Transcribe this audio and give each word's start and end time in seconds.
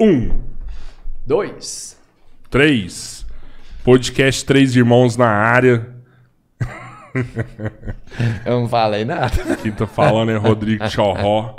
Um, 0.00 0.30
Dois. 1.26 1.98
três. 2.48 3.26
Podcast 3.84 4.44
Três 4.44 4.76
Irmãos 4.76 5.16
na 5.16 5.28
área. 5.28 5.88
Eu 8.46 8.60
não 8.60 8.68
falei 8.68 9.04
nada. 9.04 9.56
Quem 9.60 9.72
tá 9.72 9.86
falando 9.86 10.30
é 10.30 10.36
Rodrigo 10.36 10.88
Chorró. 10.88 11.56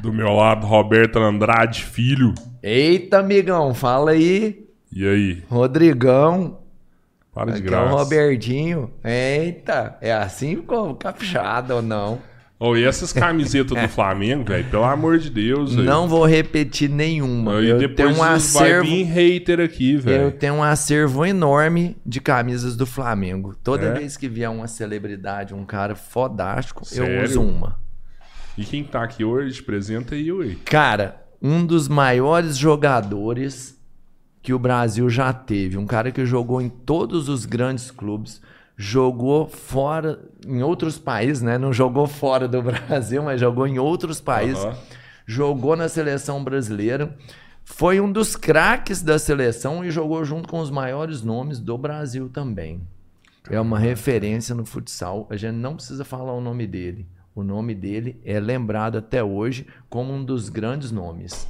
Do 0.00 0.12
meu 0.12 0.32
lado, 0.32 0.66
Roberto 0.66 1.18
Andrade 1.18 1.84
Filho. 1.84 2.34
Eita, 2.62 3.18
amigão, 3.18 3.72
fala 3.74 4.10
aí. 4.12 4.66
E 4.92 5.06
aí? 5.06 5.44
Rodrigão. 5.48 6.58
Para 7.32 7.52
de 7.52 7.58
Aqui 7.58 7.66
é 7.66 7.68
o 7.68 7.70
graça. 7.70 7.94
Robertinho. 7.96 8.90
Eita, 9.04 9.96
é 10.00 10.12
assim 10.12 10.56
ficou 10.56 10.94
caprichado 10.96 11.76
ou 11.76 11.82
não? 11.82 12.18
Oh, 12.60 12.76
e 12.76 12.82
essas 12.82 13.12
camisetas 13.12 13.80
do 13.80 13.88
Flamengo, 13.88 14.44
velho? 14.44 14.64
Pelo 14.64 14.82
amor 14.82 15.18
de 15.18 15.30
Deus, 15.30 15.76
velho. 15.76 15.86
Não 15.86 16.08
vou 16.08 16.26
repetir 16.26 16.90
nenhuma. 16.90 17.52
Eu 17.52 17.94
tenho 17.94 18.08
um 18.10 18.14
vai 18.14 18.34
acervo. 18.34 18.84
vir 18.88 19.04
hater 19.04 19.60
aqui, 19.60 19.94
Eu 19.94 20.00
velho. 20.00 20.32
tenho 20.32 20.54
um 20.54 20.62
acervo 20.64 21.24
enorme 21.24 21.96
de 22.04 22.20
camisas 22.20 22.76
do 22.76 22.84
Flamengo. 22.84 23.54
Toda 23.62 23.86
É? 23.86 23.92
vez 23.94 24.16
que 24.16 24.28
vier 24.28 24.50
uma 24.50 24.66
celebridade, 24.66 25.54
um 25.54 25.64
cara 25.64 25.94
fodástico, 25.94 26.82
eu 26.90 27.04
Sério? 27.06 27.22
uso 27.24 27.40
uma. 27.42 27.78
E 28.56 28.64
quem 28.64 28.82
tá 28.82 29.04
aqui 29.04 29.22
hoje, 29.24 29.60
apresenta 29.60 30.16
aí, 30.16 30.32
ué. 30.32 30.56
Cara, 30.64 31.22
um 31.40 31.64
dos 31.64 31.86
maiores 31.86 32.56
jogadores 32.56 33.78
que 34.42 34.52
o 34.52 34.58
Brasil 34.58 35.08
já 35.08 35.32
teve. 35.32 35.76
Um 35.76 35.86
cara 35.86 36.10
que 36.10 36.26
jogou 36.26 36.60
em 36.60 36.68
todos 36.68 37.28
os 37.28 37.44
grandes 37.44 37.92
clubes. 37.92 38.40
Jogou 38.80 39.48
fora, 39.48 40.20
em 40.46 40.62
outros 40.62 40.98
países, 40.98 41.42
né? 41.42 41.58
Não 41.58 41.72
jogou 41.72 42.06
fora 42.06 42.46
do 42.46 42.62
Brasil, 42.62 43.24
mas 43.24 43.40
jogou 43.40 43.66
em 43.66 43.80
outros 43.80 44.20
países. 44.20 44.64
Aham. 44.64 44.78
Jogou 45.26 45.74
na 45.76 45.88
seleção 45.88 46.44
brasileira. 46.44 47.14
Foi 47.64 48.00
um 48.00 48.10
dos 48.10 48.36
craques 48.36 49.02
da 49.02 49.18
seleção 49.18 49.84
e 49.84 49.90
jogou 49.90 50.24
junto 50.24 50.48
com 50.48 50.60
os 50.60 50.70
maiores 50.70 51.22
nomes 51.22 51.58
do 51.58 51.76
Brasil 51.76 52.28
também. 52.28 52.80
É 53.50 53.60
uma 53.60 53.78
referência 53.80 54.54
no 54.54 54.64
futsal. 54.64 55.26
A 55.28 55.36
gente 55.36 55.56
não 55.56 55.74
precisa 55.74 56.04
falar 56.04 56.32
o 56.32 56.40
nome 56.40 56.66
dele. 56.66 57.06
O 57.34 57.42
nome 57.42 57.74
dele 57.74 58.20
é 58.24 58.38
lembrado 58.38 58.96
até 58.96 59.24
hoje 59.24 59.66
como 59.90 60.12
um 60.12 60.24
dos 60.24 60.48
grandes 60.48 60.92
nomes. 60.92 61.48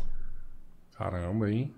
Caramba, 0.97 1.50
hein? 1.50 1.72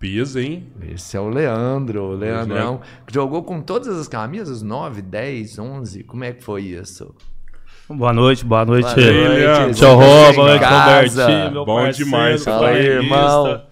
Peso, 0.00 0.40
hein? 0.40 0.66
Esse 0.80 1.14
é 1.14 1.20
o 1.20 1.28
Leandro, 1.28 2.02
o 2.04 2.14
Leandrão. 2.14 2.80
que 3.06 3.12
Jogou 3.12 3.42
com 3.42 3.60
todas 3.60 3.98
as 3.98 4.08
camisas? 4.08 4.62
9, 4.62 5.02
10, 5.02 5.58
11? 5.58 6.04
Como 6.04 6.24
é 6.24 6.32
que 6.32 6.42
foi 6.42 6.62
isso? 6.62 7.14
Boa 7.86 8.10
noite, 8.10 8.42
boa 8.42 8.64
noite. 8.64 8.86
Boa 8.86 8.96
noite, 8.96 9.28
Leandro. 9.28 9.74
Tchau, 9.74 9.96
Rô, 9.96 10.32
boa 10.32 10.46
noite? 10.48 10.64
Robertinho, 10.64 11.64
Bom 11.66 11.74
parceiro, 11.82 12.04
demais, 12.10 12.44
Fala 12.44 12.68
aí, 12.68 12.86
irmão. 12.86 13.62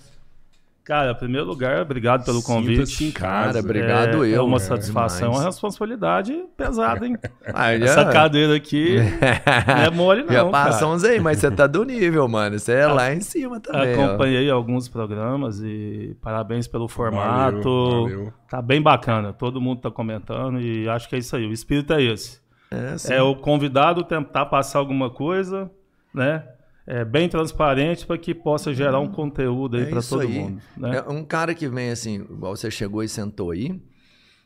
Cara, 0.89 1.11
em 1.11 1.15
primeiro 1.15 1.47
lugar, 1.47 1.83
obrigado 1.83 2.25
pelo 2.25 2.43
convite. 2.43 3.13
casa. 3.13 3.53
Cara, 3.53 3.59
obrigado 3.61 4.25
é, 4.25 4.31
eu. 4.31 4.37
É 4.37 4.41
uma 4.41 4.59
satisfação, 4.59 5.35
é 5.35 5.37
uma 5.37 5.45
responsabilidade 5.45 6.35
pesada, 6.57 7.07
hein? 7.07 7.15
Ah, 7.53 7.77
já- 7.77 7.85
Essa 7.85 8.05
cadeira 8.07 8.57
aqui 8.57 8.97
não 9.69 9.77
é 9.83 9.91
mole, 9.91 10.23
não. 10.23 10.33
Já 10.33 10.51
cara. 10.51 10.51
passamos 10.51 11.05
aí, 11.05 11.21
mas 11.21 11.41
você 11.41 11.51
tá 11.51 11.67
do 11.67 11.85
nível, 11.85 12.27
mano. 12.27 12.59
Você 12.59 12.73
é 12.73 12.87
lá 12.87 13.13
em 13.13 13.21
cima 13.21 13.61
também. 13.61 13.99
ó. 13.99 14.07
Acompanhei 14.07 14.51
alguns 14.51 14.89
programas 14.89 15.61
e 15.63 16.17
parabéns 16.23 16.67
pelo 16.67 16.89
formato. 16.89 17.63
Valeu, 17.63 18.03
valeu. 18.05 18.33
Tá 18.49 18.63
bem 18.63 18.81
bacana. 18.81 19.35
Todo 19.35 19.61
mundo 19.61 19.83
tá 19.83 19.91
comentando 19.91 20.59
e 20.59 20.89
acho 20.89 21.07
que 21.07 21.17
é 21.17 21.19
isso 21.19 21.37
aí. 21.37 21.47
O 21.47 21.53
espírito 21.53 21.93
é 21.93 22.03
esse. 22.03 22.41
É, 22.71 22.97
sim. 22.97 23.13
É 23.13 23.21
o 23.23 23.37
convidado 23.37 24.03
tentar 24.05 24.47
passar 24.47 24.79
alguma 24.79 25.11
coisa, 25.11 25.71
né? 26.15 26.45
É 26.91 27.05
bem 27.05 27.29
transparente 27.29 28.07
para 28.07 28.17
que 28.17 28.35
possa 28.35 28.73
gerar 28.73 28.99
um 28.99 29.09
conteúdo 29.09 29.77
aí 29.77 29.83
É 29.83 29.87
para 29.87 30.01
todo 30.01 30.23
aí. 30.23 30.29
mundo, 30.29 30.63
né? 30.75 31.05
É 31.07 31.11
um 31.11 31.23
cara 31.23 31.55
que 31.55 31.69
vem 31.69 31.91
assim, 31.91 32.15
igual 32.15 32.57
você 32.57 32.71
chegou 32.71 33.03
e 33.03 33.09
sentou 33.09 33.51
aí, 33.51 33.79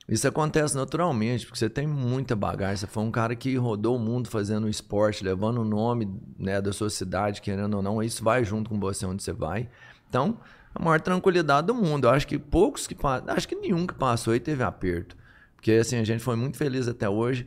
isso 0.08 0.26
acontece 0.26 0.74
naturalmente, 0.74 1.46
porque 1.46 1.56
você 1.56 1.70
tem 1.70 1.86
muita 1.86 2.34
bagagem. 2.34 2.78
Você 2.78 2.88
foi 2.88 3.04
um 3.04 3.12
cara 3.12 3.36
que 3.36 3.54
rodou 3.56 3.94
o 3.94 3.98
mundo 3.98 4.28
fazendo 4.28 4.68
esporte, 4.68 5.22
levando 5.22 5.60
o 5.60 5.64
nome 5.64 6.12
né, 6.36 6.60
da 6.60 6.72
sua 6.72 6.90
cidade, 6.90 7.40
querendo 7.40 7.74
ou 7.76 7.82
não, 7.82 8.02
isso 8.02 8.24
vai 8.24 8.44
junto 8.44 8.68
com 8.68 8.80
você 8.80 9.06
onde 9.06 9.22
você 9.22 9.32
vai. 9.32 9.68
Então, 10.08 10.36
a 10.74 10.82
maior 10.82 11.00
tranquilidade 11.00 11.68
do 11.68 11.74
mundo. 11.74 12.08
Eu 12.08 12.10
acho 12.10 12.26
que 12.26 12.40
poucos 12.40 12.88
que 12.88 12.96
acho 13.28 13.46
que 13.46 13.54
nenhum 13.54 13.86
que 13.86 13.94
passou 13.94 14.32
aí 14.32 14.40
teve 14.40 14.64
aperto. 14.64 15.16
Porque 15.54 15.70
assim, 15.70 15.96
a 15.96 16.04
gente 16.04 16.24
foi 16.24 16.34
muito 16.34 16.56
feliz 16.56 16.88
até 16.88 17.08
hoje 17.08 17.46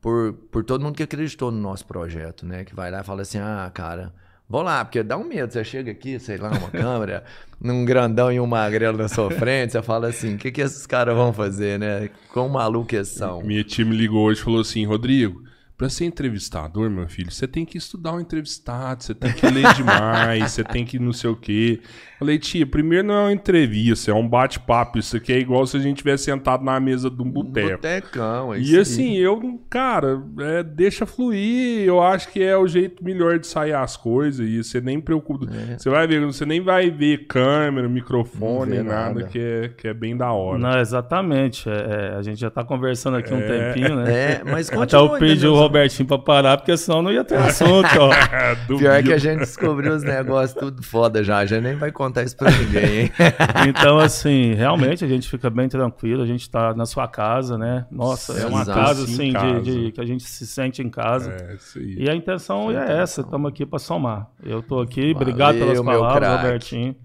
por, 0.00 0.32
por 0.50 0.64
todo 0.64 0.82
mundo 0.82 0.96
que 0.96 1.02
acreditou 1.04 1.52
no 1.52 1.60
nosso 1.60 1.86
projeto, 1.86 2.44
né? 2.44 2.64
Que 2.64 2.74
vai 2.74 2.90
lá 2.90 3.00
e 3.00 3.04
fala 3.04 3.22
assim: 3.22 3.38
ah, 3.38 3.70
cara, 3.72 4.12
vou 4.52 4.60
lá, 4.60 4.84
porque 4.84 5.02
dá 5.02 5.16
um 5.16 5.24
medo. 5.24 5.50
Você 5.50 5.64
chega 5.64 5.90
aqui, 5.90 6.18
sei 6.18 6.36
lá, 6.36 6.50
uma 6.50 6.70
câmera, 6.70 7.24
num 7.58 7.86
grandão 7.86 8.30
e 8.30 8.38
um 8.38 8.46
magrelo 8.46 8.98
na 8.98 9.08
sua 9.08 9.30
frente, 9.30 9.72
você 9.72 9.80
fala 9.80 10.08
assim: 10.08 10.34
o 10.34 10.38
que, 10.38 10.52
que 10.52 10.60
esses 10.60 10.86
caras 10.86 11.16
vão 11.16 11.32
fazer, 11.32 11.78
né? 11.78 12.10
Quão 12.30 12.50
maluco 12.50 12.94
eles 12.94 13.08
são? 13.08 13.40
Minha 13.40 13.64
tia 13.64 13.86
me 13.86 13.96
ligou 13.96 14.26
hoje 14.26 14.40
e 14.42 14.44
falou 14.44 14.60
assim: 14.60 14.84
Rodrigo, 14.84 15.42
pra 15.82 15.88
ser 15.88 16.04
entrevistador, 16.04 16.88
meu 16.88 17.08
filho, 17.08 17.32
você 17.32 17.48
tem 17.48 17.64
que 17.64 17.76
estudar 17.76 18.14
o 18.14 18.20
entrevistado, 18.20 19.02
você 19.02 19.12
tem 19.12 19.32
que 19.32 19.44
ler 19.50 19.74
demais, 19.74 20.52
você 20.52 20.62
tem 20.62 20.84
que 20.84 20.96
não 20.96 21.12
sei 21.12 21.28
o 21.28 21.34
quê. 21.34 21.80
Falei, 22.20 22.38
tia, 22.38 22.64
primeiro 22.64 23.08
não 23.08 23.14
é 23.14 23.20
uma 23.22 23.32
entrevista, 23.32 24.12
é 24.12 24.14
um 24.14 24.28
bate-papo. 24.28 24.96
Isso 24.96 25.16
aqui 25.16 25.32
é 25.32 25.40
igual 25.40 25.66
se 25.66 25.76
a 25.76 25.80
gente 25.80 25.96
tivesse 25.96 26.22
sentado 26.22 26.64
na 26.64 26.78
mesa 26.78 27.10
de 27.10 27.20
um 27.20 27.28
boteco. 27.28 27.70
Botecão, 27.70 28.54
é 28.54 28.58
isso 28.58 28.72
E 28.72 28.78
assim, 28.78 29.16
eu, 29.16 29.60
cara, 29.68 30.22
é, 30.38 30.62
deixa 30.62 31.04
fluir. 31.04 31.84
Eu 31.84 32.00
acho 32.00 32.30
que 32.30 32.40
é 32.40 32.56
o 32.56 32.68
jeito 32.68 33.02
melhor 33.02 33.40
de 33.40 33.48
sair 33.48 33.72
as 33.72 33.96
coisas. 33.96 34.46
E 34.46 34.62
você 34.62 34.80
nem 34.80 35.00
preocupa. 35.00 35.46
Você 35.76 35.90
vai 35.90 36.06
ver, 36.06 36.24
você 36.24 36.46
nem 36.46 36.60
vai 36.60 36.92
ver 36.92 37.26
câmera, 37.26 37.88
microfone, 37.88 38.76
É. 38.76 38.82
Nada, 38.84 39.14
nada. 39.14 39.24
que 39.24 39.40
é, 39.40 39.68
que 39.76 39.88
é 39.88 39.94
bem 39.94 40.16
da 40.16 40.30
hora. 40.30 40.60
Não, 40.60 40.78
exatamente. 40.78 41.68
É, 41.68 41.72
é, 41.72 42.16
a 42.16 42.22
gente 42.22 42.40
já 42.40 42.50
tá 42.50 42.62
conversando 42.62 43.16
aqui 43.16 43.34
um 43.34 43.40
tempinho, 43.40 43.96
né? 43.96 44.12
É, 44.14 44.42
mas 44.44 44.68
Até 44.68 44.76
continua 44.76 45.16
eu 45.16 45.18
pedi 45.18 45.44
o 45.44 45.54
Robertinho 45.72 46.06
pra 46.06 46.18
parar, 46.18 46.56
porque 46.58 46.76
senão 46.76 47.02
não 47.02 47.10
ia 47.10 47.24
ter 47.24 47.36
assunto, 47.36 47.88
ó. 47.98 48.12
É. 48.32 48.54
Pior 48.66 49.02
que 49.02 49.12
a 49.12 49.18
gente 49.18 49.40
descobriu 49.40 49.94
os 49.94 50.02
negócios 50.02 50.58
tudo 50.58 50.82
foda 50.82 51.22
já. 51.22 51.38
A 51.38 51.46
gente 51.46 51.62
nem 51.62 51.76
vai 51.76 51.90
contar 51.92 52.22
isso 52.22 52.36
pra 52.36 52.50
ninguém, 52.50 53.00
hein? 53.02 53.12
Então, 53.68 53.98
assim, 54.00 54.54
realmente 54.54 55.04
a 55.04 55.08
gente 55.08 55.28
fica 55.28 55.48
bem 55.50 55.68
tranquilo, 55.68 56.22
a 56.22 56.26
gente 56.26 56.48
tá 56.50 56.74
na 56.74 56.86
sua 56.86 57.06
casa, 57.08 57.56
né? 57.56 57.86
Nossa, 57.90 58.38
é 58.38 58.46
uma 58.46 58.62
Exato. 58.62 58.78
casa, 58.78 59.06
Sim, 59.06 59.12
assim, 59.12 59.26
de, 59.28 59.32
casa. 59.32 59.60
de- 59.60 59.92
que 59.92 60.00
a 60.00 60.04
gente 60.06 60.24
se 60.24 60.46
sente 60.46 60.82
em 60.82 60.88
casa. 60.90 61.30
É, 61.30 61.56
aí. 61.78 61.94
E 61.98 62.10
a 62.10 62.14
intenção 62.14 62.70
é 62.70 63.00
essa, 63.02 63.20
estamos 63.22 63.48
aqui 63.50 63.64
para 63.64 63.78
somar. 63.78 64.28
Eu 64.42 64.62
tô 64.62 64.80
aqui, 64.80 65.12
obrigado 65.14 65.58
Valeu, 65.58 65.60
pelas 65.60 65.80
meu 65.80 66.00
palavras, 66.00 66.28
craque. 66.28 66.42
Robertinho. 66.44 66.96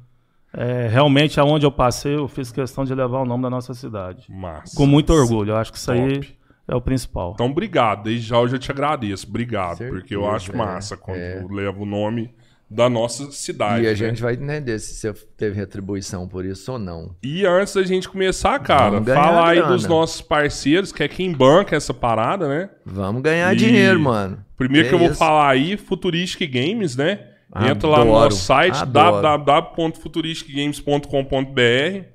É, 0.54 0.88
realmente, 0.88 1.40
aonde 1.40 1.66
eu 1.66 1.72
passei, 1.72 2.16
eu 2.16 2.28
fiz 2.28 2.52
questão 2.52 2.84
de 2.84 2.96
levar 2.96 3.19
o 3.19 3.25
nome 3.25 3.44
da 3.44 3.50
nossa 3.50 3.74
cidade. 3.74 4.25
Massa. 4.30 4.75
Com 4.75 4.86
muito 4.88 5.14
orgulho, 5.14 5.52
eu 5.52 5.58
acho 5.58 5.72
que 5.72 5.78
isso 5.78 5.92
aí 5.92 6.14
Top. 6.19 6.37
É 6.68 6.75
o 6.75 6.81
principal. 6.81 7.31
Então, 7.34 7.48
obrigado. 7.48 8.04
Desde 8.04 8.28
já 8.28 8.38
eu 8.38 8.48
já 8.48 8.58
te 8.58 8.72
agradeço. 8.72 9.28
Obrigado. 9.28 9.78
Certeza, 9.78 10.00
porque 10.00 10.16
eu 10.16 10.30
acho 10.30 10.52
é, 10.52 10.56
massa 10.56 10.98
quando 10.98 11.52
leva 11.54 11.81
o 11.81 11.86
nome 11.86 12.34
da 12.69 12.90
nossa 12.90 13.31
cidade. 13.31 13.86
E 13.86 13.88
a 13.88 13.92
né? 13.92 13.96
gente 13.96 14.22
vai 14.22 14.34
entender 14.34 14.78
se 14.80 14.94
você 14.96 15.14
teve 15.38 15.56
retribuição 15.56 16.28
por 16.28 16.44
isso 16.44 16.74
ou 16.74 16.78
não. 16.78 17.16
E 17.24 17.46
antes 17.46 17.74
da 17.74 17.84
gente 17.84 18.10
começar, 18.10 18.60
cara, 18.60 18.90
Vamos 18.92 19.06
ganhar 19.06 19.24
fala 19.24 19.50
aí 19.50 19.66
dos 19.66 19.86
nossos 19.86 20.19
parceiros, 20.19 20.92
que 20.92 21.02
é 21.02 21.08
quem 21.08 21.31
banca 21.31 21.78
essa 21.78 21.94
parada, 21.94 22.50
né? 22.50 22.69
Vamos 22.86 23.22
ganhar 23.22 23.54
E- 23.54 23.58
dinheiro, 23.58 24.02
mano. 24.02 24.44
Primeiro 24.58 24.88
É 24.88 24.90
que 24.90 24.96
eu 24.96 25.00
vou 25.00 25.12
isso. 25.12 25.18
falar 25.19 25.50
aí, 25.50 25.78
Futuristic 25.78 26.52
Games, 26.52 26.98
né? 26.98 27.22
Entra 27.56 27.88
lá 27.88 28.00
no 28.00 28.12
Adoro, 28.12 28.25
nosso 28.25 28.44
site, 28.44 28.75
adoro. 28.75 29.22
www.futuristicgames.com.br. 29.22 32.06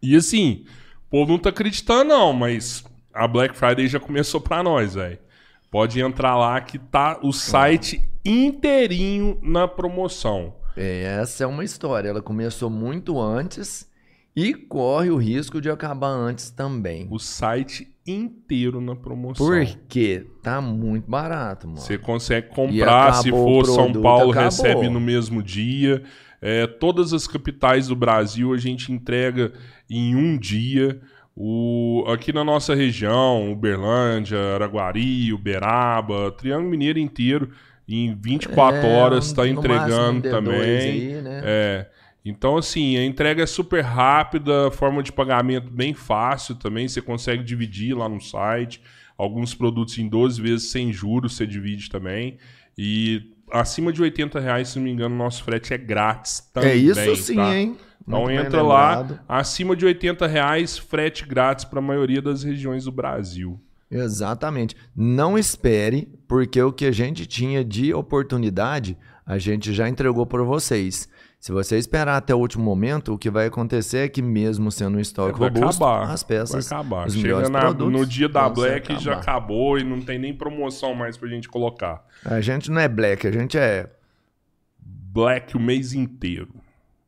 E 0.00 0.16
assim, 0.16 0.64
o 1.06 1.10
povo 1.10 1.32
não 1.32 1.38
tá 1.38 1.50
acreditando, 1.50 2.04
não, 2.04 2.32
mas 2.32 2.84
a 3.18 3.26
Black 3.26 3.56
Friday 3.56 3.88
já 3.88 3.98
começou 3.98 4.40
pra 4.40 4.62
nós, 4.62 4.94
velho. 4.94 5.18
Pode 5.70 6.00
entrar 6.00 6.36
lá 6.36 6.60
que 6.60 6.78
tá 6.78 7.18
o 7.22 7.32
site 7.32 8.00
inteirinho 8.24 9.38
na 9.42 9.66
promoção. 9.66 10.54
É, 10.76 11.18
Essa 11.20 11.44
é 11.44 11.46
uma 11.46 11.64
história. 11.64 12.08
Ela 12.08 12.22
começou 12.22 12.70
muito 12.70 13.20
antes 13.20 13.90
e 14.36 14.54
corre 14.54 15.10
o 15.10 15.16
risco 15.16 15.60
de 15.60 15.68
acabar 15.68 16.10
antes 16.10 16.50
também. 16.50 17.08
O 17.10 17.18
site 17.18 17.92
inteiro 18.06 18.80
na 18.80 18.94
promoção. 18.94 19.46
Porque 19.46 20.24
tá 20.42 20.60
muito 20.60 21.10
barato, 21.10 21.66
mano. 21.66 21.80
Você 21.80 21.98
consegue 21.98 22.48
comprar, 22.48 23.14
se 23.14 23.30
for 23.30 23.66
São 23.66 23.86
produto, 23.86 24.02
Paulo, 24.02 24.30
acabou. 24.30 24.44
recebe 24.44 24.88
no 24.88 25.00
mesmo 25.00 25.42
dia. 25.42 26.04
É, 26.40 26.68
todas 26.68 27.12
as 27.12 27.26
capitais 27.26 27.88
do 27.88 27.96
Brasil 27.96 28.54
a 28.54 28.56
gente 28.56 28.92
entrega 28.92 29.52
em 29.90 30.14
um 30.14 30.38
dia. 30.38 31.00
O, 31.40 32.04
aqui 32.08 32.32
na 32.32 32.42
nossa 32.42 32.74
região, 32.74 33.52
Uberlândia, 33.52 34.36
Araguari, 34.54 35.32
Uberaba, 35.32 36.32
Triângulo 36.32 36.68
Mineiro 36.68 36.98
inteiro, 36.98 37.50
em 37.88 38.12
24 38.12 38.80
É, 38.80 38.98
horas 38.98 39.26
está 39.26 39.46
entregando 39.46 40.14
máximo 40.14 40.22
D2 40.22 40.30
também. 40.30 40.60
aí, 40.60 41.22
né? 41.22 41.40
É. 41.44 41.86
Então, 42.24 42.56
assim, 42.56 42.96
a 42.96 43.04
entrega 43.04 43.44
é 43.44 43.46
super 43.46 43.82
rápida, 43.82 44.68
forma 44.72 45.00
de 45.00 45.12
pagamento 45.12 45.70
bem 45.70 45.94
fácil 45.94 46.56
também. 46.56 46.88
Você 46.88 47.00
consegue 47.00 47.44
dividir 47.44 47.96
lá 47.96 48.08
no 48.08 48.20
site. 48.20 48.82
Alguns 49.16 49.54
produtos 49.54 49.96
em 49.96 50.08
12 50.08 50.42
vezes 50.42 50.70
sem 50.72 50.92
juros 50.92 51.36
você 51.36 51.46
divide 51.46 51.88
também. 51.88 52.36
E 52.76 53.30
acima 53.52 53.92
de 53.92 54.02
80 54.02 54.40
reais, 54.40 54.70
se 54.70 54.78
não 54.78 54.84
me 54.84 54.90
engano, 54.90 55.14
nosso 55.14 55.44
frete 55.44 55.72
é 55.72 55.78
grátis 55.78 56.40
também. 56.52 56.70
É 56.70 56.76
isso 56.76 57.16
sim, 57.16 57.36
tá? 57.36 57.56
hein? 57.56 57.76
Então 58.08 58.26
bem 58.26 58.36
entra 58.38 58.62
lá, 58.62 59.06
acima 59.28 59.76
de 59.76 59.84
80 59.84 60.26
reais, 60.26 60.76
frete 60.78 61.26
grátis 61.26 61.64
para 61.64 61.78
a 61.78 61.82
maioria 61.82 62.20
das 62.22 62.42
regiões 62.42 62.84
do 62.84 62.92
Brasil. 62.92 63.60
Exatamente. 63.90 64.74
Não 64.96 65.38
espere, 65.38 66.08
porque 66.26 66.60
o 66.60 66.72
que 66.72 66.86
a 66.86 66.90
gente 66.92 67.26
tinha 67.26 67.64
de 67.64 67.92
oportunidade, 67.94 68.96
a 69.24 69.38
gente 69.38 69.72
já 69.72 69.88
entregou 69.88 70.26
para 70.26 70.42
vocês. 70.42 71.08
Se 71.40 71.52
você 71.52 71.78
esperar 71.78 72.16
até 72.16 72.34
o 72.34 72.38
último 72.38 72.64
momento, 72.64 73.14
o 73.14 73.18
que 73.18 73.30
vai 73.30 73.46
acontecer 73.46 73.98
é 73.98 74.08
que 74.08 74.20
mesmo 74.20 74.72
sendo 74.72 74.96
um 74.96 75.00
estoque 75.00 75.38
vai 75.38 75.48
robusto, 75.48 75.84
acabar. 75.84 76.10
as 76.10 76.22
peças, 76.24 76.68
vai 76.68 76.78
acabar. 76.80 77.10
Chega 77.10 77.48
na- 77.48 77.60
produtos 77.60 77.92
no 78.00 78.04
dia 78.06 78.28
da 78.28 78.48
Black 78.48 78.92
já 78.98 79.12
acabar. 79.12 79.20
acabou 79.20 79.78
e 79.78 79.84
não 79.84 80.00
tem 80.00 80.18
nem 80.18 80.34
promoção 80.34 80.94
mais 80.94 81.16
pra 81.16 81.28
gente 81.28 81.48
colocar. 81.48 82.04
A 82.24 82.40
gente 82.40 82.70
não 82.70 82.80
é 82.80 82.88
black, 82.88 83.26
a 83.26 83.30
gente 83.30 83.56
é 83.56 83.88
Black 84.80 85.56
o 85.56 85.60
mês 85.60 85.94
inteiro. 85.94 86.48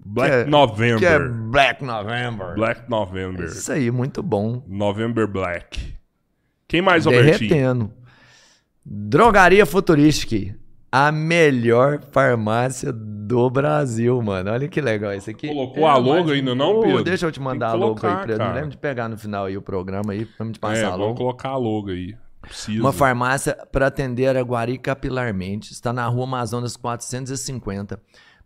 Black 0.05 0.31
Que 0.31 0.37
é- 0.37 0.45
November. 0.47 0.99
que 0.99 1.07
é 1.07 1.19
Black 1.19 1.85
November. 1.85 2.55
Black 2.55 2.91
November. 2.91 3.45
Isso 3.47 3.71
aí, 3.73 3.91
muito 3.91 4.23
bom. 4.23 4.63
November 4.67 5.27
Black. 5.27 5.95
Quem 6.67 6.81
mais, 6.83 7.07
Albertinho? 7.07 7.49
Derretendo. 7.51 7.93
Drogaria 8.85 9.67
Futuristic. 9.67 10.55
A 10.93 11.13
melhor 11.13 12.01
farmácia 12.11 12.93
do 12.93 13.49
Brasil, 13.49 14.21
mano. 14.21 14.51
Olha 14.51 14.67
que 14.67 14.81
legal 14.81 15.13
isso 15.15 15.31
aqui. 15.31 15.47
Colocou 15.47 15.87
a 15.87 15.97
logo 15.97 16.25
mais- 16.27 16.31
ainda 16.31 16.53
não, 16.55 16.81
Pedro? 16.81 17.05
Deixa 17.05 17.27
eu 17.27 17.31
te 17.33 17.41
mandar 17.41 17.69
a 17.69 17.73
logo 17.75 18.05
aí, 18.05 18.17
Pedro. 18.17 18.33
Não 18.33 18.39
cara. 18.47 18.55
lembra 18.55 18.71
de 18.71 18.77
pegar 18.77 19.09
no 19.09 19.17
final 19.17 19.45
aí 19.45 19.57
o 19.57 19.63
programa 19.63 20.13
aí, 20.13 20.25
pra 20.25 20.45
me 20.45 20.53
te 20.53 20.57
É, 20.57 20.61
passar 20.61 20.87
a 20.89 20.91
vamos 20.91 21.07
logo. 21.07 21.15
colocar 21.19 21.51
a 21.51 21.57
logo 21.57 21.91
aí. 21.91 22.17
Precisa. 22.43 22.81
Uma 22.81 22.93
farmácia 22.93 23.55
para 23.71 23.87
atender 23.87 24.27
Araguari 24.27 24.79
capilarmente. 24.79 25.73
Está 25.73 25.93
na 25.93 26.07
rua 26.09 26.25
Amazonas 26.25 26.77
450. 26.77 28.01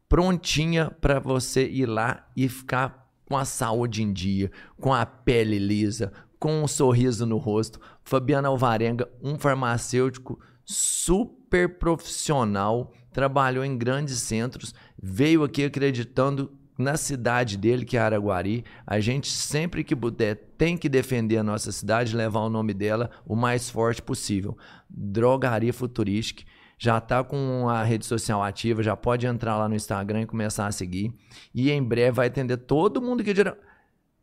Prontinha 0.08 0.90
para 1.00 1.18
você 1.18 1.66
ir 1.66 1.86
lá 1.86 2.26
e 2.36 2.48
ficar 2.48 3.08
com 3.26 3.36
a 3.36 3.44
saúde 3.44 4.02
em 4.02 4.12
dia, 4.12 4.50
com 4.80 4.92
a 4.92 5.04
pele 5.04 5.58
lisa, 5.58 6.12
com 6.38 6.62
um 6.62 6.68
sorriso 6.68 7.26
no 7.26 7.38
rosto. 7.38 7.80
Fabiano 8.02 8.48
Alvarenga, 8.48 9.08
um 9.22 9.38
farmacêutico 9.38 10.38
super 10.64 11.78
profissional, 11.78 12.92
trabalhou 13.12 13.64
em 13.64 13.76
grandes 13.76 14.18
centros, 14.20 14.74
veio 15.00 15.42
aqui 15.42 15.64
acreditando 15.64 16.52
na 16.76 16.96
cidade 16.96 17.56
dele, 17.56 17.84
que 17.84 17.96
é 17.96 18.00
Araguari. 18.00 18.64
A 18.86 18.98
gente, 19.00 19.30
sempre 19.30 19.84
que 19.84 19.94
puder, 19.94 20.34
tem 20.58 20.76
que 20.76 20.88
defender 20.88 21.38
a 21.38 21.42
nossa 21.42 21.70
cidade, 21.70 22.16
levar 22.16 22.40
o 22.40 22.50
nome 22.50 22.74
dela 22.74 23.10
o 23.24 23.36
mais 23.36 23.70
forte 23.70 24.02
possível. 24.02 24.56
Drogaria 24.90 25.72
Futuristic. 25.72 26.44
Já 26.78 27.00
tá 27.00 27.22
com 27.22 27.68
a 27.68 27.82
rede 27.82 28.04
social 28.04 28.42
ativa, 28.42 28.82
já 28.82 28.96
pode 28.96 29.26
entrar 29.26 29.56
lá 29.56 29.68
no 29.68 29.74
Instagram 29.74 30.22
e 30.22 30.26
começar 30.26 30.66
a 30.66 30.72
seguir. 30.72 31.12
E 31.54 31.70
em 31.70 31.82
breve 31.82 32.12
vai 32.12 32.26
atender 32.26 32.56
todo 32.56 33.00
mundo 33.00 33.22
que 33.22 33.32
dirá. 33.32 33.56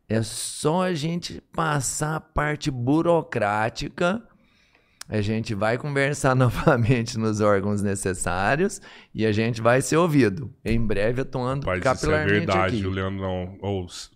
É 0.08 0.22
só 0.22 0.82
a 0.82 0.94
gente 0.94 1.40
passar 1.52 2.16
a 2.16 2.20
parte 2.20 2.70
burocrática. 2.70 4.22
A 5.08 5.20
gente 5.20 5.54
vai 5.54 5.78
conversar 5.78 6.34
novamente 6.36 7.18
nos 7.18 7.40
órgãos 7.40 7.82
necessários 7.82 8.80
e 9.14 9.26
a 9.26 9.32
gente 9.32 9.60
vai 9.60 9.80
ser 9.82 9.96
ouvido. 9.96 10.52
Em 10.64 10.80
breve, 10.84 11.22
atuando 11.22 11.66
Rapaz, 11.66 11.80
isso 11.80 11.88
é 11.88 11.92
capilarmente 11.94 12.46
verdade, 12.46 12.76
aqui. 12.76 12.86
o 12.86 12.90
Leandro 12.90 13.22
não. 13.22 13.58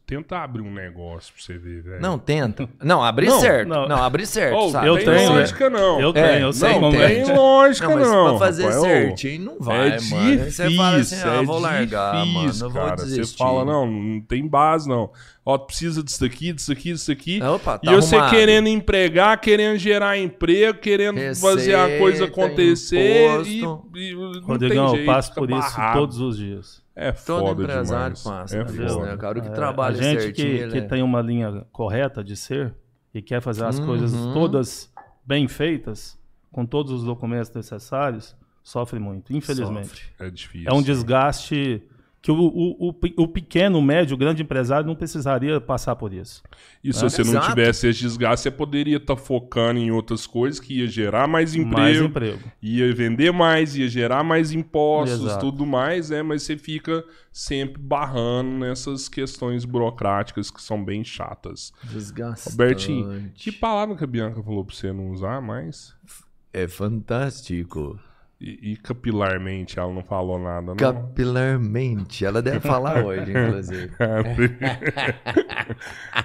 Tenta 0.07 0.39
abrir 0.39 0.63
um 0.63 0.73
negócio 0.73 1.35
pra 1.35 1.43
você 1.43 1.59
ver, 1.59 1.83
velho. 1.83 2.01
Não, 2.01 2.17
tenta. 2.17 2.69
Não, 2.81 3.03
abrir 3.03 3.27
Não, 3.27 3.41
certo. 3.41 3.67
não. 3.69 3.89
Não, 3.89 4.05
abrir 4.05 4.25
certo, 4.25 4.57
Ô, 4.57 4.71
sabe? 4.71 4.87
eu 4.87 4.95
tem 4.99 5.05
tenho, 5.05 5.33
lógica, 5.33 5.69
não. 5.69 6.01
Eu 6.01 6.11
É, 6.11 6.13
tenho, 6.13 6.47
eu 6.47 6.53
sei 6.53 6.73
não 6.75 6.81
como 6.81 6.93
tem. 6.97 7.03
é. 7.29 7.35
Lógica, 7.35 7.89
Não, 7.89 7.99
não. 7.99 8.23
mas 8.25 8.31
pra 8.31 8.39
fazer 8.47 8.63
rapaz. 8.67 8.83
Certinho 8.83 9.45
não 9.47 9.59
vai, 9.59 9.89
é 9.89 10.01
mano. 10.03 10.37
Difícil, 10.37 10.51
você 10.53 10.77
fala 10.77 10.97
assim, 10.99 11.17
ah, 11.25 11.35
é 11.35 11.45
vou 11.45 11.59
largar, 11.59 12.13
difícil, 12.25 12.41
mano, 12.41 12.55
eu 12.61 12.71
vou 12.71 12.83
cara. 12.85 12.97
Você 12.99 13.05
desistir. 13.17 13.37
fala, 13.39 13.65
não, 13.65 13.87
não 13.91 14.21
tem 14.21 14.47
base, 14.47 14.89
não. 14.89 15.11
Ó, 15.45 15.59
tu 15.59 15.67
precisa 15.67 16.03
disso 16.05 16.21
daqui, 16.21 16.53
disso 16.53 16.71
aqui, 16.71 16.93
disso 16.93 17.11
aqui. 17.11 17.43
Opa, 17.43 17.77
tá 17.79 17.93
e 17.93 17.97
você 17.97 18.15
arrumado. 18.15 18.31
querendo 18.37 18.69
empregar, 18.69 19.41
querendo 19.41 19.77
gerar 19.77 20.17
emprego, 20.17 20.79
querendo 20.79 21.19
fazer 21.35 21.75
a 21.75 21.99
coisa 21.99 22.27
Receita, 22.27 22.43
acontecer 22.43 23.45
e, 23.45 23.59
imposto. 23.61 23.99
e 23.99 24.15
não 24.15 24.41
Rodrigão, 24.43 24.91
tem 24.93 25.01
eu 25.01 25.07
passo 25.07 25.35
por 25.35 25.51
isso 25.51 25.59
barrado. 25.59 25.99
todos 25.99 26.21
os 26.21 26.37
dias. 26.37 26.86
É 26.99 27.13
Todo 27.13 27.47
foda 27.49 27.63
empresário 27.63 28.15
demais. 28.17 28.23
passa 28.23 28.57
é 28.57 28.65
foda. 28.67 29.07
né, 29.07 29.17
cara? 29.19 29.39
O 29.39 29.43
que 29.43 29.49
É, 29.49 29.53
trabalha 29.53 29.95
a 29.99 30.03
gente 30.03 30.23
certinho, 30.23 30.35
que, 30.49 30.55
ele 30.63 30.73
que 30.73 30.79
é- 30.79 30.89
tem 30.89 31.03
uma 31.03 31.21
linha 31.21 31.67
correta 31.71 32.25
de 32.25 32.35
ser 32.37 32.75
e 33.13 33.21
quer 33.21 33.43
fazer 33.43 33.67
as 33.67 33.79
coisas 33.79 34.15
Uhum. 34.15 34.33
todas 34.33 34.91
bem 35.25 35.47
feitas, 35.47 36.19
com 36.51 36.65
todos 36.65 36.91
os 36.93 37.05
documentos 37.05 37.53
necessários, 37.53 38.35
sofre 38.65 38.99
muito, 38.99 39.31
infelizmente. 39.35 40.11
É 40.19 40.31
difícil. 40.31 40.71
É 40.71 40.73
um 40.73 40.81
desgaste 40.83 41.83
que 42.27 42.33
o, 42.33 42.35
o, 42.37 42.89
o, 42.89 42.95
o 43.19 43.29
pequeno, 43.29 43.79
o 43.79 43.83
médio, 43.83 44.17
o 44.17 44.19
grande 44.19 44.43
empresário 44.43 44.85
não 44.85 44.97
precisaria 44.97 45.61
passar 45.61 45.95
por 45.95 46.13
isso. 46.13 46.43
E 46.83 46.93
se 46.93 47.01
você 47.01 47.23
não 47.23 47.31
Exato. 47.31 47.51
tivesse 47.51 47.87
esse 47.87 48.01
desgaste, 48.01 48.43
você 48.43 48.51
poderia 48.51 48.97
estar 48.97 49.15
focando 49.15 49.79
em 49.79 49.93
outras 49.93 50.27
coisas 50.27 50.59
que 50.59 50.81
ia 50.81 50.89
gerar 50.89 51.29
mais 51.29 51.55
Mais 51.55 51.69
emprego, 51.99 52.05
emprego. 52.07 52.53
ia 52.61 52.93
vender 52.93 53.33
mais, 53.33 53.77
ia 53.77 53.87
gerar 53.87 54.25
mais 54.25 54.51
impostos, 54.51 55.21
Exato. 55.21 55.39
tudo 55.53 55.65
mais, 55.65 56.11
é, 56.11 56.21
mas 56.21 56.43
você 56.43 56.57
fica 56.57 57.05
sempre 57.33 57.81
barrando 57.81 58.59
nessas 58.59 59.09
questões 59.09 59.65
burocráticas 59.65 60.51
que 60.51 60.61
são 60.61 60.85
bem 60.85 61.05
chatas. 61.05 61.73
Desgastante. 61.85 62.51
Albertinho, 62.51 63.31
que 63.37 63.53
palavra 63.53 63.95
que 63.95 64.03
a 64.03 64.07
Bianca 64.09 64.43
falou 64.43 64.65
pra 64.65 64.75
você 64.75 64.93
não 64.93 65.13
usar 65.13 65.41
mais? 65.41 65.95
É 66.53 66.67
fantástico. 66.67 68.01
E, 68.39 68.73
e 68.73 68.77
capilarmente 68.77 69.79
ela 69.79 69.91
não 69.91 70.03
falou 70.03 70.39
nada, 70.39 70.67
não? 70.67 70.77
Capilarmente. 70.77 72.23
Ela 72.25 72.43
deve 72.43 72.61
falar 72.61 73.03
hoje, 73.05 73.31
inclusive. 73.31 73.91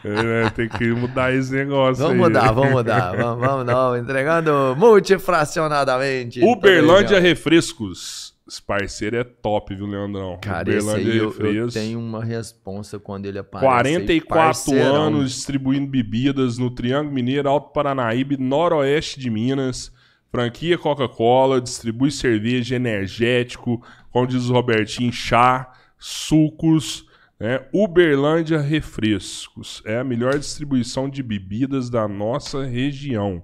É, 0.04 0.50
tem 0.52 0.70
que 0.70 0.88
mudar 0.92 1.34
esse 1.34 1.52
negócio 1.52 2.04
Vamos 2.04 2.14
aí. 2.14 2.20
mudar, 2.20 2.52
vamos 2.52 2.72
mudar. 2.72 3.16
Vamos, 3.16 3.46
vamos 3.46 3.66
não. 3.66 3.98
Entregando 3.98 4.76
multifracionadamente. 4.78 6.44
Uberlândia. 6.44 7.20
Refrescos. 7.20 8.34
Esse 8.48 8.62
parceiro 8.62 9.16
é 9.18 9.24
top, 9.24 9.74
viu, 9.76 9.86
Leandrão? 9.86 10.38
Cara, 10.42 10.70
esse 10.76 10.90
aí 10.90 11.02
Uberlândia 11.02 11.14
eu, 11.14 11.24
eu 11.24 11.30
Refrescos. 11.30 11.74
tenho 11.74 12.00
uma 12.00 12.24
responsa 12.24 13.00
quando 13.00 13.26
ele 13.26 13.40
aparece. 13.40 13.68
aí, 13.68 13.94
44 13.94 14.36
parceirão. 14.36 14.96
anos 14.96 15.32
distribuindo 15.32 15.88
bebidas 15.88 16.58
no 16.58 16.70
Triângulo 16.70 17.14
Mineiro, 17.14 17.48
Alto 17.48 17.72
Paranaíba, 17.72 18.36
Noroeste 18.38 19.20
de 19.20 19.30
Minas. 19.30 19.92
Franquia 20.32 20.78
Coca-Cola, 20.78 21.60
distribui 21.60 22.10
cerveja, 22.10 22.76
energético, 22.76 23.86
como 24.10 24.26
diz 24.26 24.50
o 24.50 24.54
Robertinho, 24.54 25.12
chá, 25.12 25.74
sucos. 26.00 27.06
Né? 27.40 27.60
Uberlândia 27.74 28.62
Refrescos. 28.62 29.82
É 29.86 29.98
a 29.98 30.04
melhor 30.04 30.38
distribuição 30.38 31.10
de 31.10 31.22
bebidas 31.22 31.90
da 31.90 32.08
nossa 32.08 32.64
região. 32.64 33.44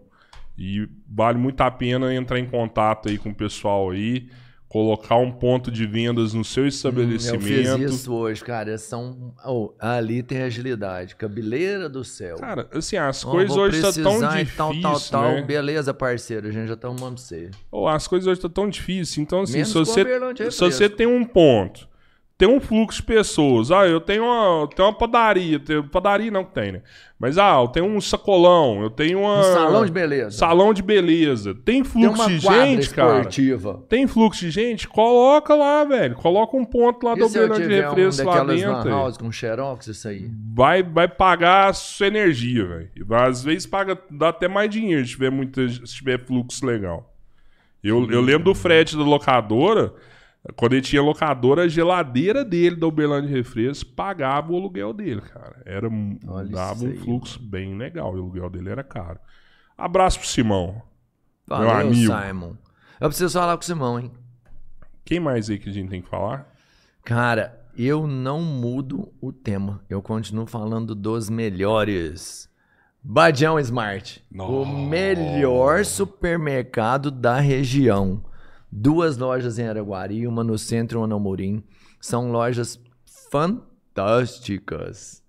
E 0.58 0.88
vale 1.08 1.38
muito 1.38 1.62
a 1.62 1.70
pena 1.70 2.14
entrar 2.14 2.40
em 2.40 2.46
contato 2.46 3.10
aí 3.10 3.18
com 3.18 3.30
o 3.30 3.36
pessoal 3.36 3.92
aí, 3.92 4.30
colocar 4.70 5.16
um 5.16 5.32
ponto 5.32 5.72
de 5.72 5.86
vendas 5.88 6.34
no 6.34 6.44
seu 6.44 6.64
Hum, 6.64 6.66
Eu 6.66 6.70
estabelecimento. 6.70 7.44
fiz 7.44 7.94
isso 7.94 8.14
hoje, 8.14 8.44
cara. 8.44 8.78
São... 8.78 9.34
Oh, 9.46 9.72
ali 9.80 10.22
tem 10.22 10.42
agilidade. 10.42 11.16
Cabeleira 11.16 11.88
do 11.88 12.04
céu. 12.04 12.36
Cara, 12.38 12.68
assim, 12.74 12.98
as 12.98 13.24
Ó, 13.26 13.32
coisas 13.32 13.56
hoje 13.56 13.78
estão 13.78 13.92
tão 13.94 14.04
precisar 14.04 14.42
e 14.42 14.44
difíceis, 14.44 14.58
tal, 14.58 14.82
tal, 14.82 15.00
tal. 15.00 15.32
né? 15.36 15.42
Beleza, 15.42 15.94
parceiro. 15.94 16.48
A 16.48 16.52
gente 16.52 16.68
já 16.68 16.76
tá 16.76 16.88
arrumando 16.88 17.18
você. 17.18 17.50
Ou 17.72 17.88
as 17.88 18.08
coisas 18.08 18.28
hoje 18.28 18.38
estão 18.40 18.50
tão 18.50 18.70
difíceis. 18.70 19.18
Então, 19.18 19.42
assim, 19.42 19.54
Menos 19.54 19.70
se 19.70 19.74
você, 19.74 20.52
se 20.52 20.60
você 20.60 20.90
tem 20.90 21.08
um 21.08 21.24
ponto, 21.24 21.88
tem 22.38 22.48
um 22.48 22.60
fluxo 22.60 23.00
de 23.00 23.04
pessoas. 23.08 23.72
Ah, 23.72 23.88
eu 23.88 24.00
tenho 24.00 24.24
uma, 24.24 24.68
tenho 24.68 24.88
uma 24.88 24.94
padaria. 24.94 25.60
Tenho, 25.60 25.84
padaria 25.88 26.30
não 26.30 26.44
que 26.46 26.54
tem, 26.54 26.72
né? 26.74 26.82
Mas, 27.20 27.36
ah, 27.40 27.60
eu 27.60 27.68
tenho 27.68 27.88
um 27.88 28.00
sacolão. 28.00 28.84
Eu 28.84 28.92
tenho 28.92 29.22
uma... 29.22 29.40
Um 29.40 29.44
salão 29.44 29.86
de 29.86 29.92
beleza. 29.92 30.38
Salão 30.38 30.72
de 30.72 30.84
beleza. 30.84 31.56
Tem 31.56 31.82
Tem 31.82 31.84
fluxo 31.84 32.22
uma 32.22 32.28
de 32.28 32.38
gente, 32.38 32.90
cara. 32.92 33.18
esportiva. 33.18 33.84
Tem 33.90 34.06
fluxo 34.06 34.42
de 34.42 34.52
gente? 34.52 34.88
Coloca 34.88 35.56
lá, 35.56 35.84
velho. 35.84 36.14
Coloca 36.14 36.56
um 36.56 36.64
ponto 36.64 37.04
lá 37.04 37.14
E 37.14 37.16
do 37.16 37.22
eu 37.22 37.28
Uberlândia 37.28 37.64
tiver 37.64 37.86
um 37.88 37.90
Refresco 37.90 38.28
lá 38.28 38.44
dentro. 38.44 38.90
house 38.90 39.18
com 39.18 39.32
xerox, 39.32 39.88
isso 39.88 40.08
aí? 40.08 40.30
vai, 40.54 40.84
vai 40.84 41.08
pagar 41.08 41.70
a 41.70 41.74
sua 41.74 42.06
energia, 42.06 42.66
velho. 42.68 42.90
Às 43.16 43.44
vezes 43.44 43.66
paga, 43.66 43.98
dá 44.12 44.30
até 44.30 44.48
mais 44.48 44.70
dinheiro 44.70 45.04
se 45.04 45.14
tiver, 45.14 45.32
muita, 45.32 45.68
se 45.68 45.86
tiver 45.96 46.24
fluxo 46.24 46.64
legal. 46.64 47.12
Eu, 47.84 48.10
eu 48.12 48.22
lembro 48.22 48.44
do 48.46 48.54
frete 48.56 48.96
da 48.96 49.04
locadora, 49.04 49.92
quando 50.56 50.74
ele 50.74 50.82
tinha 50.82 51.02
locadora, 51.02 51.64
a 51.64 51.68
geladeira 51.68 52.44
dele 52.46 52.76
da 52.76 52.88
Uberlândia 52.88 53.30
Refresco 53.30 53.90
pagava 53.92 54.52
o 54.52 54.56
aluguel 54.56 54.94
dele, 54.94 55.22
cara. 55.22 55.62
Era, 55.66 55.88
um- 55.90 56.18
Olha 56.28 56.50
dava 56.50 56.86
um 56.86 56.88
aí, 56.88 56.98
fluxo 56.98 57.40
bem 57.42 57.78
legal 57.78 58.14
e 58.16 58.20
o 58.20 58.24
aluguel 58.24 58.50
dele 58.50 58.70
era 58.70 58.84
caro. 58.84 59.20
Abraço 59.78 60.20
pro 60.20 60.28
Simão. 60.28 60.82
Valeu, 61.46 61.70
amigo. 61.70 62.14
Simon. 62.14 62.54
Eu 63.00 63.10
preciso 63.10 63.38
falar 63.40 63.56
com 63.58 63.62
o 63.64 63.66
Simão, 63.66 64.00
hein? 64.00 64.12
Quem 65.06 65.20
mais 65.20 65.50
aí 65.50 65.58
que 65.60 65.70
a 65.70 65.74
gente 65.74 65.90
tem 65.90 66.02
que 66.02 66.10
falar? 66.10 66.52
Cara, 67.04 67.58
eu 67.78 68.06
não 68.08 68.42
mudo 68.42 69.14
o 69.22 69.32
tema. 69.32 69.82
Eu 69.90 70.02
continuo 70.02 70.46
falando 70.46 70.94
dos 70.96 71.30
melhores. 71.30 72.50
Badião 73.02 73.58
Smart. 73.60 74.22
O 74.34 74.36
Nossa. 74.36 74.72
melhor 74.90 75.86
supermercado 75.86 77.10
da 77.12 77.40
região. 77.40 78.22
Duas 78.80 79.18
lojas 79.18 79.58
em 79.58 79.68
Araguari, 79.68 80.28
uma 80.28 80.44
no 80.44 80.58
centro 80.58 80.98
e 80.98 81.00
uma 81.00 81.08
no 81.08 81.16
Amorim. 81.16 81.64
São 82.00 82.32
lojas 82.32 82.80
fantásticas 83.32 85.24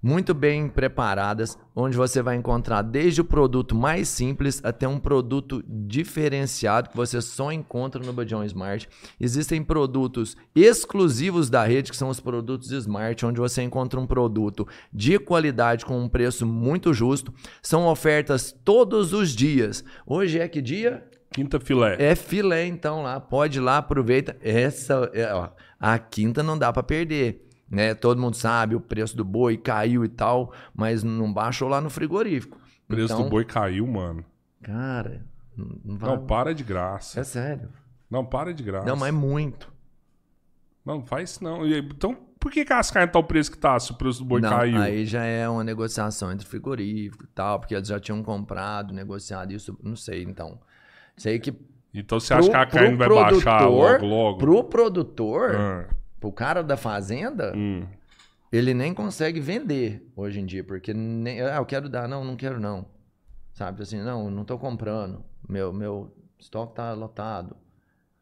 muito 0.00 0.32
bem 0.32 0.68
preparadas, 0.68 1.58
onde 1.74 1.96
você 1.96 2.22
vai 2.22 2.36
encontrar 2.36 2.82
desde 2.82 3.20
o 3.20 3.24
produto 3.24 3.74
mais 3.74 4.08
simples 4.08 4.60
até 4.64 4.86
um 4.86 4.98
produto 4.98 5.62
diferenciado 5.66 6.90
que 6.90 6.96
você 6.96 7.20
só 7.20 7.50
encontra 7.50 8.00
no 8.04 8.12
Badião 8.12 8.44
Smart. 8.44 8.88
Existem 9.18 9.62
produtos 9.62 10.36
exclusivos 10.54 11.50
da 11.50 11.64
rede, 11.64 11.90
que 11.90 11.96
são 11.96 12.08
os 12.08 12.20
produtos 12.20 12.70
Smart, 12.70 13.26
onde 13.26 13.40
você 13.40 13.62
encontra 13.62 13.98
um 13.98 14.06
produto 14.06 14.66
de 14.92 15.18
qualidade 15.18 15.84
com 15.84 15.98
um 15.98 16.08
preço 16.08 16.46
muito 16.46 16.94
justo. 16.94 17.34
São 17.60 17.88
ofertas 17.88 18.54
todos 18.64 19.12
os 19.12 19.34
dias. 19.34 19.84
Hoje 20.06 20.38
é 20.38 20.46
que 20.46 20.62
dia? 20.62 21.04
Quinta 21.38 21.60
filé. 21.60 21.96
É 21.98 22.14
filé, 22.14 22.66
então 22.66 23.02
lá. 23.02 23.20
Pode 23.20 23.58
ir 23.58 23.60
lá, 23.60 23.78
aproveita. 23.78 24.36
Essa, 24.40 25.10
é, 25.14 25.32
ó, 25.32 25.50
a 25.78 25.98
quinta 25.98 26.42
não 26.42 26.58
dá 26.58 26.72
para 26.72 26.82
perder 26.82 27.48
né? 27.70 27.94
Todo 27.94 28.20
mundo 28.20 28.34
sabe, 28.34 28.74
o 28.74 28.80
preço 28.80 29.16
do 29.16 29.24
boi 29.24 29.56
caiu 29.56 30.04
e 30.04 30.08
tal, 30.08 30.52
mas 30.74 31.02
não 31.02 31.32
baixou 31.32 31.68
lá 31.68 31.80
no 31.80 31.90
frigorífico. 31.90 32.58
O 32.84 32.88
preço 32.88 33.12
então, 33.12 33.24
do 33.24 33.30
boi 33.30 33.44
caiu, 33.44 33.86
mano. 33.86 34.24
Cara, 34.62 35.24
não, 35.56 35.98
vai... 35.98 36.10
não, 36.10 36.26
para 36.26 36.54
de 36.54 36.64
graça. 36.64 37.20
É 37.20 37.24
sério. 37.24 37.68
Não, 38.10 38.24
para 38.24 38.54
de 38.54 38.62
graça. 38.62 38.86
Não, 38.86 38.96
mas 38.96 39.08
é 39.10 39.12
muito. 39.12 39.70
Não, 40.84 41.04
faz 41.04 41.38
não. 41.40 41.66
Então, 41.66 42.16
por 42.40 42.50
que, 42.50 42.64
que 42.64 42.72
as 42.72 42.90
carnes 42.90 43.12
tá 43.12 43.18
o 43.18 43.24
preço 43.24 43.50
que 43.52 43.58
tá 43.58 43.78
se 43.78 43.92
o 43.92 43.94
preço 43.94 44.20
do 44.20 44.24
boi 44.24 44.40
não, 44.40 44.48
caiu? 44.48 44.80
Aí 44.80 45.04
já 45.04 45.22
é 45.22 45.46
uma 45.46 45.62
negociação 45.62 46.32
entre 46.32 46.46
frigorífico 46.46 47.24
e 47.24 47.28
tal, 47.28 47.60
porque 47.60 47.74
eles 47.74 47.88
já 47.88 48.00
tinham 48.00 48.22
comprado, 48.22 48.94
negociado 48.94 49.52
isso, 49.52 49.78
não 49.82 49.94
sei, 49.94 50.22
então. 50.22 50.58
Sei 51.18 51.38
que. 51.38 51.54
Então 51.92 52.18
você 52.18 52.32
acha 52.32 52.48
que 52.48 52.56
a 52.56 52.66
carne 52.66 52.96
vai 52.96 53.08
baixar 53.08 53.66
logo, 53.66 54.06
logo? 54.06 54.38
Pro 54.38 54.64
produtor. 54.64 55.54
Ah 55.54 55.98
o 56.26 56.32
cara 56.32 56.62
da 56.62 56.76
fazenda, 56.76 57.52
hum. 57.56 57.86
ele 58.50 58.74
nem 58.74 58.92
consegue 58.92 59.40
vender 59.40 60.06
hoje 60.16 60.40
em 60.40 60.46
dia, 60.46 60.64
porque 60.64 60.92
nem, 60.92 61.40
ah, 61.40 61.56
eu 61.56 61.66
quero 61.66 61.88
dar, 61.88 62.08
não, 62.08 62.24
não 62.24 62.36
quero 62.36 62.58
não. 62.58 62.86
Sabe 63.52 63.82
assim, 63.82 64.00
não, 64.00 64.30
não 64.30 64.44
tô 64.44 64.58
comprando. 64.58 65.24
Meu 65.48 65.72
meu 65.72 66.14
estoque 66.38 66.74
tá 66.74 66.92
lotado. 66.92 67.56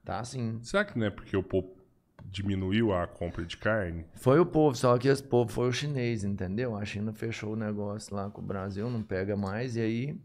Tá 0.05 0.21
assim. 0.21 0.59
Será 0.63 0.85
que 0.85 0.99
não 0.99 1.07
é 1.07 1.11
porque 1.11 1.37
o 1.37 1.43
povo 1.43 1.77
diminuiu 2.25 2.93
a 2.93 3.07
compra 3.07 3.45
de 3.45 3.57
carne? 3.57 4.07
Foi 4.15 4.41
o 4.41 4.47
povo, 4.47 4.75
só 4.75 4.97
que 4.97 5.09
esse 5.09 5.23
povo 5.23 5.51
foi 5.51 5.69
o 5.69 5.73
chinês, 5.73 6.25
entendeu? 6.25 6.77
A 6.77 6.85
China 6.85 7.13
fechou 7.13 7.53
o 7.53 7.57
negócio 7.57 8.15
lá 8.15 8.31
com 8.31 8.41
o 8.41 8.45
Brasil, 8.45 8.89
não 8.89 9.03
pega 9.03 9.37
mais 9.37 9.77
e 9.77 9.81
aí 9.81 10.21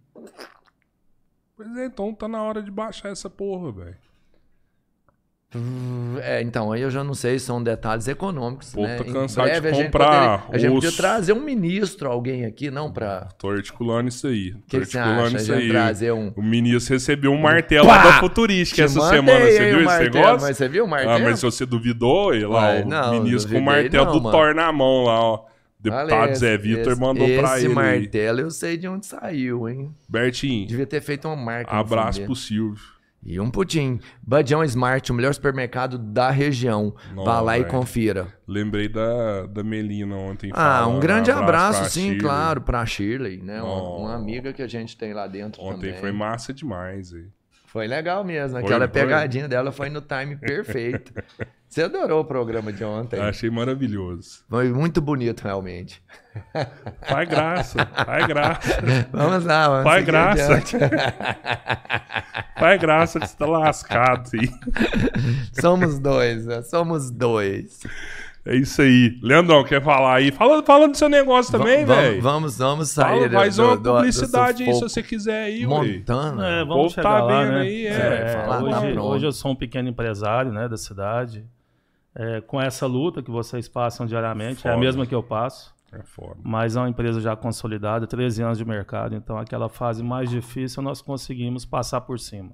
Pois 1.55 1.77
é, 1.77 1.85
então 1.85 2.13
tá 2.13 2.27
na 2.27 2.41
hora 2.41 2.61
de 2.61 2.71
baixar 2.71 3.09
essa 3.09 3.29
porra, 3.29 3.71
velho. 3.71 4.11
É, 6.23 6.41
então, 6.41 6.71
aí 6.71 6.81
eu 6.81 6.89
já 6.89 7.03
não 7.03 7.13
sei, 7.13 7.37
são 7.37 7.61
detalhes 7.61 8.07
econômicos. 8.07 8.73
Pô, 8.73 8.83
né? 8.83 8.95
tô 8.95 9.03
cansado 9.03 9.49
de 9.49 9.83
comprar. 9.83 10.47
A 10.49 10.57
gente, 10.57 10.71
podia 10.71 10.91
trazer 10.93 11.33
um 11.33 11.41
ministro, 11.41 12.09
alguém 12.09 12.45
aqui, 12.45 12.71
não 12.71 12.89
pra. 12.89 13.27
Tô 13.37 13.49
articulando 13.49 14.07
isso 14.07 14.27
aí. 14.27 14.51
O 14.51 14.61
que, 14.65 14.79
que 14.79 14.85
você 14.85 14.97
acha? 14.97 15.37
Isso 15.37 15.53
aí. 15.53 15.67
trazer 15.67 16.13
um. 16.13 16.31
O 16.37 16.41
ministro 16.41 16.93
recebeu 16.93 17.31
um 17.33 17.37
martelo 17.37 17.85
Pá! 17.85 18.01
da 18.01 18.13
Futurística 18.13 18.83
essa 18.83 19.09
semana. 19.09 19.45
Você 19.45 19.71
viu 19.71 19.83
esse 19.83 19.99
negócio? 19.99 20.47
Mas 20.47 20.57
você 20.57 20.69
viu 20.69 20.85
o 20.85 20.87
martelo? 20.87 21.13
Ah, 21.15 21.19
mas 21.19 21.39
se 21.39 21.45
você 21.45 21.65
duvidou, 21.65 22.33
e 22.33 22.45
lá, 22.45 22.67
Ai, 22.67 22.83
o 22.83 22.87
não, 22.87 23.11
ministro 23.11 23.51
com 23.51 23.59
o 23.59 23.61
martelo 23.61 24.05
não, 24.05 24.13
do 24.13 24.21
mano. 24.21 24.37
Thor 24.37 24.55
na 24.55 24.71
mão 24.71 25.03
lá, 25.03 25.21
ó. 25.21 25.50
Deputado 25.81 26.35
Zé 26.35 26.57
Vitor 26.57 26.97
mandou 26.99 27.27
esse 27.27 27.39
pra 27.39 27.57
ele. 27.57 27.65
Esse 27.65 27.75
martelo 27.75 28.39
eu 28.41 28.51
sei 28.51 28.77
de 28.77 28.87
onde 28.87 29.05
saiu, 29.05 29.67
hein? 29.67 29.95
Bertinho. 30.07 30.67
Devia 30.67 30.85
ter 30.85 31.01
feito 31.01 31.27
uma 31.27 31.35
marca. 31.35 31.71
Abraço 31.71 32.23
pro 32.23 32.35
Silvio. 32.35 33.01
E 33.23 33.39
um 33.39 33.51
pudim. 33.51 33.99
Badião 34.21 34.63
Smart, 34.63 35.11
o 35.11 35.15
melhor 35.15 35.33
supermercado 35.33 35.97
da 35.97 36.31
região. 36.31 36.95
Vá 37.13 37.39
lá 37.39 37.53
véio. 37.53 37.67
e 37.67 37.69
confira. 37.69 38.33
Lembrei 38.47 38.89
da, 38.89 39.45
da 39.45 39.63
Melina 39.63 40.15
ontem. 40.15 40.51
Ah, 40.53 40.87
um 40.87 40.99
grande 40.99 41.29
abraço, 41.29 41.77
abraço 41.79 41.91
sim, 41.91 42.01
Shirley. 42.01 42.19
claro, 42.19 42.61
pra 42.61 42.83
Shirley, 42.85 43.37
né? 43.43 43.61
Uma, 43.61 43.97
uma, 43.97 44.15
amiga 44.15 44.51
que 44.51 44.61
a 44.61 44.67
gente 44.67 44.97
tem 44.97 45.13
lá 45.13 45.27
dentro 45.27 45.61
ontem 45.61 45.89
também. 45.89 45.99
foi 45.99 46.11
massa 46.11 46.51
demais. 46.51 47.13
Aí. 47.13 47.25
Foi 47.71 47.87
legal 47.87 48.21
mesmo. 48.21 48.57
Aquela 48.57 48.85
foi? 48.85 49.01
pegadinha 49.01 49.47
dela 49.47 49.71
foi 49.71 49.89
no 49.89 50.01
time 50.01 50.35
perfeito. 50.35 51.13
Você 51.69 51.83
adorou 51.83 52.19
o 52.19 52.25
programa 52.25 52.73
de 52.73 52.83
ontem. 52.83 53.17
achei 53.17 53.49
maravilhoso. 53.49 54.43
Foi 54.49 54.69
muito 54.73 54.99
bonito, 54.99 55.39
realmente. 55.39 56.03
Faz 57.07 57.29
graça, 57.29 57.85
faz 57.85 58.27
graça. 58.27 58.81
Vamos 59.13 59.45
lá, 59.45 59.69
vamos 59.69 59.83
Faz 59.85 60.05
graça. 60.05 60.59
faz 62.59 62.81
graça 62.81 63.19
que 63.21 63.27
você 63.27 63.37
tá 63.37 63.45
lascado, 63.45 64.27
sim. 64.27 64.49
Somos 65.61 65.97
dois, 65.97 66.45
né? 66.45 66.61
somos 66.63 67.09
dois. 67.09 67.79
É 68.43 68.55
isso 68.55 68.81
aí. 68.81 69.19
Leandrão, 69.21 69.63
quer 69.63 69.83
falar 69.83 70.15
aí? 70.15 70.31
Fala, 70.31 70.63
fala 70.63 70.87
do 70.87 70.97
seu 70.97 71.07
negócio 71.07 71.51
também, 71.51 71.85
velho. 71.85 72.21
Vamos, 72.21 72.57
vamos 72.57 72.89
sair. 72.89 73.29
Fala, 73.29 73.29
faz 73.29 73.55
do, 73.55 73.63
uma 73.63 73.77
publicidade 73.77 74.63
do, 74.63 74.65
do 74.65 74.69
aí, 74.71 74.75
se 74.75 74.81
você 74.81 75.03
quiser 75.03 75.43
aí, 75.43 75.65
Montana. 75.65 76.47
É, 76.47 76.65
vamos 76.65 76.93
chegar 76.93 77.03
tá 77.03 77.23
lá, 77.23 77.43
vendo 77.43 77.53
né? 77.53 77.61
aí, 77.61 77.85
é. 77.85 77.91
é 77.91 78.47
hoje, 78.49 78.93
tá 78.93 79.01
hoje 79.03 79.25
eu 79.27 79.31
sou 79.31 79.51
um 79.51 79.55
pequeno 79.55 79.89
empresário, 79.89 80.51
né, 80.51 80.67
da 80.67 80.77
cidade. 80.77 81.45
É, 82.15 82.41
com 82.41 82.59
essa 82.59 82.85
luta 82.87 83.21
que 83.21 83.29
vocês 83.29 83.69
passam 83.69 84.05
diariamente, 84.05 84.63
Foda. 84.63 84.73
é 84.73 84.77
a 84.77 84.79
mesma 84.79 85.05
que 85.05 85.15
eu 85.15 85.23
passo. 85.23 85.73
É 85.91 86.01
foda. 86.03 86.37
Mas 86.41 86.75
é 86.75 86.79
uma 86.79 86.89
empresa 86.89 87.19
já 87.21 87.35
consolidada, 87.35 88.07
13 88.07 88.41
anos 88.41 88.57
de 88.57 88.65
mercado, 88.65 89.13
então 89.13 89.37
aquela 89.37 89.69
fase 89.69 90.01
mais 90.01 90.29
difícil 90.29 90.81
nós 90.81 91.01
conseguimos 91.01 91.65
passar 91.65 92.01
por 92.01 92.19
cima. 92.19 92.51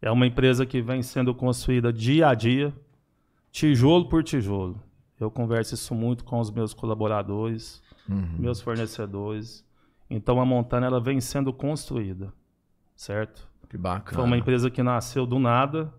É 0.00 0.10
uma 0.10 0.26
empresa 0.26 0.66
que 0.66 0.80
vem 0.80 1.02
sendo 1.02 1.34
construída 1.34 1.92
dia 1.92 2.28
a 2.28 2.34
dia, 2.34 2.72
tijolo 3.50 4.08
por 4.08 4.24
tijolo. 4.24 4.82
Eu 5.18 5.30
converso 5.30 5.74
isso 5.74 5.94
muito 5.94 6.24
com 6.24 6.38
os 6.38 6.50
meus 6.50 6.74
colaboradores, 6.74 7.82
uhum. 8.08 8.36
meus 8.38 8.60
fornecedores. 8.60 9.64
Então 10.10 10.40
a 10.40 10.44
Montana 10.44 10.86
ela 10.86 11.00
vem 11.00 11.20
sendo 11.20 11.52
construída, 11.52 12.32
certo? 12.94 13.48
Que 13.68 13.78
bacana. 13.78 14.14
Foi 14.14 14.24
uma 14.24 14.36
empresa 14.36 14.70
que 14.70 14.82
nasceu 14.82 15.26
do 15.26 15.38
nada, 15.38 15.92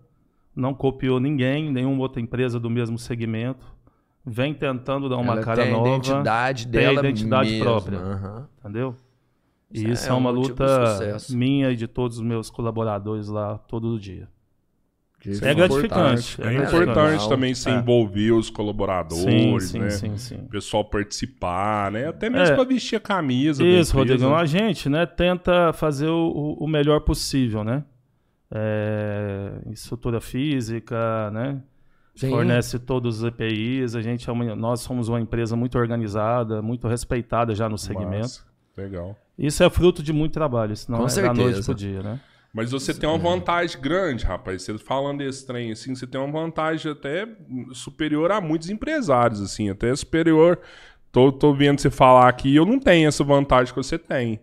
não 0.55 0.74
copiou 0.74 1.19
ninguém, 1.19 1.71
nenhuma 1.71 2.01
outra 2.01 2.21
empresa 2.21 2.59
do 2.59 2.69
mesmo 2.69 2.97
segmento. 2.97 3.65
Vem 4.25 4.53
tentando 4.53 5.09
dar 5.09 5.17
uma 5.17 5.33
ela 5.33 5.43
cara 5.43 5.63
tem 5.63 5.71
nova. 5.71 5.88
A 5.88 5.89
identidade 5.95 6.67
dela 6.67 6.88
tem 6.88 6.97
a 6.97 7.00
identidade 7.00 7.50
mesmo. 7.50 7.63
própria. 7.65 8.00
Uhum. 8.00 8.45
Entendeu? 8.59 8.95
E 9.71 9.79
isso, 9.79 9.89
isso 9.89 10.07
é, 10.07 10.09
é, 10.09 10.13
uma 10.13 10.29
luta 10.29 11.17
minha 11.29 11.71
e 11.71 11.75
de 11.75 11.88
todos 11.88 12.17
os 12.17 12.24
meus 12.24 12.50
colaboradores 12.50 13.27
lá 13.27 13.57
todo 13.57 14.00
dia. 14.00 14.29
É, 15.41 15.51
é 15.51 15.53
gratificante. 15.53 16.41
É, 16.41 16.48
é 16.48 16.63
importante 16.63 17.27
também 17.27 17.53
se 17.53 17.69
é. 17.69 17.74
envolver 17.74 18.31
os 18.31 18.50
colaboradores, 18.50 19.65
sim, 19.65 19.74
sim, 19.74 19.79
né? 19.79 19.89
Sim, 19.89 20.17
sim. 20.17 20.36
O 20.36 20.50
pessoal 20.50 20.86
participar, 20.86 21.91
né? 21.91 22.07
Até 22.07 22.29
mesmo 22.29 22.55
para 22.55 22.63
vestir 22.63 22.96
a 22.96 23.00
camisa. 23.00 23.63
Isso, 23.63 23.96
Rodrigão. 23.96 24.36
A 24.36 24.46
gente, 24.46 24.89
né, 24.89 25.05
tenta 25.05 25.74
fazer 25.74 26.07
o, 26.07 26.57
o 26.60 26.67
melhor 26.67 27.01
possível, 27.01 27.63
né? 27.63 27.84
Estrutura 29.72 30.22
física, 30.22 31.29
né? 31.31 31.62
Sim. 32.15 32.29
Fornece 32.29 32.79
todos 32.79 33.19
os 33.22 33.24
EPIs. 33.24 33.96
A 33.96 34.01
gente 34.01 34.27
é 34.27 34.34
uma, 34.34 34.55
nós 34.55 34.79
somos 34.79 35.07
uma 35.07 35.22
empresa 35.22 35.55
muito 35.55 35.77
organizada, 35.77 36.62
muito 36.62 36.88
respeitada 36.88 37.53
já 37.53 37.69
no 37.69 37.77
segmento. 37.77 38.43
Legal. 38.75 39.15
Isso 39.38 39.63
é 39.63 39.69
fruto 39.69 40.01
de 40.01 40.12
muito 40.12 40.34
trabalho, 40.34 40.75
senão 40.75 41.00
Com 41.00 41.05
é 41.05 41.10
certeza. 41.10 41.34
da 41.36 41.43
noite 41.43 41.63
pro 41.63 41.75
dia, 41.75 42.01
né? 42.01 42.19
Mas 42.57 42.71
você 42.71 42.91
tem 42.91 43.07
uma 43.07 43.19
vantagem 43.19 43.79
grande, 43.79 44.25
rapaz. 44.25 44.63
Você 44.63 44.75
falando 44.79 45.19
desse 45.19 45.45
trem, 45.45 45.71
assim, 45.71 45.93
você 45.93 46.07
tem 46.07 46.19
uma 46.19 46.31
vantagem 46.31 46.91
até 46.91 47.27
superior 47.71 48.31
a 48.31 48.41
muitos 48.41 48.71
empresários, 48.71 49.39
assim, 49.39 49.69
até 49.69 49.95
superior. 49.95 50.59
Tô, 51.11 51.31
tô 51.31 51.53
vendo 51.53 51.79
você 51.79 51.91
falar 51.91 52.27
aqui, 52.27 52.55
eu 52.55 52.65
não 52.65 52.79
tenho 52.79 53.07
essa 53.07 53.23
vantagem 53.23 53.71
que 53.71 53.77
você 53.77 53.99
tem. 53.99 54.39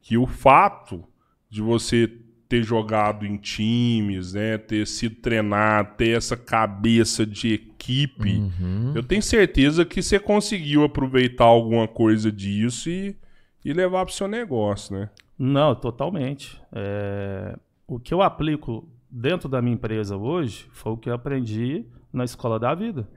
Que 0.00 0.16
o 0.16 0.26
fato 0.26 1.04
de 1.50 1.60
você 1.60 2.10
ter 2.48 2.62
jogado 2.62 3.26
em 3.26 3.36
times, 3.36 4.32
né, 4.32 4.56
ter 4.56 4.86
sido 4.86 5.16
treinado, 5.16 5.96
ter 5.98 6.16
essa 6.16 6.38
cabeça 6.38 7.26
de 7.26 7.52
equipe, 7.52 8.38
uhum. 8.38 8.94
eu 8.94 9.02
tenho 9.02 9.22
certeza 9.22 9.84
que 9.84 10.02
você 10.02 10.18
conseguiu 10.18 10.82
aproveitar 10.82 11.44
alguma 11.44 11.86
coisa 11.86 12.32
disso 12.32 12.88
e, 12.88 13.14
e 13.64 13.72
levar 13.72 14.04
para 14.04 14.12
o 14.12 14.14
seu 14.14 14.28
negócio, 14.28 14.96
né? 14.96 15.10
Não, 15.38 15.74
totalmente. 15.74 16.60
É... 16.72 17.58
O 17.86 17.98
que 17.98 18.14
eu 18.14 18.22
aplico 18.22 18.88
dentro 19.10 19.48
da 19.48 19.60
minha 19.60 19.74
empresa 19.74 20.16
hoje 20.16 20.68
foi 20.72 20.92
o 20.92 20.96
que 20.96 21.10
eu 21.10 21.14
aprendi 21.14 21.84
na 22.12 22.24
escola 22.24 22.58
da 22.58 22.74
vida. 22.74 23.08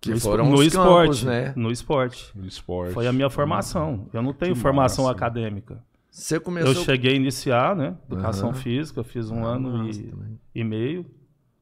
Que 0.00 0.10
no, 0.10 0.20
foram 0.20 0.50
no 0.50 0.62
esporte, 0.62 1.06
campos, 1.06 1.22
né? 1.22 1.52
No 1.54 1.70
esporte. 1.70 2.32
No 2.36 2.46
esporte. 2.46 2.92
Foi 2.92 3.06
a 3.06 3.12
minha 3.12 3.30
formação. 3.30 4.08
Eu 4.12 4.20
não 4.20 4.32
tenho 4.32 4.54
que 4.54 4.60
formação 4.60 5.04
massa. 5.04 5.16
acadêmica. 5.16 5.84
Você 6.10 6.40
começou... 6.40 6.72
Eu 6.72 6.84
cheguei 6.84 7.12
a 7.12 7.16
iniciar, 7.16 7.76
né? 7.76 7.96
Educação 8.10 8.48
uhum. 8.48 8.54
física, 8.54 9.04
fiz 9.04 9.30
um 9.30 9.46
ah, 9.46 9.54
ano 9.54 9.88
e, 9.88 10.12
e, 10.54 10.64
meio 10.64 11.06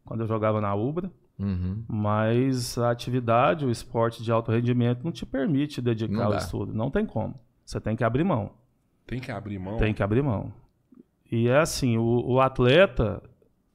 quando 0.04 0.22
eu 0.22 0.26
jogava 0.26 0.60
na 0.60 0.74
Ubra. 0.74 1.12
Uhum. 1.38 1.84
Mas 1.86 2.78
a 2.78 2.90
atividade, 2.90 3.66
o 3.66 3.70
esporte 3.70 4.22
de 4.22 4.32
alto 4.32 4.50
rendimento 4.50 5.04
não 5.04 5.12
te 5.12 5.26
permite 5.26 5.80
dedicar 5.80 6.24
ao 6.24 6.36
estudo. 6.36 6.72
Não 6.72 6.90
tem 6.90 7.04
como. 7.04 7.38
Você 7.70 7.80
tem 7.80 7.94
que 7.94 8.02
abrir 8.02 8.24
mão. 8.24 8.50
Tem 9.06 9.20
que 9.20 9.30
abrir 9.30 9.56
mão? 9.56 9.76
Tem 9.76 9.94
que 9.94 10.02
abrir 10.02 10.22
mão. 10.22 10.52
E 11.30 11.46
é 11.46 11.58
assim, 11.58 11.96
o, 11.96 12.24
o 12.26 12.40
atleta, 12.40 13.22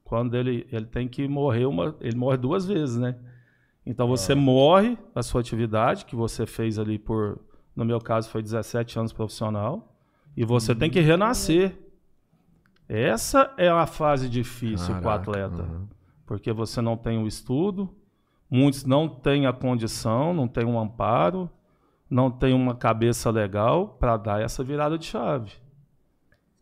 quando 0.03 0.36
ele, 0.36 0.67
ele 0.69 0.86
tem 0.86 1.08
que 1.08 1.25
morrer 1.29 1.65
uma. 1.65 1.95
Ele 2.01 2.17
morre 2.17 2.36
duas 2.36 2.65
vezes, 2.65 2.97
né? 2.97 3.15
Então 3.86 4.05
você 4.05 4.34
ah. 4.34 4.36
morre 4.36 4.97
a 5.15 5.23
sua 5.23 5.39
atividade, 5.39 6.03
que 6.03 6.13
você 6.13 6.45
fez 6.45 6.77
ali 6.77 6.99
por. 6.99 7.39
No 7.73 7.86
meu 7.86 8.01
caso, 8.01 8.29
foi 8.29 8.41
17 8.41 8.99
anos 8.99 9.13
profissional. 9.13 9.95
E 10.36 10.43
você 10.43 10.75
tem 10.75 10.89
que 10.89 10.99
renascer. 10.99 11.79
Essa 12.89 13.53
é 13.58 13.69
a 13.69 13.86
fase 13.86 14.27
difícil 14.27 14.93
para 14.95 15.08
o 15.08 15.10
atleta. 15.10 15.63
Uhum. 15.63 15.88
Porque 16.25 16.51
você 16.51 16.81
não 16.81 16.97
tem 16.97 17.17
o 17.17 17.27
estudo, 17.27 17.95
muitos 18.49 18.84
não 18.84 19.08
têm 19.08 19.47
a 19.47 19.53
condição, 19.53 20.34
não 20.34 20.49
têm 20.49 20.65
um 20.65 20.77
amparo, 20.77 21.49
não 22.09 22.29
têm 22.29 22.53
uma 22.53 22.75
cabeça 22.75 23.29
legal 23.31 23.97
para 23.99 24.17
dar 24.17 24.41
essa 24.41 24.63
virada 24.63 24.97
de 24.97 25.05
chave. 25.05 25.51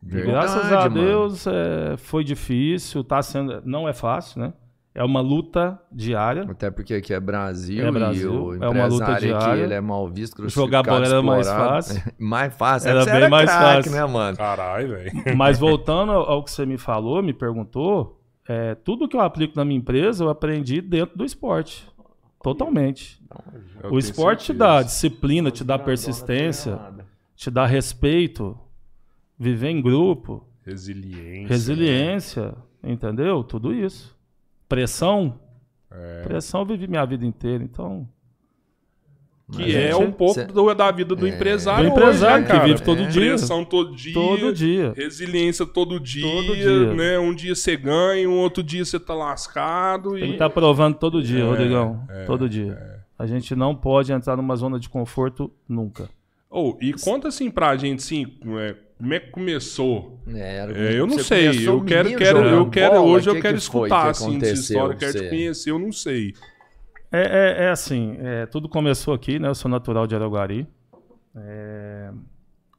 Verdade, 0.01 0.31
graças 0.31 0.71
a 0.71 0.87
Deus 0.87 1.47
é, 1.47 1.95
foi 1.97 2.23
difícil, 2.23 3.03
tá 3.03 3.21
sendo, 3.21 3.61
não 3.65 3.87
é 3.87 3.93
fácil, 3.93 4.41
né? 4.41 4.53
É 4.95 5.03
uma 5.03 5.21
luta 5.21 5.79
diária. 5.91 6.45
Até 6.47 6.69
porque 6.69 6.93
aqui 6.93 7.13
é 7.13 7.19
Brasil, 7.19 7.87
é 7.87 7.91
Brasil 7.91 8.63
é 8.63 8.69
uma 8.69 8.85
luta 8.85 9.15
diária. 9.15 9.37
Aqui, 9.37 9.59
ele 9.61 9.73
é 9.73 9.81
mal 9.81 10.07
visto, 10.07 10.47
Jogar 10.47 10.83
bola 10.83 11.05
era 11.05 11.21
mais 11.21 11.47
fácil. 11.47 12.03
mais 12.19 12.53
fácil, 12.53 12.89
era 12.89 13.05
bem 13.05 13.13
era 13.15 13.29
mais 13.29 13.49
craque, 13.49 13.89
fácil, 13.89 13.91
né, 13.91 14.05
mano? 14.05 14.37
Caralho, 14.37 14.89
velho. 14.89 15.11
Mas 15.35 15.57
voltando 15.57 16.11
ao 16.11 16.43
que 16.43 16.51
você 16.51 16.63
me 16.63 16.77
falou, 16.77 17.23
me 17.23 17.33
perguntou, 17.33 18.21
é, 18.47 18.75
tudo 18.75 19.07
que 19.07 19.15
eu 19.15 19.21
aplico 19.21 19.55
na 19.55 19.65
minha 19.65 19.79
empresa 19.79 20.25
eu 20.25 20.29
aprendi 20.29 20.79
dentro 20.79 21.17
do 21.17 21.25
esporte. 21.25 21.87
Totalmente. 22.43 23.23
Eu 23.81 23.93
o 23.93 23.97
esporte 23.97 24.47
te 24.47 24.53
dá 24.53 24.83
disciplina, 24.83 25.49
te 25.49 25.63
dá 25.63 25.79
persistência, 25.79 26.77
te 27.35 27.49
dá 27.49 27.65
respeito, 27.65 28.59
viver 29.39 29.69
em 29.69 29.81
grupo. 29.81 30.45
Resiliência. 30.65 31.47
Resiliência, 31.47 32.55
entendeu? 32.83 33.45
Tudo 33.45 33.73
isso. 33.73 34.15
Pressão. 34.67 35.39
É. 35.89 36.23
Pressão 36.23 36.59
eu 36.59 36.65
vivi 36.65 36.85
minha 36.85 37.05
vida 37.05 37.25
inteira, 37.25 37.63
então. 37.63 38.09
Que 39.51 39.75
é 39.75 39.95
um 39.95 40.11
pouco 40.11 40.35
cê... 40.35 40.45
do, 40.45 40.73
da 40.73 40.89
vida 40.91 41.15
do 41.15 41.27
é. 41.27 41.29
empresário. 41.29 41.89
Do 41.89 41.91
empresário 41.91 42.45
hoje, 42.45 42.53
né, 42.53 42.59
que 42.59 42.65
vive 42.65 42.81
todo 42.81 43.01
é. 43.01 43.07
dia. 43.07 43.29
Pressão 43.29 43.65
todo 43.65 43.95
dia. 43.95 44.13
Todo 44.13 44.53
dia. 44.53 44.93
Resiliência 44.95 45.65
todo 45.65 45.99
dia. 45.99 46.23
Todo 46.23 46.55
dia. 46.55 46.93
Né? 46.93 47.19
Um 47.19 47.33
dia 47.35 47.53
você 47.53 47.75
ganha, 47.75 48.27
um 48.29 48.39
outro 48.39 48.63
dia 48.63 48.83
você 48.83 48.99
tá 48.99 49.13
lascado. 49.13 50.13
Tem 50.13 50.23
e... 50.23 50.27
que 50.27 50.33
estar 50.33 50.49
tá 50.49 50.53
provando 50.53 50.95
todo 50.95 51.21
dia, 51.21 51.41
é, 51.41 51.43
Rodrigão. 51.43 52.03
É, 52.09 52.23
todo 52.23 52.47
dia. 52.47 52.77
É. 52.79 52.93
A 53.19 53.27
gente 53.27 53.55
não 53.55 53.75
pode 53.75 54.11
entrar 54.11 54.35
numa 54.37 54.55
zona 54.55 54.79
de 54.79 54.89
conforto 54.89 55.51
nunca. 55.67 56.09
Oh, 56.49 56.77
e 56.79 56.93
conta 56.93 57.29
assim 57.29 57.49
pra 57.49 57.75
gente, 57.75 57.99
assim, 57.99 58.27
é, 58.59 58.75
como 58.97 59.13
é 59.13 59.19
que 59.19 59.31
começou? 59.31 60.19
É, 60.27 60.65
é, 60.73 60.99
eu 60.99 61.07
não 61.07 61.17
sei. 61.19 61.47
Eu 61.67 61.83
quero, 61.83 62.15
quero, 62.15 62.39
eu 62.39 62.69
quero, 62.69 63.01
hoje 63.01 63.29
que 63.29 63.37
eu 63.37 63.41
quero 63.41 63.57
que 63.57 63.63
escutar 63.63 64.09
assim 64.09 64.37
dessa 64.39 64.61
história, 64.61 64.95
quero 64.95 65.13
te 65.13 65.29
conhecer, 65.29 65.71
eu 65.71 65.79
não 65.79 65.91
sei. 65.91 66.33
É, 67.13 67.21
é, 67.21 67.65
é 67.65 67.69
assim, 67.69 68.17
é, 68.19 68.47
tudo 68.47 68.67
começou 68.67 69.13
aqui, 69.13 69.37
né? 69.37 69.47
Eu 69.47 69.53
sou 69.53 69.69
natural 69.69 70.07
de 70.07 70.15
Araguari. 70.15 70.67
É, 71.35 72.11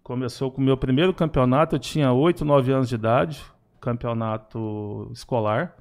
começou 0.02 0.50
com 0.50 0.60
o 0.60 0.64
meu 0.64 0.76
primeiro 0.76 1.14
campeonato, 1.14 1.76
eu 1.76 1.78
tinha 1.78 2.12
8, 2.12 2.44
9 2.44 2.72
anos 2.72 2.88
de 2.88 2.96
idade, 2.96 3.40
campeonato 3.80 5.08
escolar. 5.12 5.76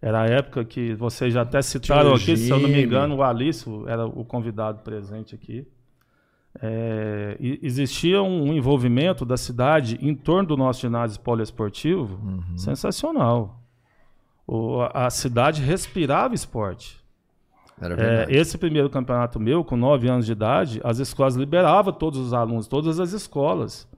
Era 0.00 0.22
a 0.22 0.26
época 0.26 0.64
que 0.64 0.94
vocês 0.94 1.32
já 1.34 1.42
até 1.42 1.60
citaram 1.60 2.14
aqui, 2.14 2.38
se 2.38 2.48
eu 2.48 2.58
não 2.58 2.70
me 2.70 2.82
engano, 2.82 3.16
o 3.16 3.22
Alício 3.22 3.86
era 3.86 4.06
o 4.06 4.24
convidado 4.24 4.78
presente 4.80 5.34
aqui. 5.34 5.68
É, 6.60 7.36
existia 7.38 8.22
um 8.22 8.52
envolvimento 8.54 9.26
da 9.26 9.36
cidade 9.36 9.98
em 10.00 10.14
torno 10.14 10.48
do 10.48 10.56
nosso 10.56 10.80
ginásio 10.80 11.20
poliesportivo 11.20 12.18
uhum. 12.24 12.56
sensacional. 12.56 13.60
O, 14.46 14.80
a 14.92 15.10
cidade 15.10 15.62
respirava 15.62 16.34
esporte. 16.34 17.01
É, 17.80 18.26
esse 18.28 18.56
primeiro 18.56 18.88
campeonato 18.88 19.40
meu, 19.40 19.64
com 19.64 19.76
9 19.76 20.08
anos 20.08 20.26
de 20.26 20.32
idade, 20.32 20.80
as 20.84 20.98
escolas 20.98 21.34
liberavam 21.34 21.92
todos 21.92 22.18
os 22.18 22.32
alunos, 22.32 22.68
todas 22.68 23.00
as 23.00 23.12
escolas. 23.12 23.88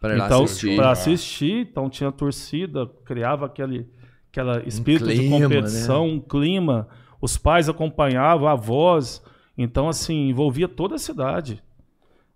Para 0.00 0.16
então, 0.16 0.44
assistir. 0.44 0.76
Para 0.76 0.90
assistir, 0.90 1.68
então 1.70 1.88
tinha 1.88 2.12
torcida, 2.12 2.86
criava 3.04 3.46
aquele 3.46 3.88
aquela 4.30 4.62
espírito 4.66 5.04
um 5.04 5.08
clima, 5.08 5.36
de 5.36 5.42
competição, 5.42 6.06
né? 6.06 6.12
um 6.14 6.20
clima. 6.20 6.88
Os 7.20 7.38
pais 7.38 7.68
acompanhavam, 7.68 8.48
avós. 8.48 9.22
Então, 9.56 9.88
assim, 9.88 10.28
envolvia 10.28 10.68
toda 10.68 10.96
a 10.96 10.98
cidade. 10.98 11.62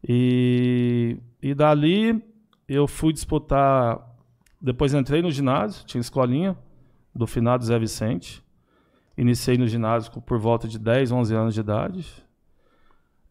E, 0.06 1.18
e 1.42 1.54
dali 1.54 2.22
eu 2.68 2.86
fui 2.86 3.12
disputar. 3.12 3.98
Depois 4.60 4.94
entrei 4.94 5.20
no 5.20 5.30
ginásio, 5.30 5.84
tinha 5.84 6.00
escolinha 6.00 6.56
do 7.14 7.26
finado 7.26 7.64
Zé 7.64 7.78
Vicente. 7.78 8.42
Iniciei 9.18 9.58
no 9.58 9.66
ginásio 9.66 10.12
por 10.22 10.38
volta 10.38 10.68
de 10.68 10.78
10, 10.78 11.10
11 11.10 11.34
anos 11.34 11.54
de 11.54 11.60
idade. 11.60 12.06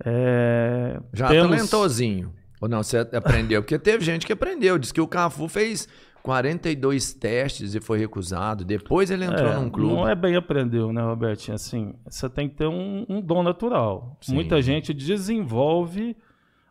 É, 0.06 1.00
Já 1.14 1.30
temos... 1.30 1.56
talentosinho. 1.56 2.34
Ou 2.60 2.68
não, 2.68 2.84
você 2.84 2.98
aprendeu? 2.98 3.62
Porque 3.62 3.80
teve 3.80 4.04
gente 4.04 4.26
que 4.26 4.34
aprendeu. 4.34 4.78
Diz 4.78 4.92
que 4.92 5.00
o 5.00 5.08
Cafu 5.08 5.48
fez 5.48 5.88
42 6.24 7.14
testes 7.14 7.74
e 7.74 7.80
foi 7.80 7.98
recusado. 7.98 8.66
Depois 8.66 9.10
ele 9.10 9.24
entrou 9.24 9.50
é, 9.50 9.56
num 9.56 9.70
clube. 9.70 9.94
Não 9.94 10.08
é 10.08 10.14
bem 10.14 10.36
aprendeu, 10.36 10.92
né, 10.92 11.02
Robertinho? 11.02 11.56
Assim, 11.56 11.94
você 12.06 12.30
tem 12.30 12.50
que 12.50 12.56
ter 12.56 12.68
um, 12.68 13.06
um 13.08 13.22
dom 13.22 13.42
natural. 13.42 14.18
Sim. 14.20 14.34
Muita 14.34 14.62
gente 14.62 14.94
desenvolve 14.94 16.18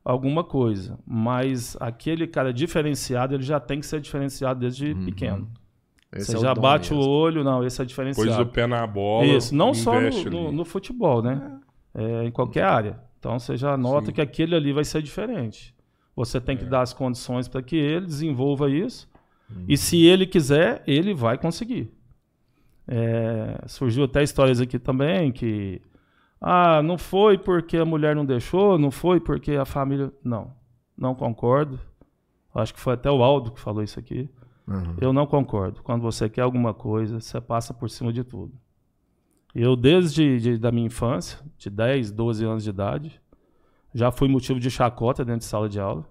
alguma 0.04 0.44
coisa. 0.44 0.98
Mas 1.06 1.74
aquele 1.80 2.26
cara 2.26 2.52
diferenciado, 2.52 3.34
ele 3.34 3.44
já 3.44 3.58
tem 3.58 3.80
que 3.80 3.86
ser 3.86 3.98
diferenciado 3.98 4.60
desde 4.60 4.92
uhum. 4.92 5.04
pequeno. 5.06 5.50
Esse 6.16 6.32
Você 6.32 6.36
é 6.36 6.40
já 6.40 6.54
bate 6.54 6.92
mesmo. 6.92 7.08
o 7.08 7.08
olho, 7.08 7.44
não, 7.44 7.64
esse 7.64 7.80
é 7.80 7.84
diferenciado. 7.84 8.28
Pôs 8.28 8.38
o 8.38 8.46
pé 8.46 8.66
na 8.66 8.86
bola. 8.86 9.26
Isso, 9.26 9.54
não 9.54 9.74
só 9.74 10.00
no, 10.00 10.24
no, 10.24 10.52
no, 10.52 10.64
futebol, 10.64 11.22
né? 11.22 11.58
É. 11.94 12.02
É, 12.02 12.24
em 12.24 12.30
qualquer 12.30 12.64
área. 12.64 13.00
Então 13.18 13.38
você 13.38 13.56
já 13.56 13.76
nota 13.76 14.06
Sim. 14.06 14.12
que 14.12 14.20
aquele 14.20 14.54
ali 14.54 14.72
vai 14.72 14.84
ser 14.84 15.02
diferente. 15.02 15.74
Você 16.14 16.40
tem 16.40 16.56
que 16.56 16.64
é. 16.64 16.68
dar 16.68 16.82
as 16.82 16.92
condições 16.92 17.48
para 17.48 17.62
que 17.62 17.76
ele 17.76 18.06
desenvolva 18.06 18.70
isso. 18.70 19.08
Uhum. 19.50 19.64
E 19.68 19.76
se 19.76 20.04
ele 20.04 20.26
quiser, 20.26 20.82
ele 20.86 21.14
vai 21.14 21.38
conseguir. 21.38 21.92
É, 22.88 23.62
surgiu 23.66 24.04
até 24.04 24.22
histórias 24.22 24.60
aqui 24.60 24.78
também 24.78 25.32
que 25.32 25.82
ah, 26.40 26.82
não 26.82 26.96
foi 26.96 27.36
porque 27.36 27.76
a 27.76 27.84
mulher 27.84 28.14
não 28.14 28.24
deixou, 28.24 28.78
não 28.78 28.90
foi 28.90 29.20
porque 29.20 29.52
a 29.52 29.64
família. 29.64 30.12
Não, 30.22 30.52
não 30.96 31.14
concordo. 31.14 31.80
Acho 32.54 32.72
que 32.72 32.80
foi 32.80 32.94
até 32.94 33.10
o 33.10 33.22
Aldo 33.22 33.50
que 33.50 33.60
falou 33.60 33.82
isso 33.82 33.98
aqui. 33.98 34.28
Uhum. 34.66 34.96
Eu 35.00 35.12
não 35.12 35.26
concordo. 35.26 35.82
Quando 35.82 36.02
você 36.02 36.28
quer 36.28 36.42
alguma 36.42 36.74
coisa, 36.74 37.20
você 37.20 37.40
passa 37.40 37.72
por 37.72 37.88
cima 37.88 38.12
de 38.12 38.24
tudo. 38.24 38.52
Eu, 39.54 39.76
desde 39.76 40.38
de, 40.38 40.58
da 40.58 40.70
minha 40.70 40.86
infância, 40.86 41.38
de 41.56 41.70
10, 41.70 42.12
12 42.12 42.44
anos 42.44 42.64
de 42.64 42.70
idade, 42.70 43.20
já 43.94 44.10
fui 44.10 44.28
motivo 44.28 44.60
de 44.60 44.70
chacota 44.70 45.24
dentro 45.24 45.40
de 45.40 45.46
sala 45.46 45.68
de 45.68 45.80
aula. 45.80 46.04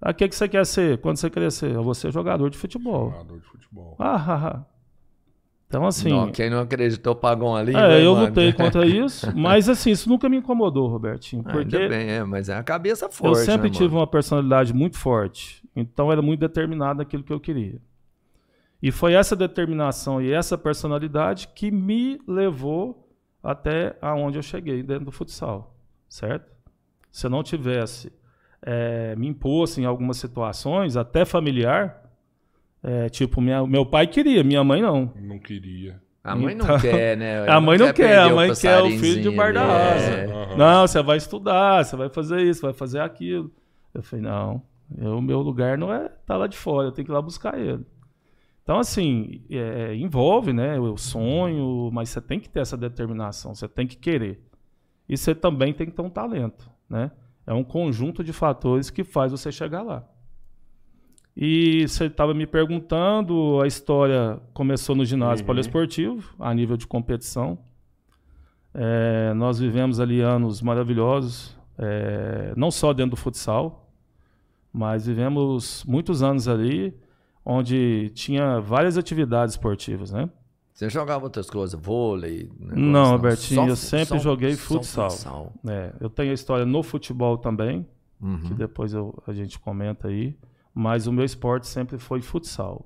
Ah, 0.00 0.12
o 0.12 0.14
que, 0.14 0.28
que 0.28 0.34
você 0.34 0.48
quer 0.48 0.64
ser 0.64 0.98
quando 0.98 1.16
você 1.16 1.28
crescer? 1.28 1.74
Eu 1.74 1.82
vou 1.82 1.94
ser 1.94 2.12
jogador 2.12 2.48
de 2.48 2.56
futebol. 2.56 3.10
Jogador 3.10 3.40
de 3.40 3.46
futebol. 3.46 3.96
Ah, 3.98 4.14
ah, 4.14 4.46
ah. 4.46 4.78
Então, 5.66 5.86
assim. 5.86 6.08
Não, 6.08 6.30
quem 6.32 6.48
não 6.48 6.60
acreditou 6.60 7.14
pagou 7.14 7.54
ali. 7.54 7.76
É, 7.76 8.02
eu 8.02 8.14
mano. 8.14 8.28
lutei 8.28 8.52
contra 8.54 8.86
isso, 8.88 9.30
mas 9.36 9.68
assim, 9.68 9.90
isso 9.90 10.08
nunca 10.08 10.28
me 10.28 10.38
incomodou, 10.38 10.88
Robertinho. 10.88 11.42
Porque 11.42 11.76
Ainda 11.76 11.88
bem, 11.88 12.08
é, 12.08 12.24
mas 12.24 12.48
é 12.48 12.56
a 12.56 12.62
cabeça 12.62 13.10
forte. 13.10 13.40
Eu 13.40 13.44
sempre 13.44 13.68
né, 13.68 13.76
tive 13.76 13.94
uma 13.94 14.06
personalidade 14.06 14.72
muito 14.72 14.96
forte, 14.96 15.62
então 15.80 16.10
era 16.10 16.20
muito 16.20 16.40
determinado 16.40 16.98
naquilo 16.98 17.22
que 17.22 17.32
eu 17.32 17.40
queria. 17.40 17.80
E 18.82 18.92
foi 18.92 19.14
essa 19.14 19.34
determinação 19.34 20.22
e 20.22 20.32
essa 20.32 20.56
personalidade 20.56 21.48
que 21.48 21.70
me 21.70 22.20
levou 22.26 23.08
até 23.42 23.96
aonde 24.00 24.38
eu 24.38 24.42
cheguei 24.42 24.82
dentro 24.82 25.06
do 25.06 25.12
futsal, 25.12 25.76
certo? 26.08 26.46
Se 27.10 27.26
eu 27.26 27.30
não 27.30 27.42
tivesse 27.42 28.12
é, 28.62 29.16
me 29.16 29.26
imposto 29.26 29.80
em 29.80 29.84
algumas 29.84 30.16
situações, 30.18 30.96
até 30.96 31.24
familiar, 31.24 32.02
é, 32.82 33.08
tipo, 33.08 33.40
minha, 33.40 33.66
meu 33.66 33.84
pai 33.84 34.06
queria, 34.06 34.44
minha 34.44 34.62
mãe 34.62 34.80
não. 34.80 35.12
Não 35.16 35.38
queria. 35.38 36.00
A 36.22 36.36
mãe 36.36 36.54
então, 36.54 36.66
não 36.66 36.78
quer, 36.78 37.16
né? 37.16 37.36
Ela 37.46 37.54
a 37.54 37.60
mãe 37.60 37.78
não, 37.78 37.86
não 37.86 37.92
quer, 37.92 38.18
a 38.18 38.28
mãe 38.28 38.54
quer 38.54 38.82
o 38.82 38.90
filho 38.90 39.22
de 39.22 39.30
bar 39.30 39.52
da 39.52 39.62
asa. 39.62 40.10
É. 40.10 40.26
Uhum. 40.26 40.56
Não, 40.56 40.86
você 40.86 41.02
vai 41.02 41.16
estudar, 41.16 41.84
você 41.84 41.96
vai 41.96 42.08
fazer 42.08 42.42
isso, 42.42 42.62
vai 42.62 42.72
fazer 42.72 43.00
aquilo. 43.00 43.50
Eu 43.94 44.02
falei, 44.02 44.24
não, 44.24 44.62
o 44.96 45.20
meu 45.20 45.40
lugar 45.40 45.76
não 45.76 45.92
é 45.92 46.08
tá 46.08 46.36
lá 46.36 46.46
de 46.46 46.56
fora, 46.56 46.88
eu 46.88 46.92
tenho 46.92 47.04
que 47.06 47.12
ir 47.12 47.14
lá 47.14 47.22
buscar 47.22 47.58
ele. 47.58 47.84
Então, 48.62 48.78
assim, 48.78 49.42
é, 49.50 49.94
envolve, 49.94 50.52
né, 50.52 50.78
o 50.78 50.96
sonho, 50.98 51.90
mas 51.90 52.10
você 52.10 52.20
tem 52.20 52.38
que 52.38 52.50
ter 52.50 52.60
essa 52.60 52.76
determinação, 52.76 53.54
você 53.54 53.66
tem 53.66 53.86
que 53.86 53.96
querer. 53.96 54.42
E 55.08 55.16
você 55.16 55.34
também 55.34 55.72
tem 55.72 55.86
que 55.86 55.92
ter 55.92 56.02
um 56.02 56.10
talento, 56.10 56.70
né? 56.88 57.10
É 57.46 57.54
um 57.54 57.64
conjunto 57.64 58.22
de 58.22 58.30
fatores 58.30 58.90
que 58.90 59.02
faz 59.02 59.32
você 59.32 59.50
chegar 59.50 59.80
lá. 59.80 60.06
E 61.34 61.88
você 61.88 62.06
estava 62.06 62.34
me 62.34 62.46
perguntando, 62.46 63.58
a 63.62 63.66
história 63.66 64.38
começou 64.52 64.94
no 64.94 65.04
ginásio 65.04 65.44
uhum. 65.44 65.46
poliesportivo, 65.46 66.34
a 66.38 66.52
nível 66.52 66.76
de 66.76 66.86
competição. 66.86 67.58
É, 68.74 69.32
nós 69.34 69.58
vivemos 69.58 69.98
ali 69.98 70.20
anos 70.20 70.60
maravilhosos, 70.60 71.56
é, 71.78 72.52
não 72.54 72.70
só 72.70 72.92
dentro 72.92 73.12
do 73.12 73.16
futsal, 73.16 73.87
mas 74.72 75.06
vivemos 75.06 75.84
muitos 75.86 76.22
anos 76.22 76.46
ali, 76.48 76.94
onde 77.44 78.10
tinha 78.14 78.60
várias 78.60 78.96
atividades 78.98 79.54
esportivas, 79.54 80.10
né? 80.12 80.28
Você 80.72 80.88
jogava 80.88 81.24
outras 81.24 81.50
coisas, 81.50 81.78
vôlei? 81.80 82.48
negócio, 82.60 82.78
Não, 82.80 83.12
Albertinho, 83.14 83.68
eu 83.68 83.74
sempre 83.76 84.06
só- 84.06 84.18
joguei 84.18 84.54
futsal. 84.54 85.10
futsal. 85.10 85.52
É, 85.68 85.92
eu 86.00 86.08
tenho 86.08 86.30
a 86.30 86.34
história 86.34 86.64
no 86.64 86.82
futebol 86.84 87.36
também, 87.36 87.84
que 88.20 88.24
Uhum. 88.26 88.56
depois 88.56 88.92
eu- 88.94 89.20
a 89.26 89.32
gente 89.32 89.58
comenta 89.58 90.06
aí, 90.08 90.36
mas 90.72 91.06
o 91.08 91.12
meu 91.12 91.24
esporte 91.24 91.66
sempre 91.66 91.98
foi 91.98 92.20
futsal. 92.20 92.84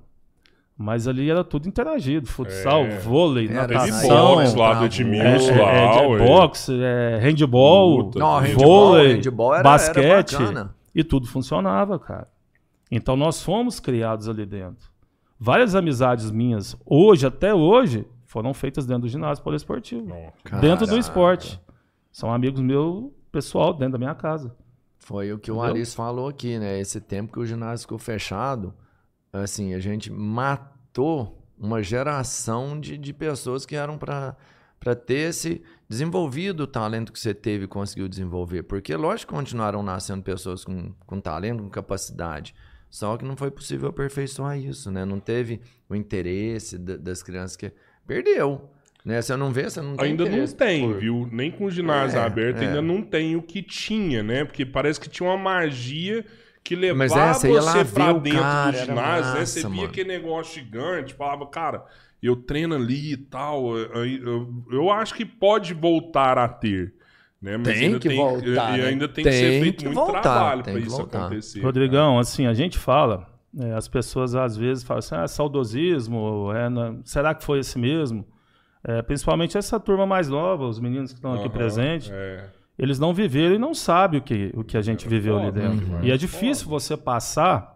Mas 0.75 1.07
ali 1.07 1.29
era 1.29 1.43
tudo 1.43 1.67
interagido, 1.67 2.25
futsal, 2.27 2.83
É. 2.83 2.97
vôlei, 2.97 3.47
Era 3.47 3.67
natação, 3.67 4.35
boxe 4.37 4.55
lá 4.57 4.73
do. 4.73 4.85
Edmilson 4.85 5.51
é, 5.51 5.61
lá, 5.61 5.71
é, 6.01 6.07
ué. 6.07 6.17
boxe, 6.25 6.71
é, 6.81 7.19
handball. 7.21 8.11
Não, 8.15 8.31
Vôlei, 8.39 8.49
handball, 8.49 8.65
vôlei, 8.87 9.13
handball 9.17 9.53
era, 9.53 9.63
basquete, 9.63 10.03
era 10.03 10.15
bacana. 10.43 10.75
E 10.93 11.03
tudo 11.03 11.27
funcionava, 11.27 11.97
cara. 11.99 12.27
Então 12.91 13.15
nós 13.15 13.41
fomos 13.41 13.79
criados 13.79 14.29
ali 14.29 14.45
dentro. 14.45 14.91
Várias 15.39 15.75
amizades 15.75 16.31
minhas, 16.31 16.75
hoje, 16.85 17.25
até 17.25 17.53
hoje, 17.53 18.07
foram 18.25 18.53
feitas 18.53 18.85
dentro 18.85 19.03
do 19.03 19.09
ginásio 19.09 19.43
poliesportivo. 19.43 20.15
Dentro 20.61 20.87
do 20.87 20.97
esporte. 20.97 21.59
São 22.11 22.31
amigos 22.31 22.61
meus, 22.61 23.11
pessoal, 23.31 23.73
dentro 23.73 23.93
da 23.93 23.97
minha 23.97 24.15
casa. 24.15 24.55
Foi 24.99 25.33
o 25.33 25.39
que 25.39 25.51
o 25.51 25.55
Entendeu? 25.55 25.75
Alice 25.75 25.95
falou 25.95 26.29
aqui, 26.29 26.57
né? 26.57 26.79
Esse 26.79 27.01
tempo 27.01 27.33
que 27.33 27.39
o 27.39 27.45
ginásio 27.45 27.83
ficou 27.83 27.97
fechado, 27.97 28.73
assim, 29.33 29.73
a 29.73 29.79
gente 29.79 30.11
matou 30.11 31.43
uma 31.57 31.81
geração 31.83 32.79
de, 32.79 32.97
de 32.97 33.11
pessoas 33.11 33.65
que 33.65 33.75
eram 33.75 33.97
para 33.97 34.35
para 34.83 34.95
ter 34.95 35.29
esse 35.29 35.63
desenvolvido 35.87 36.61
o 36.63 36.67
talento 36.67 37.11
que 37.11 37.19
você 37.19 37.33
teve 37.33 37.65
e 37.65 37.67
conseguiu 37.67 38.07
desenvolver. 38.07 38.63
Porque, 38.63 38.95
lógico, 38.95 39.31
que 39.33 39.37
continuaram 39.39 39.83
nascendo 39.83 40.23
pessoas 40.23 40.63
com, 40.63 40.91
com 41.05 41.19
talento, 41.19 41.63
com 41.63 41.69
capacidade. 41.69 42.53
Só 42.89 43.17
que 43.17 43.25
não 43.25 43.35
foi 43.35 43.49
possível 43.51 43.89
aperfeiçoar 43.89 44.57
isso, 44.57 44.91
né? 44.91 45.03
Não 45.05 45.19
teve 45.19 45.59
o 45.89 45.95
interesse 45.95 46.77
da- 46.77 46.95
das 46.97 47.23
crianças 47.23 47.55
que 47.55 47.71
perdeu. 48.05 48.69
Né? 49.03 49.21
Você 49.21 49.35
não 49.35 49.51
vê, 49.51 49.63
você 49.69 49.81
não 49.81 49.97
tem 49.97 50.11
Ainda 50.11 50.29
não 50.29 50.47
tem, 50.47 50.87
por- 50.87 50.99
viu? 50.99 51.27
Nem 51.31 51.51
com 51.51 51.65
o 51.65 51.71
ginásio 51.71 52.19
É, 52.19 52.23
aberto 52.23 52.61
é. 52.61 52.67
ainda 52.67 52.81
não 52.81 53.01
tem 53.01 53.35
o 53.35 53.41
que 53.41 53.61
tinha, 53.61 54.23
né? 54.23 54.45
Porque 54.45 54.65
parece 54.65 54.99
que 54.99 55.09
tinha 55.09 55.27
uma 55.27 55.37
magia 55.37 56.23
que 56.63 56.73
levava 56.75 56.97
Mas 56.99 57.11
é, 57.11 57.33
você 57.33 57.49
você 57.49 57.85
pra 57.93 58.13
dentro 58.13 58.39
cara, 58.39 58.71
do 58.71 58.77
ginásio, 58.77 58.95
né? 58.95 59.01
massa, 59.39 59.45
Você 59.45 59.59
via 59.61 59.69
mano. 59.69 59.83
aquele 59.85 60.07
negócio 60.07 60.53
gigante, 60.53 61.13
falava, 61.13 61.45
cara, 61.47 61.83
eu 62.27 62.35
treino 62.35 62.75
ali 62.75 63.13
e 63.13 63.17
tal. 63.17 63.77
Eu, 63.77 64.05
eu- 64.05 64.63
eu 64.71 64.91
acho 64.91 65.13
que 65.13 65.25
pode 65.25 65.73
voltar 65.73 66.37
a 66.37 66.47
ter. 66.47 66.93
Né? 67.41 67.57
Mas 67.57 67.77
Tem 67.77 67.87
ainda 67.87 67.99
que 67.99 68.07
tem, 68.07 68.17
voltar, 68.17 68.77
E 68.79 68.81
né? 68.81 68.87
ainda 68.87 69.07
tem, 69.09 69.23
que 69.25 69.31
ser 69.31 69.59
feito 69.61 69.79
que 69.79 69.85
muito 69.85 69.95
voltar, 69.99 70.21
trabalho 70.21 70.63
que 70.63 70.71
isso 70.79 70.89
voltar. 70.97 71.25
acontecer. 71.25 71.61
Rodrigão, 71.61 72.17
assim, 72.17 72.45
a 72.47 72.53
gente 72.53 72.77
fala, 72.77 73.27
é, 73.59 73.73
as 73.73 73.87
pessoas 73.89 74.33
às 74.33 74.55
vezes 74.55 74.83
falam 74.83 74.99
assim, 74.99 75.15
ah, 75.15 75.27
saudosismo, 75.27 76.51
é, 76.53 76.95
será 77.03 77.33
que 77.35 77.43
foi 77.43 77.59
esse 77.59 77.77
mesmo? 77.77 78.25
É, 78.85 79.01
principalmente 79.01 79.57
essa 79.57 79.79
turma 79.79 80.05
mais 80.05 80.29
nova, 80.29 80.65
os 80.65 80.79
meninos 80.79 81.11
que 81.11 81.17
estão 81.17 81.33
aqui 81.33 81.43
Aham, 81.47 81.49
presentes, 81.53 82.09
é. 82.11 82.49
eles 82.79 82.97
não 82.99 83.13
viveram 83.13 83.55
e 83.55 83.57
não 83.57 83.73
sabem 83.73 84.19
o 84.19 84.23
que, 84.23 84.51
o 84.55 84.63
que 84.63 84.77
a 84.77 84.81
gente 84.81 85.07
viveu 85.07 85.37
ali 85.37 85.51
dentro. 85.51 85.85
né? 85.87 85.99
E 86.03 86.11
é 86.11 86.17
difícil 86.17 86.67
você 86.69 86.95
passar 86.95 87.73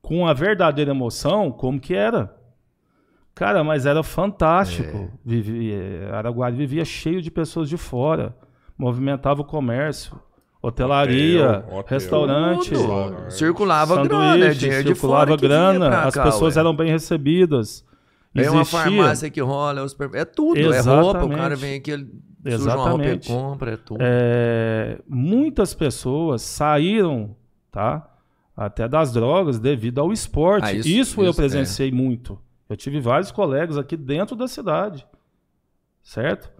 com 0.00 0.26
a 0.26 0.32
verdadeira 0.32 0.90
emoção 0.92 1.50
como 1.50 1.78
que 1.80 1.94
era. 1.94 2.34
Cara, 3.38 3.62
mas 3.62 3.86
era 3.86 4.02
fantástico. 4.02 4.96
É. 4.96 5.08
Vivia, 5.24 6.10
Araguari 6.12 6.56
vivia 6.56 6.84
cheio 6.84 7.22
de 7.22 7.30
pessoas 7.30 7.68
de 7.68 7.76
fora. 7.76 8.34
Movimentava 8.76 9.42
o 9.42 9.44
comércio, 9.44 10.18
hotelaria, 10.62 11.44
Hotel, 11.48 11.78
hotel. 11.78 11.84
restaurante, 11.98 12.70
Tudo. 12.72 13.30
Circulava 13.30 14.02
grana, 14.06 14.54
dinheiro 14.54 14.82
de 14.84 14.88
circulava 14.94 15.26
fora 15.26 15.36
que 15.38 15.46
vinha 15.46 15.72
grana, 15.72 15.98
as 16.02 16.14
cá, 16.14 16.22
pessoas 16.24 16.56
ué. 16.56 16.60
eram 16.60 16.74
bem 16.74 16.90
recebidas. 16.90 17.84
É 18.34 18.50
uma 18.50 18.60
Existia- 18.62 18.80
farmácia 18.80 19.30
que 19.30 19.40
rola, 19.40 19.80
é, 19.82 20.20
é 20.20 20.24
tudo, 20.24 20.58
é 20.58 20.62
roupa, 20.62 20.90
o 20.90 21.10
Exatamente. 21.10 21.36
cara 21.36 21.56
vem 21.56 21.76
aqui, 21.78 21.90
ele 21.90 22.06
suja 22.56 22.74
uma 22.76 22.88
roupa 22.88 23.04
e 23.04 23.06
Exatamente. 23.06 23.28
compra, 23.28 23.70
é 23.72 23.76
tudo. 23.76 23.98
É, 24.00 24.98
muitas 25.08 25.74
pessoas 25.74 26.42
saíram, 26.42 27.34
tá? 27.70 28.08
Até 28.56 28.86
das 28.88 29.12
drogas 29.12 29.58
devido 29.58 30.00
ao 30.00 30.12
esporte. 30.12 30.64
Ah, 30.66 30.72
isso, 30.72 30.88
isso- 30.88 31.20
eu 31.22 31.30
isso, 31.30 31.40
é. 31.40 31.42
presenciei 31.42 31.90
muito. 31.92 32.38
Eu 32.68 32.76
tive 32.76 33.00
vários 33.00 33.30
colegas 33.32 33.76
aqui 33.78 33.96
dentro 33.96 34.36
da 34.36 34.46
cidade, 34.46 35.06
certo? 36.02 36.50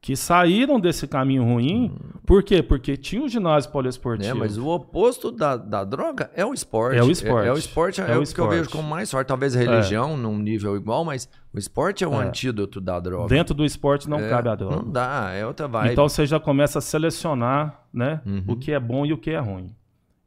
Que 0.00 0.14
saíram 0.14 0.78
desse 0.78 1.08
caminho 1.08 1.42
ruim. 1.42 1.92
Por 2.24 2.44
quê? 2.44 2.62
Porque 2.62 2.96
tinha 2.96 3.20
o 3.24 3.28
ginásio 3.28 3.70
poliesportivo. 3.72 4.32
Né? 4.32 4.40
Mas 4.40 4.56
o 4.56 4.68
oposto 4.68 5.32
da, 5.32 5.56
da 5.56 5.82
droga 5.82 6.30
é 6.36 6.46
o 6.46 6.54
esporte. 6.54 6.96
É 6.96 7.02
o 7.02 7.10
esporte. 7.10 7.46
É, 7.46 7.48
é 7.48 7.52
o 7.52 7.58
esporte, 7.58 8.00
é, 8.00 8.04
É 8.12 8.16
o 8.16 8.22
o 8.22 8.24
que 8.24 8.38
eu 8.40 8.48
vejo 8.48 8.62
esporte. 8.62 8.76
como 8.76 8.88
mais 8.88 9.10
forte. 9.10 9.26
Talvez 9.26 9.56
a 9.56 9.58
religião 9.58 10.16
num 10.16 10.38
nível 10.38 10.76
igual, 10.76 11.04
mas 11.04 11.28
o 11.52 11.58
esporte 11.58 12.04
é 12.04 12.06
o 12.08 12.14
É. 12.14 12.26
antídoto 12.28 12.80
da 12.80 13.00
droga. 13.00 13.28
Dentro 13.28 13.52
do 13.54 13.64
esporte 13.64 14.08
não 14.08 14.20
É, 14.20 14.30
cabe 14.30 14.48
a 14.48 14.54
droga. 14.54 14.76
Não 14.76 14.88
dá, 14.88 15.32
é 15.32 15.44
outra 15.44 15.66
vibe. 15.66 15.92
Então 15.92 16.08
você 16.08 16.24
já 16.26 16.38
começa 16.38 16.78
a 16.78 16.82
selecionar, 16.82 17.82
né, 17.92 18.20
Uhum. 18.24 18.44
o 18.46 18.56
que 18.56 18.70
é 18.70 18.78
bom 18.78 19.04
e 19.04 19.12
o 19.12 19.18
que 19.18 19.30
é 19.32 19.38
ruim. 19.40 19.74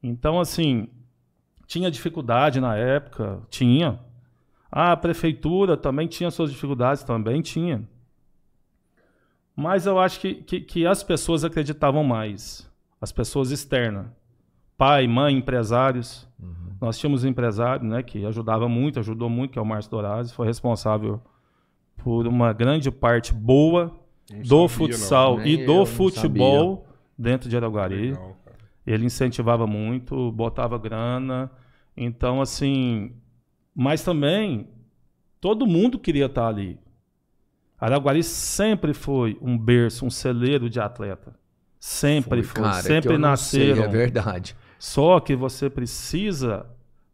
Então 0.04 0.38
assim, 0.38 0.89
tinha 1.65 1.89
dificuldade 1.89 2.60
na 2.60 2.75
época, 2.75 3.39
tinha. 3.49 3.97
A 4.71 4.95
prefeitura 4.95 5.75
também 5.75 6.07
tinha 6.07 6.31
suas 6.31 6.49
dificuldades, 6.51 7.03
também 7.03 7.41
tinha. 7.41 7.84
Mas 9.55 9.86
eu 9.86 9.99
acho 9.99 10.19
que, 10.19 10.36
que, 10.36 10.62
que 10.62 10.86
as 10.88 11.03
pessoas 11.03 11.43
acreditavam 11.43 12.03
mais, 12.03 12.69
as 13.01 13.12
pessoas 13.12 13.51
externas, 13.51 14.07
pai, 14.77 15.07
mãe, 15.07 15.36
empresários. 15.36 16.27
Uhum. 16.41 16.71
Nós 16.79 16.97
tínhamos 16.97 17.23
um 17.23 17.27
empresário, 17.27 17.86
né, 17.86 18.01
que 18.01 18.25
ajudava 18.25 18.69
muito, 18.69 18.99
ajudou 18.99 19.29
muito, 19.29 19.51
que 19.51 19.60
é 19.60 19.62
o 19.62 19.65
Márcio 19.65 19.91
Dorazzi, 19.91 20.34
foi 20.34 20.47
responsável 20.47 21.21
por 21.97 22.25
uma 22.25 22.53
grande 22.53 22.89
parte 22.89 23.34
boa 23.34 23.91
Não 24.31 24.39
do 24.41 24.67
sabia, 24.67 24.69
futsal 24.69 25.38
Nem 25.38 25.53
e 25.53 25.65
do 25.65 25.75
não 25.75 25.86
futebol 25.86 26.88
dentro 27.17 27.49
de 27.49 27.55
não. 27.55 27.63
Araguari. 27.63 28.12
Legal. 28.12 28.38
Ele 28.88 29.05
incentivava 29.05 29.67
muito, 29.67 30.31
botava 30.31 30.77
grana. 30.77 31.51
Então, 31.95 32.41
assim. 32.41 33.13
Mas 33.75 34.03
também, 34.03 34.67
todo 35.39 35.65
mundo 35.65 35.97
queria 35.99 36.25
estar 36.25 36.47
ali. 36.47 36.79
Araguari 37.79 38.23
sempre 38.23 38.93
foi 38.93 39.38
um 39.41 39.57
berço, 39.57 40.05
um 40.05 40.10
celeiro 40.10 40.69
de 40.69 40.79
atleta. 40.79 41.34
Sempre 41.79 42.43
foi. 42.43 42.62
cara, 42.62 42.77
é 42.77 42.81
sempre 42.81 43.13
eu 43.13 43.19
não 43.19 43.36
sei, 43.36 43.69
nasceram. 43.69 43.84
é 43.84 43.88
verdade. 43.88 44.55
Só 44.77 45.19
que 45.19 45.36
você 45.36 45.69
precisa 45.69 46.65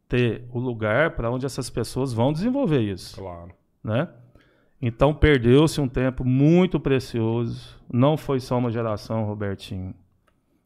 ter 0.09 0.45
o 0.51 0.59
lugar 0.59 1.11
para 1.11 1.31
onde 1.31 1.45
essas 1.45 1.69
pessoas 1.69 2.13
vão 2.13 2.31
desenvolver 2.33 2.81
isso 2.81 3.17
Claro. 3.17 3.51
né? 3.83 4.09
Então 4.81 5.13
perdeu-se 5.13 5.79
um 5.81 5.87
tempo 5.87 6.23
muito 6.23 6.79
precioso. 6.79 7.75
Não 7.91 8.15
foi 8.17 8.39
só 8.39 8.57
uma 8.57 8.71
geração, 8.71 9.23
Robertinho. 9.25 9.93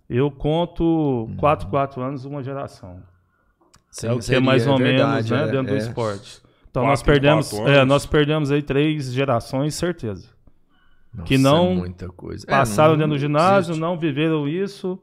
Eu 0.10 0.30
conto 0.30 1.30
4, 1.38 1.70
4 1.70 2.02
anos 2.02 2.26
uma 2.26 2.44
geração. 2.44 3.02
Sim, 3.92 4.08
é 4.08 4.12
o 4.14 4.18
que 4.18 4.26
seria, 4.26 4.38
é 4.38 4.42
mais 4.42 4.66
ou 4.66 4.78
verdade, 4.78 5.30
menos 5.30 5.30
né, 5.30 5.44
é- 5.50 5.52
dentro 5.52 5.76
é. 5.76 5.78
do 5.78 5.84
esporte. 5.84 6.42
Então 6.70 6.84
Quatro 6.84 6.90
nós 6.90 7.02
em 7.02 7.06
perdemos, 7.06 7.54
é, 7.54 7.86
nós 7.86 8.06
perdemos 8.06 8.50
aí 8.52 8.62
três 8.64 9.12
gerações, 9.14 9.76
certeza. 9.76 10.30
Nossa, 11.14 11.28
que 11.28 11.38
não 11.38 11.72
é 11.72 11.76
muita 11.76 12.08
coisa. 12.08 12.46
É, 12.48 12.52
Passaram 12.52 12.92
não 12.94 12.98
dentro 13.00 13.14
do 13.16 13.20
ginásio, 13.20 13.72
existe. 13.72 13.82
não 13.82 14.00
viveram 14.00 14.48
isso 14.48 14.98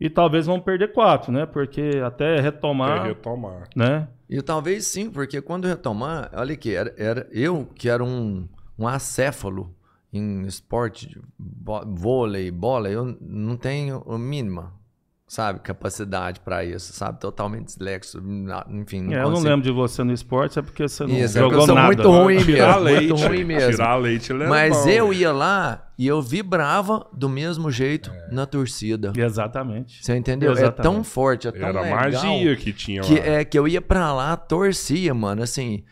e 0.00 0.08
talvez 0.08 0.46
vão 0.46 0.60
perder 0.60 0.92
quatro, 0.92 1.32
né? 1.32 1.44
Porque 1.44 2.00
até 2.06 2.40
retomar, 2.40 3.04
É 3.04 3.08
retomar. 3.08 3.68
né? 3.74 4.08
E 4.30 4.40
talvez 4.40 4.86
sim, 4.86 5.10
porque 5.10 5.40
quando 5.42 5.66
retomar, 5.66 6.30
olha 6.34 6.54
aqui, 6.54 6.72
era, 6.72 6.94
era 6.96 7.28
eu 7.32 7.66
que 7.74 7.88
era 7.88 8.02
um, 8.04 8.48
um 8.78 8.86
acéfalo 8.86 9.74
em 10.12 10.42
esporte, 10.46 11.20
vôlei, 11.86 12.48
bola, 12.52 12.88
eu 12.88 13.16
não 13.20 13.56
tenho 13.56 14.04
a 14.08 14.16
mínima, 14.16 14.72
sabe, 15.34 15.58
capacidade 15.58 16.38
para 16.40 16.64
isso, 16.64 16.92
sabe, 16.92 17.18
totalmente 17.18 17.64
dislexo, 17.66 18.22
enfim. 18.70 19.02
Não 19.02 19.12
É, 19.12 19.22
eu 19.22 19.30
não 19.30 19.40
lembro 19.40 19.62
de 19.62 19.72
você 19.72 20.04
no 20.04 20.12
esporte, 20.12 20.58
é 20.58 20.62
porque 20.62 20.86
você 20.86 21.04
não 21.04 21.10
Isso, 21.16 21.36
é 21.36 21.40
jogou 21.40 21.58
eu 21.60 21.66
sou 21.66 21.74
nada. 21.74 21.86
muito 21.88 22.08
ruim 22.08 22.38
Tirar 22.38 22.66
mesmo, 22.74 22.80
leite. 22.84 23.08
muito 23.12 23.26
ruim 23.26 23.44
mesmo. 23.44 23.70
Tirar 23.72 23.96
leite, 23.96 24.32
ele 24.32 24.44
é 24.44 24.46
Mas 24.46 24.76
bom. 24.84 24.88
eu 24.88 25.12
ia 25.12 25.32
lá 25.32 25.88
e 25.98 26.06
eu 26.06 26.22
vibrava 26.22 27.04
do 27.12 27.28
mesmo 27.28 27.68
jeito 27.70 28.10
É. 28.12 28.28
na 28.32 28.46
torcida. 28.46 29.12
Exatamente. 29.16 30.04
Você 30.04 30.16
entendeu? 30.16 30.50
É 30.50 30.52
Exatamente. 30.52 30.82
tão 30.94 31.02
forte, 31.02 31.48
é 31.48 31.52
tão 31.52 31.68
Era 31.68 31.80
legal. 31.80 31.98
magia 31.98 32.54
que 32.56 32.72
tinha 32.72 33.02
Que, 33.02 33.14
lá. 33.18 33.26
é, 33.26 33.44
que 33.44 33.58
eu 33.58 33.66
ia 33.66 33.82
pra 33.82 34.12
lá, 34.14 34.36
torcia, 34.36 35.12
mano, 35.12 35.42
assim. 35.42 35.82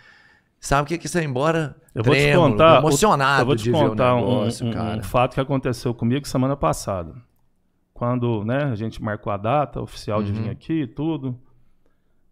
Sabe 0.61 0.83
o 0.85 0.87
que 0.87 0.97
que 0.99 1.09
você 1.09 1.19
ia 1.19 1.25
embora? 1.25 1.75
Eu 1.93 2.05
vou 2.05 2.15
te 2.15 2.21
Trêmulo, 2.21 2.51
contar, 2.53 2.79
emocionado 2.79 3.43
eu 3.43 3.47
vou 3.47 3.57
te 3.57 3.71
contar 3.73 4.15
um- 4.15 4.19
negócio, 4.21 4.67
um, 4.67 4.71
cara. 4.73 4.99
um 4.99 5.03
fato 5.03 5.35
que 5.35 5.41
aconteceu 5.41 5.93
comigo 5.93 6.27
semana 6.29 6.57
passada. 6.57 7.13
Quando 8.03 8.45
né, 8.45 8.65
a 8.65 8.75
gente 8.75 9.01
marcou 9.01 9.33
a 9.33 9.37
data 9.37 9.81
oficial 9.81 10.25
de 10.25 10.33
Uhum. 10.33 10.43
vir 10.43 10.51
aqui 10.51 10.73
e 10.73 10.87
tudo, 10.89 11.39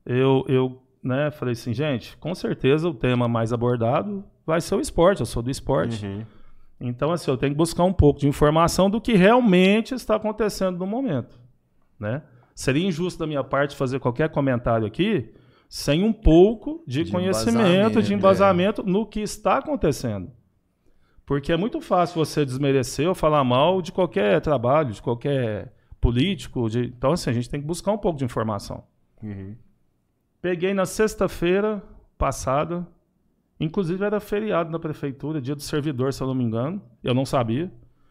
eu, 0.04 0.44
eu 0.48 0.83
né, 1.00 1.30
falei 1.30 1.52
assim, 1.52 1.72
gente, 1.72 2.16
com 2.16 2.35
certeza 2.35 2.88
o 2.88 2.92
tema 2.92 3.28
mais 3.28 3.52
abordado 3.52 4.24
vai 4.44 4.61
ser 4.61 4.74
o 4.74 4.80
esporte, 4.80 5.20
eu 5.20 5.26
sou 5.26 5.40
do 5.40 5.48
esporte. 5.48 6.04
Uhum. 6.04 6.24
Então, 6.80 7.12
assim, 7.12 7.30
eu 7.30 7.37
tenho 7.37 7.52
que 7.52 7.56
buscar 7.56 7.85
um 7.85 7.92
pouco 7.92 8.18
de 8.18 8.26
informação 8.26 8.90
do 8.90 9.00
que 9.00 9.12
realmente 9.12 9.94
está 9.94 10.16
acontecendo 10.16 10.76
no 10.76 10.88
momento, 10.88 11.38
né? 12.00 12.24
Seria 12.52 12.85
injusto 12.85 13.20
da 13.20 13.26
minha 13.28 13.44
parte 13.44 13.76
fazer 13.76 14.00
qualquer 14.00 14.28
comentário 14.28 14.85
aqui 14.85 15.33
sem 15.68 16.02
um 16.02 16.12
pouco 16.12 16.83
de, 16.85 17.04
De 17.04 17.12
conhecimento, 17.12 17.61
embasamento, 17.61 18.02
de 18.02 18.12
é. 18.12 18.16
embasamento 18.16 18.83
no 18.83 19.06
que 19.06 19.20
está 19.20 19.59
acontecendo. 19.59 20.33
Porque 21.31 21.53
é 21.53 21.57
muito 21.57 21.81
fácil 21.81 22.16
você 22.16 22.45
desmerecer 22.45 23.07
ou 23.09 23.14
falar 23.14 23.45
mal 23.45 23.81
de 23.81 23.93
qualquer 23.93 24.40
trabalho, 24.40 24.90
de 24.90 25.01
qualquer 25.01 25.73
político. 26.01 26.69
de- 26.69 26.87
Então, 26.87 27.12
assim, 27.12 27.31
a 27.31 27.33
gente 27.33 27.49
tem 27.49 27.61
que 27.61 27.66
buscar 27.69 27.93
um 27.93 27.99
pouco 27.99 28.19
de 28.19 28.25
informação. 28.25 28.83
Uhum. 29.23 29.55
Peguei 30.43 30.75
na 30.75 30.85
sexta-feira 30.85 31.81
passada, 32.19 32.85
inclusive 33.61 34.05
era 34.05 34.19
feriado 34.19 34.73
na 34.73 34.79
prefeitura, 34.81 35.40
dia 35.40 35.55
do 35.55 35.62
servidor, 35.62 36.12
se 36.12 36.21
eu 36.21 36.27
não 36.27 36.35
me 36.35 36.43
engano. 36.43 36.83
Eu 37.05 37.14
não 37.14 37.25
sabia. 37.25 37.71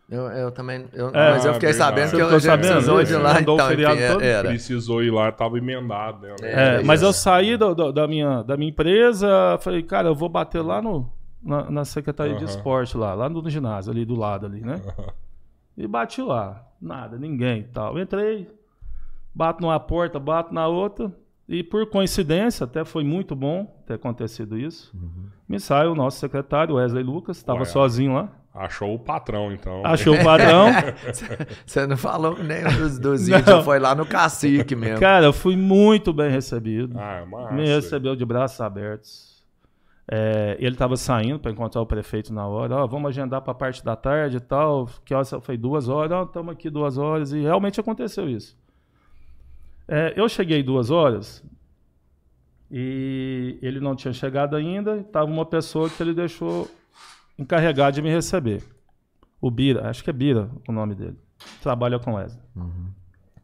Eu, 0.10 0.22
eu 0.30 0.50
também. 0.54 0.86
eu- 0.94 1.10
É, 1.10 1.32
mas 1.32 1.44
eu 1.44 1.54
fiquei 1.56 1.74
sabendo 1.74 2.12
que 2.16 2.22
a 2.22 2.30
gente 2.30 2.42
sabendo? 2.44 2.68
precisou 2.72 3.02
Ele 3.02 3.18
lá 3.18 3.34
mandou 3.34 3.56
o 3.56 3.58
então. 3.58 3.68
feriado 3.68 3.96
enfim, 4.00 4.08
todo? 4.14 4.22
era. 4.24 4.48
Precisou 4.48 5.04
ir 5.04 5.12
lá, 5.12 5.30
tava 5.30 5.58
emendado, 5.58 6.22
né? 6.26 6.36
É, 6.42 6.76
É, 6.78 6.84
mas 6.84 7.02
eu 7.02 7.10
isso. 7.10 7.20
saí 7.20 7.58
do- 7.58 7.76
do- 7.76 7.92
da, 7.92 8.08
minha, 8.08 8.44
da 8.44 8.56
minha 8.56 8.70
empresa, 8.72 9.58
falei, 9.60 9.84
cara, 9.84 10.08
eu 10.08 10.16
vou 10.16 10.30
bater 10.30 10.62
lá 10.62 10.82
no, 10.82 11.12
na, 11.42 11.70
na 11.70 11.86
Secretaria 11.86 12.36
de 12.36 12.44
Aham. 12.44 12.50
Esporte, 12.56 12.98
lá, 12.98 13.14
lá 13.14 13.30
no 13.30 13.48
ginásio, 13.50 13.92
ali 13.92 14.06
do 14.06 14.16
lado 14.16 14.46
ali, 14.46 14.62
né? 14.62 14.82
E 15.78 15.88
bati 15.88 16.22
lá. 16.22 16.66
Nada, 16.82 17.18
ninguém 17.18 17.62
e 17.62 17.64
tal. 17.64 18.00
Entrei, 18.00 18.50
bato 19.34 19.62
numa 19.62 19.80
porta, 19.80 20.20
bato 20.20 20.54
na 20.54 20.68
outra. 20.68 21.12
E 21.48 21.64
por 21.64 21.88
coincidência, 21.90 22.64
até 22.66 22.86
foi 22.86 23.04
muito 23.04 23.36
bom 23.36 23.66
ter 23.86 23.96
acontecido 23.96 24.58
isso. 24.58 24.94
Me 25.48 25.60
sai 25.60 25.88
o 25.88 25.96
nosso 25.96 26.20
secretário, 26.20 26.76
Wesley 26.76 27.04
Lucas, 27.04 27.38
estava 27.38 27.66
sozinho 27.66 28.14
lá. 28.14 28.30
Achou 28.54 28.94
o 28.96 29.00
patrão, 29.00 29.52
então. 29.54 29.86
Achou 29.86 30.16
o 30.16 30.24
padrão. 30.24 30.68
Você 31.66 31.88
não 31.88 31.96
falou 31.98 32.38
nem 32.44 32.64
dos, 32.64 33.00
dos 33.00 33.28
Não. 33.30 33.40
índios, 33.40 33.64
foi 33.64 33.80
lá 33.80 33.96
no 33.96 34.06
cacique 34.06 34.76
mesmo. 34.76 35.00
Cara, 35.00 35.26
eu 35.26 35.34
fui 35.34 35.56
muito 35.56 36.12
bem 36.12 36.30
recebido. 36.30 36.98
Ah, 37.00 37.22
é 37.22 37.26
massa. 37.26 37.54
Me 37.54 37.66
recebeu 37.66 38.16
de 38.16 38.26
braços 38.26 38.60
abertos. 38.60 39.29
É, 40.12 40.58
ele 40.60 40.74
estava 40.74 40.98
saindo 40.98 41.40
para 41.40 41.52
encontrar 41.52 41.82
o 41.82 41.86
prefeito 41.86 42.34
na 42.34 42.48
hora. 42.48 42.78
Ó, 42.78 42.88
vamos 42.88 43.10
agendar 43.10 43.42
para 43.42 43.52
a 43.52 43.56
parte 43.56 43.86
da 43.86 43.96
tarde 43.96 44.38
e 44.38 44.40
tal. 44.40 44.90
Que 45.06 45.14
hora 45.14 45.24
foi 45.40 45.56
duas 45.56 45.88
horas. 45.88 46.26
Estamos 46.26 46.52
aqui 46.52 46.70
duas 46.70 46.98
horas. 46.98 47.32
E 47.32 47.42
realmente 47.42 47.80
aconteceu 47.80 48.28
isso. 48.28 48.58
É, 49.88 50.14
eu 50.16 50.28
cheguei 50.28 50.64
duas 50.64 50.90
horas 50.90 51.44
e 52.72 53.58
ele 53.62 53.80
não 53.80 53.96
tinha 53.96 54.14
chegado 54.14 54.56
ainda. 54.56 54.98
Estava 54.98 55.30
uma 55.30 55.46
pessoa 55.46 55.88
que 55.90 56.02
ele 56.02 56.14
deixou 56.14 56.68
encarregada 57.38 57.92
de 57.92 58.02
me 58.02 58.10
receber. 58.10 58.64
O 59.40 59.52
Bira, 59.52 59.90
acho 59.90 60.04
que 60.04 60.10
é 60.10 60.14
Bira 60.14 60.50
o 60.68 60.72
nome 60.72 60.96
dele. 60.96 61.18
Trabalha 61.62 62.00
com 62.00 62.16
Wesley. 62.16 62.44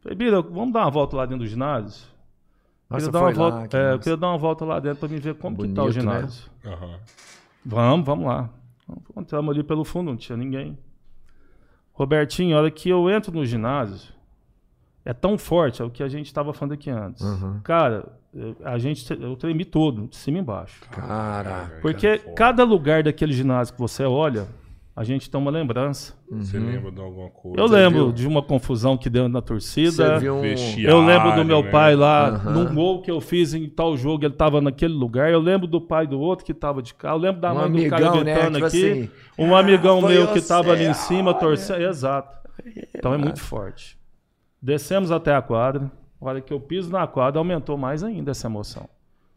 Falei, 0.00 0.16
Bira, 0.16 0.42
vamos 0.42 0.72
dar 0.72 0.80
uma 0.80 0.90
volta 0.90 1.16
lá 1.16 1.26
dentro 1.26 1.44
do 1.44 1.48
ginásio? 1.48 2.06
Nossa, 2.88 3.06
queria 3.06 3.12
dar 3.12 3.20
uma 3.20 3.32
foi 3.34 3.42
lá, 3.42 3.50
volta, 3.50 3.68
que 3.68 3.76
é, 3.76 3.98
queria 3.98 4.16
dar 4.16 4.28
uma 4.28 4.38
volta 4.38 4.64
lá 4.64 4.80
dentro 4.80 4.98
para 5.00 5.08
me 5.08 5.18
ver 5.18 5.34
como 5.34 5.56
que 5.56 5.68
tá 5.68 5.82
o 5.82 5.86
Bonito, 5.86 6.04
né? 6.04 6.12
ginásio. 6.18 6.50
Aham. 6.64 7.00
Vamos, 7.64 8.06
vamos 8.06 8.26
lá. 8.26 8.50
Entramos 9.16 9.52
ali 9.54 9.64
pelo 9.64 9.84
fundo, 9.84 10.10
não 10.10 10.16
tinha 10.16 10.36
ninguém. 10.36 10.78
Robertinho, 11.92 12.56
a 12.56 12.60
hora 12.60 12.70
que 12.70 12.88
eu 12.88 13.08
entro 13.10 13.32
no 13.32 13.44
ginásio, 13.44 14.12
é 15.04 15.12
tão 15.12 15.36
forte, 15.38 15.80
é 15.82 15.84
o 15.84 15.90
que 15.90 16.02
a 16.02 16.08
gente 16.08 16.26
estava 16.26 16.52
falando 16.52 16.72
aqui 16.74 16.90
antes. 16.90 17.22
Uhum. 17.22 17.60
Cara, 17.64 18.06
eu- 18.34 18.56
a 18.64 18.78
gente, 18.78 19.10
eu 19.20 19.34
tremi 19.36 19.64
todo, 19.64 20.06
de 20.06 20.16
cima 20.16 20.38
e 20.38 20.40
embaixo. 20.40 20.80
Caraca. 20.90 21.78
Porque 21.80 22.18
foda. 22.18 22.34
cada 22.34 22.64
lugar 22.64 23.02
daquele 23.02 23.32
ginásio 23.32 23.74
que 23.74 23.80
você 23.80 24.04
olha, 24.04 24.46
a 24.96 25.04
gente 25.04 25.28
tem 25.30 25.38
uma 25.38 25.50
lembrança. 25.50 26.14
Você 26.30 26.58
lembra 26.58 26.90
de 26.90 26.98
alguma 26.98 27.28
coisa? 27.28 27.60
Eu 27.60 27.66
lembro 27.66 28.04
viu? 28.06 28.12
de 28.12 28.26
uma 28.26 28.42
confusão 28.42 28.96
que 28.96 29.10
deu 29.10 29.28
na 29.28 29.42
torcida. 29.42 30.14
Você 30.14 30.20
viu 30.20 30.36
um. 30.36 30.44
Eu 30.78 31.04
lembro 31.04 31.34
do 31.34 31.44
meu 31.44 31.62
né? 31.62 31.70
pai 31.70 31.94
lá, 31.94 32.28
Aham. 32.28 32.50
num 32.52 32.74
gol 32.74 33.02
que 33.02 33.10
eu 33.10 33.20
fiz 33.20 33.52
em 33.52 33.68
tal 33.68 33.94
jogo, 33.94 34.24
ele 34.24 34.32
tava 34.32 34.58
naquele 34.62 34.94
lugar. 34.94 35.30
Eu 35.30 35.38
lembro 35.38 35.66
do 35.66 35.82
pai 35.82 36.06
do 36.06 36.18
outro 36.18 36.46
que 36.46 36.54
tava 36.54 36.80
de 36.82 36.94
cá. 36.94 37.10
Eu 37.10 37.18
lembro 37.18 37.42
da 37.42 37.52
Um 37.52 37.68
mãe 37.68 37.84
do 37.84 37.90
cara 37.90 38.06
amigão, 38.08 38.24
né? 38.24 38.32
gritando 38.34 38.54
Tipo 38.54 38.66
aqui. 38.66 38.90
assim, 38.90 39.10
um 39.38 39.54
amigão 39.54 40.00
foi 40.00 40.14
meu 40.14 40.28
que 40.28 40.40
você, 40.40 40.48
tava 40.48 40.72
ali 40.72 40.86
em 40.86 40.94
cima 40.94 41.30
olha. 41.32 41.38
torcendo. 41.40 41.82
Exato. 41.82 42.48
Então 42.96 43.12
é 43.12 43.18
muito 43.18 43.40
forte. 43.40 43.98
Descemos 44.62 45.10
até 45.12 45.34
a 45.34 45.42
quadra. 45.42 45.92
A 46.18 46.24
hora 46.24 46.40
que 46.40 46.50
eu 46.54 46.58
piso 46.58 46.90
na 46.90 47.06
quadra, 47.06 47.38
aumentou 47.38 47.76
mais 47.76 48.02
ainda 48.02 48.30
essa 48.30 48.46
emoção. 48.46 48.88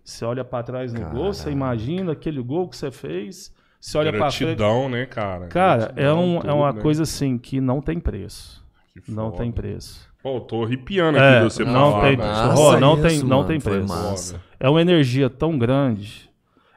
Você 0.01 0.23
olha 0.23 0.45
pra 0.45 0.63
trás 0.63 0.93
no 0.93 1.01
gol, 1.09 1.33
você 1.33 1.51
imagina 1.51 2.13
aquele 2.13 2.41
gol 2.41 2.69
que 2.69 2.77
você 2.77 2.89
fez. 2.89 3.53
Você 3.79 3.97
olha 3.97 4.11
pra 4.11 4.29
frente. 4.31 4.55
Gratidão, 4.55 4.89
né, 4.89 5.05
cara? 5.05 5.47
Cara, 5.47 5.83
é, 5.83 5.85
Gratidão, 6.03 6.25
um, 6.25 6.37
é 6.37 6.41
tudo, 6.41 6.53
uma 6.55 6.73
né? 6.73 6.81
coisa 6.81 7.03
assim 7.03 7.37
que 7.37 7.61
não 7.61 7.81
tem 7.81 7.99
preço. 7.99 8.63
Que 8.93 9.11
Não 9.11 9.31
foda. 9.31 9.43
tem 9.43 9.51
preço. 9.51 10.09
Pô, 10.21 10.41
tô 10.41 10.63
arrepiando 10.65 11.17
aqui 11.17 11.25
É, 11.27 11.37
de 11.39 11.43
você 11.45 11.63
não 11.63 11.91
falar, 11.93 12.01
tem- 12.09 12.19
Ó, 12.19 12.79
não 12.79 12.93
isso, 12.95 13.01
tem- 13.07 13.19
não 13.19 13.37
mano, 13.37 13.47
tem 13.47 13.59
preço. 13.61 13.87
massa. 13.87 14.41
É 14.59 14.69
uma 14.69 14.81
energia 14.81 15.29
tão 15.29 15.57
grande. 15.57 16.29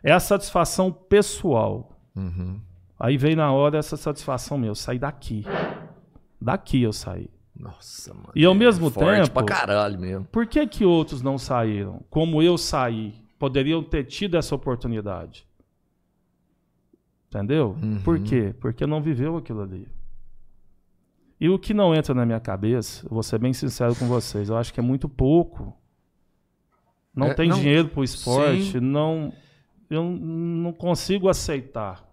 É 0.04 0.12
a 0.12 0.20
satisfação 0.20 0.92
pessoal. 0.92 1.90
Uhum. 2.14 2.60
Aí 3.00 3.16
veio 3.16 3.36
na 3.36 3.50
hora 3.52 3.78
essa 3.78 3.96
satisfação 3.96 4.56
minha. 4.56 4.70
Eu 4.70 4.74
saí 4.76 4.98
daqui. 4.98 5.44
Daqui 6.40 6.82
eu 6.82 6.92
saí. 6.92 7.28
Nossa, 7.58 8.12
mano. 8.14 8.30
E 8.34 8.44
ao 8.44 8.54
mesmo 8.54 8.90
Forte 8.90 9.22
tempo, 9.22 9.30
pra 9.32 9.44
caralho 9.44 9.98
mesmo. 9.98 10.24
por 10.30 10.46
que, 10.46 10.66
que 10.66 10.84
outros 10.84 11.20
não 11.22 11.36
saíram? 11.38 12.00
Como 12.10 12.42
eu 12.42 12.56
saí? 12.56 13.14
Poderiam 13.38 13.82
ter 13.82 14.04
tido 14.04 14.36
essa 14.36 14.54
oportunidade. 14.54 15.44
Entendeu? 17.34 17.74
Por 18.04 18.20
quê? 18.20 18.54
Porque 18.60 18.86
não 18.86 19.00
viveu 19.02 19.38
aquilo 19.38 19.62
ali. 19.62 19.88
E 21.40 21.48
o 21.48 21.58
que 21.58 21.72
não 21.72 21.94
entra 21.94 22.12
na 22.14 22.26
minha 22.26 22.38
cabeça, 22.38 23.06
vou 23.10 23.22
ser 23.22 23.38
bem 23.38 23.54
sincero 23.54 23.96
com 23.96 24.06
vocês, 24.06 24.50
eu 24.50 24.56
acho 24.56 24.72
que 24.72 24.78
é 24.78 24.82
muito 24.82 25.08
pouco. 25.08 25.74
Não 27.16 27.28
É, 27.28 27.34
tem 27.34 27.48
não- 27.48 27.56
dinheiro 27.58 27.88
para 27.88 28.00
o 28.00 28.04
esporte, 28.04 28.72
Sim. 28.72 28.80
não, 28.80 29.32
eu 29.88 30.04
não 30.04 30.72
consigo 30.74 31.28
aceitar 31.28 32.06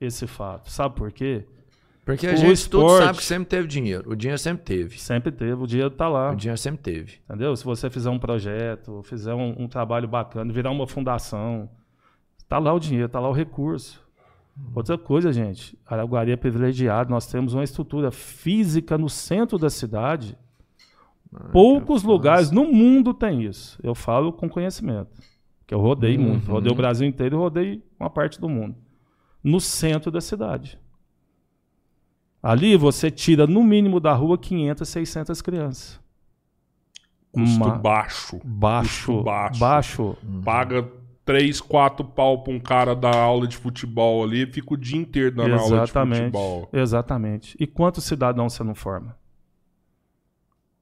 esse 0.00 0.26
fato. 0.26 0.70
Sabe 0.70 0.96
por 0.96 1.12
quê? 1.12 1.44
Porque 2.04 2.26
a 2.26 2.32
O 2.32 2.36
gente 2.36 2.52
esporte- 2.54 3.04
sabe 3.04 3.18
que 3.18 3.24
sempre 3.24 3.44
teve 3.48 3.68
dinheiro. 3.68 4.10
O 4.10 4.16
dinheiro 4.16 4.38
sempre 4.38 4.64
teve. 4.64 4.98
Sempre 4.98 5.30
teve, 5.30 5.52
o 5.52 5.66
dinheiro 5.66 5.92
está 5.92 6.08
lá. 6.08 6.32
O 6.32 6.34
dinheiro 6.36 6.58
sempre 6.58 6.82
teve. 6.82 7.18
Entendeu? 7.28 7.54
Se 7.54 7.64
você 7.64 7.88
fizer 7.90 8.10
um 8.10 8.18
projeto, 8.18 9.02
fizer 9.04 9.34
um, 9.34 9.54
um 9.62 9.68
trabalho 9.68 10.08
bacana, 10.08 10.52
virar 10.52 10.70
uma 10.72 10.86
fundação, 10.86 11.70
tá 12.48 12.58
lá 12.58 12.72
o 12.74 12.80
dinheiro, 12.80 13.08
tá 13.08 13.20
lá 13.20 13.28
o 13.28 13.32
recurso. 13.32 14.02
Outra 14.74 14.96
coisa, 14.98 15.32
gente, 15.32 15.78
Araguari 15.86 16.30
é 16.32 16.36
privilegiado, 16.36 17.10
nós 17.10 17.26
temos 17.26 17.54
uma 17.54 17.64
estrutura 17.64 18.10
física 18.10 18.96
no 18.98 19.08
centro 19.08 19.58
da 19.58 19.70
cidade. 19.70 20.36
Poucos 21.50 22.02
lugares 22.02 22.50
no 22.50 22.64
mundo 22.70 23.14
tem 23.14 23.42
isso. 23.42 23.78
Eu 23.82 23.94
falo 23.94 24.32
com 24.32 24.48
conhecimento, 24.48 25.10
que 25.66 25.74
eu 25.74 25.80
rodei 25.80 26.18
muito, 26.18 26.50
rodei 26.50 26.70
o 26.70 26.74
Brasil 26.74 27.06
inteiro 27.08 27.36
e 27.36 27.38
rodei 27.38 27.82
uma 27.98 28.10
parte 28.10 28.38
do 28.38 28.48
mundo. 28.48 28.76
No 29.42 29.58
centro 29.60 30.10
da 30.10 30.20
cidade. 30.20 30.78
Ali 32.42 32.76
você 32.76 33.10
tira 33.10 33.46
no 33.46 33.62
mínimo 33.62 33.98
da 34.00 34.12
rua 34.12 34.36
500, 34.36 34.86
600 34.88 35.40
crianças. 35.42 36.00
Custo 37.30 37.58
Ma- 37.58 37.78
baixo. 37.78 38.40
Baixo, 38.44 39.12
Custo 39.12 39.22
baixo. 39.24 39.58
baixo. 39.60 40.16
Paga 40.44 40.88
3, 41.24 41.60
4 41.60 42.04
pau 42.04 42.42
pra 42.42 42.52
um 42.52 42.58
cara 42.58 42.94
dar 42.96 43.14
aula 43.16 43.46
de 43.46 43.56
futebol 43.56 44.24
ali, 44.24 44.44
fica 44.46 44.74
o 44.74 44.76
dia 44.76 44.98
inteiro 45.00 45.30
dando 45.36 45.54
aula 45.54 45.66
de 45.68 45.74
Exatamente. 45.74 46.18
futebol. 46.18 46.68
Exatamente. 46.72 47.56
E 47.60 47.66
quantos 47.66 48.04
cidadãos 48.04 48.54
você 48.54 48.64
não 48.64 48.74
forma? 48.74 49.16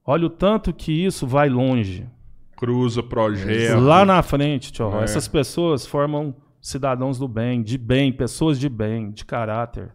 Olha 0.05 0.27
o 0.27 0.31
tanto 0.31 0.73
que 0.73 0.93
isso 0.93 1.27
vai 1.27 1.49
longe. 1.49 2.09
Cruza 2.57 3.03
projeto. 3.03 3.79
Lá 3.81 4.05
na 4.05 4.23
frente, 4.23 4.73
tio, 4.73 4.99
É. 4.99 5.05
essas 5.05 5.29
pessoas 5.29 5.87
formam 5.87 6.35
cidadãos 6.61 7.19
do 7.19 7.29
bem, 7.29 7.63
de 7.63 7.79
bem, 7.79 8.13
pessoas 8.13 8.59
de 8.59 8.69
bem, 8.69 9.11
de 9.11 9.25
caráter, 9.25 9.95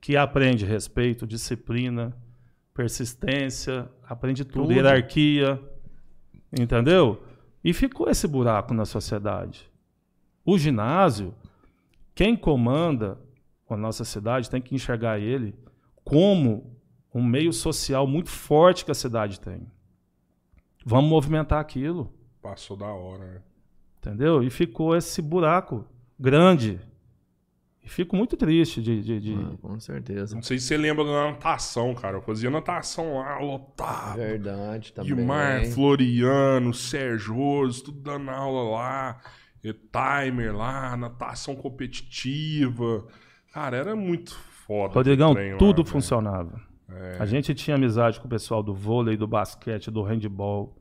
que 0.00 0.16
aprende 0.16 0.64
respeito, 0.66 1.26
disciplina, 1.26 2.14
persistência, 2.74 3.88
aprende 4.06 4.44
tudo, 4.44 4.62
Tudo. 4.64 4.72
hierarquia, 4.74 5.60
entendeu? 6.58 7.22
E 7.62 7.72
ficou 7.72 8.10
esse 8.10 8.26
buraco 8.28 8.74
na 8.74 8.84
sociedade. 8.84 9.70
O 10.44 10.58
ginásio, 10.58 11.34
quem 12.14 12.36
comanda 12.36 13.18
a 13.68 13.76
nossa 13.76 14.04
cidade 14.04 14.48
tem 14.48 14.60
que 14.62 14.74
enxergar 14.74 15.18
ele 15.18 15.54
como 16.04 16.76
um 17.12 17.22
meio 17.24 17.52
social 17.52 18.06
muito 18.06 18.28
forte 18.30 18.84
que 18.84 18.90
a 18.90 18.94
cidade 18.94 19.40
tem. 19.40 19.66
Vamos 20.84 21.10
movimentar 21.10 21.60
aquilo. 21.60 22.12
Passou 22.42 22.76
da 22.76 22.86
hora, 22.86 23.24
né? 23.24 23.40
Entendeu? 23.98 24.42
E 24.42 24.50
ficou 24.50 24.94
esse 24.94 25.22
buraco 25.22 25.84
grande. 26.20 26.78
E 27.82 27.88
fico 27.88 28.14
muito 28.16 28.36
triste 28.36 28.82
de. 28.82 29.02
de- 29.02 29.20
de- 29.20 29.34
Ah, 29.34 29.56
com 29.60 29.80
certeza. 29.80 30.34
Não 30.34 30.42
sei 30.42 30.58
se 30.58 30.66
você 30.66 30.76
lembra 30.76 31.04
da 31.04 31.30
natação, 31.32 31.94
cara. 31.94 32.16
Eu 32.18 32.22
fazia 32.22 32.50
natação 32.50 33.16
lá, 33.16 33.38
lotado. 33.38 34.16
Verdade 34.16 34.92
também. 34.92 35.14
Guilmar, 35.14 35.64
Floriano, 35.66 36.72
Sérgio 36.74 37.34
tudo 37.82 38.00
dando 38.00 38.30
aula 38.30 38.70
lá. 38.76 39.20
E 39.64 39.72
timer 39.72 40.54
lá, 40.54 40.94
natação 40.96 41.56
competitiva. 41.56 43.06
Cara, 43.52 43.76
era 43.78 43.96
muito 43.96 44.34
foda. 44.66 44.92
Rodrigão, 44.92 45.32
lá, 45.32 45.56
tudo 45.56 45.82
velho. 45.82 45.86
funcionava. 45.86 46.60
A 47.18 47.26
gente 47.26 47.54
tinha 47.54 47.76
amizade 47.76 48.20
com 48.20 48.26
o 48.26 48.30
pessoal 48.30 48.62
do 48.62 48.74
vôlei, 48.74 49.16
do 49.16 49.26
basquete, 49.26 49.90
do 49.90 50.02
handball. 50.02 50.76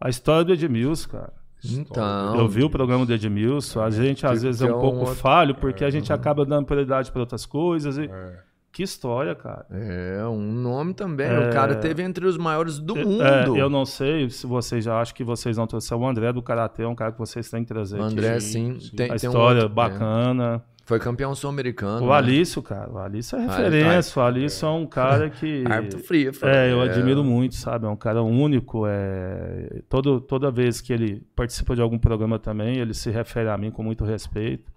A 0.00 0.08
história 0.08 0.44
do 0.44 0.52
Edmilson, 0.52 1.08
cara. 1.08 1.32
Então. 1.64 2.36
Eu 2.36 2.48
vi 2.48 2.62
o 2.62 2.70
programa 2.70 3.04
do 3.04 3.12
Edmilson, 3.12 3.80
a 3.80 3.90
gente 3.90 4.24
às 4.26 4.42
vezes 4.42 4.62
é 4.62 4.66
um 4.66 4.78
é 4.78 4.80
pouco 4.80 5.06
falho, 5.06 5.54
porque 5.56 5.84
a 5.84 5.90
gente 5.90 6.12
acaba 6.12 6.44
dando 6.44 6.66
prioridade 6.66 7.10
para 7.10 7.20
outras 7.20 7.44
coisas. 7.44 7.98
E... 7.98 8.04
É. 8.04 8.47
Que 8.78 8.84
história, 8.84 9.34
cara. 9.34 9.66
É, 9.72 10.24
um 10.28 10.40
nome 10.52 10.94
também. 10.94 11.26
É. 11.26 11.48
O 11.48 11.52
cara 11.52 11.74
teve 11.74 12.00
entre 12.00 12.24
os 12.24 12.38
maiores 12.38 12.78
do 12.78 12.96
É, 12.96 13.04
mundo. 13.04 13.56
eu 13.56 13.68
não 13.68 13.84
sei 13.84 14.30
se 14.30 14.46
vocês 14.46 14.84
já 14.84 15.00
acham 15.00 15.16
que 15.16 15.24
vocês 15.24 15.56
não 15.56 15.66
trouxeram. 15.66 16.00
O 16.02 16.06
André 16.06 16.32
do 16.32 16.40
Karatê 16.40 16.84
é 16.84 16.86
um 16.86 16.94
cara 16.94 17.10
que 17.10 17.18
vocês 17.18 17.50
têm 17.50 17.62
que 17.64 17.68
trazer. 17.68 17.98
O 17.98 18.04
aqui. 18.04 18.12
André, 18.12 18.38
Sim, 18.38 18.74
sim. 18.74 18.80
sim. 18.90 18.94
Tem, 18.96 19.06
a 19.10 19.16
tem 19.16 19.28
um 19.28 19.32
história 19.32 19.68
bacana. 19.68 20.62
é. 20.64 20.78
Foi 20.86 21.00
campeão 21.00 21.34
sul-americano. 21.34 22.06
O 22.06 22.08
né? 22.10 22.14
Alício, 22.14 22.62
cara. 22.62 22.88
O 22.88 22.98
Alício 22.98 23.36
é 23.36 23.44
Ah, 23.46 23.56
referência. 23.56 24.22
O 24.22 24.24
Alício 24.24 24.66
é 24.66 24.70
um 24.70 24.86
cara 24.86 25.28
que. 25.28 25.64
Árbitro 25.68 25.98
frio. 25.98 26.30
É, 26.44 26.70
eu 26.72 26.80
admiro 26.80 27.24
muito, 27.24 27.56
sabe? 27.56 27.84
É 27.84 27.88
um 27.88 27.96
cara 27.96 28.22
único. 28.22 28.84
É... 28.86 29.82
Todo, 29.88 30.20
toda 30.20 30.52
vez 30.52 30.80
que 30.80 30.92
ele 30.92 31.26
participa 31.34 31.74
de 31.74 31.82
algum 31.82 31.98
programa 31.98 32.38
também, 32.38 32.76
ele 32.78 32.94
se 32.94 33.10
refere 33.10 33.48
a 33.48 33.58
mim 33.58 33.72
com 33.72 33.82
muito 33.82 34.04
respeito. 34.04 34.70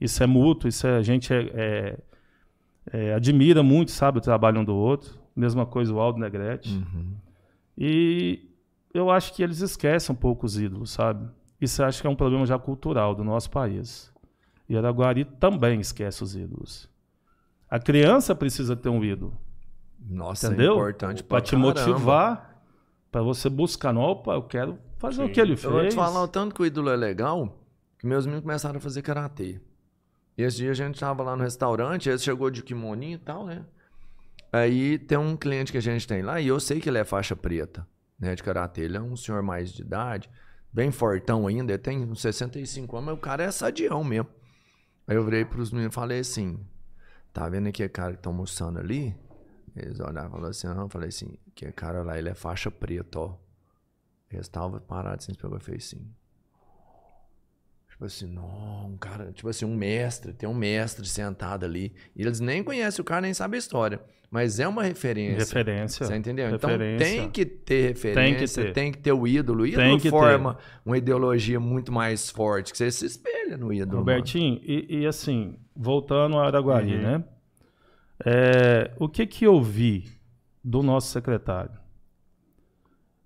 Isso 0.00 0.20
é 0.24 0.26
mútuo, 0.26 0.68
isso 0.68 0.88
é, 0.88 0.96
a 0.96 1.02
gente 1.02 1.32
é, 1.32 1.48
é- 1.54 1.98
é, 2.92 3.14
admira 3.14 3.62
muito, 3.62 3.90
sabe, 3.90 4.18
o 4.18 4.20
trabalho 4.20 4.60
um 4.60 4.64
do 4.64 4.74
outro. 4.74 5.18
Mesma 5.34 5.66
coisa 5.66 5.92
o 5.92 5.98
Aldo 6.00 6.18
Negrete. 6.20 6.70
Uhum. 6.76 7.14
E 7.76 8.48
eu 8.92 9.10
acho 9.10 9.34
que 9.34 9.42
eles 9.42 9.60
esquecem 9.60 10.12
um 10.14 10.16
pouco 10.18 10.46
os 10.46 10.58
ídolos, 10.58 10.90
sabe? 10.90 11.28
Isso 11.60 11.82
eu 11.82 11.86
acho 11.86 12.00
que 12.00 12.06
é 12.06 12.10
um 12.10 12.14
problema 12.16 12.46
já 12.46 12.58
cultural 12.58 13.14
do 13.14 13.24
nosso 13.24 13.50
país. 13.50 14.12
E 14.68 14.76
Araguari 14.76 15.24
também 15.24 15.80
esquece 15.80 16.22
os 16.22 16.36
ídolos. 16.36 16.88
A 17.68 17.78
criança 17.78 18.34
precisa 18.34 18.76
ter 18.76 18.88
um 18.88 19.02
ídolo. 19.04 19.36
Nossa, 19.98 20.46
Entendeu? 20.48 20.74
é 20.74 20.76
importante 20.76 21.22
Pra 21.24 21.38
pra 21.38 21.44
te 21.44 21.52
caramba. 21.52 21.68
motivar, 21.68 22.62
pra 23.10 23.22
você 23.22 23.48
buscar, 23.48 23.92
não, 23.92 24.02
opa, 24.02 24.34
eu 24.34 24.42
quero 24.42 24.78
fazer 24.98 25.24
Sim. 25.24 25.30
o 25.30 25.32
que 25.32 25.40
ele 25.40 25.52
Eu 25.54 25.70
vou 25.70 25.80
te 25.80 25.82
fez. 25.82 25.94
falar 25.94 26.22
o 26.22 26.28
tanto 26.28 26.54
que 26.54 26.62
o 26.62 26.66
ídolo 26.66 26.90
é 26.90 26.96
legal, 26.96 27.58
que 27.98 28.06
meus 28.06 28.24
meninos 28.26 28.44
começaram 28.44 28.76
a 28.76 28.80
fazer 28.80 29.02
karatê. 29.02 29.60
E 30.36 30.42
esse 30.42 30.56
dia 30.56 30.70
a 30.70 30.74
gente 30.74 30.98
tava 30.98 31.22
lá 31.22 31.36
no 31.36 31.42
restaurante, 31.42 32.08
ele 32.08 32.18
chegou 32.18 32.50
de 32.50 32.62
kimoninho 32.62 33.14
e 33.14 33.18
tal, 33.18 33.46
né? 33.46 33.64
Aí 34.52 34.98
tem 34.98 35.18
um 35.18 35.36
cliente 35.36 35.72
que 35.72 35.78
a 35.78 35.82
gente 35.82 36.06
tem 36.06 36.22
lá, 36.22 36.40
e 36.40 36.46
eu 36.46 36.60
sei 36.60 36.80
que 36.80 36.88
ele 36.88 36.98
é 36.98 37.04
faixa 37.04 37.34
preta, 37.34 37.86
né, 38.18 38.34
de 38.34 38.42
karatê. 38.42 38.82
Ele 38.82 38.96
é 38.96 39.00
um 39.00 39.16
senhor 39.16 39.42
mais 39.42 39.72
de 39.72 39.82
idade, 39.82 40.30
bem 40.72 40.90
fortão 40.90 41.46
ainda, 41.46 41.72
ele 41.72 41.82
tem 41.82 42.04
uns 42.04 42.20
65 42.20 42.96
anos, 42.96 43.06
mas 43.06 43.18
o 43.18 43.20
cara 43.20 43.42
é 43.44 43.50
sadião 43.50 44.02
mesmo. 44.04 44.28
Aí 45.06 45.16
eu 45.16 45.24
virei 45.24 45.44
pros 45.44 45.70
meninos 45.70 45.92
e 45.92 45.94
falei 45.94 46.20
assim: 46.20 46.64
tá 47.32 47.48
vendo 47.48 47.68
aquele 47.68 47.88
cara 47.88 48.14
que 48.14 48.22
tá 48.22 48.30
almoçando 48.30 48.78
ali? 48.78 49.14
Eles 49.76 49.98
olharam 49.98 50.28
e 50.28 50.30
falaram 50.30 50.50
assim: 50.50 50.66
não, 50.68 50.82
eu 50.82 50.88
falei 50.88 51.08
assim, 51.08 51.36
que 51.54 51.70
cara 51.72 52.02
lá, 52.02 52.18
ele 52.18 52.28
é 52.28 52.34
faixa 52.34 52.70
preta, 52.70 53.18
ó. 53.18 53.36
Eles 54.30 54.46
estavam 54.46 54.78
parados 54.80 55.24
assim, 55.24 55.34
pegou 55.34 55.58
e 55.58 55.60
fez 55.60 55.84
assim. 55.84 56.14
Tipo 57.94 58.06
assim, 58.06 58.26
não, 58.26 58.88
um 58.92 58.96
cara, 58.96 59.30
tipo 59.32 59.48
assim, 59.48 59.64
um 59.64 59.74
mestre, 59.76 60.32
tem 60.32 60.48
um 60.48 60.54
mestre 60.54 61.06
sentado 61.06 61.64
ali. 61.64 61.94
E 62.16 62.22
eles 62.22 62.40
nem 62.40 62.60
conhecem 62.62 63.00
o 63.00 63.04
cara, 63.04 63.20
nem 63.20 63.32
sabem 63.32 63.56
a 63.56 63.60
história. 63.60 64.00
Mas 64.28 64.58
é 64.58 64.66
uma 64.66 64.82
referência. 64.82 65.38
Referência. 65.38 66.04
Você 66.04 66.16
entendeu? 66.16 66.50
Referência. 66.50 67.06
Então 67.06 67.22
tem 67.22 67.30
que 67.30 67.46
ter 67.46 67.88
referência, 67.90 68.72
tem 68.72 68.90
que 68.90 68.98
ter. 68.98 69.02
ter, 69.04 69.12
o 69.12 69.28
ídolo. 69.28 69.62
O 69.62 69.66
ídolo 69.66 69.82
Tem 69.84 69.98
que 70.00 70.10
forma 70.10 70.58
uma 70.84 70.98
ideologia 70.98 71.60
muito 71.60 71.92
mais 71.92 72.30
forte, 72.30 72.72
que 72.72 72.78
você 72.78 72.90
se 72.90 73.06
espelha 73.06 73.56
no 73.56 73.72
ídolo. 73.72 73.98
Robertinho, 73.98 74.60
e, 74.64 75.02
e 75.02 75.06
assim, 75.06 75.56
voltando 75.76 76.36
a 76.36 76.46
Araguari, 76.46 76.96
Uhum. 76.96 77.00
né? 77.00 77.24
É, 78.26 78.90
o 78.98 79.08
que 79.08 79.24
que 79.24 79.46
eu 79.46 79.62
vi 79.62 80.06
do 80.64 80.82
nosso 80.82 81.12
secretário? 81.12 81.78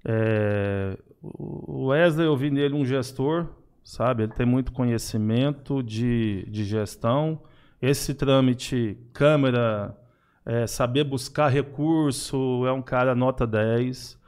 É, 0.04 0.94
o 1.22 1.86
Wesley, 1.86 2.26
eu 2.26 2.36
vi 2.36 2.50
nele 2.50 2.74
um 2.74 2.84
gestor, 2.84 3.48
sabe? 3.88 4.24
Ele 4.24 4.32
tem 4.32 4.44
muito 4.44 4.70
conhecimento 4.70 5.82
de, 5.82 6.44
de 6.50 6.62
gestão. 6.62 7.40
Esse 7.80 8.12
trâmite, 8.12 8.98
câmera, 9.14 9.96
é, 10.44 10.66
saber 10.66 11.04
buscar 11.04 11.48
recurso, 11.48 12.66
é 12.66 12.72
um 12.72 12.82
cara 12.82 13.14
nota 13.14 13.46
10. 13.46 14.18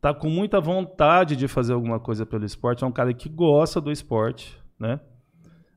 Tá 0.00 0.14
com 0.14 0.30
muita 0.30 0.58
vontade 0.58 1.36
de 1.36 1.46
fazer 1.46 1.74
alguma 1.74 2.00
coisa 2.00 2.24
pelo 2.24 2.46
esporte. 2.46 2.82
É 2.82 2.86
um 2.86 2.92
cara 2.92 3.12
que 3.12 3.28
gosta 3.28 3.78
do 3.78 3.92
esporte, 3.92 4.58
né? 4.78 4.98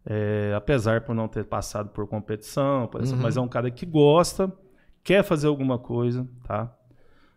É, 0.06 0.54
apesar 0.56 1.02
por 1.02 1.14
não 1.14 1.28
ter 1.28 1.44
passado 1.44 1.90
por 1.90 2.08
competição, 2.08 2.90
Uhum. 2.94 3.18
mas 3.18 3.36
é 3.36 3.42
um 3.42 3.48
cara 3.48 3.70
que 3.70 3.86
gosta, 3.86 4.52
quer 5.04 5.22
fazer 5.22 5.48
alguma 5.48 5.78
coisa, 5.78 6.26
tá? 6.44 6.74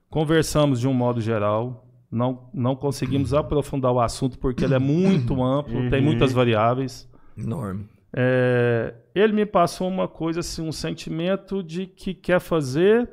Conversamos 0.09 0.78
de 0.78 0.86
um 0.86 0.94
modo 0.94 1.20
geral, 1.20 1.86
não, 2.11 2.48
não 2.54 2.74
conseguimos 2.76 3.34
aprofundar 3.34 3.92
o 3.92 4.00
assunto 4.00 4.38
porque 4.38 4.64
ele 4.64 4.74
é 4.74 4.78
muito 4.78 5.42
amplo, 5.42 5.90
tem 5.90 6.00
Uhum. 6.00 6.07
muitas 6.07 6.32
variáveis. 6.32 7.09
Enorme. 7.36 7.88
É, 8.18 8.94
ele 9.14 9.32
me 9.32 9.44
passou 9.44 9.88
uma 9.88 10.09
coisa 10.09 10.40
assim, 10.40 10.62
um 10.66 10.72
sentimento 10.72 11.62
de 11.62 11.86
que 11.86 12.14
quer 12.14 12.40
fazer 12.40 13.11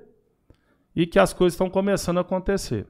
e 0.95 1.05
que 1.05 1.19
as 1.19 1.33
coisas 1.33 1.53
estão 1.55 1.69
começando 1.69 2.19
a 2.19 2.21
acontecer. 2.21 2.87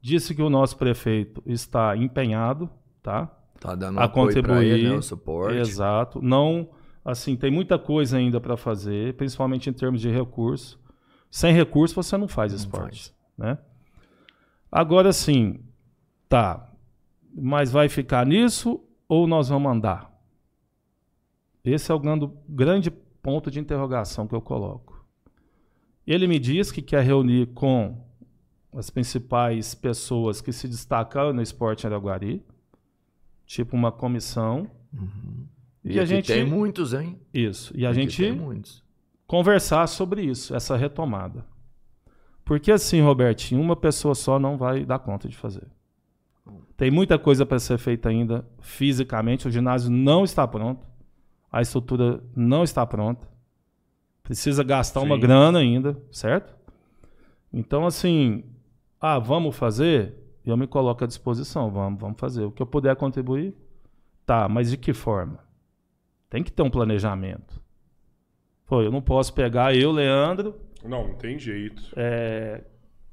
Disse 0.00 0.34
que 0.34 0.42
o 0.42 0.50
nosso 0.50 0.76
prefeito 0.76 1.42
está 1.46 1.96
empenhado, 1.96 2.68
tá? 3.02 3.26
Tá 3.60 3.74
dando 3.74 4.00
A 4.00 4.08
contribuir. 4.08 4.66
ele, 4.66 4.88
né, 4.90 4.96
o 4.96 5.02
suporte. 5.02 5.56
Exato. 5.56 6.20
Não, 6.20 6.68
assim, 7.04 7.36
tem 7.36 7.50
muita 7.50 7.78
coisa 7.78 8.16
ainda 8.16 8.40
para 8.40 8.56
fazer, 8.56 9.14
principalmente 9.14 9.70
em 9.70 9.72
termos 9.72 10.00
de 10.00 10.10
recurso. 10.10 10.78
Sem 11.30 11.54
recurso 11.54 11.94
você 11.94 12.16
não 12.16 12.26
faz 12.28 12.52
Não 12.52 12.58
esporte, 12.58 13.14
né? 13.38 13.58
Agora 14.72 15.12
sim, 15.12 15.60
tá. 16.28 16.72
Mas 17.34 17.70
vai 17.70 17.88
ficar 17.90 18.26
nisso 18.26 18.82
ou 19.06 19.26
nós 19.26 19.50
vamos 19.50 19.70
andar? 19.70 20.10
Esse 21.64 21.92
é 21.92 21.94
o 21.94 21.98
grande, 21.98 22.30
grande 22.48 22.90
ponto 22.90 23.50
de 23.50 23.60
interrogação 23.60 24.26
que 24.26 24.34
eu 24.34 24.40
coloco. 24.40 25.04
Ele 26.06 26.26
me 26.26 26.38
diz 26.38 26.72
que 26.72 26.80
quer 26.82 27.04
reunir 27.04 27.46
com 27.48 28.02
as 28.74 28.88
principais 28.90 29.74
pessoas 29.74 30.40
que 30.40 30.52
se 30.52 30.66
destacaram 30.66 31.32
no 31.32 31.42
esporte 31.42 31.84
em 31.84 31.86
Araguari, 31.88 32.42
tipo 33.46 33.76
uma 33.76 33.92
comissão. 33.92 34.68
E, 35.84 35.92
E 35.96 36.00
a 36.00 36.04
gente- 36.04 36.26
tem 36.32 36.44
muitos, 36.44 36.92
hein? 36.94 37.20
Isso. 37.32 37.72
E 37.76 37.84
a 37.86 37.90
Aqui 37.90 38.00
gente 38.08 38.40
conversar 39.26 39.86
sobre 39.86 40.22
isso, 40.22 40.54
essa 40.56 40.76
retomada. 40.76 41.44
Porque 42.44 42.72
assim, 42.72 43.00
Robertinho, 43.00 43.60
uma 43.60 43.76
pessoa 43.76 44.14
só 44.14 44.38
não 44.38 44.56
vai 44.56 44.84
dar 44.84 44.98
conta 44.98 45.28
de 45.28 45.36
fazer. 45.36 45.66
Tem 46.76 46.90
muita 46.90 47.18
coisa 47.18 47.46
para 47.46 47.58
ser 47.58 47.78
feita 47.78 48.08
ainda 48.08 48.44
fisicamente, 48.60 49.46
o 49.46 49.50
ginásio 49.50 49.90
não 49.90 50.24
está 50.24 50.46
pronto, 50.48 50.84
a 51.50 51.62
estrutura 51.62 52.22
não 52.34 52.64
está 52.64 52.84
pronta. 52.84 53.28
Precisa 54.22 54.64
gastar 54.64 55.00
uma 55.00 55.16
Sim. 55.16 55.20
grana 55.20 55.58
ainda, 55.58 56.00
certo? 56.10 56.54
Então, 57.52 57.86
assim, 57.86 58.44
ah, 59.00 59.18
vamos 59.18 59.54
fazer? 59.56 60.14
Eu 60.44 60.56
me 60.56 60.66
coloco 60.66 61.04
à 61.04 61.06
disposição, 61.06 61.70
vamos, 61.70 62.00
vamos 62.00 62.18
fazer. 62.18 62.44
O 62.44 62.50
que 62.50 62.62
eu 62.62 62.66
puder 62.66 62.96
contribuir, 62.96 63.54
tá, 64.24 64.48
mas 64.48 64.70
de 64.70 64.76
que 64.76 64.92
forma? 64.92 65.38
Tem 66.30 66.42
que 66.42 66.50
ter 66.50 66.62
um 66.62 66.70
planejamento. 66.70 67.60
Pô, 68.66 68.80
eu 68.80 68.90
não 68.90 69.02
posso 69.02 69.34
pegar 69.34 69.76
eu, 69.76 69.92
Leandro, 69.92 70.54
Não, 70.84 71.08
não 71.08 71.14
tem 71.14 71.38
jeito. 71.38 71.82
é, 71.96 72.62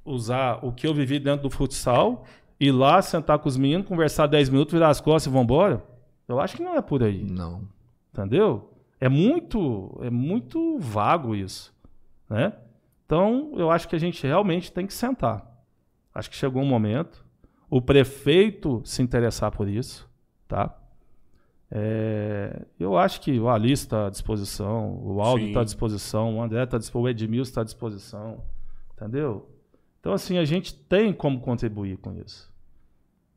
usar 0.06 0.60
o 0.66 0.72
que 0.72 0.88
eu 0.88 0.94
vivi 0.94 1.20
dentro 1.20 1.44
do 1.44 1.50
futsal, 1.50 2.26
ir 2.60 2.72
lá, 2.72 3.02
sentar 3.02 3.40
com 3.40 3.48
os 3.48 3.58
meninos, 3.58 3.88
conversar 3.88 4.28
10 4.28 4.50
minutos, 4.50 4.74
virar 4.74 4.90
as 4.90 5.00
costas 5.00 5.32
e 5.32 5.34
vão 5.34 5.44
embora. 5.44 5.84
Eu 6.28 6.40
acho 6.40 6.56
que 6.58 6.64
não 6.64 6.76
é 6.76 6.82
por 6.82 7.04
aí, 7.04 7.24
Não. 7.24 7.62
entendeu? 8.14 8.74
É 9.00 9.08
muito, 9.08 9.98
é 10.04 10.10
muito 10.10 10.78
vago 10.78 11.36
isso, 11.36 11.74
né? 12.30 12.54
Então, 13.06 13.54
eu 13.56 13.72
acho 13.72 13.88
que 13.88 13.96
a 13.96 14.00
gente 14.00 14.26
realmente 14.28 14.72
tem 14.72 14.86
que 14.86 14.94
sentar. 14.94 15.46
Acho 16.14 16.30
que 16.30 16.36
chegou 16.36 16.62
um 16.62 16.66
momento, 16.68 17.26
o 17.70 17.82
prefeito 17.82 18.82
se 18.84 19.02
interessar 19.02 19.52
por 19.52 19.68
isso, 19.68 20.08
tá? 20.48 20.76
É, 21.72 22.66
eu 22.80 22.98
acho 22.98 23.22
que 23.22 23.40
o 23.40 23.48
Alice 23.48 23.84
está 23.84 24.08
à 24.08 24.10
disposição, 24.10 25.00
o 25.04 25.22
Aldo 25.22 25.46
está 25.46 25.62
à 25.62 25.64
disposição, 25.64 26.38
o 26.38 26.42
André 26.42 26.64
está 26.64 26.78
à 26.78 26.80
disposição, 26.80 27.04
o 27.04 27.10
Edmilson 27.10 27.50
está 27.50 27.62
à 27.62 27.64
disposição, 27.64 28.44
entendeu? 28.96 29.48
Então, 30.00 30.14
assim, 30.14 30.38
a 30.38 30.46
gente 30.46 30.74
tem 30.74 31.14
como 31.14 31.40
contribuir 31.40 31.98
com 31.98 32.14
isso. 32.14 32.52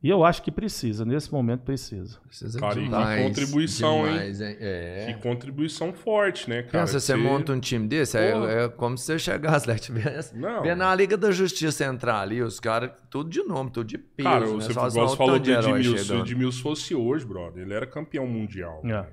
E 0.03 0.09
eu 0.09 0.25
acho 0.25 0.43
que 0.43 0.51
precisa, 0.51 1.05
nesse 1.05 1.31
momento 1.31 1.61
precisa. 1.61 2.19
Precisa 2.27 2.59
Cara, 2.59 2.73
e 2.73 2.75
que 2.79 2.83
demais. 2.89 3.23
contribuição, 3.25 4.05
hein? 4.05 4.11
demais, 4.13 4.41
hein? 4.41 4.57
É. 4.59 5.05
Que 5.13 5.21
contribuição 5.21 5.93
forte, 5.93 6.49
né, 6.49 6.63
cara? 6.63 6.83
Pensa, 6.83 6.99
você 6.99 7.13
Você- 7.13 7.17
monta 7.17 7.53
um 7.53 7.59
time 7.61 7.87
desse, 7.87 8.17
é, 8.17 8.65
é 8.65 8.67
como 8.67 8.97
se 8.97 9.05
você 9.05 9.17
chegasse 9.17 9.65
lá 9.65 9.75
e 9.75 9.79
tivesse. 9.79 10.35
Não. 10.37 10.61
Vê 10.61 10.75
na 10.75 10.93
Liga 10.93 11.15
da 11.15 11.31
Justiça 11.31 11.85
entrar 11.85 12.19
ali, 12.19 12.41
os 12.41 12.59
caras, 12.59 12.91
tudo 13.09 13.29
de 13.29 13.41
nome, 13.43 13.71
tudo 13.71 13.87
de 13.87 13.97
peso. 13.97 14.27
Cara, 14.27 14.45
né? 14.45 14.51
você 14.51 14.73
Só 14.73 14.89
você 14.89 15.15
falou 15.15 15.39
de 15.39 15.51
Edmilson. 15.53 15.93
O 15.93 15.97
chegando. 15.97 16.25
Edmilson 16.25 16.61
fosse 16.61 16.93
hoje, 16.93 17.25
brother. 17.25 17.63
Ele 17.63 17.73
era 17.73 17.87
campeão 17.87 18.27
mundial. 18.27 18.81
É. 18.85 19.05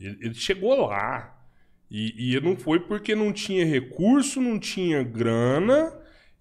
Ele, 0.00 0.18
ele 0.20 0.34
chegou 0.34 0.84
lá. 0.84 1.38
E, 1.88 2.34
e 2.34 2.40
não 2.40 2.56
foi 2.56 2.80
porque 2.80 3.14
não 3.14 3.32
tinha 3.32 3.64
recurso, 3.64 4.40
não 4.40 4.58
tinha 4.58 5.02
grana 5.04 5.92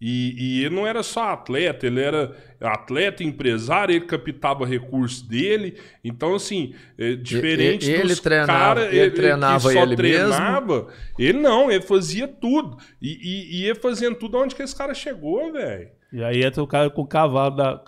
E, 0.01 0.33
e, 0.35 0.65
ele 0.65 0.75
não 0.75 0.87
era 0.87 1.03
só 1.03 1.29
atleta, 1.29 1.85
ele 1.85 2.01
era 2.01 2.35
atleta, 2.59 3.23
empresário, 3.23 3.93
ele 3.93 4.05
captava 4.05 4.65
recursos 4.65 5.21
dele. 5.21 5.77
Então, 6.03 6.33
assim, 6.33 6.73
é, 6.97 7.13
diferente 7.13 7.87
ele, 7.87 7.99
ele 7.99 8.07
dos 8.09 8.19
treinava, 8.19 8.51
cara, 8.51 8.87
ele, 8.87 8.99
ele 8.99 9.11
treinava 9.11 9.67
que 9.67 9.73
só 9.75 9.83
ele 9.83 9.95
treinava, 9.95 10.75
mesmo? 10.75 10.87
ele 11.19 11.39
não, 11.39 11.71
ele 11.71 11.83
fazia 11.83 12.27
tudo. 12.27 12.77
E, 12.99 13.09
e, 13.09 13.57
e 13.57 13.65
ia 13.67 13.75
fazendo 13.75 14.15
tudo 14.15 14.39
onde 14.39 14.55
que 14.55 14.63
esse 14.63 14.75
cara 14.75 14.95
chegou, 14.95 15.53
velho. 15.53 15.89
E 16.11 16.23
aí 16.23 16.43
entra 16.43 16.63
o 16.63 16.67
cara 16.67 16.89
com 16.89 17.03
o 17.03 17.07
cavalo 17.07 17.55
da. 17.55 17.79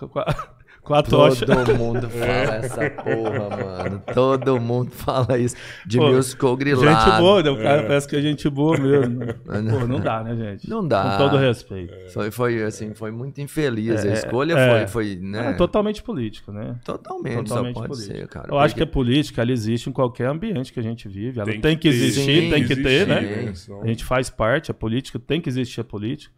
Com 0.83 0.95
a, 0.95 1.01
tocha. 1.01 1.45
Todo 1.45 1.77
mundo 1.77 2.09
fala 2.11 2.55
essa 2.55 2.89
porra, 2.89 3.49
mano. 3.49 4.03
Todo 4.13 4.59
mundo 4.59 4.91
fala 4.91 5.37
isso. 5.37 5.55
De 5.85 5.97
mil 5.97 6.21
ficou 6.21 6.57
grilado. 6.57 6.85
Gente 6.85 7.21
boa, 7.21 7.41
né? 7.41 7.49
O 7.49 7.55
cara 7.55 7.81
é. 7.81 7.87
parece 7.87 8.07
que 8.07 8.17
é 8.17 8.21
gente 8.21 8.49
boa 8.49 8.77
mesmo. 8.77 9.19
Né? 9.19 9.33
Pô, 9.71 9.87
não 9.87 10.01
dá, 10.01 10.21
né, 10.21 10.35
gente? 10.35 10.69
Não 10.69 10.85
dá. 10.85 11.11
Com 11.11 11.17
todo 11.17 11.37
respeito. 11.37 11.93
Foi, 12.11 12.31
foi 12.31 12.63
assim, 12.63 12.93
foi 12.93 13.11
muito 13.11 13.39
infeliz. 13.39 14.03
É, 14.03 14.09
a 14.09 14.13
escolha 14.13 14.57
é, 14.57 14.85
foi, 14.85 14.87
foi, 14.87 15.15
né? 15.15 15.51
É 15.51 15.53
totalmente 15.53 16.03
político, 16.03 16.51
né? 16.51 16.75
Totalmente, 16.83 17.47
totalmente 17.47 17.73
só 17.75 17.79
pode 17.79 17.93
político. 17.93 18.17
ser, 18.17 18.27
cara. 18.27 18.47
Eu 18.47 18.49
porque... 18.49 18.65
acho 18.65 18.75
que 18.75 18.83
a 18.83 18.87
política, 18.87 19.41
ela 19.41 19.51
existe 19.53 19.89
em 19.89 19.93
qualquer 19.93 20.27
ambiente 20.27 20.73
que 20.73 20.79
a 20.81 20.83
gente 20.83 21.07
vive. 21.07 21.39
Ela 21.39 21.49
tem, 21.49 21.61
tem 21.61 21.77
que, 21.77 21.87
existir, 21.87 22.41
sim, 22.43 22.49
tem 22.49 22.67
que 22.67 22.75
ter, 22.75 23.07
né? 23.07 23.53
A 23.81 23.87
gente 23.87 24.03
faz 24.03 24.29
parte, 24.29 24.69
a 24.69 24.73
política 24.73 25.17
tem 25.17 25.39
que 25.39 25.47
existir 25.47 25.79
a 25.79 25.83
política. 25.85 26.33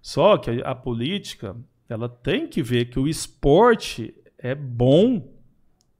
Só 0.00 0.38
que 0.38 0.50
a, 0.50 0.70
a 0.70 0.74
política, 0.74 1.54
ela 1.88 2.08
tem 2.08 2.46
que 2.46 2.62
ver 2.62 2.86
que 2.86 2.98
o 2.98 3.08
esporte 3.08 4.14
é 4.38 4.54
bom. 4.54 5.30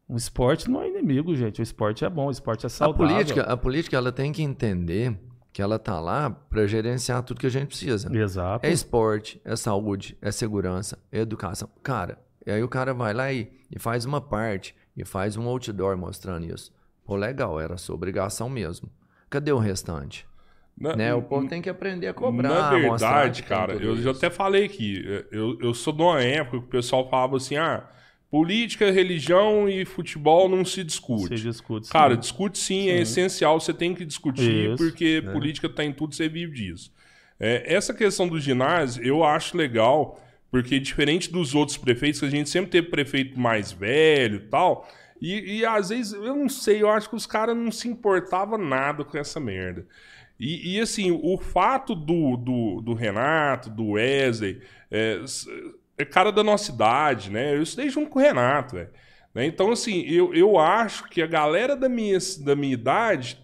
O 0.08 0.16
esporte 0.16 0.70
não 0.70 0.82
é 0.82 0.88
inimigo, 0.88 1.34
gente. 1.34 1.60
O 1.60 1.62
esporte 1.62 2.04
é 2.04 2.10
bom, 2.10 2.26
o 2.26 2.30
esporte 2.30 2.66
é 2.66 2.68
saudável. 2.68 3.06
A 3.06 3.08
política, 3.08 3.42
a 3.42 3.56
política 3.56 3.96
ela 3.96 4.12
tem 4.12 4.32
que 4.32 4.42
entender 4.42 5.18
que 5.52 5.60
ela 5.60 5.78
tá 5.78 6.00
lá 6.00 6.30
para 6.30 6.66
gerenciar 6.66 7.22
tudo 7.22 7.40
que 7.40 7.46
a 7.46 7.50
gente 7.50 7.66
precisa. 7.66 8.14
Exato. 8.14 8.66
É 8.66 8.70
esporte, 8.70 9.40
é 9.44 9.54
saúde, 9.54 10.16
é 10.20 10.32
segurança, 10.32 10.98
é 11.10 11.20
educação. 11.20 11.68
Cara, 11.82 12.18
e 12.44 12.50
aí 12.50 12.62
o 12.62 12.68
cara 12.68 12.94
vai 12.94 13.12
lá 13.12 13.32
e, 13.32 13.52
e 13.70 13.78
faz 13.78 14.04
uma 14.04 14.20
parte 14.20 14.74
e 14.96 15.04
faz 15.04 15.36
um 15.36 15.46
outdoor 15.46 15.96
mostrando 15.96 16.46
isso. 16.46 16.72
Pô, 17.04 17.16
legal, 17.16 17.60
era 17.60 17.76
sua 17.76 17.94
obrigação 17.94 18.48
mesmo. 18.48 18.88
Cadê 19.28 19.52
o 19.52 19.58
restante? 19.58 20.26
Na, 20.78 20.96
né? 20.96 21.14
O 21.14 21.22
povo 21.22 21.48
tem 21.48 21.62
que 21.62 21.70
aprender 21.70 22.08
a 22.08 22.14
cobrar. 22.14 22.48
Na 22.48 22.70
verdade, 22.70 23.42
cara, 23.42 23.74
eu 23.74 23.94
isso. 23.94 24.02
já 24.02 24.10
até 24.10 24.30
falei 24.30 24.64
aqui. 24.64 25.04
Eu, 25.30 25.58
eu 25.60 25.74
sou 25.74 25.92
de 25.92 26.02
uma 26.02 26.20
época 26.22 26.58
que 26.58 26.64
o 26.64 26.68
pessoal 26.68 27.08
falava 27.08 27.36
assim: 27.36 27.56
ah, 27.56 27.88
Política, 28.32 28.90
religião 28.90 29.68
e 29.68 29.84
futebol 29.84 30.48
não 30.48 30.64
se 30.64 30.82
discute. 30.82 31.36
Se 31.36 31.44
discute 31.44 31.86
sim. 31.86 31.92
Cara, 31.92 32.16
discute 32.16 32.58
sim, 32.58 32.88
é 32.88 32.92
sim, 32.92 32.98
é 32.98 33.02
essencial, 33.02 33.60
você 33.60 33.74
tem 33.74 33.94
que 33.94 34.06
discutir, 34.06 34.70
Isso, 34.70 34.76
porque 34.78 35.22
é. 35.22 35.30
política 35.32 35.66
está 35.66 35.84
em 35.84 35.92
tudo, 35.92 36.14
você 36.14 36.30
vive 36.30 36.54
disso. 36.54 36.90
É, 37.38 37.74
essa 37.74 37.92
questão 37.92 38.26
do 38.26 38.40
ginásio, 38.40 39.04
eu 39.04 39.22
acho 39.22 39.54
legal, 39.54 40.18
porque 40.50 40.80
diferente 40.80 41.30
dos 41.30 41.54
outros 41.54 41.76
prefeitos, 41.76 42.22
a 42.22 42.30
gente 42.30 42.48
sempre 42.48 42.70
teve 42.70 42.88
prefeito 42.88 43.38
mais 43.38 43.70
velho 43.70 44.36
e 44.36 44.48
tal, 44.48 44.88
e, 45.20 45.58
e 45.58 45.66
às 45.66 45.90
vezes, 45.90 46.14
eu 46.14 46.34
não 46.34 46.48
sei, 46.48 46.80
eu 46.80 46.88
acho 46.88 47.10
que 47.10 47.16
os 47.16 47.26
caras 47.26 47.54
não 47.54 47.70
se 47.70 47.86
importavam 47.86 48.56
nada 48.56 49.04
com 49.04 49.18
essa 49.18 49.38
merda. 49.38 49.86
E, 50.44 50.74
e 50.74 50.80
assim, 50.80 51.12
o 51.12 51.38
fato 51.38 51.94
do, 51.94 52.36
do, 52.36 52.80
do 52.80 52.94
Renato, 52.94 53.70
do 53.70 53.90
Wesley, 53.90 54.60
é, 54.90 55.20
é 55.96 56.04
cara 56.04 56.32
da 56.32 56.42
nossa 56.42 56.72
idade, 56.72 57.30
né? 57.30 57.54
Eu 57.54 57.62
estudei 57.62 57.88
junto 57.88 58.10
com 58.10 58.18
o 58.18 58.22
Renato. 58.22 58.74
Né? 59.32 59.46
Então, 59.46 59.70
assim, 59.70 60.00
eu, 60.00 60.34
eu 60.34 60.58
acho 60.58 61.08
que 61.08 61.22
a 61.22 61.28
galera 61.28 61.76
da 61.76 61.88
minha, 61.88 62.18
da 62.40 62.56
minha 62.56 62.74
idade 62.74 63.38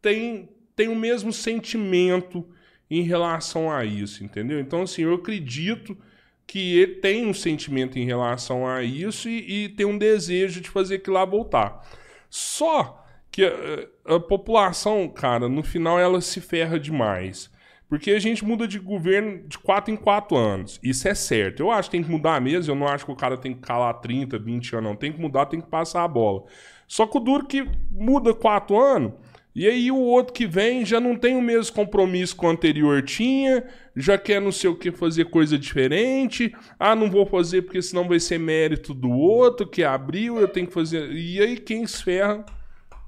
tem, 0.00 0.48
tem 0.76 0.86
o 0.86 0.94
mesmo 0.94 1.32
sentimento 1.32 2.48
em 2.88 3.02
relação 3.02 3.68
a 3.68 3.84
isso, 3.84 4.22
entendeu? 4.22 4.60
Então, 4.60 4.82
assim, 4.82 5.02
eu 5.02 5.14
acredito 5.14 5.98
que 6.46 6.78
ele 6.78 6.94
tem 6.94 7.26
um 7.26 7.34
sentimento 7.34 7.98
em 7.98 8.04
relação 8.04 8.68
a 8.68 8.84
isso 8.84 9.28
e, 9.28 9.64
e 9.64 9.68
tem 9.70 9.84
um 9.84 9.98
desejo 9.98 10.60
de 10.60 10.70
fazer 10.70 10.94
aquilo 10.94 11.14
lá 11.14 11.24
voltar. 11.24 11.84
Só 12.28 12.99
que 13.30 13.44
a, 13.44 14.14
a 14.16 14.20
população, 14.20 15.08
cara, 15.08 15.48
no 15.48 15.62
final 15.62 15.98
ela 15.98 16.20
se 16.20 16.40
ferra 16.40 16.78
demais. 16.78 17.50
Porque 17.88 18.12
a 18.12 18.20
gente 18.20 18.44
muda 18.44 18.68
de 18.68 18.78
governo 18.78 19.42
de 19.48 19.58
4 19.58 19.92
em 19.92 19.96
4 19.96 20.36
anos. 20.36 20.78
Isso 20.80 21.08
é 21.08 21.14
certo. 21.14 21.60
Eu 21.60 21.72
acho 21.72 21.90
que 21.90 21.96
tem 21.96 22.04
que 22.04 22.10
mudar 22.10 22.40
mesmo. 22.40 22.70
Eu 22.70 22.76
não 22.76 22.86
acho 22.86 23.04
que 23.04 23.10
o 23.10 23.16
cara 23.16 23.36
tem 23.36 23.52
que 23.52 23.60
calar 23.60 23.94
30, 23.94 24.38
20 24.38 24.76
anos, 24.76 24.90
não. 24.90 24.96
Tem 24.96 25.12
que 25.12 25.20
mudar, 25.20 25.46
tem 25.46 25.60
que 25.60 25.66
passar 25.66 26.04
a 26.04 26.08
bola. 26.08 26.44
Só 26.86 27.04
que 27.04 27.16
o 27.16 27.20
duro 27.20 27.46
que 27.46 27.68
muda 27.90 28.32
4 28.32 28.78
anos, 28.80 29.12
e 29.52 29.66
aí 29.66 29.90
o 29.90 29.98
outro 29.98 30.32
que 30.32 30.46
vem 30.46 30.84
já 30.84 31.00
não 31.00 31.16
tem 31.16 31.36
o 31.36 31.42
mesmo 31.42 31.74
compromisso 31.74 32.36
que 32.36 32.46
o 32.46 32.48
anterior 32.48 33.02
tinha, 33.02 33.64
já 33.96 34.16
quer 34.16 34.40
não 34.40 34.52
sei 34.52 34.70
o 34.70 34.76
que 34.76 34.92
fazer 34.92 35.24
coisa 35.24 35.58
diferente. 35.58 36.54
Ah, 36.78 36.94
não 36.94 37.10
vou 37.10 37.26
fazer 37.26 37.62
porque 37.62 37.82
senão 37.82 38.06
vai 38.06 38.20
ser 38.20 38.38
mérito 38.38 38.94
do 38.94 39.10
outro 39.10 39.66
que 39.66 39.82
abriu, 39.82 40.38
eu 40.38 40.46
tenho 40.46 40.68
que 40.68 40.72
fazer. 40.72 41.10
E 41.10 41.40
aí 41.40 41.56
quem 41.56 41.84
se 41.86 42.04
ferra? 42.04 42.44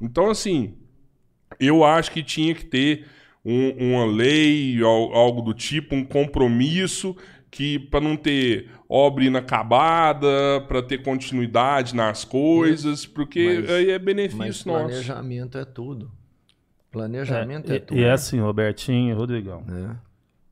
Então, 0.03 0.28
assim, 0.28 0.76
eu 1.61 1.84
acho 1.84 2.11
que 2.11 2.22
tinha 2.22 2.55
que 2.55 2.64
ter 2.64 3.07
um, 3.44 3.94
uma 3.94 4.05
lei, 4.05 4.82
algo 4.82 5.40
do 5.42 5.55
tipo, 5.55 5.94
um 5.94 6.05
compromisso 6.05 7.16
que 7.50 7.78
para 7.78 8.00
não 8.00 8.16
ter 8.16 8.70
obra 8.88 9.24
inacabada, 9.24 10.61
para 10.66 10.82
ter 10.82 11.03
continuidade 11.03 11.94
nas 11.94 12.24
coisas, 12.24 13.07
porque 13.07 13.61
mas, 13.61 13.70
aí 13.70 13.90
é 13.90 13.98
benefício 13.98 14.38
mas 14.38 14.64
nosso. 14.64 14.86
Planejamento 14.86 15.59
é 15.59 15.64
tudo. 15.64 16.11
Planejamento 16.90 17.72
é, 17.72 17.76
é 17.76 17.78
tudo. 17.78 17.98
E 17.98 18.05
é 18.05 18.11
assim, 18.11 18.40
Robertinho, 18.40 19.16
Rodrigão. 19.16 19.64
É. 19.68 19.96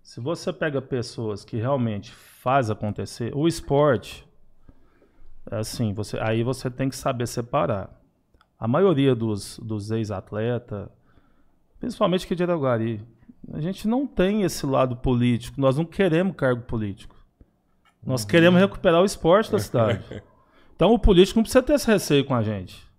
Se 0.02 0.20
você 0.20 0.52
pega 0.52 0.80
pessoas 0.82 1.44
que 1.44 1.56
realmente 1.56 2.12
faz 2.12 2.70
acontecer, 2.70 3.32
o 3.34 3.48
esporte, 3.48 4.26
é 5.50 5.56
assim, 5.56 5.92
você, 5.92 6.18
aí 6.18 6.42
você 6.42 6.70
tem 6.70 6.88
que 6.88 6.96
saber 6.96 7.26
separar. 7.26 7.99
A 8.60 8.68
maioria 8.68 9.14
dos, 9.14 9.58
dos 9.58 9.90
ex-atletas, 9.90 10.86
principalmente 11.80 12.26
que 12.26 12.36
de 12.36 12.42
Araguari. 12.42 13.02
A 13.52 13.60
gente 13.60 13.88
não 13.88 14.06
tem 14.06 14.42
esse 14.42 14.66
lado 14.66 14.94
político, 14.96 15.58
nós 15.58 15.78
não 15.78 15.84
queremos 15.84 16.36
cargo 16.36 16.60
político. 16.62 17.16
Nós 18.04 18.22
uhum. 18.22 18.28
queremos 18.28 18.60
recuperar 18.60 19.00
o 19.00 19.06
esporte 19.06 19.50
da 19.50 19.58
cidade. 19.58 20.04
Então 20.80 20.94
o 20.94 20.98
político 20.98 21.38
não 21.38 21.42
precisa 21.42 21.62
ter 21.62 21.74
esse 21.74 21.86
receio 21.86 22.24
com 22.24 22.34
a 22.34 22.42
gente. 22.42 22.90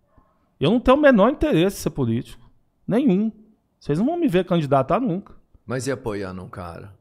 Eu 0.60 0.70
não 0.70 0.80
tenho 0.80 0.96
o 0.96 1.02
menor 1.02 1.32
interesse 1.32 1.78
em 1.78 1.82
ser 1.82 1.90
político. 1.90 2.48
Nenhum. 2.88 3.32
Vocês 3.80 3.98
não 3.98 4.06
vão 4.06 4.18
me 4.18 4.28
ver 4.28 4.46
candidatar 4.46 5.00
nunca. 5.00 5.34
Mas 5.66 5.88
e 5.88 5.92
apoiando 5.92 6.44
um 6.44 6.48
cara? 6.48 6.94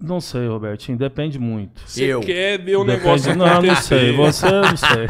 Não 0.00 0.18
sei, 0.18 0.48
Robertinho, 0.48 0.96
depende 0.96 1.38
muito. 1.38 1.82
Você 1.86 2.04
eu. 2.04 2.22
quer 2.22 2.58
ver 2.58 2.76
o 2.76 2.84
depende... 2.86 3.04
negócio 3.04 3.36
Não, 3.36 3.60
não 3.60 3.76
sei. 3.76 4.16
Você, 4.16 4.50
não 4.50 4.76
sei. 4.78 5.06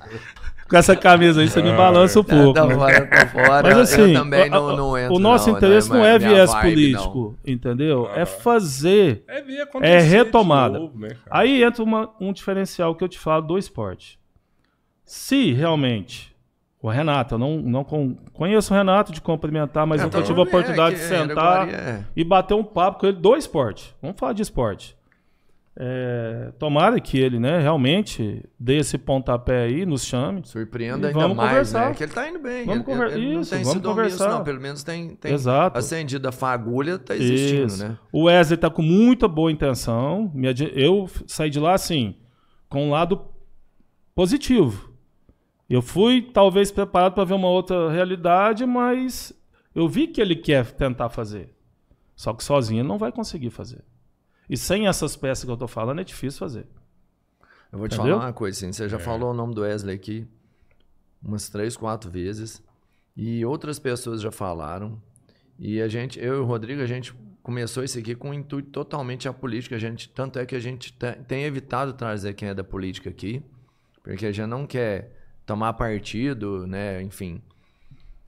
com 0.68 0.76
essa 0.76 0.96
camisa 0.96 1.40
aí, 1.40 1.48
você 1.48 1.62
me 1.62 1.72
balança 1.72 2.20
um 2.20 2.24
pouco. 2.24 2.52
Tá, 2.52 2.66
tá 3.06 3.26
fora, 3.26 3.62
Mas 3.62 3.78
assim, 3.78 4.12
também 4.12 4.50
não, 4.50 4.76
não 4.76 4.98
entro, 4.98 5.14
o 5.14 5.18
nosso 5.18 5.50
não, 5.50 5.56
interesse 5.56 5.88
não, 5.88 6.04
é, 6.04 6.14
é 6.14 6.18
viés 6.18 6.50
vibe, 6.50 6.70
político, 6.70 7.36
não. 7.44 7.52
entendeu? 7.52 8.10
É 8.14 8.24
fazer, 8.24 9.24
é, 9.28 9.96
é 9.96 10.00
retomada. 10.00 10.78
Novo, 10.78 10.98
né, 10.98 11.10
aí 11.30 11.62
entra 11.62 11.82
uma, 11.82 12.10
um 12.20 12.32
diferencial 12.32 12.94
que 12.94 13.04
eu 13.04 13.08
te 13.08 13.18
falo 13.18 13.42
do 13.42 13.58
esporte. 13.58 14.18
Se 15.04 15.52
realmente 15.52 16.34
o 16.82 16.88
Renato, 16.88 17.34
eu 17.34 17.38
não, 17.38 17.56
não 17.58 17.84
conheço 18.32 18.72
o 18.72 18.76
Renato 18.76 19.12
de 19.12 19.20
cumprimentar, 19.20 19.86
mas 19.86 20.00
é, 20.00 20.04
nunca 20.04 20.22
tive 20.22 20.38
a 20.38 20.42
oportunidade 20.42 20.96
é, 20.96 20.98
de 20.98 21.04
sentar 21.04 21.68
é. 21.68 22.04
e 22.14 22.22
bater 22.22 22.54
um 22.54 22.64
papo 22.64 23.00
com 23.00 23.06
ele 23.06 23.16
do 23.16 23.36
esporte. 23.36 23.94
Vamos 24.00 24.18
falar 24.18 24.32
de 24.32 24.42
esporte. 24.42 24.95
É, 25.78 26.52
tomara 26.58 26.98
que 26.98 27.18
ele, 27.18 27.38
né, 27.38 27.58
realmente 27.60 28.42
dê 28.58 28.78
esse 28.78 28.96
pontapé 28.96 29.64
aí, 29.64 29.84
nos 29.84 30.04
chame. 30.04 30.40
Surpreenda 30.42 31.08
ainda 31.08 31.28
mais, 31.28 31.50
conversar. 31.50 31.88
né? 31.90 31.94
Que 31.94 32.04
ele 32.04 32.12
tá 32.12 32.28
indo 32.30 32.38
bem. 32.38 32.64
Vamos 32.64 32.86
ele, 32.88 32.96
conver... 32.96 33.12
ele, 33.12 33.26
Isso, 33.26 33.36
não 33.36 33.58
tem 33.58 33.62
vamos 33.64 33.82
conversar. 33.82 34.28
não. 34.30 34.42
Pelo 34.44 34.60
menos 34.60 34.82
tem, 34.82 35.14
tem 35.16 35.34
Exato. 35.34 35.78
acendido 35.78 36.26
a 36.26 36.32
fagulha, 36.32 36.98
tá 36.98 37.14
existindo, 37.14 37.66
Isso. 37.66 37.86
né? 37.86 37.98
O 38.10 38.22
Wesley 38.24 38.56
tá 38.56 38.70
com 38.70 38.80
muita 38.80 39.28
boa 39.28 39.52
intenção. 39.52 40.32
Eu 40.74 41.10
saí 41.26 41.50
de 41.50 41.60
lá, 41.60 41.74
assim, 41.74 42.16
com 42.70 42.86
um 42.86 42.90
lado 42.92 43.20
positivo. 44.14 44.90
Eu 45.68 45.82
fui, 45.82 46.22
talvez, 46.22 46.70
preparado 46.70 47.12
para 47.12 47.24
ver 47.24 47.34
uma 47.34 47.48
outra 47.48 47.90
realidade, 47.90 48.64
mas 48.64 49.30
eu 49.74 49.86
vi 49.86 50.06
que 50.06 50.22
ele 50.22 50.36
quer 50.36 50.64
tentar 50.72 51.10
fazer. 51.10 51.50
Só 52.14 52.32
que 52.32 52.42
sozinho 52.42 52.80
ele 52.80 52.88
não 52.88 52.96
vai 52.96 53.12
conseguir 53.12 53.50
fazer. 53.50 53.84
E 54.48 54.56
sem 54.56 54.86
essas 54.86 55.16
peças 55.16 55.44
que 55.44 55.50
eu 55.50 55.56
tô 55.56 55.66
falando, 55.66 56.00
é 56.00 56.04
difícil 56.04 56.38
fazer. 56.38 56.66
Eu 57.72 57.78
vou 57.78 57.88
te 57.88 57.94
Entendeu? 57.94 58.14
falar 58.14 58.26
uma 58.26 58.32
coisa, 58.32 58.56
assim. 58.58 58.72
Você 58.72 58.88
já 58.88 58.96
é. 58.96 59.00
falou 59.00 59.30
o 59.30 59.34
nome 59.34 59.54
do 59.54 59.62
Wesley 59.62 59.94
aqui 59.94 60.26
umas 61.22 61.48
três, 61.48 61.76
quatro 61.76 62.10
vezes. 62.10 62.62
E 63.16 63.44
outras 63.44 63.78
pessoas 63.78 64.20
já 64.20 64.30
falaram. 64.30 65.00
E 65.58 65.80
a 65.80 65.88
gente, 65.88 66.18
eu 66.20 66.36
e 66.36 66.38
o 66.38 66.44
Rodrigo, 66.44 66.82
a 66.82 66.86
gente 66.86 67.14
começou 67.42 67.82
isso 67.82 67.98
aqui 67.98 68.14
com 68.14 68.30
um 68.30 68.34
intuito 68.34 68.70
totalmente 68.70 69.28
a 69.28 69.32
política. 69.32 69.76
A 69.76 69.78
gente, 69.78 70.08
tanto 70.08 70.38
é 70.38 70.46
que 70.46 70.54
a 70.54 70.60
gente 70.60 70.96
tem 71.26 71.44
evitado 71.44 71.92
trazer 71.92 72.34
quem 72.34 72.48
é 72.48 72.54
da 72.54 72.64
política 72.64 73.10
aqui, 73.10 73.42
porque 74.02 74.26
a 74.26 74.32
gente 74.32 74.46
não 74.46 74.66
quer 74.66 75.12
tomar 75.44 75.72
partido, 75.72 76.66
né? 76.66 77.02
Enfim. 77.02 77.42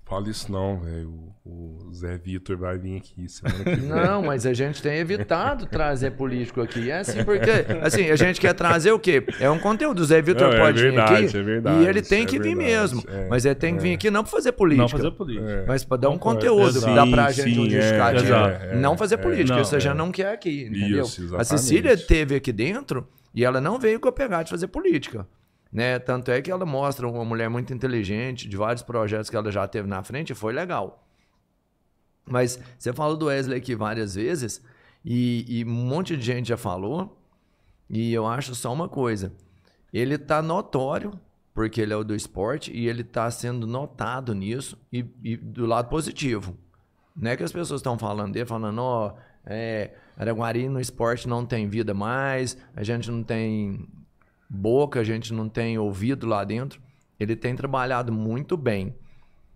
Fala 0.08 0.28
isso 0.30 0.50
não, 0.50 0.80
velho. 0.80 1.28
O 1.44 1.90
Zé 1.94 2.16
Vitor 2.18 2.56
vai 2.56 2.78
vir 2.78 2.96
aqui 2.98 3.28
semana 3.28 3.64
que 3.64 3.76
vem. 3.76 3.88
Não, 3.88 4.22
mas 4.22 4.44
a 4.46 4.52
gente 4.52 4.82
tem 4.82 4.98
evitado 4.98 5.66
trazer 5.66 6.12
político 6.12 6.60
aqui. 6.60 6.90
É 6.90 6.98
assim, 7.00 7.24
porque 7.24 7.50
assim, 7.82 8.10
a 8.10 8.16
gente 8.16 8.40
quer 8.40 8.52
trazer 8.54 8.90
o 8.92 8.98
quê? 8.98 9.24
É 9.40 9.50
um 9.50 9.58
conteúdo. 9.58 10.00
O 10.00 10.04
Zé 10.04 10.20
Vitor 10.20 10.52
é 10.54 10.58
pode 10.58 10.80
verdade, 10.80 11.10
vir 11.22 11.26
aqui. 11.28 11.36
é 11.38 11.42
verdade, 11.42 11.82
e 11.84 11.86
ele 11.86 12.02
tem 12.02 12.22
é 12.22 12.26
que 12.26 12.38
vir 12.38 12.56
verdade, 12.56 12.94
mesmo. 12.94 13.04
é, 13.08 13.28
mas 13.28 13.44
ele 13.44 13.54
tem 13.54 13.76
que 13.76 13.82
vir 13.82 13.94
aqui 13.94 14.10
não 14.10 14.22
para 14.22 14.32
fazer 14.32 14.52
política. 14.52 14.82
Não 14.82 14.88
fazer 14.88 15.10
política. 15.10 15.50
É. 15.50 15.64
Mas 15.66 15.84
para 15.84 15.96
dar 15.98 16.10
um 16.10 16.18
conteúdo, 16.18 16.80
dar 16.80 17.06
pra 17.06 17.32
Sim, 17.32 17.42
gente 17.42 17.60
um 17.60 17.64
sim, 17.64 17.76
é, 17.76 17.80
justificativo. 17.80 18.34
é, 18.34 18.76
não 18.76 18.96
fazer 18.96 19.18
política, 19.18 19.56
Não, 19.56 19.64
você 19.64 19.80
já 19.80 19.90
é. 19.90 19.94
não 19.94 20.10
quer 20.12 20.32
aqui, 20.32 20.64
entendeu? 20.70 21.04
Isso, 21.04 21.36
a. 21.36 21.44
Cecília 21.44 21.96
teve 21.96 22.34
aqui 22.34 22.52
dentro 22.52 23.06
e 23.34 23.44
ela 23.44 23.60
não 23.60 23.78
veio 23.78 23.98
com 24.00 24.08
a 24.08 24.12
pegada 24.12 24.44
de 24.44 24.50
fazer 24.50 24.68
política. 24.68 25.26
Né? 25.72 25.98
Tanto 25.98 26.30
é 26.30 26.40
que 26.40 26.50
ela 26.50 26.64
mostra 26.64 27.06
uma 27.06 27.24
mulher 27.24 27.48
muito 27.48 27.72
inteligente, 27.72 28.48
de 28.48 28.56
vários 28.56 28.82
projetos 28.82 29.28
que 29.28 29.36
ela 29.36 29.50
já 29.50 29.66
teve 29.68 29.88
na 29.88 30.02
frente, 30.02 30.34
foi 30.34 30.52
legal. 30.52 31.06
Mas 32.24 32.58
você 32.78 32.92
falou 32.92 33.16
do 33.16 33.26
Wesley 33.26 33.58
aqui 33.58 33.74
várias 33.74 34.14
vezes, 34.14 34.62
e, 35.04 35.44
e 35.48 35.64
um 35.64 35.68
monte 35.68 36.16
de 36.16 36.24
gente 36.24 36.48
já 36.48 36.56
falou, 36.56 37.18
e 37.88 38.12
eu 38.12 38.26
acho 38.26 38.54
só 38.54 38.72
uma 38.72 38.88
coisa. 38.88 39.32
Ele 39.92 40.18
tá 40.18 40.42
notório, 40.42 41.18
porque 41.54 41.80
ele 41.80 41.92
é 41.92 41.96
o 41.96 42.04
do 42.04 42.14
esporte, 42.14 42.70
e 42.72 42.88
ele 42.88 43.02
tá 43.02 43.30
sendo 43.30 43.66
notado 43.66 44.34
nisso, 44.34 44.78
e, 44.92 45.04
e 45.22 45.36
do 45.36 45.66
lado 45.66 45.88
positivo. 45.88 46.56
Não 47.16 47.30
é 47.30 47.36
que 47.36 47.42
as 47.42 47.52
pessoas 47.52 47.80
estão 47.80 47.98
falando 47.98 48.32
dele, 48.32 48.46
falando, 48.46 48.78
ó, 48.80 49.14
é, 49.44 49.92
Araguari 50.16 50.68
no 50.68 50.80
esporte 50.80 51.26
não 51.26 51.44
tem 51.46 51.68
vida 51.68 51.94
mais, 51.94 52.56
a 52.76 52.82
gente 52.82 53.10
não 53.10 53.22
tem 53.22 53.88
boca, 54.48 55.00
a 55.00 55.04
gente 55.04 55.32
não 55.32 55.48
tem 55.48 55.78
ouvido 55.78 56.26
lá 56.26 56.44
dentro. 56.44 56.80
Ele 57.18 57.36
tem 57.36 57.54
trabalhado 57.54 58.12
muito 58.12 58.56
bem. 58.56 58.94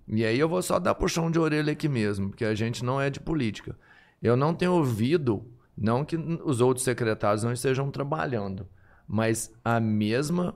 E 0.07 0.25
aí 0.25 0.39
eu 0.39 0.49
vou 0.49 0.61
só 0.63 0.79
dar 0.79 0.95
puxão 0.95 1.31
de 1.31 1.39
orelha 1.39 1.73
aqui 1.73 1.89
mesmo, 1.89 2.29
porque 2.31 2.45
a 2.45 2.55
gente 2.55 2.85
não 2.85 3.01
é 3.01 3.09
de 3.09 3.21
política. 3.21 3.77
Eu 4.21 4.37
não 4.37 4.55
tenho 4.55 4.73
ouvido, 4.73 5.45
não 5.77 6.05
que 6.05 6.17
os 6.17 6.61
outros 6.61 6.85
secretários 6.85 7.45
não 7.45 7.53
estejam 7.53 7.91
trabalhando, 7.91 8.67
mas 9.07 9.53
a 9.65 9.81
mesma 9.81 10.55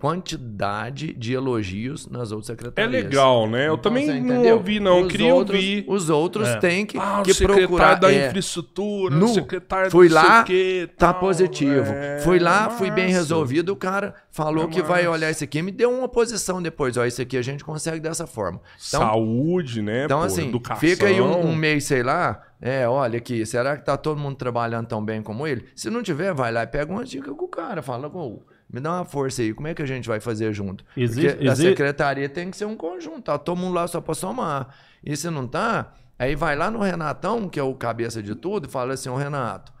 quantidade 0.00 1.12
de 1.12 1.32
elogios 1.34 2.06
nas 2.08 2.32
outras 2.32 2.50
É 2.50 2.52
secretarias. 2.54 3.04
legal, 3.04 3.46
né? 3.48 3.68
Eu 3.68 3.74
Então, 3.74 3.82
também 3.92 4.20
não 4.22 4.44
ouvi, 4.54 4.80
não. 4.80 4.98
Eu 4.98 5.04
Os 5.06 5.12
queria 5.12 5.34
outros, 5.34 5.56
ouvir. 5.58 5.84
Os 5.86 6.10
outros 6.10 6.48
É. 6.48 6.56
têm 6.58 6.86
que, 6.86 6.98
Ah, 6.98 7.20
que 7.24 7.30
o 7.30 7.34
secretário 7.34 7.68
procurar. 7.68 7.94
da 7.96 8.12
é, 8.12 8.28
infraestrutura, 8.28 9.14
no- 9.14 9.26
o 9.26 9.34
secretário 9.34 9.90
fui 9.90 10.08
do 10.08 10.14
não 10.14 10.20
sei 10.22 10.30
lá, 10.30 10.40
o 10.40 10.44
quê, 10.44 10.88
Tá 10.96 11.12
tal. 11.12 11.20
positivo. 11.20 11.92
É, 11.92 12.18
Fui 12.20 12.38
lá, 12.38 12.70
fui 12.70 12.90
bem 12.90 13.10
resolvido. 13.10 13.70
O 13.72 13.76
cara 13.76 14.14
falou 14.30 14.64
É 14.64 14.68
que 14.68 14.82
vai 14.82 15.06
olhar 15.06 15.30
isso 15.30 15.44
aqui, 15.44 15.62
me 15.62 15.70
deu 15.72 15.90
uma 15.90 16.08
posição 16.08 16.62
depois. 16.62 16.96
Ó, 16.96 17.04
isso 17.04 17.20
aqui 17.20 17.36
a 17.36 17.42
gente 17.42 17.64
consegue 17.64 18.00
dessa 18.00 18.26
forma. 18.26 18.60
Então, 18.88 19.00
Saúde, 19.00 19.82
né? 19.82 20.04
então 20.04 20.20
pô, 20.20 20.24
assim, 20.26 20.48
educação. 20.48 20.80
fica 20.88 21.06
aí 21.06 21.20
um, 21.20 21.46
um 21.48 21.54
mês, 21.54 21.84
sei 21.84 22.02
lá. 22.02 22.42
É, 22.62 22.86
olha 22.86 23.16
aqui, 23.16 23.44
será 23.46 23.76
que 23.76 23.84
tá 23.86 23.96
todo 23.96 24.18
mundo 24.18 24.36
trabalhando 24.36 24.86
tão 24.86 25.02
bem 25.02 25.22
como 25.22 25.46
ele? 25.46 25.64
Se 25.74 25.88
não 25.88 26.02
tiver, 26.02 26.34
vai 26.34 26.52
lá 26.52 26.62
e 26.62 26.66
pega 26.66 26.92
uma 26.92 27.04
dica 27.04 27.32
com 27.34 27.44
o 27.46 27.48
cara. 27.48 27.80
Fala, 27.80 28.10
pô, 28.10 28.42
me 28.72 28.80
dá 28.80 28.92
uma 28.94 29.04
força 29.04 29.42
aí, 29.42 29.52
como 29.52 29.68
é 29.68 29.74
que 29.74 29.82
a 29.82 29.86
gente 29.86 30.06
vai 30.08 30.20
fazer 30.20 30.52
junto? 30.52 30.84
Existe- 30.96 31.32
Porque 31.34 31.48
a 31.48 31.52
exi- 31.52 31.62
secretaria 31.68 32.28
tem 32.28 32.50
que 32.50 32.56
ser 32.56 32.64
um 32.66 32.76
conjunto, 32.76 33.22
tá 33.22 33.38
todo 33.38 33.58
mundo 33.58 33.74
lá 33.74 33.86
só 33.88 34.00
pra 34.00 34.14
somar. 34.14 34.74
E 35.04 35.16
se 35.16 35.28
não 35.30 35.46
tá, 35.46 35.92
aí 36.18 36.34
vai 36.36 36.54
lá 36.56 36.70
no 36.70 36.78
Renatão, 36.80 37.48
que 37.48 37.58
é 37.58 37.62
o 37.62 37.74
cabeça 37.74 38.22
de 38.22 38.34
tudo, 38.34 38.66
e 38.68 38.70
fala 38.70 38.94
assim, 38.94 39.08
ô 39.08 39.16
Renato, 39.16 39.72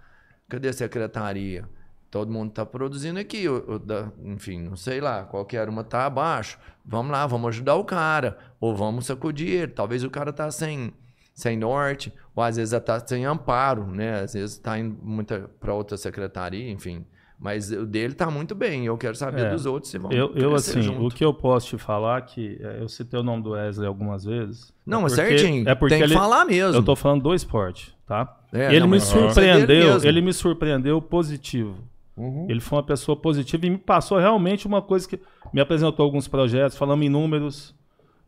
cadê 0.48 0.68
a 0.68 0.72
secretaria? 0.72 1.64
Todo 2.10 2.32
mundo 2.32 2.50
tá 2.50 2.66
produzindo 2.66 3.20
aqui, 3.20 3.48
o- 3.48 3.74
o 3.74 3.78
da- 3.78 4.10
enfim, 4.24 4.60
não 4.62 4.74
sei 4.76 5.00
lá, 5.00 5.22
qualquer 5.22 5.68
uma 5.68 5.84
tá 5.84 6.06
abaixo. 6.06 6.58
Vamos 6.84 7.12
lá, 7.12 7.24
vamos 7.24 7.48
ajudar 7.50 7.76
o 7.76 7.84
cara, 7.84 8.36
ou 8.58 8.74
vamos 8.74 9.06
sacudir 9.06 9.48
ele. 9.48 9.72
Talvez 9.72 10.02
o 10.02 10.10
cara 10.10 10.32
tá 10.32 10.50
sem, 10.50 10.92
sem 11.32 11.56
norte, 11.56 12.12
ou 12.34 12.42
às 12.42 12.56
vezes 12.56 12.76
tá 12.82 12.98
sem 13.06 13.24
amparo, 13.24 13.86
né? 13.86 14.22
Às 14.22 14.34
vezes 14.34 14.58
tá 14.58 14.76
indo 14.76 14.98
muita 15.00 15.48
para 15.60 15.72
outra 15.72 15.96
secretaria, 15.96 16.68
enfim. 16.72 17.06
Mas 17.42 17.72
o 17.72 17.86
dele 17.86 18.12
tá 18.12 18.30
muito 18.30 18.54
bem. 18.54 18.84
Eu 18.84 18.98
quero 18.98 19.14
saber 19.16 19.46
É. 19.46 19.50
dos 19.50 19.64
outros 19.64 19.90
se 19.90 19.96
vão 19.96 20.12
Eu, 20.12 20.32
eu 20.36 20.54
assim, 20.54 20.82
junto. 20.82 21.06
o 21.06 21.10
que 21.10 21.24
eu 21.24 21.32
posso 21.32 21.68
te 21.68 21.78
falar 21.78 22.20
que 22.20 22.58
é, 22.60 22.82
eu 22.82 22.88
citei 22.88 23.18
o 23.18 23.22
nome 23.22 23.42
do 23.42 23.50
Wesley 23.52 23.86
algumas 23.88 24.24
vezes. 24.24 24.70
Não, 24.84 24.98
é 24.98 25.02
mas 25.04 25.14
porque- 25.14 25.38
certinho. 25.38 25.66
É 25.68 25.74
porque 25.74 25.94
tem 25.94 26.02
que 26.02 26.08
ele, 26.08 26.14
falar 26.14 26.44
mesmo. 26.44 26.76
eu 26.78 26.82
tô 26.82 26.94
falando 26.94 27.22
do 27.22 27.34
esporte, 27.34 27.96
tá? 28.06 28.36
É, 28.52 28.66
ele 28.70 28.80
não, 28.80 28.88
me 28.88 28.98
é 28.98 29.00
surpreendeu, 29.00 30.04
ele 30.04 30.20
me 30.20 30.32
surpreendeu 30.34 31.00
positivo. 31.00 31.76
Uhum. 32.14 32.44
Ele 32.50 32.60
foi 32.60 32.76
uma 32.76 32.84
pessoa 32.84 33.16
positiva 33.16 33.64
e 33.64 33.70
me 33.70 33.78
passou 33.78 34.18
realmente 34.18 34.66
uma 34.66 34.82
coisa 34.82 35.08
que 35.08 35.18
me 35.50 35.62
apresentou 35.62 36.04
alguns 36.04 36.28
projetos, 36.28 36.76
falamos 36.76 37.06
em 37.06 37.08
números. 37.08 37.74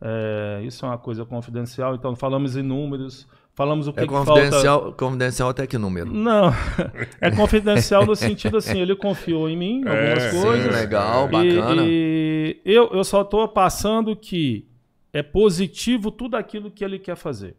é, 0.01 0.61
isso 0.65 0.83
é 0.85 0.89
uma 0.89 0.97
coisa 0.97 1.23
confidencial, 1.23 1.93
então 1.95 2.15
falamos 2.15 2.57
em 2.57 2.63
números, 2.63 3.27
falamos 3.53 3.87
o 3.87 3.93
que, 3.93 3.99
É 4.01 4.03
que 4.07 4.09
falta. 4.13 4.31
confidencial, 4.31 4.93
confidencial 4.93 5.49
até 5.49 5.67
que 5.67 5.77
número? 5.77 6.11
Não, 6.11 6.51
é 7.21 7.31
confidencial 7.31 8.05
no 8.05 8.15
sentido 8.15 8.57
assim, 8.57 8.79
ele 8.79 8.95
confiou 8.95 9.49
em 9.49 9.55
mim, 9.57 9.77
algumas 9.87 10.23
É, 10.23 10.41
coisas. 10.41 10.73
Sim, 10.73 10.79
legal, 10.79 11.27
E- 11.27 11.31
bacana. 11.31 11.81
E, 11.85 12.61
eu, 12.65 12.89
eu 12.93 13.03
só 13.03 13.21
estou 13.21 13.47
passando 13.47 14.15
que 14.15 14.67
é 15.11 15.21
positivo 15.21 16.09
tudo 16.11 16.35
aquilo 16.35 16.71
que 16.71 16.83
ele 16.83 16.97
quer 16.99 17.15
fazer. 17.15 17.55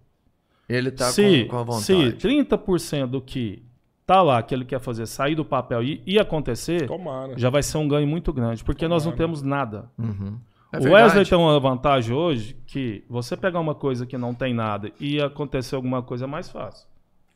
Ele 0.69 0.91
tá 0.91 1.07
se, 1.07 1.45
com, 1.45 1.51
com 1.51 1.59
a 1.59 1.63
vontade. 1.63 1.85
se 1.85 1.95
30% 2.29 3.07
do 3.07 3.21
que 3.21 3.63
tá 4.07 4.23
lá, 4.23 4.43
que 4.43 4.55
ele 4.55 4.65
quer 4.65 4.81
fazer, 4.81 5.07
sair 5.07 5.35
do 5.35 5.45
papel 5.45 5.83
e, 5.83 6.03
e 6.07 6.19
acontecer, 6.19 6.87
Tomara. 6.87 7.35
já 7.39 7.49
vai 7.51 7.63
ser 7.63 7.79
um 7.79 7.87
ganho 7.87 8.07
muito 8.07 8.33
grande, 8.33 8.65
porque 8.65 8.89
nós 8.89 9.05
não 9.07 9.13
temos 9.13 9.41
nada. 9.43 9.91
Uhum. 9.99 10.39
É 10.75 10.89
o. 10.89 10.93
Wesley 10.93 11.25
tem 11.25 11.39
uma 11.39 11.59
vantagem 11.61 12.15
hoje 12.15 12.57
que 12.67 13.05
você 13.09 13.37
pegar 13.37 13.61
uma 13.61 13.75
coisa 13.75 14.07
que 14.07 14.17
não 14.19 14.35
tem 14.35 14.53
nada 14.55 14.91
e 15.01 15.21
acontecer 15.21 15.75
alguma 15.77 16.03
coisa 16.03 16.25
é 16.25 16.29
mais 16.29 16.49
fácil, 16.49 16.87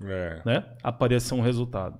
É. 0.03 0.43
né? 0.45 0.65
Aparecer 0.83 1.35
um 1.35 1.41
resultado. 1.41 1.99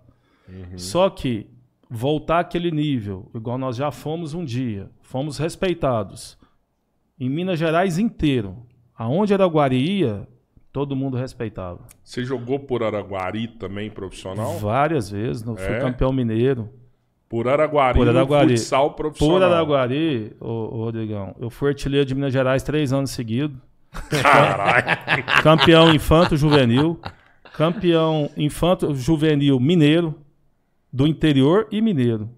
Uhum. 0.49 0.79
Só 0.79 1.09
que 1.11 1.47
voltar 1.91 2.41
àquele 2.41 2.71
nível, 2.71 3.31
igual 3.35 3.59
nós 3.59 3.77
já 3.77 3.91
fomos 3.91 4.35
um 4.35 4.45
dia, 4.45 4.91
fomos 5.03 5.39
respeitados. 5.39 6.39
Em 7.21 7.29
Minas 7.29 7.59
Gerais 7.59 7.99
inteiro, 7.99 8.57
aonde 8.97 9.35
Araguari 9.35 9.77
ia, 10.01 10.27
todo 10.73 10.95
mundo 10.95 11.17
respeitava. 11.17 11.81
Você 12.05 12.25
jogou 12.25 12.61
por 12.61 12.83
Araguari 12.83 13.49
também, 13.49 13.91
profissional? 13.91 14.59
Várias 14.59 15.11
vezes, 15.11 15.43
não 15.43 15.57
fui 15.57 15.67
É? 15.75 15.81
campeão 15.81 16.13
mineiro. 16.13 16.69
Por 17.29 17.47
Araguari, 17.47 17.99
Por 17.99 18.09
Araguari. 18.09 18.57
futsal 18.57 18.93
profissional. 18.95 19.39
Por 19.39 19.43
Araguari, 19.45 20.33
ô, 20.41 20.85
Rodrigão, 20.85 21.35
eu 21.39 21.51
fui 21.51 21.69
artilheiro 21.69 22.07
de 22.07 22.15
Minas 22.15 22.33
Gerais 22.33 22.63
três 22.63 22.93
anos 22.93 23.11
seguidos. 23.11 23.57
Caralho. 24.23 24.97
Campeão 25.43 25.95
infanto 25.95 26.37
juvenil. 26.37 26.99
Campeão 27.55 28.31
infanto 28.37 28.95
juvenil 28.95 29.61
mineiro. 29.61 30.15
Do 30.91 31.07
interior 31.07 31.67
e 31.71 31.83
mineiro. 31.83 32.31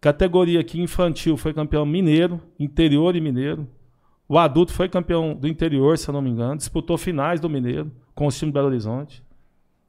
Categoria 0.00 0.60
aqui 0.60 0.80
infantil 0.80 1.36
foi 1.36 1.52
campeão 1.52 1.84
mineiro, 1.84 2.40
interior 2.58 3.14
e 3.14 3.20
mineiro. 3.20 3.68
O 4.26 4.38
adulto 4.38 4.72
foi 4.72 4.88
campeão 4.88 5.34
do 5.34 5.46
interior, 5.48 5.98
se 5.98 6.08
eu 6.08 6.12
não 6.14 6.22
me 6.22 6.30
engano. 6.30 6.56
Disputou 6.56 6.96
finais 6.96 7.40
do 7.40 7.48
mineiro 7.50 7.90
com 8.14 8.26
o 8.26 8.30
time 8.30 8.50
do 8.50 8.54
Belo 8.54 8.68
Horizonte. 8.68 9.22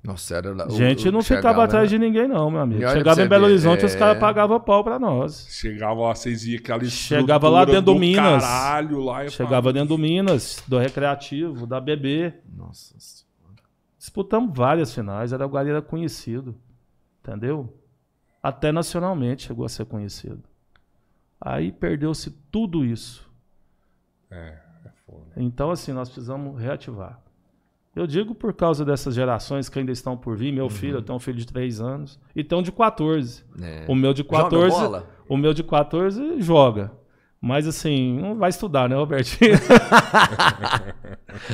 Nossa, 0.03 0.35
era 0.37 0.53
lá. 0.53 0.65
o- 0.65 0.71
Gente, 0.71 1.09
o 1.09 1.11
não 1.11 1.19
que 1.19 1.25
ficava 1.25 1.41
chegava, 1.41 1.63
atrás 1.65 1.91
né? 1.91 1.97
de 1.97 1.99
ninguém, 1.99 2.27
não, 2.27 2.49
meu 2.49 2.61
amigo. 2.61 2.81
Chegava 2.89 3.21
em 3.21 3.27
Belo 3.27 3.45
ver, 3.45 3.51
Horizonte, 3.51 3.85
os 3.85 3.93
é- 3.95 3.99
caras 3.99 4.17
pagavam 4.19 4.59
pau 4.59 4.81
pra 4.83 4.97
nós. 4.97 5.45
Chegava 5.49 5.99
lá, 5.99 6.15
vocês 6.15 6.45
iam 6.45 6.57
aquela 6.59 6.83
Chegava 6.85 7.49
lá 7.49 7.65
dentro 7.65 7.81
do 7.81 7.95
Minas. 7.95 8.41
Caralho, 8.43 8.99
lá 9.03 9.25
e 9.25 9.29
Chegava 9.29 9.73
dentro 9.73 9.89
do 9.89 9.97
Minas, 9.97 10.63
do 10.67 10.77
Recreativo, 10.77 11.67
da 11.67 11.81
BB. 11.81 12.33
Nossa. 12.55 12.95
Disputamos 13.97 14.55
várias 14.55 14.93
finais, 14.93 15.33
era 15.33 15.45
conhecido. 15.81 16.55
Entendeu? 17.21 17.77
Até 18.41 18.71
nacionalmente 18.71 19.47
chegou 19.47 19.65
a 19.65 19.69
ser 19.69 19.85
conhecido. 19.85 20.41
Aí 21.41 21.71
perdeu-se 21.73 22.31
tudo 22.49 22.85
isso. 22.85 23.29
É, 24.31 24.57
é 24.85 24.89
foda. 25.05 25.33
Então, 25.35 25.71
assim, 25.71 25.91
nós 25.91 26.07
precisamos 26.09 26.57
reativar. 26.59 27.19
Eu 27.99 28.07
digo 28.07 28.33
por 28.33 28.53
causa 28.53 28.85
dessas 28.85 29.13
gerações 29.13 29.67
que 29.69 29.77
ainda 29.77 29.91
estão 29.91 30.15
por 30.15 30.35
vir. 30.37 30.51
Meu 30.53 30.65
Uhum. 30.65 30.69
filho, 30.69 30.97
eu 30.97 31.01
tenho 31.01 31.17
um 31.17 31.19
filho 31.19 31.37
de 31.37 31.45
3 31.45 31.81
anos. 31.81 32.19
E 32.35 32.43
tem 32.43 32.57
um 32.57 32.61
de 32.61 32.71
14. 32.71 33.43
É. 33.61 33.83
O 33.87 33.95
meu 33.95 34.13
de 34.13 34.23
Joga 34.23 34.43
14. 34.43 34.69
bola? 34.79 35.05
O 35.27 35.37
meu 35.37 35.53
de 35.53 35.63
14 35.63 36.41
joga. 36.41 36.91
Mas 37.41 37.65
assim, 37.67 38.19
não 38.19 38.35
vai 38.35 38.49
estudar, 38.49 38.89
né, 38.89 38.95
Robertinho? 38.97 39.55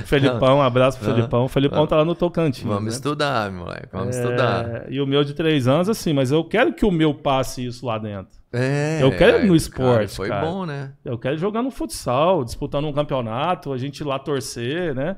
Felipão, 0.06 0.58
um 0.58 0.62
abraço 0.62 1.00
pro 1.00 1.12
Ah. 1.12 1.16
Felipão. 1.16 1.46
O 1.46 1.48
Felipão 1.48 1.88
tá 1.88 1.98
lá 1.98 2.06
no 2.06 2.16
Tocantins. 2.16 2.64
Vamos 2.66 2.84
né? 2.86 2.90
estudar, 2.90 3.52
moleque. 3.52 3.88
Vamos 3.92 4.16
É, 4.16 4.20
estudar. 4.24 4.92
E 4.92 5.00
o 5.02 5.08
meu 5.08 5.24
de 5.24 5.34
três 5.34 5.68
anos, 5.68 5.90
assim, 5.90 6.14
mas 6.14 6.32
eu 6.32 6.44
quero 6.44 6.74
que 6.74 6.86
o 6.86 6.92
meu 6.92 7.14
passe 7.14 7.66
isso 7.66 7.86
lá 7.86 7.98
dentro. 7.98 8.38
É, 8.52 9.00
Eu 9.02 9.12
quero 9.12 9.38
ir 9.40 9.42
no 9.42 9.48
cara, 9.48 9.58
esporte, 9.58 10.16
Foi 10.16 10.30
cara. 10.30 10.46
bom, 10.46 10.66
né? 10.66 10.94
Eu 11.04 11.18
quero 11.20 11.38
jogar 11.38 11.62
no 11.62 11.70
futsal, 11.70 12.44
disputando 12.44 12.86
um 12.86 12.94
campeonato, 12.94 13.74
a 13.74 13.78
gente 13.78 14.00
ir 14.00 14.06
lá 14.06 14.18
torcer, 14.18 14.96
né? 14.96 15.18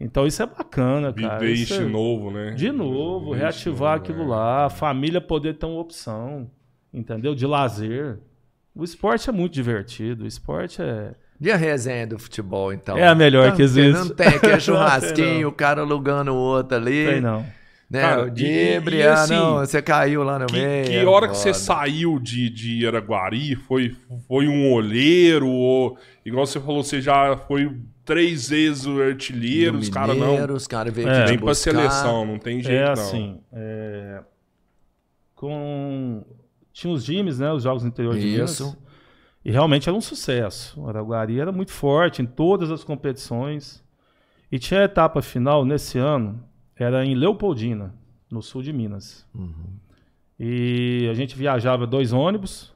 Então 0.00 0.26
isso 0.26 0.42
é 0.42 0.46
bacana, 0.46 1.12
cara. 1.12 1.38
Viver 1.40 1.52
Isso 1.52 1.62
isso 1.72 1.74
é- 1.82 1.84
de 1.84 1.90
novo, 1.92 2.30
né? 2.30 2.50
De 2.52 2.70
novo, 2.70 3.32
reativar 3.32 3.92
novo, 3.98 4.02
aquilo 4.04 4.22
é. 4.22 4.26
lá, 4.26 4.64
a 4.66 4.70
família 4.70 5.20
poder 5.20 5.54
ter 5.54 5.66
uma 5.66 5.80
opção, 5.80 6.48
entendeu? 6.94 7.34
De 7.34 7.46
lazer. 7.46 8.18
O 8.74 8.84
esporte 8.84 9.28
é 9.28 9.32
muito 9.32 9.52
divertido, 9.54 10.22
o 10.22 10.26
esporte 10.26 10.80
é, 10.80 11.14
E 11.40 11.50
a 11.50 11.56
resenha 11.56 12.06
do 12.06 12.18
futebol, 12.18 12.72
então? 12.72 12.96
É 12.96 13.08
a 13.08 13.14
melhor 13.14 13.50
Tá, 13.50 13.56
que 13.56 13.62
existe. 13.62 13.92
Não 13.98 14.08
tem, 14.08 14.38
que 14.38 14.46
é 14.46 14.58
churrasquinho, 14.60 15.42
não. 15.42 15.48
o 15.48 15.52
cara 15.52 15.80
alugando 15.82 16.32
o 16.32 16.36
outro 16.36 16.76
ali. 16.76 17.06
Tem 17.06 17.20
não. 17.20 17.44
Né? 17.90 18.00
Cara, 18.02 18.24
o 18.26 18.30
Dibre, 18.30 19.02
ah, 19.02 19.14
assim, 19.14 19.34
não, 19.34 19.56
você 19.60 19.80
caiu 19.80 20.22
lá 20.22 20.38
no 20.38 20.44
Que, 20.46 20.52
meio. 20.60 20.84
que 20.84 20.94
é 20.96 21.04
hora 21.06 21.26
que 21.26 21.34
você 21.36 21.54
foda. 21.54 21.64
saiu 21.64 22.18
de, 22.20 22.50
de 22.50 22.86
Araguari? 22.86 23.56
Foi, 23.56 23.96
foi 24.28 24.46
um 24.46 24.70
olheiro? 24.72 25.48
Ou, 25.48 25.96
igual 26.24 26.44
você 26.46 26.60
falou, 26.60 26.84
você 26.84 27.00
já 27.00 27.34
foi 27.48 27.72
três 28.08 28.48
vezes 28.48 28.86
o 28.86 29.00
artilheiro, 29.02 29.72
Do 29.76 29.82
os 29.82 29.90
caras 29.90 30.16
não. 30.16 30.54
Os 30.54 30.66
caras 30.66 30.94
veio 30.94 31.08
É. 31.08 31.26
Nem 31.26 31.38
pra 31.38 31.54
seleção, 31.54 32.24
não 32.24 32.38
tem 32.38 32.62
jeito 32.62 32.74
É 32.74 32.84
não. 32.86 32.92
assim. 32.92 33.38
é, 33.52 34.22
Com. 35.34 36.24
Tinha 36.72 36.92
os 36.92 37.04
times, 37.04 37.38
né? 37.38 37.52
Os 37.52 37.62
jogos 37.64 37.82
no 37.82 37.88
interior 37.90 38.14
de 38.18 38.26
Isso. 38.26 38.64
Minas. 38.64 38.78
E 39.44 39.50
realmente 39.50 39.88
era 39.88 39.96
um 39.96 40.00
sucesso. 40.00 40.80
O 40.80 40.88
Araguari 40.88 41.38
era 41.38 41.52
muito 41.52 41.70
forte 41.72 42.22
em 42.22 42.26
todas 42.26 42.70
as 42.70 42.82
competições. 42.82 43.84
E 44.50 44.58
tinha 44.58 44.80
a 44.80 44.84
etapa 44.84 45.20
final 45.20 45.64
nesse 45.64 45.98
ano, 45.98 46.42
era 46.74 47.04
em 47.04 47.14
Leopoldina, 47.14 47.94
no 48.30 48.40
sul 48.42 48.62
de 48.62 48.72
Minas. 48.72 49.26
Uhum. 49.34 49.76
E 50.40 51.06
a 51.10 51.14
gente 51.14 51.36
viajava 51.36 51.86
dois 51.86 52.12
ônibus, 52.12 52.72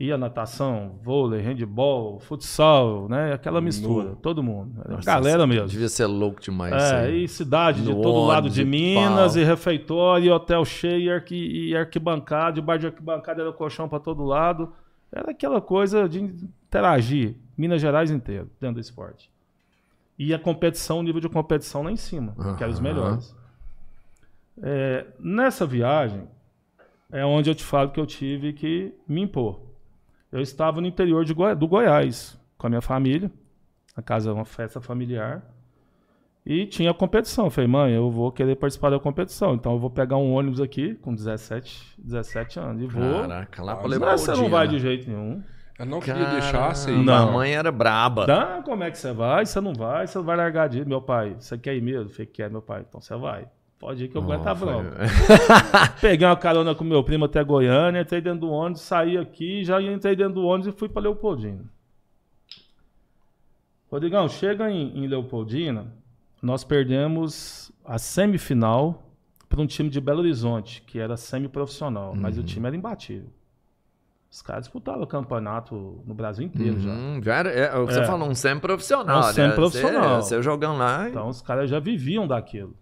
ia 0.00 0.16
natação, 0.16 0.98
vôlei, 1.02 1.42
handball, 1.42 2.18
futsal, 2.20 3.06
né? 3.08 3.34
Aquela 3.34 3.60
mistura, 3.60 4.08
No- 4.10 4.16
todo 4.16 4.42
mundo. 4.42 4.80
Era 4.82 4.94
Nossa, 4.96 5.04
galera 5.06 5.46
mesmo. 5.46 5.68
Devia 5.68 5.90
ser 5.90 6.06
louco 6.06 6.40
demais. 6.40 6.72
É, 6.72 7.10
e 7.10 7.28
cidade 7.28 7.82
de 7.82 7.90
No 7.92 8.00
todo 8.00 8.26
lado 8.26 8.48
de 8.48 8.62
e 8.62 8.64
Minas, 8.64 9.34
pau. 9.34 9.42
e 9.42 9.44
refeitório, 9.44 10.24
e 10.26 10.30
hotel 10.30 10.64
cheio, 10.64 11.02
e, 11.02 11.10
arqui, 11.12 11.68
e 11.68 11.76
arquibancada, 11.76 12.58
e 12.58 12.62
bar 12.62 12.78
de 12.78 12.86
arquibancada 12.86 13.42
era 13.42 13.52
colchão 13.52 13.88
pra 13.90 14.00
todo 14.00 14.24
lado. 14.24 14.72
Era 15.12 15.32
aquela 15.32 15.60
coisa 15.60 16.08
de 16.08 16.20
interagir, 16.20 17.34
Minas 17.58 17.80
Gerais 17.82 18.10
inteiro, 18.10 18.48
dentro 18.58 18.76
do 18.76 18.80
esporte. 18.80 19.30
E 20.18 20.32
a 20.32 20.38
competição, 20.38 21.00
o 21.00 21.02
nível 21.02 21.20
de 21.20 21.28
competição 21.28 21.82
lá 21.82 21.92
em 21.92 21.96
cima, 21.96 22.34
que 22.56 22.62
eram 22.62 22.72
os 22.72 22.80
melhores. 22.80 23.36
É, 24.62 25.06
nessa 25.18 25.66
viagem, 25.66 26.22
é 27.12 27.24
onde 27.24 27.50
eu 27.50 27.54
te 27.54 27.64
falo 27.64 27.90
que 27.90 28.00
eu 28.00 28.06
tive 28.06 28.52
que 28.52 28.94
me 29.06 29.20
impor. 29.22 29.60
Eu 30.32 30.40
estava 30.40 30.80
no 30.80 30.86
interior 30.86 31.24
de 31.24 31.34
Goi- 31.34 31.54
do 31.54 31.66
Goiás, 31.66 32.38
com 32.56 32.66
a 32.66 32.70
minha 32.70 32.80
família, 32.80 33.30
a 33.96 34.02
casa, 34.02 34.32
uma 34.32 34.44
festa 34.44 34.80
familiar. 34.80 35.42
E 36.46 36.66
tinha 36.66 36.94
competição. 36.94 37.46
Eu 37.46 37.50
falei, 37.50 37.68
mãe, 37.68 37.92
eu 37.92 38.10
vou 38.10 38.32
querer 38.32 38.56
participar 38.56 38.90
da 38.90 38.98
competição. 38.98 39.54
Então 39.54 39.72
eu 39.72 39.78
vou 39.78 39.90
pegar 39.90 40.16
um 40.16 40.32
ônibus 40.32 40.60
aqui 40.60 40.94
com 40.96 41.14
17, 41.14 41.94
17 41.98 42.58
anos. 42.58 42.82
E 42.82 42.86
vou. 42.86 43.20
Caraca, 43.22 43.62
lá 43.62 43.74
pra 43.74 43.82
Mas 43.82 43.90
levar 43.92 44.06
Mas 44.12 44.20
você 44.22 44.32
não 44.32 44.48
vai 44.48 44.66
de 44.66 44.76
de 44.76 44.80
jeito 44.82 45.08
nenhum. 45.10 45.42
Eu 45.78 45.86
não 45.86 46.00
queria 46.00 46.26
deixar 46.30 46.74
você 46.74 46.90
ir. 46.92 46.98
Não. 47.04 47.28
A 47.28 47.32
mãe 47.32 47.52
era 47.54 47.70
braba. 47.72 48.26
Dá, 48.26 48.62
como 48.64 48.84
é 48.84 48.90
que 48.90 48.98
você 48.98 49.12
vai? 49.12 49.44
Você 49.46 49.60
não 49.60 49.72
vai, 49.74 50.06
você 50.06 50.18
vai 50.20 50.36
largar 50.36 50.68
de 50.68 50.78
ir. 50.80 50.86
Meu 50.86 51.00
pai, 51.00 51.36
você 51.38 51.56
quer 51.58 51.74
ir 51.74 51.82
mesmo? 51.82 52.04
Eu 52.04 52.10
falei, 52.10 52.26
quer, 52.26 52.50
meu 52.50 52.62
pai. 52.62 52.84
Então 52.88 53.00
você 53.00 53.16
vai. 53.16 53.46
Pode 53.80 54.04
ir 54.04 54.08
que 54.08 54.16
eu 54.16 54.22
aguento 54.22 54.46
a 54.46 54.54
bronca. 54.54 54.90
Peguei 56.02 56.26
uma 56.26 56.36
carona 56.36 56.74
com 56.74 56.84
meu 56.84 57.02
primo 57.02 57.24
até 57.24 57.42
Goiânia, 57.42 58.02
entrei 58.02 58.20
dentro 58.20 58.40
do 58.40 58.50
ônibus, 58.50 58.82
saí 58.82 59.16
aqui, 59.16 59.64
já 59.64 59.80
entrei 59.80 60.14
dentro 60.14 60.34
do 60.34 60.42
ônibus 60.44 60.72
e 60.74 60.76
fui 60.78 60.86
para 60.88 61.00
Leopoldina. 61.02 61.64
Rodrigão, 63.90 64.28
chega 64.28 64.70
em, 64.70 64.98
em 64.98 65.06
Leopoldina, 65.06 65.92
nós 66.42 66.62
perdemos 66.62 67.72
a 67.84 67.98
semifinal 67.98 69.02
para 69.48 69.60
um 69.60 69.66
time 69.66 69.88
de 69.88 70.00
Belo 70.00 70.20
Horizonte, 70.20 70.82
que 70.86 70.98
era 70.98 71.16
semiprofissional, 71.16 72.14
mas 72.14 72.36
Uhum. 72.36 72.42
o 72.42 72.46
time 72.46 72.66
era 72.66 72.76
imbatível. 72.76 73.28
Os 74.30 74.42
caras 74.42 74.64
disputavam 74.64 75.02
o 75.02 75.06
campeonato 75.08 76.00
no 76.06 76.14
Brasil 76.14 76.46
inteiro 76.46 76.78
já. 76.78 76.90
Uhum, 76.90 77.20
já 77.20 77.34
era, 77.34 77.50
é, 77.50 77.76
você 77.80 77.98
É. 78.00 78.04
falou 78.04 78.28
um 78.28 78.34
semi-profissional, 78.34 79.22
um 79.24 79.26
né? 79.26 79.32
semi-profissional. 79.32 80.22
Você, 80.22 80.36
você 80.36 80.42
jogando 80.42 80.78
lá. 80.78 81.08
Então 81.08 81.28
os 81.28 81.42
caras 81.42 81.68
já 81.68 81.80
viviam 81.80 82.28
daquilo. 82.28 82.72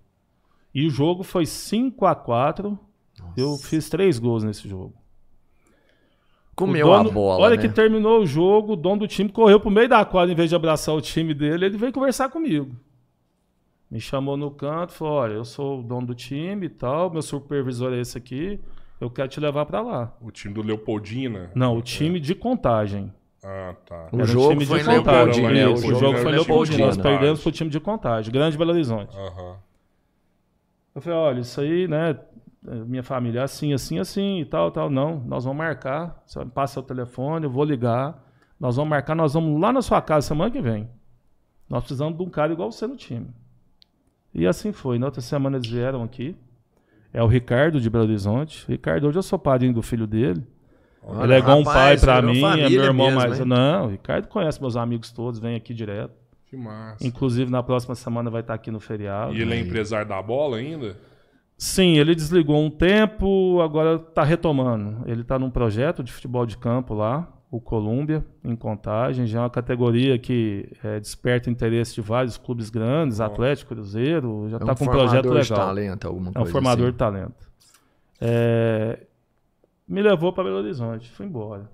E 0.74 0.86
o 0.86 0.90
jogo 0.90 1.22
foi 1.22 1.46
5 1.46 2.04
a 2.06 2.14
4 2.14 2.78
Eu 3.36 3.56
fiz 3.56 3.88
três 3.88 4.18
gols 4.18 4.44
nesse 4.44 4.68
jogo. 4.68 4.94
comeu 6.54 6.86
O 6.88 6.96
dono- 6.96 7.10
a 7.10 7.12
bola, 7.12 7.44
Olha 7.46 7.56
né? 7.56 7.62
que 7.62 7.68
terminou 7.68 8.20
o 8.20 8.26
jogo, 8.26 8.72
o 8.72 8.76
dono 8.76 9.00
do 9.00 9.08
time 9.08 9.30
correu 9.30 9.60
pro 9.60 9.70
meio 9.70 9.88
da 9.88 10.04
quadra, 10.04 10.32
em 10.32 10.36
vez 10.36 10.50
de 10.50 10.56
abraçar 10.56 10.94
o 10.94 11.00
time 11.00 11.32
dele, 11.34 11.66
ele 11.66 11.76
veio 11.76 11.92
conversar 11.92 12.28
comigo. 12.28 12.74
Me 13.90 14.00
chamou 14.00 14.36
no 14.36 14.50
canto, 14.50 14.92
falou: 14.92 15.14
Olha, 15.14 15.32
eu 15.34 15.44
sou 15.44 15.80
o 15.80 15.82
dono 15.82 16.08
do 16.08 16.14
time 16.14 16.66
e 16.66 16.68
tal, 16.68 17.10
meu 17.10 17.22
supervisor 17.22 17.92
é 17.92 18.00
esse 18.00 18.18
aqui, 18.18 18.60
eu 19.00 19.08
quero 19.08 19.28
te 19.28 19.40
levar 19.40 19.64
pra 19.66 19.80
lá. 19.80 20.12
O 20.20 20.30
time 20.30 20.52
do 20.52 20.60
Leopoldina. 20.62 21.50
Não, 21.54 21.76
o 21.76 21.80
time 21.82 22.20
de 22.20 22.34
contagem. 22.34 23.12
Ah, 23.42 23.74
tá. 23.86 24.08
O 24.12 24.16
Era 24.16 24.24
um 24.24 24.26
jogo 24.26 24.48
time 24.50 24.66
foi 24.66 24.82
de 24.82 24.90
em 24.90 24.96
contagem. 24.98 25.24
Leopoldina, 25.46 25.48
né? 25.68 25.72
Isso, 25.72 25.84
O 25.84 25.86
o 25.86 25.90
jogo 25.90 26.00
jogo 26.00 26.12
era 26.14 26.22
foi 26.22 26.30
em 26.30 26.34
em 26.34 26.36
Leopoldina. 26.36 26.78
Nós 26.86 26.96
Leopoldina. 26.96 27.02
perdemos 27.18 27.42
pro 27.42 27.52
time 27.52 27.70
de 27.70 27.80
contagem, 27.80 28.32
Grande 28.32 28.58
Belo 28.58 28.70
Horizonte. 28.72 29.16
Aham. 29.16 29.56
Eu 30.98 31.02
falei, 31.02 31.18
olha, 31.18 31.40
isso 31.40 31.60
aí, 31.60 31.86
né? 31.86 32.18
Minha 32.60 33.04
família 33.04 33.40
é 33.40 33.42
assim, 33.44 33.72
assim, 33.72 34.00
assim 34.00 34.40
e 34.40 34.44
tal, 34.44 34.68
tal. 34.72 34.90
Não, 34.90 35.20
nós 35.20 35.44
vamos 35.44 35.58
marcar. 35.58 36.20
Você 36.26 36.44
passa 36.46 36.80
o 36.80 36.82
telefone, 36.82 37.44
eu 37.44 37.50
vou 37.50 37.64
ligar. 37.64 38.20
Nós 38.58 38.74
vamos 38.74 38.90
marcar, 38.90 39.14
nós 39.14 39.34
vamos 39.34 39.60
lá 39.60 39.72
na 39.72 39.80
sua 39.80 40.02
casa 40.02 40.26
semana 40.26 40.50
que 40.50 40.60
vem. 40.60 40.88
Nós 41.70 41.84
precisamos 41.84 42.18
de 42.18 42.24
um 42.24 42.28
cara 42.28 42.52
igual 42.52 42.72
você 42.72 42.84
no 42.88 42.96
time. 42.96 43.28
E 44.34 44.44
assim 44.44 44.72
foi. 44.72 44.98
Na 44.98 45.06
outra 45.06 45.20
semana 45.20 45.56
eles 45.56 45.70
vieram 45.70 46.02
aqui. 46.02 46.36
É 47.12 47.22
o 47.22 47.28
Ricardo 47.28 47.80
de 47.80 47.88
Belo 47.88 48.04
Horizonte. 48.04 48.66
Ricardo, 48.66 49.06
hoje 49.06 49.18
eu 49.18 49.22
sou 49.22 49.38
padrinho 49.38 49.72
do 49.74 49.82
filho 49.82 50.06
dele. 50.06 50.44
Olha, 51.00 51.24
ele 51.24 51.34
é 51.34 51.38
igual 51.38 51.60
um 51.60 51.64
pai 51.64 51.96
pra 51.96 52.20
virou 52.20 52.34
mim, 52.34 52.42
é 52.60 52.68
meu 52.68 52.82
irmão 52.82 53.06
mesmo, 53.06 53.20
mais. 53.20 53.38
hein? 53.38 53.46
Não, 53.46 53.86
o 53.86 53.90
Ricardo 53.90 54.26
conhece 54.26 54.60
meus 54.60 54.76
amigos 54.76 55.12
todos, 55.12 55.38
vem 55.38 55.54
aqui 55.54 55.72
direto. 55.72 56.12
Que 56.48 56.56
massa. 56.56 57.06
Inclusive, 57.06 57.50
na 57.50 57.62
próxima 57.62 57.94
semana 57.94 58.30
vai 58.30 58.40
estar 58.40 58.54
aqui 58.54 58.70
no 58.70 58.80
feriado. 58.80 59.34
E 59.34 59.42
ele 59.42 59.54
é 59.54 59.60
empresário 59.60 60.08
da 60.08 60.20
bola 60.22 60.56
ainda? 60.56 60.96
Sim, 61.56 61.98
ele 61.98 62.14
desligou 62.14 62.56
um 62.64 62.70
tempo, 62.70 63.60
agora 63.60 63.96
está 63.96 64.22
retomando. 64.22 65.02
Ele 65.06 65.22
está 65.22 65.38
num 65.38 65.50
projeto 65.50 66.02
de 66.02 66.12
futebol 66.12 66.46
de 66.46 66.56
campo 66.56 66.94
lá, 66.94 67.28
o 67.50 67.60
Colômbia, 67.60 68.24
em 68.44 68.54
Contagem. 68.54 69.26
Já 69.26 69.40
é 69.40 69.42
uma 69.42 69.50
categoria 69.50 70.18
que 70.18 70.70
é, 70.84 71.00
desperta 71.00 71.50
interesse 71.50 71.94
de 71.96 72.00
vários 72.00 72.38
clubes 72.38 72.70
grandes, 72.70 73.20
Atlético, 73.20 73.74
Cruzeiro. 73.74 74.46
Já 74.48 74.56
É 74.56 74.60
está 74.60 74.72
um 74.72 74.76
com 74.76 74.84
um 74.84 74.88
projeto 74.88 75.24
formador 75.24 75.42
de 75.42 75.50
legal. 75.52 75.66
talento, 75.66 76.06
alguma 76.06 76.26
É 76.28 76.30
um 76.30 76.32
coisa 76.34 76.52
formador 76.52 76.84
assim. 76.84 76.92
de 76.92 76.98
talento. 76.98 77.48
É, 78.20 79.00
me 79.86 80.00
levou 80.00 80.32
para 80.32 80.44
Belo 80.44 80.56
Horizonte, 80.58 81.10
fui 81.10 81.26
embora. 81.26 81.68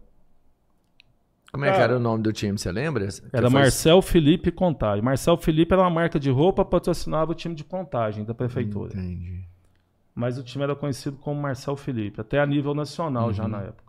Como 1.55 1.65
é 1.67 1.73
que 1.73 1.79
era 1.81 1.97
o 1.97 2.01
nome 2.01 2.21
do 2.21 2.33
time, 2.33 2.59
você 2.59 2.73
lembra? 2.73 3.07
Era 3.33 3.49
foi- 3.49 3.61
Marcel 3.61 4.03
Felipe 4.03 4.51
Contagem. 4.51 5.05
Marcel 5.05 5.37
Felipe 5.37 5.73
era 5.73 5.83
uma 5.83 5.91
marca 5.91 6.19
de 6.19 6.29
roupa, 6.29 6.65
patrocinava 6.65 7.31
o 7.31 7.35
time 7.35 7.55
de 7.55 7.63
Contagem 7.63 8.25
da 8.25 8.35
prefeitura. 8.35 8.93
Entendi. 8.93 9.45
Mas 10.13 10.37
o 10.37 10.43
time 10.43 10.65
era 10.65 10.75
conhecido 10.75 11.17
como 11.17 11.41
Marcel 11.41 11.77
Felipe, 11.77 12.21
até 12.21 12.41
a 12.41 12.47
nível 12.47 12.75
nacional 12.75 13.33
já 13.33 13.47
na 13.47 13.63
época. 13.63 13.85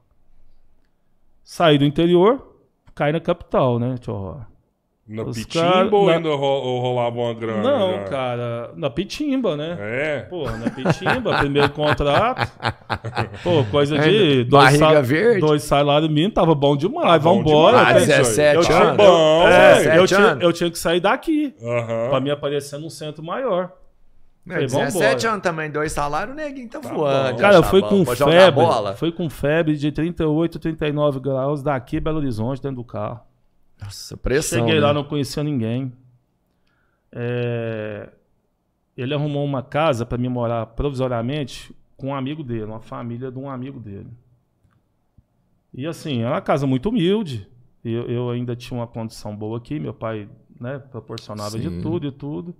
Saí 1.43 1.79
do 1.79 1.85
interior, 1.85 2.55
caí 2.93 3.11
na 3.11 3.19
capital, 3.19 3.79
né, 3.79 3.95
tio? 3.97 4.45
Na 5.07 5.21
Os 5.21 5.37
Pitimba 5.37 5.65
cara- 5.65 5.89
ou 5.95 6.05
na- 6.07 6.13
ainda 6.13 6.29
ro 6.29 6.43
ou 6.45 6.79
rolava 6.81 7.15
uma 7.19 7.33
grana? 7.35 7.61
Não, 7.61 7.91
já? 7.91 8.03
cara, 8.05 8.71
na 8.75 8.89
Pitimba, 8.89 9.55
né? 9.55 9.77
É. 9.79 10.19
Porra, 10.21 10.57
na 10.57 10.71
Pitimba, 10.71 11.37
primeiro 11.37 11.69
contrato. 11.69 12.51
Pô, 13.43 13.63
coisa 13.69 13.99
de 13.99 14.45
dois, 14.45 14.63
Barriga 14.63 14.85
sal- 14.95 15.03
verde. 15.03 15.39
dois 15.41 15.61
salários 15.61 16.09
mínimos, 16.09 16.33
tava 16.33 16.55
bom 16.55 16.75
demais, 16.75 17.21
Bom 17.21 17.37
vambora. 17.37 17.77
demais, 17.77 17.95
Ah, 17.97 17.99
Eu- 18.01 18.05
17 18.23 18.55
eu 18.55 18.61
Tá 18.63 18.67
tinha- 18.67 18.79
anos. 18.83 18.97
bom, 18.97 19.47
É, 19.47 19.71
eu, 19.71 19.75
17 19.77 20.07
tinha, 20.07 20.19
anos. 20.27 20.43
eu 20.43 20.53
tinha 20.53 20.71
que 20.71 20.79
sair 20.79 20.99
daqui, 20.99 21.55
Aham. 21.61 22.09
pra 22.09 22.19
me 22.19 22.31
aparecer 22.31 22.79
num 22.79 22.89
centro 22.89 23.23
maior. 23.23 23.71
É, 24.47 24.53
Falei, 24.53 24.65
17 24.67 24.93
vambora. 24.93 25.29
anos 25.33 25.43
também, 25.43 25.69
dois 25.71 25.91
salários, 25.91 26.33
o 26.33 26.35
neguinho 26.35 26.67
tá, 26.69 26.79
Tá 26.79 26.89
voando. 26.89 27.31
bom. 27.33 27.37
Cara, 27.37 27.61
tá 27.61 27.63
foi 27.63 27.81
com 27.83 28.03
Pode 28.03 28.23
febre. 28.23 28.65
Foi 28.97 29.11
com 29.11 29.29
febre 29.29 29.75
de 29.77 29.91
38, 29.91 30.57
39 30.57 31.19
graus 31.19 31.61
daqui 31.61 31.99
Belo 31.99 32.17
Horizonte 32.17 32.59
dentro 32.59 32.77
do 32.77 32.83
carro. 32.83 33.19
Nossa, 33.81 34.17
pressão. 34.17 34.59
Cheguei 34.59 34.75
né? 34.75 34.81
lá, 34.81 34.93
não 34.93 35.03
conhecia 35.03 35.43
ninguém. 35.43 35.91
É, 37.11 38.09
Ele 38.97 39.13
arrumou 39.13 39.43
uma 39.43 39.63
casa 39.63 40.05
para 40.05 40.17
me 40.17 40.27
morar 40.27 40.65
provisoriamente 40.67 41.75
com 41.97 42.07
um 42.07 42.15
amigo 42.15 42.43
dele, 42.43 42.65
uma 42.65 42.81
família 42.81 43.31
de 43.31 43.37
um 43.37 43.49
amigo 43.49 43.79
dele. 43.79 44.09
E 45.73 45.85
assim, 45.85 46.21
é 46.21 46.27
uma 46.27 46.41
casa 46.41 46.65
muito 46.65 46.89
humilde. 46.89 47.47
Eu, 47.83 48.09
eu 48.09 48.29
ainda 48.29 48.55
tinha 48.55 48.79
uma 48.79 48.87
condição 48.87 49.35
boa 49.35 49.57
aqui, 49.57 49.79
meu 49.79 49.93
pai 49.93 50.27
né, 50.59 50.79
proporcionava 50.79 51.51
Sim. 51.51 51.59
de 51.59 51.81
tudo 51.81 52.07
e 52.07 52.11
tudo. 52.11 52.55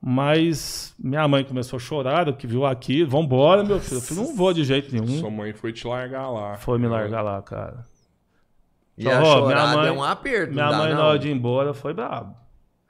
Mas 0.00 0.94
minha 0.98 1.26
mãe 1.26 1.42
começou 1.42 1.78
a 1.78 1.80
chorar, 1.80 2.30
que 2.36 2.46
viu 2.46 2.66
aqui, 2.66 3.02
vambora, 3.04 3.64
meu 3.64 3.80
filho. 3.80 3.96
Eu 3.96 4.02
falei, 4.02 4.24
não 4.24 4.36
vou 4.36 4.52
de 4.52 4.62
jeito 4.62 4.94
nenhum. 4.94 5.18
Sua 5.18 5.30
mãe 5.30 5.54
foi 5.54 5.72
te 5.72 5.86
largar 5.86 6.28
lá. 6.30 6.56
Foi 6.56 6.78
me 6.78 6.86
largar 6.86 7.22
lá, 7.22 7.40
cara. 7.40 7.86
E 8.96 9.08
a 9.10 9.20
Ó, 9.20 9.24
chorada 9.40 9.76
mãe- 9.76 9.88
é 9.88 9.92
um 9.92 10.02
aperto, 10.04 10.52
Minha 10.54 10.70
dá, 10.70 10.78
mãe, 10.78 10.90
não? 10.90 10.98
na 10.98 11.04
hora 11.06 11.18
de 11.18 11.28
ir 11.28 11.32
embora, 11.32 11.74
foi 11.74 11.92
brabo. 11.92 12.34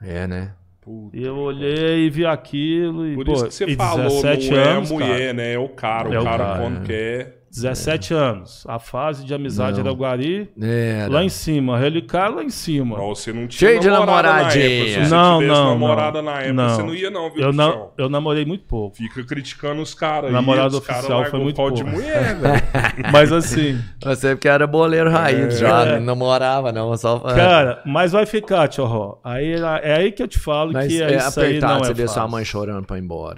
É, 0.01 0.27
né? 0.27 0.53
Puta. 0.81 1.17
E 1.17 1.23
eu 1.23 1.35
olhei 1.37 2.05
e 2.05 2.09
vi 2.11 2.25
aquilo 2.27 3.07
e, 3.07 3.15
Por 3.15 3.25
pô, 3.25 3.33
isso 3.33 3.45
que 3.47 3.53
você 3.53 3.75
falou, 3.75 4.03
17 4.21 4.51
não 4.51 4.57
é 4.59 4.71
a 4.73 4.81
mulher, 4.81 5.33
né? 5.33 5.53
É 5.53 5.57
o 5.59 5.67
cara. 5.69 6.13
É 6.13 6.19
o 6.19 6.21
o 6.21 6.23
cara, 6.23 6.45
cara, 6.45 6.59
quando 6.59 6.83
é. 6.83 6.85
quer. 6.85 7.44
17 7.55 8.13
anos. 8.13 8.63
A 8.67 8.79
fase 8.79 9.25
de 9.25 9.33
amizade 9.33 9.79
Não. 9.81 9.87
era 9.87 9.95
Guari. 9.97 10.49
Era. 10.61 11.11
Lá 11.11 11.23
em 11.23 11.29
cima. 11.29 11.77
Relicar 11.77 12.33
lá 12.33 12.43
em 12.43 12.49
cima. 12.49 12.97
Mas 12.97 13.07
você 13.19 13.31
não 13.33 13.47
tinha 13.47 13.69
Cheio 13.69 13.79
de 13.79 13.89
namorada 13.89 14.27
na 14.27 14.33
namoradinha. 14.33 14.65
época. 14.65 14.85
Se 14.87 14.93
você 15.09 15.15
Não, 15.15 15.39
tivesse 15.39 15.59
não, 15.59 15.69
namorada 15.69 16.21
não. 16.21 16.31
na 16.31 16.37
época, 16.39 16.53
Não. 16.53 16.69
você 16.69 16.83
não 16.83 16.95
ia 16.95 17.09
não, 17.09 17.29
viu, 17.31 17.43
Eu, 17.43 17.51
bichão? 17.51 17.67
não, 17.75 17.91
eu 17.97 18.09
namorei 18.09 18.45
muito 18.45 18.65
pouco. 18.65 18.97
Fica 18.97 19.23
criticando 19.23 19.81
os 19.81 19.93
caras 19.93 20.25
aí. 20.27 20.31
Namorado 20.33 20.77
os 20.77 20.85
caras 20.85 21.01
oficial 21.03 21.19
largam 21.19 21.31
foi 21.31 21.39
muito 21.43 21.55
pau 21.55 21.71
de 21.71 21.83
pouco. 21.83 21.97
mulher, 21.97 22.35
velho. 22.39 22.61
Mas 23.11 23.31
assim, 23.31 23.79
Você 24.03 24.35
porque 24.35 24.47
era 24.47 24.67
boleiro 24.67 25.09
raiz 25.09 25.57
já, 25.57 25.85
É. 25.85 25.99
não 25.99 26.05
namorava 26.05 26.71
não, 26.71 26.95
só... 26.97 27.19
cara, 27.19 27.81
mas 27.85 28.11
vai 28.11 28.25
ficar, 28.25 28.67
tio 28.67 28.85
Ró. 28.85 29.19
Aí, 29.23 29.53
é 29.81 29.95
aí 29.95 30.11
que 30.11 30.21
eu 30.23 30.27
te 30.27 30.37
falo 30.39 30.73
Mas 30.73 30.87
que 30.87 31.01
é 31.01 31.13
é 31.13 31.17
isso 31.17 31.39
aí 31.39 31.47
apertado 31.57 31.73
não 31.73 31.81
é 31.81 31.87
você 31.87 31.93
ver 31.93 32.09
sua 32.09 32.27
mãe 32.27 32.43
chorando 32.45 32.85
pra 32.85 32.97
ir 32.97 33.01
embora. 33.01 33.37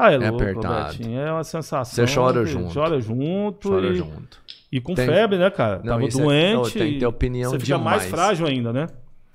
Tá, 0.00 0.12
é, 0.12 0.14
É 0.14 0.18
louco, 0.30 0.42
apertado. 0.42 0.96
Betinho. 0.98 1.18
É 1.18 1.32
uma 1.32 1.44
sensação. 1.44 2.06
Você 2.06 2.14
chora 2.14 2.44
que 2.44 2.50
junto. 2.50 2.74
Chora 2.74 3.00
junto. 3.00 3.68
Chora 3.68 3.86
e, 3.88 3.94
junto. 3.96 4.40
e 4.70 4.80
com 4.80 4.94
Tem- 4.94 5.06
febre, 5.06 5.38
né, 5.38 5.50
cara? 5.50 5.78
Não, 5.78 5.94
Tava 5.94 6.04
é- 6.04 6.08
doente. 6.08 6.54
não, 6.54 6.62
tem 6.62 6.92
que 6.92 6.98
ter 6.98 7.02
e 7.02 7.06
opinião 7.06 7.50
Você 7.50 7.60
fica 7.60 7.78
mais 7.78 8.04
demais. 8.04 8.10
frágil 8.10 8.46
ainda, 8.46 8.72
né? 8.72 8.86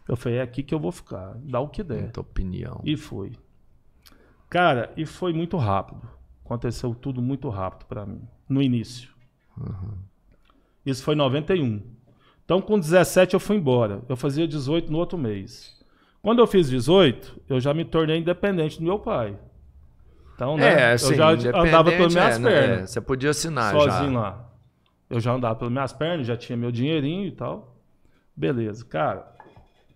Eu 0.08 0.16
falei, 0.16 0.38
é 0.40 0.42
aqui 0.42 0.64
que 0.64 0.74
eu 0.74 0.80
vou 0.80 0.92
ficar. 0.92 1.34
Dá 1.44 1.60
o 1.60 1.68
que 1.68 1.84
der. 1.84 2.02
Muita 2.02 2.22
opinião. 2.22 2.82
E 2.84 2.96
foi. 2.98 3.32
Cara, 4.50 4.92
e 4.96 5.06
foi 5.06 5.34
muito 5.34 5.58
rápido. 5.58 6.02
Aconteceu 6.46 6.94
tudo 6.94 7.22
muito 7.22 7.50
rápido 7.50 7.86
pra 7.88 8.06
mim. 8.06 8.22
No 8.48 8.62
início. 8.62 9.10
Isso 10.86 11.04
foi 11.04 11.14
em 11.16 11.18
91. 11.18 11.82
Então, 12.46 12.62
com 12.62 12.78
17, 12.78 13.34
eu 13.34 13.40
fui 13.40 13.56
embora. 13.56 14.02
Eu 14.10 14.18
fazia 14.18 14.48
18 14.48 14.92
no 14.92 14.98
outro 14.98 15.18
mês. 15.18 15.74
Quando 16.22 16.40
eu 16.40 16.48
fiz 16.48 16.70
18, 16.70 17.42
eu 17.50 17.60
já 17.60 17.74
me 17.74 17.86
tornei 17.86 18.18
independente 18.18 18.78
do 18.80 18.84
meu 18.84 19.00
pai. 19.00 19.38
Então, 20.36 20.58
né? 20.58 20.90
É, 20.90 20.94
assim, 20.94 21.12
eu 21.14 21.18
já 21.18 21.30
andava 21.60 21.92
pelas 21.92 22.14
minhas 22.14 22.36
é, 22.36 22.40
né, 22.40 22.50
pernas. 22.50 22.80
é, 22.84 22.88
você 22.88 23.02
podia 23.02 23.30
assinar 23.30 23.72
sozinho 23.72 24.14
já. 24.14 24.20
lá. 24.20 24.50
Eu 25.10 25.20
já 25.20 25.32
andava 25.34 25.56
pelas 25.56 25.72
minhas 25.72 25.94
pernas, 25.94 26.26
já 26.28 26.36
tinha 26.36 26.58
meu 26.58 26.72
dinheirinho 26.72 27.28
e 27.28 27.32
tal. 27.32 27.76
Beleza, 28.36 28.84
cara. 28.86 29.32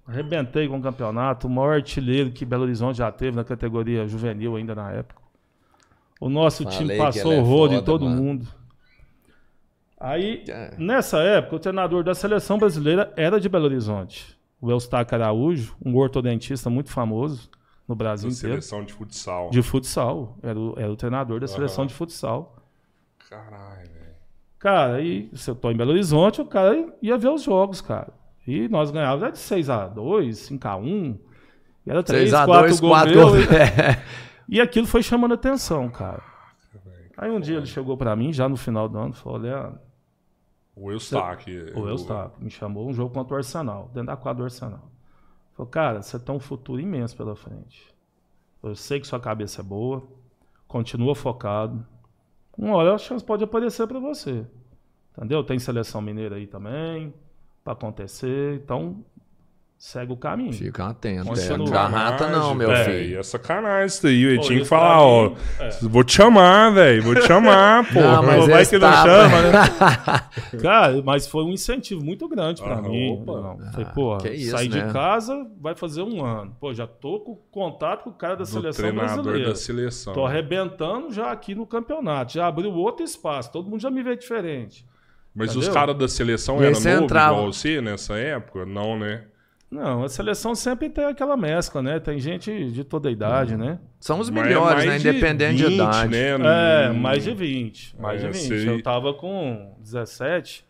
Arrebentei 0.08 0.68
com 0.68 0.78
o 0.78 0.82
campeonato, 0.82 1.48
o 1.48 1.50
maior 1.50 1.74
artilheiro 1.76 2.32
que 2.32 2.46
Belo 2.46 2.64
Horizonte 2.64 2.98
já 2.98 3.12
teve 3.12 3.36
na 3.36 3.44
categoria 3.44 4.08
juvenil 4.08 4.56
ainda 4.56 4.74
na 4.74 4.92
época. 4.92 5.22
O 6.22 6.30
nosso 6.30 6.64
Falei 6.64 6.78
time 6.78 6.98
passou 6.98 7.34
é 7.34 7.38
o 7.38 7.44
rodo 7.44 7.74
em 7.74 7.84
todo 7.84 8.06
mano. 8.06 8.22
mundo. 8.22 8.48
Aí, 10.00 10.44
É. 10.48 10.74
nessa 10.78 11.18
época, 11.20 11.56
o 11.56 11.60
treinador 11.60 12.04
da 12.04 12.14
seleção 12.14 12.58
brasileira 12.58 13.12
era 13.18 13.40
de 13.40 13.50
Belo 13.50 13.66
Horizonte. 13.66 14.38
O 14.62 14.72
Eustáquio 14.72 15.16
Araújo, 15.16 15.76
um 15.84 15.96
ortodontista 15.96 16.70
muito 16.70 16.92
famoso 16.92 17.50
no 17.88 17.96
Brasil 17.96 18.30
Da 18.30 18.36
inteiro. 18.36 18.62
seleção 18.62 18.84
de 18.84 18.94
futsal. 18.94 19.50
De 19.50 19.62
futsal. 19.62 20.38
Era 20.44 20.60
o, 20.60 20.74
era 20.78 20.92
o 20.92 20.96
treinador 20.96 21.40
da 21.40 21.48
seleção 21.48 21.84
Aham. 21.84 21.88
de 21.88 21.94
futsal. 21.94 22.56
Caralho, 23.30 23.90
velho. 23.92 24.16
Cara, 24.60 25.02
e 25.02 25.30
se 25.34 25.50
eu 25.50 25.56
tô 25.56 25.70
em 25.72 25.78
Belo 25.78 25.92
Horizonte, 25.92 26.42
o 26.42 26.46
cara 26.46 26.94
ia 27.02 27.18
ver 27.18 27.30
os 27.30 27.44
jogos, 27.44 27.80
cara. 27.82 28.12
E 28.46 28.68
nós 28.70 28.92
ganhávamos 28.92 29.24
era 29.24 29.32
de 29.32 29.38
6x2, 29.40 30.30
6x1. 30.60 31.18
E 31.86 31.90
era 31.92 32.04
3, 32.04 32.30
6 32.30 32.34
a 32.34 32.46
4 32.46 32.62
2, 32.68 32.80
gols 32.80 32.92
4 32.92 33.16
meu, 33.16 33.22
gols. 33.30 33.38
e, 34.50 34.56
e 34.58 34.62
aquilo 34.62 34.88
foi 34.88 35.04
chamando 35.04 35.34
atenção, 35.34 35.90
cara. 35.90 36.22
Aí 37.18 37.32
um 37.32 37.40
dia 37.40 37.58
ele 37.58 37.66
chegou 37.66 37.98
pra 37.98 38.16
mim, 38.16 38.32
já 38.32 38.48
no 38.48 38.56
final 38.58 38.88
do 38.88 38.98
ano, 38.98 39.14
falou, 39.14 39.40
Leandro, 39.40 39.80
O 40.76 40.92
Eustáquio. 40.92 41.78
o 41.80 41.88
Eustáquio 41.90 42.44
me 42.44 42.50
chamou 42.52 42.88
um 42.88 42.94
jogo 42.94 43.12
contra 43.14 43.34
o 43.34 43.38
Arsenal, 43.38 43.90
dentro 43.94 44.08
da 44.08 44.16
quadra 44.16 44.42
do 44.42 44.44
Arsenal. 44.44 44.82
Falou, 45.58 45.72
cara, 45.72 46.03
você 46.03 46.20
tem 46.20 46.36
um 46.36 46.39
futuro 46.39 46.80
imenso 46.80 47.18
pela 47.18 47.36
frente. 47.36 47.91
Eu 48.62 48.76
sei 48.76 48.99
que 48.99 49.08
sua 49.08 49.20
cabeça 49.20 49.62
é 49.62 49.64
boa, 49.64 50.08
continua 50.68 51.16
focado. 51.16 51.84
Uma 52.55 52.76
hora 52.76 52.93
a 52.93 52.97
chance 52.99 53.26
pode 53.26 53.43
aparecer 53.43 53.88
pra 53.88 53.99
você. 53.99 54.45
Entendeu? 55.18 55.43
Tem 55.43 55.58
seleção 55.58 55.99
mineira 55.99 56.36
aí 56.36 56.45
também, 56.45 57.12
pra 57.64 57.74
acontecer. 57.74 58.62
Então, 58.64 59.03
segue 59.78 60.11
o 60.11 60.17
caminho. 60.17 60.51
Fica 60.53 60.88
atento. 60.88 61.32
É, 61.39 61.55
não 61.57 61.65
dá 61.65 61.86
rata 61.88 62.28
não, 62.30 62.55
meu 62.55 62.71
É. 62.71 62.84
filho. 62.84 63.19
É 63.19 63.23
sacanagem 63.23 63.86
isso 63.86 64.07
aí. 64.07 64.23
Eu 64.23 64.36
Pô, 64.38 64.41
tinha 64.41 64.59
que 64.59 64.65
falar, 64.65 65.01
ó. 65.01 65.34
é. 65.59 65.69
Vou 65.84 66.03
te 66.03 66.13
chamar, 66.13 66.71
velho. 66.71 67.03
Vou 67.03 67.13
te 67.15 67.21
chamar, 67.28 67.86
pô. 67.93 67.99
Não, 68.01 68.23
mas 68.23 68.39
Pô, 68.45 68.51
vai 68.51 68.61
esse 68.63 68.71
que 68.71 68.80
não 68.84 68.91
chama, 68.91 69.41
né? 69.43 69.51
Cara, 70.61 71.01
mas 71.03 71.28
foi 71.28 71.43
um 71.43 71.51
incentivo 71.51 72.03
muito 72.03 72.28
grande 72.28 72.61
pra 72.61 72.78
Ah, 72.78 72.82
mim. 72.82 73.11
opa. 73.21 73.39
Não. 73.41 73.71
Falei, 73.71 73.86
Ah, 73.88 73.93
pô, 73.93 74.17
que 74.17 74.30
isso, 74.30 74.51
saí 74.51 74.67
né? 74.69 74.82
de 74.88 74.93
casa, 74.93 75.47
vai 75.61 75.75
fazer 75.75 76.01
um 76.01 76.25
ano. 76.25 76.55
Pô, 76.59 76.73
já 76.73 76.88
tô 76.88 77.19
com 77.19 77.36
contato 77.51 78.03
com 78.03 78.09
o 78.09 78.13
cara 78.13 78.36
da 78.36 78.43
Do 78.43 78.47
seleção 78.49 78.84
treinador 78.84 79.15
brasileira. 79.23 79.49
da 79.49 79.55
seleção. 79.55 80.13
Tô 80.13 80.25
arrebentando 80.25 81.11
já 81.13 81.32
aqui 81.32 81.53
no 81.53 81.65
campeonato. 81.67 82.34
Já 82.34 82.47
abriu 82.47 82.73
outro 82.73 83.03
espaço. 83.05 83.51
Todo 83.51 83.69
mundo 83.69 83.82
já 83.82 83.91
me 83.91 84.01
vê 84.01 84.15
diferente. 84.15 84.86
Mas 85.36 85.51
os 85.51 85.57
Entendeu? 85.57 85.73
caras 85.73 85.97
da 85.97 86.07
seleção 86.07 86.55
eram 86.63 86.71
novos 86.71 86.84
igual 87.11 87.53
você 87.53 87.80
nessa 87.80 88.15
época? 88.17 88.65
Não, 88.65 88.97
né? 88.97 89.23
Não, 89.70 90.03
a 90.03 90.07
seleção 90.09 90.55
sempre 90.55 90.89
tem 90.89 91.03
aquela 91.03 91.36
mescla, 91.36 91.82
né? 91.82 91.99
Tem 91.99 92.18
gente 92.20 92.72
de 92.72 92.84
toda 92.86 93.09
a 93.09 93.11
idade, 93.11 93.53
Uhum. 93.53 93.59
né? 93.59 93.80
São 93.99 94.20
os 94.20 94.30
é 94.30 94.32
melhores, 94.32 94.86
mais 94.86 95.03
né? 95.03 95.09
Independente 95.09 95.57
de, 95.57 95.63
20, 95.65 95.74
idade. 95.76 96.11
Né? 96.11 96.30
É, 96.30 96.89
Hum, 96.89 96.93
mais 96.93 97.24
de 97.24 97.34
20. 97.34 97.95
Mais 97.99 98.24
É, 98.24 98.28
de 98.28 98.34
20. 98.34 98.47
sei. 98.47 98.70
Eu 98.70 98.82
tava 98.82 99.13
com 99.13 99.76
17, 99.82 100.63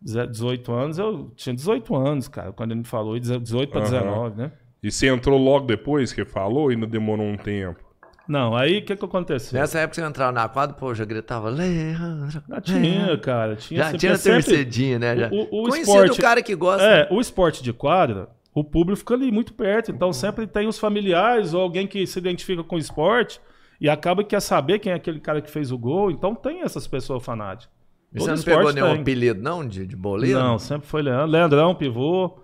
18 0.00 0.72
anos. 0.72 0.98
Eu 0.98 1.32
tinha 1.34 1.54
18 1.54 1.94
anos, 1.96 2.28
cara, 2.28 2.52
quando 2.52 2.70
ele 2.70 2.80
me 2.80 2.86
falou. 2.86 3.16
e 3.16 3.20
18 3.20 3.70
para 3.70 3.80
Aham. 3.80 3.90
19, 3.90 4.36
né? 4.36 4.52
E 4.82 4.90
você 4.92 5.08
entrou 5.08 5.36
logo 5.38 5.66
depois 5.66 6.12
que 6.12 6.24
falou 6.24 6.70
e 6.70 6.74
ainda 6.74 6.86
demorou 6.86 7.26
um 7.26 7.36
tempo? 7.36 7.84
Não, 8.30 8.54
aí 8.56 8.78
o 8.78 8.84
que 8.84 8.94
que 8.94 9.04
aconteceu? 9.04 9.58
Nessa 9.58 9.80
época 9.80 9.96
você 10.00 10.06
entrava 10.06 10.30
na 10.30 10.48
quadra, 10.48 10.76
pô, 10.76 10.94
já 10.94 11.04
gritava 11.04 11.48
Leandro. 11.50 12.30
Já 12.48 12.60
tinha, 12.60 13.18
cara. 13.18 13.56
Tinha, 13.56 13.78
Já 13.78 13.84
sempre- 13.86 13.98
tinha 13.98 14.18
torcedinha, 14.34 14.98
né? 15.00 15.16
Já. 15.16 15.28
O- 15.30 15.34
o- 15.34 15.42
o 15.42 15.68
Conhecido 15.68 15.80
esporte- 16.04 16.18
o 16.20 16.22
cara 16.22 16.42
que 16.42 16.54
gosta. 16.54 16.84
É, 16.84 17.08
o 17.10 17.20
esporte 17.20 17.62
de 17.62 17.72
quadra, 17.72 18.28
o 18.54 18.62
público 18.62 18.98
fica 19.00 19.14
ali 19.14 19.32
muito 19.32 19.52
perto. 19.52 19.90
Então 19.90 20.12
sempre 20.12 20.46
tem 20.46 20.68
os 20.68 20.78
familiares 20.78 21.54
ou 21.54 21.60
alguém 21.60 21.86
que 21.88 22.06
se 22.06 22.18
identifica 22.20 22.62
com 22.62 22.76
o 22.76 22.78
esporte 22.78 23.40
e 23.80 23.88
acaba 23.88 24.22
que 24.22 24.30
quer 24.30 24.40
saber 24.40 24.78
quem 24.78 24.92
é 24.92 24.94
aquele 24.94 25.18
cara 25.18 25.40
que 25.40 25.50
fez 25.50 25.72
o 25.72 25.78
gol. 25.78 26.10
Então 26.10 26.32
tem 26.34 26.62
essas 26.62 26.86
pessoas 26.86 27.24
fanáticas. 27.24 27.68
E 28.14 28.18
Todo 28.18 28.26
você 28.26 28.36
não 28.36 28.42
pegou 28.58 28.72
nenhum 28.72 28.92
tem. 28.92 29.00
apelido, 29.02 29.40
não, 29.42 29.66
de, 29.66 29.86
de 29.86 29.96
boleiro? 29.96 30.38
Não, 30.38 30.58
sempre 30.58 30.86
foi 30.86 31.02
Leandro. 31.02 31.26
Leandrão, 31.26 31.74
pivô. 31.74 32.39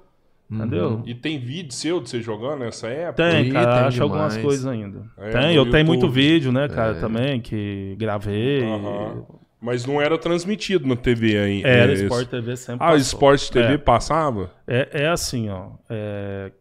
Uhum. 0.49 0.59
Entendeu? 0.59 1.03
E 1.05 1.15
tem 1.15 1.39
vídeo 1.41 1.73
seu 1.73 2.01
de 2.01 2.09
você 2.09 2.21
jogando 2.23 2.61
nessa 2.61 2.87
época? 2.89 3.29
Tem, 3.31 3.47
Ih, 3.49 3.53
cara, 3.53 3.79
tem 3.79 3.87
acho 3.89 4.03
algumas 4.03 4.35
demais. 4.35 4.47
coisas 4.47 4.67
ainda. 4.67 5.03
É, 5.19 5.31
tem, 5.31 5.55
eu 5.57 5.69
tenho 5.71 5.87
muito 5.87 6.03
YouTube. 6.07 6.15
vídeo, 6.21 6.53
né, 6.53 6.69
cara, 6.69 6.97
É. 6.97 7.01
também, 7.01 7.41
que 7.41 7.97
gravei. 7.99 8.63
Mas 9.61 9.85
não 9.85 10.01
era 10.01 10.17
transmitido 10.17 10.87
na 10.87 10.95
TV 10.95 11.37
ainda. 11.39 11.67
Era 11.69 11.91
É, 11.93 11.95
Sport 11.95 12.29
TV 12.29 12.57
sempre. 12.57 12.85
Ah, 12.85 12.91
passou. 12.91 12.99
Sport 12.99 13.49
TV 13.51 13.75
É. 13.75 13.79
passava? 13.79 14.51
É, 14.67 15.03
é 15.05 15.09
assim, 15.09 15.49
ó. 15.49 15.71
É... 15.91 16.53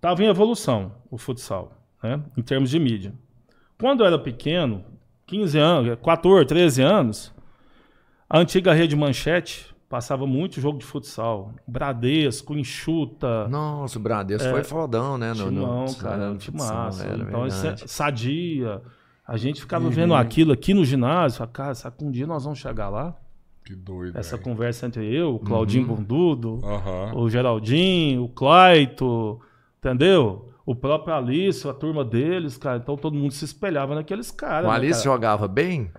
Tava 0.00 0.22
em 0.22 0.26
evolução 0.28 0.92
o 1.10 1.16
futsal, 1.18 1.72
né? 2.02 2.20
Em 2.36 2.42
termos 2.42 2.70
de 2.70 2.78
mídia. 2.78 3.12
Quando 3.80 4.00
eu 4.00 4.06
era 4.06 4.18
pequeno, 4.18 4.84
15 5.26 5.58
anos, 5.58 5.98
14, 6.04 6.46
13 6.46 6.82
anos, 6.82 7.34
a 8.30 8.38
antiga 8.38 8.72
rede 8.72 8.94
Manchete 8.94 9.71
passava 9.92 10.26
muito 10.26 10.58
jogo 10.58 10.78
de 10.78 10.86
futsal. 10.86 11.52
Bradesco, 11.68 12.56
Enxuta, 12.56 13.46
Nossa, 13.48 13.98
o 13.98 14.02
Bradesco 14.02 14.48
foi 14.48 14.64
fodão, 14.64 15.18
né? 15.18 15.34
No, 15.34 15.50
Timão, 15.50 15.84
no, 15.84 15.94
cara, 15.96 16.30
no 16.30 16.40
futsal, 16.40 16.76
massa. 16.86 17.04
era 17.04 17.22
então, 17.22 17.44
é 17.44 17.50
sadia. 17.86 18.80
A 19.28 19.36
gente 19.36 19.60
ficava 19.60 19.84
Uhum. 19.84 19.90
vendo 19.90 20.14
aquilo 20.14 20.50
aqui 20.50 20.72
no 20.72 20.82
ginásio. 20.82 21.36
Falava, 21.36 21.52
cara, 21.52 21.74
será 21.74 21.90
que 21.90 22.02
um 22.02 22.10
dia 22.10 22.26
nós 22.26 22.42
vamos 22.44 22.58
chegar 22.58 22.88
lá? 22.88 23.14
Que 23.66 23.76
doido. 23.76 24.18
Essa 24.18 24.36
velho. 24.38 24.48
conversa 24.48 24.86
entre 24.86 25.14
eu, 25.14 25.34
o 25.34 25.38
Claudinho 25.38 25.86
Uhum. 25.86 25.96
Bundudo, 25.96 26.58
Aham. 26.64 27.12
o 27.14 27.28
Geraldinho, 27.28 28.24
o 28.24 28.28
Claito, 28.30 29.38
entendeu? 29.78 30.48
O 30.64 30.74
próprio 30.74 31.14
Alício, 31.14 31.68
a 31.68 31.74
turma 31.74 32.02
deles, 32.02 32.56
cara. 32.56 32.78
Então 32.78 32.96
todo 32.96 33.14
mundo 33.14 33.32
se 33.32 33.44
espelhava 33.44 33.94
naqueles 33.94 34.30
caras. 34.30 34.64
O 34.64 34.70
né, 34.70 34.74
Alice 34.76 35.02
cara? 35.04 35.14
jogava 35.14 35.46
bem? 35.46 35.90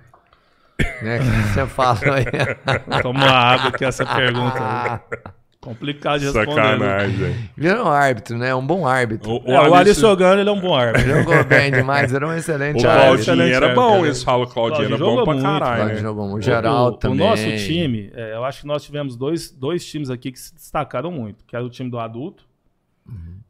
Né? 1.01 1.19
que 1.19 1.53
Você 1.53 1.65
fala 1.67 1.99
aí. 2.15 2.25
Toma 3.01 3.25
água 3.29 3.71
que 3.71 3.85
essa 3.85 4.05
pergunta 4.05 4.59
aí. 4.59 5.33
Complicado 5.61 6.19
de 6.19 6.25
responder. 6.25 6.55
né? 6.55 6.71
Sacanagem. 6.71 7.49
Virou 7.55 7.85
um 7.85 7.89
árbitro, 7.89 8.37
né? 8.37 8.53
Um 8.53 8.67
bom 8.67 8.85
árbitro. 8.85 9.31
O, 9.31 9.49
É, 9.49 9.69
o 9.69 9.73
Alice 9.73 10.01
jogando, 10.01 10.39
ele 10.41 10.49
é 10.49 10.51
um 10.51 10.59
bom 10.59 10.75
árbitro. 10.75 11.09
Jogou 11.09 11.41
bem 11.47 11.71
demais, 11.71 12.13
era 12.13 12.27
um 12.27 12.31
o 12.31 12.33
excelente 12.33 12.81
Claudinho 12.81 13.01
árbitro. 13.05 13.21
Excelente 13.21 13.53
era 13.53 13.65
árbitro, 13.67 13.81
bom, 13.89 14.05
eles 14.05 14.23
falam 14.23 14.45
que 14.45 14.51
o 14.51 14.53
Claudinho 14.53 14.79
era 14.87 14.97
Claudinho 14.97 15.15
bom 15.17 15.23
pra 15.23 15.33
muito, 15.33 15.43
caralho, 15.45 15.75
Claudinho 15.75 15.95
né? 15.95 16.01
jogou 16.01 16.27
muito. 16.27 16.43
O- 16.43 16.45
Geral 16.45 16.85
o, 16.87 16.91
também. 16.91 17.25
O 17.25 17.29
nosso 17.29 17.43
time, 17.65 18.11
é, 18.13 18.33
eu 18.35 18.43
acho 18.43 18.59
que 18.59 18.67
nós 18.67 18.83
tivemos 18.83 19.15
dois, 19.15 19.51
dois 19.51 19.85
times 19.85 20.09
aqui 20.09 20.33
que 20.33 20.39
se 20.39 20.53
destacaram 20.53 21.11
muito. 21.11 21.45
Que 21.45 21.55
era 21.55 21.63
o 21.63 21.69
time 21.69 21.89
do 21.89 21.97
adulto, 21.97 22.43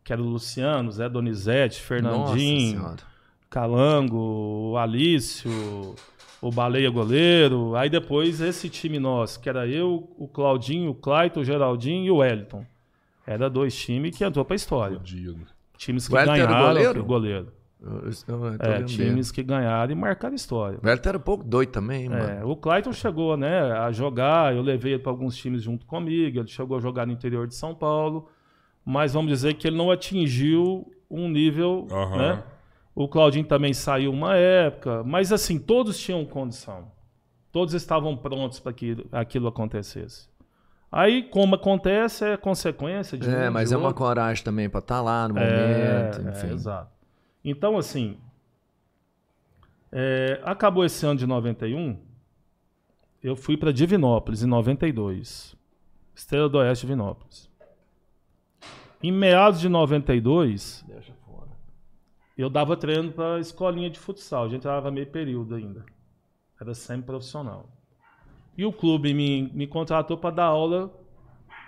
que 0.03 0.13
era 0.13 0.21
o 0.21 0.25
Luciano, 0.25 0.91
Zé 0.91 1.09
Donizete, 1.09 1.81
Fernandinho. 1.81 2.95
Calango, 3.49 4.71
o 4.73 4.77
Alício, 4.77 5.95
o 6.47 6.51
Baleia 6.51 6.89
Goleiro. 6.89 7.75
Aí 7.75 7.89
depois 7.89 8.41
esse 8.41 8.69
time 8.69 8.99
nosso, 8.99 9.39
que 9.39 9.47
era 9.49 9.67
eu, 9.67 10.09
o 10.17 10.27
Claudinho, 10.27 10.91
o 10.91 10.95
Claito, 10.95 11.39
o 11.39 11.43
Geraldinho 11.43 12.05
e 12.05 12.11
o 12.11 12.17
Wellington. 12.17 12.65
Era 13.25 13.49
dois 13.49 13.75
times 13.75 14.17
que 14.17 14.23
entrou 14.23 14.43
pra 14.43 14.55
história. 14.55 14.97
Fudido. 14.97 15.37
Times 15.77 16.07
que 16.07 16.13
O 16.13 16.17
o 16.21 16.25
ganharam. 16.25 16.67
goleiro? 16.67 16.93
que- 17.01 17.07
goleiro. 17.07 17.47
Eu, 17.81 18.09
eu, 18.29 18.45
eu 18.45 18.55
É, 18.59 18.83
times 18.83 19.29
que 19.31 19.43
ganharam 19.43 19.91
e 19.91 19.95
marcaram 19.95 20.33
história. 20.35 20.79
O 20.81 20.85
Wellington 20.87 21.09
era 21.09 21.17
um 21.17 21.21
pouco 21.21 21.43
doido 21.43 21.69
também, 21.69 22.03
hein, 22.03 22.09
mano. 22.09 22.23
É, 22.23 22.45
o 22.45 22.55
Clayton 22.55 22.93
chegou, 22.93 23.35
né, 23.35 23.59
a 23.73 23.91
jogar, 23.91 24.55
eu 24.55 24.61
levei 24.61 24.93
ele 24.93 25.03
para 25.03 25.11
alguns 25.11 25.35
times 25.35 25.63
junto 25.63 25.85
comigo, 25.85 26.39
ele 26.39 26.47
chegou 26.47 26.77
a 26.77 26.79
jogar 26.79 27.05
no 27.05 27.11
interior 27.11 27.45
de 27.45 27.55
São 27.55 27.75
Paulo, 27.75 28.29
mas 28.85 29.13
vamos 29.13 29.29
dizer 29.29 29.55
que 29.55 29.67
ele 29.67 29.75
não 29.75 29.91
atingiu 29.91 30.89
um 31.11 31.27
nível, 31.27 31.85
Aham. 31.91 32.17
né? 32.17 32.43
O 32.95 33.07
Claudinho 33.07 33.45
também 33.45 33.73
saiu 33.73 34.11
uma 34.11 34.35
época, 34.35 35.03
mas 35.03 35.31
assim, 35.31 35.57
todos 35.59 35.97
tinham 35.99 36.23
condição. 36.25 36.91
Todos 37.51 37.73
estavam 37.73 38.15
prontos 38.17 38.59
para 38.59 38.73
que 38.73 38.95
aquilo 39.11 39.47
acontecesse. 39.47 40.27
Aí, 40.91 41.23
como 41.23 41.55
acontece, 41.55 42.23
é 42.25 42.37
consequência 42.37 43.17
de 43.17 43.27
É, 43.27 43.49
um, 43.49 43.53
mas 43.53 43.69
de 43.69 43.75
é 43.75 43.77
uma 43.77 43.87
outro. 43.87 44.03
coragem 44.03 44.43
também 44.43 44.69
pra 44.69 44.79
estar 44.79 45.01
lá 45.01 45.27
no 45.27 45.37
É, 45.39 46.11
momento, 46.11 46.29
enfim. 46.29 46.47
é, 46.47 46.53
exato. 46.53 46.91
Então, 47.43 47.77
assim, 47.77 48.17
é, 49.91 50.39
acabou 50.43 50.85
esse 50.85 51.03
ano 51.05 51.17
de 51.19 51.25
91, 51.27 51.97
eu 53.23 53.35
fui 53.35 53.57
para 53.57 53.71
Divinópolis, 53.71 54.43
em 54.43 54.47
92. 54.47 55.55
Estrela 56.15 56.47
do 56.47 56.57
Oeste, 56.59 56.85
Divinópolis. 56.85 57.49
Em 59.01 59.11
meados 59.11 59.59
de 59.59 59.67
92, 59.69 60.85
Deixa. 60.87 61.12
Eu 62.37 62.49
dava 62.49 62.75
treino 62.75 63.11
para 63.11 63.39
escolinha 63.39 63.89
de 63.89 63.99
futsal. 63.99 64.45
A 64.45 64.49
gente 64.49 64.63
dava 64.63 64.89
meio 64.91 65.07
período 65.07 65.55
ainda. 65.55 65.85
Era 66.59 66.73
semi-profissional. 66.73 67.69
E 68.57 68.65
o 68.65 68.71
clube 68.71 69.13
me, 69.13 69.49
me 69.53 69.67
contratou 69.67 70.17
para 70.17 70.35
dar 70.35 70.45
aula, 70.45 70.91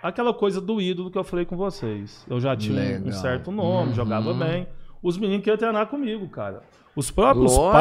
aquela 0.02 0.32
coisa 0.32 0.60
do 0.60 0.80
ídolo 0.80 1.10
que 1.10 1.18
eu 1.18 1.24
falei 1.24 1.44
com 1.44 1.56
vocês. 1.56 2.24
Eu 2.28 2.40
já 2.40 2.56
tinha 2.56 2.74
um- 2.80 2.84
um 3.02 3.04
Legal. 3.04 3.20
certo 3.20 3.50
nome, 3.50 3.88
Uhum. 3.90 3.94
jogava 3.94 4.32
bem. 4.32 4.66
Os 5.02 5.18
meninos 5.18 5.42
queriam 5.44 5.58
treinar 5.58 5.86
comigo, 5.88 6.28
cara. 6.28 6.62
Os 6.94 7.10
próprios 7.10 7.54
Lógico, 7.56 7.72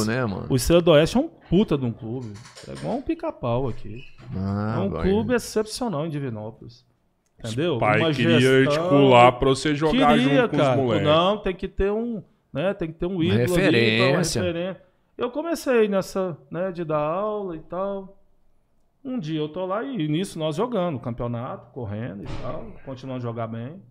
pais. 0.00 0.06
né, 0.06 0.24
mano? 0.26 0.46
O 0.50 0.56
Estrela 0.56 0.82
do 0.82 0.90
Oeste 0.90 1.16
é 1.16 1.20
um 1.20 1.28
puta 1.28 1.78
de 1.78 1.84
um 1.84 1.92
clube. 1.92 2.32
É 2.68 2.72
igual 2.72 2.96
um 2.96 3.02
pica-pau 3.02 3.68
aqui. 3.68 4.02
Ah, 4.34 4.74
é 4.78 4.80
um 4.80 4.90
vai. 4.90 5.02
clube 5.08 5.32
excepcional 5.34 6.04
em 6.06 6.10
Divinópolis. 6.10 6.84
Entendeu? 7.38 7.76
O 7.76 7.78
pai 7.78 8.00
Uma 8.00 8.12
queria 8.12 8.40
gestão- 8.40 8.82
articular 8.84 9.32
pra 9.32 9.48
você 9.50 9.74
jogar 9.74 10.16
Queria, 10.16 10.40
junto 10.42 10.48
com 10.50 10.56
cara. 10.56 10.70
os 10.80 10.84
moleques. 10.84 11.06
Não, 11.06 11.38
tem 11.38 11.54
que 11.54 11.68
ter 11.68 11.92
um, 11.92 12.22
né, 12.54 12.72
tem 12.72 12.86
que 12.92 12.94
ter 12.94 13.06
um 13.06 13.20
ídolo 13.20 13.34
ali, 13.34 13.40
referência. 13.40 14.40
uma 14.40 14.46
referência. 14.46 14.82
Eu 15.18 15.30
comecei 15.30 15.88
nessa, 15.88 16.38
né, 16.48 16.70
de 16.70 16.84
dar 16.84 17.00
aula 17.00 17.56
e 17.56 17.60
tal. 17.60 18.16
Um 19.04 19.18
dia 19.18 19.40
eu 19.40 19.48
tô 19.48 19.66
lá 19.66 19.82
e 19.82 20.08
nisso 20.08 20.38
nós 20.38 20.54
jogando, 20.54 21.00
campeonato, 21.00 21.72
correndo 21.72 22.22
e 22.22 22.26
tal, 22.40 22.72
continuando 22.84 23.18
a 23.18 23.22
jogar 23.22 23.48
bem. 23.48 23.82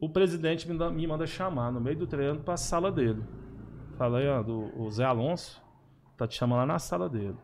O 0.00 0.08
presidente 0.08 0.66
me, 0.66 0.90
me 0.90 1.06
manda 1.06 1.26
chamar 1.26 1.70
no 1.70 1.80
meio 1.80 1.98
do 1.98 2.06
treino 2.06 2.40
pra 2.40 2.56
sala 2.56 2.90
dele. 2.90 3.22
Fala 3.98 4.18
aí, 4.18 4.28
ó, 4.28 4.42
do, 4.42 4.72
o 4.80 4.90
Zé 4.90 5.04
Alonso 5.04 5.62
tá 6.16 6.26
te 6.26 6.34
chamando 6.34 6.60
lá 6.60 6.66
na 6.66 6.78
sala 6.78 7.08
dele. 7.10 7.36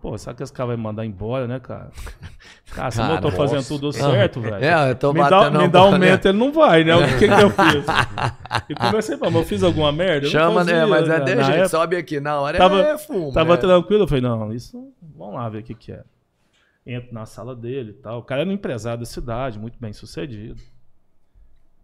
Pô, 0.00 0.16
será 0.18 0.34
que 0.36 0.42
esse 0.42 0.52
cara 0.52 0.68
vai 0.68 0.76
mandar 0.76 1.06
embora, 1.06 1.46
né, 1.48 1.58
cara? 1.58 1.90
Cara, 2.72 2.90
se 2.92 3.00
eu 3.00 3.20
tô 3.20 3.30
fazendo 3.32 3.66
tudo 3.66 3.90
certo, 3.92 4.38
velho. 4.42 4.62
É, 4.64 4.90
eu 4.90 4.94
tô 4.94 5.12
me 5.12 5.18
dá, 5.28 5.50
me 5.50 5.66
dá 5.68 5.80
aumento, 5.80 6.24
né? 6.24 6.30
ele 6.30 6.38
não 6.38 6.52
vai, 6.52 6.84
né? 6.84 6.94
O 6.94 7.18
que, 7.18 7.26
que 7.26 7.42
eu 7.42 7.50
fiz? 7.50 7.84
E 8.68 8.74
comecei 8.76 9.14
a 9.16 9.18
falar, 9.18 9.30
mas 9.32 9.40
eu 9.42 9.48
fiz 9.48 9.62
alguma 9.64 9.90
merda? 9.90 10.26
Eu 10.26 10.30
Chama, 10.30 10.62
né? 10.62 10.72
fazia, 10.72 10.86
Mas 10.86 11.08
é 11.08 11.18
na 11.18 11.24
deixa, 11.24 11.52
época. 11.52 11.68
sobe 11.68 11.96
aqui. 11.96 12.20
Na 12.20 12.38
hora 12.40 12.58
Tava- 12.58 12.80
é 12.80 12.98
fumo. 12.98 13.32
Tava 13.32 13.54
né? 13.54 13.56
tranquilo, 13.60 14.04
eu 14.04 14.06
falei, 14.06 14.22
não, 14.22 14.52
isso, 14.52 14.92
vamos 15.02 15.34
lá 15.34 15.48
ver 15.48 15.58
o 15.58 15.62
que 15.64 15.74
que 15.74 15.90
é. 15.92 16.04
Entro 16.86 17.12
na 17.12 17.26
sala 17.26 17.56
dele 17.56 17.90
e 17.90 17.94
tal. 17.94 18.20
O 18.20 18.22
cara 18.22 18.42
era 18.42 18.50
um 18.50 18.52
empresário 18.52 19.00
da 19.00 19.06
cidade, 19.06 19.58
muito 19.58 19.78
bem 19.80 19.92
sucedido. 19.92 20.60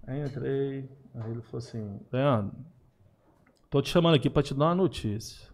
Aí 0.06 0.20
entrei, 0.22 0.88
aí 1.16 1.30
ele 1.32 1.40
falou 1.42 1.58
assim, 1.58 1.98
Leandro, 2.12 2.52
tô 3.68 3.82
te 3.82 3.88
chamando 3.90 4.14
aqui 4.14 4.30
pra 4.30 4.42
te 4.42 4.54
dar 4.54 4.66
uma 4.66 4.74
notícia. 4.76 5.45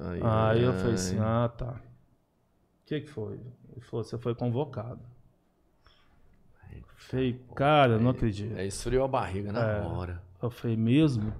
Ai, 0.00 0.20
Aí 0.22 0.62
eu 0.62 0.72
ai. 0.72 0.78
falei 0.78 0.94
assim, 0.94 1.18
ah, 1.20 1.48
tá. 1.56 1.72
O 1.72 2.86
que 2.86 3.00
que 3.00 3.10
foi? 3.10 3.34
Ele 3.72 3.80
falou, 3.80 4.04
você 4.04 4.16
foi 4.18 4.34
convocado. 4.34 5.00
Falei, 6.96 7.40
cara, 7.54 7.92
eu 7.94 8.00
não 8.00 8.10
acredito. 8.10 8.56
É, 8.56 8.66
esfriou 8.66 9.04
a 9.04 9.08
barriga 9.08 9.52
na 9.52 9.60
É. 9.60 9.80
hora. 9.82 10.22
Eu 10.42 10.50
falei, 10.50 10.76
mesmo? 10.76 11.32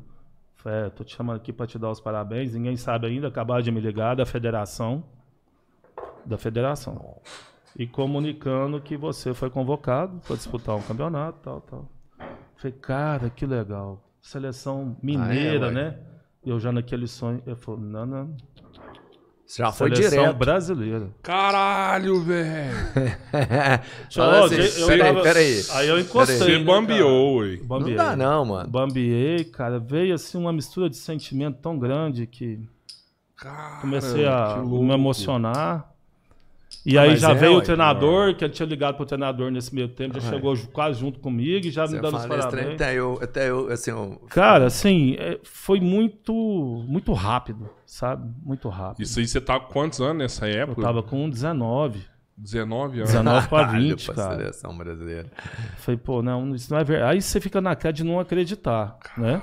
Falei, 0.55 0.87
é, 0.87 0.91
tô 0.91 1.03
te 1.03 1.17
chamando 1.17 1.37
aqui 1.37 1.53
pra 1.53 1.67
te 1.67 1.79
dar 1.79 1.91
os 1.91 2.01
parabéns. 2.01 2.55
Ninguém 2.55 2.77
sabe 2.77 3.07
ainda, 3.07 3.29
acabaram 3.29 3.63
de 3.63 3.71
me 3.73 3.81
ligar 3.81 4.15
da 4.15 4.25
federação. 4.25 5.03
Da 6.25 6.37
federação. 6.39 7.17
E 7.77 7.87
comunicando 7.87 8.81
que 8.81 8.97
você 8.97 9.35
foi 9.35 9.51
convocado 9.51 10.21
para 10.27 10.37
disputar 10.37 10.77
um 10.77 10.83
campeonato, 10.83 11.39
tal, 11.43 11.61
tal. 11.61 11.89
Falei, 12.57 12.77
cara, 12.79 13.29
que 13.31 13.45
legal. 13.45 14.03
Seleção 14.21 14.97
mineira, 15.03 15.67
ué. 15.67 15.73
né? 15.73 15.99
Eu 16.47 16.59
já 16.61 16.71
naquele 16.73 17.07
sonho. 17.09 17.43
Eu 17.45 17.57
falei, 17.57 17.81
não, 17.83 18.07
não. 18.07 18.37
Você 19.45 19.63
já 19.63 19.71
foi 19.71 19.95
Seleção 19.95 20.19
direto. 20.25 20.37
brasileira. 20.39 21.11
Caralho, 21.23 22.21
velho. 22.21 22.73
Ó, 24.19 24.45
assim, 24.45 24.55
eu- 24.57 24.65
eu 24.65 24.87
peraí, 24.89 24.99
tava- 25.13 25.23
peraí. 25.23 25.63
Aí 25.73 25.89
eu 25.89 26.01
encostei. 26.01 26.37
Você 26.39 26.59
né, 26.59 26.65
cara? 26.65 27.07
ué. 27.07 27.59
Não 27.69 27.95
dá 27.95 28.17
não, 28.17 28.45
mano. 28.45 28.69
Bambiei, 28.71 29.45
cara. 29.45 29.79
Veio 29.79 30.15
assim 30.15 30.37
uma 30.39 30.53
mistura 30.53 30.91
de 30.91 30.97
sentimento 30.97 31.59
tão 31.61 31.79
grande 31.79 32.27
que 32.27 32.59
Cara, 33.37 33.81
comecei 33.83 34.27
a 34.27 34.55
que 34.55 34.61
louco. 34.69 34.85
me 34.85 34.95
emocionar. 34.95 35.93
E 36.89 36.97
Ah, 36.97 37.03
aí 37.03 37.17
já 37.17 37.33
é, 37.33 37.35
veio 37.35 37.57
o 37.57 37.61
treinador, 37.61 38.35
que 38.37 38.45
ele 38.45 38.53
tinha 38.53 38.67
ligado 38.67 38.95
pro 38.95 39.05
treinador 39.05 39.51
nesse 39.51 39.75
meio 39.75 39.89
tempo, 39.89 40.21
já 40.21 40.29
Ah, 40.29 40.33
chegou 40.33 40.55
ju- 40.55 40.69
quase 40.69 41.01
junto 41.01 41.19
comigo 41.19 41.67
e 41.67 41.71
já 41.73 41.83
me 41.83 41.89
Você 41.89 42.01
dando 42.01 42.17
os 42.17 42.25
trem, 42.25 42.39
parabéns. 42.39 42.75
até 42.75 42.95
eu, 42.95 43.19
até 43.21 43.51
eu, 43.51 43.69
assim, 43.73 43.91
eu... 43.91 44.23
Cara, 44.31 44.67
assim, 44.67 45.17
é, 45.19 45.41
foi 45.43 45.81
muito, 45.81 46.33
muito 46.87 47.13
rápido, 47.13 47.69
sabe? 47.85 48.33
Muito 48.45 48.69
rápido. 48.69 49.03
Isso 49.03 49.19
aí 49.19 49.27
você 49.27 49.41
tá 49.41 49.59
com 49.59 49.73
quantos 49.73 50.01
anos 50.01 50.19
nessa 50.19 50.49
Eu 50.49 50.63
época? 50.63 50.81
tava 50.83 51.03
com 51.03 51.29
19, 51.29 52.01
19 52.39 52.99
anos. 52.99 53.11
19 53.11 53.49
pra 53.49 53.65
Caralho, 53.67 53.89
20, 53.89 54.05
pra 54.07 54.15
cara. 54.15 54.37
seleção 54.37 54.79
brasileira. 54.79 55.27
Falei, 55.79 55.99
pô, 55.99 56.23
não, 56.23 56.55
isso 56.55 56.73
não 56.73 56.79
é 56.79 56.85
verdade. 56.85 57.13
Aí 57.15 57.21
você 57.23 57.41
fica 57.41 57.61
naquela 57.61 57.93
de 57.93 58.05
não 58.05 58.21
acreditar, 58.21 58.97
né? 59.19 59.43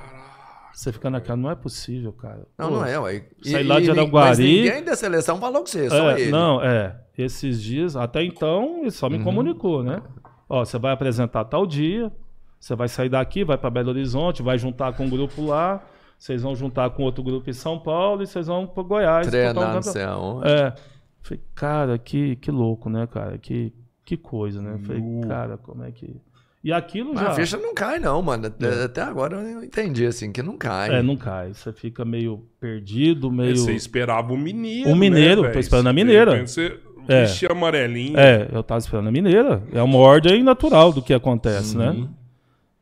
Você 0.73 0.91
fica 0.91 1.09
naquela, 1.09 1.37
não 1.37 1.51
é 1.51 1.55
possível, 1.55 2.11
cara. 2.11 2.47
Não, 2.57 2.69
Pô, 2.69 2.75
não 2.77 2.85
é, 2.85 2.99
ué. 2.99 3.25
Saí 3.43 3.63
lá 3.63 3.79
de 3.79 3.91
Araguari. 3.91 4.29
Mas 4.29 4.39
ninguém 4.39 4.83
da 4.83 4.95
seleção 4.95 5.37
falou 5.39 5.61
com 5.61 5.67
você, 5.67 5.87
só 5.89 6.11
É, 6.11 6.21
ele. 6.21 6.31
Não, 6.31 6.61
é. 6.63 6.95
Esses 7.17 7.61
dias, 7.61 7.95
até 7.95 8.23
então, 8.23 8.79
ele 8.81 8.89
só 8.91 9.07
me 9.07 9.17
Uhum. 9.17 9.23
comunicou, 9.23 9.83
né? 9.83 10.01
Ó, 10.49 10.65
você 10.65 10.79
vai 10.79 10.91
apresentar 10.91 11.45
tal 11.45 11.65
dia, 11.67 12.11
você 12.59 12.75
vai 12.75 12.87
sair 12.87 13.09
daqui, 13.09 13.43
vai 13.43 13.57
para 13.57 13.69
Belo 13.69 13.89
Horizonte, 13.89 14.41
vai 14.41 14.57
juntar 14.57 14.93
com 14.93 15.05
um 15.05 15.09
grupo 15.09 15.45
lá, 15.45 15.83
vocês 16.17 16.41
vão 16.41 16.55
juntar 16.55 16.89
com 16.89 17.03
outro 17.03 17.23
grupo 17.23 17.47
em 17.49 17.53
São 17.53 17.77
Paulo 17.79 18.23
e 18.23 18.27
vocês 18.27 18.47
vão 18.47 18.65
para 18.65 18.81
Goiás. 18.83 19.27
Treinar, 19.27 19.75
não 19.75 19.81
sei 19.83 20.03
aonde. 20.03 20.47
É. 20.49 20.73
Falei, 21.21 21.43
cara, 21.53 21.97
que, 21.99 22.35
que 22.37 22.49
louco, 22.49 22.89
né, 22.89 23.05
cara? 23.07 23.37
Que, 23.37 23.71
que 24.03 24.17
coisa, 24.17 24.59
né? 24.61 24.79
Falei, 24.79 25.01
cara, 25.27 25.57
como 25.57 25.83
é 25.83 25.91
que. 25.91 26.19
E 26.63 26.71
aquilo 26.71 27.13
Mas 27.13 27.23
já. 27.23 27.31
a 27.31 27.35
ficha 27.35 27.57
não 27.57 27.73
cai, 27.73 27.99
não, 27.99 28.21
mano. 28.21 28.47
Até, 28.47 28.83
até 28.85 29.01
agora 29.01 29.35
eu 29.35 29.63
entendi, 29.63 30.05
assim, 30.05 30.31
que 30.31 30.41
não 30.41 30.57
cai. 30.57 30.95
É, 30.95 31.01
não 31.03 31.17
cai. 31.17 31.53
Você 31.53 31.73
fica 31.73 32.05
meio 32.05 32.45
perdido, 32.59 33.29
meio. 33.29 33.57
Você 33.57 33.73
esperava 33.73 34.31
o 34.31 34.37
mineiro. 34.37 34.89
O 34.89 34.95
mineiro, 34.95 35.41
né, 35.41 35.49
tô 35.49 35.59
esperando 35.59 35.87
a 35.87 35.93
mineira. 35.93 36.47
Você 36.47 36.79
É. 37.09 37.23
vestia 37.23 37.49
amarelinho. 37.51 38.17
É, 38.17 38.47
eu 38.49 38.63
tava 38.63 38.79
esperando 38.79 39.09
a 39.09 39.11
mineira. 39.11 39.61
É 39.73 39.81
uma 39.81 39.97
ordem 39.97 40.41
natural 40.41 40.93
do 40.93 41.01
que 41.01 41.13
acontece, 41.13 41.77
Uhum. 41.77 42.03
né? 42.03 42.09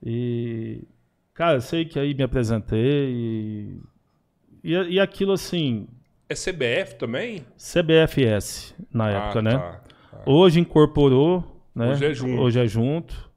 E. 0.05 0.83
Cara, 1.33 1.57
eu 1.57 1.61
sei 1.61 1.83
que 1.85 1.97
aí 1.97 2.13
me 2.13 2.21
apresentei 2.21 3.09
e. 3.09 3.77
E, 4.63 4.73
e 4.73 4.99
aquilo 4.99 5.31
assim, 5.33 5.87
É 6.29 6.35
CBF 6.35 6.95
também? 6.99 7.43
CBFS 7.57 8.75
na 8.93 9.05
Ah, 9.05 9.09
época, 9.11 9.41
né? 9.41 9.57
tá. 9.57 9.81
Hoje 10.23 10.59
incorporou, 10.59 11.43
né? 11.73 11.89
Hoje 11.93 12.05
é 12.05 12.13
junto. 12.13 12.41
Hoje 12.41 12.59
é 12.59 12.67
junto. 12.67 13.30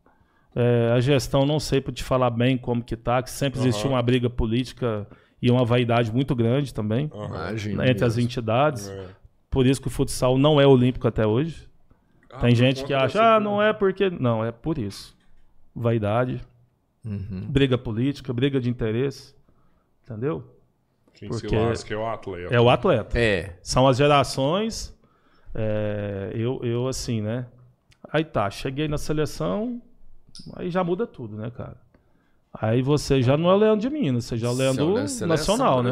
É, 0.55 0.93
a 0.93 1.01
gestão, 1.01 1.45
não 1.45 1.59
sei 1.59 1.81
para 1.81 1.93
te 1.93 2.05
falar 2.05 2.31
bem 2.31 2.57
como 2.57 2.83
que 2.83 2.97
tá, 2.97 3.23
que 3.23 3.31
sempre 3.31 3.59
existiu 3.61 3.87
Aham. 3.89 3.97
uma 3.97 4.03
briga 4.03 4.31
política 4.31 5.07
e 5.43 5.51
uma 5.51 5.65
vaidade 5.65 6.13
muito 6.13 6.35
grande 6.35 6.73
também. 6.73 7.11
Imagina. 7.13 7.83
né, 7.85 7.91
entre 7.91 8.05
as 8.05 8.17
entidades. 8.19 8.89
É. 8.89 9.07
Por 9.51 9.67
isso 9.67 9.81
que 9.81 9.89
o 9.89 9.91
futsal 9.91 10.39
não 10.39 10.61
é 10.61 10.67
olímpico 10.67 11.07
até 11.09 11.27
hoje. 11.27 11.69
Ah, 12.31 12.39
Tem 12.39 12.55
gente 12.55 12.85
que 12.85 12.93
acha, 12.95 13.37
ah, 13.37 13.41
não 13.41 13.61
é 13.63 13.73
porque. 13.73 14.11
Não, 14.11 14.45
é 14.45 14.51
por 14.53 14.79
isso. 14.79 15.17
Vaidade, 15.75 16.41
Uhum. 17.05 17.47
briga 17.49 17.77
política, 17.77 18.33
briga 18.33 18.61
de 18.61 18.69
interesse. 18.71 19.35
Entendeu? 20.05 20.43
Quem 21.15 21.33
se 21.33 21.41
porque 21.43 21.57
lasca 21.57 21.95
é 21.95 21.97
o 21.97 22.07
atleta. 22.07 22.55
É 22.55 22.61
o 22.61 22.69
atleta. 22.71 23.19
É. 23.19 23.57
São 23.63 23.87
as 23.87 23.97
gerações. 23.97 24.93
é, 25.55 26.31
eu, 26.35 26.61
eu, 26.65 26.89
assim, 26.89 27.21
né? 27.21 27.47
Aí 28.13 28.25
tá, 28.25 28.51
cheguei 28.51 28.89
na 28.89 28.99
seleção, 28.99 29.81
aí 30.57 30.70
já 30.70 30.82
muda 30.85 31.07
tudo, 31.07 31.37
né, 31.37 31.51
cara? 31.51 31.76
Aí 32.53 32.82
você 32.82 33.20
já 33.20 33.37
não 33.37 33.51
é 33.51 33.55
o 33.55 33.57
Leandro 33.57 33.80
de 33.80 33.91
Minas, 33.91 34.26
você 34.26 34.37
já 34.37 34.47
é 34.47 34.51
o 34.51 34.55
Leandro 34.55 35.09
Seleção 35.09 35.26
nacional, 35.26 35.82
né? 35.82 35.91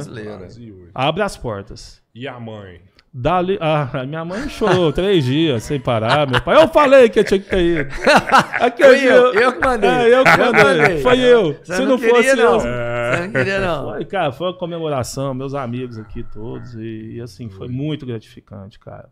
Abre 0.94 1.22
as 1.22 1.36
portas. 1.36 2.00
E 2.14 2.28
a 2.28 2.38
mãe? 2.38 2.80
Dali, 3.14 3.58
ah, 3.60 3.90
minha 4.08 4.24
mãe 4.24 4.48
chorou 4.48 4.92
três 4.92 5.24
dias 5.24 5.64
sem 5.64 5.78
parar. 5.80 6.26
Meu 6.26 6.40
pai, 6.40 6.62
eu 6.62 6.68
falei 6.68 7.08
que 7.10 7.18
eu 7.18 7.24
tinha 7.24 7.40
que 7.40 7.48
ter 7.50 7.62
ido. 7.80 7.90
Aquele 8.60 8.88
Foi 9.00 9.04
eu, 9.06 9.34
eu 9.34 9.52
que 9.52 9.66
mandei. 9.66 9.90
É, 9.90 10.14
eu 10.14 10.24
que 10.24 10.36
mandei. 10.38 10.98
Foi 11.02 11.18
eu. 11.18 11.52
Você 11.54 11.74
Se 11.76 11.82
não, 11.82 11.88
não 11.88 11.98
queria, 11.98 12.14
fosse 12.14 12.36
não. 12.36 12.44
eu- 12.54 12.60
Você 12.60 13.20
não 13.26 13.32
queria, 13.32 13.60
não. 13.60 13.90
Foi, 13.90 14.04
cara, 14.06 14.32
foi 14.32 14.46
uma 14.46 14.56
comemoração, 14.56 15.34
meus 15.34 15.54
amigos 15.54 15.98
aqui 15.98 16.22
todos, 16.22 16.74
e, 16.74 17.16
e, 17.16 17.20
assim, 17.20 17.50
foi 17.50 17.68
muito 17.68 18.06
gratificante, 18.06 18.78
cara. 18.78 19.10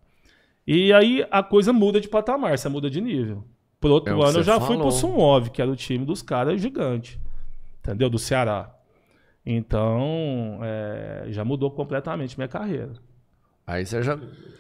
E 0.67 0.93
aí 0.93 1.27
a 1.31 1.43
coisa 1.43 1.73
muda 1.73 2.01
de 2.01 2.09
patamar, 2.09 2.57
você 2.57 2.69
muda 2.69 2.89
de 2.89 3.01
nível. 3.01 3.45
Por 3.81 3.91
outro 3.91 4.11
É 4.13 4.15
ano 4.15 4.23
eu 4.23 4.33
você 4.33 4.43
já 4.43 4.59
fui 4.61 4.77
falou. 4.77 4.83
pro 4.83 4.91
Sumov, 4.93 5.49
que 5.51 5.63
era 5.63 5.71
o 5.71 5.77
time 5.77 6.05
dos 6.05 6.21
caras 6.23 6.61
gigante, 6.61 7.19
entendeu? 7.83 8.11
Do 8.11 8.19
Ceará. 8.19 8.71
Então, 9.45 10.59
é, 10.63 11.25
já 11.29 11.45
mudou 11.45 11.71
completamente 11.71 12.37
minha 12.39 12.49
carreira. 12.49 12.93
Aí 13.67 13.87
você 13.87 14.03
já, 14.03 14.19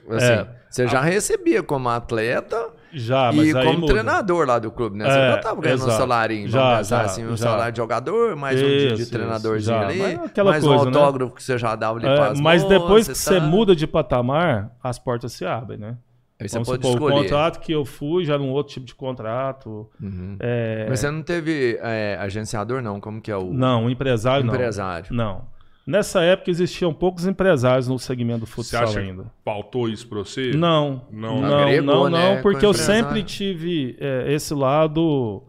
É. 0.09 0.17
assim, 0.17 0.51
você 0.71 0.87
já 0.89 1.01
recebia 1.01 1.63
como 1.63 1.89
atleta 1.89 2.71
Já, 2.93 3.33
e 3.33 3.53
como 3.53 3.81
muda. 3.81 3.93
treinador 3.93 4.47
lá 4.47 4.59
do 4.59 4.71
clube, 4.71 4.97
né? 4.97 5.05
Você 5.05 5.19
É, 5.19 5.31
já 5.33 5.39
tava 5.39 5.61
ganhando 5.61 5.81
um 5.81 5.85
exato. 5.85 5.99
salarinho, 5.99 6.49
Já, 6.49 6.83
já, 6.83 7.01
assim, 7.03 7.25
um 7.27 7.31
já. 7.31 7.37
salário 7.37 7.73
de 7.73 7.77
jogador, 7.77 8.37
mais 8.37 8.61
um 8.63 8.65
de, 8.67 8.95
de 8.95 9.03
Isso, 9.03 9.11
treinadorzinho 9.13 9.77
isso, 9.91 10.05
ali. 10.05 10.17
Mas 10.17 10.45
mais 10.45 10.65
um 10.65 10.69
coisa, 10.69 10.85
né? 10.91 10.97
autógrafo 10.99 11.35
que 11.35 11.43
você 11.43 11.59
já 11.59 11.75
dava 11.77 11.99
ali 11.99 12.07
É, 12.07 12.41
mas 12.41 12.63
depois 12.65 13.05
que 13.07 13.11
moças 13.11 13.19
e 13.21 13.25
você 13.25 13.41
muda 13.41 13.75
de 13.77 13.87
patamar, 13.87 14.71
as 14.83 14.99
portas 14.99 15.33
se 15.33 15.45
abrem, 15.45 15.79
né? 15.79 15.97
Aí 16.41 16.49
você 16.49 16.55
Vamos 16.55 16.69
pode 16.69 16.83
supor, 16.87 16.97
escolher. 16.99 17.15
o 17.15 17.23
contrato 17.23 17.61
que 17.61 17.71
eu 17.73 17.85
fui 17.85 18.25
já 18.25 18.35
era 18.35 18.43
um 18.43 18.51
outro 18.51 18.73
tipo 18.73 18.87
de 18.87 18.95
contrato. 18.95 19.87
Uhum. 20.03 20.37
É, 20.41 20.87
Mas 20.89 21.01
você 21.01 21.11
não 21.11 21.23
teve 21.23 21.79
é, 21.83 22.17
agenciador, 22.21 22.81
não? 22.81 22.99
Como 22.99 23.21
que 23.21 23.31
é 23.31 23.37
o 23.37 23.53
Não, 23.53 23.91
empresário 23.91 24.45
não. 24.47 24.55
empresário? 24.55 25.15
Não. 25.15 25.43
Nessa 25.87 26.23
época 26.23 26.51
existiam 26.51 26.93
poucos 26.95 27.27
empresários 27.27 27.89
no 27.89 27.99
segmento 27.99 28.41
do 28.41 28.47
Você 28.47 28.53
futsal 28.53 28.85
acha 28.85 29.01
ainda. 29.01 29.25
que 29.25 29.29
faltou 29.45 29.89
isso 29.89 30.07
pra 30.09 30.19
você? 30.21 30.53
Não, 30.55 31.03
Não. 31.11 31.41
não, 31.41 31.59
Agregou, 31.59 31.85
não, 31.85 32.11
né, 32.11 32.35
não, 32.37 32.43
porque 32.43 32.65
eu 32.65 32.73
sempre 32.73 33.23
tive 33.23 33.97
é, 34.01 34.33
esse 34.33 34.55
lado 34.55 35.43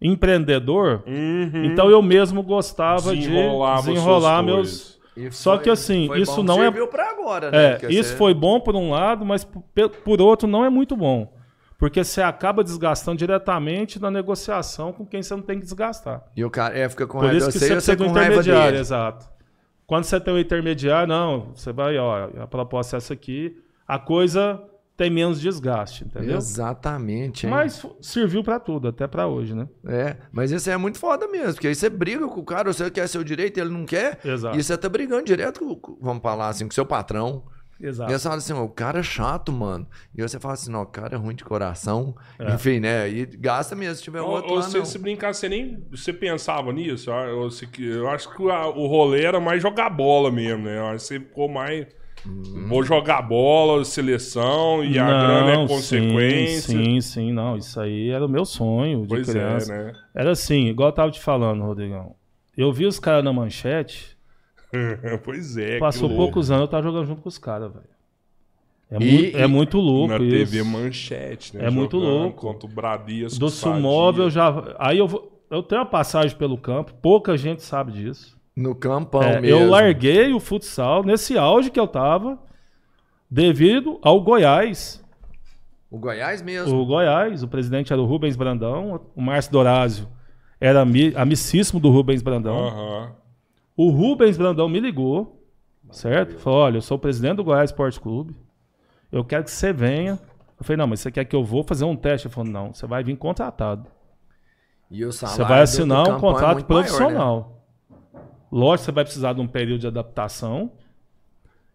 empreendedor. 0.00 1.02
Uhum. 1.06 1.64
Então 1.64 1.90
eu 1.90 2.00
mesmo 2.00 2.42
gostava 2.42 3.14
Desenrolava 3.14 3.82
de 3.82 3.88
desenrolar 3.94 4.42
meus. 4.42 4.56
coisas. 4.56 4.97
E 5.18 5.32
Só 5.32 5.54
foi- 5.54 5.64
que 5.64 5.70
assim, 5.70 6.08
isso 6.16 6.42
não 6.42 6.62
é- 6.62 6.70
pra 6.86 7.10
agora, 7.10 7.50
né? 7.50 7.64
É, 7.64 7.70
Porque 7.76 7.86
isso 7.88 8.10
você- 8.10 8.16
foi 8.16 8.32
bom 8.32 8.60
por 8.60 8.76
um 8.76 8.90
lado, 8.90 9.24
mas 9.24 9.44
por, 9.44 10.20
outro 10.20 10.46
não 10.48 10.64
é 10.64 10.70
muito 10.70 10.96
bom. 10.96 11.32
Porque 11.78 12.02
você 12.02 12.20
acaba 12.22 12.64
desgastando 12.64 13.16
diretamente 13.18 14.00
na 14.00 14.10
negociação 14.10 14.92
com 14.92 15.06
quem 15.06 15.22
você 15.22 15.34
não 15.34 15.42
tem 15.42 15.58
que 15.58 15.64
desgastar. 15.64 16.24
E 16.36 16.44
o 16.44 16.50
cara 16.50 16.76
é, 16.76 16.88
fica 16.88 17.06
com 17.06 17.18
Por 17.18 17.32
isso 17.32 17.46
que 17.52 17.58
você 17.58 17.70
precisa 17.70 17.96
do 17.96 18.06
intermediário, 18.06 18.78
exato. 18.78 19.28
Quando 19.86 20.04
você 20.04 20.20
tem 20.20 20.34
o 20.34 20.38
intermediário, 20.38 21.08
não, 21.08 21.52
você 21.54 21.72
vai, 21.72 21.96
ó, 21.96 22.28
a 22.40 22.46
proposta 22.46 22.96
é 22.96 22.98
essa 22.98 23.14
aqui, 23.14 23.56
a 23.86 23.98
coisa 23.98 24.60
tem 24.98 25.08
menos 25.08 25.40
desgaste, 25.40 26.04
entendeu? 26.04 26.36
Exatamente, 26.36 27.46
hein? 27.46 27.50
Mas 27.52 27.86
serviu 28.02 28.42
pra 28.44 28.58
tudo, 28.60 28.88
até 28.88 29.06
pra 29.06 29.26
hoje, 29.28 29.54
né? 29.54 29.66
É, 29.86 30.16
mas 30.30 30.50
isso 30.50 30.68
é 30.68 30.76
muito 30.76 30.98
foda 30.98 31.26
mesmo, 31.28 31.54
porque 31.54 31.68
aí 31.68 31.74
você 31.74 31.88
briga 31.88 32.26
com 32.28 32.40
o 32.40 32.44
cara, 32.44 32.70
você 32.72 32.90
quer 32.90 33.08
seu 33.08 33.24
direito, 33.24 33.58
ele 33.58 33.70
não 33.70 33.86
quer, 33.86 34.18
Exato. 34.24 34.58
e 34.58 34.62
você 34.62 34.76
tá 34.76 34.88
brigando 34.88 35.24
direto 35.24 35.60
com, 35.76 35.96
vamos 36.00 36.22
falar 36.22 36.48
assim, 36.48 36.64
com 36.66 36.72
o 36.72 36.74
seu 36.74 36.84
patrão. 36.84 37.44
Exato. 37.80 38.10
E 38.10 38.18
você 38.18 38.24
fala 38.24 38.38
assim, 38.38 38.52
o 38.54 38.68
cara 38.68 38.98
é 38.98 39.02
chato, 39.04 39.52
mano. 39.52 39.86
E 40.12 40.20
aí 40.20 40.28
você 40.28 40.40
fala 40.40 40.54
assim, 40.54 40.68
não, 40.68 40.82
o 40.82 40.86
cara 40.86 41.14
é 41.14 41.16
ruim 41.16 41.36
de 41.36 41.44
coração. 41.44 42.12
É. 42.36 42.52
Enfim, 42.52 42.80
né? 42.80 43.08
E 43.08 43.24
gasta 43.24 43.76
mesmo, 43.76 43.94
se 43.94 44.02
tiver 44.02 44.20
Ou, 44.20 44.30
outro 44.30 44.50
ou 44.50 44.56
lá, 44.56 44.62
você, 44.62 44.78
não. 44.78 44.84
se 44.84 44.98
brincar, 44.98 45.32
você 45.32 45.48
nem. 45.48 45.86
Você 45.92 46.12
pensava 46.12 46.72
nisso? 46.72 47.08
Eu, 47.12 47.48
que- 47.70 47.86
eu 47.88 48.08
acho 48.08 48.34
que 48.34 48.42
o 48.42 48.86
rolê 48.88 49.22
era 49.24 49.38
mais 49.38 49.62
jogar 49.62 49.90
bola 49.90 50.28
mesmo, 50.28 50.64
né? 50.64 50.76
Eu 50.76 50.86
acho 50.88 50.96
que 50.96 51.02
você 51.14 51.20
ficou 51.20 51.48
mais. 51.48 51.86
Vou 52.68 52.82
jogar 52.82 53.22
bola, 53.22 53.84
seleção, 53.84 54.84
e 54.84 54.98
a 54.98 55.06
grana 55.06 55.62
é 55.62 55.66
consequência. 55.66 56.60
Sim, 56.76 56.84
sim, 56.84 57.00
sim, 57.00 57.32
não. 57.32 57.56
Isso 57.56 57.80
aí 57.80 58.10
era 58.10 58.24
o 58.26 58.28
meu 58.28 58.44
sonho 58.44 59.02
de 59.02 59.08
Pois 59.08 59.28
criança. 59.28 59.72
é, 59.72 59.84
né? 59.84 59.92
Era 60.14 60.32
assim, 60.32 60.66
igual 60.66 60.90
eu 60.90 60.94
tava 60.94 61.10
te 61.10 61.20
falando, 61.20 61.62
Rodrigão. 61.64 62.14
Eu 62.56 62.72
vi 62.72 62.84
os 62.86 62.98
caras 62.98 63.24
na 63.24 63.32
manchete, 63.32 64.16
pois 65.24 65.56
é. 65.56 65.78
passou 65.78 66.10
poucos 66.14 66.50
anos, 66.50 66.62
eu 66.62 66.68
tava 66.68 66.82
jogando 66.82 67.06
junto 67.06 67.22
com 67.22 67.28
os 67.28 67.38
caras, 67.38 67.72
velho. 67.72 67.84
É, 68.90 68.96
E- 68.96 69.12
muito, 69.12 69.36
é 69.38 69.46
muito 69.46 69.78
louco 69.78 70.14
Na 70.14 70.24
isso. 70.24 70.52
TV 70.52 70.62
Manchete, 70.62 71.56
né? 71.56 71.66
É 71.66 71.70
muito 71.70 71.98
louco. 71.98 72.40
Contra 72.40 72.66
o 72.66 72.72
Bradesco. 72.72 73.38
Do. 73.38 73.50
Sumóvel 73.50 74.30
já. 74.30 74.74
Aí 74.78 74.96
eu 74.98 75.06
vou. 75.06 75.42
Eu 75.50 75.62
tenho 75.62 75.80
uma 75.82 75.86
passagem 75.86 76.36
pelo 76.36 76.56
campo, 76.58 76.92
pouca 77.00 77.36
gente 77.36 77.62
sabe 77.62 77.92
disso. 77.92 78.37
No 78.58 78.74
campão 78.74 79.22
É, 79.22 79.40
mesmo. 79.40 79.46
eu 79.46 79.68
larguei 79.70 80.32
o 80.32 80.40
futsal 80.40 81.04
nesse 81.04 81.38
auge 81.38 81.70
que 81.70 81.78
eu 81.78 81.86
tava, 81.86 82.36
devido 83.30 83.98
ao 84.02 84.20
Goiás. 84.20 85.00
O 85.88 85.96
Goiás 85.98 86.42
mesmo. 86.42 86.76
O 86.76 86.84
Goiás, 86.84 87.42
o 87.44 87.48
presidente 87.48 87.92
era 87.92 88.02
o 88.02 88.04
Rubens 88.04 88.34
Brandão, 88.36 89.00
o 89.14 89.22
Márcio 89.22 89.52
Dorásio 89.52 90.08
era 90.60 90.80
ami- 90.82 91.14
amicíssimo 91.14 91.78
do 91.78 91.88
Rubens 91.88 92.20
Brandão. 92.20 92.56
Aham. 92.56 93.12
O 93.76 93.90
Rubens 93.90 94.36
Brandão 94.36 94.68
me 94.68 94.80
ligou, 94.80 95.40
certo? 95.90 96.36
Falou: 96.38 96.58
olha, 96.60 96.78
eu 96.78 96.82
sou 96.82 96.96
o 96.96 97.00
presidente 97.00 97.36
do 97.36 97.44
Goiás 97.44 97.70
Esporte 97.70 98.00
Clube, 98.00 98.34
eu 99.12 99.24
quero 99.24 99.44
que 99.44 99.52
você 99.52 99.72
venha. 99.72 100.18
Eu 100.58 100.64
falei: 100.64 100.76
não, 100.78 100.88
mas 100.88 100.98
você 100.98 101.12
quer 101.12 101.24
que 101.24 101.36
eu 101.36 101.44
vou 101.44 101.62
fazer 101.62 101.84
um 101.84 101.94
teste? 101.94 102.26
Ele 102.26 102.34
falou: 102.34 102.50
não, 102.50 102.74
você 102.74 102.88
vai 102.88 103.04
vir 103.04 103.16
contratado. 103.16 103.88
E 104.90 105.04
o 105.04 105.12
salário 105.12 105.36
Você 105.36 105.48
vai 105.48 105.60
assinar 105.62 106.02
do 106.02 106.10
um 106.10 106.16
é 106.16 106.20
contrato 106.20 106.54
muito 106.68 106.72
maior, 106.72 107.12
né? 107.12 107.57
Lógico, 108.50 108.86
você 108.86 108.92
vai 108.92 109.04
precisar 109.04 109.32
de 109.34 109.40
um 109.40 109.46
período 109.46 109.80
de 109.80 109.86
adaptação. 109.86 110.72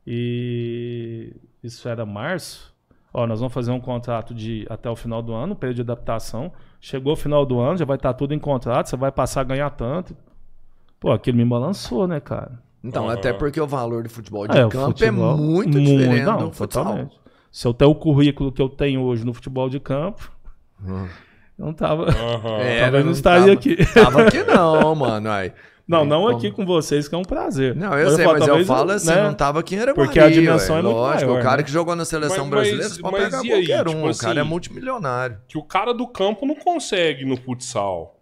E 0.05 1.33
isso 1.63 1.87
era 1.87 2.05
março. 2.05 2.73
Ó, 3.13 3.27
nós 3.27 3.39
vamos 3.39 3.53
fazer 3.53 3.71
um 3.71 3.79
contrato 3.79 4.33
de 4.33 4.65
até 4.69 4.89
o 4.89 4.95
final 4.95 5.21
do 5.21 5.33
ano, 5.33 5.53
um 5.53 5.55
período 5.55 5.75
de 5.77 5.81
adaptação. 5.81 6.51
Chegou 6.81 7.13
o 7.13 7.15
final 7.15 7.45
do 7.45 7.59
ano, 7.59 7.77
já 7.77 7.85
vai 7.85 7.95
estar 7.95 8.13
tudo 8.13 8.33
em 8.33 8.39
contrato, 8.39 8.89
você 8.89 8.97
vai 8.97 9.11
passar 9.11 9.41
a 9.41 9.43
ganhar 9.43 9.69
tanto. 9.69 10.15
Pô, 10.99 11.11
aquilo 11.11 11.37
me 11.37 11.45
balançou, 11.45 12.07
né, 12.07 12.19
cara? 12.19 12.59
Então, 12.83 13.05
Aham. 13.05 13.13
até 13.13 13.31
porque 13.31 13.61
o 13.61 13.67
valor 13.67 14.03
do 14.03 14.09
futebol 14.09 14.47
de 14.47 14.57
É, 14.57 14.67
campo 14.67 14.87
futebol- 14.87 15.33
é 15.33 15.37
muito 15.37 15.79
diferente 15.79 16.25
não, 16.25 16.37
do 16.49 16.51
futsal. 16.51 16.83
totalmente. 16.83 17.17
Se 17.51 17.67
eu 17.67 17.73
tenho 17.73 17.91
o 17.91 17.95
currículo 17.95 18.51
que 18.51 18.61
eu 18.61 18.67
tenho 18.67 19.01
hoje 19.01 19.23
no 19.25 19.33
futebol 19.33 19.69
de 19.69 19.79
campo, 19.79 20.29
Hum. 20.83 21.07
eu 21.59 21.65
não 21.67 21.73
tava. 21.73 22.07
É, 22.59 22.81
Talvez 22.81 23.03
não 23.05 23.11
não 23.11 23.11
estaria 23.11 23.41
tava- 23.45 23.53
aqui. 23.53 23.75
Tava 23.93 24.21
aqui 24.23 24.43
não, 24.43 24.95
mano. 24.95 25.29
Aí. 25.29 25.53
Não, 25.85 26.05
não 26.05 26.23
Como- 26.23 26.37
aqui 26.37 26.49
com 26.49 26.65
vocês, 26.65 27.09
que 27.09 27.13
é 27.15 27.17
um 27.17 27.23
prazer. 27.23 27.75
Não, 27.75 27.93
eu 27.97 28.05
Mas 28.05 28.15
sei, 28.15 28.23
falo, 28.25 28.39
mas 28.39 28.47
eu 28.47 28.65
falo 28.65 28.91
assim, 28.91 29.09
né? 29.09 29.23
não 29.23 29.33
tava 29.33 29.59
aqui 29.59 29.75
em 29.75 29.79
Araguari, 29.79 30.07
Porque 30.07 30.19
a 30.19 30.29
dimensão 30.29 30.75
ué, 30.75 30.79
é 30.79 30.83
muito 30.83 30.95
Lógico, 30.95 31.25
maior, 31.31 31.39
o 31.39 31.43
cara 31.43 31.57
né? 31.57 31.63
que 31.63 31.71
jogou 31.71 31.93
na 31.95 32.05
seleção 32.05 32.37
Mas- 32.45 32.49
brasileira, 32.49 32.83
mas- 32.85 32.93
você 32.93 33.01
pode 33.01 33.13
mas 33.17 33.23
pegar 33.25 33.37
e 33.37 33.51
aí? 33.51 33.67
qualquer 33.67 33.85
Tipo 33.85 33.97
um, 33.97 34.09
o 34.09 34.17
cara 34.17 34.39
é 34.39 34.41
assim, 34.41 34.49
multimilionário. 34.49 35.37
Que 35.47 35.57
o 35.57 35.63
cara 35.63 35.93
do 35.93 36.07
campo 36.07 36.45
não 36.45 36.55
consegue 36.55 37.25
no 37.25 37.35
futsal. 37.35 38.17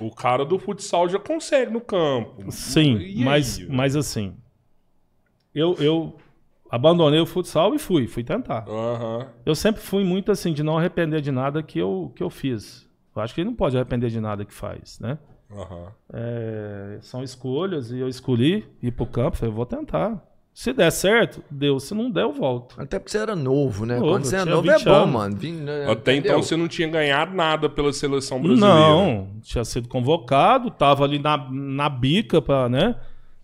O 0.00 0.10
cara 0.12 0.44
do 0.44 0.58
futsal 0.58 1.08
já 1.08 1.18
consegue 1.20 1.72
no 1.72 1.80
campo. 1.80 2.50
Sim, 2.50 2.96
E 2.98 3.04
aí, 3.04 3.24
mas, 3.24 3.58
velho? 3.58 3.72
mas 3.72 3.94
assim, 3.96 4.34
eu, 5.54 5.74
eu 5.78 6.16
abandonei 6.70 7.20
o 7.20 7.26
futsal 7.26 7.74
e 7.74 7.78
fui, 7.78 8.06
fui 8.06 8.22
tentar. 8.24 8.64
Eu 9.46 9.54
sempre 9.54 9.80
fui 9.80 10.02
muito 10.04 10.30
assim, 10.32 10.52
de 10.52 10.62
não 10.64 10.76
arrepender 10.76 11.20
de 11.20 11.30
nada 11.30 11.62
que 11.62 11.78
eu, 11.78 12.12
que 12.16 12.22
eu 12.22 12.30
fiz. 12.30 12.86
Eu 13.14 13.22
acho 13.22 13.34
que 13.34 13.40
ele 13.40 13.48
não 13.50 13.56
pode 13.56 13.76
arrepender 13.76 14.10
de 14.10 14.20
nada 14.20 14.44
que 14.44 14.52
faz, 14.52 14.98
né? 15.00 15.18
Aham. 15.50 15.92
É, 16.12 16.98
são 17.00 17.22
escolhas 17.22 17.90
e 17.90 17.98
eu 17.98 18.08
escolhi 18.08 18.66
ir 18.82 18.90
pro 18.92 19.06
campo, 19.06 19.36
falei, 19.36 19.50
eu 19.52 19.56
vou 19.56 19.66
tentar. 19.66 20.22
Se 20.52 20.72
der 20.72 20.90
certo, 20.90 21.42
deu. 21.48 21.78
Se 21.78 21.94
não 21.94 22.10
der, 22.10 22.22
eu 22.24 22.32
volto. 22.32 22.74
Até 22.80 22.98
porque 22.98 23.12
você 23.12 23.18
era 23.18 23.36
novo, 23.36 23.86
né? 23.86 23.94
Novo, 24.00 24.10
Quando 24.12 24.24
você 24.24 24.36
é 24.36 24.44
novo 24.44 24.68
é 24.68 24.74
20 24.76 24.84
bom, 24.84 24.90
anos. 24.92 25.10
mano. 25.14 25.36
Vim, 25.36 25.52
né, 25.52 25.88
Até 25.88 26.16
então 26.16 26.42
você 26.42 26.56
não 26.56 26.66
tinha 26.66 26.88
ganhado 26.88 27.32
nada 27.32 27.68
pela 27.70 27.92
seleção 27.92 28.42
brasileira. 28.42 28.74
Não, 28.76 29.28
tinha 29.40 29.64
sido 29.64 29.86
convocado, 29.88 30.68
tava 30.70 31.04
ali 31.04 31.20
na, 31.20 31.36
na 31.50 31.88
bica 31.88 32.42
para, 32.42 32.68
né? 32.68 32.96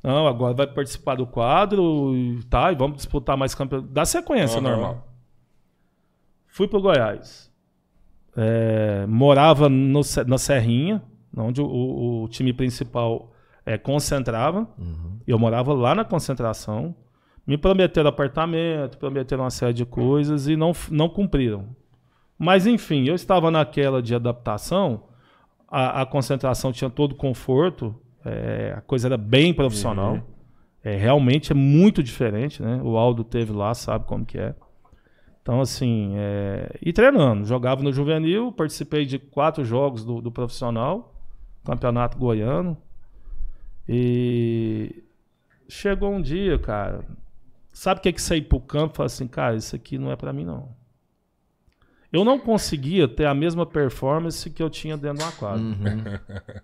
Não, 0.02 0.26
agora 0.26 0.54
vai 0.54 0.66
participar 0.66 1.14
do 1.14 1.24
quadro 1.24 2.12
e 2.16 2.42
tá, 2.50 2.72
e 2.72 2.74
vamos 2.74 2.96
disputar 2.96 3.36
mais 3.36 3.54
campeonato. 3.54 3.88
Dá 3.92 4.04
sequência 4.04 4.58
Aham. 4.58 4.68
normal. 4.70 5.08
Fui 6.48 6.66
pro 6.66 6.80
Goiás. 6.82 7.48
É, 8.36 9.06
morava 9.06 9.68
no 9.68 10.00
na 10.26 10.36
Serrinha, 10.36 11.00
onde 11.36 11.60
o, 11.60 11.66
o- 11.66 12.22
o 12.24 12.28
time 12.28 12.52
principal 12.52 13.32
é, 13.66 13.78
concentrava. 13.78 14.68
Eu 15.26 15.38
morava 15.38 15.72
lá 15.72 15.94
na 15.94 16.04
concentração. 16.04 16.94
Me 17.46 17.58
prometeram 17.58 18.08
apartamento, 18.08 18.96
prometeram 18.98 19.44
uma 19.44 19.50
série 19.50 19.72
de 19.74 19.84
coisas 19.84 20.48
e 20.48 20.56
não, 20.56 20.72
não 20.90 21.08
cumpriram. 21.08 21.66
Mas 22.38 22.66
enfim, 22.66 23.04
eu 23.06 23.14
estava 23.14 23.50
naquela 23.50 24.02
de 24.02 24.14
adaptação, 24.14 25.04
a, 25.68 26.02
a 26.02 26.06
concentração 26.06 26.72
tinha 26.72 26.88
todo 26.90 27.12
o 27.12 27.16
conforto, 27.16 27.94
é, 28.24 28.74
a 28.76 28.80
coisa 28.80 29.08
era 29.08 29.16
bem 29.16 29.52
profissional. 29.52 30.14
É, 30.82 30.96
realmente 30.96 31.52
é 31.52 31.54
muito 31.54 32.02
diferente, 32.02 32.62
né? 32.62 32.80
O 32.82 32.96
Aldo 32.98 33.24
teve 33.24 33.52
lá, 33.52 33.72
sabe 33.74 34.04
como 34.06 34.24
que 34.24 34.36
é. 34.38 34.54
Então, 35.40 35.60
assim, 35.60 36.12
é, 36.16 36.74
e 36.82 36.92
treinando. 36.92 37.44
Jogava 37.46 37.82
no 37.82 37.92
juvenil, 37.92 38.52
participei 38.52 39.04
de 39.06 39.18
quatro 39.18 39.64
jogos 39.64 40.04
do, 40.04 40.20
do 40.20 40.30
profissional, 40.32 41.13
campeonato 41.64 42.18
goiano. 42.18 42.76
E 43.88 45.02
chegou 45.68 46.10
um 46.12 46.22
dia, 46.22 46.58
cara, 46.58 47.04
Sabe 47.74 47.98
o 47.98 48.02
que 48.04 48.08
é 48.08 48.12
que 48.12 48.22
sair 48.22 48.42
pro 48.42 48.60
campo 48.60 48.94
e 48.94 48.96
falar 48.98 49.06
assim, 49.06 49.26
cara, 49.26 49.56
isso 49.56 49.74
aqui 49.74 49.98
não 49.98 50.12
é 50.12 50.14
para 50.14 50.32
mim, 50.32 50.44
não. 50.44 50.68
Eu 52.12 52.24
não 52.24 52.38
conseguia 52.38 53.08
ter 53.08 53.26
a 53.26 53.34
mesma 53.34 53.66
performance 53.66 54.48
que 54.48 54.62
eu 54.62 54.70
tinha 54.70 54.96
dentro 54.96 55.18
do 55.18 55.24
aquário. 55.24 55.60
Uhum. 55.60 56.04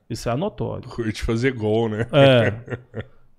Isso 0.09 0.31
é 0.31 0.37
notório. 0.37 0.87
Curte 0.89 1.25
fazer 1.25 1.51
gol, 1.53 1.89
né? 1.89 2.07
É. 2.13 2.79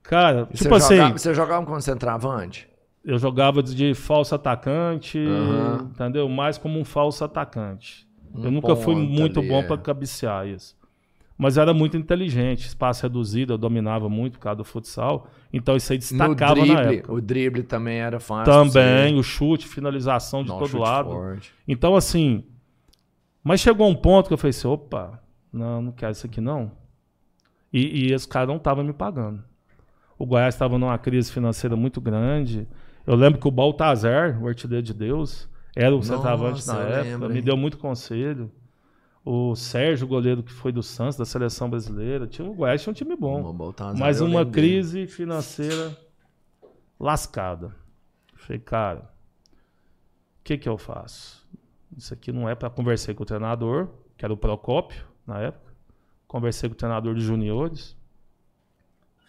Cara, 0.04 0.50
E 0.52 0.58
tipo 0.58 0.70
você 0.70 0.76
assim, 0.76 0.96
Jogava, 0.98 1.18
você 1.18 1.34
jogava 1.34 1.66
como 1.66 1.82
centroavante? 1.82 2.68
eu 3.06 3.18
jogava 3.18 3.64
de, 3.64 3.94
falso 3.96 4.36
atacante, 4.36 5.18
Aham. 5.18 5.92
entendeu? 5.92 6.28
Mais 6.28 6.58
como 6.58 6.78
um 6.78 6.84
falso 6.84 7.24
atacante. 7.24 8.06
Um 8.36 8.44
eu 8.44 8.52
nunca 8.52 8.76
fui 8.76 8.96
muito 8.96 9.40
ali, 9.40 9.48
bom 9.48 9.60
é. 9.60 9.64
para 9.64 9.78
cabecear 9.78 10.46
isso. 10.46 10.76
Mas 11.42 11.58
era 11.58 11.74
muito 11.74 11.98
inteligente, 11.98 12.68
espaço 12.68 13.02
reduzido, 13.02 13.54
eu 13.54 13.58
dominava 13.58 14.08
muito 14.08 14.34
por 14.34 14.42
causa 14.42 14.58
do 14.58 14.64
futsal. 14.64 15.28
Então 15.52 15.76
isso 15.76 15.92
aí 15.92 15.98
destacava 15.98 16.54
na 16.54 16.62
drible, 16.76 16.98
época. 16.98 17.14
o 17.14 17.20
drible 17.20 17.64
também 17.64 17.98
era 17.98 18.20
fácil. 18.20 18.54
Também, 18.54 19.18
o 19.18 19.24
chute, 19.24 19.68
finalização 19.68 20.44
de 20.44 20.50
Não, 20.50 20.60
todo 20.60 20.78
lado. 20.78 21.10
forte. 21.10 21.52
Então, 21.68 21.96
assim. 21.96 22.44
Mas 23.44 23.60
chegou 23.60 23.90
um 23.90 23.96
ponto 23.96 24.28
que 24.28 24.34
eu 24.36 24.38
falei 24.38 24.52
assim: 24.52 24.68
opa, 24.68 25.20
não, 25.52 25.82
não 25.82 25.92
quero 25.92 26.12
isso 26.12 26.28
aqui 26.28 26.40
não. 26.40 26.74
E, 27.74 28.10
e 28.10 28.14
esse 28.14 28.28
cara 28.28 28.46
não 28.46 28.58
estava 28.58 28.84
me 28.84 28.94
pagando. 28.94 29.44
O 30.20 30.28
Goiás 30.28 30.54
estava 30.54 30.78
numa 30.78 31.00
crise 31.00 31.32
financeira 31.32 31.76
muito 31.76 32.00
grande. 32.00 32.68
Eu 33.08 33.16
lembro 33.16 33.40
que 33.40 33.48
o 33.48 33.52
Baltazar, 33.52 34.40
o 34.40 34.48
artilheiro 34.48 34.84
de 34.84 34.94
Deus, 34.94 35.50
era 35.76 35.96
o 35.96 36.04
centroavante 36.04 36.68
na 36.68 36.78
época, 36.82 37.02
lembro, 37.02 37.30
me 37.32 37.42
deu 37.42 37.58
muito 37.58 37.80
conselho. 37.80 38.52
O 39.24 39.56
Sérgio, 39.56 40.08
goleiro 40.08 40.42
que 40.42 40.52
foi 40.52 40.72
do 40.72 40.82
Santos, 40.82 41.16
da 41.16 41.26
seleção 41.26 41.70
brasileira. 41.70 42.26
Tinha, 42.26 42.50
o 42.50 42.54
Goiás 42.54 42.82
tinha 42.82 42.92
um 42.92 42.94
time 42.94 43.16
bom. 43.16 43.54
Baltazar, 43.54 43.98
Mas 43.98 44.20
uma 44.20 44.46
crise 44.46 45.06
financeira 45.06 45.96
lascada. 47.00 47.76
Falei, 48.36 48.60
cara, 48.60 49.12
o 50.40 50.44
que 50.44 50.58
que 50.58 50.68
eu 50.68 50.78
faço? 50.78 51.48
Isso 51.96 52.14
aqui 52.14 52.32
não 52.32 52.50
é 52.50 52.56
para 52.56 52.70
conversar 52.70 53.14
com 53.14 53.22
o 53.22 53.26
treinador, 53.26 53.90
que 54.18 54.26
era 54.26 54.34
o 54.34 54.38
Procópio 54.38 55.06
na 55.26 55.40
época. 55.40 55.72
Conversei 56.28 56.68
com 56.68 56.74
o 56.74 56.78
treinador 56.78 57.14
dos 57.14 57.24
juniores. 57.24 57.96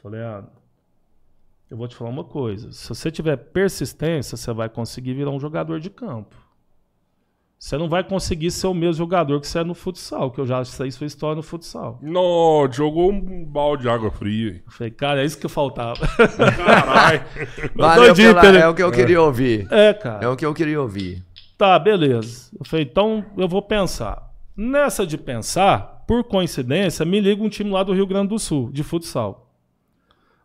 Falei, 0.03 0.23
ah, 0.23 0.45
eu 1.71 1.77
vou 1.77 1.87
te 1.87 1.97
falar 1.97 2.11
uma 2.11 2.25
coisa. 2.25 2.73
Se 2.73 2.89
você 2.89 3.11
tiver 3.11 3.37
persistência, 3.37 4.37
você 4.37 4.53
vai 4.53 4.69
conseguir 4.69 5.15
virar 5.15 5.31
um 5.31 5.41
jogador 5.41 5.81
de 5.81 5.91
campo. 5.91 6.37
Você 7.63 7.79
não 7.79 7.89
vai 7.89 8.03
conseguir 8.03 8.51
ser 8.51 8.67
o 8.67 8.75
mesmo 8.75 8.95
jogador 8.95 9.41
que 9.41 9.47
você 9.47 9.61
é 9.61 9.63
no 9.65 9.73
futsal, 9.73 10.33
que 10.33 10.41
eu 10.41 10.45
já 10.45 10.65
sei 10.65 10.91
sua 10.91 11.07
história 11.07 11.37
no 11.37 11.45
futsal. 11.45 11.97
Não, 12.03 12.69
jogou 12.73 13.13
um 13.13 13.45
balde 13.45 13.85
de 13.85 13.89
água 13.89 14.11
fria. 14.11 14.61
Eu 14.67 14.73
Falei, 14.73 14.91
cara, 14.91 15.23
é 15.23 15.25
isso 15.25 15.39
que 15.39 15.47
faltava. 15.49 15.95
Caralho. 16.57 17.23
Valeu 17.73 18.15
pela- 18.17 18.41
Pedro. 18.41 18.59
é 18.59 18.69
o 18.69 18.75
que 18.75 18.83
eu 18.83 18.91
queria 18.91 19.23
ouvir. 19.23 19.69
é, 19.71 19.95
cara. 19.95 20.25
É 20.25 20.29
o 20.29 20.35
que 20.35 20.45
eu 20.45 20.53
queria 20.53 20.83
ouvir. 20.83 21.23
Tá, 21.57 21.79
beleza. 21.79 22.51
Eu 22.59 22.67
falei, 22.67 22.85
então 22.85 23.25
eu 23.39 23.47
vou 23.47 23.63
pensar. 23.63 24.29
Nessa 24.57 25.07
de 25.07 25.17
pensar, 25.17 26.03
por 26.05 26.25
coincidência, 26.25 27.07
me 27.07 27.21
liga 27.21 27.45
um 27.45 27.49
time 27.49 27.71
lá 27.71 27.85
do 27.85 27.93
Rio 27.95 28.09
Grande 28.09 28.31
do 28.31 28.41
Sul, 28.41 28.73
de 28.73 28.83
futsal. 28.83 29.42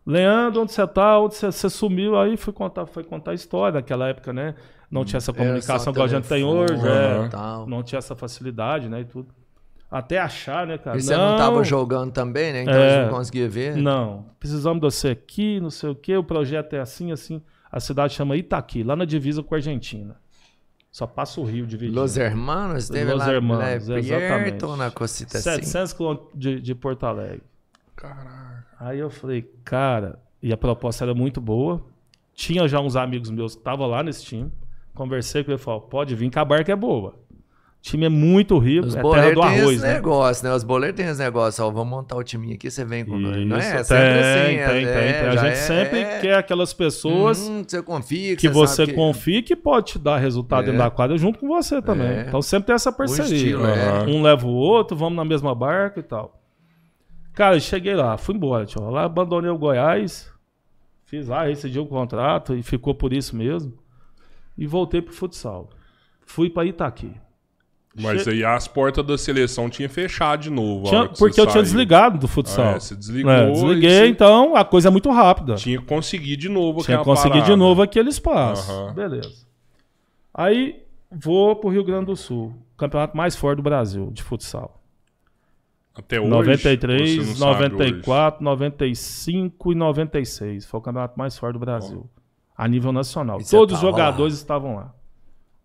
Leandro, 0.08 0.62
onde 0.62 0.72
você 0.72 0.88
tá? 0.88 1.20
Onde 1.20 1.36
você, 1.36 1.52
você 1.52 1.70
sumiu? 1.70 2.18
Aí 2.18 2.38
fui 2.38 2.54
contar, 2.54 2.86
foi 2.86 3.04
contar 3.04 3.32
a 3.32 3.34
história 3.34 3.74
naquela 3.74 4.08
época, 4.08 4.32
né? 4.32 4.56
Não 4.90 5.04
tinha 5.04 5.18
essa 5.18 5.34
comunicação 5.34 5.92
que 5.92 6.02
a 6.02 6.08
gente 6.08 6.30
tem 6.30 6.46
hoje, 6.46 6.74
é. 6.88 7.26
e 7.26 7.30
tal. 7.30 7.68
não 7.68 7.84
tinha 7.84 8.00
essa 8.00 8.16
facilidade, 8.16 8.88
né? 8.88 9.02
E 9.02 9.06
tudo. 9.06 9.28
Até 9.92 10.18
achar, 10.18 10.66
né, 10.66 10.78
cara? 10.78 10.98
E 10.98 11.02
você 11.02 11.16
não 11.16 11.36
tava 11.36 11.62
jogando 11.64 12.12
também, 12.12 12.54
né? 12.54 12.62
Então 12.64 12.74
É. 12.74 12.96
eles 12.96 13.08
não 13.08 13.18
conseguiam 13.18 13.50
ver. 13.50 13.76
Não, 13.76 14.26
precisamos 14.40 14.80
de 14.80 14.86
você 14.86 15.10
aqui, 15.10 15.60
não 15.60 15.70
sei 15.70 15.90
o 15.90 15.96
quê. 15.96 16.16
O 16.16 16.24
projeto 16.24 16.74
é 16.74 16.80
assim, 16.80 17.12
assim. 17.12 17.42
A 17.70 17.82
cidade 17.82 18.14
chama 18.14 18.38
Itaqui, 18.38 18.84
lá 18.84 18.96
na 18.96 19.04
divisa 19.04 19.44
com 19.44 19.56
a 19.56 19.58
Argentina. 19.58 20.16
Só 20.90 21.06
passa 21.06 21.42
o 21.42 21.44
rio 21.44 21.68
dividido. 21.68 22.00
Los 22.00 22.16
Hermanos, 22.16 22.86
esteve 22.86 23.12
Los 23.12 23.20
lá, 23.20 23.34
Hermanos, 23.34 23.88
lá 23.88 24.00
exatamente. 24.00 24.66
na 24.78 24.90
cosita 24.90 25.38
assim. 25.38 25.52
700 25.52 25.94
quilômetros 25.94 26.30
de, 26.34 26.62
de 26.62 26.74
Porto 26.74 27.06
Alegre. 27.06 27.44
Caraca. 27.96 28.57
Aí 28.80 29.00
eu 29.00 29.10
falei, 29.10 29.50
cara, 29.64 30.20
e 30.42 30.54
a 30.54 30.58
proposta 30.58 31.04
era 31.04 31.14
muito 31.14 31.42
boa. 31.42 31.84
Tinha 32.34 32.68
já 32.68 32.80
uns 32.80 32.96
amigos 32.96 33.30
meus 33.32 33.54
que 33.56 33.60
estavam 33.62 33.88
lá 33.88 34.04
nesse 34.04 34.24
time. 34.24 34.52
Conversei 34.94 35.44
com 35.44 35.52
ele 35.52 35.60
e 35.60 35.64
falei, 35.64 35.82
pode 35.90 36.16
vir 36.16 36.30
que 36.30 36.38
a 36.40 36.46
barca 36.46 36.72
é 36.72 36.76
boa. 36.76 37.16
O 37.80 37.82
time 37.90 38.06
é 38.06 38.10
muito 38.10 38.58
rico, 38.58 38.88
Os 38.88 38.96
é 38.96 39.02
terra 39.02 39.32
do 39.34 39.42
arroz, 39.42 39.70
esse 39.78 39.82
né? 39.82 39.94
negócio, 39.94 40.44
né? 40.48 40.54
Os 40.54 40.64
boleiros 40.64 40.98
têm 40.98 41.06
esse 41.08 41.20
negócio, 41.22 41.64
ó, 41.64 41.70
vamos 41.70 41.90
montar 41.90 42.18
o 42.18 42.24
time 42.24 42.54
aqui, 42.54 42.70
você 42.70 42.84
vem 42.84 43.06
com 43.06 43.18
nós. 43.18 43.38
Não 43.46 43.56
é? 43.56 43.60
Isso, 43.60 43.72
tem, 43.76 43.84
sempre 43.84 44.20
assim. 44.20 44.48
tem, 44.48 44.58
tem, 44.58 44.86
é, 44.88 45.14
tem. 45.22 45.30
A 45.30 45.36
gente 45.36 45.48
é- 45.52 45.56
sempre 45.56 46.00
é- 46.00 46.20
quer 46.20 46.34
aquelas 46.36 46.74
pessoas 46.74 47.48
Hum, 47.48 47.64
que 47.64 47.72
você 47.72 47.82
confia, 47.84 48.36
que, 48.36 48.42
que 48.42 48.50
você 48.50 48.86
que- 48.88 48.94
confia 48.94 49.38
e 49.38 49.44
que 49.44 49.56
pode 49.56 49.94
te 49.94 50.00
dar 50.00 50.18
resultado 50.18 50.64
É. 50.64 50.66
dentro 50.66 50.80
da 50.80 50.90
quadra 50.90 51.18
junto 51.18 51.40
com 51.40 51.48
você 51.48 51.82
também. 51.82 52.08
É. 52.08 52.26
Então 52.28 52.42
sempre 52.42 52.68
tem 52.68 52.76
essa 52.76 52.92
parceria. 52.92 53.36
estilo, 53.36 53.66
é. 53.66 54.04
Um 54.08 54.22
leva 54.24 54.46
o 54.46 54.52
outro, 54.54 54.98
vamos 54.98 55.16
na 55.16 55.24
mesma 55.24 55.54
barca 55.56 56.00
e 56.00 56.04
tal. 56.04 56.34
Cara, 57.38 57.56
eu 57.56 57.60
cheguei 57.60 57.94
lá, 57.94 58.18
fui 58.18 58.34
embora, 58.34 58.66
tio. 58.66 58.90
Lá 58.90 59.04
abandonei 59.04 59.52
o 59.52 59.58
Goiás, 59.60 60.28
fiz 61.06 61.28
lá, 61.28 61.44
rescindi 61.44 61.80
o 61.80 61.86
contrato 61.86 62.56
e 62.56 62.64
ficou 62.64 62.96
por 62.96 63.14
isso 63.14 63.36
mesmo. 63.36 63.74
E 64.58 64.66
voltei 64.66 65.04
pro 65.04 65.14
futsal. 65.14 65.70
Fui 66.26 66.50
pra 66.50 66.66
Itaqui. 66.66 67.12
Mas 68.00 68.24
Che- 68.24 68.32
aí 68.32 68.44
as 68.44 68.68
portas 68.68 69.06
da 69.06 69.18
seleção 69.20 69.70
tinham 69.70 69.88
fechado 69.90 70.42
de 70.42 70.50
novo. 70.50 70.88
Tinha- 70.90 71.08
porque 71.10 71.40
eu 71.40 71.46
tinha 71.46 71.52
saiu. 71.54 71.64
desligado 71.64 72.18
do 72.18 72.26
Ah, 72.26 72.30
futsal. 72.30 72.66
é, 72.76 72.80
você 72.80 72.96
desligou. 72.96 73.32
É, 73.32 73.52
desliguei, 73.52 73.90
você 73.92 74.08
então 74.08 74.56
a 74.56 74.66
coisa 74.66 74.88
é 74.88 74.92
muito 74.92 75.10
rápida. 75.12 75.54
Tinha 75.56 75.80
que 75.80 75.86
conseguir 75.86 76.38
de 76.38 76.50
novo 76.50 76.84
Tinha 76.84 76.98
que 76.98 77.02
aquela 77.02 77.16
conseguir 77.16 77.44
de 77.44 77.56
novo 77.56 77.84
aquele 77.84 78.10
espaço. 78.10 78.72
Aham. 78.72 78.94
Beleza. 78.94 79.46
Aí 80.34 80.84
vou 81.12 81.56
pro 81.56 81.70
Rio 81.70 81.84
Grande 81.84 82.08
do 82.08 82.16
Sul. 82.16 82.54
Campeonato 82.76 83.16
mais 83.16 83.36
forte 83.36 83.58
do 83.58 83.64
Brasil 83.64 84.10
de 84.12 84.22
futsal. 84.24 84.77
Até 85.98 86.20
hoje. 86.20 86.32
ou 86.32 86.38
você 86.44 86.50
93, 86.50 87.18
não 87.18 87.36
sabe 87.36 87.64
hoje? 87.66 87.70
94, 87.72 88.44
95 88.44 89.72
e 89.72 89.76
96. 89.76 90.66
Foi 90.66 90.80
o 90.80 90.84
campeonato 90.84 91.18
mais 91.18 91.38
forte 91.38 91.54
do 91.54 91.60
Brasil. 91.60 92.10
A 92.56 92.68
nível 92.68 92.92
nacional. 92.92 93.40
E 93.40 93.46
Todos 93.46 93.76
os 93.76 93.82
jogadores 93.82 94.34
estavam 94.36 94.76
lá. 94.76 94.94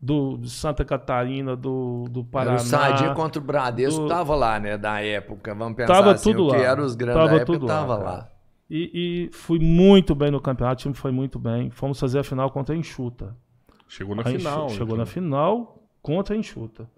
Do, 0.00 0.36
do 0.36 0.48
Santa 0.48 0.84
Catarina, 0.84 1.54
do, 1.54 2.06
do 2.10 2.24
Paraná. 2.24 2.56
o 2.56 2.58
Sadia 2.60 3.10
contra 3.14 3.40
o 3.40 3.44
Bradesco 3.44 4.00
do- 4.02 4.08
tava 4.08 4.34
lá, 4.34 4.58
né? 4.58 4.76
Da 4.76 5.00
época. 5.00 5.54
Vamos 5.54 5.76
pensar 5.76 5.94
Tava 5.94 6.10
assim, 6.12 6.32
tudo 6.32 6.48
o 6.48 6.50
que 6.50 6.56
lá. 6.56 6.62
eram 6.64 6.84
os 6.84 6.96
grandes 6.96 7.14
Tava 7.22 7.28
da 7.28 7.36
época, 7.36 7.52
tudo 7.52 7.66
lá, 7.66 7.72
tava 7.80 7.96
cara. 7.98 8.10
lá. 8.10 8.28
E, 8.68 9.28
e 9.30 9.36
fui 9.36 9.60
muito 9.60 10.12
bem 10.14 10.30
no 10.32 10.40
campeonato. 10.40 10.80
O 10.80 10.82
time 10.82 10.94
foi 10.94 11.12
muito 11.12 11.38
bem. 11.38 11.70
Fomos 11.70 12.00
fazer 12.00 12.18
a 12.18 12.24
final 12.24 12.50
contra 12.50 12.74
a 12.74 12.78
Enxuta. 12.78 13.36
Chegou 13.86 14.16
na 14.16 14.22
A 14.22 14.24
final. 14.24 14.68
Chegou 14.70 14.86
então. 14.86 14.96
na 14.96 15.06
final 15.06 15.78
contra 16.02 16.34
a 16.34 16.38
Enxuta. 16.38 16.90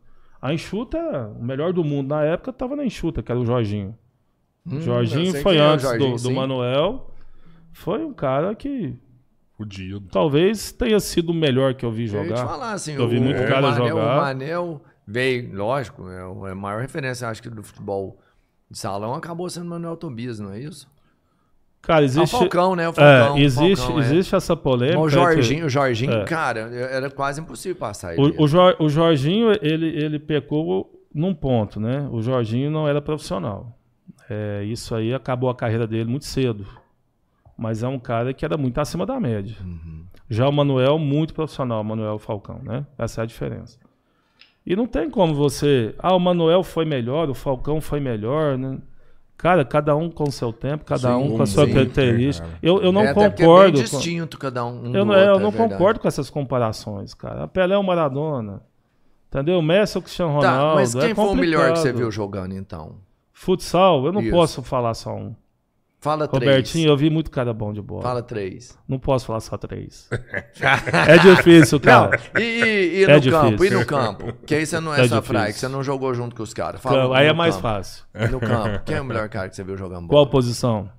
A 0.45 0.53
Enxuta, 0.53 0.99
o 1.41 1.43
melhor 1.43 1.73
do 1.73 1.83
mundo 1.83 2.09
na 2.11 2.23
época, 2.23 2.51
estava 2.51 2.77
na 2.77 2.85
Enxuta, 2.85 3.23
que 3.23 3.33
era 3.33 3.41
o 3.41 3.47
Jorginho. 3.47 3.97
Hum, 4.67 4.75
eu 4.75 4.81
Jorginho 4.83 5.41
foi 5.41 5.57
é 5.57 5.61
antes 5.61 5.87
Jorginho, 5.87 6.17
do, 6.19 6.23
do. 6.23 6.31
Manuel. 6.33 7.11
Foi 7.73 8.05
um 8.05 8.13
cara 8.13 8.55
que 8.55 8.95
Fudido. 9.57 10.07
talvez 10.13 10.71
tenha 10.71 11.01
sido 11.01 11.31
o 11.31 11.35
melhor 11.35 11.73
que 11.73 11.83
eu 11.83 11.91
vi 11.91 12.03
Eu 12.03 12.09
jogar. 12.09 12.47
falar 12.47 12.73
assim, 12.73 12.93
Eu 12.93 13.09
vi 13.09 13.17
o, 13.17 13.23
muito 13.23 13.41
o 13.41 13.47
cara 13.47 13.63
Manel, 13.63 13.89
jogar. 13.89 14.19
O 14.19 14.21
Manel 14.21 14.83
veio, 15.07 15.57
lógico, 15.57 16.07
é 16.11 16.49
é 16.49 16.53
a 16.53 16.55
maior 16.55 16.83
referência, 16.83 17.27
acho 17.27 17.43
que, 17.43 17.49
do 17.49 17.63
futebol 17.63 18.21
de 18.71 18.79
salão 18.79 19.15
acabou 19.15 19.49
sendo 19.49 19.65
o 19.65 19.71
Manuel 19.71 19.97
Tobias, 19.97 20.39
não 20.39 20.53
é 20.53 20.61
isso? 20.61 20.87
Cara, 21.87 22.05
existe. 22.05 22.35
o 22.35 22.39
Falcão, 22.39 22.75
né? 22.75 22.89
O 22.89 22.93
Falcão, 22.93 23.37
é, 23.37 23.41
existe, 23.41 23.77
Falcão, 23.77 23.99
é. 23.99 24.01
existe 24.05 24.35
essa 24.35 24.57
polêmica. 24.57 24.99
Mas 24.99 25.07
o 25.13 25.17
que- 25.17 25.23
Jorginho, 25.23 25.67
o 25.67 25.69
Jorginho, 25.69 26.13
É. 26.13 26.25
cara, 26.25 26.61
era 26.61 27.11
quase 27.11 27.41
impossível 27.41 27.77
passar 27.77 28.15
ele. 28.17 28.35
O, 28.39 28.45
o, 28.45 28.49
Jor- 28.49 28.77
o 28.81 28.89
Jorginho, 28.89 29.53
ele, 29.61 29.87
ele 29.89 30.19
pecou 30.19 30.91
num 31.15 31.35
ponto, 31.35 31.79
né? 31.79 32.09
O 32.11 32.23
Jorginho 32.23 32.71
não 32.71 32.89
era 32.89 33.01
profissional. 33.03 33.77
É, 34.31 34.65
isso 34.65 34.95
aí 34.95 35.13
acabou 35.13 35.51
a 35.51 35.55
carreira 35.55 35.87
dele 35.87 36.09
muito 36.11 36.25
cedo. 36.25 36.67
Mas 37.57 37.83
é 37.83 37.89
um 37.89 37.99
cara 37.99 38.33
que 38.33 38.45
era 38.45 38.57
muito 38.57 38.79
acima 38.81 39.05
da 39.07 39.21
média. 39.21 39.55
Uhum. 39.63 40.05
Já 40.29 40.49
o 40.49 40.53
Manuel, 40.53 40.99
muito 40.99 41.35
profissional, 41.35 41.83
o 41.83 41.85
Manuel 41.85 42.19
Falcão, 42.19 42.59
né? 42.65 42.85
Essa 42.99 43.21
é 43.21 43.25
a 43.25 43.27
diferença. 43.27 43.79
E 44.67 44.75
não 44.75 44.87
tem 44.87 45.11
como 45.11 45.35
você. 45.35 45.95
Ah, 45.99 46.17
o 46.17 46.19
Manuel 46.19 46.63
foi 46.65 46.85
melhor, 46.87 47.29
o 47.29 47.35
Falcão 47.35 47.81
foi 47.81 48.01
melhor, 48.01 48.57
né? 48.57 48.79
Cara, 49.37 49.65
cada 49.65 49.95
um 49.97 50.11
com 50.11 50.25
o 50.25 50.33
seu 50.33 50.53
tempo, 50.53 50.85
cada 50.85 51.09
Sim, 51.09 51.23
um 51.23 51.37
com 51.37 51.43
a 51.43 51.47
sua 51.47 51.67
sim, 51.67 51.73
característica. 51.75 52.47
cara. 52.47 52.59
Eu, 52.63 52.81
eu 52.83 52.93
não 52.93 53.03
é, 53.03 53.13
concordo. 53.13 53.79
É 53.79 53.83
bem 53.83 53.91
com- 53.91 53.97
distinto 53.99 54.39
cada 54.39 54.65
um. 54.65 54.83
um 54.83 54.87
eu 54.87 54.93
do 54.93 55.05
não, 55.05 55.15
é, 55.15 55.25
eu 55.27 55.33
outro, 55.33 55.41
não 55.43 55.49
é 55.49 55.51
verdade. 55.53 55.73
concordo 55.73 56.01
com 56.01 56.09
essas 56.09 56.31
comparações, 56.31 57.13
cara. 57.15 57.45
A 57.45 57.49
Pelé 57.49 57.75
é 57.75 57.79
o 57.79 57.83
Maradona. 57.83 58.63
Entendeu? 59.29 59.59
O 59.59 59.63
Messi 59.63 59.97
é 59.97 60.01
o 60.01 60.03
Cristiano 60.03 60.41
Tá, 60.41 60.51
Ronaldo. 60.53 60.75
mas 60.77 60.95
quem 60.95 61.11
é 61.11 61.15
foi 61.15 61.25
o 61.27 61.35
melhor 61.35 61.73
que 61.73 61.79
você 61.81 61.93
viu 61.93 62.11
jogando, 62.11 62.55
então? 62.55 62.95
Futsal, 63.33 64.07
eu 64.07 64.13
não 64.13 64.23
Isso. 64.23 64.31
posso 64.31 64.63
falar 64.63 64.95
só 64.95 65.15
um. 65.15 65.35
Fala 66.05 66.29
três. 66.29 66.43
Robertinho, 66.45 66.89
eu 66.91 66.97
vi 66.99 67.09
muito 67.09 67.31
cara 67.31 67.55
bom 67.55 67.73
de 67.73 67.81
bola. 67.81 68.03
Fala 68.03 68.23
três. 68.23 68.79
Não 68.87 68.99
posso 68.99 69.25
falar 69.25 69.41
só 69.41 69.57
três. 69.57 70.07
é 71.09 71.17
difícil, 71.17 71.79
Não, 71.79 72.11
cara. 72.11 72.21
e, 72.39 72.43
e- 72.43 72.99
e 72.99 73.05
É 73.05 73.15
no 73.15 73.21
difícil. 73.21 73.41
campo? 73.51 73.65
E 73.65 73.71
no 73.71 73.87
campo? 73.87 74.33
Que 74.47 74.55
aí 74.57 74.67
você 74.67 74.79
não 74.81 74.93
é, 74.95 75.01
É 75.01 75.09
só 75.09 75.17
difícil. 75.17 75.23
fraco, 75.23 75.53
que 75.55 75.59
você 75.59 75.69
não 75.69 75.83
jogou 75.83 76.13
junto 76.13 76.37
com 76.37 76.43
os 76.43 76.53
caras. 76.53 76.79
Fala 76.83 76.99
Então, 76.99 77.15
aí 77.15 77.25
é 77.25 77.29
campo. 77.29 77.39
mais 77.39 77.57
fácil. 77.57 78.05
No 78.31 78.39
campo. 78.39 78.81
Quem 78.85 78.97
é 78.97 79.01
o 79.01 79.05
melhor 79.05 79.31
cara 79.31 79.49
que 79.49 79.57
você 79.57 79.65
viu 79.65 79.79
jogando 79.79 80.07
bola? 80.07 80.11
Qual 80.11 80.27
posição? 80.27 80.91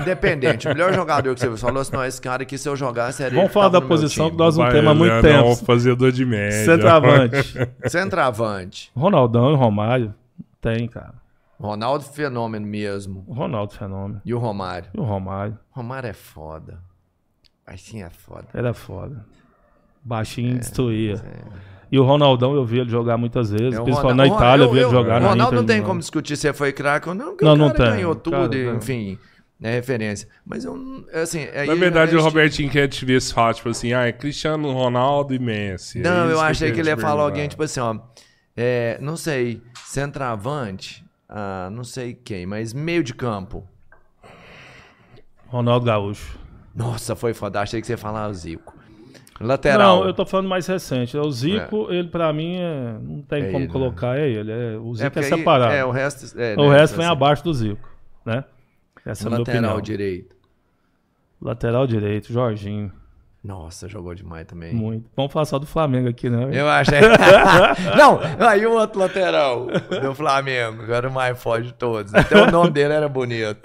Independente, 0.00 0.66
o 0.66 0.70
melhor 0.70 0.92
jogador 0.92 1.34
que 1.34 1.40
você 1.40 1.56
falou 1.56 1.80
assim, 1.80 1.92
não, 1.92 2.04
esse 2.04 2.20
cara 2.20 2.42
aqui, 2.42 2.58
se 2.58 2.68
eu 2.68 2.76
jogasse, 2.76 3.22
era 3.22 3.30
ele 3.30 3.36
Vamos 3.36 3.52
falar 3.52 3.68
da 3.70 3.80
posição 3.80 4.30
que 4.30 4.36
nós 4.36 4.56
não 4.56 4.68
temos 4.70 4.90
há 4.90 4.94
muito 4.94 5.22
tempo. 5.22 5.56
fazedor 5.64 6.12
de 6.12 6.24
média. 6.26 6.64
Centroavante. 6.64 7.68
Centroavante. 7.86 8.90
Ronaldão 8.96 9.52
e 9.52 9.56
Romário. 9.56 10.14
Tem, 10.60 10.86
cara. 10.88 11.14
Ronaldo 11.58 12.04
fenômeno 12.04 12.66
mesmo. 12.66 13.24
O 13.26 13.32
Ronaldo 13.34 13.74
Fenômeno. 13.74 14.22
E 14.24 14.32
o 14.32 14.38
Romário? 14.38 14.90
E 14.94 15.00
o 15.00 15.02
Romário. 15.02 15.58
Romário 15.70 16.08
é 16.08 16.12
foda. 16.12 16.78
Mas 17.66 17.80
sim 17.82 18.02
é 18.02 18.10
foda. 18.10 18.46
Era 18.54 18.72
foda. 18.72 19.26
Baixinho 20.02 20.54
É, 20.54 20.58
destruía. 20.58 21.20
E 21.90 21.98
o 21.98 22.04
Ronaldão 22.04 22.54
eu 22.54 22.64
vi 22.64 22.78
ele 22.80 22.88
jogar 22.90 23.16
muitas 23.18 23.50
vezes. 23.50 23.74
É, 23.76 23.80
o 23.80 23.84
principalmente 23.84 24.28
Ronaldo- 24.28 24.32
na 24.34 24.36
Itália, 24.46 24.62
eu 24.62 24.66
eu- 24.68 24.72
vi 24.72 24.78
ele 24.78 24.84
eu- 24.86 24.90
jogar 24.90 25.16
O 25.16 25.20
na 25.24 25.28
Ronaldo 25.30 25.42
Inter 25.54 25.58
não 25.58 25.66
tem 25.66 25.82
como 25.82 25.98
discutir 26.00 26.36
se 26.36 26.52
foi 26.52 26.72
craque 26.72 27.08
ou 27.08 27.14
não, 27.14 27.30
porque 27.30 27.44
Não, 27.44 27.52
o 27.54 27.56
não 27.56 27.70
cara 27.72 27.84
tem. 27.90 27.96
ganhou 27.96 28.14
tudo, 28.14 28.30
cara- 28.50 28.54
e, 28.56 28.68
enfim, 28.76 29.18
é 29.62 29.70
referência. 29.72 30.28
Mas 30.46 30.64
eu, 30.64 30.76
não- 30.76 31.04
assim... 31.12 31.40
aí 31.54 31.66
Na 31.66 31.74
verdade, 31.74 32.14
o 32.16 32.22
Robertinho 32.22 32.70
quer 32.70 32.86
te 32.88 33.04
ver 33.04 33.20
falar, 33.20 33.54
tipo 33.54 33.68
assim, 33.70 33.92
ah, 33.92 34.06
é 34.06 34.12
Cristiano 34.12 34.70
Ronaldo 34.72 35.34
e 35.34 35.38
Messi. 35.38 35.98
É 35.98 36.02
Não, 36.02 36.24
isso 36.26 36.32
eu 36.34 36.40
achei 36.40 36.70
eu 36.70 36.74
que 36.74 36.80
ele 36.80 36.90
ia 36.90 36.96
falar 36.96 37.22
alguém, 37.24 37.48
tipo 37.48 37.62
assim, 37.62 37.80
ó. 37.80 37.98
é, 38.56 38.98
não 39.00 39.16
sei, 39.16 39.62
centroavante, 39.86 41.04
ah, 41.28 41.68
não 41.72 41.84
sei 41.84 42.14
quem, 42.14 42.46
mas 42.46 42.72
meio 42.72 43.02
de 43.04 43.14
campo. 43.14 43.66
Ronaldo 45.48 45.86
Gaúcho. 45.86 46.38
Nossa, 46.74 47.16
foi 47.16 47.34
foda. 47.34 47.60
Achei 47.60 47.80
que 47.80 47.86
você 47.86 47.94
ia 47.94 47.98
falar 47.98 48.28
o 48.28 48.34
Zico. 48.34 48.76
Lateral. 49.40 50.00
Não, 50.00 50.06
eu 50.06 50.12
tô 50.12 50.26
falando 50.26 50.48
mais 50.48 50.66
recente. 50.66 51.16
O 51.16 51.30
Zico, 51.30 51.86
ele 51.90 52.08
pra 52.08 52.32
mim, 52.32 52.56
é- 52.56 52.98
não 53.00 53.22
tem 53.22 53.44
É 53.44 53.46
como 53.46 53.58
ele, 53.58 53.66
né? 53.66 53.72
colocar 53.72 54.18
é 54.18 54.28
ele. 54.28 54.50
É, 54.50 54.76
o 54.76 54.94
Zico 54.94 55.06
é, 55.06 55.10
porque 55.10 55.26
aí- 55.32 55.38
separado. 55.38 55.72
É, 55.72 55.84
o 55.84 55.90
resto. 55.90 56.38
É, 56.40 56.54
o 56.54 56.68
né, 56.70 56.78
resto 56.78 56.96
vem 56.96 57.06
assim, 57.06 57.12
abaixo 57.12 57.44
do 57.44 57.54
Zico, 57.54 57.88
né? 58.24 58.44
Essa 59.06 59.24
é 59.24 59.26
a 59.26 59.30
minha 59.30 59.38
Lateral 59.38 59.60
opinião. 59.62 59.80
direito. 59.80 60.36
Lateral 61.40 61.86
direito, 61.86 62.32
Jorginho. 62.32 62.92
Nossa, 63.48 63.88
jogou 63.88 64.14
demais 64.14 64.46
também. 64.46 64.74
Muito. 64.74 65.08
Vamos 65.16 65.32
falar 65.32 65.46
só 65.46 65.58
do 65.58 65.64
Flamengo 65.64 66.06
aqui, 66.06 66.28
né? 66.28 66.50
Eu 66.52 66.68
achei. 66.68 67.00
não, 67.96 68.20
aí 68.46 68.66
o 68.66 68.72
outro 68.72 69.00
lateral 69.00 69.68
do 70.02 70.14
Flamengo, 70.14 70.84
que 70.84 70.92
era 70.92 71.08
o 71.08 71.10
mais 71.12 71.42
forte 71.42 71.68
de 71.68 71.72
todos. 71.72 72.14
Até 72.14 72.42
o 72.42 72.50
nome 72.50 72.70
dele 72.70 72.92
era 72.92 73.08
bonito. 73.08 73.58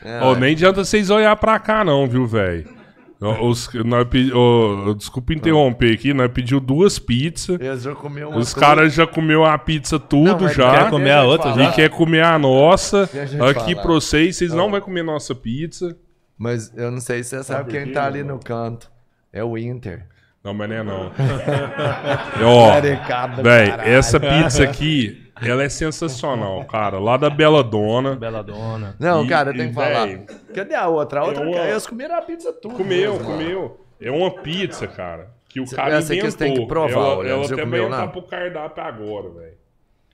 É, 0.00 0.22
Ô, 0.22 0.36
nem 0.36 0.52
adianta 0.52 0.84
vocês 0.84 1.10
olhar 1.10 1.34
pra 1.34 1.58
cá, 1.58 1.82
não, 1.84 2.06
viu, 2.06 2.24
velho? 2.24 2.68
Os, 3.42 3.68
nós 3.84 4.06
ô, 4.32 4.94
desculpa 4.94 5.34
interromper 5.34 5.94
aqui, 5.94 6.14
nós 6.14 6.30
pediu 6.30 6.60
duas 6.60 7.00
pizzas. 7.00 7.58
Eles 7.58 7.82
já 7.82 7.96
comeu 7.96 8.28
uma 8.28 8.38
Os 8.38 8.54
caras 8.54 8.92
já 8.94 9.08
comeu 9.08 9.44
a 9.44 9.58
pizza 9.58 9.98
tudo 9.98 10.44
Não, 10.44 10.48
já. 10.50 10.70
quer 10.70 10.90
comer 10.90 11.12
a 11.12 11.24
outra 11.24 11.50
E 11.50 11.64
já? 11.64 11.72
quer 11.72 11.90
comer 11.90 12.22
a 12.22 12.38
nossa. 12.38 13.10
Aqui 13.50 13.74
falar. 13.74 13.82
pra 13.82 13.92
vocês, 13.92 14.36
vocês 14.36 14.52
não 14.52 14.70
vão 14.70 14.80
comer 14.80 15.02
nossa 15.02 15.34
pizza. 15.34 15.96
Mas 16.38 16.72
eu 16.76 16.90
não 16.90 17.00
sei 17.00 17.22
se 17.22 17.30
você 17.30 17.44
sabe 17.44 17.70
quem 17.70 17.92
tá 17.92 18.04
ali 18.06 18.22
no 18.22 18.38
canto. 18.38 18.90
É 19.32 19.42
o 19.42 19.56
Inter. 19.56 20.06
Não, 20.44 20.54
mas 20.54 20.68
não 20.68 20.76
é 20.76 20.82
não. 20.84 21.12
Ó, 22.44 22.80
caralho. 23.06 23.82
essa 23.82 24.20
pizza 24.20 24.62
aqui, 24.62 25.30
ela 25.42 25.64
é 25.64 25.68
sensacional, 25.68 26.64
cara. 26.66 27.00
Lá 27.00 27.16
da 27.16 27.28
Bela 27.28 27.64
Dona. 27.64 28.14
Bela 28.14 28.42
Dona. 28.42 28.94
Não, 28.98 29.24
E- 29.24 29.28
cara, 29.28 29.50
eu 29.50 29.54
e, 29.54 29.56
tenho 29.58 29.68
que 29.70 29.74
falar. 29.74 30.06
véi, 30.06 30.24
Cadê 30.54 30.74
a 30.74 30.86
outra? 30.86 31.20
A 31.20 31.24
outra, 31.24 31.42
uma- 31.42 31.58
eles 31.58 31.86
comeram 31.86 32.14
a 32.16 32.22
pizza 32.22 32.52
tudo. 32.52 32.76
Comeu, 32.76 33.14
mesmo, 33.14 33.28
ó. 33.28 33.32
comeu. 33.32 33.86
É 34.00 34.10
uma 34.10 34.30
pizza, 34.30 34.86
cara. 34.86 35.34
Que 35.48 35.60
o 35.60 35.68
cara 35.68 35.96
essa 35.96 36.12
aqui 36.12 36.20
inventou. 36.20 36.30
você 36.30 36.38
tem 36.38 36.54
que 36.54 36.66
provar, 36.66 36.92
ela, 36.92 37.16
olha, 37.18 37.28
ela 37.28 37.44
até 37.44 37.62
comeu 37.62 37.88
vai 37.88 37.98
entrar 37.98 38.08
pro 38.12 38.22
cardápio 38.22 38.82
agora, 38.84 39.30
velho. 39.30 39.56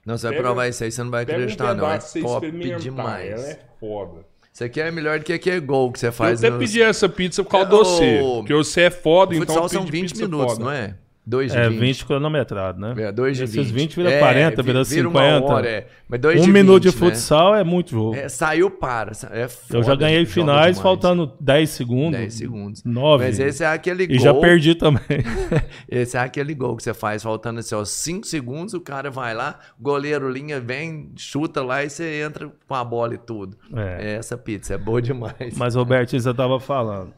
Não, 0.07 0.17
você 0.17 0.29
vai 0.29 0.39
provar 0.39 0.69
isso 0.69 0.83
aí, 0.83 0.91
você 0.91 1.03
não 1.03 1.11
vai 1.11 1.27
Pega 1.27 1.39
um 1.39 1.43
acreditar, 1.43 1.75
não. 1.75 1.91
É 1.91 1.99
top 1.99 2.51
demais. 2.79 3.31
Ela 3.31 3.49
é 3.49 3.59
foda. 3.79 4.32
Isso 4.53 4.65
aqui 4.65 4.81
é 4.81 4.91
melhor 4.91 5.19
do 5.19 5.25
que 5.25 5.33
aquele 5.33 5.61
gol 5.61 5.91
que 5.91 5.99
você 5.99 6.09
Eu 6.09 6.13
faz 6.13 6.39
até 6.45 6.51
no 6.51 6.59
pedi 6.59 6.83
essa 6.83 7.09
pizza 7.09 7.43
por 7.43 7.51
causa 7.51 7.67
É, 7.67 7.71
de 7.71 7.77
você. 7.77 8.21
o- 8.23 8.37
Porque 8.39 8.55
você 8.55 8.81
é 8.83 8.91
foda, 8.91 9.35
então 9.35 9.47
futsal 9.47 9.65
eu 9.65 9.69
são 9.71 9.85
pedi 9.87 9.93
20 10.03 10.11
pizza 10.11 10.25
minutos, 10.27 10.53
foda. 10.55 10.65
não 10.65 10.71
é? 10.71 10.95
2 11.25 11.53
de 11.53 11.59
É 11.59 11.69
20. 11.69 11.79
20 11.81 12.05
cronometrado, 12.07 12.81
né? 12.81 12.95
É, 12.99 13.13
2 13.13 13.37
de 13.37 13.47
20. 13.47 13.59
Esses 13.61 13.71
20 13.71 13.95
vira 13.97 14.19
40, 14.19 14.61
vira 14.61 14.81
vi- 14.81 14.85
50. 14.97 15.09
Uma 15.45 15.55
hora, 15.55 15.69
é. 15.69 15.87
Mas 16.09 16.21
2 16.21 16.41
Um 16.41 16.45
de 16.47 16.51
minuto 16.53 16.83
20, 16.83 16.93
de 16.93 16.99
futsal 16.99 17.55
é 17.55 17.63
muito 17.63 17.91
jogo. 17.93 18.13
Né? 18.17 18.23
É, 18.25 18.29
saiu 18.29 18.69
para. 18.69 19.13
É 19.31 19.47
foda, 19.47 19.79
eu 19.79 19.83
já 19.85 19.95
ganhei 19.95 20.27
finais 20.27 20.59
demais. 20.77 20.81
faltando 20.81 21.33
10 21.39 21.71
segundos. 21.71 22.19
10 22.19 22.35
segundos. 22.35 22.83
9. 22.85 23.25
Mas 23.25 23.39
esse 23.39 23.63
é 23.63 23.69
aquele 23.69 24.03
E 24.03 24.07
gol. 24.09 24.19
já 24.19 24.35
perdi 24.35 24.75
também. 24.75 25.03
Esse 25.89 26.17
é 26.17 26.21
aquele 26.21 26.55
gol 26.55 26.77
que 26.77 26.83
você 26.83 26.93
faz 26.95 27.23
faltando 27.23 27.61
assim, 27.61 27.75
ó, 27.75 27.85
5 27.85 28.27
segundos, 28.27 28.75
o 28.75 28.81
cara 28.81 29.11
vai 29.11 29.33
lá, 29.35 29.59
goleiro 29.81 30.29
linha 30.29 30.59
vem, 30.61 31.11
chuta 31.17 31.63
lá 31.63 31.85
e 31.85 31.91
você 31.91 32.21
entra 32.23 32.51
com 32.67 32.75
a 32.75 32.83
bola 32.85 33.15
e 33.15 33.19
tudo. 33.19 33.57
É. 33.77 34.17
Essa 34.17 34.37
pizza 34.37 34.75
é 34.75 34.79
boa 34.79 35.01
demais. 35.01 35.57
Mas, 35.57 35.75
Roberto, 35.77 36.11
você 36.19 36.31
estava 36.31 36.59
falando. 36.59 37.13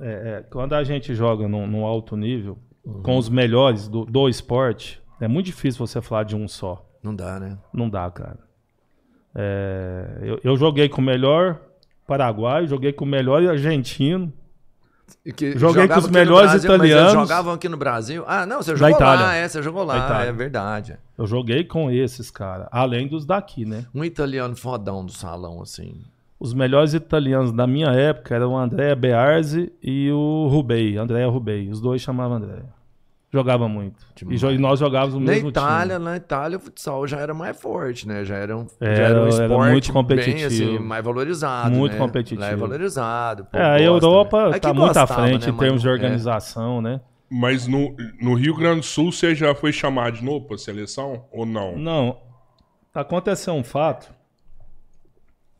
É, 0.00 0.08
é, 0.38 0.44
quando 0.50 0.72
a 0.72 0.82
gente 0.82 1.14
joga 1.14 1.46
num, 1.46 1.66
num 1.68 1.84
alto 1.84 2.16
nível, 2.16 2.58
Uhum. 2.84 3.02
com 3.02 3.16
os 3.16 3.28
melhores 3.28 3.88
do, 3.88 4.04
do 4.04 4.28
esporte, 4.28 5.00
é 5.20 5.26
muito 5.26 5.46
difícil 5.46 5.84
você 5.86 6.02
falar 6.02 6.24
de 6.24 6.36
um 6.36 6.46
só. 6.46 6.84
Não 7.02 7.14
dá, 7.14 7.38
né? 7.40 7.58
Não 7.72 7.88
dá, 7.88 8.10
cara. 8.10 8.38
É, 9.34 10.18
eu, 10.22 10.40
eu 10.44 10.56
joguei 10.56 10.88
com 10.88 11.00
o 11.00 11.04
melhor 11.04 11.60
paraguaio, 12.06 12.66
joguei 12.66 12.92
com 12.92 13.04
o 13.04 13.08
melhor 13.08 13.42
argentino. 13.46 14.32
E 15.24 15.32
que 15.32 15.58
Joguei 15.58 15.86
com 15.86 15.98
os 15.98 16.08
melhores 16.08 16.50
Brasil, 16.50 16.70
mas 16.70 16.76
italianos. 16.88 17.12
jogavam 17.12 17.52
aqui 17.52 17.68
no 17.68 17.76
Brasil. 17.76 18.24
Ah, 18.26 18.46
não, 18.46 18.62
você 18.62 18.74
jogou 18.74 18.98
lá, 18.98 19.34
é, 19.34 19.48
você 19.48 19.62
jogou 19.62 19.84
lá, 19.84 20.24
é 20.24 20.32
verdade. 20.32 20.98
Eu 21.16 21.26
joguei 21.26 21.64
com 21.64 21.90
esses, 21.90 22.30
cara. 22.30 22.68
Além 22.72 23.06
dos 23.06 23.26
daqui, 23.26 23.64
né? 23.64 23.86
Um 23.94 24.04
italiano 24.04 24.56
fodão 24.56 25.04
do 25.04 25.12
salão, 25.12 25.60
assim. 25.60 26.02
Os 26.44 26.52
melhores 26.52 26.92
italianos 26.92 27.52
da 27.52 27.66
minha 27.66 27.88
época 27.88 28.34
eram 28.34 28.52
o 28.52 28.56
Andrea 28.58 28.94
Bearzi 28.94 29.72
e 29.82 30.10
o 30.12 30.46
Rubei, 30.48 30.94
Andrea 30.98 31.26
Rubei. 31.26 31.70
Os 31.70 31.80
dois 31.80 32.02
chamavam 32.02 32.36
Andrea. 32.36 32.66
Jogava 33.32 33.66
muito. 33.66 33.96
E, 34.28 34.36
jo- 34.36 34.50
e 34.50 34.58
nós 34.58 34.78
jogávamos 34.78 35.14
no 35.14 35.20
Na 35.20 35.32
mesmo 35.32 35.48
Itália, 35.48 35.94
time. 35.94 36.04
na 36.04 36.16
Itália, 36.18 36.58
o 36.58 36.60
futsal 36.60 37.06
já 37.06 37.18
era 37.18 37.32
mais 37.32 37.58
forte, 37.58 38.06
né? 38.06 38.26
Já 38.26 38.36
era 38.36 38.56
um, 38.58 38.66
já 38.80 38.86
Era- 38.86 39.04
era 39.06 39.14
um 39.22 39.22
era 39.22 39.28
esporte 39.30 39.70
muito 39.72 39.84
bem, 39.86 39.92
competitivo. 39.94 40.46
assim, 40.46 40.78
mais 40.80 41.02
valorizado, 41.04 41.74
Muito 41.74 41.92
né? 41.94 41.98
competitivo. 41.98 42.40
Lá 42.42 42.48
é 42.48 42.56
valorizado. 42.56 43.46
o 43.50 43.56
É, 43.56 43.60
a 43.62 43.70
gosta, 43.70 44.06
Europa 44.06 44.50
né? 44.50 44.56
está 44.56 44.68
Aqui 44.70 44.78
muito 44.78 44.96
à 44.98 45.00
gostava, 45.00 45.22
frente 45.22 45.46
né, 45.46 45.52
em 45.52 45.56
termos 45.56 45.80
de 45.82 45.88
é. 45.88 45.90
organização, 45.90 46.82
né? 46.82 47.00
Mas 47.30 47.66
no, 47.66 47.96
no 48.20 48.34
Rio 48.34 48.54
Grande 48.54 48.80
do 48.80 48.86
Sul 48.86 49.10
você 49.10 49.34
já 49.34 49.54
foi 49.54 49.72
chamado 49.72 50.18
de 50.18 50.24
novo 50.24 50.46
pra 50.46 50.58
seleção? 50.58 51.24
Ou 51.32 51.46
não? 51.46 51.74
Não. 51.78 52.18
Aconteceu 52.94 53.54
um 53.54 53.64
fato. 53.64 54.12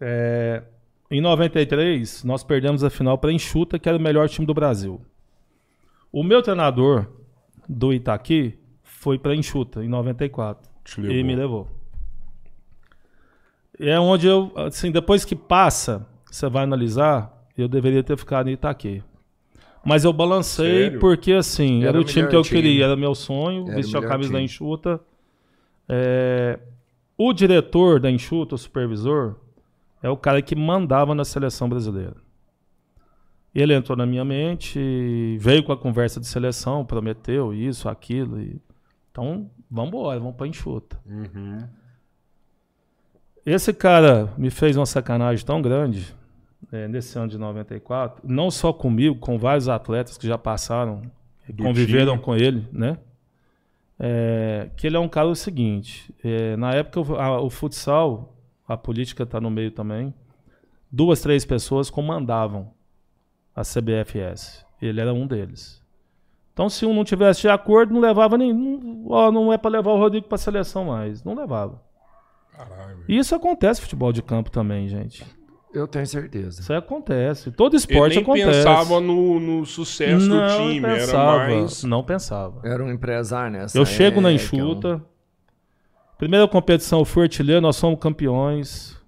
É, 0.01 0.63
em 1.11 1.21
93, 1.21 2.25
nós 2.25 2.43
perdemos 2.43 2.83
a 2.83 2.91
final 2.91 3.19
para 3.19 3.33
Enxuta, 3.33 3.79
que 3.79 3.89
era 3.89 3.99
o 3.99 4.01
melhor 4.01 4.29
time 4.29 4.47
do 4.47 4.55
Brasil. 4.55 5.01
O 6.11 6.23
meu 6.23 6.43
treinador 6.43 7.07
do 7.69 7.93
Itaqui 7.93 8.59
foi 8.83 9.19
para 9.19 9.35
Enxuta, 9.35 9.85
em 9.85 9.89
94. 9.89 10.71
Te 10.85 11.01
E 11.01 11.23
me 11.23 11.35
levou. 11.35 11.69
E 13.79 13.89
é 13.89 13.99
onde 13.99 14.27
eu, 14.27 14.53
assim, 14.57 14.91
depois 14.91 15.25
que 15.25 15.35
passa, 15.35 16.07
você 16.31 16.49
vai 16.49 16.63
analisar, 16.65 17.47
eu 17.57 17.69
deveria 17.69 18.03
ter 18.03 18.17
ficado 18.17 18.49
em 18.49 18.53
Itaqui. 18.53 19.03
Mas 19.85 20.05
eu 20.05 20.13
balancei 20.13 20.85
Sério? 20.85 21.01
porque, 21.01 21.33
assim, 21.33 21.81
Era 21.83 21.91
era, 21.91 22.01
o 22.01 22.05
time 22.05 22.27
que 22.29 22.35
eu 22.37 22.43
time. 22.43 22.63
queria, 22.63 22.85
era 22.87 22.97
meu 22.97 23.15
sonho, 23.15 23.67
Era 23.67 23.77
vestir 23.77 23.97
a 23.99 24.03
camisa 24.07 24.31
da 24.31 24.39
time. 24.39 24.45
Enxuta. 24.45 25.01
É, 25.89 26.59
o 27.19 27.33
diretor 27.33 28.01
da 28.01 28.11
Enxuta, 28.11 28.55
o 28.55 28.59
supervisor, 28.59 29.37
é 30.05 30.11
o 30.11 30.17
cara 30.19 30.43
que 30.43 30.55
mandava 30.55 31.15
na 31.15 31.25
seleção 31.25 31.67
brasileira. 31.69 32.17
Ele 33.55 33.73
entrou 33.73 33.97
na 33.97 34.05
minha 34.05 34.25
mente, 34.25 35.37
veio 35.41 35.63
com 35.65 35.73
a 35.73 35.77
conversa 35.79 36.21
de 36.21 36.27
seleção, 36.27 36.85
prometeu 36.85 37.55
isso, 37.55 37.89
aquilo. 37.89 38.41
E... 38.41 38.61
Então, 39.11 39.49
vamos 39.71 39.89
embora, 39.89 40.19
vamos 40.21 40.35
para 40.37 40.47
Enxuta. 40.47 41.01
Uhum. 41.07 41.59
Esse 43.47 43.73
cara 43.73 44.33
me 44.39 44.51
fez 44.51 44.77
uma 44.77 44.87
sacanagem 44.87 45.45
tão 45.45 45.61
grande 45.63 46.15
é, 46.73 46.89
nesse 46.89 47.17
ano 47.19 47.29
de 47.29 47.39
94, 47.39 48.23
não 48.27 48.51
só 48.51 48.73
comigo, 48.73 49.17
com 49.17 49.39
vários 49.39 49.69
atletas 49.69 50.17
que 50.19 50.27
já 50.27 50.37
passaram, 50.39 51.03
Do 51.49 51.63
conviveram 51.63 52.13
time. 52.15 52.25
com 52.25 52.35
ele, 52.35 52.69
né? 52.73 52.99
É, 53.99 54.71
que 54.77 54.87
ele 54.87 54.97
é 54.97 54.99
um 55.01 55.09
cara 55.09 55.29
o 55.29 55.37
seguinte, 55.37 56.13
é, 56.25 56.57
na 56.57 56.73
época 56.73 57.01
o, 57.01 57.17
a- 57.17 57.41
o 57.41 57.49
futsal, 57.49 58.34
a 58.67 58.77
política 58.77 59.25
está 59.25 59.41
no 59.41 59.51
meio 59.51 59.71
também, 59.71 60.15
duas, 60.91 61.21
três 61.21 61.45
pessoas 61.45 61.91
comandavam 61.91 62.73
a 63.55 63.63
CBFS. 63.63 64.65
Ele 64.81 65.01
era 65.01 65.13
um 65.13 65.27
deles. 65.27 65.83
Então, 66.53 66.69
se 66.69 66.87
um 66.87 66.95
não 66.95 67.05
tivesse 67.05 67.43
de 67.43 67.49
acordo, 67.49 67.93
não 67.93 68.01
levava 68.01 68.39
nem. 68.39 68.53
Não, 68.53 69.07
ó, 69.09 69.31
não 69.33 69.53
é 69.53 69.59
para 69.59 69.71
levar 69.71 69.91
o 69.91 69.99
Rodrigo 69.99 70.27
para 70.29 70.37
a 70.37 70.39
seleção 70.39 70.85
mais. 70.85 71.25
Não 71.25 71.35
levava. 71.35 71.83
Caralho. 72.57 73.05
E 73.09 73.19
isso 73.19 73.35
acontece 73.35 73.81
no 73.81 73.85
futebol 73.85 74.13
de 74.13 74.23
campo 74.23 74.51
também, 74.51 74.87
gente. 74.89 75.25
Eu 75.73 75.89
tenho 75.89 76.07
certeza. 76.07 76.61
Isso 76.61 76.73
acontece. 76.73 77.51
Todo 77.51 77.73
Ele 77.73 77.79
esporte 77.79 78.15
nem 78.15 78.23
acontece. 78.23 78.47
pensava 78.47 79.01
no, 79.01 79.41
no 79.41 79.67
sucesso 79.67 80.29
não 80.29 80.47
do 80.47 80.57
time, 80.57 80.81
pensava, 80.87 81.43
era 81.43 81.57
mais. 81.57 81.83
Não 81.83 82.05
pensava. 82.05 82.61
Era 82.63 82.85
um 82.85 82.93
empresário 82.93 83.59
nessa 83.59 83.77
Eu 83.77 83.85
chego 83.85 84.21
na 84.21 84.31
enxuta. 84.31 85.05
Primeira 86.25 86.49
competição, 86.49 87.01
eu 87.01 87.05
fui 87.05 87.25
artilheiro, 87.25 87.61
nós 87.61 87.77
somos 87.77 88.01
campeões. 88.01 88.99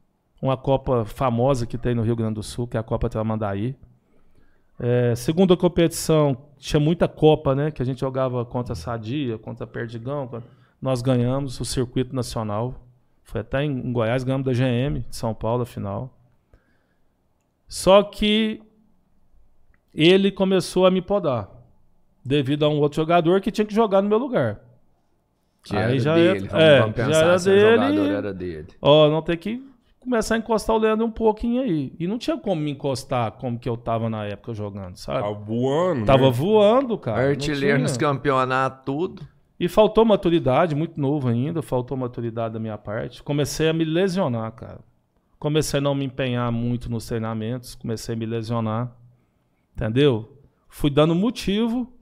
uma 0.42 0.54
Copa 0.54 1.06
famosa 1.06 1.66
que 1.66 1.78
tem 1.78 1.94
no 1.94 2.02
Rio 2.02 2.14
Grande 2.14 2.34
do 2.34 2.42
Sul, 2.42 2.66
que 2.66 2.76
é 2.76 2.80
a 2.80 2.82
Copa 2.82 3.08
Tramandaí. 3.08 3.74
É, 4.78 5.14
segunda 5.14 5.56
competição, 5.56 6.36
tinha 6.58 6.78
muita 6.78 7.08
Copa, 7.08 7.54
né? 7.54 7.70
Que 7.70 7.80
a 7.80 7.86
gente 7.86 8.00
jogava 8.00 8.44
contra 8.44 8.74
Sadia, 8.74 9.38
contra 9.38 9.66
Perdigão. 9.66 10.30
Nós 10.78 11.00
ganhamos 11.00 11.58
o 11.58 11.64
circuito 11.64 12.14
nacional. 12.14 12.74
Foi 13.22 13.40
até 13.40 13.64
em, 13.64 13.70
em 13.70 13.92
Goiás, 13.94 14.22
ganhamos 14.22 14.44
da 14.44 14.52
GM 14.52 15.00
de 15.08 15.16
São 15.16 15.32
Paulo 15.32 15.62
a 15.62 15.66
final. 15.66 16.14
Só 17.66 18.02
que 18.02 18.60
ele 19.94 20.30
começou 20.30 20.84
a 20.84 20.90
me 20.90 21.00
podar. 21.00 21.48
Devido 22.22 22.66
a 22.66 22.68
um 22.68 22.78
outro 22.78 22.96
jogador 22.96 23.40
que 23.40 23.50
tinha 23.50 23.64
que 23.64 23.74
jogar 23.74 24.02
no 24.02 24.08
meu 24.10 24.18
lugar. 24.18 24.65
Que 25.66 25.76
Aí 25.76 25.98
já 25.98 26.14
dele. 26.14 26.48
é- 26.52 26.80
vamos, 26.80 26.96
já 26.96 27.18
era 27.18 27.38
se 27.38 27.50
dele. 27.50 27.60
jogador 27.70 28.06
era 28.12 28.32
dele. 28.32 28.68
Ó, 28.80 29.10
não 29.10 29.20
tem 29.20 29.36
que 29.36 29.60
começar 29.98 30.36
a 30.36 30.38
encostar 30.38 30.76
o 30.76 30.78
Leandro 30.78 31.04
um 31.04 31.10
pouquinho 31.10 31.60
aí. 31.62 31.92
E 31.98 32.06
não 32.06 32.18
tinha 32.18 32.38
como 32.38 32.60
me 32.60 32.70
encostar 32.70 33.32
como 33.32 33.58
que 33.58 33.68
eu 33.68 33.76
tava 33.76 34.08
na 34.08 34.24
época 34.24 34.54
jogando, 34.54 34.96
sabe? 34.96 35.22
Tava 35.22 35.34
voando. 35.34 36.06
Tava 36.06 36.26
né? 36.26 36.30
voando, 36.30 36.96
cara. 36.96 37.30
Artilheiro 37.30 37.80
nos 37.80 37.96
campeonatos, 37.96 38.84
tudo. 38.86 39.22
E 39.58 39.68
faltou 39.68 40.04
maturidade, 40.04 40.76
muito 40.76 41.00
novo 41.00 41.28
ainda, 41.28 41.62
faltou 41.62 41.96
maturidade 41.96 42.54
da 42.54 42.60
minha 42.60 42.78
parte. 42.78 43.22
Comecei 43.22 43.68
a 43.68 43.72
me 43.72 43.84
lesionar, 43.84 44.52
cara. 44.52 44.78
Comecei 45.38 45.78
a 45.78 45.80
não 45.80 45.94
me 45.94 46.04
empenhar 46.04 46.52
muito 46.52 46.88
nos 46.88 47.06
treinamentos, 47.06 47.74
comecei 47.74 48.14
a 48.14 48.18
me 48.18 48.26
lesionar. 48.26 48.92
Entendeu? 49.74 50.38
Fui 50.68 50.90
dando 50.90 51.14
motivo 51.14 51.92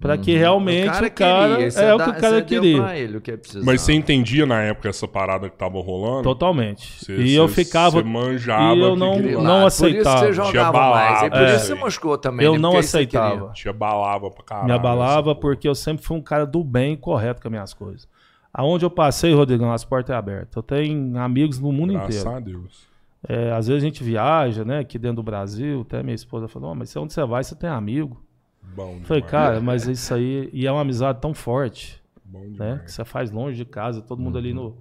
pra 0.00 0.16
que 0.18 0.34
realmente 0.36 0.88
o 0.88 1.10
cara, 1.12 1.54
queria, 1.56 1.70
você 1.70 1.84
é 1.84 1.94
o 1.94 1.98
dá- 1.98 2.04
que 2.04 2.10
o 2.10 2.14
cara 2.20 2.34
você 2.36 2.40
deu 2.42 2.60
queria. 2.62 2.96
ele 2.98 3.16
o 3.18 3.20
que. 3.20 3.38
Mas 3.64 3.80
você 3.82 3.92
entendia 3.92 4.46
na 4.46 4.62
época 4.62 4.88
essa 4.88 5.06
parada 5.06 5.48
que 5.50 5.56
tava 5.56 5.80
rolando? 5.80 6.22
Totalmente. 6.22 7.04
Você- 7.04 7.16
e 7.16 7.34
eu 7.34 7.46
você- 7.48 7.64
ficava 7.64 7.90
Você 8.00 8.02
manjava. 8.02 8.74
e 8.74 8.80
eu 8.80 8.92
que 8.94 8.98
não- 8.98 9.16
não 9.42 9.60
Por 9.60 9.66
isso 9.68 9.84
que 9.84 9.90
aceitava. 9.90 10.18
você 10.18 10.32
jogava 10.32 10.72
balada, 10.72 11.10
mais. 11.10 11.22
E 11.22 11.30
por 11.30 11.38
é. 11.42 11.56
isso 11.56 11.66
você 11.66 11.74
machucou 11.74 12.18
também. 12.18 12.46
Eu 12.46 12.52
né? 12.54 12.58
não 12.58 12.76
aceitava. 12.76 13.34
queria. 13.36 13.52
Te 13.52 13.68
abalava 13.68 14.30
pra 14.30 14.42
caralho. 14.44 14.66
me 14.66 14.72
abalava 14.72 15.34
porque 15.34 15.68
eu 15.68 15.74
sempre 15.74 16.04
fui 16.04 16.16
um 16.16 16.22
cara 16.22 16.46
do 16.46 16.64
bem 16.64 16.94
e 16.94 16.96
correto 16.96 17.40
com 17.42 17.48
as 17.48 17.52
minhas 17.52 17.74
coisas. 17.74 18.08
Aonde 18.52 18.84
eu 18.84 18.90
passei, 18.90 19.32
Rodrigão, 19.32 19.72
as 19.72 19.84
portas 19.84 20.12
é 20.14 20.18
abertas. 20.18 20.56
Eu 20.56 20.62
tenho 20.62 21.16
amigos 21.18 21.60
no 21.60 21.70
mundo. 21.70 21.92
Graças 21.92 22.16
inteiro. 22.16 22.36
a 22.36 22.40
Deus. 22.40 22.88
É, 23.28 23.52
às 23.52 23.66
vezes 23.68 23.82
a 23.82 23.86
gente 23.86 24.02
viaja, 24.02 24.64
né, 24.64 24.78
aqui 24.78 24.98
dentro 24.98 25.16
do 25.16 25.22
Brasil, 25.22 25.82
até 25.82 26.02
minha 26.02 26.14
esposa 26.14 26.48
falou, 26.48 26.70
"Ó, 26.70 26.74
mas 26.74 26.96
onde 26.96 27.12
você 27.12 27.22
vai, 27.24 27.44
você 27.44 27.54
tem 27.54 27.68
amigo. 27.68 28.18
Bom 28.62 29.00
falei, 29.02 29.22
cara, 29.22 29.60
mas 29.60 29.86
isso 29.86 30.14
aí, 30.14 30.48
e 30.52 30.66
é 30.66 30.72
uma 30.72 30.82
amizade 30.82 31.20
tão 31.20 31.34
forte, 31.34 32.00
Bom 32.24 32.40
né, 32.40 32.46
demais. 32.52 32.82
que 32.82 32.92
você 32.92 33.04
faz 33.04 33.30
longe 33.30 33.56
de 33.56 33.64
casa, 33.64 34.00
todo 34.00 34.20
mundo 34.22 34.38
ali 34.38 34.52
no, 34.54 34.76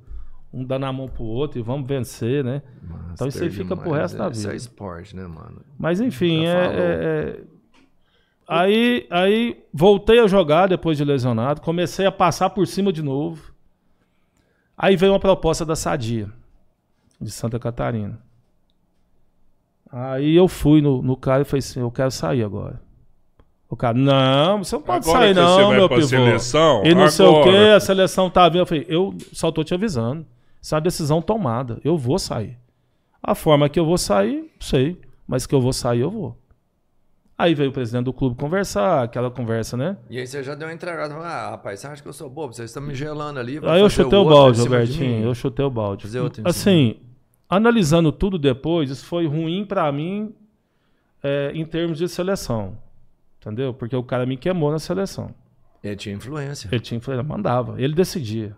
um 0.54 0.64
dando 0.64 0.86
a 0.86 0.94
mão 0.94 1.08
pro 1.08 1.24
outro 1.24 1.60
e 1.60 1.64
vamos 1.64 1.88
vencer, 1.88 2.44
né. 2.44 2.62
Então 3.14 3.28
isso 3.28 3.42
aí 3.44 3.50
fica 3.50 3.76
pro 3.76 3.86
demais, 3.86 4.02
resto 4.02 4.18
da 4.18 4.30
Isso 4.30 4.42
é 4.48 4.52
vida. 4.52 4.56
esporte, 4.56 5.16
né, 5.16 5.26
mano? 5.26 5.62
Mas 5.78 6.00
enfim, 6.00 6.46
é, 6.46 6.50
é- 6.50 7.40
é- 7.40 7.44
Aí, 8.52 9.06
aí 9.12 9.64
voltei 9.72 10.20
a 10.20 10.26
jogar 10.28 10.68
depois 10.68 10.98
de 10.98 11.06
lesionado, 11.06 11.62
comecei 11.62 12.08
a 12.08 12.12
passar 12.12 12.50
por 12.50 12.66
cima 12.66 12.92
de 12.92 13.04
novo. 13.04 13.54
Aí 14.76 14.96
veio 14.96 15.12
uma 15.12 15.20
proposta 15.20 15.64
da 15.64 15.76
Sadia, 15.76 16.32
de 17.22 17.30
Santa 17.30 17.60
Catarina. 17.60 18.20
Aí 19.92 20.36
eu 20.36 20.48
fui 20.48 20.82
no, 20.82 21.02
no 21.02 21.16
cara 21.16 21.42
e 21.44 21.46
falei 21.46 21.60
assim, 21.60 21.80
eu 21.80 21.92
quero 21.92 22.10
sair 22.10 22.44
agora. 22.44 22.82
O 23.70 23.76
cara, 23.76 23.96
não, 23.96 24.64
você 24.64 24.76
não 24.76 24.82
pode 24.82 25.08
Agora 25.08 25.26
sair 25.26 25.36
que 25.36 25.40
você 25.40 25.62
não, 25.62 25.68
vai 25.68 25.78
meu 25.78 25.88
pra 25.88 25.98
pivô. 25.98 26.08
seleção, 26.10 26.82
e 26.84 26.96
não 26.96 27.08
sei 27.08 27.26
o 27.26 27.30
agora. 27.30 27.52
que, 27.52 27.58
a 27.70 27.80
seleção 27.80 28.30
tá 28.30 28.50
vindo. 28.50 28.62
Eu 28.62 28.66
falei, 28.66 28.86
eu 28.90 29.16
só 29.32 29.52
tô 29.52 29.64
te 29.64 29.76
avisando. 29.76 30.26
Isso 30.60 30.74
é 30.74 30.78
uma 30.78 30.82
decisão 30.82 31.22
tomada. 31.22 31.80
Eu 31.84 31.96
vou 31.96 32.18
sair. 32.18 32.58
A 33.22 33.36
forma 33.36 33.70
que 33.70 33.80
eu 33.80 33.86
vou 33.86 33.98
sair, 33.98 34.52
sei. 34.60 35.00
Mas 35.28 35.46
que 35.46 35.54
eu 35.54 35.62
vou 35.62 35.72
sair, 35.72 36.00
eu 36.00 36.10
vou. 36.10 36.36
Aí 37.38 37.54
veio 37.54 37.70
o 37.70 37.74
presidente 37.74 38.06
do 38.06 38.12
clube 38.12 38.36
conversar, 38.36 39.04
aquela 39.04 39.30
conversa, 39.32 39.78
né? 39.78 39.96
E 40.10 40.18
aí 40.18 40.28
você 40.28 40.44
já 40.44 40.56
deu 40.56 40.68
uma 40.68 40.74
entregada. 40.74 41.14
falou, 41.14 41.26
Ah, 41.26 41.52
rapaz, 41.52 41.80
você 41.80 41.88
acha 41.88 42.02
que 42.02 42.10
eu 42.10 42.12
sou 42.14 42.30
bobo? 42.30 42.54
Vocês 42.54 42.70
estão 42.72 42.82
me 42.84 42.94
gelando 42.96 43.40
ali. 43.40 43.62
Aí 43.64 43.80
eu 43.80 43.90
chutei 43.90 44.18
o 44.18 44.24
em 44.24 44.30
balde, 44.30 44.60
Albertinho. 44.62 45.24
Eu 45.24 45.34
chutei 45.36 45.64
o 45.64 45.70
balde. 45.70 46.04
Fazer 46.04 46.20
outro 46.20 46.42
em 46.42 46.50
Assim, 46.50 46.96
analisando 47.48 48.12
tudo 48.12 48.38
depois, 48.38 48.90
isso 48.90 49.06
foi 49.06 49.26
ruim 49.28 49.64
pra 49.64 49.90
mim 49.92 50.34
é, 51.24 51.52
em 51.54 51.64
termos 51.66 51.98
de 52.00 52.10
seleção. 52.10 52.76
Entendeu? 53.40 53.74
Porque 53.74 53.96
o 53.96 54.04
cara 54.04 54.26
me 54.26 54.36
queimou 54.38 54.72
na 54.72 54.80
seleção. 54.80 55.34
Ele 55.84 55.96
tinha 55.96 56.16
influência. 56.16 56.68
Ele 56.72 56.80
tinha 56.82 56.98
influência, 56.98 57.24
mandava. 57.24 57.82
Ele 57.82 57.94
decidia. 57.94 58.56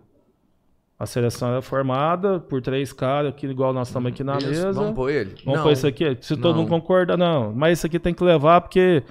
A 0.98 1.06
seleção 1.06 1.50
era 1.50 1.62
formada 1.62 2.38
por 2.38 2.60
três 2.62 2.92
caras, 2.92 3.30
aqui, 3.30 3.46
igual 3.46 3.72
nós 3.72 3.88
estamos 3.88 4.12
aqui 4.12 4.22
na 4.22 4.38
Isso, 4.38 4.48
mesa. 4.48 4.72
Vamos 4.72 4.94
pôr 4.94 5.10
ele? 5.10 5.34
Vamos 5.44 5.58
Não. 5.58 5.62
pôr 5.64 5.72
isso 5.72 5.86
aqui? 5.86 6.16
Se 6.20 6.36
todo 6.36 6.54
Não. 6.54 6.62
mundo 6.62 6.68
concorda, 6.68 7.16
não. 7.16 7.52
Mas 7.52 7.78
isso 7.78 7.86
aqui 7.86 7.98
tem 7.98 8.14
que 8.14 8.22
levar 8.22 8.60
porque. 8.60 9.02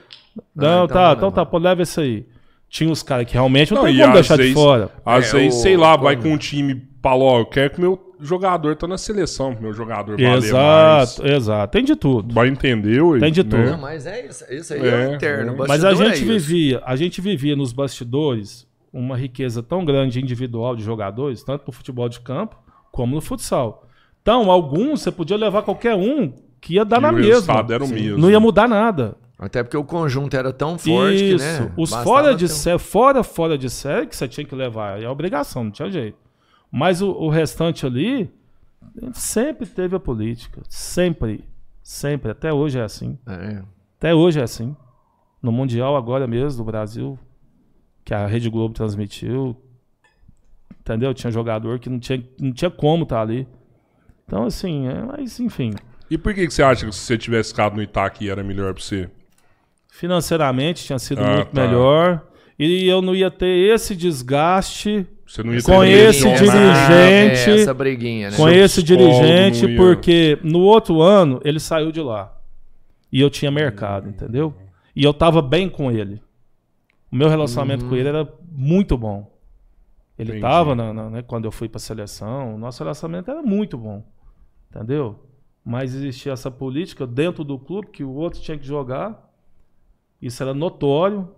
Não, 0.56 0.85
então 0.85 0.88
tá, 0.88 1.03
vamos 1.07 1.18
então 1.18 1.31
tá, 1.31 1.45
pô, 1.45 1.57
leva 1.57 1.81
isso 1.81 1.99
aí. 1.99 2.26
Tinha 2.69 2.89
os 2.89 3.03
caras 3.03 3.26
que 3.26 3.34
realmente 3.34 3.73
não, 3.73 3.81
Não, 3.84 3.89
tem 3.91 3.99
como 3.99 4.14
deixar 4.14 4.38
de 4.38 4.53
fora. 4.53 4.89
Às 5.06 5.34
É, 5.34 5.38
vezes, 5.38 5.60
o- 5.60 5.61
sei 5.61 5.76
lá, 5.76 5.98
vai 5.98 6.15
com 6.15 6.30
um 6.30 6.38
time, 6.38 6.81
fala, 7.02 7.23
ó, 7.23 7.39
eu 7.39 7.45
quero 7.45 7.72
que 7.72 7.81
meu 7.81 7.98
jogador 8.22 8.76
tá 8.76 8.88
na 8.88 8.98
seleção, 8.98 9.56
que 9.56 9.61
meu 9.61 9.73
jogador 9.73 10.11
vale 10.15 10.23
mais. 10.30 10.43
Exato, 10.45 11.27
exato. 11.27 11.72
Tem 11.72 11.84
de 11.84 11.95
tudo. 11.95 12.34
Vai 12.34 12.48
entender, 12.48 13.02
ué, 13.02 13.19
Tem 13.19 13.31
de 13.31 13.43
né? 13.43 13.49
tudo. 13.49 13.72
Não, 13.72 13.77
mas 13.80 14.06
é 14.06 14.26
isso. 14.27 14.45
Isso 14.49 14.73
aí 14.73 14.80
é, 14.81 14.88
É, 15.06 15.07
o 15.10 15.15
interno. 15.15 15.53
é. 15.53 15.68
Mas 15.68 15.84
a 15.84 15.89
bastidor 15.89 16.14
gente 16.15 16.23
é 16.30 16.34
vivia, 16.34 16.81
a 16.85 16.95
gente 16.95 17.22
vivia 17.22 17.56
nos 17.56 17.73
bastidores 17.73 18.68
uma 18.93 19.15
riqueza 19.18 19.64
tão 19.64 19.84
grande 19.85 20.19
individual 20.22 20.76
de 20.76 20.84
jogadores, 20.84 21.43
tanto 21.43 21.64
no 21.68 21.73
futebol 21.73 22.07
de 22.10 22.19
campo 22.19 22.57
como 22.91 23.15
no 23.15 23.22
futsal. 23.22 23.88
Então, 24.22 24.52
alguns 24.52 25.02
você 25.02 25.11
podia 25.11 25.38
levar 25.38 25.61
qualquer 25.64 25.95
um 25.95 26.34
que 26.60 26.76
ia 26.76 26.85
dar 26.85 26.99
E 26.99 27.02
na 27.02 27.10
o 27.10 27.14
mesma. 27.14 27.30
resultado 27.31 27.73
era 27.73 27.84
o 27.84 27.88
mesmo. 27.88 28.18
Não 28.19 28.30
ia 28.30 28.39
mudar 28.39 28.68
nada. 28.68 29.15
Até 29.39 29.64
porque 29.64 29.76
o 29.77 29.84
conjunto 29.84 30.35
era 30.38 30.53
tão 30.53 30.77
forte 30.77 31.18
que, 31.18 31.34
Isso. 31.34 31.43
né? 31.64 31.72
Os 31.76 31.89
fora 31.91 32.35
de 32.35 32.45
ter 32.45 32.53
um- 32.53 32.56
série, 32.56 32.77
fora, 32.77 33.23
fora 33.23 33.57
de 33.57 33.68
série 33.72 34.06
que 34.06 34.15
você 34.15 34.27
tinha 34.27 34.45
que 34.45 34.53
levar. 34.53 35.02
É 35.02 35.10
obrigação, 35.10 35.64
não 35.64 35.72
tinha 35.72 35.89
jeito. 35.89 36.18
Mas 36.72 37.02
o, 37.02 37.11
o 37.11 37.30
restante 37.30 37.85
ali 37.85 38.31
sempre 39.14 39.65
teve 39.65 39.95
a 39.95 39.99
política. 39.99 40.61
Sempre. 40.69 41.43
Sempre. 41.84 42.31
Até 42.31 42.53
hoje 42.53 42.80
é 42.80 42.84
assim. 42.84 43.18
É. 43.27 43.61
Até 43.98 44.14
hoje 44.15 44.39
é 44.39 44.43
assim. 44.43 44.76
No 45.41 45.52
Mundial 45.52 45.95
agora 45.98 46.27
mesmo, 46.27 46.60
do 46.60 46.64
Brasil, 46.64 47.18
que 48.06 48.14
a 48.14 48.26
Rede 48.27 48.49
Globo 48.49 48.73
transmitiu. 48.73 49.56
Entendeu? 50.80 51.14
Tinha 51.14 51.31
jogador 51.31 51.80
que 51.80 51.89
não 51.89 51.99
tinha, 51.99 52.23
não 52.39 52.52
tinha 52.53 52.72
como 52.72 53.03
estar 53.03 53.22
ali. 53.22 53.48
Então, 54.26 54.45
assim, 54.45 54.88
é, 54.88 55.03
mas 55.03 55.39
enfim. 55.39 55.73
E 56.10 56.18
por 56.18 56.34
que, 56.34 56.48
que 56.48 56.53
você 56.53 56.64
acha 56.64 56.85
que 56.85 56.91
se 56.91 56.99
você 56.99 57.18
tivesse 57.18 57.49
ficado 57.49 57.76
no 57.76 57.81
Itaque 57.81 58.30
era 58.30 58.43
melhor 58.43 58.73
pra 58.73 58.81
você? 58.84 59.10
Financeiramente 59.89 60.85
tinha 60.85 60.98
sido 60.99 61.22
Ah, 61.23 61.35
muito 61.35 61.52
tá. 61.52 61.61
melhor. 61.61 62.26
E 62.64 62.88
eu 62.88 63.02
não 63.02 63.16
ia 63.16 63.32
ter 63.32 63.48
esse 63.74 63.96
desgaste 63.96 65.08
Você 65.26 65.42
não 65.44 65.54
ia 65.54 65.62
Com 65.64 65.80
ter 65.82 65.88
esse 65.90 66.28
lesionado. 66.28 66.52
dirigente- 66.52 67.50
É, 67.50 67.62
essa 67.62 67.74
briguinha, 67.74 68.30
né? 68.30 68.36
com 68.38 68.44
Seu 68.44 68.54
esse 68.54 68.84
dirigente, 68.84 69.66
ia- 69.66 69.78
porque 69.78 70.38
no 70.44 70.60
outro 70.60 71.02
ano 71.02 71.40
ele 71.44 71.60
saiu 71.60 71.92
de 71.92 72.02
lá. 72.02 72.38
E 73.12 73.20
eu 73.22 73.30
tinha 73.30 73.50
mercado, 73.50 74.10
entendeu? 74.10 74.54
E 74.96 75.04
eu 75.04 75.14
tava 75.14 75.42
bem 75.42 75.70
com 75.70 75.90
ele. 75.92 76.22
O 77.12 77.16
meu 77.16 77.30
relacionamento 77.30 77.86
com 77.86 77.96
ele 77.96 78.10
era 78.10 78.28
muito 78.52 78.98
bom. 78.98 79.32
Ele 80.20 80.32
Entendi. 80.32 80.42
tava 80.42 80.76
na- 80.76 80.94
na- 80.94 81.10
né, 81.10 81.22
quando 81.22 81.46
eu 81.46 81.52
fui 81.52 81.68
pra 81.70 81.80
seleção, 81.80 82.54
o 82.56 82.58
nosso 82.58 82.84
relacionamento 82.84 83.32
era 83.32 83.42
muito 83.42 83.78
bom. 83.78 84.04
Entendeu? 84.70 85.26
Mas 85.64 85.96
existia 85.96 86.34
essa 86.34 86.52
política 86.52 87.08
dentro 87.08 87.44
do 87.44 87.58
clube 87.58 87.88
que 87.88 88.04
o 88.04 88.12
outro 88.14 88.40
tinha 88.42 88.58
que 88.58 88.66
jogar. 88.68 89.30
Isso 90.22 90.44
era 90.44 90.54
notório. 90.54 91.30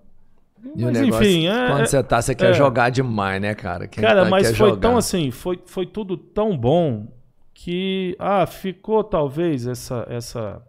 E 0.63 0.83
o 0.83 0.85
Mas 0.87 0.97
negócio, 0.99 1.23
enfim, 1.25 1.47
é- 1.47 1.67
quando 1.67 1.81
é- 1.81 1.85
você 1.85 2.03
tá, 2.03 2.21
você 2.21 2.33
quer 2.33 2.51
é. 2.51 2.53
jogar 2.53 2.89
demais, 2.89 3.41
né, 3.41 3.53
cara? 3.53 3.87
Quem 3.87 4.03
Cara, 4.03 4.23
tá- 4.23 4.29
mas 4.29 4.47
quer 4.47 4.55
foi 4.55 4.69
jogar. 4.69 4.81
tão 4.81 4.97
assim, 4.97 5.29
foi, 5.31 5.59
foi 5.65 5.85
tudo 5.85 6.15
tão 6.17 6.57
bom 6.57 7.07
que 7.53 8.15
ah, 8.19 8.45
ficou 8.45 9.03
talvez 9.03 9.67
essa 9.67 10.05
essa 10.09 10.61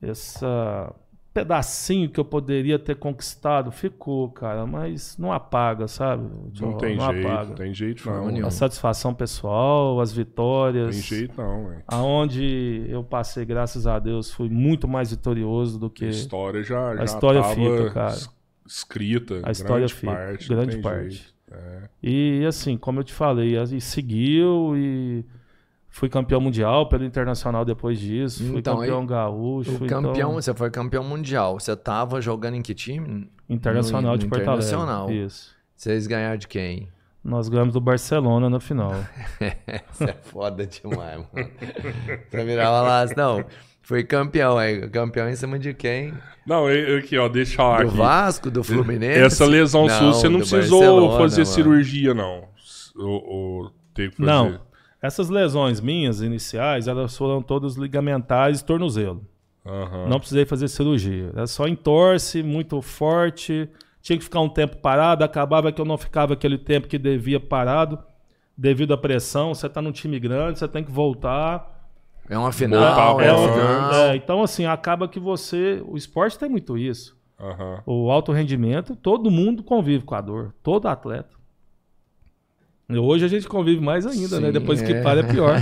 essa 0.00 0.94
pedacinho 1.32 2.10
que 2.10 2.20
eu 2.20 2.24
poderia 2.26 2.78
ter 2.78 2.94
conquistado, 2.96 3.72
ficou, 3.72 4.28
cara, 4.30 4.66
mas 4.66 5.16
não 5.16 5.32
apaga, 5.32 5.88
sabe? 5.88 6.24
Não 6.24 6.50
Tchau, 6.50 6.76
tem 6.76 7.00
jeito, 7.00 7.26
apaga. 7.28 7.48
não 7.48 7.54
tem 7.54 7.74
jeito 7.74 8.10
não. 8.10 8.46
A 8.46 8.50
satisfação 8.50 9.14
pessoal, 9.14 9.98
as 10.00 10.12
vitórias. 10.12 10.94
Tem 10.94 11.02
jeito 11.18 11.40
não, 11.40 11.68
velho. 11.68 11.82
Aonde 11.88 12.84
eu 12.86 13.02
passei, 13.02 13.46
graças 13.46 13.86
a 13.86 13.98
Deus, 13.98 14.30
fui 14.30 14.50
muito 14.50 14.86
mais 14.86 15.10
vitorioso 15.10 15.78
do 15.78 15.88
que 15.88 16.04
A 16.04 16.08
história 16.08 16.62
já, 16.62 16.96
já 16.96 17.04
história 17.04 17.40
tava 17.40 17.54
fica, 17.54 17.90
cara. 17.90 18.16
Es- 18.72 18.76
escrita. 18.78 19.40
A 19.44 19.50
história 19.50 19.86
grande 19.86 19.94
fica, 19.94 20.12
parte, 20.12 20.48
grande 20.48 20.76
parte. 20.78 21.34
É. 21.50 21.82
E 22.02 22.44
assim, 22.46 22.76
como 22.76 23.00
eu 23.00 23.04
te 23.04 23.12
falei, 23.12 23.56
e 23.58 23.80
seguiu 23.80 24.74
e 24.76 25.24
fui 25.88 26.08
campeão 26.08 26.40
mundial 26.40 26.88
pelo 26.88 27.04
Internacional 27.04 27.64
depois 27.64 27.98
disso, 27.98 28.42
fui 28.46 28.58
Então, 28.60 28.78
campeão 28.78 29.00
aí, 29.02 29.06
gaúcho, 29.06 29.72
fui 29.78 29.86
campeão, 29.88 30.12
então, 30.14 30.32
você 30.32 30.54
foi 30.54 30.70
campeão 30.70 31.04
mundial. 31.04 31.60
Você 31.60 31.76
tava 31.76 32.20
jogando 32.20 32.54
em 32.54 32.62
que 32.62 32.74
time? 32.74 33.30
Internacional 33.48 34.12
no- 34.12 34.18
de 34.18 34.24
no 34.24 34.30
Porto 34.30 34.42
Internacional. 34.42 35.04
Alegre. 35.04 35.24
Isso. 35.26 35.54
Vocês 35.76 36.06
ganharam 36.06 36.38
de 36.38 36.48
quem? 36.48 36.88
Nós 37.22 37.48
ganhamos 37.48 37.74
do 37.74 37.80
Barcelona 37.80 38.48
na 38.50 38.58
final. 38.58 38.92
Isso 39.92 40.04
é 40.04 40.12
foda 40.22 40.66
demais, 40.66 41.18
mano. 41.32 41.50
Você 42.30 42.44
virava 42.44 42.80
lá, 42.80 43.04
não, 43.16 43.44
foi 43.82 44.04
campeão 44.04 44.56
aí. 44.58 44.88
Campeão 44.88 45.28
em 45.28 45.36
cima 45.36 45.58
de 45.58 45.74
quem? 45.74 46.14
Não, 46.46 46.68
eu- 46.70 46.98
aqui, 46.98 47.16
ó, 47.18 47.28
deixa 47.28 47.60
eu 47.62 47.66
Do 47.84 47.88
aqui. 47.88 47.96
Vasco, 47.96 48.50
do 48.50 48.64
Fluminense? 48.64 49.20
Essa 49.20 49.44
lesão 49.46 49.88
sua, 49.88 50.12
você 50.12 50.28
não 50.28 50.38
precisou 50.40 50.80
Barcelona, 50.80 51.18
fazer 51.18 51.42
mano. 51.42 51.54
cirurgia, 51.54 52.14
não. 52.14 52.44
Ou, 52.96 53.24
ou 53.26 53.70
teve 53.94 54.10
que 54.10 54.16
fazer. 54.16 54.30
Não. 54.30 54.60
Essas 55.00 55.28
lesões 55.28 55.80
minhas 55.80 56.20
iniciais, 56.20 56.86
elas 56.86 57.16
foram 57.16 57.42
todas 57.42 57.74
ligamentares 57.74 58.60
e 58.60 58.64
tornozelo. 58.64 59.26
Aham. 59.66 60.08
Não 60.08 60.18
precisei 60.18 60.44
fazer 60.44 60.68
cirurgia. 60.68 61.30
Era 61.34 61.46
só 61.46 61.66
entorse, 61.68 62.42
muito 62.42 62.80
forte. 62.82 63.68
Tinha 64.00 64.16
que 64.18 64.24
ficar 64.24 64.40
um 64.40 64.48
tempo 64.48 64.76
parado. 64.78 65.24
Acabava 65.24 65.70
que 65.72 65.80
eu 65.80 65.84
não 65.84 65.96
ficava 65.98 66.32
aquele 66.34 66.58
tempo 66.58 66.88
que 66.88 66.98
devia 66.98 67.38
parado. 67.40 67.98
Devido 68.56 68.92
à 68.92 68.98
pressão, 68.98 69.54
você 69.54 69.68
tá 69.68 69.80
num 69.80 69.92
time 69.92 70.18
grande, 70.20 70.58
você 70.58 70.68
tem 70.68 70.84
que 70.84 70.90
voltar. 70.90 71.71
É 72.28 72.38
uma 72.38 72.52
final, 72.52 73.20
é 73.20 73.32
uma. 73.32 73.96
É, 74.12 74.16
então, 74.16 74.42
assim, 74.42 74.64
acaba 74.64 75.08
que 75.08 75.18
você. 75.20 75.82
O 75.86 75.96
esporte 75.96 76.38
tem 76.38 76.48
muito 76.48 76.78
isso. 76.78 77.16
Aham. 77.38 77.82
O 77.84 78.10
alto 78.10 78.30
rendimento, 78.32 78.94
todo 78.94 79.30
mundo 79.30 79.62
convive 79.62 80.04
com 80.04 80.14
a 80.14 80.20
dor. 80.20 80.54
Todo 80.62 80.86
atleta. 80.86 81.36
E 82.88 82.96
hoje 82.98 83.24
a 83.24 83.28
gente 83.28 83.48
convive 83.48 83.80
mais 83.80 84.06
ainda, 84.06 84.38
né? 84.38 84.46
Sim, 84.48 84.52
Depois 84.52 84.82
que 84.82 84.92
é. 84.92 85.02
para 85.02 85.20
é 85.20 85.22
pior. 85.22 85.56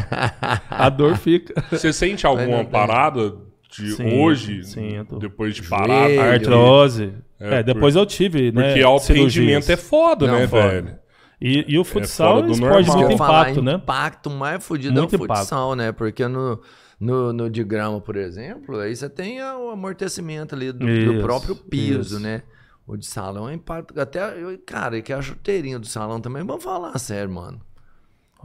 A 0.68 0.88
dor 0.88 1.16
fica. 1.18 1.54
Você 1.70 1.92
sente 1.92 2.26
alguma 2.26 2.64
parada 2.64 3.34
de 3.70 3.92
Sim, 3.92 4.20
hoje, 4.20 4.64
sinto. 4.64 5.18
depois 5.18 5.54
de 5.54 5.62
parar? 5.62 6.08
Joelho. 6.10 6.20
Artrose. 6.34 7.12
É, 7.38 7.58
É, 7.58 7.62
depois 7.62 7.94
eu 7.96 8.04
tive, 8.04 8.50
né? 8.52 8.68
Porque 8.68 8.82
alto 8.82 9.04
cirurgias. 9.06 9.34
rendimento 9.36 9.70
é 9.70 9.76
foda, 9.76 10.26
Não, 10.26 10.34
né, 10.34 10.46
foda. 10.48 10.68
velho? 10.68 10.98
E, 11.40 11.64
e 11.66 11.78
o 11.78 11.84
futsal 11.84 12.34
fora 12.34 12.40
é 12.40 12.46
do 12.46 12.52
esporte 12.52 12.86
normal. 12.86 12.98
muito 12.98 13.14
impacto, 13.14 13.62
né? 13.62 13.72
impacto 13.74 14.30
mais 14.30 14.64
fudido 14.64 14.94
Muito 14.94 15.14
é 15.14 15.18
o 15.18 15.20
futsal, 15.26 15.74
né? 15.74 15.90
Porque 15.90 16.28
no, 16.28 16.60
no, 16.98 17.32
no 17.32 17.50
de 17.50 17.64
grama, 17.64 18.00
por 18.00 18.16
exemplo, 18.16 18.78
aí 18.78 18.94
você 18.94 19.08
tem 19.08 19.42
o 19.42 19.70
amortecimento 19.70 20.54
ali 20.54 20.70
do, 20.70 20.80
do 20.80 20.88
Isso, 20.90 21.22
próprio 21.22 21.56
piso, 21.56 22.16
isso. 22.16 22.20
né? 22.20 22.42
O 22.86 22.96
de 22.96 23.06
salão 23.06 23.48
é 23.48 23.54
impacto. 23.54 23.98
Até, 23.98 24.20
eu, 24.42 24.58
cara, 24.66 24.98
e 24.98 25.02
que 25.02 25.12
a 25.12 25.22
chuteirinha 25.22 25.78
do 25.78 25.86
salão 25.86 26.20
também, 26.20 26.44
vamos 26.44 26.62
falar 26.62 26.98
sério, 26.98 27.32
mano. 27.32 27.60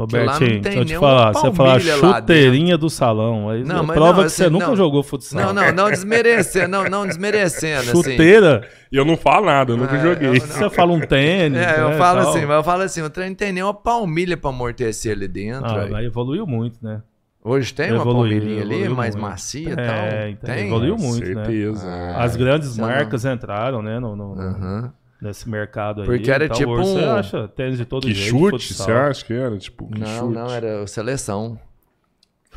Tem 0.09 0.59
deixa 0.61 0.79
eu 0.79 0.85
te 0.85 0.97
falar. 0.97 1.31
Você 1.33 1.51
falar 1.53 1.73
lá 1.73 1.79
chuteirinha 2.19 2.77
do 2.77 2.89
salão. 2.89 3.49
Aí 3.49 3.63
Não, 3.63 3.83
mas 3.83 3.95
prova 3.95 4.17
não, 4.17 4.23
que 4.25 4.29
você 4.29 4.43
assim, 4.43 4.51
nunca 4.51 4.67
não. 4.67 4.75
jogou 4.75 5.01
futsal. 5.03 5.41
Não, 5.41 5.53
não, 5.53 5.71
não 5.71 5.89
desmerecendo, 5.89 6.67
não, 6.67 6.83
não 6.89 7.07
desmerecendo, 7.07 7.91
assim. 7.91 7.91
Chuteira? 8.03 8.67
E 8.91 8.97
eu 8.97 9.05
não 9.05 9.15
falo 9.15 9.45
nada, 9.45 9.71
eu 9.71 9.77
nunca 9.77 9.95
É, 9.95 10.01
joguei. 10.01 10.27
eu- 10.29 10.41
Você 10.41 10.69
fala 10.69 10.91
um 10.91 10.99
tênis. 10.99 11.57
É, 11.59 11.79
eu 11.79 11.89
né, 11.91 11.97
falo 11.97 12.21
tal. 12.21 12.29
assim, 12.29 12.45
mas 12.45 12.57
eu 12.57 12.63
falo 12.63 12.81
assim, 12.81 13.01
o 13.01 13.09
trem 13.09 13.29
não 13.29 13.35
tem 13.35 13.53
nem 13.53 13.63
uma 13.63 13.73
palmilha 13.73 14.35
pra 14.35 14.49
amortecer 14.49 15.13
ali 15.13 15.27
dentro. 15.27 15.65
Ah, 15.65 15.83
aí. 15.83 15.89
mas 15.89 16.05
evoluiu 16.05 16.45
muito, 16.45 16.77
né? 16.83 17.01
Hoje 17.43 17.73
tem 17.73 17.91
uma 17.91 18.01
Evoluiu, 18.01 18.39
palmilhinha 18.41 18.61
ali, 18.63 18.89
mais 18.89 19.15
muito. 19.15 19.29
macia 19.29 19.69
e 19.69 19.71
É, 19.71 19.75
tal? 19.75 20.29
então, 20.29 20.55
Tem? 20.55 20.65
evoluiu 20.67 20.97
muito, 20.97 21.25
né? 21.29 21.45
certeza. 21.45 21.87
Ah, 21.87 22.23
As 22.23 22.35
grandes 22.35 22.75
eu 22.77 22.81
não- 22.85 22.91
marcas 22.91 23.23
entraram, 23.23 23.81
né? 23.83 23.99
No, 23.99 24.15
no- 24.15 24.33
Aham. 24.41 24.91
Nesse 25.25 25.49
mercado 25.49 26.01
aí. 26.01 26.07
Porque 26.07 26.29
era 26.29 26.45
Então, 26.45 26.57
tipo 26.57 26.75
Você 26.75 26.99
um- 26.99 27.11
acha 27.15 27.47
tênis 27.47 27.77
de 27.79 27.85
todo 27.85 28.05
Que 28.05 28.13
jeito. 28.13 28.29
chute, 28.37 28.73
você 28.75 28.91
acha 28.91 29.25
que 29.25 29.33
era? 29.33 29.57
Tipo, 29.57 29.87
que 29.89 29.99
Não, 29.99 30.07
chute? 30.19 30.33
não, 30.35 30.49
era 30.51 30.85
seleção. 30.87 31.59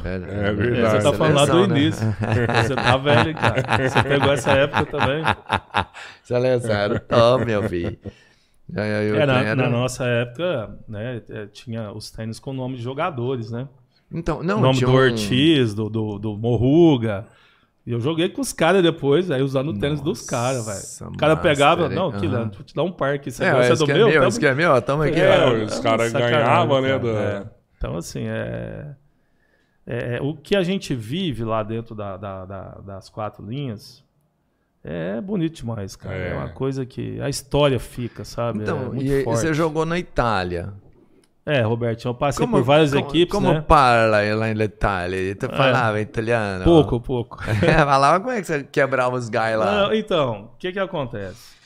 Era, 0.04 0.26
É 0.30 0.48
É, 0.48 0.52
verdade. 0.52 1.02
você 1.02 1.10
tá 1.10 1.12
falando 1.16 1.34
lá 1.34 1.44
do 1.46 1.52
Seleção, 1.52 1.66
né? 1.66 1.80
início. 1.80 2.06
Você 2.68 2.74
tá 2.76 2.96
velho, 2.98 3.34
cara. 3.34 3.88
Você 3.88 4.02
pegou 4.04 4.32
essa 4.32 4.50
época 4.52 4.86
também. 4.86 5.24
Seleção 6.22 6.70
era 6.70 7.00
top, 7.00 7.44
meu 7.44 7.62
filho. 7.68 7.98
Já, 8.70 8.82
já, 8.82 9.02
eu 9.02 9.16
É, 9.16 9.26
na, 9.26 9.40
era- 9.42 9.56
na 9.56 9.68
nossa 9.70 10.04
época, 10.04 10.78
né, 10.86 11.22
é, 11.30 11.46
tinha 11.46 11.90
os 11.90 12.10
tênis 12.10 12.38
com 12.38 12.52
nome 12.52 12.76
de 12.76 12.82
jogadores, 12.82 13.50
né? 13.50 13.66
Então, 14.12 14.40
O 14.40 14.42
não, 14.44 14.60
nome 14.60 14.76
tinha 14.78 14.86
do 14.86 14.92
um- 14.92 14.96
Ortiz, 14.96 15.74
do, 15.74 15.88
do, 15.88 16.18
do 16.18 16.36
Morruga. 16.36 17.26
E 17.88 17.92
eu 17.92 18.00
joguei 18.00 18.28
com 18.28 18.42
os 18.42 18.52
caras 18.52 18.82
depois, 18.82 19.30
aí 19.30 19.40
usando 19.40 19.70
o 19.70 19.78
tênis 19.78 20.02
dos 20.02 20.20
caras, 20.20 20.66
velho. 20.66 21.10
O 21.10 21.16
cara 21.16 21.34
master, 21.36 21.50
pegava, 21.52 21.88
não, 21.88 22.08
Aham. 22.08 22.20
Quilano, 22.20 22.52
vou 22.52 22.62
te 22.62 22.74
dar 22.74 22.82
um 22.82 22.92
par 22.92 23.14
aqui. 23.14 23.30
Você 23.30 23.42
É, 23.42 23.50
gosta 23.50 23.72
esse 23.72 23.80
do 23.80 23.86
que 23.86 23.92
é 23.92 23.94
meu? 23.94 24.08
meu, 24.08 24.20
Tamo- 24.20 24.38
que 24.38 24.46
é 24.46 24.54
meu, 24.54 24.70
ó, 24.72 24.80
tamo 24.82 25.02
aqui. 25.04 25.18
É, 25.18 25.44
ó. 25.46 25.54
os 25.64 25.78
caras 25.80 26.12
sacanagem, 26.12 26.38
ganhavam, 26.38 26.80
né, 26.82 26.98
da- 26.98 27.08
É. 27.08 27.46
Então, 27.78 27.96
assim, 27.96 28.24
é... 28.26 28.88
é- 29.86 30.16
é, 30.16 30.20
o 30.20 30.34
que 30.34 30.54
a 30.54 30.62
gente 30.62 30.94
vive 30.94 31.44
lá 31.44 31.62
dentro 31.62 31.94
da- 31.94 32.18
da- 32.18 32.44
da- 32.44 32.78
das 32.84 33.08
quatro 33.08 33.42
linhas 33.46 34.04
é 34.84 35.18
bonito 35.22 35.56
demais, 35.56 35.96
cara. 35.96 36.14
É. 36.14 36.30
É. 36.32 36.34
uma 36.34 36.50
coisa 36.50 36.84
que 36.84 37.18
a 37.22 37.28
história 37.30 37.80
fica, 37.80 38.22
sabe? 38.22 38.58
é 38.58 38.62
Então, 38.64 38.78
muito 38.92 39.02
e, 39.02 39.20
e 39.20 39.24
forte. 39.24 39.40
você 39.40 39.54
jogou 39.54 39.86
na 39.86 39.98
Itália. 39.98 40.74
É, 41.50 41.62
Robertinho, 41.62 42.10
eu 42.10 42.14
passei 42.14 42.46
por 42.46 42.62
várias 42.62 42.92
como, 42.92 43.06
equipes, 43.06 43.32
como 43.34 43.52
né? 43.54 43.60
parla 43.66 44.20
lá 44.34 44.54
na 44.54 44.64
Itália? 44.64 45.34
Tu 45.34 45.48
falava 45.48 45.98
italiano? 45.98 46.62
Pouco, 46.62 47.00
pouco. 47.00 47.38
falava 47.74 48.20
como 48.20 48.32
é 48.32 48.40
que 48.40 48.46
você 48.46 48.64
quebrava 48.64 49.16
os 49.16 49.30
guys 49.30 49.56
lá? 49.56 49.84
Não, 49.88 49.94
então, 49.94 50.50
o 50.54 50.58
que 50.58 50.70
que 50.72 50.78
acontece? 50.78 51.56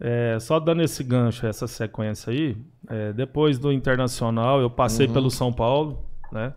É, 0.00 0.38
só 0.40 0.58
dando 0.58 0.82
esse 0.82 1.04
gancho, 1.04 1.46
essa 1.46 1.66
sequência 1.66 2.32
aí, 2.32 2.56
é, 2.88 3.12
depois 3.12 3.58
do 3.58 3.70
Internacional, 3.70 4.60
eu 4.60 4.70
passei 4.70 5.06
Uhum. 5.06 5.12
pelo 5.12 5.30
São 5.30 5.52
Paulo, 5.52 6.04
né? 6.32 6.54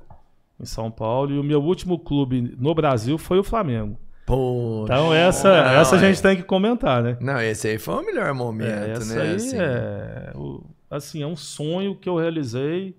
Em 0.60 0.65
São 0.65 0.90
Paulo, 0.90 1.32
e 1.34 1.38
o 1.38 1.44
meu 1.44 1.61
último 1.61 1.99
clube 1.99 2.56
no 2.57 2.73
Brasil 2.73 3.18
foi 3.18 3.38
o 3.38 3.44
Flamengo. 3.44 3.99
Pô, 4.26 4.82
Então 4.86 5.14
essa, 5.14 5.49
não, 5.49 5.72
essa 5.73 5.95
a 5.95 5.99
é. 5.99 6.02
gente 6.02 6.22
tem 6.23 6.36
que 6.38 6.44
comentar, 6.44 7.03
né? 7.03 7.18
Não, 7.19 7.40
esse 7.40 7.68
aí 7.68 7.77
foi 7.77 7.95
o 7.95 8.06
melhor 8.06 8.34
momento, 8.34 8.69
É, 8.86 8.91
essa 8.91 9.14
né? 9.15 9.22
aí 9.22 9.36
assim. 9.36 9.57
é, 9.60 10.32
o- 10.34 10.64
assim, 10.90 11.22
é 11.22 11.28
um 11.28 11.36
sonho 11.36 11.95
que 11.95 12.07
eu 12.10 12.16
realizei, 12.18 12.95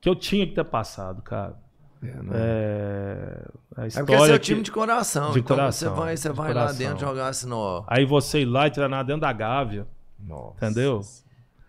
que 0.00 0.08
eu 0.08 0.14
tinha 0.14 0.46
que 0.46 0.54
ter 0.54 0.64
passado, 0.64 1.22
cara. 1.22 1.54
É, 2.02 2.08
É, 2.32 3.48
a 3.76 3.84
É 3.84 3.88
história 3.88 4.06
porque 4.06 4.32
é 4.32 4.38
que- 4.38 4.44
time 4.44 4.62
de 4.62 4.70
coração. 4.70 5.32
de 5.32 5.40
então 5.40 5.56
coração, 5.56 5.94
você 5.94 6.00
vai, 6.00 6.16
você 6.16 6.28
vai 6.30 6.48
lá 6.48 6.60
coração. 6.62 6.78
dentro 6.78 6.98
jogar 7.00 7.28
assim, 7.28 7.50
ó. 7.52 7.84
Aí 7.88 8.04
você 8.04 8.40
ir 8.42 8.44
lá 8.44 8.66
e 8.66 8.70
treinar 8.70 9.04
dentro 9.04 9.22
da 9.22 9.32
Gávea, 9.32 9.86
Nossa. 10.20 10.54
entendeu? 10.64 11.00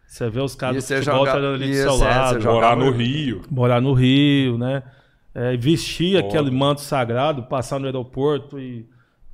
Você 0.06 0.30
vê 0.30 0.40
os 0.42 0.56
caras 0.56 0.76
do 0.78 0.82
você 0.88 0.98
futebol 0.98 1.20
joga- 1.20 1.32
treinando 1.32 1.56
ali 1.56 1.68
do 1.70 1.76
seu 1.76 1.96
lado, 1.98 2.44
Morar 2.44 2.76
no 2.78 2.92
Rio. 2.92 3.42
morar 3.50 3.82
no 3.82 3.94
Rio, 3.94 4.58
né? 4.58 4.84
É, 5.34 5.56
vestir 5.58 6.16
Foda. 6.22 6.28
aquele 6.28 6.52
manto 6.52 6.82
sagrado, 6.82 7.44
passar 7.44 7.80
no 7.80 7.86
aeroporto 7.86 8.60
e... 8.60 8.88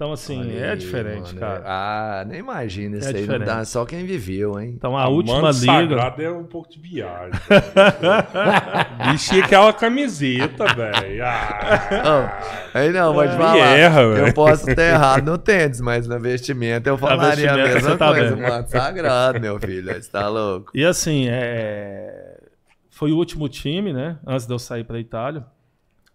Então, 0.04 0.12
assim, 0.12 0.38
Olha 0.42 0.52
é 0.66 0.72
aí, 0.72 0.78
diferente, 0.78 1.28
mano, 1.28 1.40
cara. 1.40 1.60
é- 1.60 1.64
Ah, 1.66 2.26
nem 2.28 2.40
imagina 2.40 2.98
isso 2.98 3.08
É 3.08 3.16
aí. 3.20 3.26
Não 3.26 3.40
dá, 3.40 3.64
só 3.64 3.86
quem 3.86 4.06
viveu, 4.06 4.60
hein? 4.60 4.74
Então, 4.76 4.98
a, 4.98 5.04
A 5.04 5.08
última 5.08 5.40
Mano 5.42 5.58
liga... 5.58 5.72
Sagrado 5.72 6.22
é 6.22 6.30
um 6.30 6.44
pouco 6.44 6.70
de 6.70 6.78
viagem. 6.78 7.32
Vestia 9.10 9.46
aquela 9.46 9.72
camiseta, 9.72 10.66
velho. 10.76 11.24
Ah, 11.24 12.42
aí 12.74 12.92
não, 12.92 13.14
te 13.14 13.30
É, 13.30 13.38
falar. 13.38 13.78
erra, 13.78 14.02
eu 14.02 14.34
posso 14.34 14.66
ter 14.66 14.92
errado 14.92 15.24
no 15.24 15.38
tênis, 15.38 15.80
mas 15.80 16.06
no 16.06 16.20
vestimento 16.20 16.86
eu 16.88 16.98
falaria 17.00 17.54
a 17.54 17.56
mesma 17.56 17.96
tá 17.96 18.08
coisa. 18.14 18.36
bem. 18.36 18.46
Mano, 18.46 18.68
sagrado, 18.68 19.40
meu 19.40 19.58
filho. 19.58 19.94
Você 19.94 20.12
tá 20.12 20.28
louco? 20.28 20.70
E 20.76 20.84
assim, 20.84 21.28
é... 21.30 22.42
foi 22.90 23.14
o 23.14 23.16
último 23.18 23.48
time, 23.48 23.94
né? 23.94 24.18
Antes 24.28 24.46
de 24.46 24.54
eu 24.54 24.60
sair 24.60 24.84
para 24.84 24.98
a 24.98 25.00
Itália. 25.00 25.46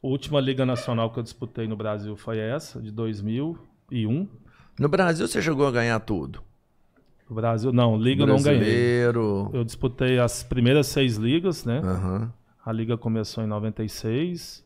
A 0.02 0.06
última 0.06 0.40
Liga 0.40 0.66
Nacional 0.66 1.10
que 1.10 1.19
eu 1.19 1.23
disputei 1.23 1.66
no 1.66 1.74
Brasil 1.74 2.15
foi 2.16 2.39
essa, 2.39 2.82
de 2.82 2.93
2001. 3.90 4.28
No 4.78 4.89
Brasil 4.89 5.27
você 5.27 5.43
chegou 5.43 5.66
a 5.66 5.70
ganhar 5.70 5.98
tudo. 6.01 6.43
O 7.28 7.35
Brasil, 7.35 7.73
não, 7.73 7.97
Liga 7.97 8.23
eu 8.23 8.27
não 8.27 8.43
ganhei. 8.43 9.02
Eu 9.52 9.65
disputei 9.65 10.19
as 10.19 10.43
primeiras 10.43 10.86
seis 10.86 11.16
ligas, 11.16 11.65
né? 11.65 11.81
Aham. 11.81 12.32
A 12.65 12.73
liga 12.73 12.97
começou 12.97 13.44
em 13.44 13.47
96. 13.47 14.65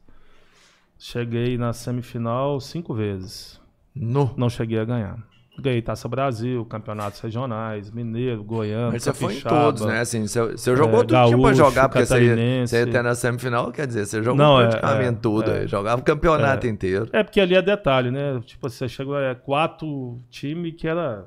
Cheguei 0.98 1.56
na 1.58 1.72
semifinal 1.72 2.60
cinco 2.60 2.94
vezes. 2.94 3.60
No. 3.94 4.32
Não 4.36 4.48
cheguei 4.48 4.78
a 4.78 4.84
ganhar. 4.84 5.18
Ganhei 5.62 5.80
Taça 5.80 6.08
Brasil, 6.08 6.64
campeonatos 6.66 7.20
regionais, 7.20 7.90
Mineiro, 7.90 8.42
Goiano, 8.42 8.92
Mas 8.92 9.02
você 9.04 9.14
foi 9.14 9.34
em 9.36 9.40
todos, 9.40 9.84
né? 9.86 10.00
Assim, 10.00 10.26
você, 10.26 10.42
você 10.52 10.76
jogou 10.76 11.00
É, 11.00 11.04
tudo 11.04 11.14
que 11.14 11.24
tinha 11.26 11.38
pra 11.38 11.50
gaúcho, 11.50 11.54
jogar, 11.54 11.88
porque 11.88 12.04
você 12.06 12.24
ia, 12.24 12.66
você 12.66 12.78
ia 12.80 12.86
ter 12.86 13.02
na 13.02 13.14
semifinal, 13.14 13.70
quer 13.72 13.86
dizer, 13.86 14.06
você 14.06 14.22
jogou 14.22 14.36
Não, 14.36 14.60
é, 14.60 14.68
praticamente 14.68 15.18
é, 15.18 15.20
tudo. 15.20 15.50
é. 15.50 15.60
aí, 15.60 15.66
jogava 15.68 16.00
o 16.00 16.04
campeonato 16.04 16.66
inteiro. 16.66 17.08
É 17.12 17.22
porque 17.22 17.40
ali 17.40 17.54
é 17.54 17.62
detalhe, 17.62 18.10
né? 18.10 18.40
Tipo, 18.44 18.68
você 18.68 18.88
chegou 18.88 19.16
a 19.16 19.34
quatro 19.34 20.20
times 20.28 20.74
que 20.76 20.86
era. 20.88 21.24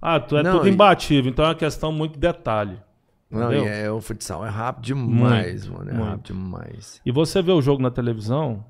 Ah, 0.00 0.20
tu 0.20 0.36
é 0.36 0.42
Não, 0.42 0.52
tudo 0.58 0.68
e- 0.68 0.70
imbatível, 0.70 1.30
então 1.30 1.44
é 1.44 1.48
uma 1.48 1.54
questão 1.54 1.90
muito 1.90 2.18
detalhe. 2.18 2.78
Não, 3.30 3.44
entendeu? 3.52 3.64
e 3.64 3.68
é, 3.68 3.90
o 3.90 4.00
futsal 4.00 4.46
é 4.46 4.48
rápido 4.48 4.84
demais, 4.84 5.66
Muito, 5.66 5.78
mano. 5.78 5.90
É 5.90 5.94
muito. 5.94 6.08
rápido 6.10 6.26
demais. 6.34 7.00
E 7.04 7.10
você 7.10 7.42
vê 7.42 7.50
o 7.52 7.60
jogo 7.60 7.82
na 7.82 7.90
televisão 7.90 8.64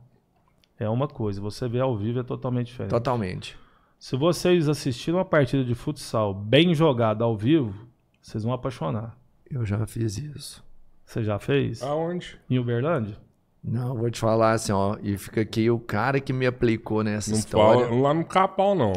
é 0.79 0.89
uma 0.89 1.07
coisa, 1.07 1.41
você 1.41 1.69
vê 1.69 1.81
ao 1.81 1.97
vivo 1.97 2.21
é 2.21 2.23
totalmente 2.23 2.69
diferente. 2.69 2.91
Totalmente. 2.91 3.59
Se 4.05 4.17
vocês 4.17 4.69
assistiram 4.69 5.17
uma 5.17 5.25
partida 5.25 5.65
de 5.65 5.75
futsal 5.75 6.35
bem 6.35 6.75
jogada 6.75 7.25
ao 7.25 7.35
vivo, 7.35 7.89
vocês 8.21 8.45
vão 8.45 8.53
apaixonar. 8.53 9.17
Eu 9.51 9.65
já 9.65 9.87
fiz 9.87 10.19
isso. 10.19 10.63
Você 11.07 11.25
já 11.25 11.39
fez? 11.39 11.83
aonde? 11.83 12.39
Em 12.51 12.59
Uberlândia? 12.59 13.17
Não, 13.65 13.97
vou 13.97 14.11
te 14.11 14.21
falar 14.21 14.53
assim, 14.53 14.73
ó. 14.73 14.99
E 15.03 15.17
fica 15.17 15.41
aqui 15.41 15.71
o 15.71 15.79
cara 15.79 16.21
que 16.21 16.35
me 16.35 16.45
aplicou 16.47 17.03
nessa 17.03 17.31
Não 17.31 17.39
história. 17.39 17.87
fala, 17.87 17.99
lá 17.99 18.13
no 18.13 18.27
Capão, 18.27 18.75
não. 18.75 18.93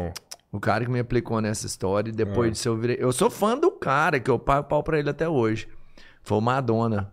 O 0.52 0.60
cara 0.60 0.84
que 0.84 0.90
me 0.90 1.00
aplicou 1.00 1.40
nessa 1.40 1.64
história. 1.64 2.10
e 2.10 2.12
É. 2.12 2.14
Depois 2.14 2.52
disso 2.52 2.68
eu 2.68 2.76
virei. 2.76 2.98
Eu 3.00 3.10
sou 3.10 3.30
fã 3.30 3.56
do 3.56 3.70
cara, 3.70 4.20
que 4.20 4.30
eu 4.30 4.38
pago 4.38 4.68
pau 4.68 4.82
pra 4.82 4.98
ele 4.98 5.08
até 5.08 5.26
hoje. 5.26 5.68
Foi 6.22 6.36
o 6.36 6.42
Madonna. 6.42 7.10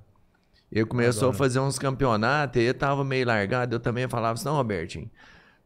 Ele 0.70 0.86
começou 0.86 1.30
Madonna. 1.30 1.34
a 1.34 1.38
fazer 1.38 1.60
uns 1.62 1.80
campeonatos, 1.80 2.62
ele 2.62 2.74
tava 2.74 3.06
meio 3.06 3.26
largado. 3.26 3.74
Eu 3.74 3.80
também 3.80 4.06
falava 4.10 4.34
assim: 4.34 4.50
não, 4.50 4.58
Robertinho, 4.58 5.10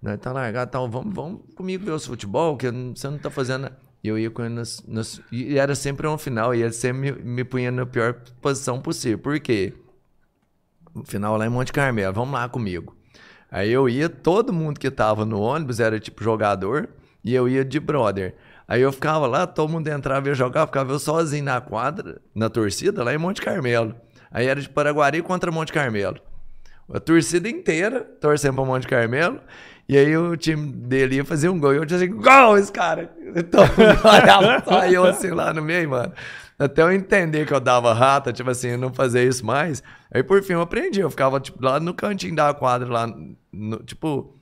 né, 0.01 0.17
tá 0.17 0.31
largado, 0.31 0.69
então 0.69 0.89
vamos, 0.89 1.13
vamos 1.13 1.41
comigo 1.55 1.85
ver 1.85 1.91
os 1.91 2.05
futebol, 2.05 2.55
que 2.57 2.69
você 2.71 3.09
não 3.09 3.17
tá 3.17 3.29
fazendo. 3.29 3.69
E 4.03 4.07
eu 4.07 4.17
ia 4.17 4.31
com 4.31 4.43
ele 4.43 4.53
nas, 4.53 4.81
nas, 4.87 5.21
E 5.31 5.57
era 5.57 5.75
sempre 5.75 6.07
um 6.07 6.17
final, 6.17 6.55
e 6.55 6.61
ele 6.61 6.71
sempre 6.71 7.11
me, 7.11 7.23
me 7.23 7.43
punha 7.43 7.69
na 7.69 7.85
pior 7.85 8.13
posição 8.41 8.81
possível. 8.81 9.19
Por 9.19 9.39
quê? 9.39 9.73
Final 11.05 11.37
lá 11.37 11.45
em 11.45 11.49
Monte 11.49 11.73
Carmelo, 11.73 12.13
vamos 12.13 12.33
lá 12.33 12.47
comigo. 12.47 12.95
Aí 13.51 13.71
eu 13.71 13.89
ia, 13.89 14.07
todo 14.07 14.53
mundo 14.53 14.79
que 14.79 14.89
tava 14.89 15.25
no 15.25 15.41
ônibus 15.41 15.79
era 15.79 15.99
tipo 15.99 16.23
jogador, 16.23 16.89
e 17.23 17.33
eu 17.33 17.49
ia 17.49 17.65
de 17.65 17.79
brother. 17.79 18.35
Aí 18.67 18.81
eu 18.81 18.91
ficava 18.91 19.25
lá, 19.25 19.47
todo 19.47 19.69
mundo 19.69 19.87
entrava 19.87 20.29
e 20.29 20.35
jogava, 20.35 20.67
ficava 20.67 20.93
eu 20.93 20.99
sozinho 20.99 21.43
na 21.43 21.59
quadra, 21.59 22.21
na 22.33 22.49
torcida, 22.49 23.03
lá 23.03 23.13
em 23.13 23.17
Monte 23.17 23.41
Carmelo. 23.41 23.95
Aí 24.31 24.45
era 24.45 24.61
de 24.61 24.69
Paraguari 24.69 25.21
contra 25.21 25.51
Monte 25.51 25.73
Carmelo. 25.73 26.19
A 26.93 26.99
torcida 26.99 27.49
inteira 27.49 28.01
torcendo 28.01 28.55
pra 28.55 28.65
Monte 28.65 28.87
Carmelo. 28.87 29.39
E 29.89 29.97
aí 29.97 30.15
o 30.15 30.37
time 30.37 30.71
dele 30.71 31.15
ia 31.15 31.25
fazer 31.25 31.49
um 31.49 31.59
gol. 31.59 31.73
E 31.73 31.77
eu 31.77 31.85
tinha 31.85 31.97
assim, 31.97 32.11
gol 32.11 32.55
esse 32.59 32.71
cara! 32.71 33.11
Então, 33.35 33.63
saiu 34.63 35.03
assim 35.03 35.31
lá 35.31 35.51
no 35.51 35.63
meio, 35.63 35.89
mano. 35.89 36.13
Até 36.59 36.83
eu 36.83 36.91
entender 36.91 37.47
que 37.47 37.53
eu 37.53 37.59
dava 37.59 37.91
rata, 37.91 38.31
tipo 38.31 38.51
assim, 38.51 38.77
não 38.77 38.93
fazer 38.93 39.27
isso 39.27 39.43
mais. 39.43 39.81
Aí 40.13 40.21
por 40.21 40.43
fim 40.43 40.53
eu 40.53 40.61
aprendi. 40.61 40.99
Eu 40.99 41.09
ficava, 41.09 41.39
tipo, 41.39 41.57
lá 41.63 41.79
no 41.79 41.93
cantinho 41.95 42.35
da 42.35 42.53
quadra, 42.53 42.87
lá, 42.87 43.07
no, 43.51 43.77
tipo, 43.77 44.35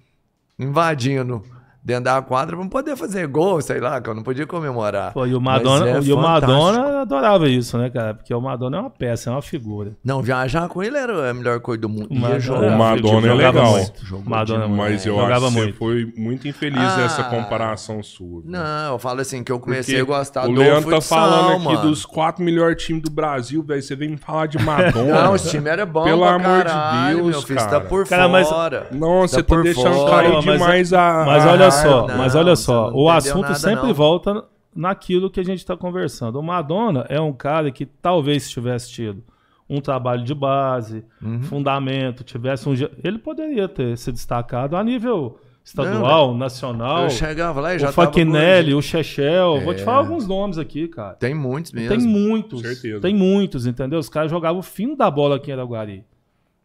invadindo 0.60 1.42
dentro 1.88 2.04
da 2.04 2.22
quadra 2.22 2.58
pra 2.58 2.66
poder 2.66 2.98
fazer 2.98 3.26
gol, 3.28 3.62
sei 3.62 3.80
lá, 3.80 4.02
que 4.02 4.10
eu 4.10 4.14
não 4.14 4.22
podia 4.22 4.46
comemorar. 4.46 5.14
Pô, 5.14 5.26
e 5.26 5.34
o 5.34 5.40
Madonna, 5.40 5.90
é 5.90 6.02
e 6.02 6.12
o 6.12 6.18
Madonna 6.18 7.04
adorava 7.04 7.48
isso, 7.48 7.78
né, 7.78 7.90
cara? 7.90 8.14
Porque 8.14 8.34
o 8.34 8.42
Madonna 8.42 8.76
é 8.76 8.80
uma 8.82 8.90
peça, 8.90 9.30
é 9.30 9.32
uma 9.34 9.42
figura. 9.42 9.94
Não, 10.04 10.22
viajar 10.22 10.68
com 10.68 10.84
ele 10.84 10.98
era 10.98 11.30
a 11.30 11.34
melhor 11.34 11.62
coisa 11.62 11.80
do 11.80 11.88
mundo. 11.88 12.10
O 12.12 12.16
Madonna, 12.16 12.68
o 12.68 12.78
Madonna 12.78 13.28
é 13.30 13.34
legal. 13.34 13.72
Muito. 13.72 14.30
Madonna, 14.30 14.68
mas 14.68 15.06
eu 15.06 15.18
acho 15.18 15.46
que 15.46 15.54
você 15.54 15.72
foi 15.72 16.14
muito 16.18 16.46
infeliz 16.46 16.78
ah, 16.78 16.98
nessa 16.98 17.24
comparação 17.24 18.04
sua. 18.04 18.42
Não, 18.44 18.92
eu 18.92 19.00
falo 19.00 19.22
assim, 19.22 19.42
que 19.42 19.52
eu 19.52 19.58
comecei 19.58 19.98
Porque 19.98 20.12
a 20.12 20.18
gostar 20.18 20.44
o 20.44 20.54
do 20.54 20.60
Leandro 20.60 20.90
tá 20.90 21.00
falando 21.00 21.56
aqui 21.56 21.64
mano. 21.64 21.82
dos 21.84 22.06
quatro 22.06 22.44
melhores 22.44 22.84
times 22.84 23.02
do 23.02 23.10
Brasil, 23.10 23.64
velho. 23.64 23.82
Você 23.82 23.96
vem 23.96 24.10
me 24.10 24.18
falar 24.18 24.48
de 24.48 24.62
Madonna. 24.62 25.24
não, 25.24 25.34
os 25.34 25.50
times 25.50 25.68
eram 25.68 25.86
bons 25.86 26.04
Pelo 26.04 26.26
amor 26.26 26.66
caralho, 26.66 27.08
de 27.08 27.16
Deus, 27.16 27.28
meu 27.30 27.42
filho, 27.44 27.60
cara. 27.60 27.70
Você 27.70 27.76
tá 27.80 27.82
por 27.82 28.06
cara, 28.06 28.44
fora. 28.44 28.88
Mas... 28.92 29.00
Não, 29.00 29.22
você 29.22 29.42
tá, 29.42 29.56
tá 29.56 29.62
deixando 29.62 30.06
cair 30.06 30.40
demais 30.42 30.92
a... 30.92 31.24
Mas 31.26 31.46
olha 31.46 31.72
só, 31.72 31.77
mas 32.18 32.36
olha 32.36 32.56
só, 32.56 32.92
o 32.92 33.10
assunto 33.10 33.42
nada, 33.42 33.56
sempre 33.56 33.88
não. 33.88 33.94
volta 33.94 34.46
naquilo 34.76 35.30
que 35.30 35.40
a 35.40 35.44
gente 35.44 35.60
está 35.60 35.76
conversando. 35.76 36.40
O 36.40 36.44
Madonna 36.44 37.06
é 37.10 37.20
um 37.20 37.34
cara 37.34 37.72
que 37.72 37.86
talvez 37.86 38.50
tivesse 38.50 38.92
tido 38.92 39.24
um 39.70 39.82
trabalho 39.82 40.24
de 40.24 40.34
base, 40.34 41.04
uhum. 41.22 41.42
fundamento, 41.42 42.24
tivesse 42.24 42.70
um. 42.70 42.74
Ele 43.04 43.18
poderia 43.18 43.68
ter 43.68 43.98
se 43.98 44.12
destacado 44.12 44.78
a 44.78 44.84
nível 44.84 45.40
estadual, 45.64 46.30
não, 46.30 46.38
nacional. 46.38 47.04
Eu 47.04 47.10
chegava 47.10 47.60
lá 47.60 47.76
e 47.76 47.80
já 47.80 47.90
O 47.90 47.94
Faquinelli, 47.94 48.74
o 48.74 48.82
Chechel. 48.82 49.58
É. 49.58 49.64
Vou 49.64 49.74
te 49.74 49.84
falar 49.84 49.98
é. 49.98 50.00
alguns 50.00 50.26
nomes 50.26 50.58
aqui, 50.58 50.88
cara. 50.88 51.16
Tem 51.16 51.34
muitos 51.34 51.74
mesmo. 51.74 51.90
Tem 51.90 52.00
muitos. 52.00 52.62
Certeza. 52.62 53.02
Tem 53.02 53.14
muitos, 53.14 53.68
entendeu? 53.68 54.00
Os 54.00 54.08
caras 54.08 54.32
jogavam 54.32 54.60
o 54.60 54.64
fim 54.64 54.96
da 54.96 55.12
bola 55.12 55.36
aqui 55.36 55.52
em 55.52 55.54
Araguari. 55.54 56.06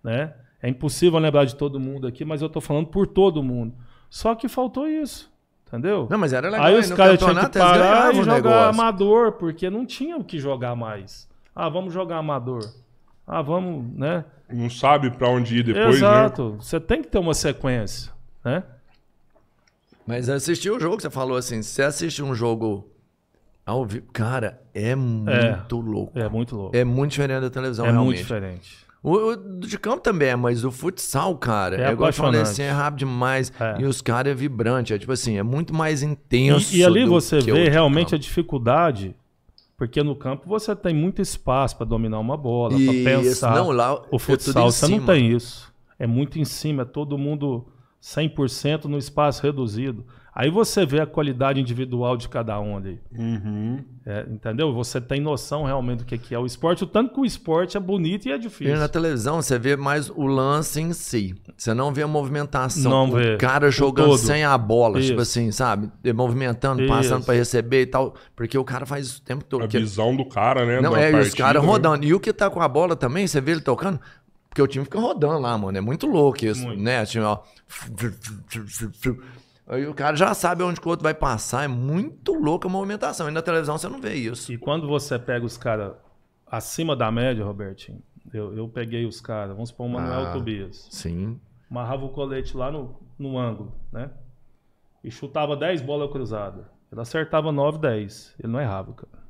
Né? 0.02 0.32
É 0.62 0.68
impossível 0.68 1.18
lembrar 1.18 1.44
de 1.44 1.56
todo 1.56 1.80
mundo 1.80 2.06
aqui, 2.06 2.24
mas 2.24 2.40
eu 2.40 2.48
tô 2.48 2.60
falando 2.60 2.86
por 2.86 3.08
todo 3.08 3.42
mundo. 3.42 3.74
Só 4.12 4.34
que 4.34 4.46
faltou 4.46 4.86
isso. 4.86 5.32
Entendeu? 5.66 6.06
Não, 6.10 6.18
mas 6.18 6.34
era 6.34 6.50
legal. 6.50 6.66
Aí 6.66 6.78
os 6.78 6.92
caras 6.92 7.18
tinham 7.18 7.34
que 7.34 7.58
parar 7.58 8.12
e 8.12 8.16
jogar 8.16 8.34
negócio. 8.34 8.68
amador, 8.68 9.32
porque 9.32 9.70
não 9.70 9.86
tinha 9.86 10.18
o 10.18 10.22
que 10.22 10.38
jogar 10.38 10.76
mais. 10.76 11.26
Ah, 11.56 11.70
vamos 11.70 11.94
jogar 11.94 12.18
amador. 12.18 12.62
Ah, 13.26 13.40
vamos, 13.40 13.90
né? 13.96 14.22
Não 14.50 14.68
sabe 14.68 15.10
para 15.10 15.30
onde 15.30 15.56
ir 15.56 15.62
depois, 15.62 15.98
né? 15.98 16.08
Exato. 16.08 16.50
Né? 16.50 16.56
Você 16.60 16.78
tem 16.78 17.00
que 17.00 17.08
ter 17.08 17.16
uma 17.16 17.32
sequência, 17.32 18.12
né? 18.44 18.62
Mas 20.06 20.28
assistir 20.28 20.70
o 20.70 20.78
jogo, 20.78 21.00
você 21.00 21.08
falou 21.08 21.38
assim, 21.38 21.62
você 21.62 21.82
assiste 21.82 22.22
um 22.22 22.34
jogo 22.34 22.86
ao 23.64 23.86
vivo, 23.86 24.08
cara, 24.12 24.60
é 24.74 24.94
muito 24.94 25.30
é, 25.30 25.82
louco. 25.82 26.18
É 26.18 26.28
muito 26.28 26.54
louco. 26.54 26.76
É 26.76 26.84
muito 26.84 27.12
diferente 27.12 27.40
da 27.40 27.50
televisão, 27.50 27.86
é 27.86 27.90
realmente. 27.90 28.08
muito 28.08 28.18
diferente. 28.18 28.86
O, 29.02 29.32
o, 29.32 29.36
de 29.36 29.76
campo 29.78 30.00
também 30.00 30.28
é, 30.28 30.36
mas 30.36 30.64
o 30.64 30.70
futsal, 30.70 31.36
cara, 31.36 31.76
é, 31.76 31.88
é 31.88 31.92
igual 31.92 32.10
eu 32.10 32.14
falei 32.14 32.40
assim, 32.40 32.62
é 32.62 32.70
rápido 32.70 33.00
demais. 33.00 33.52
É. 33.58 33.80
E 33.80 33.84
os 33.84 34.00
caras 34.00 34.30
é 34.30 34.34
vibrante, 34.34 34.94
é 34.94 34.98
tipo 34.98 35.10
assim, 35.10 35.36
é 35.36 35.42
muito 35.42 35.74
mais 35.74 36.02
intenso. 36.02 36.74
E, 36.74 36.78
e 36.78 36.84
ali 36.84 37.04
você 37.04 37.40
vê 37.40 37.68
realmente 37.68 38.14
a 38.14 38.18
dificuldade, 38.18 39.16
porque 39.76 40.02
no 40.04 40.14
campo 40.14 40.48
você 40.48 40.76
tem 40.76 40.94
muito 40.94 41.20
espaço 41.20 41.76
para 41.76 41.84
dominar 41.84 42.20
uma 42.20 42.36
bola, 42.36 42.76
para 42.78 42.92
pensar. 42.92 43.56
Não, 43.56 43.72
lá 43.72 43.94
o 43.94 44.16
é 44.16 44.18
futsal 44.20 44.70
você 44.70 44.86
cima. 44.86 44.98
não 44.98 45.06
tem 45.06 45.32
isso. 45.32 45.72
É 45.98 46.06
muito 46.06 46.38
em 46.38 46.44
cima, 46.44 46.82
é 46.82 46.84
todo 46.84 47.18
mundo 47.18 47.66
100% 48.00 48.84
no 48.84 48.98
espaço 48.98 49.42
reduzido. 49.42 50.04
Aí 50.34 50.50
você 50.50 50.86
vê 50.86 50.98
a 50.98 51.06
qualidade 51.06 51.60
individual 51.60 52.16
de 52.16 52.26
cada 52.26 52.58
um 52.58 52.78
ali. 52.78 52.98
Uhum. 53.14 53.84
É, 54.06 54.26
entendeu? 54.30 54.72
Você 54.72 54.98
tem 54.98 55.20
noção 55.20 55.64
realmente 55.64 55.98
do 55.98 56.04
que, 56.06 56.16
que 56.16 56.34
é 56.34 56.38
o 56.38 56.46
esporte. 56.46 56.84
O 56.84 56.86
tanto 56.86 57.12
que 57.12 57.20
o 57.20 57.24
esporte 57.24 57.76
é 57.76 57.80
bonito 57.80 58.26
e 58.26 58.32
é 58.32 58.38
difícil. 58.38 58.74
E 58.74 58.78
na 58.78 58.88
televisão 58.88 59.42
você 59.42 59.58
vê 59.58 59.76
mais 59.76 60.08
o 60.08 60.24
lance 60.24 60.80
em 60.80 60.94
si. 60.94 61.34
Você 61.54 61.74
não 61.74 61.92
vê 61.92 62.02
a 62.02 62.06
movimentação. 62.06 62.90
Não 62.90 63.10
o 63.10 63.16
vê. 63.16 63.36
cara 63.36 63.70
jogando 63.70 64.16
sem 64.16 64.42
a 64.42 64.56
bola, 64.56 64.98
Isso. 64.98 65.08
tipo 65.08 65.20
assim, 65.20 65.52
sabe? 65.52 65.90
Movimentando, 66.14 66.82
Isso. 66.82 66.90
passando 66.90 67.26
para 67.26 67.34
receber 67.34 67.82
e 67.82 67.86
tal. 67.86 68.14
Porque 68.34 68.56
o 68.56 68.64
cara 68.64 68.86
faz 68.86 69.08
isso 69.08 69.18
o 69.18 69.22
tempo 69.22 69.44
todo. 69.44 69.64
A 69.64 69.66
visão 69.66 70.16
do 70.16 70.24
cara, 70.24 70.64
né? 70.64 70.80
Não, 70.80 70.96
é, 70.96 71.12
e 71.12 71.14
os 71.14 71.34
caras 71.34 71.62
né? 71.62 71.68
rodando. 71.68 72.06
E 72.06 72.14
o 72.14 72.18
que 72.18 72.32
tá 72.32 72.48
com 72.48 72.62
a 72.62 72.68
bola 72.68 72.96
também, 72.96 73.26
você 73.26 73.38
vê 73.38 73.52
ele 73.52 73.60
tocando. 73.60 74.00
Porque 74.48 74.62
o 74.62 74.66
time 74.66 74.84
fica 74.84 74.98
rodando 74.98 75.38
lá, 75.40 75.56
mano. 75.58 75.76
É 75.76 75.80
muito 75.80 76.06
louco 76.06 76.44
isso, 76.44 76.66
muito. 76.66 76.82
né? 76.82 77.00
Assim, 77.00 77.18
ó. 77.20 77.38
Aí 79.66 79.86
o 79.86 79.94
cara 79.94 80.16
já 80.16 80.34
sabe 80.34 80.62
onde 80.62 80.80
o 80.80 80.88
outro 80.88 81.02
vai 81.02 81.14
passar. 81.14 81.64
É 81.64 81.68
muito 81.68 82.34
louca 82.34 82.68
a 82.68 82.70
movimentação. 82.70 83.28
E 83.28 83.32
na 83.32 83.42
televisão 83.42 83.78
você 83.78 83.88
não 83.88 84.00
vê 84.00 84.14
isso. 84.14 84.52
E 84.52 84.58
quando 84.58 84.86
você 84.86 85.18
pega 85.18 85.46
os 85.46 85.56
caras 85.56 85.94
acima 86.46 86.96
da 86.96 87.10
média, 87.10 87.44
Robertinho, 87.44 88.02
eu, 88.32 88.56
eu 88.56 88.68
peguei 88.68 89.06
os 89.06 89.20
caras, 89.20 89.54
vamos 89.54 89.70
supor 89.70 89.86
o 89.86 89.90
Manuel 89.90 90.26
ah, 90.26 90.32
Tobias. 90.32 90.88
Sim. 90.90 91.40
Amarrava 91.70 92.04
o 92.04 92.10
colete 92.10 92.56
lá 92.56 92.70
no, 92.70 93.00
no 93.18 93.38
ângulo, 93.38 93.72
né? 93.90 94.10
E 95.02 95.10
chutava 95.10 95.56
10 95.56 95.82
bolas 95.82 96.10
cruzadas. 96.10 96.64
Ele 96.90 97.00
acertava 97.00 97.50
9, 97.50 97.78
10. 97.78 98.34
Ele 98.38 98.52
não 98.52 98.60
errava, 98.60 98.92
cara. 98.92 99.22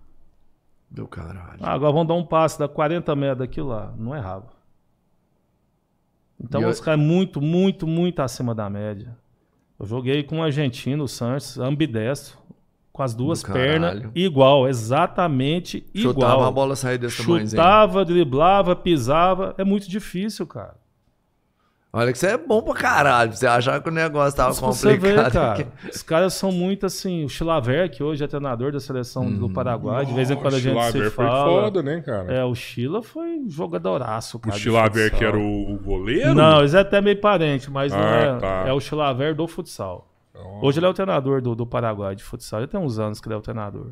Meu 0.91 1.09
caralho. 1.09 1.59
Ah, 1.63 1.73
agora 1.73 1.93
vamos 1.93 2.09
dar 2.09 2.15
um 2.15 2.27
passe 2.27 2.59
da 2.59 2.69
40 2.69 3.15
metros 3.17 3.39
daquilo 3.39 3.69
lá. 3.69 3.95
Não 3.97 4.15
errava. 4.15 4.51
Então, 6.39 6.61
e 6.61 6.65
os 6.65 6.79
eu... 6.79 6.85
caras 6.85 7.01
muito, 7.01 7.41
muito, 7.41 7.87
muito 7.87 8.21
acima 8.21 8.55
da 8.55 8.69
média. 8.69 9.17
Eu 9.79 9.87
joguei 9.87 10.23
com 10.23 10.39
um 10.39 10.43
argentino, 10.43 11.05
o 11.05 11.09
Santos, 11.09 11.59
ambidestro, 11.59 12.39
com 12.93 13.03
as 13.03 13.15
duas 13.15 13.43
pernas 13.43 14.03
igual, 14.15 14.69
exatamente 14.69 15.85
igual. 15.95 16.15
Chutava 16.15 16.49
a 16.49 16.51
bola 16.51 16.77
sair 16.77 16.99
desse 16.99 17.23
Chutava, 17.23 18.05
driblava, 18.05 18.77
pisava. 18.77 19.55
É 19.57 19.65
muito 19.65 19.89
difícil, 19.89 20.47
cara. 20.47 20.82
Olha 21.95 22.11
que 22.11 22.19
você 22.19 22.29
é 22.29 22.39
bom 22.39 22.63
pra 22.63 22.73
caralho. 22.73 23.35
Você 23.35 23.47
achar 23.47 23.79
que 23.83 23.87
o 23.87 23.93
negócio 23.93 24.35
tava 24.35 24.55
complicado. 24.55 24.75
Você 24.77 24.97
vê, 24.97 25.15
cara. 25.31 25.69
Os 25.93 26.03
caras 26.03 26.33
são 26.33 26.51
muito 26.51 26.87
assim. 26.87 27.23
O 27.23 27.29
Chilaver, 27.29 27.91
que 27.91 28.03
hoje 28.03 28.25
é 28.25 28.27
treinador 28.27 28.73
da 28.73 28.81
seleção 28.81 29.25
hum, 29.25 29.39
do 29.39 29.51
Paraguai, 29.51 30.07
de 30.07 30.15
vez 30.15 30.31
em 30.31 30.37
quando 30.37 30.55
a 30.55 30.59
gente 30.59 30.83
se 30.91 31.11
fala. 31.11 31.45
foi 31.45 31.61
foda, 31.63 31.83
né, 31.83 32.01
cara? 32.01 32.33
É, 32.33 32.43
o 32.43 32.55
Chila 32.55 33.03
foi 33.03 33.43
jogadoraço, 33.47 34.39
cara. 34.39 34.57
O 34.57 34.59
Chilaver 34.59 35.15
que 35.15 35.23
era 35.23 35.37
o, 35.37 35.75
o, 35.75 35.79
goleiro? 35.79 36.35
Não, 36.35 36.61
eles 36.61 36.73
é 36.73 36.81
até 36.81 36.99
meio 37.03 37.21
parente, 37.21 37.71
mas 37.71 37.93
ah, 37.93 37.99
não 37.99 38.07
é. 38.07 38.39
Tá. 38.39 38.65
É 38.69 38.73
o 38.73 38.81
Chilaver 38.81 39.35
do 39.35 39.47
futsal. 39.47 40.09
Hoje 40.63 40.79
ele 40.79 40.87
é 40.87 40.89
o 40.89 40.95
treinador 40.95 41.43
do, 41.43 41.55
do 41.55 41.67
Paraguai 41.67 42.17
de 42.17 42.25
futsal. 42.25 42.63
Já 42.63 42.67
tem 42.67 42.81
uns 42.81 42.99
anos 42.99 43.21
que 43.21 43.29
ele 43.29 43.35
é 43.35 43.39
o 43.39 43.43
treinador. 43.43 43.89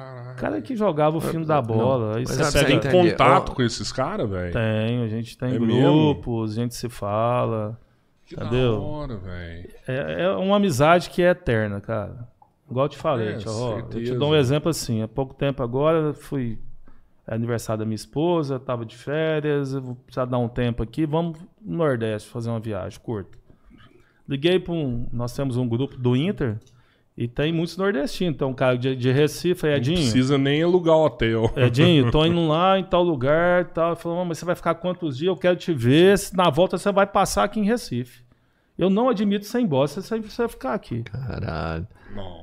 Caralho. 0.00 0.36
cara 0.36 0.62
que 0.62 0.76
jogava 0.76 1.16
o 1.16 1.20
filme 1.20 1.46
da 1.46 1.60
bola. 1.60 2.16
Aí 2.16 2.26
você 2.26 2.64
tem 2.64 2.80
contato 2.80 3.52
com 3.52 3.62
esses 3.62 3.92
caras, 3.92 4.28
velho? 4.28 4.52
Tem, 4.52 5.02
a 5.02 5.08
gente 5.08 5.36
tem 5.36 5.54
é 5.54 5.58
grupos, 5.58 6.50
mesmo? 6.50 6.60
a 6.60 6.64
gente 6.64 6.74
se 6.74 6.88
fala. 6.88 7.78
Que 8.24 8.34
entendeu? 8.34 8.72
Da 8.72 8.80
hora, 8.80 9.16
velho. 9.16 9.70
É, 9.86 10.22
é 10.24 10.30
uma 10.30 10.56
amizade 10.56 11.10
que 11.10 11.22
é 11.22 11.30
eterna, 11.30 11.80
cara. 11.80 12.28
Igual 12.70 12.86
eu 12.86 12.90
te 12.90 12.96
falei, 12.96 13.30
é, 13.30 13.36
tia, 13.38 13.50
ó, 13.50 13.78
eu 13.78 13.88
te 13.88 14.14
dou 14.14 14.30
um 14.30 14.36
exemplo 14.36 14.70
assim. 14.70 15.02
Há 15.02 15.08
pouco 15.08 15.34
tempo 15.34 15.62
agora, 15.62 16.14
fui 16.14 16.58
é 17.26 17.34
aniversário 17.34 17.78
da 17.78 17.84
minha 17.84 17.94
esposa, 17.94 18.58
tava 18.58 18.84
de 18.84 18.96
férias, 18.96 19.72
vou 19.72 19.94
precisar 19.94 20.24
dar 20.24 20.38
um 20.38 20.48
tempo 20.48 20.82
aqui, 20.82 21.06
vamos 21.06 21.38
no 21.60 21.76
Nordeste 21.76 22.28
fazer 22.28 22.50
uma 22.50 22.58
viagem 22.58 22.98
curta. 23.00 23.38
Liguei 24.28 24.58
para 24.58 24.74
um. 24.74 25.08
Nós 25.12 25.34
temos 25.34 25.56
um 25.56 25.68
grupo 25.68 25.96
do 25.96 26.16
Inter. 26.16 26.58
E 27.20 27.28
tem 27.28 27.52
muitos 27.52 27.76
nordestinos. 27.76 28.34
Então, 28.34 28.54
cara 28.54 28.78
de, 28.78 28.96
de 28.96 29.12
Recife, 29.12 29.66
Edinho. 29.66 29.98
Não 29.98 30.04
precisa 30.04 30.38
nem 30.38 30.62
alugar 30.62 30.96
o 30.96 31.04
hotel. 31.04 31.52
Edinho, 31.54 32.10
tô 32.10 32.24
indo 32.24 32.48
lá 32.48 32.78
em 32.78 32.84
tal 32.84 33.02
lugar 33.02 33.66
tal. 33.74 33.92
Ele 33.92 34.00
falou, 34.00 34.24
mas 34.24 34.38
você 34.38 34.46
vai 34.46 34.54
ficar 34.54 34.74
quantos 34.76 35.18
dias? 35.18 35.28
Eu 35.28 35.36
quero 35.36 35.54
te 35.54 35.70
ver. 35.70 36.18
Na 36.32 36.48
volta 36.48 36.78
você 36.78 36.90
vai 36.90 37.06
passar 37.06 37.44
aqui 37.44 37.60
em 37.60 37.64
Recife. 37.64 38.24
Eu 38.78 38.88
não 38.88 39.10
admito 39.10 39.44
sem 39.44 39.66
bosta 39.66 40.00
você 40.00 40.18
vai 40.18 40.48
ficar 40.48 40.72
aqui. 40.72 41.02
Caralho. 41.02 41.86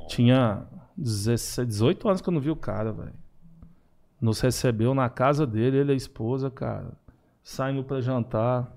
Tinha 0.09 0.67
16, 0.95 1.67
18 1.67 2.07
anos 2.07 2.21
que 2.21 2.29
eu 2.29 2.33
não 2.33 2.39
vi 2.39 2.51
o 2.51 2.55
cara, 2.55 2.91
velho. 2.91 3.15
nos 4.21 4.39
recebeu 4.39 4.93
na 4.93 5.09
casa 5.09 5.47
dele, 5.47 5.77
ele 5.77 5.91
e 5.91 5.93
a 5.93 5.97
esposa, 5.97 6.51
cara. 6.51 6.93
Saímos 7.43 7.83
para 7.83 7.99
jantar. 7.99 8.71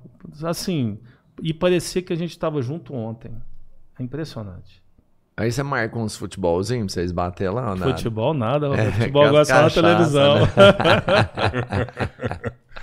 Assim, 0.45 0.99
e 1.43 1.53
parecia 1.53 2.01
que 2.01 2.15
a 2.15 2.17
gente 2.17 2.31
estava 2.31 2.63
junto 2.63 2.95
ontem. 2.95 3.31
É 3.99 4.03
impressionante. 4.03 4.83
Aí 5.37 5.51
você 5.51 5.63
marca 5.63 5.99
uns 5.99 6.17
futebolzinhos 6.17 6.87
pra 6.87 6.95
vocês 6.95 7.13
bater 7.13 7.51
lá 7.51 7.71
ou 7.71 7.77
nada? 7.77 7.93
Futebol 7.93 8.35
nada, 8.35 8.67
É, 8.75 8.93
futebol 8.93 9.25
agora 9.25 9.45
só 9.45 9.63
na 9.63 9.71
televisão. 9.71 10.41
né? 10.41 10.47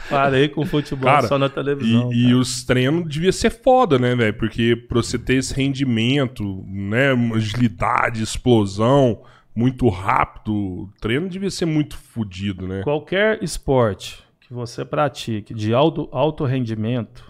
Parei 0.09 0.47
com 0.47 0.61
o 0.61 0.65
futebol 0.65 1.09
Cara, 1.11 1.27
só 1.27 1.37
na 1.37 1.49
televisão. 1.49 2.11
E, 2.13 2.29
e 2.29 2.33
os 2.33 2.63
treinos 2.63 3.09
devia 3.09 3.31
ser 3.31 3.49
foda, 3.49 3.99
né, 3.99 4.15
velho? 4.15 4.33
Porque 4.33 4.75
pra 4.75 5.01
você 5.01 5.19
ter 5.19 5.35
esse 5.35 5.53
rendimento, 5.53 6.63
né, 6.67 7.11
agilidade, 7.35 8.23
explosão, 8.23 9.21
muito 9.53 9.89
rápido, 9.89 10.53
o 10.53 10.89
treino 11.01 11.27
devia 11.27 11.49
ser 11.49 11.65
muito 11.65 11.97
fodido, 11.97 12.67
né? 12.67 12.81
Qualquer 12.83 13.43
esporte 13.43 14.23
que 14.39 14.53
você 14.53 14.85
pratique 14.85 15.53
de 15.53 15.73
alto, 15.73 16.07
alto 16.11 16.45
rendimento, 16.45 17.29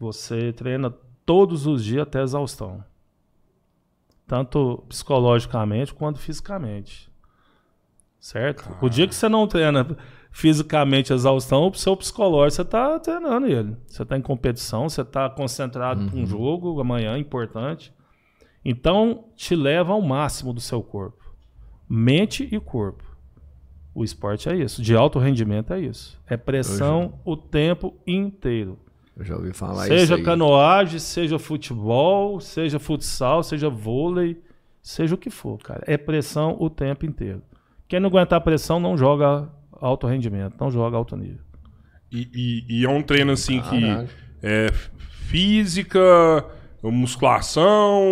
você 0.00 0.52
treina 0.52 0.90
todos 1.26 1.66
os 1.66 1.84
dias 1.84 2.02
até 2.02 2.22
exaustão. 2.22 2.82
Tanto 4.28 4.84
psicologicamente 4.88 5.94
quanto 5.94 6.20
fisicamente. 6.20 7.10
Certo? 8.20 8.76
O 8.82 8.88
dia 8.90 9.08
que 9.08 9.14
você 9.14 9.28
não 9.28 9.46
treina 9.46 9.96
fisicamente 10.30 11.12
exaustão, 11.12 11.66
o 11.66 11.74
seu 11.74 11.96
psicológico 11.96 12.56
você 12.56 12.62
está 12.62 12.98
treinando 12.98 13.46
ele. 13.46 13.76
Você 13.86 14.02
está 14.02 14.18
em 14.18 14.22
competição, 14.22 14.86
você 14.86 15.00
está 15.00 15.30
concentrado 15.30 16.10
para 16.10 16.18
um 16.18 16.26
jogo 16.26 16.78
amanhã 16.78 17.16
importante. 17.16 17.92
Então, 18.62 19.24
te 19.34 19.56
leva 19.56 19.94
ao 19.94 20.02
máximo 20.02 20.52
do 20.52 20.60
seu 20.60 20.82
corpo. 20.82 21.24
Mente 21.88 22.46
e 22.52 22.60
corpo. 22.60 23.04
O 23.94 24.04
esporte 24.04 24.48
é 24.48 24.54
isso. 24.54 24.82
De 24.82 24.94
alto 24.94 25.18
rendimento 25.18 25.72
é 25.72 25.80
isso. 25.80 26.20
É 26.26 26.36
pressão 26.36 27.18
o 27.24 27.34
tempo 27.34 27.96
inteiro. 28.06 28.78
Eu 29.18 29.24
já 29.24 29.36
ouvi 29.36 29.52
falar 29.52 29.88
isso 29.88 29.98
seja 29.98 30.22
canoagem, 30.22 30.98
seja 31.00 31.38
futebol, 31.38 32.40
seja 32.40 32.78
futsal, 32.78 33.42
seja 33.42 33.68
vôlei, 33.68 34.40
seja 34.80 35.14
o 35.14 35.18
que 35.18 35.28
for, 35.28 35.58
cara. 35.58 35.82
É 35.86 35.96
pressão 35.96 36.56
o 36.60 36.70
tempo 36.70 37.04
inteiro. 37.04 37.42
Quem 37.88 37.98
não 37.98 38.08
aguentar 38.08 38.40
pressão 38.42 38.78
não 38.78 38.96
joga 38.96 39.48
alto 39.80 40.06
rendimento, 40.06 40.54
não 40.60 40.70
joga 40.70 40.96
alto 40.96 41.16
nível. 41.16 41.40
E, 42.12 42.28
e- 42.32 42.80
e 42.80 42.84
é 42.84 42.88
um 42.88 43.02
treino 43.02 43.32
assim 43.32 43.60
Caralho. 43.60 44.06
que 44.06 44.14
é 44.42 44.68
física, 45.26 45.98
musculação, 46.82 48.02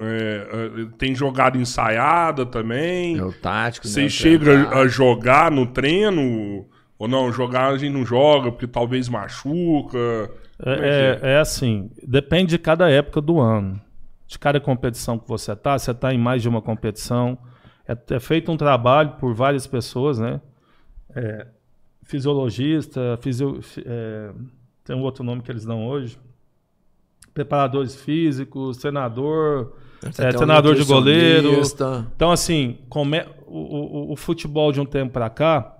é, 0.00 0.48
é, 0.82 0.86
tem 0.98 1.14
jogada 1.14 1.56
ensaiada 1.58 2.44
também. 2.46 3.18
É 3.18 3.22
o 3.24 3.32
tático, 3.32 3.86
né? 3.86 3.92
Você 3.92 4.04
o 4.04 4.10
chega 4.10 4.44
treinado. 4.44 4.74
a 4.78 4.86
jogar 4.88 5.50
no 5.50 5.66
treino? 5.66 6.66
Ou 7.00 7.08
não, 7.08 7.32
jogar 7.32 7.68
a 7.72 7.78
gente 7.78 7.92
não 7.94 8.04
joga 8.04 8.52
porque 8.52 8.66
talvez 8.66 9.08
machuca. 9.08 10.30
Como 10.62 10.70
É, 10.70 10.76
que 11.18 11.26
é- 11.26 11.30
é 11.32 11.38
assim, 11.38 11.90
depende 12.06 12.50
de 12.50 12.58
cada 12.58 12.90
época 12.90 13.22
do 13.22 13.40
ano. 13.40 13.80
De 14.28 14.38
cada 14.38 14.60
competição 14.60 15.18
que 15.18 15.26
você 15.26 15.56
tá, 15.56 15.78
você 15.78 15.94
tá 15.94 16.12
em 16.12 16.18
mais 16.18 16.42
de 16.42 16.48
uma 16.48 16.60
competição. 16.60 17.38
É, 17.88 17.96
é 18.14 18.20
feito 18.20 18.52
um 18.52 18.56
trabalho 18.56 19.12
por 19.18 19.32
várias 19.34 19.66
pessoas, 19.66 20.18
né? 20.18 20.42
É, 21.16 21.46
fisiologista, 22.02 23.18
fisio, 23.22 23.62
fi- 23.62 23.82
é, 23.86 24.30
tem 24.84 24.94
um 24.94 25.00
outro 25.00 25.24
nome 25.24 25.40
que 25.40 25.50
eles 25.50 25.64
dão 25.64 25.86
hoje. 25.88 26.18
Preparadores 27.32 27.96
físicos, 27.96 28.76
treinador, 28.76 29.72
é, 30.04 30.10
tem 30.10 30.26
um 30.28 30.32
treinador 30.38 30.74
de 30.74 30.80
goleiro. 30.84 31.48
Então, 32.14 32.30
assim, 32.30 32.78
come- 32.90 33.24
o, 33.46 33.58
o- 34.10 34.12
o 34.12 34.16
futebol 34.16 34.70
de 34.70 34.80
um 34.80 34.84
tempo 34.86 35.12
para 35.12 35.30
cá, 35.30 35.76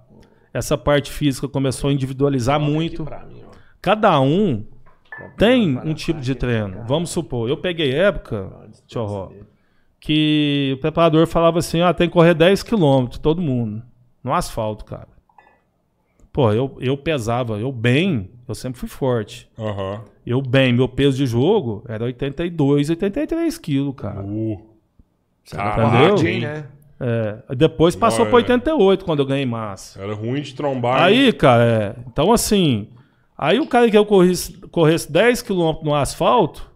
essa 0.53 0.77
parte 0.77 1.11
física 1.11 1.49
começou 1.49 1.91
a 1.91 1.93
individualizar 1.93 2.61
muito. 2.61 3.07
Cada 3.81 4.21
um 4.21 4.65
tem 5.37 5.79
um 5.79 5.95
tipo 5.95 6.21
de 6.21 6.35
treino. 6.35 6.85
Vamos 6.87 7.11
supor, 7.11 7.49
eu 7.49 7.57
peguei 7.57 7.95
época, 7.95 8.51
tchau, 8.87 9.33
que 9.99 10.73
o 10.77 10.81
preparador 10.81 11.27
falava 11.27 11.59
assim: 11.59 11.81
ah, 11.81 11.93
tem 11.93 12.09
que 12.09 12.13
correr 12.13 12.35
10 12.35 12.63
quilômetros, 12.63 13.19
todo 13.19 13.43
mundo, 13.43 13.83
no 14.25 14.33
asfalto, 14.33 14.85
cara. 14.85 15.09
Pô, 16.33 16.53
eu, 16.53 16.77
eu 16.81 16.97
pesava, 16.97 17.59
eu 17.59 17.73
bem, 17.73 18.31
eu 18.47 18.55
sempre 18.55 18.79
fui 18.79 18.89
forte. 18.89 19.51
Aham. 19.59 20.05
Eu 20.25 20.41
bem, 20.41 20.73
meu 20.73 20.89
peso 20.89 21.17
de 21.17 21.27
jogo 21.27 21.85
era 21.89 22.05
82, 22.05 22.91
83 22.91 23.59
quilos, 23.59 23.95
cara. 23.97 24.23
Uh, 24.23 24.71
Entendeu? 25.53 26.41
Né? 26.41 26.67
É, 27.03 27.55
depois 27.55 27.97
passou 27.97 28.27
para 28.27 28.35
é. 28.35 28.43
88 28.43 29.07
quando 29.07 29.21
eu 29.21 29.27
ganhei 29.27 29.47
massa. 29.47 30.03
era 30.03 30.13
ruim 30.13 30.43
de 30.43 30.55
trombar. 30.55 31.03
Aí, 31.03 31.33
cara, 31.33 31.65
é, 31.65 31.97
então 32.07 32.31
assim, 32.31 32.89
aí 33.39 33.59
o 33.59 33.67
cara 33.67 33.91
que 33.91 33.97
eu 33.97 34.05
corresse, 34.05 34.53
corresse 34.71 35.11
10 35.11 35.41
km 35.41 35.83
no 35.83 35.95
asfalto 35.95 36.71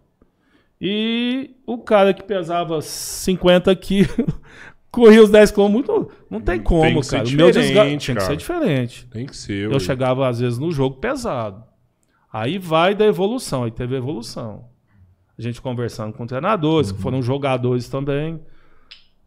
e 0.81 1.51
o 1.65 1.77
cara 1.77 2.11
que 2.11 2.23
pesava 2.23 2.81
50 2.81 3.75
quilos 3.75 4.15
corria 4.91 5.21
os 5.21 5.29
10 5.29 5.51
km 5.51 5.69
muito, 5.69 6.11
não 6.27 6.41
tem 6.41 6.59
como, 6.59 6.81
Tem 6.81 6.99
que 6.99 7.05
ser 7.05 7.17
cara. 7.17 7.27
O 7.27 7.31
meu 7.33 7.51
desgaste 7.51 7.67
diferente, 7.67 8.05
tem 8.07 8.15
que 8.15 8.21
cara. 8.21 8.31
ser 8.31 8.37
diferente. 8.37 9.07
Tem 9.11 9.25
que 9.27 9.37
ser. 9.37 9.71
Eu 9.71 9.79
chegava 9.79 10.27
às 10.27 10.39
vezes 10.39 10.57
no 10.57 10.71
jogo 10.71 10.95
pesado. 10.97 11.63
Aí 12.33 12.57
vai 12.57 12.95
da 12.95 13.05
evolução, 13.05 13.63
aí 13.63 13.71
teve 13.71 13.95
evolução. 13.95 14.65
A 15.37 15.41
gente 15.41 15.61
conversando 15.61 16.13
com 16.13 16.25
treinadores, 16.25 16.91
que 16.91 16.99
foram 16.99 17.21
jogadores 17.21 17.87
também. 17.87 18.41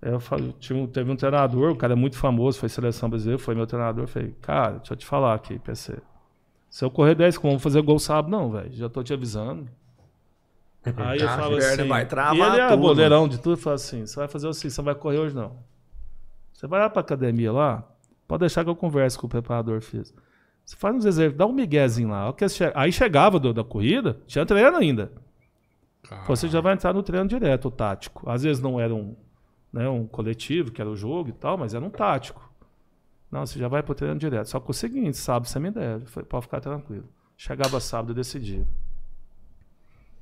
Eu 0.01 0.21
falei, 0.21 0.55
tinha 0.61 0.87
teve 0.87 1.11
um 1.11 1.17
treinador, 1.17 1.73
o 1.73 1.77
cara 1.77 1.93
é 1.95 1.97
muito 1.97 2.17
famoso, 2.17 2.59
foi 2.61 2.69
seleção 2.69 3.09
brasileira, 3.11 3.43
foi 3.43 3.55
meu 3.55 3.67
treinador. 3.67 4.05
Eu 4.05 4.09
falei, 4.09 4.35
cara, 4.41 4.77
deixa 4.79 4.93
eu 4.93 4.97
te 4.97 5.05
falar 5.07 5.35
aqui, 5.35 5.59
PC. 5.59 5.99
Se 6.71 6.85
eu 6.85 6.91
correr 6.91 7.15
10 7.17 7.37
como 7.39 7.59
fazer 7.59 7.83
gol 7.83 7.99
sábado, 7.99 8.31
não, 8.31 8.51
velho. 8.51 8.71
Já 8.73 8.89
tô 8.89 9.03
te 9.03 9.13
avisando. 9.13 9.67
Aí 10.97 11.19
eu 11.21 11.29
A 11.29 11.37
falo 11.37 11.57
assim. 11.57 11.89
vai 11.89 12.07
travar 12.07 12.37
e 12.37 12.41
ele 12.41 12.61
é 12.61 12.69
tudo. 12.69 12.81
boleirão 12.81 13.29
de 13.29 13.39
tudo, 13.41 13.57
fala 13.57 13.75
assim: 13.77 14.07
você 14.07 14.17
vai 14.17 14.29
fazer 14.29 14.49
assim, 14.49 14.71
você 14.71 14.81
vai 14.83 14.95
correr 14.95 15.19
hoje 15.19 15.35
não. 15.35 15.57
Você 16.53 16.67
vai 16.67 16.81
lá 16.81 16.89
pra 16.89 17.01
academia 17.01 17.53
lá, 17.53 17.85
pode 18.27 18.41
deixar 18.41 18.65
que 18.65 18.71
eu 18.71 18.77
converse 18.77 19.19
com 19.19 19.27
o 19.27 19.31
preparador 19.31 19.81
físico. 19.81 20.21
Você 20.65 20.77
faz 20.77 20.95
uns 20.95 21.05
exercícios, 21.05 21.37
dá 21.39 21.47
um 21.47 21.53
miguezinho 21.53 22.11
lá. 22.11 22.33
Aí 22.75 22.93
chegava 22.93 23.39
do- 23.41 23.55
da 23.55 23.65
corrida, 23.65 24.19
tinha 24.27 24.45
treino 24.47 24.77
ainda. 24.77 25.11
Você 26.27 26.49
já 26.49 26.61
vai 26.61 26.75
entrar 26.75 26.93
no 26.95 27.03
treino 27.03 27.27
direto, 27.29 27.69
o 27.69 27.71
tático. 27.71 28.29
Às 28.31 28.43
vezes 28.43 28.63
não 28.63 28.79
era 28.79 28.95
um, 28.95 29.17
né, 29.73 29.89
um 29.89 30.07
coletivo, 30.07 30.71
que 30.71 30.81
era 30.81 30.91
o 30.91 30.97
jogo 30.97 31.29
e 31.29 31.33
tal, 31.33 31.57
mas 31.59 31.75
era 31.75 31.85
um 31.85 31.91
tático. 31.91 32.47
Não, 33.31 33.45
você 33.45 33.59
já 33.59 33.69
vai 33.69 33.83
pro 33.83 33.95
treino 33.95 34.19
direto. 34.19 34.47
Só 34.49 34.59
que 34.59 34.71
o 34.71 34.75
seguinte, 34.75 35.17
sábado 35.17 35.47
você 35.49 35.59
me 35.59 35.71
deve. 35.71 36.07
Falei, 36.07 36.27
pode 36.27 36.45
ficar 36.47 36.61
tranquilo. 36.61 37.05
Chegava 37.37 37.79
sábado 37.79 38.13
e 38.13 38.15
decidia. 38.15 38.67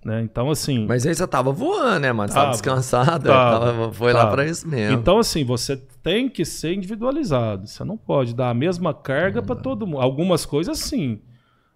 Né? 0.05 0.23
Então, 0.23 0.51
assim. 0.51 0.87
Mas 0.87 1.05
aí 1.07 1.15
você 1.15 1.27
tava 1.27 1.51
voando, 1.51 2.01
né, 2.01 2.13
mano? 2.13 2.29
Você 2.29 2.35
tava 2.35 2.45
Tava. 2.47 2.53
descansado. 2.53 3.25
Tava. 3.27 3.67
tava- 3.67 3.93
foi 3.93 4.13
lá 4.13 4.27
pra 4.29 4.45
isso 4.47 4.67
mesmo. 4.69 4.97
Então, 4.99 5.19
assim, 5.19 5.45
você 5.45 5.77
tem 6.03 6.29
que 6.29 6.45
ser 6.45 6.75
individualizado. 6.75 7.67
Você 7.67 7.83
não 7.83 7.97
pode 7.97 8.35
dar 8.35 8.51
a 8.51 8.55
mesma 8.55 8.95
carga 8.95 9.43
para 9.43 9.57
todo 9.57 9.87
mundo. 9.87 10.01
Algumas 10.01 10.47
coisas, 10.47 10.79
sim. 10.79 11.21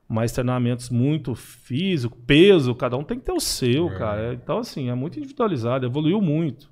Mas 0.09 0.33
treinamentos 0.33 0.91
muito 0.91 1.35
físico, 1.35 2.17
peso, 2.27 2.75
cada 2.75 2.97
um 2.97 3.03
tem 3.05 3.19
que 3.19 3.25
ter 3.25 3.33
o 3.33 3.41
seu, 3.41 3.89
É. 3.91 3.99
cara. 3.99 4.35
Então, 4.35 4.59
assim, 4.59 4.89
é 4.91 4.95
muito 4.95 5.19
individualizado. 5.19 5.87
Evoluiu 5.87 6.21
muito. 6.21 6.70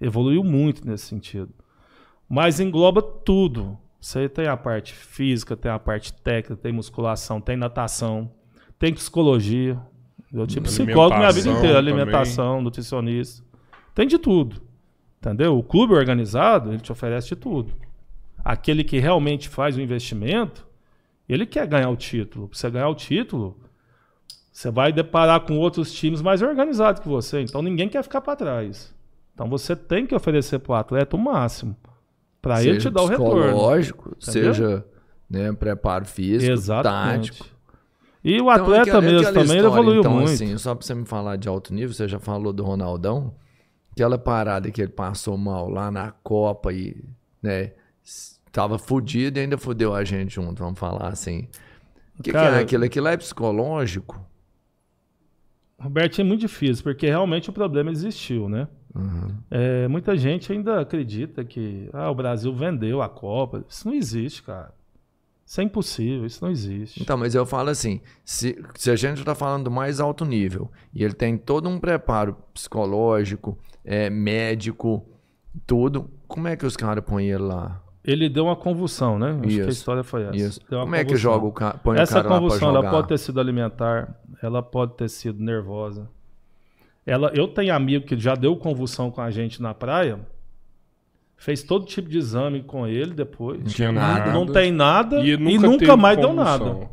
Evoluiu 0.00 0.42
muito 0.42 0.86
nesse 0.86 1.06
sentido. 1.06 1.52
Mas 2.28 2.60
engloba 2.60 3.02
tudo. 3.02 3.78
Você 4.00 4.28
tem 4.28 4.46
a 4.46 4.56
parte 4.56 4.94
física, 4.94 5.56
tem 5.56 5.70
a 5.70 5.78
parte 5.78 6.12
técnica, 6.12 6.56
tem 6.56 6.72
musculação, 6.72 7.40
tem 7.40 7.56
natação, 7.56 8.30
tem 8.78 8.94
psicologia. 8.94 9.78
Eu 10.32 10.46
tive 10.46 10.62
psicólogo 10.62 11.16
minha 11.18 11.30
vida 11.32 11.50
Alimentação 11.50 11.58
inteira, 11.58 11.78
também. 11.78 11.92
alimentação, 11.92 12.62
nutricionista. 12.62 13.44
Tem 13.94 14.06
de 14.06 14.16
tudo. 14.16 14.62
Entendeu? 15.18 15.58
O 15.58 15.62
clube 15.62 15.92
organizado, 15.92 16.70
ele 16.70 16.80
te 16.80 16.90
oferece 16.90 17.28
de 17.28 17.36
tudo. 17.36 17.74
Aquele 18.42 18.82
que 18.82 18.98
realmente 18.98 19.48
faz 19.50 19.76
o 19.76 19.80
investimento, 19.80 20.66
ele 21.28 21.44
quer 21.44 21.66
ganhar 21.66 21.90
o 21.90 21.96
título. 21.96 22.48
Para 22.48 22.56
você 22.56 22.70
ganhar 22.70 22.88
o 22.88 22.94
título, 22.94 23.58
você 24.50 24.70
vai 24.70 24.92
deparar 24.92 25.40
com 25.40 25.58
outros 25.58 25.92
times 25.92 26.22
mais 26.22 26.40
organizados 26.40 27.02
que 27.02 27.08
você. 27.08 27.42
Então 27.42 27.60
ninguém 27.60 27.88
quer 27.88 28.02
ficar 28.02 28.20
para 28.22 28.36
trás. 28.36 28.94
Então 29.40 29.48
você 29.48 29.74
tem 29.74 30.04
que 30.06 30.14
oferecer 30.14 30.58
para 30.58 30.72
o 30.72 30.74
atleta 30.74 31.16
o 31.16 31.18
máximo. 31.18 31.74
Para 32.42 32.62
ele 32.62 32.76
te 32.76 32.90
dar 32.90 33.00
o 33.04 33.06
retorno. 33.06 33.40
psicológico, 33.42 34.08
Entendeu? 34.22 34.52
seja 34.54 34.84
né, 35.30 35.50
preparo 35.54 36.04
físico, 36.04 36.52
Exatamente. 36.52 37.30
tático. 37.32 37.46
E 38.22 38.32
o 38.32 38.34
Então, 38.34 38.50
atleta 38.50 38.82
aquela- 38.82 39.00
mesmo 39.00 39.18
aquela 39.20 39.32
também 39.32 39.56
história, 39.56 39.66
evoluiu 39.80 40.00
então, 40.00 40.12
muito. 40.12 40.28
Assim, 40.30 40.58
só 40.58 40.74
pra 40.74 40.86
você 40.86 40.94
me 40.94 41.06
falar 41.06 41.36
de 41.36 41.48
alto 41.48 41.72
nível, 41.72 41.94
você 41.94 42.06
já 42.06 42.18
falou 42.18 42.52
do 42.52 42.62
Ronaldão, 42.62 43.34
aquela 43.92 44.18
parada 44.18 44.70
que 44.70 44.82
ele 44.82 44.92
passou 44.92 45.38
mal 45.38 45.70
lá 45.70 45.90
na 45.90 46.10
Copa 46.10 46.70
e, 46.70 47.02
né, 47.42 47.72
tava 48.52 48.78
fudido 48.78 49.38
e 49.38 49.42
ainda 49.42 49.56
fudeu 49.56 49.94
a 49.94 50.04
gente 50.04 50.34
junto, 50.34 50.62
vamos 50.62 50.78
falar 50.78 51.08
assim. 51.08 51.48
O 52.18 52.22
que, 52.22 52.24
que 52.24 52.32
Cara, 52.32 52.58
é 52.58 52.62
aquilo? 52.62 52.84
Aquilo 52.84 53.08
é 53.08 53.16
psicológico? 53.16 54.20
Roberto 55.78 56.20
é 56.20 56.24
muito 56.24 56.40
difícil, 56.42 56.84
porque 56.84 57.06
realmente 57.06 57.48
o 57.48 57.54
problema 57.54 57.90
existiu, 57.90 58.46
né? 58.46 58.68
É, 59.50 59.86
muita 59.88 60.16
gente 60.16 60.52
ainda 60.52 60.80
acredita 60.80 61.44
que 61.44 61.88
ah, 61.92 62.10
o 62.10 62.14
Brasil 62.14 62.52
vendeu 62.54 63.02
a 63.02 63.08
Copa. 63.08 63.64
Isso 63.68 63.86
não 63.86 63.94
existe, 63.94 64.42
cara. 64.42 64.72
Isso 65.50 65.60
é 65.60 65.64
impossível, 65.64 66.26
isso 66.26 66.44
não 66.44 66.50
existe. 66.50 67.02
Então, 67.02 67.16
mas 67.16 67.34
eu 67.34 67.44
falo 67.44 67.70
assim: 67.70 68.00
se, 68.24 68.62
se 68.76 68.90
a 68.90 68.96
gente 68.96 69.18
está 69.18 69.34
falando 69.34 69.64
do 69.64 69.70
mais 69.70 69.98
alto 69.98 70.24
nível 70.24 70.70
e 70.94 71.02
ele 71.02 71.14
tem 71.14 71.36
todo 71.36 71.68
um 71.68 71.78
preparo 71.78 72.36
psicológico, 72.54 73.58
é, 73.84 74.08
médico, 74.08 75.04
tudo, 75.66 76.08
como 76.28 76.46
é 76.46 76.56
que 76.56 76.64
os 76.64 76.76
caras 76.76 77.04
põem 77.04 77.30
ele 77.30 77.42
lá? 77.42 77.82
Ele 78.04 78.28
deu 78.28 78.44
uma 78.44 78.56
convulsão, 78.56 79.18
né? 79.18 79.30
Acho 79.30 79.40
que 79.40 79.46
a 79.46 79.48
Isso, 79.48 79.68
história 79.70 80.02
foi 80.02 80.22
essa. 80.22 80.36
Isso. 80.36 80.60
Como 80.68 80.94
é 80.94 80.98
que 80.98 81.04
convulsão. 81.06 81.32
joga 81.32 81.46
o 81.46 81.52
cara, 81.52 81.78
põe 81.78 81.98
o 81.98 82.00
Essa 82.00 82.14
cara 82.14 82.22
lá 82.22 82.30
pra 82.30 82.40
convulsão, 82.40 82.68
ela 82.68 82.90
pode 82.90 83.08
ter 83.08 83.18
sido 83.18 83.40
alimentar, 83.40 84.20
ela 84.42 84.62
pode 84.62 84.94
ter 84.94 85.08
sido 85.08 85.42
nervosa. 85.42 86.08
Ela, 87.10 87.32
eu 87.34 87.48
tenho 87.48 87.74
amigo 87.74 88.06
que 88.06 88.16
já 88.16 88.36
deu 88.36 88.54
convulsão 88.54 89.10
com 89.10 89.20
a 89.20 89.32
gente 89.32 89.60
na 89.60 89.74
praia, 89.74 90.20
fez 91.36 91.60
todo 91.60 91.84
tipo 91.84 92.08
de 92.08 92.16
exame 92.16 92.62
com 92.62 92.86
ele 92.86 93.12
depois. 93.12 93.58
Não 93.58 93.66
tinha 93.66 93.90
nada. 93.90 94.32
Não 94.32 94.46
tem 94.46 94.70
nada 94.70 95.20
e 95.20 95.36
nunca, 95.36 95.66
nunca, 95.66 95.78
teve 95.86 95.96
mais 95.96 96.16
deu 96.16 96.28
convulsão. 96.28 96.74
nada. 96.74 96.90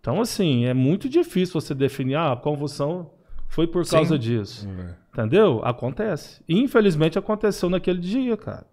Então, 0.00 0.20
assim, 0.20 0.64
é 0.64 0.74
muito 0.74 1.08
difícil 1.08 1.60
você 1.60 1.72
definir, 1.72 2.16
ah, 2.16 2.32
a 2.32 2.36
convulsão 2.36 3.12
foi 3.46 3.68
por 3.68 3.86
Sim. 3.86 3.92
causa 3.92 4.18
disso. 4.18 4.68
É. 4.68 4.94
Entendeu? 5.12 5.60
Acontece. 5.62 6.42
E, 6.48 6.58
infelizmente 6.58 7.16
aconteceu 7.16 7.70
naquele 7.70 8.00
dia, 8.00 8.36
cara. 8.36 8.66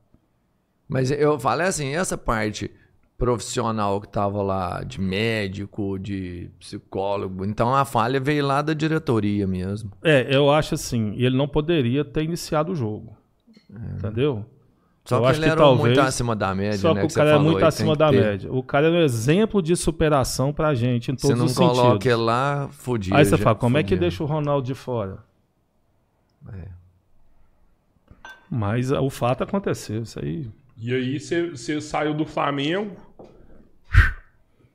Mas 0.90 1.12
eu 1.12 1.40
falei 1.40 1.68
assim, 1.68 1.94
essa 1.94 2.18
parte 2.18 2.72
profissional 3.18 4.00
que 4.00 4.08
tava 4.08 4.42
lá, 4.44 4.84
de 4.84 5.02
médico, 5.02 5.98
de 5.98 6.50
psicólogo, 6.60 7.44
então 7.46 7.74
a 7.74 7.84
falha 7.84 8.20
veio 8.20 8.46
lá 8.46 8.62
da 8.62 8.74
diretoria 8.74 9.48
mesmo. 9.48 9.92
É, 10.04 10.28
eu 10.36 10.52
acho 10.52 10.76
assim, 10.76 11.14
ele 11.18 11.36
não 11.36 11.48
poderia 11.48 12.06
ter 12.06 12.24
iniciado 12.24 12.72
o 12.72 12.76
jogo. 12.76 13.18
Entendeu? 13.70 14.46
Só 15.04 15.18
Eu 15.18 15.22
que 15.22 15.28
acho 15.30 15.40
ele 15.40 15.46
que 15.46 15.52
era 15.52 15.62
talvez- 15.62 15.86
muito 15.98 16.02
acima 16.02 16.36
da 16.36 16.54
média, 16.54 16.78
Só 16.78 16.94
né? 16.94 17.00
que 17.02 17.08
o 17.08 17.10
você 17.10 17.16
cara 17.16 17.30
é 17.30 17.34
falou 17.34 17.52
muito 17.52 17.66
acima 17.66 17.96
da 17.96 18.10
ter. 18.10 18.22
média. 18.22 18.54
O 18.54 18.62
cara 18.62 18.88
é 18.88 18.92
um 18.92 19.02
exemplo 19.02 19.62
de 19.62 19.76
superação 19.76 20.54
pra 20.54 20.74
gente 20.76 21.12
em 21.12 21.16
Se 21.18 21.22
todos 21.24 21.38
não 21.40 21.46
os 21.46 21.56
coloca 21.56 21.82
sentidos. 21.94 22.06
ele 22.06 22.16
lá, 22.22 22.68
fudido. 22.72 23.16
Aí 23.16 23.26
você 23.26 23.38
fala, 23.38 23.56
como 23.56 23.78
é 23.78 23.84
que 23.84 23.96
deixa 23.96 24.22
o 24.22 24.28
Ronaldo 24.28 24.66
de 24.68 24.76
fora? 24.76 25.20
É. 26.54 26.68
Mas 28.50 28.92
ah, 28.92 29.02
o 29.02 29.10
fato 29.10 29.44
aconteceu, 29.44 30.04
isso 30.04 30.20
aí. 30.20 30.48
E 30.78 30.94
aí 30.94 31.20
você 31.20 31.82
saiu 31.82 32.14
do 32.14 32.26
Flamengo, 32.26 32.96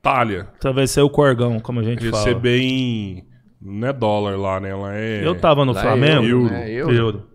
Itália, 0.02 0.48
Atravessei 0.56 1.00
o 1.00 1.08
Corgão, 1.08 1.60
como 1.60 1.78
a 1.78 1.82
gente 1.84 2.10
fala. 2.10 2.24
receber 2.24 2.58
em... 2.58 3.24
Não 3.60 3.86
é 3.86 3.92
dólar 3.92 4.36
lá, 4.36 4.58
né? 4.58 4.70
Ela 4.70 4.96
é... 4.96 5.24
Eu 5.24 5.38
tava 5.38 5.64
no 5.64 5.70
Lá 5.72 5.78
é 5.78 5.82
Flamengo. 5.82 6.26
Euro. 6.26 6.50
né? 6.50 6.70
Euro. 6.72 6.92
Euro. 6.92 7.28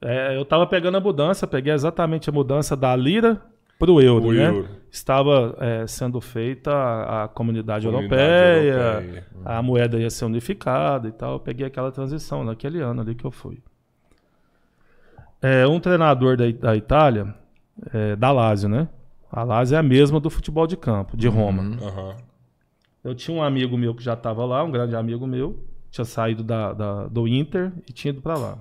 É, 0.00 0.36
eu 0.36 0.44
tava 0.44 0.68
pegando 0.68 0.96
a 0.96 1.00
mudança, 1.00 1.48
peguei 1.48 1.72
exatamente 1.72 2.30
a 2.30 2.32
mudança 2.32 2.76
da 2.76 2.94
lira 2.94 3.42
pro 3.76 4.00
euro, 4.00 4.28
O 4.28 4.32
né? 4.32 4.46
euro. 4.46 4.68
Estava 4.88 5.56
é, 5.58 5.84
sendo 5.88 6.20
feita 6.20 6.70
a, 6.72 7.24
a 7.24 7.28
comunidade, 7.28 7.86
Comunidade 7.86 8.22
europeia, 8.22 8.72
europeia. 9.00 9.26
a 9.44 9.60
moeda 9.60 9.98
ia 9.98 10.10
ser 10.10 10.26
unificada 10.26 11.08
e 11.08 11.12
tal. 11.12 11.32
Eu 11.32 11.40
peguei 11.40 11.66
aquela 11.66 11.90
transição 11.90 12.44
naquele 12.44 12.80
ano 12.80 13.00
ali 13.00 13.16
que 13.16 13.24
eu 13.24 13.32
fui. 13.32 13.58
É, 15.42 15.66
um 15.66 15.80
treinador 15.80 16.36
da, 16.36 16.48
da 16.52 16.76
Itália, 16.76 17.34
é, 17.92 18.14
da 18.14 18.30
Lazio, 18.30 18.68
né? 18.68 18.86
A 19.36 19.42
Lazio 19.42 19.74
é 19.74 19.78
a 19.78 19.82
mesma 19.82 20.20
do 20.20 20.30
futebol 20.30 20.66
de 20.66 20.76
campo, 20.76 21.16
de 21.16 21.26
Roma. 21.26 21.62
Aham. 21.82 22.16
Eu 23.02 23.14
tinha 23.14 23.36
um 23.36 23.42
amigo 23.42 23.76
meu 23.76 23.94
que 23.94 24.02
já 24.02 24.14
estava 24.14 24.44
lá, 24.44 24.62
um 24.62 24.70
grande 24.70 24.94
amigo 24.94 25.26
meu, 25.26 25.58
tinha 25.90 26.04
saído 26.04 26.42
da, 26.44 26.72
da- 26.72 27.06
do 27.08 27.26
Inter 27.26 27.72
e 27.88 27.92
tinha 27.92 28.12
ido 28.12 28.22
para 28.22 28.38
lá. 28.38 28.58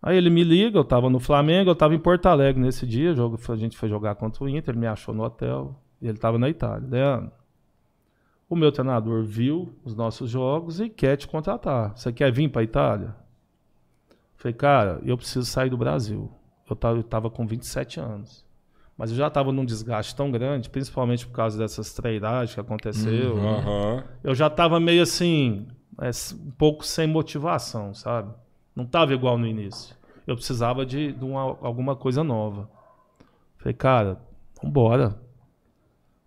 Aí 0.00 0.16
ele 0.16 0.30
me 0.30 0.44
liga, 0.44 0.78
eu 0.78 0.84
tava 0.84 1.10
no 1.10 1.18
Flamengo, 1.18 1.68
eu 1.70 1.74
tava 1.74 1.94
em 1.94 1.98
Porto 1.98 2.26
Alegre 2.26 2.62
nesse 2.62 2.86
dia, 2.86 3.12
jogo, 3.14 3.38
a 3.48 3.56
gente 3.56 3.76
foi 3.76 3.88
jogar 3.88 4.14
contra 4.14 4.44
o 4.44 4.48
Inter, 4.48 4.70
ele 4.72 4.78
me 4.80 4.86
achou 4.86 5.12
no 5.12 5.24
hotel, 5.24 5.74
e 6.00 6.06
ele 6.08 6.16
tava 6.16 6.38
na 6.38 6.48
Itália. 6.48 6.88
Leandro, 6.88 7.32
o 8.48 8.54
meu 8.54 8.70
treinador 8.70 9.24
viu 9.24 9.74
os 9.84 9.94
nossos 9.96 10.30
jogos 10.30 10.78
e 10.80 10.88
quer 10.88 11.16
te 11.16 11.26
contratar. 11.26 11.92
Você 11.98 12.12
quer 12.12 12.30
vir 12.32 12.48
para 12.48 12.62
Itália? 12.62 13.14
Falei, 14.36 14.54
cara, 14.54 15.00
eu 15.04 15.16
preciso 15.16 15.44
sair 15.44 15.68
do 15.68 15.76
Brasil. 15.76 16.30
Eu 16.70 16.76
tava, 16.76 16.96
eu 16.98 17.02
tava 17.02 17.28
com 17.28 17.44
27 17.44 17.98
anos. 17.98 18.46
Mas 18.98 19.12
eu 19.12 19.16
já 19.16 19.30
tava 19.30 19.52
num 19.52 19.64
desgaste 19.64 20.14
tão 20.16 20.28
grande, 20.28 20.68
principalmente 20.68 21.24
por 21.24 21.32
causa 21.32 21.56
dessas 21.56 21.94
trairagens 21.94 22.52
que 22.52 22.60
aconteceu. 22.60 23.38
Aham. 23.38 24.02
Eu 24.24 24.34
já 24.34 24.50
tava 24.50 24.80
meio 24.80 25.02
assim, 25.02 25.68
é, 26.00 26.10
um 26.34 26.50
pouco 26.50 26.84
sem 26.84 27.06
motivação, 27.06 27.94
sabe? 27.94 28.34
Não 28.74 28.84
tava 28.84 29.14
igual 29.14 29.38
no 29.38 29.46
início. 29.46 29.94
Eu 30.26 30.34
precisava 30.34 30.84
de, 30.84 31.12
de 31.12 31.24
uma- 31.24 31.56
alguma 31.62 31.94
coisa 31.94 32.24
nova. 32.24 32.68
Falei, 33.58 33.72
cara, 33.72 34.20
vambora. 34.60 35.16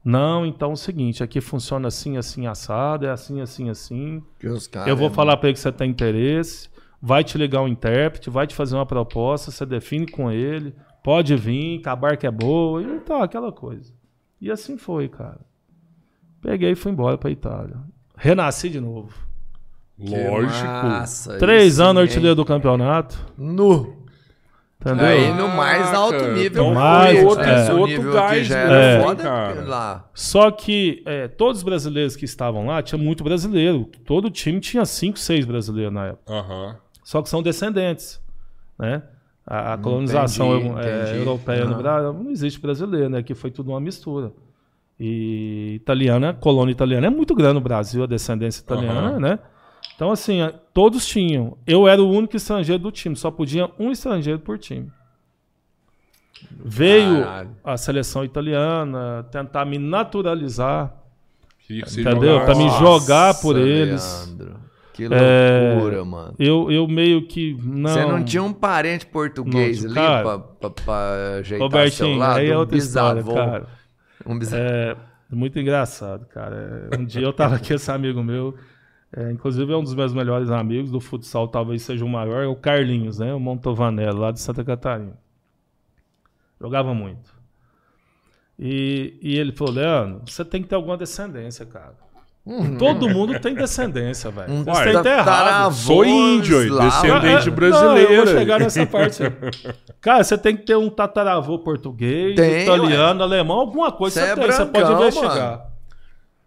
Não, 0.04 0.46
então 0.46 0.72
é 0.72 0.74
o 0.74 0.78
seguinte, 0.78 1.22
aqui 1.22 1.40
funciona 1.40 1.88
assim, 1.90 2.18
assim, 2.18 2.48
assado, 2.48 3.06
é 3.06 3.12
assim, 3.12 3.40
assim, 3.42 3.70
assim. 3.70 4.24
Caras 4.72 4.88
Eu 4.88 4.96
vou 4.96 5.08
é 5.08 5.12
falar 5.12 5.38
para 5.38 5.50
ele 5.50 5.54
que 5.54 5.60
você 5.60 5.72
tem 5.72 5.92
interesse, 5.92 6.70
vai 7.00 7.24
te 7.24 7.38
ligar 7.38 7.62
um 7.62 7.68
intérprete, 7.68 8.30
vai 8.30 8.48
te 8.48 8.56
fazer 8.56 8.76
uma 8.76 8.86
proposta, 8.86 9.52
você 9.52 9.64
define 9.66 10.08
com 10.08 10.32
ele, 10.32 10.74
pode 11.04 11.36
vir, 11.36 11.80
que 11.82 11.90
a 11.90 11.96
barca 11.96 12.28
é 12.28 12.32
boa, 12.32 12.82
e 12.82 13.00
tá, 13.00 13.24
aquela 13.24 13.52
coisa. 13.52 13.94
E 14.40 14.50
assim 14.52 14.78
foi, 14.78 15.08
cara. 15.08 15.40
Peguei 16.42 16.72
e 16.72 16.76
fui 16.76 16.92
embora 16.92 17.18
pra 17.18 17.30
Itália. 17.30 17.78
Renasci 18.18 18.70
de 18.70 18.80
novo. 18.80 19.14
Que 20.00 20.10
Lógico. 20.28 20.66
massa, 20.66 21.38
Três 21.38 21.74
isso, 21.74 21.84
anos 21.84 22.02
hein? 22.02 22.08
artilheiro 22.08 22.36
do 22.36 22.44
campeonato. 22.46 23.18
Nu. 23.38 24.02
Entendeu? 24.80 25.06
Aí 25.06 25.32
no 25.36 25.48
mais 25.50 25.94
alto 25.94 26.26
nível. 26.30 26.66
no 26.70 26.74
mais, 26.74 27.20
foi, 27.20 27.28
outro- 27.28 27.46
né? 27.46 27.68
é. 27.68 27.72
O 27.74 27.78
outro 27.78 27.98
nível 27.98 28.14
gás 28.14 28.38
que 28.40 28.44
já 28.46 28.58
era 28.58 28.74
é. 28.76 29.02
foda 29.04 29.24
cara. 29.24 29.62
lá. 29.62 30.10
Só 30.16 30.50
que 30.50 31.04
é, 31.06 31.28
todos 31.28 31.58
os 31.60 31.64
brasileiros 31.64 32.16
que 32.16 32.26
estavam 32.26 32.66
lá, 32.66 32.82
tinha 32.82 32.98
muito 32.98 33.24
brasileiro. 33.24 33.86
Todo 34.04 34.32
time 34.32 34.60
tinha 34.60 34.84
cinco, 34.84 35.20
seis 35.20 35.46
brasileiros 35.46 35.94
na 35.94 36.08
época. 36.08 36.80
Só 37.04 37.22
que 37.22 37.30
são 37.30 37.44
descendentes, 37.44 38.20
né? 38.80 39.04
A, 39.54 39.74
a 39.74 39.78
colonização 39.78 40.56
Entendi, 40.56 40.80
é, 40.88 41.02
entendi. 41.02 41.18
europeia 41.18 41.66
no. 41.66 41.76
Brasil 41.76 42.14
não 42.14 42.32
existe 42.32 42.58
brasileiro, 42.58 43.10
né? 43.10 43.22
Que 43.22 43.36
foi 43.36 43.52
tudo 43.52 43.72
uma 43.72 43.82
mistura. 43.82 44.32
E 44.98 45.74
italiana, 45.76 46.34
colônia 46.34 46.72
italiana 46.72 47.08
é 47.08 47.10
muito 47.10 47.36
grande 47.36 47.56
no 47.56 47.60
Brasil, 47.62 48.02
a 48.02 48.08
descendência 48.08 48.62
italiana, 48.62 49.10
Aham. 49.10 49.20
né? 49.20 49.40
Então, 49.94 50.10
assim, 50.10 50.38
todos 50.74 51.06
tinham. 51.06 51.58
Eu 51.68 51.86
era 51.86 52.02
o 52.02 52.10
único 52.10 52.38
estrangeiro 52.38 52.82
do 52.82 52.92
time, 52.92 53.14
só 53.16 53.30
podia 53.30 53.70
um 53.78 53.92
estrangeiro 53.92 54.40
por 54.40 54.58
time. 54.58 54.90
Veio 56.64 57.24
Caralho. 57.24 57.50
a 57.62 57.76
seleção 57.76 58.24
italiana 58.24 59.28
tentar 59.32 59.66
me 59.66 59.78
naturalizar, 59.78 60.96
Entendeu? 61.70 62.44
Pra 62.46 62.56
me 62.56 62.70
jogar 62.80 63.34
por 63.42 63.56
Nossa, 63.56 63.68
eles. 63.68 64.28
Leandro. 64.38 64.56
Que 65.10 65.16
É, 65.16 65.74
loucura, 65.76 66.06
mano. 66.06 66.36
eu, 66.40 66.72
eu 66.72 66.88
meio 66.88 67.28
que. 67.28 67.58
Não, 67.64 67.90
Você 67.90 68.06
não 68.06 68.24
tinha 68.24 68.44
um 68.44 68.54
parente 68.54 69.06
português 69.06 69.84
Não, 69.84 69.90
ali 69.92 69.96
cara. 69.96 70.24
pra, 70.24 70.40
pra, 70.40 70.70
pra 70.70 70.94
ajeitar 71.40 71.46
seu 71.46 71.60
Robertinho, 71.60 72.18
lado? 72.18 72.38
aí 72.40 72.50
é 72.50 72.56
um 72.56 72.60
outra 72.60 72.78
história, 72.78 73.24
cara. 73.24 73.68
Um 74.26 74.38
bisavô. 74.40 74.62
É 74.64 74.96
muito 75.32 75.58
engraçado, 75.60 76.26
cara. 76.28 76.90
É, 76.92 76.98
Um 76.98 77.06
dia 77.06 77.22
eu 77.24 77.34
tava 77.34 77.56
aqui, 77.58 77.74
esse 77.74 77.90
amigo 77.92 78.22
meu, 78.24 78.56
é, 79.16 79.32
inclusive 79.32 79.72
é 79.72 79.76
um 79.78 79.84
dos 79.84 79.94
meus 79.96 80.14
melhores 80.14 80.50
amigos 80.50 80.92
do 80.92 81.00
futsal, 81.00 81.48
talvez 81.48 81.82
seja 81.84 82.04
o 82.06 82.10
maior, 82.10 82.44
é 82.44 82.48
o 82.48 82.56
Carlinhos, 82.56 83.20
né? 83.20 83.34
O 83.34 83.40
Montovanello, 83.40 84.20
lá 84.20 84.32
de 84.32 84.40
Santa 84.40 84.64
Catarina. 84.64 85.18
Jogava 86.60 86.94
muito. 86.94 87.34
E, 88.60 89.18
e 89.22 89.38
ele 89.38 89.52
falou, 89.52 89.74
Leandro, 89.74 90.22
você 90.28 90.46
tem 90.46 90.62
que 90.62 90.68
ter 90.68 90.76
alguma 90.76 90.96
descendência, 90.98 91.66
cara. 91.66 91.96
Todo 92.80 93.08
mundo 93.08 93.40
tem 93.40 93.54
descendência, 93.54 94.32
velho. 94.32 94.52
Um 94.52 94.64
Você 94.64 94.84
tem 94.86 94.94
que 94.98 95.04
ter 95.04 95.10
errado. 95.10 95.26
tataravô 95.26 95.72
Sou 95.94 96.06
índio, 96.06 96.80
descendente 96.80 97.48
É, 97.48 97.52
brasileiro. 97.52 98.10
Não, 98.10 98.16
eu 98.18 98.26
vou 98.26 98.34
chegar 98.36 98.60
nessa 98.60 98.86
parte. 98.88 99.24
aí. 99.24 99.32
Cara, 100.02 100.24
você 100.24 100.38
tem 100.38 100.56
que 100.58 100.64
ter 100.66 100.76
um 100.76 100.90
tataravô 100.90 101.60
português, 101.60 102.36
Tem, 102.36 102.64
italiano, 102.64 103.22
alemão, 103.22 103.60
alguma 103.60 103.92
coisa 103.92 104.20
Cê 104.20 104.26
você 104.26 104.32
é 104.32 104.36
tem. 104.36 104.52
Você 104.52 104.66
pode 104.66 104.86
brancão, 104.86 105.08
investigar. 105.08 105.68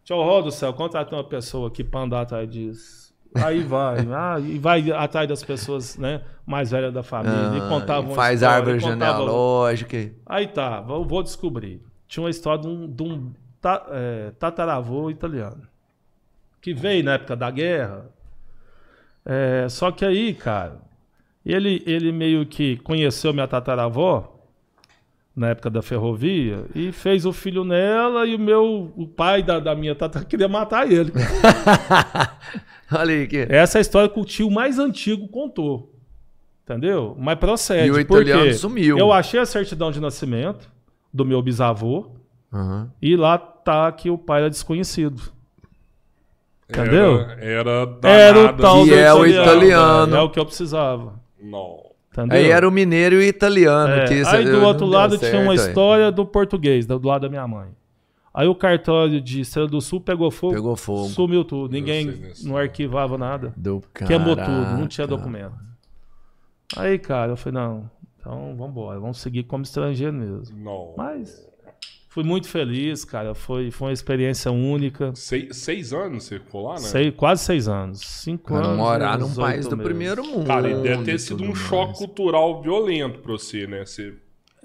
Tchau, 0.05 0.23
Ró 0.23 0.41
do 0.43 0.51
céu, 0.51 0.73
contrata 0.73 1.15
uma 1.15 1.25
pessoa 1.25 1.69
aqui 1.69 1.85
pra 1.85 2.01
andar 2.01 2.23
atrás 2.23 2.51
disso. 2.51 3.05
Aí 3.37 3.62
vai, 3.62 3.99
ah, 4.12 4.37
e 4.41 4.59
vai 4.59 4.91
atrás 4.91 5.29
das 5.29 5.43
pessoas 5.45 5.97
né, 5.97 6.23
mais 6.45 6.73
velhas 6.73 6.93
da 6.93 7.05
família. 7.05 7.53
e 7.55 7.61
Ah, 7.61 7.69
contava 7.69 8.01
uma 8.07 8.15
faz 8.16 8.41
história, 8.43 8.57
árvore 8.57 8.79
e 8.79 8.81
contava- 8.81 9.19
genealógica. 9.19 9.97
e- 9.97 10.12
Aí 10.27 10.49
tá, 10.49 10.81
vou, 10.81 11.05
vou 11.07 11.23
descobrir. 11.23 11.81
Tinha 12.09 12.25
uma 12.25 12.31
história 12.31 12.61
de 12.62 12.69
um, 12.69 12.87
de 12.93 13.03
um 13.03 13.33
ta- 13.61 13.87
é, 13.91 14.33
tataravô 14.39 15.09
italiano. 15.09 15.62
Que 16.65 16.73
veio 16.73 17.05
na 17.05 17.12
época 17.12 17.36
da 17.36 17.51
guerra. 17.51 18.07
É, 19.23 19.66
só 19.69 19.91
que 19.91 20.03
aí, 20.03 20.32
cara, 20.32 20.81
ele, 21.45 21.82
ele 21.85 22.11
meio 22.11 22.47
que 22.47 22.78
conheceu 22.78 23.35
minha 23.35 23.47
tataravó 23.47 24.35
na 25.36 25.49
época 25.49 25.69
da 25.69 25.82
ferrovia 25.82 26.65
e 26.74 26.91
fez 26.91 27.27
o 27.27 27.35
filho 27.35 27.65
nela 27.66 28.24
e 28.24 28.35
o 28.35 28.39
meu 28.39 28.91
o 28.97 29.07
pai 29.07 29.43
da, 29.43 29.61
da 29.61 29.74
minha 29.74 29.95
tataravó 29.95 30.24
queria 30.31 30.49
matar 30.49 30.91
ele. 30.91 31.12
Olha 32.91 33.15
aí 33.15 33.27
que. 33.27 33.47
Essa 33.51 33.77
é 33.77 33.81
a 33.81 33.82
história 33.82 34.09
que 34.09 34.19
o 34.19 34.24
tio 34.24 34.51
mais 34.51 34.78
antigo 34.78 35.28
contou. 35.28 35.95
Entendeu? 36.62 37.15
Mas 37.19 37.39
procede. 37.39 37.89
E 37.89 37.91
o 37.91 38.01
italiano 38.01 38.55
sumiu. 38.55 38.97
Eu 38.97 39.12
achei 39.12 39.39
a 39.39 39.45
certidão 39.45 39.93
de 39.93 40.01
nascimento 40.01 40.73
do 41.12 41.27
meu 41.27 41.43
bisavô 41.43 42.12
Aham. 42.51 42.91
e 43.03 43.15
lá 43.16 43.36
tá 43.36 43.93
que 43.93 44.09
o 44.09 44.16
pai 44.16 44.41
era 44.41 44.49
desconhecido. 44.49 45.34
Entendeu? 46.83 47.21
Era, 47.39 47.99
era. 48.03 48.09
Era 48.11 48.39
o 48.41 48.57
tal 48.57 48.85
Que 48.85 48.91
do 48.91 48.97
é 48.97 49.15
o 49.15 49.27
italiano. 49.27 49.43
italiano. 49.43 50.17
É 50.17 50.21
o 50.23 50.31
que 50.31 50.39
eu 50.39 50.47
precisava. 50.47 51.15
Não. 51.41 51.83
Entendeu? 52.13 52.39
Aí 52.39 52.51
era 52.51 52.69
o 52.69 52.71
mineiro 52.71 53.17
e 53.17 53.19
o 53.19 53.23
italiano. 53.23 53.93
É, 53.93 54.05
que 54.07 54.15
isso 54.15 54.31
aí 54.35 54.45
do 54.45 54.63
outro 54.63 54.87
lado 54.87 55.19
certo, 55.19 55.31
tinha 55.33 55.43
uma 55.43 55.53
aí. 55.53 55.59
história 55.59 56.13
do 56.13 56.25
português, 56.25 56.87
do 56.87 57.01
lado 57.07 57.23
da 57.23 57.29
minha 57.29 57.47
mãe. 57.47 57.69
Aí 58.33 58.47
o 58.49 58.55
cartório 58.55 59.21
de 59.21 59.41
Estrela 59.41 59.69
do 59.69 59.81
Sul 59.81 60.01
pegou 60.01 60.31
fogo, 60.31 60.55
Pegou 60.55 60.75
fogo. 60.77 61.09
sumiu 61.09 61.45
tudo. 61.45 61.73
Ninguém 61.73 62.33
não 62.43 62.57
arquivava 62.57 63.17
nada. 63.17 63.53
Do 63.57 63.81
Queimou 63.95 64.35
caraca. 64.37 64.53
tudo, 64.53 64.79
não 64.81 64.89
tinha 64.89 65.07
documento. 65.07 65.55
Aí, 66.77 66.99
cara, 66.99 67.33
eu 67.33 67.37
falei, 67.37 67.61
não, 67.61 67.89
então 68.19 68.55
vamos 68.57 68.71
embora, 68.71 68.99
vamos 68.99 69.19
seguir 69.21 69.45
como 69.45 69.63
estrangeiro 69.63 70.13
mesmo. 70.13 70.57
Não. 70.57 70.95
Mas 70.97 71.47
fui 72.15 72.23
muito 72.23 72.49
feliz, 72.49 73.05
cara. 73.05 73.35
Foi, 73.35 73.70
foi 73.73 73.89
uma 73.89 73.93
experiência 73.93 74.51
única. 74.53 75.11
Seis, 75.16 75.57
seis 75.57 75.93
anos 75.93 76.24
você 76.24 76.39
ficou 76.39 76.69
lá, 76.69 76.74
né? 76.74 76.81
Sei, 76.81 77.11
quase 77.11 77.43
seis 77.45 77.66
anos. 77.69 77.99
Cinco 78.01 78.55
Cara, 78.55 78.66
anos. 78.66 78.77
morar 78.78 79.16
e 79.16 79.20
num 79.20 79.27
18 79.28 79.41
país 79.51 79.66
do 79.69 79.77
meses. 79.77 79.85
primeiro 79.93 80.24
mundo. 80.24 80.47
Cara, 80.47 80.70
e 80.70 80.74
deve 80.82 81.03
ter 81.05 81.19
sido 81.19 81.43
um 81.43 81.49
mais. 81.49 81.59
choque 81.59 81.99
cultural 81.99 82.62
violento 82.62 83.19
pra 83.19 83.32
você, 83.32 83.66
né? 83.66 83.85
Você 83.85 84.15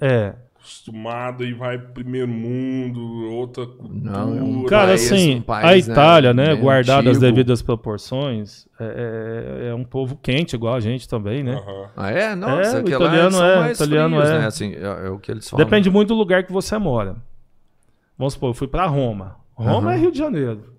É. 0.00 0.34
acostumado 0.54 1.42
e 1.44 1.52
vai 1.54 1.76
pro 1.78 1.92
primeiro 1.94 2.28
mundo, 2.28 3.00
outra 3.32 3.66
cultura. 3.66 3.88
Não, 4.12 4.38
é 4.38 4.42
um 4.42 4.64
Cara, 4.66 4.88
país- 4.88 5.10
assim, 5.12 5.34
um 5.36 5.42
país, 5.42 5.88
a 5.88 5.92
Itália, 5.92 6.32
né, 6.34 6.48
né, 6.48 6.54
guardada 6.54 7.10
as 7.10 7.18
devidas 7.18 7.62
proporções, 7.62 8.66
é, 8.78 9.64
é- 9.64 9.68
é 9.70 9.74
um 9.74 9.84
povo 9.84 10.16
quente, 10.22 10.54
igual 10.54 10.74
a 10.74 10.80
gente 10.80 11.08
também, 11.08 11.42
né? 11.42 11.54
Aham. 11.54 11.90
Ah, 11.96 12.10
é? 12.10 12.34
Nossa, 12.36 12.76
É, 12.78 12.80
o 12.80 12.84
que 12.84 12.94
lá 12.94 13.06
italiano 13.06 13.36
é, 13.42 13.56
mais 13.58 13.80
italiano 13.80 14.16
frios, 14.16 14.30
é. 14.30 14.38
né? 14.38 14.46
Assim, 14.46 14.74
é, 14.74 15.06
é 15.06 15.10
o 15.10 15.18
que 15.18 15.30
eles 15.32 15.48
falam. 15.48 15.64
Depende 15.64 15.90
muito 15.90 16.08
do 16.08 16.14
lugar 16.14 16.44
que 16.44 16.52
você 16.52 16.76
mora. 16.78 17.16
Vamos 18.20 18.34
supor, 18.34 18.50
eu 18.50 18.54
fui 18.54 18.68
pra 18.68 18.84
Roma. 18.84 19.36
Roma 19.54 19.88
Aham. 19.88 19.92
é 19.94 19.96
Rio 19.96 20.12
de 20.12 20.18
Janeiro. 20.18 20.74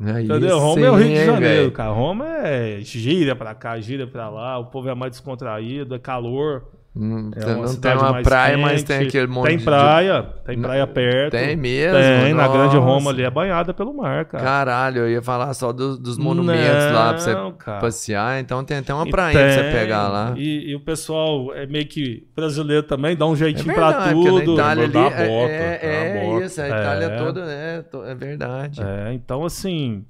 É 0.00 0.22
Entendeu? 0.22 0.58
Roma 0.58 0.86
é 0.86 0.90
o 0.90 0.94
Rio 0.94 1.08
de 1.08 1.26
Janeiro, 1.26 1.70
cara. 1.72 1.90
Roma 1.90 2.26
é 2.26 2.80
gira 2.80 3.36
pra 3.36 3.54
cá, 3.54 3.78
gira 3.78 4.06
pra 4.06 4.30
lá. 4.30 4.56
O 4.56 4.64
povo 4.64 4.88
é 4.88 4.94
mais 4.94 5.10
descontraído, 5.10 5.94
é 5.94 5.98
calor. 5.98 6.64
Hum, 6.96 7.30
É 7.36 7.54
não 7.54 7.76
tem 7.76 7.92
uma 7.96 8.22
praia, 8.22 8.58
mas 8.58 8.82
quente. 8.82 8.86
tem 8.86 9.06
aquele 9.06 9.26
monte 9.28 9.46
Tem 9.48 9.58
de- 9.58 9.64
praia, 9.64 10.22
tem 10.44 10.60
praia 10.60 10.84
perto. 10.84 11.30
Tem 11.30 11.54
mesmo? 11.54 11.96
Tem, 11.96 12.34
na 12.34 12.48
Grande 12.48 12.74
Nossa. 12.74 12.78
Roma 12.78 13.10
ali 13.10 13.22
é 13.22 13.30
banhada 13.30 13.72
pelo 13.72 13.94
mar, 13.94 14.24
cara. 14.24 14.42
Caralho, 14.42 15.02
eu 15.02 15.10
ia 15.10 15.22
falar 15.22 15.54
só 15.54 15.72
dos, 15.72 15.96
dos 15.96 16.18
monumentos 16.18 16.92
lá 16.92 17.10
pra 17.10 17.18
você 17.18 17.34
Não, 17.34 17.52
cara. 17.52 17.80
passear. 17.80 18.40
Então 18.40 18.64
tem 18.64 18.78
até 18.78 18.92
uma 18.92 19.08
praia 19.08 19.32
pra 19.38 19.52
você 19.52 19.70
pegar 19.70 20.08
lá. 20.08 20.34
E, 20.36 20.70
e 20.70 20.74
o 20.74 20.80
pessoal 20.80 21.54
é 21.54 21.66
meio 21.66 21.86
que 21.86 22.26
brasileiro 22.34 22.82
também, 22.82 23.14
dá 23.14 23.26
um 23.26 23.34
É 23.34 23.36
jeitinho 23.36 23.74
pra 23.74 23.90
verdade, 23.90 24.14
na 24.16 24.30
tudo. 24.30 24.54
Itália 24.54 24.84
ali 24.84 24.94
Mandar 24.94 25.12
a 25.12 25.20
é, 25.22 25.28
bota, 25.28 25.52
é, 25.52 25.78
a 25.86 26.04
é 26.04 26.24
bota. 26.26 26.44
isso, 26.46 26.60
a 26.62 26.66
Itália 26.66 27.06
É. 27.06 27.16
toda 27.16 27.40
é, 27.42 27.84
é 28.10 28.14
verdade. 28.16 28.82
É, 28.82 29.12
então 29.12 29.44
assim. 29.44 30.04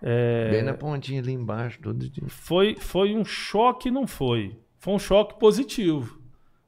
é, 0.00 0.50
Bem 0.52 0.62
na 0.62 0.74
pontinha 0.74 1.20
ali 1.20 1.32
embaixo, 1.32 1.78
tudo 1.82 2.08
de... 2.08 2.22
foi, 2.28 2.76
foi 2.78 3.16
um 3.16 3.24
choque, 3.24 3.90
não 3.90 4.06
foi. 4.06 4.54
Foi 4.82 4.92
um 4.94 4.98
choque 4.98 5.38
positivo. 5.38 6.18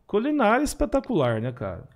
Culinária 0.06 0.62
espetacular, 0.62 1.40
né, 1.40 1.50
cara? 1.50 1.88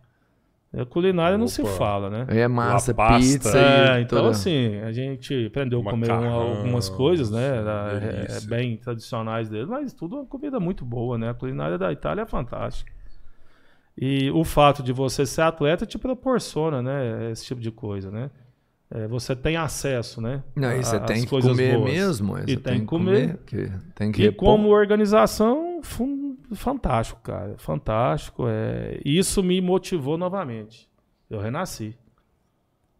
A 0.76 0.84
culinária 0.84 1.38
não 1.38 1.46
se 1.46 1.62
Opa. 1.62 1.70
fala, 1.70 2.10
né? 2.10 2.26
É 2.28 2.48
massa, 2.48 2.92
pasta. 2.92 3.20
pizza 3.20 3.56
É, 3.56 4.00
e 4.00 4.02
então 4.02 4.18
toda- 4.18 4.30
assim, 4.30 4.80
a 4.80 4.90
gente 4.90 5.46
aprendeu 5.46 5.80
a 5.80 5.84
comer 5.84 6.10
uma- 6.10 6.26
algumas 6.58 6.88
coisas, 6.88 7.30
né? 7.30 7.58
Era, 7.58 7.92
é, 7.92 8.00
delícia. 8.00 8.48
bem 8.50 8.76
tradicionais 8.76 9.48
deles, 9.48 9.68
mas 9.68 9.92
tudo 9.92 10.16
é 10.16 10.18
uma 10.18 10.26
comida 10.26 10.58
muito 10.58 10.84
boa, 10.84 11.16
né? 11.16 11.30
A 11.30 11.34
culinária 11.34 11.78
da 11.78 11.92
Itália 11.92 12.22
é 12.22 12.26
fantástica. 12.26 12.92
E 13.96 14.28
o 14.32 14.42
fato 14.44 14.82
de 14.82 14.92
você 14.92 15.24
ser 15.24 15.42
atleta 15.42 15.86
te 15.86 15.96
proporciona, 15.98 16.82
né? 16.82 17.30
Esse 17.30 17.46
tipo 17.46 17.60
de 17.60 17.70
coisa, 17.70 18.10
né? 18.10 18.28
É, 18.90 19.06
você 19.06 19.36
tem 19.36 19.56
acesso, 19.56 20.18
né? 20.20 20.42
Não, 20.56 20.72
e 20.72 20.82
você 20.82 20.96
a- 20.96 21.00
tem 21.00 21.20
que 21.22 21.26
coisas 21.28 21.50
comer 21.50 21.76
boas. 21.76 21.92
mesmo. 21.92 22.38
é, 22.38 22.44
E 22.46 22.50
você 22.52 22.56
tem 22.56 22.80
que 22.80 22.86
comer. 22.86 23.36
que- 23.46 23.70
tem 23.94 24.10
que 24.10 24.22
E 24.22 24.24
repor. 24.26 24.38
como 24.54 24.68
organização, 24.70 25.80
fantástico, 26.54 27.20
cara. 27.22 27.54
Fantástico. 27.58 28.44
É... 28.48 28.98
Isso 29.04 29.42
me 29.42 29.60
motivou 29.60 30.16
novamente. 30.16 30.88
Eu 31.28 31.38
renasci. 31.38 31.94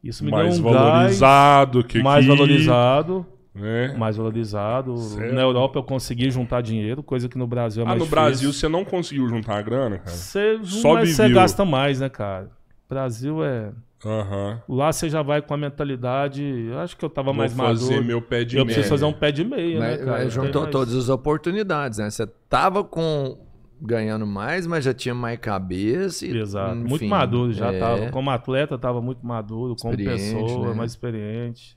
Isso 0.05 0.23
me 0.25 0.31
mais 0.31 0.59
deu 0.59 0.67
um 0.67 0.73
valorizado 0.73 1.83
que 1.83 1.95
gás 1.95 2.05
mais 2.05 2.25
aqui, 2.27 2.37
valorizado. 2.37 3.27
Né? 3.55 3.95
Mais 3.97 4.17
valorizado. 4.17 4.97
Certo. 4.99 5.35
Na 5.35 5.41
Europa 5.41 5.79
eu 5.79 5.83
consegui 5.83 6.31
juntar 6.31 6.61
dinheiro, 6.61 7.03
coisa 7.03 7.29
que 7.29 7.37
no 7.39 7.47
Brasil 7.47 7.83
é 7.83 7.87
Ah, 7.87 7.89
mais 7.89 7.99
no 7.99 8.05
difícil. 8.05 8.23
Brasil 8.25 8.53
você 8.53 8.69
não 8.69 8.85
conseguiu 8.85 9.27
juntar 9.29 9.57
a 9.57 9.63
grana, 9.63 9.99
cara? 9.99 10.11
Você, 10.11 10.61
Só 10.63 10.95
mas 10.95 11.17
você 11.17 11.29
gasta 11.31 11.65
mais, 11.65 11.99
né, 11.99 12.09
cara? 12.09 12.51
Brasil 12.89 13.43
é. 13.43 13.73
Aham. 14.05 14.63
Lá 14.69 14.93
você 14.93 15.09
já 15.11 15.23
vai 15.23 15.43
com 15.43 15.53
a 15.55 15.57
mentalidade. 15.57 16.43
Eu 16.43 16.79
acho 16.79 16.97
que 16.97 17.05
eu 17.05 17.11
tava 17.11 17.27
Vou 17.27 17.35
mais 17.35 17.53
fazer 17.53 17.85
maduro. 17.87 18.05
meu 18.05 18.23
pé 18.23 18.45
de 18.45 18.57
eu 18.57 18.65
preciso 18.65 18.83
meia. 18.85 18.91
fazer 18.91 19.05
um 19.07 19.13
pé 19.13 19.33
de 19.33 19.45
meia, 19.45 19.79
Mas, 19.79 19.91
né, 19.91 19.97
cara? 20.05 20.11
mas 20.11 20.25
Eu 20.25 20.31
tenho 20.31 20.45
juntou 20.47 20.63
mais- 20.63 20.73
todas 20.73 20.95
as 20.95 21.09
oportunidades, 21.09 21.99
né? 21.99 22.09
Você 22.11 22.27
tava 22.49 22.85
com 22.85 23.39
ganhando 23.81 24.27
mais, 24.27 24.67
mas 24.67 24.85
já 24.85 24.95
tinha 24.95 25.15
mais 25.15 25.39
cabeça. 25.39 26.27
E, 26.27 26.37
Exato. 26.37 26.77
enfim, 26.77 26.89
muito 26.89 27.05
maduro 27.07 27.53
já 27.53 27.73
é. 27.73 27.79
tava. 27.79 28.11
Como 28.11 28.31
atleta, 28.31 28.79
tava 28.79 29.01
muito 29.01 29.27
maduro. 29.27 29.75
Como 29.81 29.97
pessoa, 29.97 30.69
né? 30.69 30.75
mais 30.75 30.93
experiente. 30.93 31.77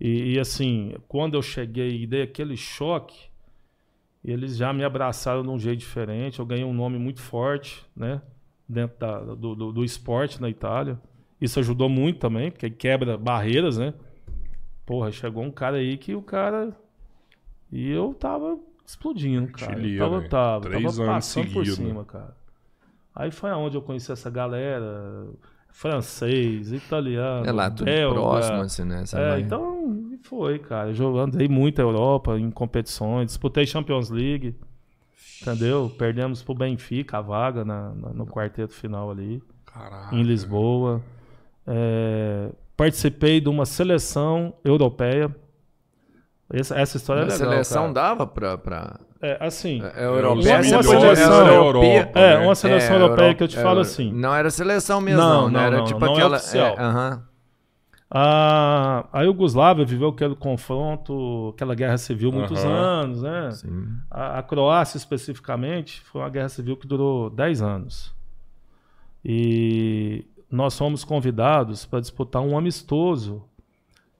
E, 0.00 0.34
e, 0.34 0.38
assim, 0.40 0.94
quando 1.08 1.34
eu 1.34 1.42
cheguei 1.42 2.02
e 2.02 2.06
dei 2.06 2.22
aquele 2.22 2.56
choque, 2.56 3.16
eles 4.24 4.56
já 4.56 4.72
me 4.72 4.82
abraçaram 4.84 5.42
de 5.42 5.48
um 5.50 5.58
jeito 5.58 5.78
diferente. 5.80 6.38
Eu 6.40 6.46
ganhei 6.46 6.64
um 6.64 6.74
nome 6.74 6.98
muito 6.98 7.20
forte, 7.20 7.84
né? 7.94 8.20
Dentro 8.68 8.98
da- 8.98 9.20
do, 9.20 9.54
do, 9.54 9.72
do 9.72 9.84
esporte 9.84 10.40
na 10.40 10.48
Itália. 10.48 10.98
Isso 11.44 11.60
ajudou 11.60 11.88
muito 11.88 12.18
também, 12.20 12.50
porque 12.50 12.70
quebra 12.70 13.18
barreiras, 13.18 13.76
né? 13.76 13.92
Porra, 14.86 15.12
chegou 15.12 15.42
um 15.44 15.50
cara 15.50 15.76
aí 15.76 15.96
que 15.98 16.14
o 16.14 16.22
cara. 16.22 16.74
E 17.70 17.90
eu 17.90 18.14
tava 18.14 18.58
explodindo, 18.86 19.48
cara. 19.52 19.72
Eu 19.72 19.76
Chileno, 19.82 19.98
tava, 19.98 20.22
hein? 20.22 20.28
tava, 20.28 20.60
Três 20.62 20.82
tava 20.96 21.02
anos 21.10 21.14
passando 21.26 21.52
por 21.52 21.66
seguido. 21.66 21.88
cima, 21.88 22.04
cara. 22.04 22.36
Aí 23.14 23.30
foi 23.30 23.50
aonde 23.50 23.76
eu 23.76 23.82
conheci 23.82 24.10
essa 24.10 24.30
galera, 24.30 25.26
francês, 25.70 26.72
italiano, 26.72 27.46
É 27.46 27.52
lá, 27.52 27.70
tudo 27.70 27.84
belga. 27.84 28.14
próximo, 28.20 28.60
assim, 28.62 28.84
né? 28.84 29.04
Você 29.04 29.16
É, 29.16 29.28
vai- 29.28 29.40
então 29.40 30.10
foi, 30.22 30.58
cara. 30.58 30.92
Eu 30.96 31.18
andei 31.18 31.46
muito 31.48 31.78
a 31.78 31.82
Europa 31.82 32.38
em 32.38 32.50
competições, 32.50 33.26
disputei 33.26 33.66
Champions 33.66 34.08
League, 34.10 34.54
entendeu? 35.42 35.90
Perdemos 35.98 36.42
pro 36.42 36.54
Benfica 36.54 37.18
a 37.18 37.20
vaga 37.20 37.64
na- 37.64 37.94
na- 37.94 38.12
no 38.14 38.26
quarteto 38.26 38.72
final 38.72 39.10
ali, 39.10 39.42
Caraca. 39.66 40.14
em 40.14 40.22
Lisboa. 40.22 41.02
É, 41.66 42.50
participei 42.76 43.40
de 43.40 43.48
uma 43.48 43.64
seleção 43.66 44.54
europeia. 44.64 45.34
Essa, 46.52 46.78
essa 46.78 46.96
história 46.98 47.20
é 47.20 47.24
a 47.24 47.26
legal, 47.26 47.38
seleção 47.50 47.82
cara. 47.82 47.92
dava 47.92 48.26
pra. 48.26 48.58
pra... 48.58 49.00
É, 49.20 49.38
assim, 49.40 49.82
É, 49.82 50.02
É, 50.02 50.06
europeia, 50.06 50.56
uma 50.56 50.82
seleção 50.82 51.34
é 51.34 51.38
Europa, 51.40 51.52
europeia. 51.54 52.10
é, 52.14 52.38
né? 52.38 52.44
uma 52.44 52.54
seleção 52.54 52.96
É, 52.96 52.98
europeia 53.00 53.26
Euro- 53.28 53.36
que 53.38 53.42
eu 53.44 53.48
te 53.48 53.58
é, 53.58 53.62
falo 53.62 53.80
assim. 53.80 54.12
Não 54.12 54.34
era 54.34 54.50
seleção 54.50 55.00
mesmo, 55.00 55.20
Não, 55.22 55.42
não. 55.42 55.50
não, 55.50 55.60
era 55.60 55.76
não, 55.78 55.84
tipo 55.84 55.98
não 56.00 56.08
é 56.08 56.12
aquela. 56.12 56.36
aham. 56.78 57.22
A, 58.16 59.08
a 59.12 59.22
Iugoslávia 59.22 59.84
viveu 59.84 60.08
aquele 60.10 60.36
confronto, 60.36 61.52
aquela 61.54 61.74
guerra 61.74 61.96
civil 61.98 62.30
muitos 62.30 62.62
anos, 62.64 63.22
né? 63.22 63.48
A, 64.10 64.38
a 64.38 64.42
Croácia, 64.42 64.98
especificamente, 64.98 66.00
foi 66.02 66.20
uma 66.20 66.28
guerra 66.28 66.48
civil 66.50 66.76
que 66.76 66.86
durou 66.86 67.28
10 67.30 67.60
anos. 67.62 68.14
E 69.24 70.24
nós 70.54 70.78
fomos 70.78 71.04
convidados 71.04 71.84
para 71.84 72.00
disputar 72.00 72.40
um 72.40 72.56
amistoso 72.56 73.42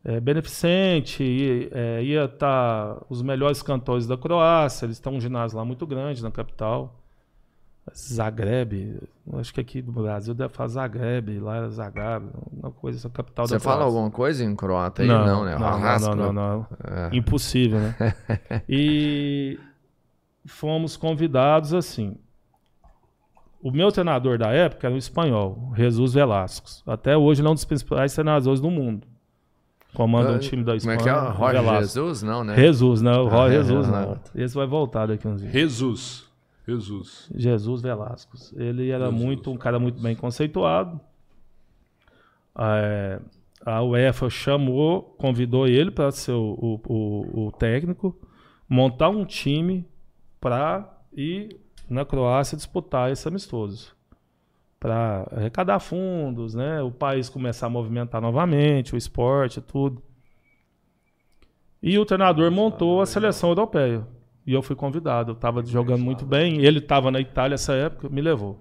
é, 0.05 0.19
beneficente. 0.21 1.23
E, 1.23 1.71
é, 1.73 2.03
ia 2.03 2.25
estar 2.25 2.99
os 3.09 3.23
melhores 3.23 3.63
cantores 3.63 4.07
da 4.07 4.17
Croácia. 4.17 4.85
Eles 4.85 4.99
têm 4.99 5.13
um 5.13 5.21
ginásio 5.21 5.57
lá 5.57 5.65
muito 5.65 5.87
grande 5.87 6.23
na 6.23 6.31
capital. 6.31 7.01
Zagreb, 7.95 8.99
acho 9.35 9.53
que 9.53 9.61
aqui 9.61 9.83
do 9.83 9.93
Brasil 9.93 10.33
deve 10.33 10.55
falar 10.55 10.69
Zagreb, 10.69 11.39
lá 11.39 11.57
era 11.57 11.69
Zagreb, 11.69 12.31
uma 12.51 12.71
coisa, 12.71 12.99
essa 12.99 13.11
capital 13.11 13.47
Você 13.47 13.55
da 13.55 13.61
fala 13.61 13.77
Croácia. 13.77 13.95
alguma 13.95 14.11
coisa 14.11 14.43
em 14.43 14.57
croata 14.57 15.03
aí? 15.03 15.09
Não, 15.09 15.45
né? 15.45 15.59
Não, 15.59 15.67
Arrasca. 15.67 16.15
não, 16.15 16.33
não, 16.33 16.33
não. 16.33 16.67
É. 16.83 17.15
Impossível, 17.15 17.79
né? 17.79 17.95
e 18.67 19.61
fomos 20.47 20.97
convidados 20.97 21.75
assim. 21.75 22.17
O 23.65 23.71
meu 23.73 23.91
treinador 23.91 24.37
da 24.37 24.51
época 24.53 24.87
era 24.87 24.95
um 24.95 24.99
espanhol, 24.99 25.73
Jesus 25.75 26.13
Velasquez. 26.13 26.83
Até 26.87 27.17
hoje 27.17 27.41
ele 27.41 27.49
é 27.49 27.51
um 27.51 27.55
dos 27.55 27.65
principais 27.65 28.13
treinadores 28.13 28.61
do 28.61 28.71
mundo. 28.71 29.07
Comanda 29.95 30.33
um 30.33 30.39
time 30.39 30.63
da 30.63 30.73
Como 30.73 30.77
Espanha. 30.93 30.99
é 30.99 31.03
que 31.03 31.09
é? 31.09 31.13
Roger 31.31 31.61
Velasquez. 31.63 31.93
Jesus? 31.95 32.23
Não, 32.23 32.45
né? 32.45 32.55
Jesus, 32.57 33.01
não, 33.01 33.25
o 33.25 33.29
Ah, 33.29 33.31
Roger 33.31 33.61
é, 33.61 33.63
Jesus 33.63 33.89
é, 33.89 33.91
não. 33.91 34.21
Esse 34.35 34.55
vai 34.55 34.67
voltar 34.67 35.07
daqui 35.07 35.27
uns 35.27 35.41
dias. 35.41 35.53
Jesus. 35.53 36.25
Jesus. 36.69 37.31
Jesus 37.35 37.81
Velasquez. 37.81 38.53
Ele 38.57 38.91
era 38.91 39.07
Jesus. 39.07 39.23
muito 39.25 39.51
um 39.51 39.57
cara 39.57 39.79
muito 39.79 40.01
bem 40.03 40.15
conceituado. 40.15 41.01
É, 42.59 43.21
a 43.65 43.83
UEFA 43.83 44.29
chamou, 44.29 45.03
convidou 45.19 45.67
ele 45.67 45.91
para 45.91 46.11
ser 46.11 46.33
o, 46.33 46.81
o- 46.89 46.93
o- 46.93 47.47
o 47.47 47.53
técnico, 47.53 48.15
montar 48.69 49.09
um 49.09 49.25
time 49.25 49.87
para 50.41 50.93
e 51.17 51.57
na 51.89 52.05
Croácia 52.05 52.57
disputar 52.57 53.11
esse 53.11 53.27
amistoso 53.27 53.95
para 54.85 55.27
arrecadar 55.33 55.79
fundos, 55.81 56.55
né? 56.55 56.83
O 56.83 56.91
país 56.91 57.31
começar 57.31 57.69
a 57.69 57.71
movimentar 57.71 58.21
novamente, 58.21 58.95
o 58.95 58.99
esporte, 58.99 59.61
tudo. 59.61 60.03
E 61.83 61.99
o 61.99 62.05
treinador 62.05 62.51
montou 62.51 63.01
a 63.01 63.07
seleção 63.07 63.49
europeia. 63.49 64.07
E 64.47 64.53
eu 64.53 64.61
fui 64.61 64.77
convidado. 64.77 65.31
Eu 65.31 65.35
estava 65.35 65.65
jogando 65.65 66.03
muito 66.03 66.27
bem. 66.27 66.63
Ele 66.63 66.81
estava 66.81 67.11
na 67.11 67.19
Itália 67.19 67.55
essa 67.55 67.73
época, 67.73 68.11
me 68.11 68.21
levou. 68.21 68.59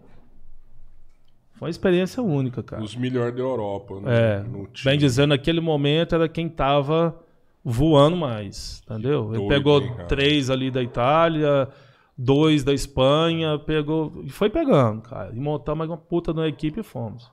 Foi 1.53 1.67
uma 1.67 1.69
experiência 1.69 2.23
única, 2.23 2.63
cara. 2.63 2.81
Os 2.81 2.95
melhores 2.95 3.35
da 3.35 3.41
Europa, 3.41 3.99
né? 3.99 4.11
É, 4.13 4.45
bem 4.85 4.97
dizendo, 4.97 5.29
naquele 5.29 5.59
momento 5.59 6.15
era 6.15 6.29
quem 6.29 6.47
estava 6.47 7.17
voando 7.63 8.17
mais, 8.17 8.81
entendeu? 8.85 9.29
Ele 9.29 9.39
Doido, 9.39 9.47
pegou 9.49 9.81
hein, 9.81 9.95
três 10.07 10.49
ali 10.49 10.71
da 10.71 10.81
Itália, 10.81 11.69
dois 12.17 12.63
da 12.63 12.73
Espanha, 12.73 13.57
pegou 13.59 14.21
e 14.23 14.29
foi 14.29 14.49
pegando, 14.49 15.01
cara. 15.01 15.31
E 15.33 15.39
montamos 15.39 15.87
uma 15.87 15.97
puta 15.97 16.33
na 16.33 16.47
equipe 16.47 16.79
e 16.79 16.83
fomos. 16.83 17.31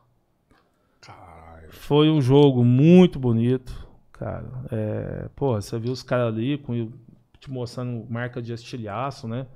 Caralho. 1.01 1.69
Foi 1.70 2.11
um 2.11 2.20
jogo 2.20 2.65
muito 2.65 3.19
bonito, 3.19 3.73
cara. 4.12 4.47
É, 4.70 5.28
pô, 5.36 5.55
você 5.61 5.78
viu 5.78 5.93
os 5.93 6.02
caras 6.02 6.28
ali 6.35 6.59
com, 6.59 6.90
te 7.39 7.51
mostrando 7.51 8.07
marca 8.11 8.40
de 8.43 8.52
estilhaço, 8.52 9.27
né? 9.28 9.47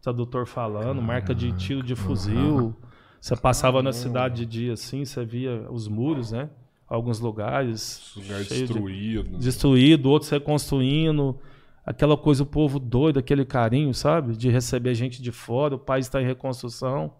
O 0.00 0.02
tradutor 0.02 0.46
falando, 0.46 1.00
marca 1.00 1.34
de 1.34 1.52
tiro 1.52 1.82
de 1.82 1.94
fuzil. 1.94 2.74
Você 3.20 3.36
passava 3.36 3.82
na 3.82 3.92
cidade 3.92 4.44
de 4.44 4.46
dia 4.46 4.72
assim, 4.72 5.04
você 5.04 5.24
via 5.24 5.66
os 5.70 5.86
muros, 5.86 6.32
né? 6.32 6.50
Alguns 6.88 7.20
lugares. 7.20 8.12
Lugar 8.16 8.42
cheio 8.42 8.66
de- 8.66 8.72
destruído. 8.74 9.38
destruído, 9.38 10.10
outros 10.10 10.30
reconstruindo. 10.30 11.38
Aquela 11.84 12.16
coisa, 12.16 12.42
o 12.42 12.46
povo 12.46 12.78
doido, 12.78 13.18
aquele 13.18 13.44
carinho, 13.44 13.92
sabe? 13.92 14.36
De 14.36 14.48
receber 14.48 14.94
gente 14.94 15.20
de 15.20 15.32
fora, 15.32 15.74
o 15.74 15.78
país 15.78 16.06
está 16.06 16.22
em 16.22 16.26
reconstrução. 16.26 17.12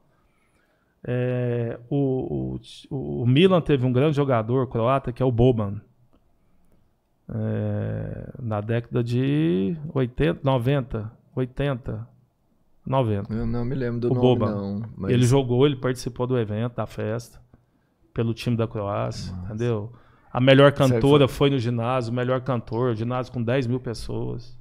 É, 1.04 1.80
o, 1.90 2.58
o, 2.90 3.22
o 3.22 3.26
Milan 3.26 3.60
teve 3.60 3.84
um 3.84 3.92
grande 3.92 4.14
jogador 4.14 4.68
croata, 4.68 5.12
que 5.12 5.20
é 5.22 5.26
o 5.26 5.32
Boban. 5.32 5.80
É, 7.28 8.30
na 8.40 8.60
década 8.60 9.02
de 9.02 9.76
80, 9.94 10.40
90, 10.44 11.12
80, 11.34 12.08
90. 12.84 13.32
Eu 13.34 13.46
não 13.46 13.64
me 13.64 13.74
lembro 13.74 14.00
do 14.00 14.10
O 14.12 14.14
nome, 14.14 14.20
Boban. 14.20 14.54
não. 14.54 14.82
mas- 14.96 15.12
Ele 15.12 15.24
jogou, 15.24 15.64
ele 15.66 15.76
participou 15.76 16.26
do 16.26 16.38
evento, 16.38 16.74
da 16.76 16.86
festa, 16.86 17.40
pelo 18.12 18.34
time 18.34 18.56
da 18.56 18.66
Croácia, 18.68 19.34
entendeu? 19.44 19.92
A 20.32 20.40
melhor 20.40 20.72
cantora 20.72 21.28
foi 21.28 21.50
no 21.50 21.58
ginásio, 21.58 22.10
o 22.12 22.14
melhor 22.16 22.40
cantor, 22.40 22.94
ginásio 22.94 23.32
com 23.32 23.42
10 23.42 23.66
mil 23.66 23.78
pessoas. 23.80 24.56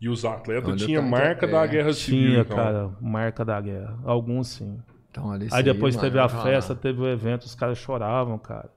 E 0.00 0.08
os 0.08 0.24
atletas 0.24 0.64
Olha 0.68 0.74
o 0.74 0.86
tinham 0.86 1.02
tanto- 1.02 1.10
marca 1.12 1.46
é. 1.46 1.48
da 1.50 1.66
Guerra 1.66 1.92
Civil. 1.92 2.28
Tinha, 2.30 2.40
então. 2.40 2.56
cara, 2.56 2.90
marca 3.00 3.44
da 3.44 3.60
guerra. 3.60 3.96
Alguns 4.04 4.48
sim. 4.48 4.78
Então, 5.10 5.30
ali 5.30 5.48
Aí 5.52 5.62
depois 5.62 5.94
mano, 5.94 6.06
teve 6.08 6.18
a 6.18 6.28
festa, 6.28 6.74
teve 6.74 7.00
o 7.00 7.06
evento, 7.08 7.42
os 7.42 7.54
caras 7.54 7.78
choravam, 7.78 8.36
cara. 8.36 8.68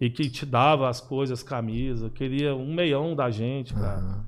E 0.00 0.08
que 0.08 0.30
te 0.30 0.46
dava 0.46 0.88
as 0.88 1.00
coisas, 1.00 1.42
camisa, 1.42 2.08
queria 2.08 2.54
um 2.54 2.72
meião 2.72 3.16
da 3.16 3.28
gente, 3.30 3.74
cara. 3.74 4.20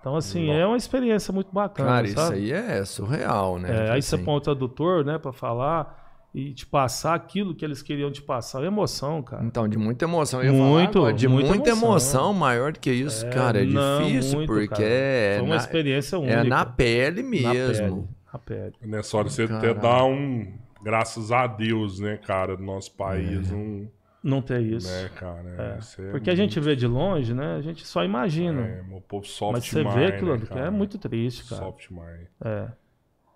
Então, 0.00 0.16
assim, 0.16 0.50
é 0.50 0.66
uma 0.66 0.76
experiência 0.76 1.32
muito 1.32 1.52
bacana, 1.52 1.88
Cara, 1.88 2.06
isso 2.06 2.16
sabe? 2.16 2.36
aí 2.36 2.52
é 2.52 2.84
surreal, 2.84 3.58
né? 3.58 3.70
É, 3.70 3.80
Tipo 3.82 3.92
aí 3.92 4.02
você 4.02 4.14
assim, 4.16 4.24
põe 4.24 4.34
o 4.36 4.40
tradutor, 4.40 5.04
né, 5.04 5.16
pra 5.16 5.32
falar 5.32 6.01
e 6.34 6.52
te 6.54 6.64
passar 6.64 7.14
aquilo 7.14 7.54
que 7.54 7.64
eles 7.64 7.82
queriam 7.82 8.10
te 8.10 8.22
passar. 8.22 8.62
É 8.62 8.66
emoção, 8.66 9.22
cara. 9.22 9.44
Então, 9.44 9.68
de 9.68 9.76
muita 9.76 10.06
emoção. 10.06 10.42
Eu 10.42 10.54
Muito, 10.54 10.98
agora, 10.98 11.12
de 11.12 11.28
muita 11.28 11.48
muita, 11.50 11.70
emoção. 11.70 11.88
emoção. 11.90 12.34
maior 12.34 12.72
do 12.72 12.80
que 12.80 12.90
isso, 12.90 13.28
cara. 13.30 13.62
É 13.62 13.66
Não, 13.66 14.02
difícil, 14.06 14.36
muito, 14.38 14.48
porque 14.48 14.68
cara. 14.68 14.84
é, 14.84 15.34
Foi 15.36 15.46
uma 15.46 15.54
na, 15.56 15.60
experiência 15.60 16.18
única. 16.18 16.34
é 16.34 16.44
na 16.44 16.64
pele 16.64 17.22
Na 17.22 17.28
mesmo. 17.28 17.86
pele, 17.86 18.08
na 18.32 18.38
pele. 18.38 18.72
Nessa 18.82 19.16
hora 19.18 19.28
você 19.28 19.42
até 19.44 19.74
dá 19.74 20.04
um. 20.04 20.52
Graças 20.82 21.30
a 21.30 21.46
Deus, 21.46 22.00
né, 22.00 22.16
cara, 22.16 22.56
do 22.56 22.62
nosso 22.62 22.92
país. 22.96 23.52
É. 23.52 23.54
Um, 23.54 23.86
Não 24.22 24.40
ter 24.42 24.60
isso. 24.62 24.88
né, 24.90 25.10
cara? 25.14 25.76
É. 25.76 25.78
isso 25.78 26.00
é 26.02 26.10
Porque 26.10 26.28
a 26.30 26.34
gente 26.34 26.58
vê 26.58 26.74
de 26.74 26.86
longe, 26.88 27.34
né? 27.34 27.54
A 27.56 27.60
gente 27.60 27.86
só 27.86 28.02
imagina. 28.02 28.62
É, 28.62 28.82
meu 28.82 29.00
povo 29.00 29.24
soft 29.26 29.52
Mas 29.52 29.68
você 29.68 29.84
mind, 29.84 29.94
vê 29.94 30.06
aquilo 30.06 30.36
né, 30.36 30.46
cara? 30.46 30.66
é 30.66 30.70
muito 30.70 30.96
triste, 30.98 31.44
cara. 31.48 31.62
Soft 31.62 31.90
mind. 31.90 32.26
É. 32.44 32.68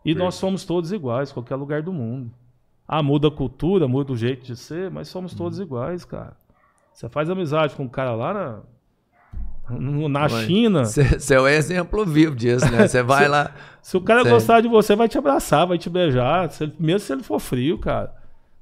E 0.05 0.15
nós 0.15 0.35
somos 0.37 0.65
todos 0.65 0.91
iguais, 0.93 1.31
qualquer 1.31 1.57
lugar 1.57 1.83
do 1.83 1.93
mundo. 1.93 2.33
Ah, 2.89 3.03
muda 3.03 3.29
a 3.29 3.31
cultura, 3.31 3.89
muda 3.89 4.13
o 4.13 4.17
jeito 4.17 4.45
de 4.45 4.57
ser, 4.57 4.91
mas 4.91 5.09
somos 5.09 5.35
todos 5.35 5.59
iguais, 5.59 6.05
cara. 6.05 6.37
Você 6.93 7.09
faz 7.09 7.29
amizade 7.29 7.75
com 7.75 7.83
um 7.85 7.89
cara 7.89 8.15
lá 8.15 8.63
na, 9.71 10.09
na 10.09 10.29
China. 10.29 10.85
Você 10.85 11.35
é 11.35 11.41
o 11.41 11.49
exemplo 11.49 12.05
vivo 12.07 12.35
disso, 12.37 12.71
né? 12.71 12.87
Você 12.87 13.03
vai 13.03 13.29
lá. 13.29 13.53
Se 13.83 13.97
o 13.97 14.01
cara 14.01 14.23
gostar 14.25 14.61
de 14.61 14.69
você, 14.69 14.95
vai 14.97 15.09
te 15.09 15.19
abraçar, 15.19 15.67
vai 15.67 15.79
te 15.79 15.91
beijar, 15.91 16.51
se 16.51 16.65
ele- 16.65 16.75
mesmo 16.79 17.01
se 17.01 17.13
ele 17.13 17.23
for 17.23 17.39
frio, 17.41 17.79
cara. 17.79 18.15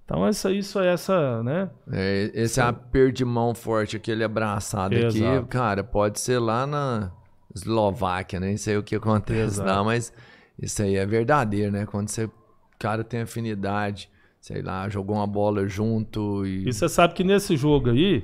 Então, 0.05 0.27
essa, 0.27 0.51
isso 0.51 0.79
é 0.81 0.93
essa, 0.93 1.43
né? 1.43 1.71
É, 1.91 2.31
esse 2.35 2.61
aperto 2.61 3.13
de 3.13 3.25
mão 3.25 3.55
forte, 3.55 3.97
aquele 3.97 4.23
abraçado 4.23 4.95
aqui, 4.95 5.07
Exato. 5.25 5.47
cara, 5.47 5.83
pode 5.83 6.21
ser 6.21 6.39
lá 6.39 6.67
na 6.67 7.11
Eslováquia, 7.55 8.39
nem 8.39 8.57
sei 8.59 8.77
o 8.77 8.83
que 8.83 8.97
acontece 8.97 9.61
Exato. 9.61 9.69
lá, 9.71 9.83
mas 9.83 10.13
isso 10.61 10.83
aí 10.83 10.97
é 10.97 11.07
verdadeiro, 11.07 11.73
né? 11.73 11.87
Quando 11.87 12.09
você, 12.09 12.29
cara, 12.79 13.03
tem 13.03 13.23
afinidade, 13.23 14.11
sei 14.47 14.61
lá, 14.61 14.87
jogou 14.91 15.17
uma 15.17 15.27
bola 15.27 15.67
junto 15.67 16.45
e. 16.45 16.69
E 16.69 16.73
você 16.75 16.87
sabe 16.87 17.15
que 17.15 17.25
nesse 17.25 17.57
jogo 17.57 17.89
aí. 17.89 18.23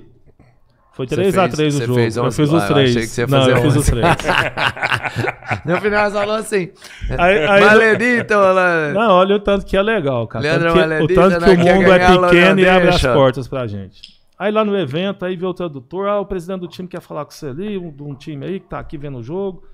Foi 0.92 1.06
Você 1.06 1.16
3x3 1.16 1.56
fez- 1.56 1.74
o 1.76 1.80
jogo. 1.80 1.94
fez 1.94 2.16
eu 2.18 2.30
fiz 2.32 2.52
Ah, 2.52 2.56
os 2.56 2.62
eu 2.64 2.68
três. 2.74 2.90
achei 2.90 3.02
que 3.02 3.08
você 3.08 3.20
ia 3.22 3.26
Não, 3.26 3.48
eu 3.48 3.56
fiz 3.56 3.64
os 3.64 3.76
onze. 3.78 3.90
três. 3.90 4.04
No 5.64 5.80
final 5.80 6.10
falou 6.10 6.34
assim. 6.34 6.70
Aí- 7.16 7.46
aí- 7.46 7.64
Maledito, 7.64 8.34
lá. 8.34 8.92
Não, 8.92 9.12
olha 9.12 9.36
o 9.36 9.40
tanto 9.40 9.64
que 9.64 9.76
é 9.78 9.82
legal, 9.82 10.26
cara. 10.28 10.42
Leandro 10.42 10.74
Tanto 10.74 11.06
que- 11.06 11.12
o 11.12 11.14
tanto 11.14 11.38
que 11.38 11.40
né, 11.40 11.52
o 11.52 11.64
quer 11.64 11.74
mundo 11.74 11.92
é 11.92 11.98
pequeno 11.98 12.60
e 12.60 12.64
não 12.66 12.72
abre 12.74 12.88
as 12.90 13.02
portas 13.02 13.48
pra 13.48 13.66
gente. 13.66 14.20
Aí 14.38 14.52
lá 14.52 14.62
no 14.62 14.76
evento, 14.76 15.24
aí 15.24 15.36
vê 15.36 15.46
o 15.46 15.54
tradutor, 15.54 16.06
ah, 16.08 16.20
o 16.20 16.26
presidente 16.26 16.60
do 16.60 16.68
time 16.68 16.86
quer 16.88 17.00
falar 17.00 17.24
com 17.24 17.30
você 17.30 17.46
ali, 17.46 17.78
um, 17.78 17.90
de 17.90 18.02
um 18.02 18.14
time 18.14 18.44
aí 18.44 18.60
que 18.60 18.66
tá 18.68 18.78
aqui 18.78 18.98
vendo 18.98 19.18
o 19.18 19.22
jogo, 19.22 19.64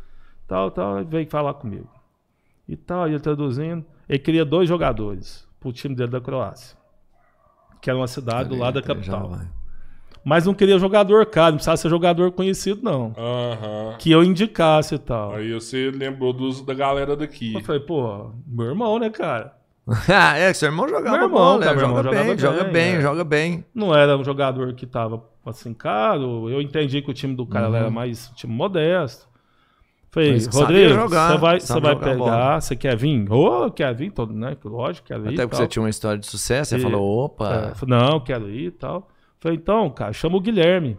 tal, 0.46 0.70
tal, 0.70 0.96
aí 0.98 1.04
veio 1.04 1.28
falar 1.28 1.54
comigo. 1.54 1.88
E 2.68 2.76
tal, 2.76 3.08
e 3.08 3.12
ele 3.12 3.20
traduzindo. 3.20 3.84
Ele 4.08 4.18
queria 4.20 4.44
dois 4.44 4.68
jogadores 4.68 5.45
pro 5.66 5.72
time 5.72 5.94
dele 5.94 6.10
da 6.10 6.20
Croácia. 6.20 6.76
Que 7.80 7.90
era 7.90 7.98
uma 7.98 8.06
cidade 8.06 8.48
do 8.48 8.56
lado 8.56 8.74
da 8.74 8.80
Já 8.80 8.86
capital. 8.86 9.38
Mas 10.24 10.44
não 10.44 10.54
queria 10.54 10.78
jogador 10.78 11.26
caro, 11.26 11.52
não 11.52 11.56
precisava 11.56 11.76
ser 11.76 11.88
jogador 11.88 12.32
conhecido, 12.32 12.80
não. 12.82 13.14
Aham. 13.16 13.96
Que 13.98 14.10
eu 14.10 14.24
indicasse 14.24 14.96
e 14.96 14.98
tal. 14.98 15.34
Aí 15.34 15.52
você 15.52 15.90
lembrou 15.90 16.32
dos, 16.32 16.62
da 16.62 16.74
galera 16.74 17.16
daqui. 17.16 17.54
Eu 17.54 17.60
falei, 17.62 17.80
pô, 17.80 18.30
meu 18.46 18.66
irmão, 18.66 18.98
né, 18.98 19.10
cara? 19.10 19.54
Ah, 20.08 20.36
é, 20.36 20.52
seu 20.52 20.68
irmão 20.68 20.88
jogava 20.88 21.16
Meu 21.16 21.26
irmão, 21.26 21.40
bola, 21.40 21.58
meu 21.58 21.68
joga, 21.68 21.80
irmão 21.80 22.02
bem, 22.02 22.38
jogava 22.38 22.58
joga 22.58 22.72
bem, 22.72 22.94
é. 22.94 23.00
joga 23.00 23.24
bem. 23.24 23.64
não 23.72 23.94
era 23.94 24.18
um 24.18 24.24
jogador 24.24 24.74
que 24.74 24.84
tava 24.84 25.22
assim 25.44 25.72
caro. 25.72 26.50
Eu 26.50 26.60
entendi 26.60 27.00
que 27.00 27.10
o 27.10 27.14
time 27.14 27.36
do 27.36 27.46
cara 27.46 27.68
era 27.76 27.88
mais 27.88 28.28
um 28.28 28.34
time 28.34 28.52
modesto. 28.52 29.28
Falei. 30.16 30.32
Mas 30.32 30.46
Rodrigo, 30.46 30.94
jogar, 30.94 31.32
você 31.32 31.38
vai, 31.38 31.60
você 31.60 31.80
vai 31.80 31.92
jogar 31.92 32.04
pegar, 32.04 32.16
bola." 32.16 32.60
você 32.60 32.76
quer 32.76 32.96
vir? 32.96 33.30
Ô, 33.30 33.70
quer 33.70 33.94
vir, 33.94 34.10
todo, 34.10 34.32
né? 34.32 34.56
Lógico, 34.64 35.06
quero 35.06 35.24
ir. 35.26 35.34
Até 35.34 35.42
porque 35.42 35.56
tal. 35.56 35.60
você 35.60 35.68
tinha 35.68 35.82
uma 35.82 35.90
história 35.90 36.18
de 36.18 36.26
sucesso, 36.26 36.70
você 36.70 36.78
E- 36.78 36.80
falou, 36.80 37.20
É, 37.20 37.24
opa. 37.24 37.72
falei, 37.74 37.98
não, 37.98 38.20
quero 38.20 38.48
ir 38.50 38.66
e 38.68 38.70
tal. 38.70 39.08
Falei, 39.38 39.58
então, 39.58 39.90
cara, 39.90 40.12
chama 40.14 40.36
o 40.36 40.40
Guilherme. 40.40 40.96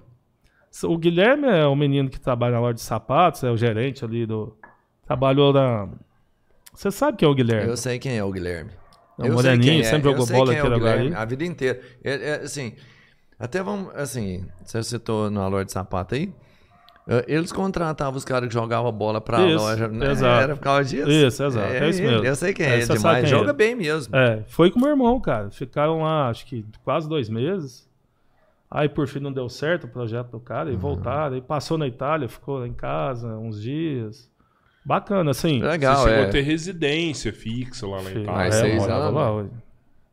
O 0.83 0.97
Guilherme 0.97 1.47
é 1.47 1.65
o 1.65 1.75
menino 1.75 2.09
que 2.09 2.19
trabalha 2.19 2.53
na 2.53 2.59
loja 2.59 2.75
de 2.75 2.81
sapatos, 2.81 3.43
é 3.43 3.49
o 3.49 3.57
gerente 3.57 4.05
ali 4.05 4.25
do. 4.27 4.55
Trabalhou 5.05 5.51
na. 5.51 5.89
Você 6.73 6.91
sabe 6.91 7.17
quem 7.17 7.27
é 7.27 7.31
o 7.31 7.33
Guilherme? 7.33 7.69
Eu 7.69 7.77
sei 7.77 7.97
quem 7.97 8.17
é 8.17 8.23
o 8.23 8.31
Guilherme. 8.31 8.69
É 9.17 9.23
um 9.23 9.25
sei 9.25 9.31
moreninho, 9.33 9.81
é, 9.81 9.83
sempre 9.83 10.09
eu 10.09 10.11
jogou 10.11 10.27
sei 10.27 10.37
bola 10.37 10.53
é 10.53 10.57
aqui 10.59 10.67
o 10.67 10.69
no 10.69 10.77
Guilherme, 10.77 11.03
Guarani. 11.09 11.15
A 11.15 11.25
vida 11.25 11.43
inteira. 11.43 11.81
É, 12.03 12.11
é, 12.29 12.33
assim, 12.43 12.73
até 13.39 13.63
vamos, 13.63 13.89
assim, 13.95 14.45
você 14.63 14.83
citou 14.83 15.31
na 15.31 15.47
loja 15.47 15.65
de 15.65 15.71
sapato 15.71 16.13
aí, 16.13 16.31
eles 17.27 17.51
contratavam 17.51 18.17
os 18.17 18.25
caras 18.25 18.47
que 18.47 18.53
jogavam 18.53 18.91
bola 18.91 19.21
pra 19.21 19.45
Isso, 19.45 19.57
loja, 19.57 19.87
né? 19.87 20.11
exato. 20.11 20.43
Era 20.43 20.55
por 20.55 20.61
causa 20.61 20.83
disso. 20.89 21.09
Isso, 21.09 21.43
exato, 21.43 21.73
é 21.73 21.89
isso 21.89 22.01
ele, 22.01 22.11
mesmo. 22.11 22.25
Eu 22.25 22.35
sei 22.35 22.53
quem 22.53 22.65
É, 22.65 22.79
é, 22.79 22.85
demais. 22.85 23.01
quem 23.01 23.25
é 23.25 23.25
Joga 23.25 23.43
ele. 23.51 23.53
bem 23.53 23.75
mesmo. 23.75 24.15
É, 24.15 24.43
foi 24.47 24.69
com 24.71 24.79
meu 24.79 24.89
irmão, 24.89 25.19
cara. 25.21 25.49
Ficaram 25.49 26.01
lá, 26.03 26.29
acho 26.29 26.45
que 26.45 26.65
quase 26.83 27.07
dois 27.07 27.29
meses. 27.29 27.87
Aí 28.69 28.89
por 28.89 29.07
fim 29.07 29.19
não 29.19 29.31
deu 29.31 29.47
certo 29.47 29.85
o 29.85 29.87
projeto 29.87 30.31
do 30.31 30.39
cara 30.41 30.69
e 30.69 30.73
Uhum. 30.73 30.79
voltaram. 30.79 31.35
Aí 31.35 31.41
passou 31.41 31.77
na 31.77 31.87
Itália, 31.87 32.27
ficou 32.27 32.59
lá 32.59 32.67
em 32.67 32.73
casa 32.73 33.27
uns 33.37 33.61
dias. 33.61 34.29
Bacana, 34.85 35.31
assim. 35.31 35.61
Legal, 35.61 35.95
você 35.97 36.09
chegou 36.09 36.23
é. 36.25 36.27
a 36.27 36.31
ter 36.31 36.41
residência 36.41 37.31
fixa 37.31 37.87
lá 37.87 38.01
na 38.01 38.09
Itália. 38.11 38.31
Mas 38.31 38.55
é, 38.55 38.59
seis 38.61 38.75
morava 38.81 39.03
anos, 39.03 39.13
lá, 39.15 39.35
ué. 39.35 39.45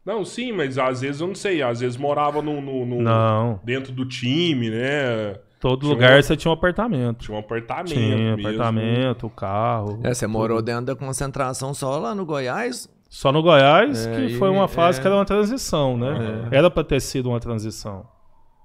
Não, 0.07 0.25
sim, 0.25 0.53
mas 0.53 0.77
às 0.79 1.01
vezes 1.01 1.21
eu 1.21 1.27
não 1.27 1.35
sei. 1.35 1.63
Às 1.63 1.81
vezes 1.81 1.97
morava 1.97 2.43
no, 2.43 2.61
no- 2.61 2.85
no- 2.87 3.01
Não, 3.03 3.59
dentro 3.65 3.91
do 3.93 4.05
time, 4.07 4.69
né? 4.71 5.37
Todo 5.69 5.81
Tinha 5.81 5.93
lugar 5.93 6.19
um- 6.19 6.23
você 6.23 6.37
tinha 6.37 6.51
um 6.51 6.55
apartamento. 6.55 7.25
Tinha 7.25 7.35
um 7.37 7.41
apartamento. 7.41 7.95
Tinha 7.95 8.17
mesmo. 8.37 8.41
apartamento, 8.49 9.31
carro. 9.31 9.99
É, 10.03 10.13
você 10.13 10.27
morou 10.27 10.61
dentro 10.61 10.85
da 10.87 10.95
concentração 10.97 11.73
só 11.73 11.97
lá 11.99 12.15
no 12.15 12.27
Goiás? 12.27 12.87
Só 13.09 13.33
no 13.33 13.43
Goiás, 13.43 14.07
É, 14.07 14.15
que 14.27 14.35
foi 14.37 14.51
uma 14.51 14.69
fase 14.69 14.99
é. 14.99 15.01
que 15.01 15.07
era 15.07 15.17
uma 15.17 15.25
transição, 15.25 15.97
né? 15.97 16.49
Era 16.51 16.71
pra 16.71 16.85
ter 16.85 17.01
sido 17.01 17.31
uma 17.31 17.41
transição. 17.41 18.07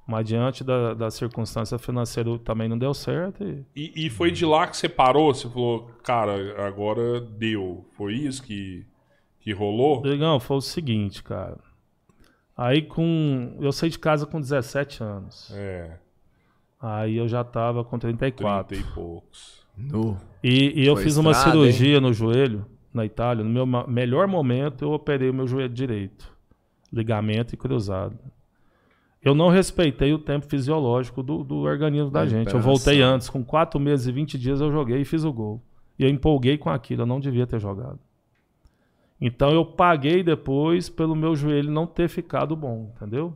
Mas 0.06 0.26
diante 0.26 0.64
da, 0.64 0.94
da 0.96 1.10
circunstância 1.12 1.78
financeira 1.78 2.38
também 2.40 2.68
não 2.68 2.78
deu 2.78 2.94
certo. 2.94 3.44
E... 3.44 3.64
E, 3.76 4.08
e 4.08 4.10
foi 4.10 4.32
de 4.32 4.46
lá 4.46 4.68
que 4.68 4.76
você 4.76 4.90
parou? 4.90 5.34
Você 5.34 5.48
falou, 5.48 5.90
cara, 6.04 6.66
agora 6.68 7.22
deu. 7.22 7.86
Foi 7.96 8.14
isso 8.16 8.42
que, 8.44 8.86
que 9.40 9.54
rolou? 9.54 10.02
Legal, 10.04 10.40
foi 10.40 10.58
o 10.58 10.62
seguinte, 10.62 11.22
cara. 11.24 11.58
Aí 12.58 12.82
com. 12.82 13.56
Eu 13.62 13.72
saí 13.72 13.90
de 13.90 14.00
casa 14.00 14.26
com 14.26 14.42
17 14.42 15.02
anos. 15.04 15.50
É, 15.56 15.92
Aí 16.82 17.18
eu 17.18 17.28
já 17.28 17.44
tava 17.44 17.84
com 17.84 18.00
34. 18.00 18.78
30 18.78 18.90
e 18.90 18.94
poucos. 18.94 19.66
Nu. 19.78 20.18
E, 20.44 20.82
e 20.82 20.88
eu 20.88 20.96
Foi 20.96 21.04
fiz 21.04 21.18
uma 21.18 21.32
estrada, 21.32 21.52
cirurgia 21.52 22.00
no 22.00 22.14
joelho, 22.14 22.66
na 22.94 23.06
Itália. 23.06 23.44
No 23.44 23.50
meu 23.50 23.66
melhor 23.88 24.28
momento, 24.28 24.84
eu 24.86 24.92
operei 24.92 25.30
o 25.30 25.34
meu 25.34 25.48
joelho 25.48 25.74
direito. 25.74 26.32
Ligamento 26.92 27.54
e 27.54 27.58
cruzado. 27.58 28.18
Eu 29.22 29.36
não 29.36 29.50
respeitei 29.50 30.14
o 30.14 30.20
tempo 30.20 30.46
fisiológico 30.46 31.22
do, 31.22 31.44
do 31.44 31.58
organismo 31.58 32.10
da 32.10 32.22
Da 32.22 32.28
gente. 32.28 32.54
Eu 32.54 32.62
voltei 32.62 33.02
antes, 33.02 33.30
com 33.30 33.44
4 33.44 33.80
meses 33.80 34.08
e 34.08 34.12
20 34.12 34.38
dias 34.38 34.62
eu 34.62 34.72
joguei 34.72 35.02
e 35.02 35.06
fiz 35.06 35.26
o 35.26 35.34
gol. 35.34 35.62
E 35.98 36.04
eu 36.04 36.10
empolguei 36.10 36.58
com 36.58 36.70
aquilo, 36.70 37.02
eu 37.02 37.06
não 37.06 37.20
devia 37.20 37.46
ter 37.46 37.60
jogado. 37.60 38.00
Então 39.20 39.50
eu 39.52 39.66
paguei 39.66 40.24
depois 40.24 40.88
pelo 40.88 41.16
meu 41.16 41.36
joelho 41.36 41.70
não 41.70 41.86
ter 41.86 42.08
ficado 42.08 42.56
bom, 42.56 42.94
entendeu? 42.96 43.36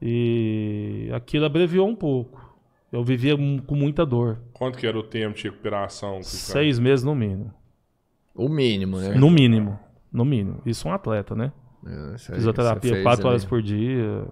E 0.00 1.10
aquilo 1.12 1.44
abreviou 1.44 1.88
um 1.88 1.94
pouco. 1.94 2.40
Eu 2.92 3.04
vivia 3.04 3.36
com 3.36 3.74
muita 3.74 4.04
dor. 4.04 4.40
Quanto 4.52 4.76
que 4.78 4.86
era 4.86 4.98
o 4.98 5.02
tempo 5.02 5.36
de 5.36 5.44
recuperação? 5.44 6.22
Seis 6.22 6.78
meses 6.78 7.04
no 7.04 7.14
mínimo. 7.14 7.52
O 8.34 8.48
mínimo, 8.48 8.98
né? 8.98 9.14
No 9.14 9.30
mínimo. 9.30 9.78
No 10.12 10.24
mínimo. 10.24 10.60
Isso 10.66 10.88
é 10.88 10.90
um 10.90 10.94
atleta, 10.94 11.34
né? 11.34 11.52
É, 11.86 12.14
isso 12.16 12.32
aí 12.32 12.38
Fisioterapia 12.38 12.92
fez 12.92 13.02
quatro 13.02 13.28
horas 13.28 13.44
por 13.44 13.62
dia. 13.62 14.26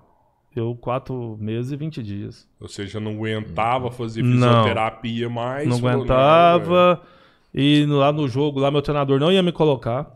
Eu 0.56 0.74
quatro 0.74 1.36
meses 1.38 1.70
e 1.70 1.76
20 1.76 2.02
dias. 2.02 2.48
Ou 2.60 2.68
seja, 2.68 2.98
não 2.98 3.12
aguentava 3.12 3.90
fazer 3.90 4.22
Não. 4.22 4.48
fisioterapia 4.48 5.28
mais. 5.30 5.68
não 5.68 5.76
aguentava. 5.76 7.02
E 7.54 7.86
lá 7.86 8.10
no 8.12 8.26
jogo, 8.26 8.58
lá 8.58 8.70
meu 8.70 8.82
treinador 8.82 9.20
não 9.20 9.30
ia 9.30 9.42
me 9.42 9.52
colocar. 9.52 10.10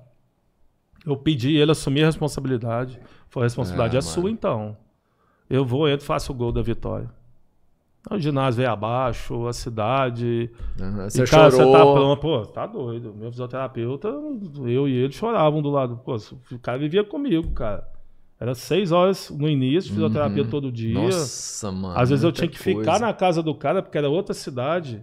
Eu 1.07 1.17
pedi 1.17 1.57
ele 1.57 1.71
assumir 1.71 2.03
a 2.03 2.07
responsabilidade. 2.07 2.99
Foi 3.29 3.43
a 3.43 3.47
responsabilidade 3.47 3.97
Ah, 3.97 3.99
é 3.99 4.03
sua, 4.03 4.31
então. 4.31 4.77
Eu 5.49 5.65
vou, 5.65 5.89
entro, 5.89 6.07
faço 6.07 6.33
o 6.33 6.35
gol 6.35 6.53
da 6.53 6.63
vitória. 6.63 7.09
O 8.11 8.19
ginásio 8.19 8.59
veio 8.59 8.71
abaixo, 8.71 9.47
a 9.47 9.53
cidade. 9.53 10.51
E, 10.77 10.83
Você 11.09 11.25
cara, 11.25 11.51
você 11.51 11.59
tá 11.59 11.79
chorou. 11.79 11.95
pronto. 11.95 12.21
Pô, 12.21 12.47
tá 12.47 12.67
doido. 12.67 13.15
Meu 13.15 13.31
fisioterapeuta, 13.31 14.09
eu 14.67 14.89
e 14.89 14.93
ele 14.93 15.13
choravam 15.13 15.63
do 15.63 15.71
lado. 15.71 15.97
Pô, 15.99 16.17
o 16.51 16.59
cara 16.59 16.79
vivia 16.79 17.05
comigo, 17.05 17.51
cara. 17.53 17.87
Era 18.41 18.57
seis 18.57 18.91
horas 18.91 19.31
no 19.31 19.49
início, 19.49 19.91
de 19.91 19.95
fisioterapia 19.95 20.45
todo 20.45 20.73
dia. 20.73 20.99
Uhum. 20.99 21.05
Nossa, 21.05 21.71
mano. 21.71 21.97
Às 21.97 22.11
vezes 22.11 22.25
eu 22.25 22.33
tinha 22.33 22.49
que 22.49 22.59
ficar 22.59 22.83
coisa. 22.83 22.99
na 22.99 23.13
casa 23.13 23.41
do 23.41 23.55
cara, 23.55 23.81
porque 23.81 23.97
era 23.97 24.11
outra 24.11 24.35
cidade, 24.35 25.01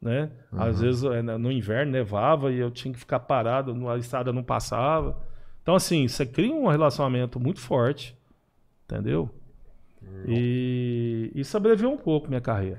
né? 0.00 0.30
Uhum. 0.50 0.62
Às 0.62 0.80
vezes 0.80 1.04
eh, 1.04 1.20
no 1.20 1.52
inverno 1.52 1.92
nevava 1.92 2.50
e 2.50 2.58
eu 2.58 2.70
tinha 2.70 2.94
que 2.94 2.98
ficar 2.98 3.20
parado, 3.20 3.86
a 3.86 3.98
estrada 3.98 4.32
não 4.32 4.42
passava. 4.42 5.18
Então, 5.62 5.74
assim, 5.74 6.08
você 6.08 6.24
cria 6.24 6.54
um 6.54 6.68
relacionamento 6.68 7.38
muito 7.38 7.60
forte, 7.60 8.16
entendeu? 8.86 9.28
E 10.26 11.30
isso 11.34 11.56
abreviou 11.56 11.92
um 11.92 11.96
pouco 11.98 12.28
minha 12.28 12.40
carreira. 12.40 12.78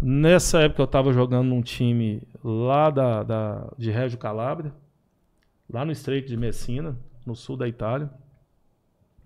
Nessa 0.00 0.60
época 0.60 0.82
eu 0.82 0.86
estava 0.86 1.12
jogando 1.12 1.48
num 1.48 1.62
time 1.62 2.22
lá 2.44 2.90
da, 2.90 3.22
da, 3.22 3.72
de 3.78 3.90
Reggio 3.90 4.18
Calabria, 4.18 4.72
lá 5.72 5.84
no 5.84 5.92
Estreito 5.92 6.28
de 6.28 6.36
Messina, 6.36 6.96
no 7.24 7.34
sul 7.34 7.56
da 7.56 7.66
Itália, 7.66 8.10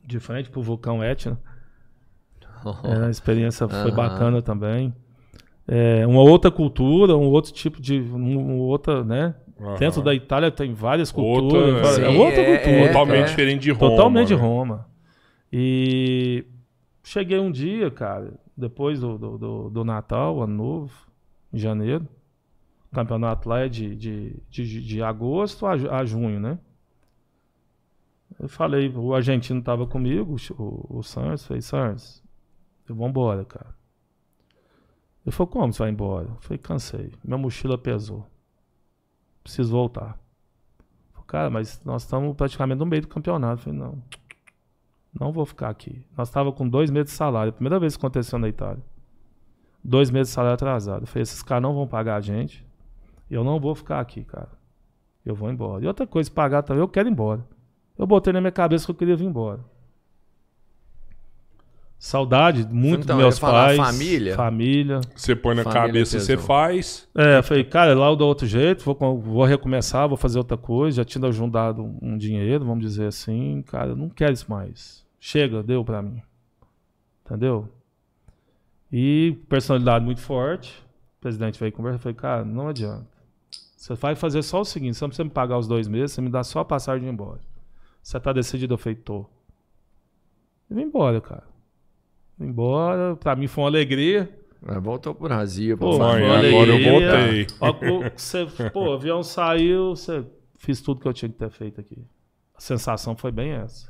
de 0.05 0.21
frente 0.21 0.49
pro 0.51 0.63
vulcão 0.63 1.03
Etna. 1.03 1.39
É, 2.85 3.07
a 3.07 3.09
experiência 3.11 3.67
foi 3.67 3.91
bacana 3.91 4.43
também. 4.43 4.93
É, 5.67 6.07
uma 6.07 6.21
outra 6.21 6.51
cultura, 6.51 7.17
um 7.17 7.31
outro 7.31 7.53
tipo 7.55 7.81
de. 7.81 7.99
Um, 7.99 8.39
um 8.39 8.59
outra, 8.59 9.03
né? 9.03 9.35
Aham. 9.59 9.77
Dentro 9.77 10.03
da 10.03 10.15
Itália 10.15 10.51
tem 10.51 10.75
várias 10.75 11.11
Outra- 11.17 11.59
culturas. 11.59 11.89
Sim, 11.89 12.03
é 12.03 12.09
outra 12.11 12.41
é- 12.43 12.57
cultura. 12.59 12.77
é- 12.77 12.87
Totalmente 12.89 13.23
é. 13.23 13.25
diferente 13.29 13.63
de 13.63 13.71
Roma. 13.71 13.91
Totalmente 13.97 14.35
né? 14.35 14.41
Roma. 14.43 14.87
E 15.53 16.45
cheguei 17.03 17.39
um 17.39 17.51
dia, 17.51 17.91
cara, 17.91 18.35
depois 18.57 19.01
do, 19.01 19.19
do, 19.19 19.39
do, 19.39 19.71
do 19.71 19.85
Natal, 19.85 20.43
ano 20.43 20.55
novo, 20.55 21.11
em 21.53 21.59
janeiro. 21.59 22.07
O 22.91 22.95
campeonato 22.95 23.49
lá 23.49 23.61
é 23.61 23.69
de, 23.69 23.95
de, 23.95 24.43
de, 24.49 24.83
de 24.83 25.03
agosto 25.03 25.67
a, 25.67 25.73
a 25.73 26.05
junho, 26.05 26.41
né? 26.41 26.59
Eu 28.39 28.49
falei, 28.49 28.89
o 28.89 29.15
argentino 29.15 29.63
tava 29.63 29.87
comigo, 29.87 30.37
o, 30.59 30.99
o 30.99 31.03
Santos, 31.03 31.47
falei, 31.47 31.61
Santos, 31.61 32.23
eu 32.89 32.95
vou 32.95 33.09
embora, 33.09 33.45
cara. 33.45 33.75
Ele 35.25 35.33
falou, 35.33 35.49
como 35.49 35.73
você 35.73 35.81
vai 35.81 35.91
embora? 35.91 36.29
Eu 36.29 36.37
falei, 36.41 36.59
cansei. 36.59 37.13
Minha 37.23 37.37
mochila 37.37 37.77
pesou. 37.77 38.27
Preciso 39.43 39.71
voltar. 39.71 40.19
Falei, 41.13 41.27
cara, 41.27 41.51
mas 41.51 41.85
nós 41.85 42.03
estamos 42.03 42.35
praticamente 42.35 42.79
no 42.79 42.87
meio 42.87 43.03
do 43.03 43.09
campeonato. 43.09 43.61
Eu 43.61 43.65
falei, 43.65 43.79
não. 43.79 44.03
Não 45.19 45.33
vou 45.33 45.45
ficar 45.45 45.69
aqui. 45.69 46.05
Nós 46.17 46.29
estávamos 46.29 46.57
com 46.57 46.69
dois 46.69 46.91
meses 46.91 47.11
de 47.11 47.17
salário. 47.17 47.53
Primeira 47.53 47.79
vez 47.79 47.97
que 47.97 48.01
aconteceu 48.01 48.39
na 48.39 48.49
Itália. 48.49 48.83
Dois 49.83 50.11
meses 50.11 50.29
de 50.29 50.35
salário 50.35 50.55
atrasado. 50.55 51.03
Eu 51.03 51.07
falei, 51.07 51.23
esses 51.23 51.43
caras 51.43 51.63
não 51.63 51.75
vão 51.75 51.87
pagar 51.87 52.17
a 52.17 52.21
gente. 52.21 52.67
Eu 53.31 53.43
não 53.43 53.59
vou 53.59 53.75
ficar 53.75 54.01
aqui, 54.01 54.25
cara. 54.25 54.51
Eu 55.25 55.35
vou 55.35 55.51
embora. 55.51 55.85
E 55.85 55.87
outra 55.87 56.07
coisa, 56.07 56.31
pagar 56.31 56.63
também, 56.63 56.81
eu 56.81 56.89
quero 56.89 57.09
ir 57.09 57.13
embora. 57.13 57.45
Eu 57.99 58.07
botei 58.07 58.33
na 58.33 58.41
minha 58.41 58.53
cabeça 58.53 58.85
que 58.85 58.91
eu 58.91 58.95
queria 58.95 59.17
vir 59.17 59.27
embora. 59.27 59.61
Saudade 62.03 62.67
muito 62.73 63.05
Então, 63.05 63.17
dos 63.17 63.23
meus 63.25 63.39
pais. 63.39 63.77
família. 63.77 64.35
Família. 64.35 65.03
Você 65.15 65.37
põe 65.37 65.55
na 65.55 65.63
Família 65.65 65.87
cabeça, 65.87 66.19
você 66.19 66.33
pesou. 66.33 66.47
faz. 66.47 67.07
É, 67.15 67.37
eu 67.37 67.43
falei, 67.43 67.63
cara, 67.63 67.95
lá 67.95 68.09
eu 68.09 68.17
dou 68.17 68.27
outro 68.27 68.47
jeito, 68.47 68.83
vou, 68.83 69.21
vou 69.21 69.45
recomeçar, 69.45 70.09
vou 70.09 70.17
fazer 70.17 70.39
outra 70.39 70.57
coisa. 70.57 70.97
Já 70.97 71.05
tinha 71.05 71.31
juntado 71.31 71.83
um 72.01 72.17
dinheiro, 72.17 72.65
vamos 72.65 72.81
dizer 72.83 73.09
assim. 73.09 73.63
Cara, 73.67 73.91
eu 73.91 73.97
não 73.97 74.09
quero 74.09 74.33
isso 74.33 74.47
mais. 74.51 75.05
Chega, 75.21 75.63
deu 75.63 75.85
pra 75.85 76.01
mim. 76.01 76.23
Entendeu? 77.27 77.69
E 78.91 79.37
personalidade 79.51 80.03
muito 80.03 80.23
forte. 80.23 80.83
O 81.19 81.21
presidente 81.21 81.61
veio 81.61 81.71
conversar. 81.71 81.97
Eu 81.97 82.01
falei, 82.03 82.17
cara, 82.17 82.45
não 82.47 82.69
adianta. 82.69 83.07
Você 83.77 83.95
vai 83.95 84.15
fazer 84.15 84.41
só 84.41 84.63
o 84.63 84.65
seguinte: 84.65 84.97
você 84.97 85.05
não 85.05 85.11
precisa 85.11 85.25
me 85.25 85.31
pagar 85.31 85.59
os 85.59 85.69
dois 85.69 85.87
meses, 85.87 86.13
você 86.13 86.23
me 86.23 86.31
dá 86.31 86.43
só 86.43 86.61
a 86.61 86.65
passagem 86.65 87.03
de 87.03 87.09
ir 87.09 87.13
embora. 87.13 87.41
Você 88.03 88.19
tá 88.19 88.33
decidido, 88.33 88.73
eu 88.73 88.79
falei, 88.79 88.97
tô. 88.97 89.27
E 90.71 90.75
vim 90.75 90.85
embora, 90.85 91.21
cara. 91.21 91.50
Embora. 92.41 93.17
Pra 93.17 93.37
mim 93.37 93.47
foi 93.47 93.65
uma 93.65 93.71
alegria. 93.71 94.29
Aí 94.67 94.81
Voltou 94.81 95.15
pro 95.15 95.29
Brasil. 95.29 95.77
Pô, 95.79 95.97
pra 95.97 96.07
mãe, 96.09 96.27
família. 96.29 96.49
agora 96.51 96.71
eu 96.71 96.91
voltei. 96.91 97.47
Ó, 97.61 97.71
o- 97.71 98.11
Você, 98.17 98.47
pô, 98.73 98.89
o 98.91 98.93
avião 98.95 99.23
saiu, 99.23 99.95
você 99.97 100.25
fiz 100.59 100.81
tudo 100.81 101.01
que 101.01 101.09
eu 101.09 101.13
tinha 101.13 101.29
que 101.29 101.37
ter 101.39 101.51
feito 101.51 101.81
aqui. 101.81 101.99
A 102.57 102.61
sensação 102.61 103.17
foi 103.17 103.31
bem 103.33 103.53
essa. 103.53 103.89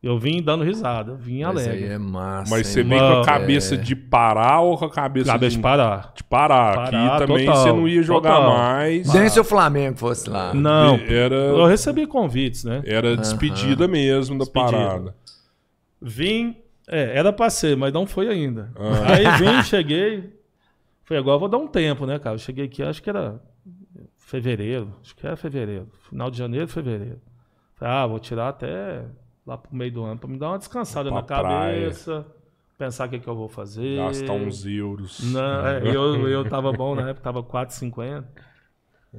Eu 0.00 0.16
vim 0.16 0.40
dando 0.40 0.62
risada, 0.62 1.16
vim 1.16 1.42
Mas 1.42 1.56
aí 1.66 1.68
alegre. 1.70 1.88
é 1.88 1.98
massa. 1.98 2.50
Mas 2.54 2.68
você 2.68 2.84
vem 2.84 2.96
com 3.00 3.04
a 3.20 3.24
cabeça 3.24 3.74
é. 3.74 3.78
de 3.78 3.96
parar 3.96 4.60
ou 4.60 4.78
com 4.78 4.84
a 4.84 4.90
cabeça, 4.90 5.32
Cabeça 5.32 5.50
de, 5.50 5.56
de 5.56 5.62
parar. 5.62 6.12
de 6.14 6.22
parar? 6.22 6.74
Parar, 6.76 7.06
Aqui 7.16 7.26
também 7.26 7.46
total, 7.46 7.62
você 7.64 7.72
não 7.72 7.88
ia 7.88 8.00
jogar 8.02 8.36
total. 8.36 8.56
mais. 8.56 9.12
Nem 9.12 9.28
se 9.28 9.40
o 9.40 9.44
Flamengo 9.44 9.98
fosse 9.98 10.30
lá. 10.30 10.54
Não, 10.54 10.94
Era, 10.94 11.34
eu 11.34 11.66
recebi 11.66 12.06
convites, 12.06 12.62
né? 12.62 12.80
era 12.86 13.16
despedida 13.16 13.88
mesmo 13.88 14.38
da 14.38 14.44
Despedida. 14.44 14.70
parada. 14.78 15.16
Vim, 16.00 16.56
é, 16.88 17.18
era 17.18 17.32
pra 17.32 17.50
ser, 17.50 17.76
mas 17.76 17.92
não 17.92 18.06
foi 18.06 18.28
ainda. 18.28 18.72
Ah. 18.74 19.12
Aí 19.12 19.24
vim, 19.38 19.62
cheguei. 19.62 20.32
Falei, 21.04 21.20
agora 21.20 21.36
eu 21.36 21.40
vou 21.40 21.48
dar 21.48 21.58
um 21.58 21.68
tempo, 21.68 22.06
né, 22.06 22.18
cara? 22.18 22.34
Eu 22.34 22.38
cheguei 22.38 22.64
aqui, 22.64 22.82
acho 22.82 23.02
que 23.02 23.10
era 23.10 23.40
fevereiro. 24.18 24.94
Acho 25.02 25.14
que 25.14 25.26
era 25.26 25.36
fevereiro. 25.36 25.88
Final 26.08 26.30
de 26.30 26.38
janeiro, 26.38 26.66
fevereiro. 26.66 27.20
Falei, 27.74 27.94
ah, 27.94 28.06
vou 28.06 28.18
tirar 28.18 28.48
até 28.48 29.04
lá 29.46 29.56
pro 29.56 29.74
meio 29.74 29.92
do 29.92 30.04
ano 30.04 30.18
pra 30.18 30.28
me 30.28 30.38
dar 30.38 30.48
uma 30.48 30.58
descansada 30.58 31.10
Pra 31.10 31.20
na 31.20 31.26
cabeça. 31.26 32.26
Pensar 32.76 33.06
o 33.06 33.10
que, 33.10 33.18
que 33.18 33.28
eu 33.28 33.34
vou 33.34 33.48
fazer. 33.48 33.96
Gastar 33.96 34.32
uns 34.32 34.64
euros. 34.64 35.32
Não, 35.32 35.66
é, 35.66 35.80
eu, 35.88 36.28
eu 36.28 36.48
tava 36.48 36.72
bom 36.72 36.94
na 36.94 37.10
época, 37.10 37.22
tava 37.22 37.42
4,50. 37.42 38.24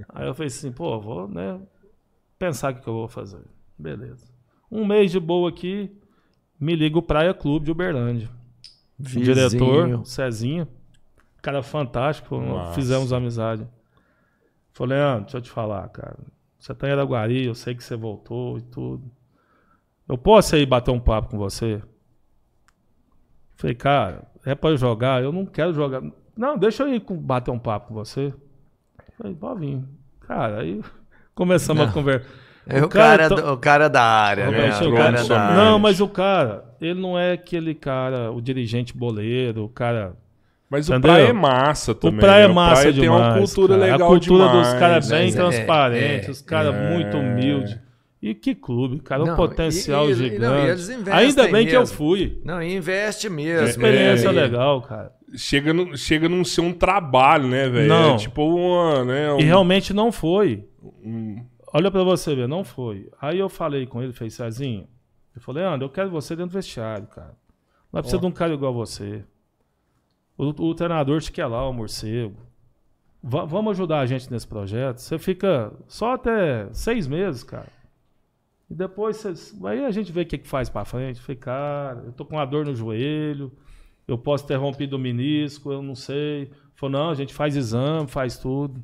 Aí 0.10 0.28
eu 0.28 0.34
falei 0.34 0.48
assim, 0.48 0.72
pô, 0.72 1.00
vou, 1.00 1.28
né, 1.28 1.60
pensar 2.38 2.72
o 2.72 2.76
que, 2.76 2.82
que 2.82 2.88
eu 2.88 2.94
vou 2.94 3.08
fazer. 3.08 3.44
Beleza. 3.78 4.26
Um 4.72 4.86
mês 4.86 5.12
de 5.12 5.20
boa 5.20 5.50
aqui, 5.50 5.92
me 6.60 6.76
liga 6.76 6.98
o 6.98 7.02
Praia 7.02 7.34
Clube 7.34 7.66
de 7.66 7.72
Uberlândia. 7.72 8.30
O 9.00 9.04
Vizinho. 9.04 9.24
diretor, 9.26 10.06
Cezinha, 10.06 10.68
cara 11.42 11.64
fantástico, 11.64 12.38
Massa. 12.40 12.74
fizemos 12.74 13.14
amizade. 13.14 13.66
Falei, 14.74 14.98
Leandro, 14.98 15.24
deixa 15.24 15.38
eu 15.38 15.42
te 15.42 15.50
falar, 15.50 15.88
cara. 15.90 16.18
Você 16.58 16.74
tá 16.76 16.88
em 16.88 16.92
Araguari, 16.92 17.46
eu 17.46 17.56
sei 17.56 17.74
que 17.76 17.84
você 17.84 17.96
voltou 17.96 18.58
e 18.58 18.62
tudo. 18.62 19.10
Eu 20.08 20.18
posso 20.18 20.56
ir 20.58 20.66
bater 20.66 20.92
um 20.92 21.00
papo 21.00 21.30
com 21.30 21.38
você? 21.38 21.82
Falei, 23.56 23.76
cara, 23.76 24.24
é 24.46 24.56
pra 24.56 24.72
eu 24.72 24.78
jogar? 24.78 25.22
Eu 25.24 25.32
não 25.32 25.46
quero 25.46 25.74
jogar. 25.74 26.02
Não, 26.36 26.58
deixa 26.58 26.84
eu 26.84 26.94
ir 26.94 27.04
bater 27.10 27.52
um 27.52 27.60
papo 27.60 27.90
com 27.90 27.94
você. 27.94 28.34
Falei, 29.18 29.36
pode 29.36 29.60
vir. 29.60 29.84
Cara, 30.22 30.62
aí 30.62 30.82
começamos 31.36 31.84
a 31.84 31.86
Não. 31.88 31.94
conversar. 31.94 32.30
É 32.70 32.82
o, 32.82 32.86
O 32.86 32.90
cara 32.90 33.24
cara, 33.24 33.24
é 33.24 33.30
tão- 33.42 33.54
o 33.54 33.58
cara 33.58 33.88
da 33.88 34.04
área, 34.04 34.50
né? 34.52 34.58
Roberto, 34.58 34.86
O 34.86 34.90
o 34.90 34.96
cara 34.96 35.24
da 35.24 35.40
área. 35.42 35.56
Não, 35.56 35.80
mas 35.80 36.00
o 36.00 36.08
cara, 36.08 36.64
ele 36.80 37.00
não 37.02 37.18
é 37.18 37.34
aquele 37.34 37.74
cara, 37.74 38.32
o 38.32 38.40
dirigente 38.42 38.96
boleiro, 38.96 39.64
o 39.66 39.70
cara. 39.70 40.14
Mas 40.70 40.88
o 40.88 40.94
Entendeu? 40.94 41.12
praia 41.12 41.28
é 41.30 41.34
massa 41.34 41.96
também. 41.96 42.18
o 42.18 42.22
praia 42.22 42.44
é 42.44 42.48
né? 42.48 42.54
massa 42.54 42.82
praia 42.82 42.94
demais. 42.94 43.10
tem 43.22 43.28
uma 43.32 43.38
cultura 43.40 43.74
cara. 43.80 43.92
legal 43.92 44.08
A 44.08 44.12
cultura 44.12 44.48
demais. 44.48 44.68
dos 44.68 44.80
caras 44.80 45.10
bem 45.10 45.26
Mas 45.26 45.36
é- 45.36 45.38
transparentes, 45.38 46.28
é- 46.28 46.32
os 46.32 46.42
caras 46.44 46.76
é. 46.76 46.90
muito 46.94 47.18
humildes. 47.18 47.80
E 48.22 48.36
que 48.36 48.54
clube, 48.54 49.00
cara, 49.00 49.24
Não, 49.26 49.34
um 49.34 49.36
potencial 49.38 50.08
e- 50.10 50.12
e- 50.12 50.16
gigante. 50.16 50.40
não, 50.42 50.60
e 50.66 50.70
eles 50.70 50.90
investem 50.90 51.14
Ainda 51.14 51.48
bem 51.48 51.66
que 51.66 51.74
eu 51.76 51.80
mesmo. 51.80 51.96
fui. 51.96 52.40
Não, 52.44 52.62
e 52.62 52.76
investe 52.76 53.30
mesmo. 53.30 53.66
Experiência 53.66 54.28
é. 54.28 54.32
legal, 54.32 54.82
cara. 54.82 55.12
Chega, 55.36 55.74
no, 55.74 55.96
chega 55.98 56.26
a 56.26 56.30
não 56.30 56.44
ser 56.44 56.62
um 56.62 56.74
trabalho, 56.74 57.48
né, 57.48 57.68
velho? 57.70 57.88
Não. 57.88 58.16
É 58.16 58.18
tipo 58.18 58.44
uma, 58.44 59.06
né? 59.06 59.32
Um, 59.32 59.40
E 59.40 59.44
realmente 59.44 59.94
não 59.94 60.12
foi. 60.12 60.66
um- 61.04 61.38
Olha 61.74 61.92
pra 61.92 62.04
você 62.04 62.36
ver, 62.36 62.48
não 62.48 62.64
foi. 62.64 63.10
Aí 63.22 63.38
eu 63.40 63.50
falei 63.50 63.86
com 63.86 64.02
ele, 64.02 64.12
fez 64.14 64.34
Cezinho. 64.34 64.88
Eu 65.36 65.42
falei, 65.42 65.64
André, 65.64 65.86
eu 65.86 65.90
quero 65.90 66.10
você 66.10 66.36
dentro 66.36 66.52
do 66.52 66.54
vestiário, 66.56 67.08
cara. 67.08 67.36
Nós 67.92 68.02
precisamos 68.02 68.22
de 68.22 68.28
um 68.28 68.32
cara 68.36 68.54
igual 68.54 68.74
você. 68.74 69.24
O, 70.38 70.46
o 70.48 70.76
treinador 70.76 71.22
te 71.22 71.32
quer 71.32 71.46
lá, 71.46 71.68
o 71.68 71.74
morcego. 71.74 72.36
Va- 73.22 73.46
vamos 73.46 73.72
ajudar 73.72 74.00
a 74.00 74.06
gente 74.06 74.32
nesse 74.32 74.48
projeto. 74.48 74.98
Você 75.00 75.18
fica 75.20 75.72
só 75.88 76.14
até 76.14 76.72
seis 76.74 77.08
meses, 77.08 77.44
cara. 77.44 77.68
E 78.70 78.74
depois 78.74 79.24
aí 79.66 79.84
a 79.84 79.92
gente 79.92 80.12
vê 80.12 80.22
o 80.22 80.26
que, 80.26 80.38
que 80.38 80.48
faz 80.48 80.70
pra 80.70 80.86
frente. 80.86 81.20
Falei, 81.20 81.38
cara, 81.38 82.04
eu 82.06 82.12
tô 82.14 82.24
com 82.26 82.36
uma 82.36 82.46
dor 82.46 82.66
no 82.66 82.76
joelho, 82.76 83.52
eu 84.08 84.18
posso 84.18 84.46
ter 84.46 84.56
rompido 84.56 84.96
o 84.96 85.00
menisco, 85.00 85.72
eu 85.72 85.82
não 85.82 85.96
sei. 85.96 86.52
Falou, 86.76 87.00
não, 87.00 87.10
a 87.10 87.16
gente 87.16 87.34
faz 87.34 87.56
exame, 87.56 88.08
faz 88.08 88.38
tudo. 88.38 88.82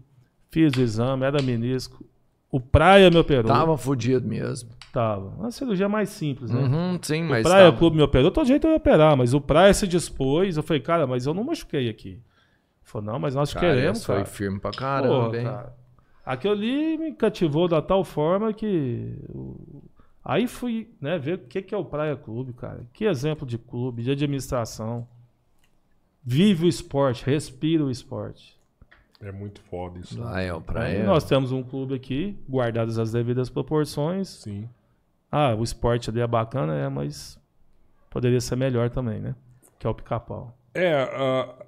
Fiz 0.49 0.73
o 0.75 0.81
exame, 0.81 1.23
era 1.23 1.41
menisco. 1.41 2.03
O 2.51 2.59
Praia 2.59 3.09
me 3.09 3.17
operou. 3.17 3.45
Tava 3.51 3.77
fudido 3.77 4.27
mesmo. 4.27 4.69
Tava. 4.93 5.27
Uma 5.37 5.51
cirurgia 5.51 5.89
mais 5.89 6.09
simples, 6.09 6.51
né? 6.51 6.61
Uhum, 6.61 6.99
sim, 7.01 7.23
O 7.23 7.29
mas. 7.29 7.43
Praia 7.43 7.65
tava- 7.65 7.77
Clube 7.77 7.97
me 7.97 8.03
operou, 8.03 8.31
todo 8.31 8.47
jeito 8.47 8.65
eu 8.65 8.71
ia 8.71 8.77
operar, 8.77 9.17
mas 9.17 9.33
o 9.33 9.41
Praia 9.41 9.73
se 9.73 9.85
dispôs. 9.87 10.55
Eu 10.55 10.63
falei, 10.63 10.81
cara, 10.81 11.05
mas 11.05 11.25
eu 11.25 11.33
não 11.33 11.43
machuquei 11.43 11.89
aqui. 11.89 12.21
Falou, 12.83 13.11
não, 13.13 13.19
mas 13.19 13.35
nós 13.35 13.53
Cara, 13.53 13.65
queremos, 13.67 13.97
esse 13.97 14.05
foi 14.05 14.15
cara. 14.15 14.25
firme 14.27 14.59
pra 14.59 14.71
Porra, 14.71 14.79
caramba, 14.81 15.37
hein? 15.37 15.43
cara. 15.43 15.75
Aquilo 16.25 16.53
ali 16.53 16.97
me 16.97 17.11
cativou 17.13 17.67
da 17.67 17.81
tal 17.81 18.03
forma 18.03 18.53
que. 18.53 19.13
Aí 20.23 20.47
fui 20.47 20.89
né, 21.01 21.19
ver 21.19 21.35
o 21.35 21.39
que, 21.39 21.61
que 21.61 21.75
é 21.75 21.77
o 21.77 21.85
Praia 21.85 22.15
Clube, 22.15 22.53
cara. 22.53 22.85
Que 22.93 23.05
exemplo 23.05 23.45
de 23.45 23.57
clube, 23.57 24.01
de 24.01 24.11
administração. 24.11 25.07
Vive 26.23 26.65
o 26.65 26.69
esporte, 26.69 27.23
respira 27.25 27.83
o 27.83 27.91
esporte. 27.91 28.54
É 29.25 29.31
muito 29.31 29.59
foda 29.63 29.99
isso. 29.99 30.21
Lá 30.21 30.39
é 30.39 30.59
praia. 30.59 31.03
nós 31.03 31.23
temos 31.23 31.51
um 31.51 31.63
clube 31.63 31.95
aqui, 31.95 32.37
guardadas 32.47 32.99
as 32.99 33.11
devidas 33.11 33.49
proporções. 33.49 34.27
Sim. 34.27 34.69
Ah, 35.31 35.55
o 35.55 35.63
esporte 35.63 36.11
ali 36.11 36.21
é 36.21 36.27
bacana, 36.27 36.75
é, 36.75 36.87
mas 36.87 37.39
poderia 38.09 38.39
ser 38.39 38.55
melhor 38.55 38.89
também, 38.91 39.19
né? 39.19 39.35
Que 39.79 39.87
é 39.87 39.89
o 39.89 39.95
pica-pau. 39.95 40.55
É, 40.75 40.93
a, 40.93 41.65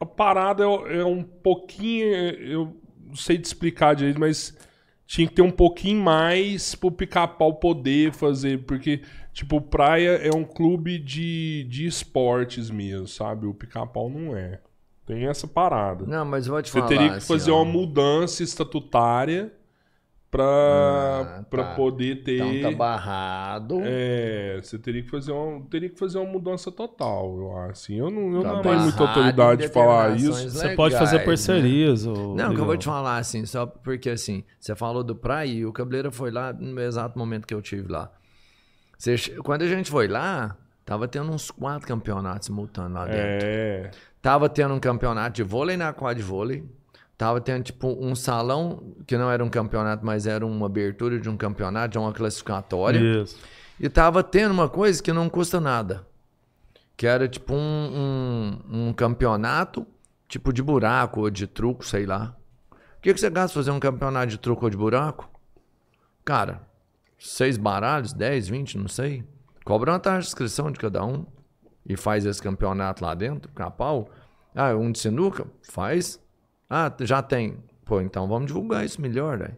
a 0.00 0.06
parada 0.06 0.62
é, 0.62 1.00
é 1.00 1.04
um 1.04 1.24
pouquinho. 1.24 2.06
Eu 2.06 2.76
não 3.04 3.16
sei 3.16 3.36
te 3.36 3.46
explicar 3.46 3.94
direito, 3.94 4.20
mas 4.20 4.56
tinha 5.04 5.26
que 5.26 5.34
ter 5.34 5.42
um 5.42 5.50
pouquinho 5.50 6.00
mais 6.00 6.74
pro 6.76 6.90
pica-pau 6.92 7.54
poder 7.54 8.12
fazer. 8.12 8.64
Porque, 8.64 9.02
tipo, 9.32 9.56
o 9.56 9.60
Praia 9.60 10.10
é 10.10 10.34
um 10.34 10.44
clube 10.44 10.98
de, 10.98 11.64
de 11.68 11.84
esportes 11.84 12.70
mesmo, 12.70 13.08
sabe? 13.08 13.46
O 13.46 13.52
pica-pau 13.52 14.08
não 14.08 14.36
é. 14.36 14.60
Tem 15.14 15.26
essa 15.26 15.46
parada. 15.46 16.04
Não, 16.06 16.24
mas 16.24 16.46
eu 16.46 16.52
vou 16.52 16.62
te 16.62 16.70
Você 16.70 16.78
falar. 16.78 16.88
teria 16.88 17.10
que 17.10 17.16
assim, 17.16 17.26
fazer 17.26 17.50
ó. 17.50 17.62
uma 17.62 17.70
mudança 17.72 18.42
estatutária 18.42 19.52
pra, 20.30 20.42
Ah, 21.40 21.42
pra 21.50 21.64
tá. 21.64 21.74
poder 21.74 22.22
ter. 22.22 22.40
Então 22.42 22.70
tá 22.70 22.76
barrado. 22.76 23.80
É, 23.84 24.58
você 24.62 24.78
teria 24.78 25.02
que 25.02 25.10
fazer 25.10 25.32
uma, 25.32 25.60
teria 25.66 25.90
que 25.90 25.98
fazer 25.98 26.18
uma 26.18 26.30
mudança 26.30 26.72
total, 26.72 27.36
eu 27.38 27.56
acho. 27.58 27.70
Assim, 27.72 27.94
eu 27.98 28.10
não, 28.10 28.32
eu 28.36 28.42
Tá 28.42 28.52
não 28.54 28.62
tenho 28.62 28.80
muita 28.80 29.02
autoridade 29.02 29.62
de 29.62 29.68
falar 29.68 30.16
isso. 30.16 30.32
Você 30.50 30.74
pode 30.74 30.94
fazer 30.96 31.18
legais, 31.18 31.26
parcerias. 31.26 32.06
ô, 32.06 32.34
Não, 32.34 32.54
que 32.54 32.60
eu 32.60 32.64
vou 32.64 32.76
te 32.76 32.86
falar 32.86 33.18
assim, 33.18 33.44
só 33.44 33.66
porque 33.66 34.08
assim, 34.10 34.42
você 34.58 34.74
falou 34.74 35.04
do 35.04 35.14
praia 35.14 35.50
e 35.52 35.66
o 35.66 35.72
Cabeleira 35.72 36.10
foi 36.10 36.30
lá 36.30 36.52
no 36.52 36.80
exato 36.80 37.18
momento 37.18 37.46
que 37.46 37.54
eu 37.54 37.60
tive 37.62 37.90
lá. 37.92 38.10
Você 38.96 39.16
quando 39.42 39.62
a 39.62 39.68
gente 39.68 39.90
foi 39.90 40.06
lá, 40.08 40.56
tava 40.84 41.06
tendo 41.08 41.30
uns 41.32 41.50
quatro 41.50 41.86
campeonatos 41.86 42.46
simultâneos 42.46 42.94
lá 42.94 43.04
dentro. 43.04 43.46
É, 43.46 43.90
Tava 44.22 44.48
tendo 44.48 44.72
um 44.72 44.78
campeonato 44.78 45.34
de 45.34 45.42
vôlei 45.42 45.76
na 45.76 45.92
quadra 45.92 46.14
de 46.14 46.22
vôlei. 46.22 46.64
Tava 47.18 47.40
tendo, 47.40 47.64
tipo, 47.64 47.88
um 48.00 48.14
salão 48.14 48.94
que 49.06 49.16
não 49.18 49.30
era 49.30 49.44
um 49.44 49.48
campeonato, 49.48 50.06
mas 50.06 50.26
era 50.26 50.46
uma 50.46 50.66
abertura 50.66 51.18
de 51.18 51.28
um 51.28 51.36
campeonato, 51.36 51.92
de 51.92 51.98
uma 51.98 52.12
classificatória. 52.12 52.98
Isso. 52.98 53.36
E 53.78 53.88
tava 53.88 54.22
tendo 54.22 54.52
uma 54.52 54.68
coisa 54.68 55.02
que 55.02 55.12
não 55.12 55.28
custa 55.28 55.60
nada. 55.60 56.06
Que 56.96 57.06
era 57.06 57.28
tipo 57.28 57.52
um, 57.52 58.58
um, 58.68 58.88
um 58.88 58.92
campeonato, 58.92 59.84
tipo 60.28 60.52
de 60.52 60.62
buraco 60.62 61.22
ou 61.22 61.30
de 61.30 61.46
truco, 61.48 61.84
sei 61.84 62.06
lá. 62.06 62.36
O 62.70 63.02
que, 63.02 63.12
que 63.12 63.20
você 63.20 63.28
gasta 63.28 63.54
fazer 63.54 63.72
um 63.72 63.80
campeonato 63.80 64.28
de 64.28 64.38
truco 64.38 64.64
ou 64.64 64.70
de 64.70 64.76
buraco? 64.76 65.28
Cara, 66.24 66.62
seis 67.18 67.56
baralhos, 67.56 68.12
10, 68.12 68.48
20, 68.48 68.78
não 68.78 68.88
sei. 68.88 69.24
Cobra 69.64 69.92
uma 69.92 69.98
taxa 69.98 70.20
de 70.20 70.26
inscrição 70.28 70.70
de 70.70 70.78
cada 70.78 71.04
um. 71.04 71.26
E 71.86 71.96
faz 71.96 72.24
esse 72.24 72.40
campeonato 72.42 73.04
lá 73.04 73.14
dentro, 73.14 73.50
capau. 73.52 74.08
Ah, 74.54 74.74
um 74.74 74.92
de 74.92 74.98
sinuca? 74.98 75.46
Faz. 75.62 76.20
Ah, 76.70 76.92
já 77.00 77.20
tem. 77.22 77.56
Pô, 77.84 78.00
então 78.00 78.28
vamos 78.28 78.46
divulgar 78.46 78.84
isso 78.84 79.00
melhor, 79.00 79.38
velho. 79.38 79.56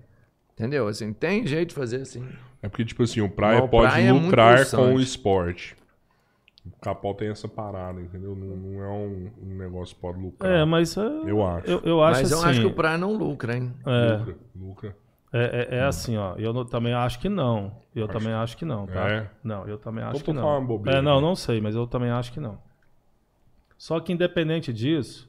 Entendeu? 0.53 0.89
Assim, 0.89 1.13
tem 1.13 1.47
jeito 1.47 1.71
de 1.71 1.75
fazer 1.75 2.01
assim. 2.03 2.27
é 2.63 2.69
porque, 2.69 2.85
tipo 2.85 3.03
assim, 3.03 3.21
o 3.21 3.29
Praia 3.29 3.63
o 3.65 3.69
pode 3.69 3.91
Praia 3.91 4.09
é 4.09 4.13
lucrar 4.13 4.59
com 4.65 4.77
pulsante. 4.77 4.97
o 4.97 5.01
esporte. 5.01 5.77
O 6.65 6.71
Capão 6.81 7.13
tem 7.13 7.29
essa 7.29 7.47
parada, 7.47 8.01
entendeu? 8.01 8.35
Não, 8.35 8.57
não 8.57 8.83
é 8.83 8.89
um, 8.89 9.31
um 9.43 9.55
negócio 9.59 9.95
que 9.95 10.01
pode 10.01 10.19
lucrar. 10.19 10.51
É, 10.51 10.65
mas. 10.65 10.97
é, 10.97 11.01
Eu 11.27 11.45
acho. 11.45 11.67
Eu, 11.71 11.81
eu 11.85 12.03
acho 12.03 12.23
Mas 12.23 12.31
eu 12.31 12.39
assim. 12.39 12.49
acho 12.49 12.61
que 12.61 12.67
o 12.67 12.73
praia 12.73 12.97
não 12.97 13.13
lucra, 13.15 13.55
hein? 13.57 13.71
é, 13.85 14.17
Lucra, 14.17 14.37
lucra. 14.57 14.97
É, 15.37 15.69
é- 15.73 15.77
é 15.79 15.83
assim, 15.85 16.17
ó. 16.17 16.35
Eu 16.37 16.53
não- 16.53 16.65
também 16.65 16.93
acho 16.95 17.19
que 17.19 17.29
não. 17.29 17.73
Eu 17.95 18.07
também 18.07 18.33
acho 18.33 18.57
que 18.57 18.65
não, 18.65 18.87
tá? 18.87 19.09
É? 19.11 19.31
Não, 19.43 19.67
eu 19.67 19.77
também 19.79 20.05
acho 20.05 20.21
tô 20.21 20.25
que 20.27 20.33
não. 20.33 20.43
falando 20.43 20.67
bobeira, 20.67 20.99
é, 20.99 21.03
não, 21.03 21.17
né? 21.21 21.27
não 21.27 21.35
sei, 21.35 21.61
mas 21.61 21.75
eu 21.75 21.87
também 21.87 22.11
acho 22.11 22.33
que 22.33 22.39
não. 22.41 22.59
Só 23.77 23.99
que 24.01 24.13
independente 24.13 24.73
disso, 24.73 25.29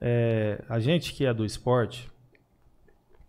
é, 0.00 0.62
a 0.68 0.78
gente 0.80 1.12
que 1.14 1.24
é 1.24 1.32
do 1.32 1.44
esporte, 1.44 2.10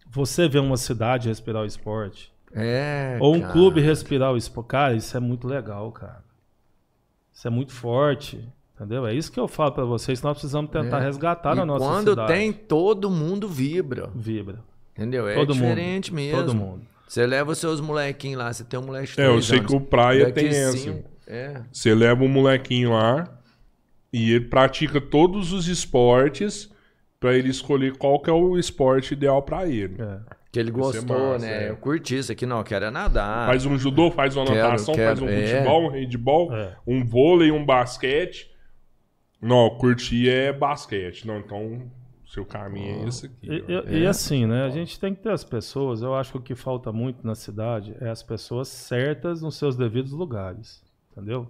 você 0.09 0.47
vê 0.47 0.59
uma 0.59 0.77
cidade 0.77 1.27
respirar 1.27 1.61
o 1.63 1.65
esporte, 1.65 2.33
É. 2.53 3.17
ou 3.21 3.35
um 3.35 3.41
cara. 3.41 3.53
clube 3.53 3.81
respirar 3.81 4.31
o 4.33 4.37
esporte, 4.37 4.67
cara, 4.67 4.93
isso 4.95 5.15
é 5.15 5.19
muito 5.19 5.47
legal, 5.47 5.91
cara. 5.91 6.23
Isso 7.31 7.47
é 7.47 7.51
muito 7.51 7.71
forte, 7.71 8.43
entendeu? 8.75 9.05
É 9.05 9.13
isso 9.13 9.31
que 9.31 9.39
eu 9.39 9.47
falo 9.47 9.71
pra 9.71 9.85
vocês, 9.85 10.21
nós 10.21 10.33
precisamos 10.33 10.71
tentar 10.71 10.99
É. 10.99 11.03
resgatar 11.05 11.53
E 11.53 11.57
na 11.57 11.65
nossa 11.65 11.85
quando 11.85 12.09
cidade. 12.09 12.33
tem, 12.33 12.51
todo 12.51 13.09
mundo 13.09 13.47
vibra. 13.47 14.09
Vibra. 14.15 14.59
Entendeu? 14.99 15.27
É 15.27 15.33
Todo 15.35 15.55
mundo. 15.55 15.67
diferente 15.69 16.13
mesmo. 16.13 16.37
Todo 16.37 16.55
mundo. 16.55 16.81
Você 17.07 17.25
leva 17.25 17.51
os 17.51 17.57
seus 17.57 17.81
molequinhos 17.81 18.37
lá, 18.37 18.51
você 18.53 18.63
tem 18.63 18.79
um 18.79 18.83
moleque 18.83 19.15
de 19.15 19.21
É, 19.21 19.27
eu 19.27 19.41
sei 19.41 19.59
anos. 19.59 19.71
que 19.71 19.75
o 19.77 19.81
Praia 19.81 20.31
tem 20.31 20.47
essa. 20.49 21.03
É. 21.25 21.61
Você 21.71 21.93
leva 21.95 22.23
um 22.23 22.27
molequinho 22.27 22.91
lá 22.91 23.27
e 24.11 24.31
ele 24.33 24.45
pratica 24.45 24.99
todos 25.01 25.51
os 25.53 25.67
esportes 25.67 26.69
pra 27.19 27.33
ele 27.33 27.49
escolher 27.49 27.97
qual 27.97 28.19
que 28.21 28.29
é 28.29 28.33
o 28.33 28.57
esporte 28.57 29.13
ideal 29.13 29.41
pra 29.41 29.65
ele. 29.67 29.95
É. 30.01 30.19
Que 30.51 30.59
ele 30.59 30.69
é 30.69 30.73
gostou, 30.73 31.31
massa, 31.33 31.45
né? 31.45 31.65
é. 31.65 31.69
Eu 31.69 31.77
curti 31.77 32.17
isso 32.17 32.31
aqui, 32.31 32.45
não, 32.45 32.57
eu 32.59 32.63
quero 32.63 32.85
é 32.85 32.89
nadar. 32.91 33.45
Faz 33.47 33.65
um 33.65 33.77
judô, 33.77 34.09
faz 34.11 34.35
uma 34.35 34.45
Quero, 34.45 34.57
natação, 34.57 34.95
quero, 34.95 35.07
faz 35.17 35.21
um 35.21 35.29
é. 35.29 35.47
futebol, 35.47 35.83
um 35.83 35.89
handball, 35.89 36.55
É. 36.55 36.75
um 36.87 37.05
vôlei, 37.05 37.51
um 37.51 37.63
basquete. 37.65 38.49
Não, 39.41 39.69
curtir 39.77 40.27
é 40.29 40.51
basquete. 40.51 41.25
Não, 41.27 41.37
então 41.39 41.83
seu 42.31 42.45
caminho 42.45 43.03
é 43.05 43.07
esse 43.07 43.25
aqui. 43.25 43.37
E, 43.41 43.55
e- 43.67 43.99
e 44.01 44.05
É. 44.05 44.07
assim, 44.07 44.45
né? 44.45 44.63
A 44.65 44.69
gente 44.69 44.99
tem 44.99 45.13
que 45.15 45.21
ter 45.21 45.31
as 45.31 45.43
pessoas. 45.43 46.01
Eu 46.01 46.13
acho 46.15 46.31
que 46.33 46.37
o 46.37 46.41
que 46.41 46.55
falta 46.55 46.91
muito 46.91 47.25
na 47.25 47.33
cidade 47.35 47.95
é 47.99 48.09
as 48.09 48.21
pessoas 48.23 48.67
certas 48.67 49.41
nos 49.41 49.55
seus 49.57 49.75
devidos 49.75 50.11
lugares. 50.11 50.83
Entendeu? 51.11 51.49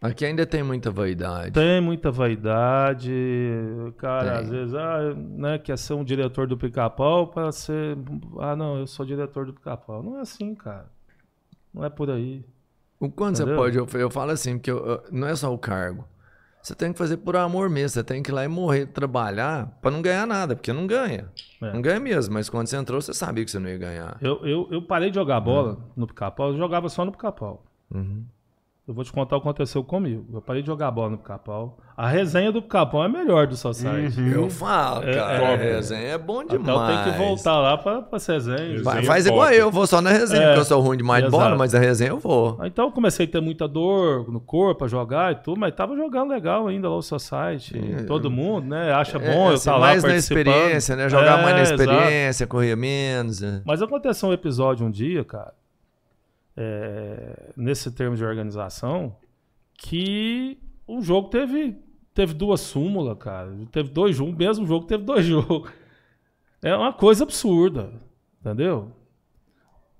Aqui 0.00 0.24
ainda 0.24 0.44
tem 0.46 0.62
muita 0.62 0.90
vaidade. 0.90 1.52
Tem 1.52 1.80
muita 1.80 2.10
vaidade. 2.10 3.12
Cara, 3.98 4.30
Tem. 4.30 4.38
às 4.40 4.48
vezes, 4.50 4.74
ah, 4.74 5.14
né, 5.16 5.58
quer 5.58 5.78
ser 5.78 5.94
um 5.94 6.04
diretor 6.04 6.46
do 6.46 6.56
pica-pau 6.56 7.28
para 7.28 7.50
ser. 7.52 7.96
Ah, 8.40 8.56
não, 8.56 8.78
eu 8.78 8.86
sou 8.86 9.04
diretor 9.06 9.46
do 9.46 9.52
pica-pau. 9.52 10.02
Não 10.02 10.18
é 10.18 10.22
assim, 10.22 10.54
cara. 10.54 10.86
Não 11.72 11.84
é 11.84 11.88
por 11.90 12.10
aí. 12.10 12.44
O 12.98 13.10
quanto 13.10 13.36
você 13.36 13.42
Entendeu? 13.42 13.60
pode. 13.60 13.76
Eu, 13.76 13.86
eu 14.00 14.10
falo 14.10 14.30
assim, 14.32 14.56
porque 14.58 14.70
eu- 14.70 14.84
eu- 14.84 15.02
não 15.10 15.26
é 15.28 15.34
só 15.36 15.52
o 15.52 15.58
cargo. 15.58 16.04
Você 16.62 16.74
tem 16.76 16.92
que 16.92 16.98
fazer 16.98 17.16
por 17.16 17.34
amor 17.36 17.68
mesmo. 17.68 17.88
Você 17.88 18.04
tem 18.04 18.22
que 18.22 18.30
ir 18.30 18.34
lá 18.34 18.44
e 18.44 18.48
morrer, 18.48 18.86
trabalhar 18.86 19.66
pra 19.82 19.90
não 19.90 20.00
ganhar 20.00 20.26
nada, 20.26 20.54
porque 20.54 20.72
não 20.72 20.86
ganha. 20.86 21.28
É. 21.60 21.72
Não 21.72 21.82
ganha 21.82 21.98
mesmo, 21.98 22.32
mas 22.34 22.48
quando 22.48 22.68
você 22.68 22.76
entrou, 22.76 23.00
você 23.02 23.12
sabia 23.12 23.44
que 23.44 23.50
você 23.50 23.58
não 23.58 23.68
ia 23.68 23.78
ganhar. 23.78 24.16
Eu, 24.20 24.46
eu, 24.46 24.68
eu 24.70 24.82
parei 24.82 25.10
de 25.10 25.16
jogar 25.16 25.40
bola 25.40 25.72
Uhum. 25.72 25.80
no 25.96 26.06
pica-pau, 26.06 26.50
eu 26.52 26.56
jogava 26.56 26.88
só 26.88 27.04
no 27.04 27.10
pica-pau. 27.12 27.64
Eu 28.86 28.92
vou 28.92 29.04
te 29.04 29.12
contar 29.12 29.36
o 29.36 29.40
que 29.40 29.46
aconteceu 29.48 29.84
comigo. 29.84 30.26
Eu 30.34 30.42
parei 30.42 30.60
de 30.60 30.66
jogar 30.66 30.90
bola 30.90 31.10
no 31.10 31.18
Pica-Pau. 31.18 31.78
A 31.96 32.08
resenha 32.08 32.50
do 32.50 32.60
Pica-Pau 32.60 33.04
é 33.04 33.08
melhor 33.08 33.46
do 33.46 33.56
Society. 33.56 34.20
Eu 34.34 34.50
falo, 34.50 35.04
É, 35.08 35.14
cara. 35.14 35.34
é. 35.34 35.54
a 35.54 35.56
resenha 35.56 36.08
é 36.08 36.18
bom 36.18 36.42
demais. 36.44 36.60
Então 36.60 36.86
tem 36.88 37.12
que 37.12 37.16
voltar 37.16 37.60
lá 37.60 37.78
pra, 37.78 38.02
pra 38.02 38.18
ser 38.18 38.32
resenha. 38.32 38.56
Resenha. 38.58 38.82
Vai, 38.82 38.94
Resenha 38.96 39.06
faz 39.12 39.26
é 39.26 39.28
igual 39.30 39.50
eu, 39.52 39.70
vou 39.70 39.86
só 39.86 40.00
na 40.00 40.10
resenha, 40.10 40.42
É, 40.42 40.46
porque 40.48 40.60
eu 40.60 40.64
sou 40.64 40.80
ruim 40.80 40.96
demais 40.96 41.22
de 41.24 41.30
bola, 41.30 41.44
exato. 41.44 41.58
mas 41.60 41.74
a 41.76 41.78
resenha 41.78 42.10
eu 42.10 42.18
vou. 42.18 42.58
Então 42.64 42.86
eu 42.86 42.90
comecei 42.90 43.24
a 43.24 43.28
ter 43.28 43.40
muita 43.40 43.68
dor 43.68 44.28
no 44.32 44.40
corpo 44.40 44.80
pra 44.80 44.88
jogar 44.88 45.30
e 45.30 45.36
tudo, 45.36 45.60
mas 45.60 45.72
tava 45.76 45.94
jogando 45.94 46.30
legal 46.30 46.66
ainda 46.66 46.88
lá 46.88 46.96
o 46.96 47.02
Society. 47.02 47.74
Sim, 47.78 48.04
Todo 48.06 48.32
mundo, 48.32 48.66
né? 48.66 48.92
Acha 48.92 49.16
É, 49.16 49.20
bom 49.32 49.42
eu 49.44 49.54
assim, 49.54 49.54
estar 49.58 49.72
lá 49.76 49.86
mais 49.86 50.02
na 50.02 50.16
experiência, 50.16 50.96
né? 50.96 51.08
Jogar 51.08 51.38
É, 51.38 51.42
mais 51.44 51.54
na 51.54 51.62
exato. 51.62 51.82
experiência, 51.82 52.46
correr 52.48 52.74
menos. 52.76 53.40
né? 53.42 53.62
Mas 53.64 53.80
aconteceu 53.80 54.28
um 54.28 54.32
episódio 54.32 54.84
um 54.84 54.90
dia, 54.90 55.22
cara, 55.24 55.52
é, 56.56 57.52
nesse 57.56 57.90
termo 57.90 58.16
de 58.16 58.24
organização, 58.24 59.16
que 59.76 60.58
o 60.86 61.00
jogo 61.00 61.28
teve, 61.28 61.76
teve 62.14 62.34
duas 62.34 62.60
súmulas, 62.60 63.16
cara. 63.18 63.50
Teve 63.70 63.90
dois 63.90 64.16
jogos, 64.16 64.34
o 64.34 64.36
mesmo 64.36 64.66
jogo 64.66 64.86
teve 64.86 65.04
dois 65.04 65.24
jogos. 65.26 65.70
É 66.60 66.76
uma 66.76 66.92
coisa 66.92 67.24
absurda, 67.24 67.92
entendeu? 68.40 68.92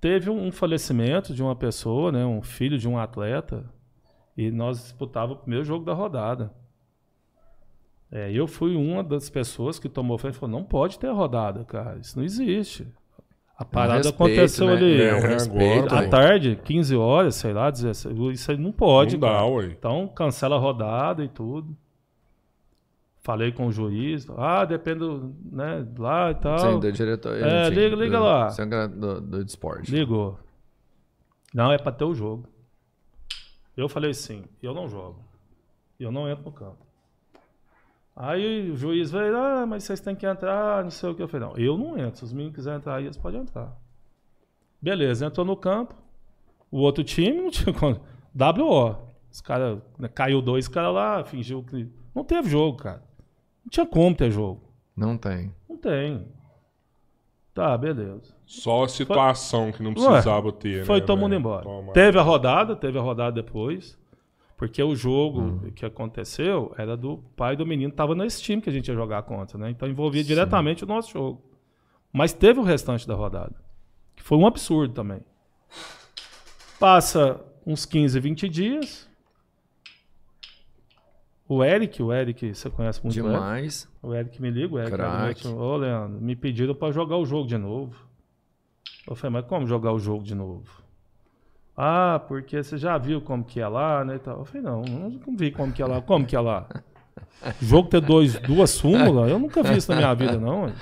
Teve 0.01 0.31
um 0.31 0.51
falecimento 0.51 1.35
de 1.35 1.43
uma 1.43 1.57
pessoa, 1.57 2.13
né, 2.13 2.25
um 2.25 2.43
filho 2.43 2.79
de 2.79 2.89
um 2.89 2.99
atleta, 2.99 3.65
e 4.37 4.51
nós 4.51 4.79
disputávamos 4.79 5.39
o 5.39 5.41
primeiro 5.43 5.65
jogo 5.65 5.85
da 5.85 5.93
rodada. 5.93 6.53
É, 8.11 8.31
eu 8.31 8.47
fui 8.47 8.77
uma 8.77 9.03
das 9.03 9.31
pessoas 9.31 9.79
que 9.79 9.89
tomou 9.89 10.19
frente 10.19 10.35
e 10.35 10.39
falou: 10.39 10.61
não 10.61 10.65
pode 10.65 10.99
ter 10.99 11.09
rodada, 11.09 11.65
cara, 11.65 11.99
isso 11.99 12.17
não 12.19 12.25
existe. 12.25 12.87
A 13.57 13.65
parada 13.65 13.95
respeito, 13.99 14.15
aconteceu 14.17 14.67
né? 14.67 14.73
ali 14.73 15.03
É, 15.03 15.15
um 15.15 15.21
respeito. 15.21 15.83
né? 15.93 15.97
à 15.97 16.01
velho. 16.01 16.11
tarde, 16.11 16.61
15 16.65 16.97
horas, 16.97 17.35
sei 17.37 17.53
lá, 17.53 17.71
16, 17.71 18.17
isso 18.33 18.51
aí 18.51 18.57
não 18.57 18.73
pode. 18.73 19.17
Não 19.17 19.21
dá, 19.21 19.45
ué. 19.47 19.67
Então 19.67 20.09
cancela 20.09 20.57
a 20.57 20.59
rodada 20.59 21.23
e 21.25 21.29
tudo. 21.29 21.77
Falei 23.21 23.53
com 23.53 23.69
o 23.69 23.73
juiz, 23.73 24.27
ah, 24.37 24.65
depende 24.65 24.99
do, 24.99 25.33
né, 25.53 25.87
lá 25.97 26.33
e 26.33 26.35
tal. 26.35 26.59
Sim, 26.59 26.81
do 26.81 26.91
diretor. 26.91 27.37
É, 27.41 27.69
enfim, 27.69 27.75
liga- 27.79 27.97
liga 27.97 28.19
do, 28.19 28.25
lá. 28.25 28.49
Do, 28.49 28.89
do, 28.89 29.21
do 29.21 29.43
esporte. 29.47 29.93
Ligou. 29.95 30.37
Não, 31.55 31.71
é 31.71 31.79
pra 31.79 31.93
ter 31.93 32.05
o 32.05 32.15
jogo. 32.15 32.49
Eu 33.77 33.89
falei 33.89 34.13
sim, 34.13 34.43
eu 34.61 34.75
não 34.75 34.89
jogo. 34.89 35.21
Eu 36.01 36.11
não 36.11 36.29
entro 36.29 36.45
no 36.47 36.51
campo. 36.53 36.79
Aí 38.15 38.71
o 38.71 38.77
juiz 38.77 39.11
veio, 39.11 39.37
ah, 39.37 39.65
mas 39.67 39.85
vocês 39.85 40.01
têm 40.01 40.15
que 40.15 40.27
entrar, 40.27 40.83
não 40.85 40.91
sei 40.91 41.11
o 41.11 41.15
que. 41.15 41.23
Eu 41.23 41.29
falei, 41.29 41.49
não, 41.49 41.57
eu 41.57 41.79
não 41.79 41.99
entro. 41.99 42.19
Se 42.19 42.25
os 42.25 42.33
meninos 42.33 42.55
quiserem 42.55 42.79
entrar 42.79 42.97
aí, 42.97 43.05
eles 43.05 43.17
podem 43.17 43.41
entrar. 43.41 43.75
Beleza, 44.81 45.27
entrou 45.27 45.47
no 45.47 45.57
campo. 45.57 45.95
O 46.71 46.79
outro 46.79 47.03
time 47.03 47.41
não 47.41 47.51
tinha 47.51 47.73
como. 47.75 48.01
WO. 48.35 48.97
Os 49.31 49.41
caras. 49.41 49.79
né, 49.99 50.09
caiu 50.09 50.43
dois 50.43 50.69
caras 50.69 50.93
lá, 50.93 51.25
fingiu 51.25 51.63
que. 51.63 51.89
Não 52.15 52.23
teve 52.25 52.51
jogo, 52.51 52.77
cara. 52.77 53.03
Não 53.65 53.71
tinha 53.71 53.87
como 53.87 54.15
ter 54.15 54.31
jogo. 54.31 54.61
Não 54.95 55.17
tem. 55.17 55.55
Não 55.69 55.77
tem. 55.79 56.29
Tá, 57.55 57.77
beleza. 57.77 58.35
Só 58.47 58.85
a 58.85 58.89
situação 58.89 59.73
que 59.73 59.83
não 59.83 59.95
precisava 59.95 60.53
ter. 60.53 60.85
Foi 60.85 61.01
né, 61.01 61.07
todo 61.07 61.19
mundo 61.19 61.35
embora. 61.35 61.63
Toma. 61.63 61.93
Teve 61.93 62.19
a 62.19 62.23
rodada, 62.23 62.77
teve 62.77 62.99
a 62.99 63.03
rodada 63.03 63.43
depois. 63.43 63.99
Porque 64.63 64.81
o 64.81 64.95
jogo 64.95 65.41
Uhum. 65.41 65.71
que 65.73 65.85
aconteceu 65.85 66.73
era 66.79 66.97
do 66.97 67.19
pai 67.35 67.57
do 67.57 67.67
menino, 67.67 67.93
tava 67.93 68.15
nesse 68.15 68.41
time 68.41 68.63
que 68.63 68.71
a 68.71 68.73
gente 68.73 68.87
ia 68.87 68.95
jogar 68.95 69.21
contra, 69.25 69.59
né? 69.59 69.71
Então 69.71 69.89
envolvia 69.89 70.23
diretamente 70.23 70.85
o 70.85 70.87
nosso 70.87 71.11
jogo. 71.11 71.43
Mas 72.13 72.33
teve 72.33 72.61
o 72.61 72.63
restante 72.63 73.05
da 73.05 73.17
rodada. 73.17 73.57
Que 74.15 74.23
foi 74.23 74.39
um 74.39 74.47
absurdo 74.47 74.95
também. 74.95 75.21
Passa 76.79 77.41
uns 77.67 77.85
15, 77.85 78.21
20 78.21 78.49
dias. 78.49 79.11
O 81.49 81.65
Eric, 81.65 82.01
o 82.01 82.13
Eric, 82.13 82.55
você 82.55 82.71
conhece 82.71 83.03
muito 83.03 83.17
o 83.17 83.27
Eric? 83.27 83.33
Demais. 83.33 83.89
O 84.01 84.15
Eric 84.15 84.41
me 84.41 84.49
liga, 84.53 84.75
o 84.77 84.79
Eric. 84.79 84.95
Eric, 84.95 85.49
Ô, 85.49 85.77
Leandro, 85.77 86.21
me 86.21 86.37
pediram 86.37 86.73
pra 86.77 86.93
jogar 86.93 87.17
o 87.17 87.27
jogo 87.27 87.49
de 87.49 87.59
novo. 87.59 87.97
Eu 89.09 89.17
falei, 89.17 89.33
mas 89.41 89.47
como 89.47 89.67
jogar 89.67 89.93
o 89.93 89.99
jogo 89.99 90.23
de 90.23 90.37
novo? 90.37 90.82
Ah, 91.77 92.23
porque 92.29 92.63
você 92.63 92.77
já 92.77 92.99
viu 92.99 93.21
como 93.21 93.45
que 93.45 93.61
é 93.61 93.67
lá, 93.67 94.05
né? 94.05 94.17
e 94.17 94.19
tal. 94.19 94.41
Eu 94.41 94.45
falei, 94.45 94.63
não, 94.63 94.83
não 94.83 95.37
vi 95.37 95.51
como 95.51 95.73
que 95.73 95.83
é 95.83 95.87
lá. 95.87 96.01
Como 96.03 96.27
que 96.27 96.37
é 96.37 96.41
lá? 96.41 96.69
Jogo 97.61 97.89
ter 97.89 98.01
dois, 98.01 98.39
duas 98.41 98.71
súmulas? 98.71 99.31
Eu 99.31 99.39
nunca 99.39 99.63
vi 99.63 99.77
isso 99.79 99.91
na 99.91 99.97
minha 99.97 100.15
vida, 100.15 100.39
não. 100.39 100.73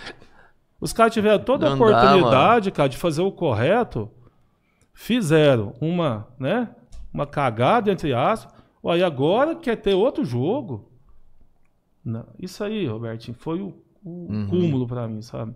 Os 0.80 0.92
caras 0.92 1.12
tiveram 1.12 1.42
toda 1.44 1.66
a 1.66 1.70
Não 1.70 1.78
dá, 1.78 1.84
oportunidade, 1.84 2.70
cara, 2.72 2.88
de 2.88 2.96
fazer 2.96 3.22
o 3.22 3.30
correto. 3.32 4.10
Fizeram 4.92 5.74
uma, 5.80 6.26
né? 6.38 6.74
Uma 7.12 7.26
cagada, 7.26 7.90
entre 7.90 8.12
aspas. 8.12 8.52
Aí 8.84 9.02
agora 9.02 9.54
quer 9.54 9.76
ter 9.76 9.94
outro 9.94 10.24
jogo. 10.24 10.90
Não, 12.04 12.26
isso 12.38 12.64
aí, 12.64 12.86
Robertinho, 12.86 13.36
foi 13.38 13.60
o, 13.60 13.74
o 14.02 14.26
Uhum. 14.32 14.46
cúmulo 14.48 14.86
pra 14.86 15.06
mim, 15.06 15.20
sabe? 15.22 15.54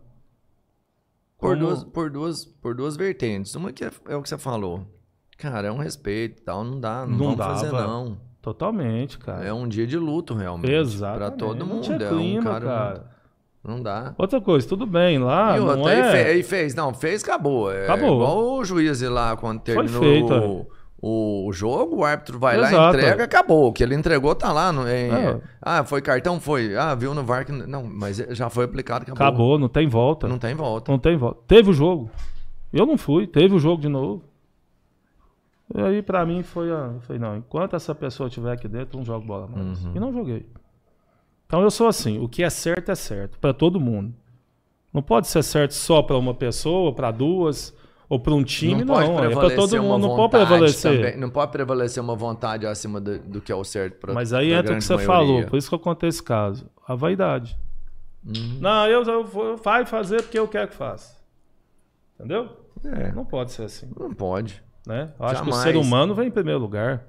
Por, 1.39 1.57
Como- 1.57 1.67
duas, 1.69 1.85
por, 1.85 2.11
duas, 2.11 2.45
por 2.45 2.75
duas 2.75 2.97
vertentes. 2.97 3.55
Uma 3.55 3.73
que 3.73 3.85
é, 3.85 3.91
é 4.09 4.17
o 4.17 4.23
que 4.23 4.29
você 4.29 4.39
falou. 4.39 4.87
Cara, 5.39 5.69
é 5.69 5.73
um 5.73 5.79
respeito 5.79 6.41
e 6.41 6.45
tal. 6.45 6.65
Não 6.65 6.79
dá. 6.81 7.07
Não, 7.07 7.09
Não 7.09 7.19
vamos 7.37 7.37
fazer, 7.45 7.71
dava. 7.71 7.87
não. 7.87 8.17
Totalmente, 8.41 9.19
cara. 9.19 9.45
É 9.45 9.53
um 9.53 9.67
dia 9.67 9.87
de 9.87 9.97
luto, 9.99 10.35
realmente. 10.35 10.71
Exato. 10.71 11.17
Pra 11.19 11.31
todo 11.31 11.65
mundo. 11.67 11.83
Tinha 11.83 11.97
é 11.97 12.09
clima, 12.09 12.41
um 12.41 12.45
cara. 12.45 12.67
cara. 12.67 13.07
Não 13.67 13.83
dá. 13.83 14.15
Outra 14.19 14.39
coisa, 14.43 14.69
tudo 14.69 14.85
bem, 14.85 15.19
lá 15.19 15.57
e 15.57 15.61
não 15.61 15.89
é... 15.89 16.03
aí, 16.13 16.31
aí 16.33 16.43
fez. 16.43 16.75
Não, 16.75 16.93
fez, 16.93 17.25
acabou. 17.25 17.73
É 17.73 17.85
Acabou. 17.85 18.17
Igual 18.17 18.59
o 18.59 18.65
juiz 18.65 19.01
lá 19.01 19.35
quando 19.37 19.61
terminou 19.61 20.03
feito, 20.03 20.67
o, 21.01 21.47
o 21.49 21.53
jogo, 21.55 21.97
o 21.97 22.05
árbitro 22.05 22.39
vai 22.39 22.59
lá, 22.59 22.69
Exato. 22.69 22.99
entrega, 22.99 23.25
acabou. 23.25 23.69
O 23.69 23.73
que 23.73 23.83
ele 23.83 23.95
entregou 23.95 24.35
tá 24.35 24.53
lá. 24.53 24.71
No, 24.71 24.83
em- 24.87 25.11
É. 25.11 25.41
Ah, 25.63 25.83
foi 25.83 26.03
cartão? 26.03 26.39
Foi. 26.39 26.77
Ah, 26.77 26.95
viu 26.95 27.15
no 27.15 27.25
VAR 27.25 27.47
que. 27.47 27.53
Não, 27.53 27.83
mas 27.83 28.19
já 28.19 28.51
foi 28.51 28.67
aplicado, 28.67 29.05
acabou. 29.05 29.27
Acabou, 29.27 29.59
não 29.59 29.69
tem 29.69 29.89
volta. 29.89 30.27
Não 30.27 30.35
Não... 30.35 30.39
tem 30.39 30.55
volta. 30.55 30.99
tem 30.99 31.17
volta. 31.17 31.41
Teve 31.47 31.71
o 31.71 31.73
jogo. 31.73 32.11
Eu 32.71 32.85
não 32.85 32.99
fui, 32.99 33.27
teve 33.27 33.55
o 33.55 33.59
jogo 33.59 33.81
de 33.81 33.89
novo. 33.89 34.23
E 35.73 35.81
aí, 35.81 36.03
pra 36.03 36.27
mim, 36.27 36.43
foi 36.43 36.71
a. 36.71 36.91
Eu 36.95 37.01
falei, 37.01 37.21
não, 37.21 37.37
enquanto 37.37 37.75
essa 37.77 37.95
pessoa 37.95 38.29
estiver 38.29 38.53
aqui 38.53 38.69
dentro, 38.69 38.97
eu 38.97 38.99
não 38.99 39.05
jogo 39.05 39.27
bola 39.27 39.47
mais. 39.47 39.85
Uhum. 39.85 39.93
E 39.95 40.01
não 40.01 40.13
joguei. 40.13 40.47
Então 41.47 41.63
eu 41.63 41.71
sou 41.71 41.87
assim, 41.87 42.19
o 42.19 42.29
que 42.29 42.43
é 42.43 42.51
certo 42.51 42.91
é 42.91 42.95
certo, 42.95 43.39
pra 43.39 43.53
todo 43.55 43.79
mundo. 43.81 44.15
Não 44.93 45.03
pode 45.03 45.27
ser 45.29 45.43
certo 45.43 45.73
só 45.73 46.03
pra 46.03 46.17
uma 46.17 46.35
pessoa, 46.35 46.93
pra 46.95 47.11
duas, 47.11 47.75
ou 48.09 48.19
pra 48.21 48.33
um 48.35 48.45
time, 48.45 48.85
não. 48.85 48.95
pode 48.95 49.11
é 49.11 49.13
pra 49.13 49.27
prevalecer 49.27 49.57
todo 49.57 49.83
mundo, 49.83 50.09
não 50.09 50.17
pode 50.17 50.31
prevalecer. 50.31 50.97
também. 50.97 51.17
Não 51.17 51.31
pode 51.31 51.53
prevalecer 51.53 52.03
uma 52.03 52.15
vontade 52.15 52.67
acima 52.67 53.01
do, 53.01 53.19
do 53.19 53.41
que 53.41 53.51
é 53.51 53.55
o 53.55 53.65
certo 53.65 53.99
pra 53.99 54.13
Mas 54.15 54.33
aí 54.33 54.53
entra 54.53 54.75
o 54.75 54.77
que 54.77 54.85
você 54.85 54.95
maioria. 54.95 55.15
falou, 55.17 55.47
por 55.47 55.57
isso 55.59 55.69
que 55.69 55.75
eu 55.75 55.79
contei 55.79 56.09
esse 56.09 56.23
caso. 56.23 56.67
A 56.87 56.95
vaidade. 56.95 57.59
Uhum. 58.25 58.59
Não, 58.61 58.87
eu, 58.89 59.03
eu 59.03 59.25
vou 59.25 59.57
vai 59.57 59.85
fazer 59.85 60.23
porque 60.23 60.39
eu 60.39 60.49
quero 60.49 60.69
que 60.69 60.75
faça. 60.77 61.17
Entendeu? 62.15 62.49
É, 62.85 63.13
Não 63.13 63.25
pode 63.25 63.53
ser 63.53 63.65
assim. 63.65 63.89
não 63.99 64.13
pode. 64.15 64.63
Né? 64.87 65.09
Eu 65.19 65.27
acho 65.27 65.43
que 65.43 65.49
o 65.49 65.53
Jamais. 65.53 65.63
ser 65.63 65.77
humano 65.77 66.15
vem 66.15 66.29
em 66.29 66.31
primeiro 66.31 66.61
lugar. 66.61 67.05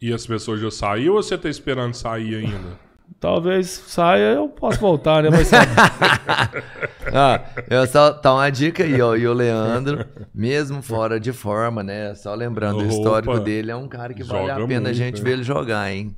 E 0.00 0.12
as 0.12 0.26
pessoas 0.26 0.60
já 0.60 0.70
saíram 0.70 1.14
ou 1.14 1.22
você 1.22 1.36
tá 1.36 1.48
esperando 1.48 1.94
sair 1.94 2.36
ainda? 2.36 2.78
Talvez 3.18 3.68
saia, 3.68 4.34
eu 4.34 4.48
posso 4.48 4.78
voltar, 4.80 5.22
né? 5.22 5.30
Mas 5.30 5.48
sabe, 5.48 5.66
Ah, 7.12 7.42
eu 7.68 7.86
só 7.86 8.12
tá 8.12 8.32
uma 8.32 8.48
dica 8.50 8.84
aí, 8.84 9.00
ó. 9.02 9.14
E 9.16 9.26
o 9.26 9.32
Leandro, 9.32 10.06
mesmo 10.32 10.80
fora 10.80 11.18
de 11.18 11.32
forma, 11.32 11.82
né? 11.82 12.14
Só 12.14 12.34
lembrando, 12.34 12.78
o 12.78 12.84
Opa. 12.84 12.88
histórico 12.88 13.40
dele 13.40 13.70
é 13.72 13.76
um 13.76 13.88
cara 13.88 14.14
que 14.14 14.22
vale 14.22 14.50
a 14.50 14.54
pena 14.54 14.62
a 14.62 14.66
muito, 14.82 14.94
gente 14.94 15.18
né? 15.18 15.24
ver 15.24 15.32
ele 15.32 15.42
jogar, 15.42 15.92
hein? 15.92 16.16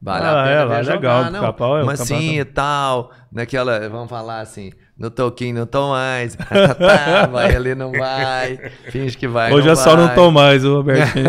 Vale 0.00 0.24
Ah, 0.24 0.40
a 0.40 0.44
pena 0.44 0.60
é, 0.62 0.66
ver 0.66 0.74
é 0.74 0.82
jogar, 0.84 1.30
legal, 1.30 1.58
não. 1.58 1.78
É 1.78 1.84
Mas 1.84 2.00
sim 2.00 2.40
e 2.40 2.44
tal, 2.44 3.12
naquela, 3.30 3.88
vamos 3.88 4.10
falar 4.10 4.40
assim, 4.40 4.72
no 5.02 5.10
toquinho 5.10 5.54
não 5.56 5.66
tô 5.66 5.90
mais, 5.90 6.34
tá, 6.78 7.26
vai 7.26 7.54
ali 7.54 7.74
não 7.74 7.90
vai, 7.92 8.56
finge 8.88 9.16
que 9.18 9.26
vai, 9.28 9.52
hoje 9.52 9.66
não 9.66 9.72
é 9.72 9.76
só 9.76 9.96
não 9.96 10.06
vai. 10.06 10.14
tô 10.14 10.30
mais, 10.30 10.64
o 10.64 10.76
Robertinho. 10.76 11.26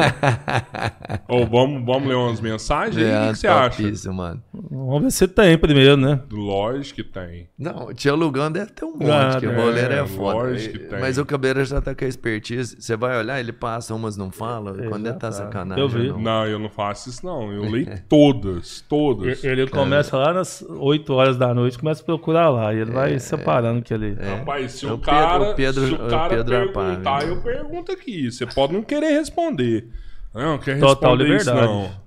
Ou 1.27 1.45
vamos, 1.49 1.83
vamos 1.85 2.07
ler 2.07 2.15
umas 2.15 2.39
mensagens? 2.39 2.95
O 2.95 2.99
que 2.99 3.05
É, 3.05 3.29
que 3.31 3.35
você 3.37 3.47
acha? 3.47 3.81
topíssimo, 3.81 4.13
mano. 4.13 4.41
Vamos 4.71 5.01
ver 5.03 5.11
se 5.11 5.27
tem 5.27 5.57
primeiro, 5.57 5.97
né? 5.97 6.19
Lógico 6.31 6.97
que 6.97 7.03
tem. 7.03 7.47
Não, 7.57 7.87
o 7.87 7.93
Tia 7.93 8.13
Lugão 8.13 8.51
deve 8.51 8.71
ter 8.71 8.85
um 8.85 8.91
monte, 8.93 9.09
Ah, 9.09 9.37
que 9.39 9.47
o 9.47 9.51
é, 9.51 9.55
goleiro 9.55 9.93
é 9.93 10.05
foda. 10.05 10.37
lógico 10.37 10.73
que 10.77 10.79
tem. 10.85 10.99
Mas 10.99 11.17
o 11.17 11.25
Cabreira 11.25 11.65
já 11.65 11.81
tá 11.81 11.95
com 11.95 12.05
a 12.05 12.07
expertise. 12.07 12.75
Você 12.79 12.95
vai 12.95 13.17
olhar, 13.17 13.39
ele 13.39 13.51
passa, 13.51 13.93
umas 13.95 14.15
não 14.17 14.29
fala. 14.31 14.73
Quando 14.87 15.07
ele 15.07 15.15
tá 15.17 15.29
Exato. 15.29 15.45
sacanagem. 15.45 15.83
Eu 15.83 15.89
vi. 15.89 16.09
não. 16.09 16.19
Não, 16.21 16.45
eu 16.47 16.59
não 16.59 16.69
faço 16.69 17.09
isso 17.09 17.25
não. 17.25 17.51
Eu 17.51 17.63
leio 17.69 17.87
todas, 18.07 18.81
todas. 18.87 19.43
Ele 19.43 19.67
começa 19.67 20.15
lá 20.17 20.31
nas 20.33 20.61
8 20.67 21.13
horas 21.13 21.37
da 21.37 21.53
noite, 21.53 21.77
começa 21.79 22.01
a 22.01 22.05
procurar 22.05 22.49
lá. 22.49 22.73
E 22.73 22.77
ele 22.79 22.91
vai 22.91 23.17
separando 23.63 23.81
que 23.81 23.93
ele. 23.93 24.13
Rapaz, 24.13 24.71
se 24.73 24.85
É 24.85 24.91
o, 24.91 24.95
o 24.95 24.97
cara, 24.99 25.39
Pedro- 25.39 25.51
o 25.51 25.55
Pedro- 25.55 25.87
se 25.87 25.93
o 25.93 26.09
cara 26.09 26.25
o 26.25 26.29
Pedro 26.37 26.73
perguntar, 26.73 26.93
apaga. 27.17 27.25
eu 27.25 27.41
pergunto 27.41 27.91
aqui. 27.91 28.31
Você 28.31 28.45
pode 28.45 28.73
não 28.73 28.83
querer 28.83 29.11
responder. 29.11 29.87
Não, 30.33 30.57
quer 30.57 30.79
Total 30.79 31.15
responder 31.15 31.35
isso 31.37 31.49
liberdade. 31.49 31.67
não. 31.73 32.03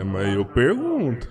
É, 0.00 0.04
mas 0.04 0.34
eu 0.34 0.44
pergunto. 0.44 1.28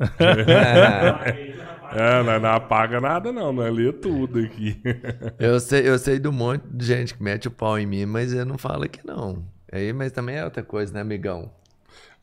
É, 1.96 2.22
não, 2.24 2.40
não 2.40 2.48
apaga 2.50 3.00
nada 3.00 3.30
não, 3.30 3.52
não 3.52 3.62
é 3.64 3.70
ler 3.70 3.92
tudo 4.00 4.40
aqui. 4.40 4.80
Eu 5.38 5.60
sei, 5.60 5.86
eu 5.88 5.96
sei 5.96 6.18
do 6.18 6.32
monte 6.32 6.64
de 6.68 6.84
gente 6.84 7.14
que 7.14 7.22
mete 7.22 7.46
o 7.46 7.52
pau 7.52 7.78
em 7.78 7.86
mim, 7.86 8.04
mas 8.04 8.32
ele 8.32 8.44
não 8.44 8.58
fala 8.58 8.88
que 8.88 9.06
não. 9.06 9.44
Aí, 9.70 9.92
mas 9.92 10.10
também 10.10 10.34
é 10.36 10.44
outra 10.44 10.64
coisa, 10.64 10.92
né, 10.92 11.00
amigão? 11.02 11.52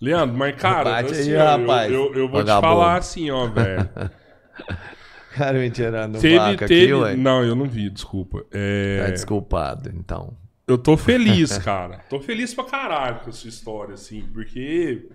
Leandro, 0.02 0.36
mas 0.36 0.58
cara, 0.58 0.98
assim, 1.00 1.32
aí, 1.32 1.38
ó, 1.38 1.58
rapaz. 1.58 1.90
eu, 1.90 2.00
eu, 2.08 2.14
eu 2.16 2.28
vou 2.28 2.40
Vagabundo. 2.40 2.68
te 2.68 2.70
falar 2.70 2.98
assim, 2.98 3.32
ó, 3.32 3.48
velho. 3.48 3.90
Cara, 5.36 5.58
me 5.60 5.70
tirando 5.72 6.20
teve, 6.20 6.58
teve. 6.68 6.84
aqui, 6.86 6.94
ué. 6.94 7.16
não, 7.16 7.44
eu 7.44 7.56
não 7.56 7.66
vi, 7.66 7.90
desculpa. 7.90 8.46
É, 8.52 9.04
Tá 9.06 9.12
desculpado, 9.12 9.90
então. 9.96 10.36
Eu 10.68 10.78
tô 10.78 10.96
feliz, 10.98 11.58
cara. 11.58 12.00
Tô 12.10 12.20
feliz 12.20 12.54
pra 12.54 12.64
caralho 12.66 13.20
com 13.22 13.30
essa 13.30 13.48
história, 13.48 13.94
assim, 13.96 14.22
porque 14.34 15.08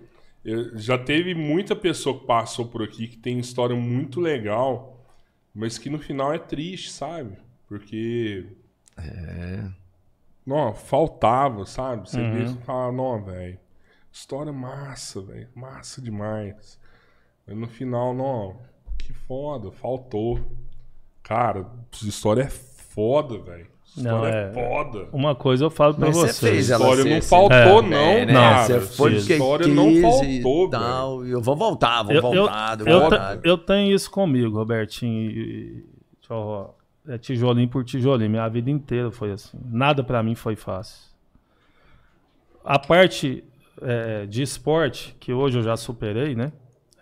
eu- 0.43 0.77
já 0.77 0.97
teve 0.97 1.33
muita 1.35 1.75
pessoa 1.75 2.19
que 2.19 2.25
passou 2.25 2.67
por 2.67 2.83
aqui 2.83 3.07
que 3.07 3.17
tem 3.17 3.39
história 3.39 3.75
muito 3.75 4.19
legal, 4.19 5.03
mas 5.53 5.77
que 5.77 5.89
no 5.89 5.99
final 5.99 6.33
é 6.33 6.37
triste, 6.39 6.91
sabe? 6.91 7.37
Porque. 7.67 8.45
É. 8.97 9.63
Não, 10.45 10.73
faltava, 10.73 11.65
sabe? 11.65 12.09
Você 12.09 12.19
Uhum. 12.21 12.31
vê 12.33 12.43
e 12.45 12.65
fala, 12.65 12.91
não, 12.91 13.21
velho. 13.23 13.59
História 14.11 14.51
massa, 14.53 15.21
velho. 15.21 15.47
Massa 15.53 16.01
demais. 16.01 16.79
Mas 17.45 17.57
no 17.57 17.67
final, 17.67 18.13
não, 18.13 18.57
que 18.97 19.13
foda, 19.13 19.71
faltou. 19.71 20.39
Cara, 21.23 21.65
essa 21.93 22.07
história 22.07 22.43
é 22.43 22.49
foda, 22.49 23.37
velho. 23.39 23.67
Não, 23.97 24.15
História 24.25 24.33
é... 24.35 24.49
é- 24.49 24.53
foda. 24.53 25.07
Uma 25.11 25.33
coisa 25.35 25.65
eu 25.65 25.69
falo 25.71 25.95
pra 25.95 26.07
Mas 26.07 26.15
você 26.15 26.33
vocês. 26.33 26.53
fez 26.53 26.69
ela 26.69 26.83
história 26.83 27.03
ser 27.03 27.09
não 27.09 27.17
assim, 27.17 27.27
faltou, 27.29 27.55
É, 27.57 27.81
não, 27.81 27.97
É, 27.97 28.25
né? 28.25 28.33
cara. 28.33 28.63
Você 28.63 28.79
foi 28.95 29.13
história 29.15 29.65
quis 29.65 29.75
não 29.75 29.89
e 29.89 30.01
faltou, 30.01 30.21
velho. 30.21 30.69
tal, 30.69 31.25
e 31.25 31.31
eu 31.31 31.41
vou 31.41 31.55
voltar, 31.55 32.03
vou 32.03 32.11
Eu, 32.13 32.17
eu, 32.17 32.21
voltar, 32.21 32.79
eu, 32.79 32.85
te- 32.85 32.91
voltar. 32.99 33.39
eu 33.43 33.57
tenho 33.57 33.95
isso 33.95 34.11
comigo, 34.11 34.55
Robertinho. 34.57 35.31
e- 35.31 35.85
eu- 36.29 36.73
é 37.07 37.17
tijolinho 37.17 37.69
por 37.69 37.83
tijolinho. 37.83 38.29
Minha 38.29 38.47
vida 38.49 38.69
inteira 38.69 39.09
foi 39.09 39.31
assim. 39.31 39.57
Nada 39.65 40.03
pra 40.03 40.21
mim 40.21 40.35
foi 40.35 40.55
fácil. 40.55 41.07
A 42.63 42.77
parte 42.77 43.43
é, 43.81 44.25
de 44.25 44.41
esporte, 44.41 45.15
que 45.19 45.31
hoje 45.33 45.57
eu 45.59 45.63
já 45.63 45.75
superei, 45.77 46.35
né? 46.35 46.51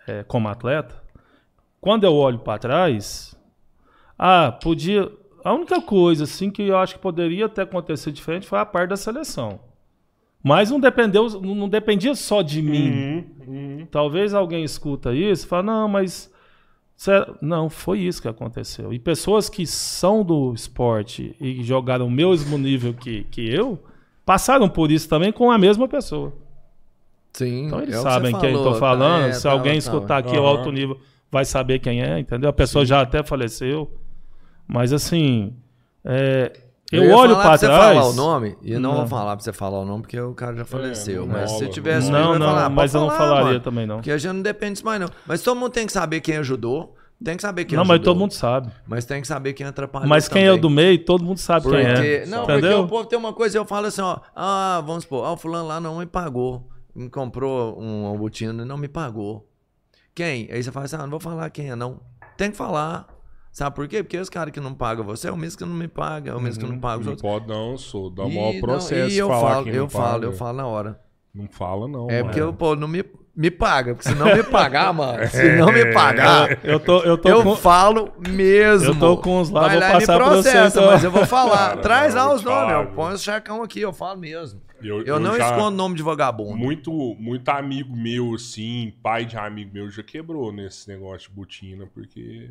é, 0.06 0.22
como 0.22 0.46
atleta. 0.48 1.02
Quando 1.80 2.04
eu 2.04 2.14
olho 2.14 2.38
pra 2.38 2.58
trás, 2.58 3.36
ah, 4.18 4.52
podia. 4.52 5.10
A 5.44 5.52
única 5.54 5.80
coisa 5.80 6.24
assim 6.24 6.50
que 6.50 6.62
eu 6.62 6.76
acho 6.76 6.94
que 6.94 7.00
poderia 7.00 7.48
ter 7.48 7.62
acontecido 7.62 8.12
diferente 8.14 8.46
foi 8.46 8.58
a 8.58 8.66
parte 8.66 8.90
da 8.90 8.96
seleção. 8.96 9.60
Mas 10.42 10.70
não 10.70 10.78
dependeu, 10.80 11.28
não 11.40 11.68
dependia 11.68 12.14
só 12.14 12.42
de 12.42 12.60
mim. 12.62 12.90
Uhum, 12.90 13.24
uhum. 13.46 13.86
Talvez 13.90 14.34
alguém 14.34 14.64
escuta 14.64 15.14
isso 15.14 15.44
e 15.44 15.48
fala, 15.48 15.62
não, 15.64 15.88
mas. 15.88 16.32
Não, 17.42 17.68
foi 17.68 18.00
isso 18.00 18.22
que 18.22 18.28
aconteceu. 18.28 18.92
E 18.92 18.98
pessoas 18.98 19.48
que 19.50 19.66
são 19.66 20.24
do 20.24 20.52
esporte 20.54 21.36
e 21.40 21.62
jogaram 21.62 22.06
o 22.06 22.10
mesmo 22.10 22.56
nível 22.56 22.94
que, 22.94 23.24
que 23.24 23.48
eu, 23.52 23.78
passaram 24.24 24.68
por 24.68 24.90
isso 24.90 25.08
também 25.08 25.30
com 25.30 25.50
a 25.50 25.58
mesma 25.58 25.86
pessoa. 25.86 26.32
Sim, 27.34 27.66
Então 27.66 27.82
eles 27.82 27.94
é 27.94 28.00
o 28.00 28.02
que 28.02 28.10
sabem 28.10 28.30
você 28.32 28.40
quem 28.40 28.54
tô 28.54 28.74
falando. 28.76 29.26
é, 29.28 29.32
Se 29.32 29.42
tá, 29.42 29.52
alguém 29.52 29.72
tá. 29.72 29.78
escutar 29.78 30.16
aqui 30.18 30.36
o 30.36 30.40
Aham. 30.40 30.48
alto 30.48 30.72
nível, 30.72 30.98
vai 31.30 31.44
saber 31.44 31.78
quem 31.80 32.02
é, 32.02 32.18
entendeu? 32.18 32.48
A 32.50 32.52
pessoa 32.52 32.84
já 32.84 33.00
até 33.00 33.22
faleceu. 33.22 33.92
Mas 34.66 34.92
assim. 34.92 35.54
é, 36.04 36.52
eu, 36.92 37.04
ia 37.04 37.16
olho 37.16 37.30
falar 37.34 37.42
para 37.42 37.48
pra 37.50 37.58
você 37.58 37.66
trás. 37.66 37.98
falar 37.98 38.08
o 38.08 38.12
nome, 38.14 38.56
e 38.62 38.72
não, 38.74 38.80
Não. 38.80 38.96
vou 38.98 39.06
falar 39.06 39.36
pra 39.36 39.44
você 39.44 39.52
falar 39.52 39.80
o 39.80 39.84
nome, 39.84 40.02
porque 40.02 40.20
o 40.20 40.34
cara 40.34 40.54
já 40.56 40.64
faleceu. 40.64 41.26
não 41.26 41.32
mas 41.34 41.50
se 41.50 41.58
rola, 41.60 41.68
tivesse 41.70 42.10
Não, 42.10 42.18
eu 42.18 42.32
ia 42.34 42.38
não, 42.38 42.46
falar, 42.46 42.68
mas 42.70 42.94
eu 42.94 43.00
não 43.00 43.10
falar, 43.10 43.18
falaria 43.18 43.44
mano, 43.46 43.60
também, 43.60 43.86
não. 43.86 43.96
Porque 43.96 44.10
a 44.10 44.18
gente 44.18 44.32
não 44.32 44.42
depende 44.42 44.72
disso 44.74 44.84
mais, 44.84 45.00
não. 45.00 45.08
Mas 45.26 45.42
todo 45.42 45.56
mundo 45.58 45.70
tem 45.72 45.86
que 45.86 45.92
saber 45.92 46.20
quem 46.20 46.36
ajudou, 46.36 46.94
tem 47.22 47.36
que 47.36 47.42
saber 47.42 47.64
quem 47.64 47.76
Não, 47.76 47.82
ajudou. 47.82 47.96
mas 47.98 48.04
todo 48.04 48.18
mundo 48.18 48.32
sabe. 48.32 48.70
Mas 48.86 49.04
tem 49.04 49.20
que 49.20 49.26
saber 49.26 49.52
quem 49.52 49.66
atrapalhou 49.66 50.08
Mas 50.08 50.28
quem 50.28 50.42
é 50.42 50.46
também. 50.46 50.58
o 50.58 50.62
do 50.62 50.70
meio, 50.70 51.04
todo 51.04 51.24
mundo 51.24 51.38
sabe 51.38 51.62
Porque, 51.64 51.76
quem 51.82 51.86
é. 51.92 52.26
não, 52.26 52.44
entendeu? 52.44 52.70
porque 52.70 52.74
o 52.74 52.86
povo 52.88 53.04
tem 53.08 53.18
uma 53.18 53.32
coisa, 53.32 53.56
eu 53.58 53.64
falo 53.64 53.86
assim, 53.86 54.02
ó, 54.02 54.18
ah, 54.34 54.82
vamos 54.86 55.04
supor, 55.04 55.24
ah, 55.24 55.32
o 55.32 55.36
fulano 55.36 55.66
lá 55.68 55.80
não 55.80 55.98
me 55.98 56.06
pagou, 56.06 56.68
me 56.94 57.08
comprou 57.08 57.80
um 57.80 58.06
albutino 58.06 58.62
e 58.62 58.66
não 58.66 58.76
me 58.76 58.88
pagou. 58.88 59.48
Quem? 60.16 60.48
Aí 60.50 60.62
você 60.62 60.72
fala 60.72 60.86
assim, 60.86 60.96
ah, 60.96 61.00
não 61.00 61.10
vou 61.10 61.20
falar 61.20 61.50
quem 61.50 61.70
é, 61.70 61.76
não. 61.76 62.00
Tem 62.38 62.50
que 62.50 62.56
falar. 62.56 63.06
Sabe 63.52 63.76
por 63.76 63.86
quê? 63.86 64.02
Porque 64.02 64.16
os 64.18 64.30
caras 64.30 64.50
que 64.50 64.60
não 64.60 64.72
pagam 64.72 65.04
você 65.04 65.28
é 65.28 65.32
o 65.32 65.36
mesmo 65.36 65.58
que 65.58 65.64
não 65.66 65.74
me 65.74 65.86
paga, 65.88 66.30
é 66.30 66.34
o 66.34 66.40
mesmo 66.40 66.64
que 66.64 66.70
não 66.70 66.78
paga 66.80 67.00
os 67.00 67.04
Não 67.06 67.12
outros. 67.12 67.30
pode, 67.30 67.46
não, 67.46 67.76
sou. 67.76 68.10
Dá 68.10 68.24
o 68.24 68.28
maior 68.30 68.54
não, 68.54 68.60
processo 68.62 69.14
e 69.14 69.18
eu 69.18 69.28
falar 69.28 69.50
falo, 69.50 69.64
quem 69.64 69.74
eu 69.74 69.82
não 69.82 69.88
falo, 69.90 70.12
paga. 70.12 70.24
eu 70.26 70.32
falo 70.32 70.56
na 70.56 70.66
hora. 70.66 71.00
Não 71.34 71.48
fala, 71.50 71.86
não. 71.86 72.08
É 72.10 72.14
mano. 72.14 72.24
porque 72.24 72.40
o 72.40 72.52
povo 72.54 72.76
não 72.76 72.88
me, 72.88 73.04
me 73.36 73.50
paga, 73.50 73.94
porque 73.94 74.08
se 74.08 74.14
não 74.14 74.26
me 74.34 74.42
pagar, 74.42 74.90
mano, 74.96 75.26
se 75.28 75.52
não 75.56 75.70
me 75.70 75.92
pagar, 75.92 76.64
Eu 76.64 76.80
tô, 76.80 77.02
eu 77.02 77.18
tô 77.18 77.28
eu 77.28 77.42
com... 77.42 77.54
falo 77.56 78.10
mesmo. 78.26 78.88
Eu 78.92 78.98
tô 78.98 79.16
com 79.18 79.38
os 79.40 79.50
lá, 79.50 79.60
Vai 79.62 79.70
vou 79.72 79.80
lá 79.80 79.92
passar 79.92 80.12
e 80.14 80.18
me 80.18 80.24
pra 80.24 80.28
você, 80.34 80.50
processa, 80.50 80.78
então. 80.80 80.90
mas 80.92 81.04
eu 81.04 81.10
vou 81.10 81.26
falar. 81.26 81.68
Cara, 81.76 81.80
Traz 81.82 82.14
lá 82.14 82.24
eu 82.24 82.32
os 82.34 82.42
nomes, 82.42 82.58
falar, 82.68 82.82
eu 82.84 82.86
ponho 82.92 83.14
os 83.14 83.22
checão 83.22 83.62
aqui, 83.62 83.80
eu 83.82 83.92
falo 83.92 84.18
mesmo. 84.18 84.60
Eu, 84.82 85.02
Eu, 85.04 85.18
não 85.18 85.36
já- 85.36 85.46
escondo 85.50 85.76
nome 85.76 85.94
de 85.96 86.02
vagabundo. 86.02 86.56
Muito, 86.56 86.92
muito 87.18 87.48
amigo 87.48 87.96
meu, 87.96 88.34
assim, 88.34 88.92
pai 89.02 89.24
de 89.24 89.36
amigo 89.36 89.72
meu, 89.72 89.90
já 89.90 90.02
quebrou 90.02 90.52
nesse 90.52 90.88
negócio 90.88 91.28
de 91.30 91.34
botina, 91.34 91.86
porque 91.86 92.50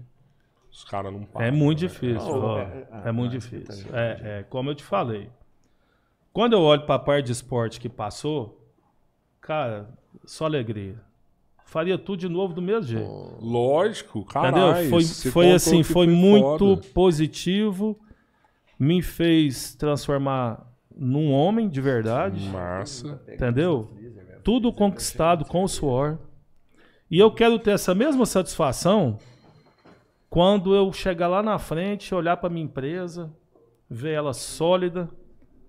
os 0.72 0.84
caras 0.84 1.14
não 1.14 1.24
pagam. 1.24 1.48
É 1.48 1.52
muito 1.52 1.82
né? 1.84 1.88
difícil, 1.88 2.28
Oh, 2.36 2.46
ó. 2.46 2.60
é- 2.60 2.88
É, 3.06 3.12
muito 3.12 3.32
difícil. 3.32 3.88
É, 3.96 4.40
é, 4.40 4.44
como 4.50 4.70
eu 4.72 4.76
te 4.76 4.84
falei. 4.84 5.30
Quando 6.34 6.54
eu 6.54 6.62
olho 6.62 6.86
para 6.86 6.96
a 6.96 7.00
parte 7.00 7.28
de 7.28 7.32
esporte 7.32 7.80
que 7.80 7.88
passou, 7.88 8.62
cara, 9.40 9.88
só 10.26 10.46
alegria. 10.46 11.00
Faria 11.64 11.98
tudo 11.98 12.20
de 12.20 12.30
novo 12.30 12.54
do 12.54 12.62
mesmo 12.62 12.84
jeito. 12.84 13.38
Lógico, 13.40 14.20
Entendeu? 14.20 14.42
caralho. 14.42 14.90
Foi, 14.90 15.04
foi 15.04 15.52
assim, 15.52 15.78
que 15.78 15.84
foi, 15.84 16.08
muito 16.08 16.76
foda. 16.76 16.82
positivo. 16.94 18.00
Me 18.78 19.02
fez 19.02 19.74
transformar 19.76 20.66
num 20.98 21.32
homem 21.32 21.68
de 21.70 21.82
verdade. 21.82 22.48
Massa. 22.50 23.22
Entendeu? 23.28 23.92
Tudo 24.44 24.72
conquistado 24.72 25.46
com 25.46 25.64
o 25.64 25.68
suor. 25.68 26.18
E 27.10 27.20
eu 27.20 27.32
quero 27.32 27.60
ter 27.60 27.72
essa 27.72 27.94
mesma 27.96 28.26
satisfação 28.26 29.18
quando 30.30 30.76
eu 30.76 30.92
chegar 30.92 31.28
lá 31.28 31.42
na 31.42 31.58
frente, 31.58 32.14
olhar 32.14 32.38
para 32.38 32.50
minha 32.50 32.66
empresa, 32.66 33.32
ver 33.90 34.12
ela 34.14 34.34
sólida, 34.34 35.10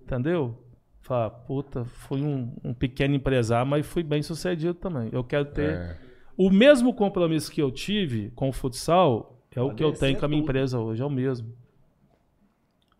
entendeu? 0.03 0.63
Falar, 1.01 1.31
puta, 1.31 1.85
fui 1.85 2.21
um, 2.21 2.53
um 2.65 2.75
pequeno 2.75 3.15
empresário, 3.15 3.67
mas 3.71 3.87
fui 3.87 4.03
bem 4.03 4.23
sucedido 4.23 4.75
também. 4.75 5.09
Eu 5.13 5.23
quero 5.23 5.45
ter 5.47 5.71
É. 5.71 5.97
o 6.37 6.51
mesmo 6.51 6.93
compromisso 6.93 7.51
que 7.51 7.63
eu 7.63 7.71
tive 7.71 8.31
com 8.31 8.49
o 8.49 8.53
futsal, 8.53 9.41
é 9.55 9.61
o 9.63 9.73
que 9.75 9.85
eu 9.85 9.93
tenho 9.93 10.19
com 10.19 10.25
a 10.25 10.29
minha 10.29 10.43
empresa 10.43 10.79
hoje, 10.81 11.01
é 11.01 11.07
o 11.07 11.11
mesmo. 11.11 11.55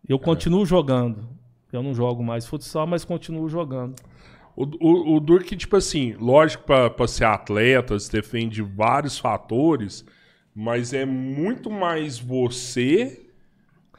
Eu 0.07 0.17
continuo 0.17 0.65
jogando. 0.65 1.27
Eu 1.71 1.83
não 1.83 1.93
jogo 1.93 2.23
mais 2.23 2.45
futsal, 2.45 2.87
mas 2.87 3.03
continuo 3.03 3.49
jogando. 3.49 3.95
O, 4.55 4.63
o, 4.79 5.15
o 5.17 5.19
Durk, 5.19 5.55
tipo 5.55 5.75
assim, 5.75 6.15
lógico, 6.19 6.63
pra, 6.63 6.89
pra 6.89 7.07
ser 7.07 7.25
atleta, 7.25 7.99
você 7.99 8.11
defende 8.11 8.61
vários 8.61 9.19
fatores, 9.19 10.03
mas 10.55 10.93
é 10.93 11.05
muito 11.05 11.69
mais 11.69 12.17
você, 12.17 13.21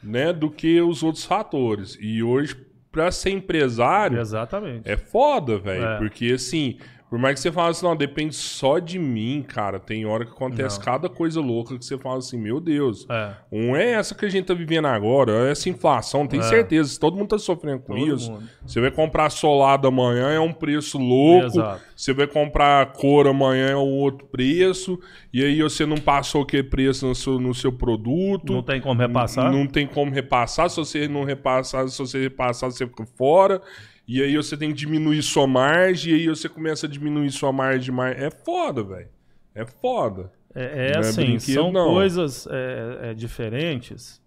né, 0.03 0.33
do 0.33 0.51
que 0.51 0.81
os 0.81 1.03
outros 1.03 1.25
fatores. 1.25 1.97
E 2.01 2.23
hoje, 2.23 2.57
pra 2.91 3.13
ser 3.13 3.31
empresário, 3.31 4.19
Exatamente. 4.19 4.89
é 4.89 4.97
foda, 4.97 5.59
velho. 5.59 5.85
É. 5.85 5.99
Porque, 5.99 6.33
assim, 6.33 6.79
por 7.09 7.19
mais 7.19 7.35
que 7.35 7.41
você 7.41 7.51
fale 7.51 7.71
assim, 7.71 7.87
não, 7.87 7.97
depende 7.97 8.35
só 8.35 8.79
de 8.79 8.99
mim, 8.99 9.43
cara, 9.47 9.79
tem 9.81 10.05
hora 10.05 10.25
que 10.27 10.33
acontece 10.33 10.77
Não. 10.79 10.85
cada 10.85 11.09
coisa 11.09 11.41
louca 11.41 11.79
que 11.79 11.85
você 11.85 11.97
fala 11.97 12.19
assim, 12.19 12.39
meu 12.39 12.61
Deus. 12.61 13.07
É. 13.09 13.33
Um 13.51 13.75
é 13.75 13.93
essa 13.93 14.15
que 14.15 14.27
a 14.27 14.29
gente 14.29 14.45
tá 14.47 14.55
vivendo 14.55 14.87
agora, 14.87 15.49
essa 15.51 15.69
inflação, 15.69 16.27
tenho 16.27 16.43
É. 16.43 16.47
certeza, 16.47 16.99
todo 17.01 17.17
mundo 17.17 17.29
tá 17.29 17.39
sofrendo 17.39 17.81
com 17.81 17.95
Todo 17.95 18.15
isso. 18.15 18.31
mundo. 18.33 18.49
Você 18.67 18.81
vai 18.81 18.91
comprar 18.91 19.31
solado 19.31 19.89
amanhã 19.89 20.31
é 20.31 20.41
um 20.41 20.53
preço 20.53 20.99
louco. 20.99 21.47
Exato. 21.47 21.83
Você 21.97 22.13
vai 22.13 22.27
comprar 22.27 22.93
cor 22.93 23.27
amanhã 23.27 23.69
é 23.71 23.77
um 23.77 23.81
outro 23.97 24.27
preço. 24.27 24.99
E 25.33 25.43
aí 25.43 25.63
você 25.63 25.87
não 25.87 25.97
passou 25.97 26.43
aquele 26.43 26.65
preço 26.65 27.07
no 27.07 27.15
seu, 27.15 27.39
no 27.41 27.55
seu 27.55 27.73
produto. 27.73 28.53
Não 28.53 28.63
tem 28.63 28.81
como 28.81 29.01
repassar. 29.01 29.51
Não 29.51 29.67
tem 29.67 29.87
como 29.87 30.13
repassar. 30.13 30.69
Se 30.69 30.77
você 30.77 31.09
não 31.09 31.25
repassar, 31.25 31.89
se 31.89 31.99
você 31.99 32.21
repassar, 32.21 32.71
você 32.71 32.87
fica 32.87 33.05
fora. 33.17 33.61
E 34.09 34.23
aí 34.23 34.35
você 34.37 34.57
tem 34.57 34.71
que 34.71 34.75
diminuir 34.77 35.23
sua 35.23 35.47
margem. 35.47 36.15
E 36.15 36.17
aí 36.21 36.29
você 36.29 36.49
começa 36.49 36.87
a 36.87 36.89
diminuir 36.89 37.31
sua 37.31 37.53
margem. 37.53 37.95
mar- 37.95 38.19
É 38.19 38.31
foda, 38.31 38.83
velho. 38.83 39.09
É 39.55 39.67
foda. 39.67 40.33
É, 40.55 40.89
é 40.89 40.91
é 40.93 40.99
assim, 40.99 41.39
são 41.39 41.71
não. 41.71 41.91
coisas 41.91 42.47
é, 42.51 43.11
é, 43.11 43.15
diferentes, 43.15 44.21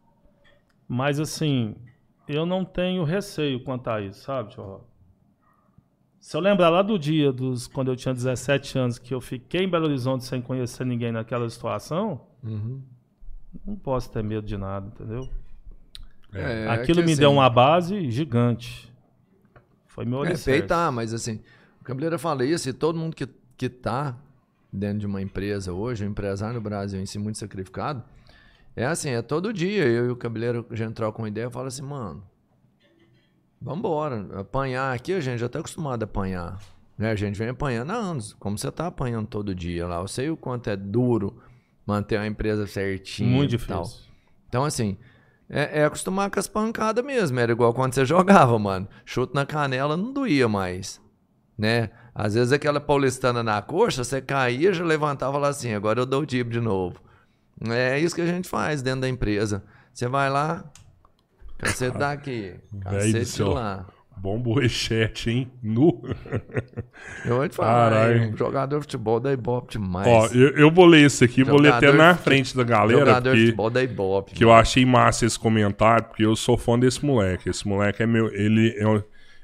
mas 0.88 1.20
assim, 1.20 1.76
eu 2.28 2.46
não 2.46 2.64
tenho 2.64 3.04
receio 3.04 3.64
quanto 3.64 3.88
a 3.90 4.00
isso, 4.02 4.22
sabe, 4.22 4.52
tio? 4.52 4.82
Se 6.20 6.38
eu 6.38 6.42
lembrar 6.42 6.70
lá 6.70 6.84
do 6.84 7.00
dia 7.00 7.32
dos 7.32 7.66
quando 7.66 7.90
eu 7.90 7.96
tinha 7.96 8.14
17 8.14 8.78
anos 8.78 9.00
que 9.00 9.12
eu 9.14 9.20
fiquei 9.20 9.64
em 9.64 9.68
Belo 9.70 9.88
Horizonte 9.88 10.24
sem 10.24 10.40
conhecer 10.42 10.86
ninguém 10.86 11.12
naquela 11.12 11.50
situação, 11.50 12.22
Uhum. 12.44 12.82
não 13.66 13.76
posso 13.76 14.12
ter 14.12 14.24
medo 14.24 14.46
de 14.46 14.56
nada, 14.58 14.88
entendeu? 14.88 15.28
É, 16.34 16.68
Aquilo 16.68 17.00
que 17.00 17.06
me 17.08 17.12
assim, 17.14 17.22
deu 17.22 17.32
uma 17.32 17.50
base 17.50 18.10
gigante. 18.12 18.91
Foi 19.94 20.06
meu 20.06 20.20
É, 20.24 20.30
alicerce. 20.30 20.60
peitar, 20.60 20.92
mas 20.92 21.14
assim, 21.14 21.40
o 21.80 21.84
Cabeleira 21.84 22.18
fala 22.18 22.46
isso 22.46 22.68
e 22.70 22.74
todo 22.74 22.98
mundo 22.98 23.16
que, 23.16 23.28
que 23.58 23.70
tá 23.70 24.18
dentro 24.72 25.00
de 25.00 25.06
uma 25.06 25.22
empresa 25.22 25.74
hoje, 25.74 26.06
um 26.06 26.10
empresário 26.10 26.56
no 26.56 26.62
Brasil 26.62 27.00
em 27.00 27.06
si 27.06 27.20
muito 27.20 27.38
sacrificado, 27.38 28.04
é 28.76 28.86
assim, 28.86 29.10
é 29.10 29.22
todo 29.22 29.52
dia 29.52 29.86
eu 29.86 30.06
e 30.08 30.10
o 30.10 30.16
Cabeleiro, 30.16 30.66
a 30.70 30.76
gente 30.76 30.94
troca 30.94 31.22
uma 31.22 31.28
ideia 31.28 31.48
e 31.48 31.52
fala 31.52 31.68
assim, 31.68 31.82
mano, 31.82 32.24
Vambora. 33.62 34.28
Apanhar 34.40 34.94
aqui, 34.94 35.14
a 35.14 35.20
gente 35.20 35.40
já 35.40 35.48
tá 35.50 35.60
acostumado 35.60 36.02
a 36.04 36.06
apanhar. 36.06 36.60
Né? 36.98 37.12
A 37.12 37.16
gente 37.16 37.38
vem 37.38 37.50
apanhando 37.50 37.92
há 37.92 37.96
anos. 37.96 38.34
Como 38.34 38.58
você 38.58 38.72
tá 38.72 38.88
apanhando 38.88 39.28
todo 39.28 39.54
dia 39.54 39.86
lá. 39.88 39.98
Eu 40.00 40.08
sei 40.08 40.30
o 40.30 40.38
quanto 40.38 40.70
é 40.70 40.76
duro 40.76 41.38
manter 41.86 42.18
uma 42.18 42.26
empresa 42.28 42.66
certinha. 42.66 43.30
Muito 43.30 43.54
e 43.56 43.58
tal. 43.60 43.84
difícil. 43.84 44.06
Então, 44.50 44.64
assim, 44.66 44.98
é, 45.54 45.82
é 45.82 45.86
acostumar 45.86 46.32
com 46.32 46.40
as 46.40 46.48
pancadas 46.48 47.04
mesmo. 47.04 47.38
Era 47.38 47.52
igual 47.52 47.74
quando 47.74 47.94
você 47.94 48.06
jogava, 48.06 48.58
mano. 48.58 48.88
Chute 49.04 49.36
na 49.36 49.46
canela 49.46 49.98
não 49.98 50.14
doía 50.14 50.48
mais. 50.48 51.02
Né? 51.58 51.90
Às 52.16 52.34
vezes 52.34 52.54
aquela 52.54 52.80
paulistana 52.80 53.44
na 53.44 53.62
coxa, 53.62 54.04
você 54.04 54.22
caía, 54.22 54.74
já 54.74 54.84
levantava 54.84 55.38
lá 55.38 55.50
assim, 55.50 55.74
agora 55.74 56.00
eu 56.00 56.06
dou 56.06 56.22
o 56.22 56.26
tipo 56.26 56.50
de 56.50 56.62
novo. 56.62 56.96
É 57.70 58.00
isso 58.00 58.16
que 58.16 58.22
a 58.22 58.26
gente 58.26 58.48
faz 58.48 58.82
dentro 58.82 59.02
da 59.02 59.10
empresa. 59.10 59.64
Você 59.94 60.08
vai 60.08 60.30
lá, 60.30 60.64
cacete 61.58 61.98
daqui, 61.98 62.56
cacete 62.82 63.26
céu. 63.26 63.54
Lá. 64.22 64.32
Bom 64.32 64.40
boechete, 64.40 65.30
hein? 65.30 65.52
Nu. 65.62 66.02
Eu 67.26 67.38
vou 67.38 67.50
te 67.50 67.56
falar, 67.56 68.16
hein, 68.16 68.34
jogador 68.38 68.78
de 68.78 68.84
futebol 68.84 69.20
dá 69.20 69.32
ibope 69.34 69.74
demais. 69.74 70.08
Ó, 70.08 70.28
eu, 70.28 70.50
eu 70.58 70.72
vou 70.72 70.86
ler 70.86 71.06
esse 71.06 71.24
aqui, 71.24 71.44
vou 71.44 71.60
ler 71.60 71.74
até 71.74 71.88
Jogador 71.88 72.04
na 72.06 72.14
de 72.14 72.20
frente 72.20 72.56
da 72.56 72.64
galera, 72.64 73.00
jogador 73.00 73.22
de 73.22 73.30
porque 73.30 73.46
futebol 73.46 73.70
dá 73.70 73.84
ibope. 73.84 74.34
que 74.34 74.44
eu 74.44 74.52
achei 74.52 74.86
massa 74.86 75.26
esse 75.26 75.38
comentário, 75.40 76.06
porque 76.06 76.26
eu 76.26 76.36
sou 76.36 76.58
fã 76.58 76.78
desse 76.78 77.06
moleque. 77.06 77.50
Esse 77.50 77.68
moleque 77.68 78.04
é 78.04 78.06
meu, 78.08 78.28
ele 78.34 78.76
é 78.78 78.88
um 78.88 79.02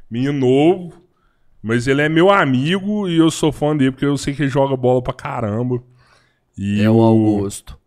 menino 0.10 0.34
novo, 0.34 0.94
mas 1.62 1.88
ele 1.88 2.02
é 2.02 2.10
meu 2.10 2.30
amigo 2.30 3.08
e 3.10 3.18
eu 3.18 3.30
sou 3.32 3.52
fã 3.52 3.76
dele 3.76 3.92
porque 3.92 4.06
eu 4.06 4.18
sei 4.18 4.34
que 4.34 4.44
ele 4.44 4.50
joga 4.50 4.76
bola 4.78 5.02
pra 5.02 5.14
caramba. 5.14 5.82
E 6.58 6.82
É 6.82 6.90
o 6.90 7.02
Augusto. 7.02 7.78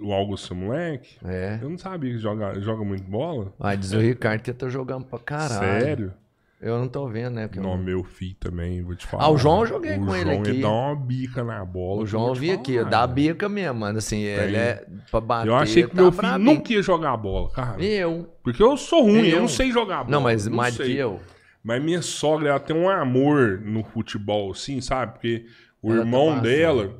O 0.00 0.12
Augusto 0.12 0.54
moleque? 0.54 1.16
É. 1.24 1.58
Eu 1.62 1.70
não 1.70 1.78
sabia 1.78 2.12
que 2.12 2.18
joga, 2.18 2.60
joga 2.60 2.84
muito 2.84 3.04
bola. 3.04 3.52
Vai, 3.58 3.76
diz 3.76 3.92
o 3.92 3.98
Ricardo 3.98 4.42
que 4.42 4.52
tá 4.52 4.68
jogando 4.68 5.04
pra 5.06 5.18
caralho. 5.18 5.58
Sério? 5.82 6.14
Eu 6.60 6.78
não 6.78 6.88
tô 6.88 7.06
vendo, 7.06 7.34
né? 7.34 7.48
eu 7.54 7.62
Não, 7.62 7.76
não- 7.76 7.82
meu 7.84 8.02
filho 8.02 8.34
também, 8.40 8.82
vou 8.82 8.94
te 8.96 9.06
falar. 9.06 9.24
Ah, 9.24 9.28
o 9.30 9.36
João 9.36 9.60
eu 9.60 9.66
joguei 9.66 9.96
O 9.98 10.06
com 10.06 10.16
ele 10.16 10.30
João, 10.30 10.40
aqui. 10.42 10.60
dá 10.62 10.68
uma 10.70 10.96
bica 10.96 11.44
na 11.44 11.64
bola. 11.64 12.02
O 12.02 12.06
João 12.06 12.24
eu 12.24 12.28
eu 12.30 12.34
vi 12.34 12.46
te 12.48 12.52
aqui, 12.54 12.76
falar, 12.78 12.90
dá 12.90 13.06
velho. 13.06 13.14
bica 13.14 13.48
mesmo, 13.48 13.80
mano. 13.80 13.98
Assim, 13.98 14.20
ele 14.22 14.56
é 14.56 14.86
pra 15.10 15.20
bater. 15.20 15.48
Eu 15.48 15.54
achei 15.56 15.82
que 15.84 15.94
tá 15.94 16.02
meu 16.02 16.10
filho 16.12 16.38
nunca 16.38 16.72
ia 16.72 16.82
jogar 16.82 17.16
bola, 17.18 17.50
cara. 17.50 17.82
Eu. 17.82 18.28
Porque 18.42 18.62
eu 18.62 18.74
sou 18.76 19.02
ruim, 19.02 19.26
eu, 19.28 19.36
Eu. 19.36 19.40
não 19.40 19.48
sei 19.48 19.70
jogar 19.70 19.98
bola. 19.98 20.10
Não, 20.10 20.20
mas 20.22 20.46
não 20.46 20.56
mais 20.56 20.76
que 20.76 20.96
eu. 20.96 21.20
Mas 21.62 21.82
minha 21.82 22.00
sogra, 22.00 22.48
ela 22.50 22.60
tem 22.60 22.74
um 22.76 22.88
amor 22.88 23.60
no 23.62 23.82
futebol, 23.84 24.50
assim, 24.50 24.80
sabe? 24.80 25.12
Porque 25.12 25.44
o 25.82 25.88
Ela 25.90 26.00
tá 26.00 26.04
irmão 26.06 26.26
passando. 26.28 26.42
dela 26.42 26.94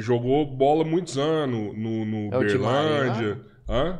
jogou 0.00 0.44
bola 0.46 0.84
muitos 0.84 1.16
anos 1.18 1.76
no, 1.76 2.04
no 2.04 2.32
É 2.34 2.36
o 2.36 2.40
Berlândia. 2.40 3.40
Hã? 3.68 3.98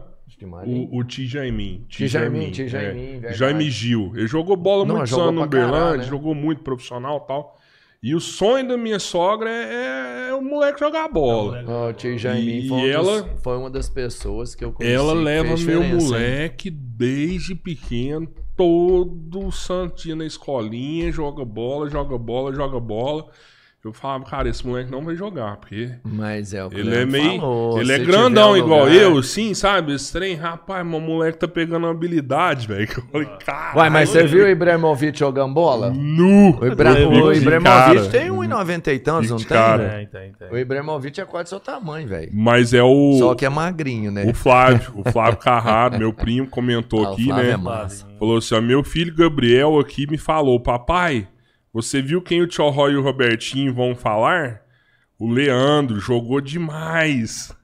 O, 0.66 0.98
o 0.98 1.04
Tijaimin. 1.04 1.84
Tijaimin, 1.88 2.50
Tijaimin, 2.50 3.12
verdade. 3.12 3.36
Jaime 3.36 3.70
Gil. 3.70 4.12
Ele 4.14 4.26
jogou 4.26 4.56
bola 4.56 4.84
Não, 4.86 4.94
muitos 4.94 5.10
jogou 5.10 5.28
anos 5.28 5.40
no 5.42 5.46
Berlândia, 5.48 5.96
né? 5.98 6.04
jogou 6.04 6.34
muito 6.34 6.62
profissional 6.62 7.22
e 7.24 7.26
tal. 7.26 7.56
E 8.02 8.14
o 8.14 8.20
sonho 8.20 8.66
da 8.66 8.76
minha 8.78 8.98
sogra 8.98 9.50
é, 9.50 10.28
é 10.30 10.34
o 10.34 10.40
moleque 10.40 10.80
jogar 10.80 11.08
bola. 11.08 11.62
Ó, 11.66 11.88
o 11.90 11.92
tio 11.92 12.16
Jaimin 12.16 12.60
E 12.60 12.68
foi, 12.68 12.78
um 12.78 12.86
ela- 12.86 13.22
dos- 13.22 13.42
foi 13.42 13.56
uma 13.58 13.68
das 13.68 13.88
pessoas 13.90 14.54
que 14.54 14.64
eu 14.64 14.72
conheci. 14.72 14.94
Ela 14.94 15.12
leva 15.12 15.48
meu 15.48 15.56
diferença, 15.56 15.94
hein? 15.96 16.10
moleque 16.10 16.70
desde 16.70 17.54
pequeno, 17.54 18.26
todo 18.56 19.50
santinho 19.52 20.16
na 20.16 20.24
escolinha, 20.24 21.12
joga 21.12 21.44
bola, 21.44 21.90
joga 21.90 22.16
bola, 22.16 22.54
joga 22.54 22.80
bola. 22.80 23.26
Eu 23.82 23.94
falava, 23.94 24.24
cara, 24.26 24.46
esse 24.46 24.66
moleque 24.66 24.90
não 24.90 25.00
vai 25.02 25.16
jogar, 25.16 25.56
porque 25.56 25.90
Mas 26.04 26.52
é 26.52 26.62
o 26.62 26.68
que 26.68 26.76
ele 26.80 26.94
é 26.94 27.06
meio. 27.06 27.40
falou, 27.40 27.80
ele 27.80 27.92
é 27.92 27.98
grandão 27.98 28.54
igual 28.54 28.80
lugar- 28.80 28.94
eu, 28.94 29.22
sim, 29.22 29.54
sabe? 29.54 29.94
Esse 29.94 30.12
trem, 30.12 30.34
rapaz, 30.34 30.86
meu 30.86 31.00
moleque 31.00 31.38
tá 31.38 31.48
pegando 31.48 31.84
uma 31.86 31.90
habilidade, 31.90 32.68
velho. 32.68 32.86
que 32.86 32.98
Eu 32.98 33.04
falei, 33.10 33.28
cara. 33.42 33.78
Uai, 33.78 33.88
mas 33.88 34.10
você 34.10 34.26
viu 34.26 34.44
o 34.44 34.48
Ibrahimovic 34.48 35.18
jogando 35.18 35.54
bola? 35.54 35.88
Nu! 35.88 36.58
O, 36.60 36.66
Ibra... 36.66 36.92
O 36.92 37.32
Ibrahimovic 37.32 38.10
tem 38.10 38.28
1,90 38.28 38.88
e 38.92 38.98
tantos, 38.98 39.30
não 39.30 39.36
de 39.38 39.46
tem? 39.46 39.56
cara. 39.56 39.88
Tem, 39.88 40.06
tem, 40.08 40.32
tem. 40.34 40.48
O 40.50 40.58
Ibrahimovic 40.58 41.18
é 41.18 41.24
quase 41.24 41.48
seu 41.48 41.58
tamanho, 41.58 42.06
velho. 42.06 42.30
Mas 42.34 42.74
é 42.74 42.82
o. 42.82 43.16
Só 43.18 43.34
que 43.34 43.46
é 43.46 43.48
magrinho, 43.48 44.10
né? 44.10 44.26
O 44.26 44.34
Flávio, 44.34 44.92
o 44.94 45.10
Flávio 45.10 45.38
Carrado, 45.38 45.98
meu 45.98 46.12
primo, 46.12 46.46
comentou 46.46 47.06
Ah, 47.06 47.12
aqui, 47.12 47.32
né? 47.32 47.52
é 47.52 47.56
massa. 47.56 48.06
Falou 48.18 48.36
assim: 48.36 48.54
ó, 48.54 48.60
meu 48.60 48.84
filho 48.84 49.14
Gabriel 49.16 49.78
aqui 49.78 50.06
me 50.06 50.18
falou, 50.18 50.60
papai, 50.60 51.26
você 51.72 52.00
viu 52.02 52.20
quem 52.22 52.42
o 52.42 52.46
Tio 52.46 52.68
Roy 52.70 52.92
e 52.92 52.96
o 52.96 53.02
Robertinho 53.02 53.72
vão 53.74 53.94
falar? 53.94 54.62
O 55.18 55.30
Leandro 55.30 55.98
jogou 56.00 56.40
demais. 56.40 57.54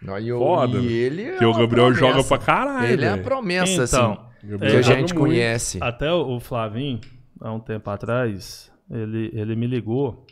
Não, 0.00 0.18
e, 0.18 0.32
o- 0.32 0.38
Foda, 0.38 0.78
e 0.78 0.92
ele 0.92 1.22
é 1.24 1.30
Porque 1.32 1.44
o 1.44 1.52
Gabriel 1.52 1.92
promessa. 1.92 2.00
joga 2.00 2.24
pra 2.24 2.38
caralho. 2.38 2.86
Ele 2.92 3.04
é 3.04 3.08
a 3.10 3.18
promessa, 3.18 3.84
Então, 3.84 4.12
assim, 4.40 4.58
que 4.58 4.64
a 4.64 4.68
é, 4.78 4.82
gente 4.82 5.14
muito. 5.14 5.14
conhece. 5.14 5.78
Até 5.80 6.12
o 6.12 6.36
o 6.36 6.40
Flavinho, 6.40 7.00
há 7.40 7.52
um 7.52 7.60
tempo 7.60 7.88
atrás, 7.90 8.70
ele, 8.90 9.30
ele 9.32 9.54
me 9.56 9.66
ligou. 9.66 10.26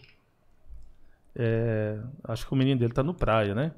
É, 1.37 1.99
acho 2.25 2.47
que 2.47 2.53
o 2.53 2.57
menino 2.57 2.81
dele 2.81 2.93
tá 2.93 3.03
no 3.03 3.15
praia, 3.15 3.55
né? 3.55 3.73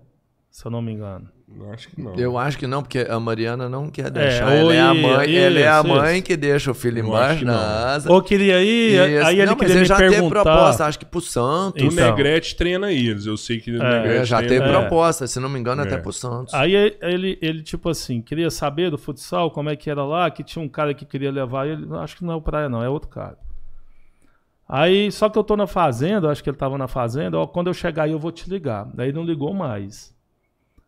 Se 0.51 0.66
eu 0.66 0.70
não 0.70 0.81
me 0.82 0.93
engano. 0.93 1.28
Acho 1.73 1.89
que 1.89 2.01
não. 2.01 2.15
Eu 2.16 2.37
acho 2.39 2.59
que 2.59 2.66
não, 2.66 2.83
porque 2.83 2.99
a 3.09 3.19
Mariana 3.20 3.69
não 3.69 3.89
quer 3.89 4.11
deixar. 4.11 4.47
ou 4.47 4.53
ela 4.70 4.74
é 4.74 4.81
a 4.81 4.95
mãe, 4.95 5.37
ela 5.37 5.59
é 5.59 5.69
a 5.69 5.79
isso, 5.81 5.89
mãe 5.89 6.15
isso. 6.16 6.23
que 6.24 6.37
deixa 6.37 6.70
o 6.70 6.74
filho 6.74 6.99
Eu 6.99 7.07
embaixo 7.07 7.45
na 7.45 7.93
asa. 7.95 8.11
Ou 8.12 8.20
queria 8.23 8.62
ir, 8.62 8.93
Isso. 9.19 9.27
aí 9.27 9.37
ele 9.39 9.47
não, 9.47 9.53
mas 9.53 9.59
queria 9.61 9.73
ele 9.74 9.81
me 9.81 9.87
já 9.87 9.97
teve 9.97 10.11
perguntar. 10.11 10.43
proposta, 10.43 10.85
acho 10.87 10.99
que 10.99 11.05
pro 11.05 11.20
Santos. 11.20 11.83
O 11.83 11.87
Então. 11.87 12.05
Negrete 12.11 12.57
treina 12.57 12.91
eles. 12.93 13.27
Eu 13.27 13.37
sei 13.37 13.61
que 13.61 13.70
o 13.70 13.83
É, 13.83 13.97
Negrete 13.99 14.20
É, 14.20 14.24
já 14.24 14.41
teve 14.41 14.57
É. 14.65 14.69
proposta, 14.69 15.27
se 15.27 15.39
não 15.41 15.49
me 15.49 15.59
engano, 15.59 15.83
até 15.83 15.95
É. 15.95 15.99
pro 15.99 16.12
Santos. 16.12 16.53
Aí 16.55 16.74
ele, 17.01 17.39
ele, 17.41 17.62
tipo 17.62 17.89
assim, 17.89 18.20
queria 18.20 18.51
saber 18.51 18.91
do 18.91 18.99
futsal, 18.99 19.51
como 19.51 19.70
é 19.70 19.77
que 19.77 19.89
era 19.91 20.05
lá, 20.05 20.31
que 20.31 20.43
tinha 20.43 20.65
um 20.65 20.69
cara 20.69 20.93
que 20.95 21.05
queria 21.05 21.31
levar 21.31 21.66
ele. 21.69 21.87
Acho 21.97 22.16
que 22.16 22.24
não 22.24 22.33
é 22.33 22.37
o 22.37 22.41
praia, 22.43 22.69
não, 22.69 22.83
é 22.83 22.89
outro 22.89 23.09
cara. 23.09 23.37
Aí, 24.69 25.12
só 25.12 25.29
que 25.29 25.39
eu 25.39 25.45
tô 25.45 25.57
na 25.57 25.66
fazenda, 25.66 26.31
acho 26.31 26.43
que 26.43 26.49
ele 26.49 26.57
tava 26.57 26.79
na 26.79 26.89
fazenda, 26.89 27.39
ó, 27.39 27.47
quando 27.47 27.66
eu 27.66 27.74
chegar 27.74 28.05
aí 28.05 28.12
eu 28.12 28.19
vou 28.19 28.33
te 28.33 28.49
ligar. 28.49 28.89
Daí 28.95 29.12
não 29.12 29.23
ligou 29.23 29.53
mais. 29.53 30.12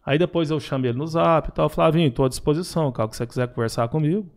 Aí 0.05 0.19
depois 0.19 0.51
eu 0.51 0.61
chamei 0.61 0.91
ele 0.91 0.99
no 0.99 1.07
zap 1.07 1.49
e 1.49 1.53
tal, 1.53 1.69
Flavinho, 1.69 2.11
tô 2.11 2.25
à 2.25 2.29
disposição, 2.29 2.91
cara, 2.93 3.09
que 3.09 3.17
você 3.17 3.27
quiser 3.27 3.49
conversar 3.49 3.89
comigo. 3.89 4.29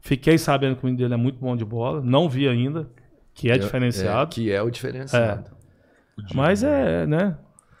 Fiquei 0.00 0.38
sabendo 0.38 0.76
que 0.76 0.82
o 0.84 0.86
menino 0.86 0.98
dele 1.02 1.14
é 1.14 1.16
muito 1.16 1.38
bom 1.40 1.56
de 1.56 1.64
bola, 1.64 2.00
não 2.00 2.28
vi 2.28 2.46
ainda, 2.48 2.88
que 3.34 3.50
é, 3.50 3.54
É, 3.54 3.58
diferenciado. 3.58 4.30
que 4.30 4.50
é 4.52 4.62
o 4.62 4.70
diferenciado. 4.70 5.50
Mas 6.34 6.62
é, 6.62 7.06
né? 7.06 7.36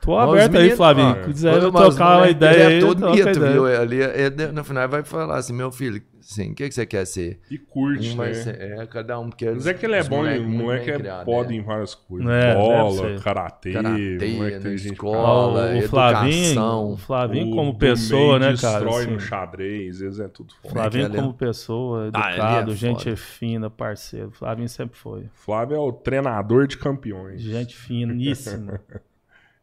Tô 0.08 0.16
aberto 0.16 0.56
aí, 0.56 0.72
ó, 0.72 1.14
Se 1.14 1.24
quiser 1.26 1.60
trocar 1.60 2.06
uma 2.06 2.14
moleque 2.14 2.30
ideia 2.32 2.52
dele 2.52 2.64
aí, 2.72 2.76
É 2.76 2.80
todo 2.80 3.10
mito, 3.10 3.40
viu? 3.40 3.66
Ali, 3.66 3.96
ele, 4.00 4.46
no 4.52 4.64
final 4.64 4.88
vai 4.88 5.02
falar 5.04 5.36
assim, 5.36 5.52
meu 5.52 5.70
filho, 5.70 6.00
assim, 6.18 6.52
o 6.52 6.54
que, 6.54 6.66
que 6.66 6.74
você 6.74 6.86
quer 6.86 7.06
ser? 7.06 7.38
E 7.50 7.58
curte, 7.58 8.14
Um 8.14 8.16
né? 8.16 8.32
ser, 8.32 8.58
é, 8.58 8.86
cada 8.86 9.18
um, 9.20 9.28
porque 9.28 9.50
Mas 9.50 9.66
é 9.66 9.74
que 9.74 9.84
ele 9.84 9.96
é 9.96 10.02
bom, 10.02 10.16
moleque 10.18 10.40
moleque 10.44 10.84
bem 10.86 10.94
é 10.94 10.98
criado, 10.98 11.24
foda 11.26 11.48
né? 11.50 11.56
em 11.56 11.62
várias 11.62 11.94
coisas. 11.94 12.26
É, 12.30 12.54
Bola, 12.54 13.20
karatê, 13.20 13.72
Karatê, 13.74 14.34
moleque 14.34 14.60
tem 14.60 14.74
escola. 14.74 15.76
O 15.76 15.82
Flavinho, 15.82 16.34
educação. 16.44 16.92
o 16.92 16.96
Flavinho 16.96 17.54
como 17.54 17.78
pessoa, 17.78 18.38
né, 18.38 18.56
cara? 18.56 18.78
destrói 18.80 19.02
assim, 19.02 19.12
no 19.12 19.20
xadrez, 19.20 20.00
eles 20.00 20.20
é 20.20 20.28
tudo 20.28 20.54
foda. 20.54 20.72
Flavinho 20.72 21.04
Como 21.04 21.14
é 21.14 21.16
que 21.16 21.22
como 21.22 21.28
ele 21.28 21.34
é? 21.34 21.46
pessoa, 21.46 22.10
Ah, 22.14 22.30
ele 22.32 22.32
é 22.32 22.34
educado, 22.34 22.74
gente 22.74 23.04
foda. 23.04 23.16
fina, 23.16 23.68
parceiro. 23.68 24.30
Flavinho 24.30 24.68
sempre 24.70 24.98
foi. 24.98 25.26
Flávio 25.34 25.76
é 25.76 25.80
o 25.80 25.92
treinador 25.92 26.66
de 26.66 26.78
campeões. 26.78 27.42
Gente 27.42 27.76
finíssima. 27.76 28.80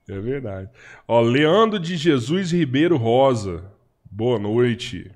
É 0.09 0.19
verdade. 0.19 0.69
Ó, 1.07 1.19
Leandro 1.21 1.79
de 1.79 1.95
Jesus 1.97 2.51
Ribeiro 2.51 2.95
Rosa. 2.97 3.63
Boa 4.09 4.37
noite. 4.39 5.11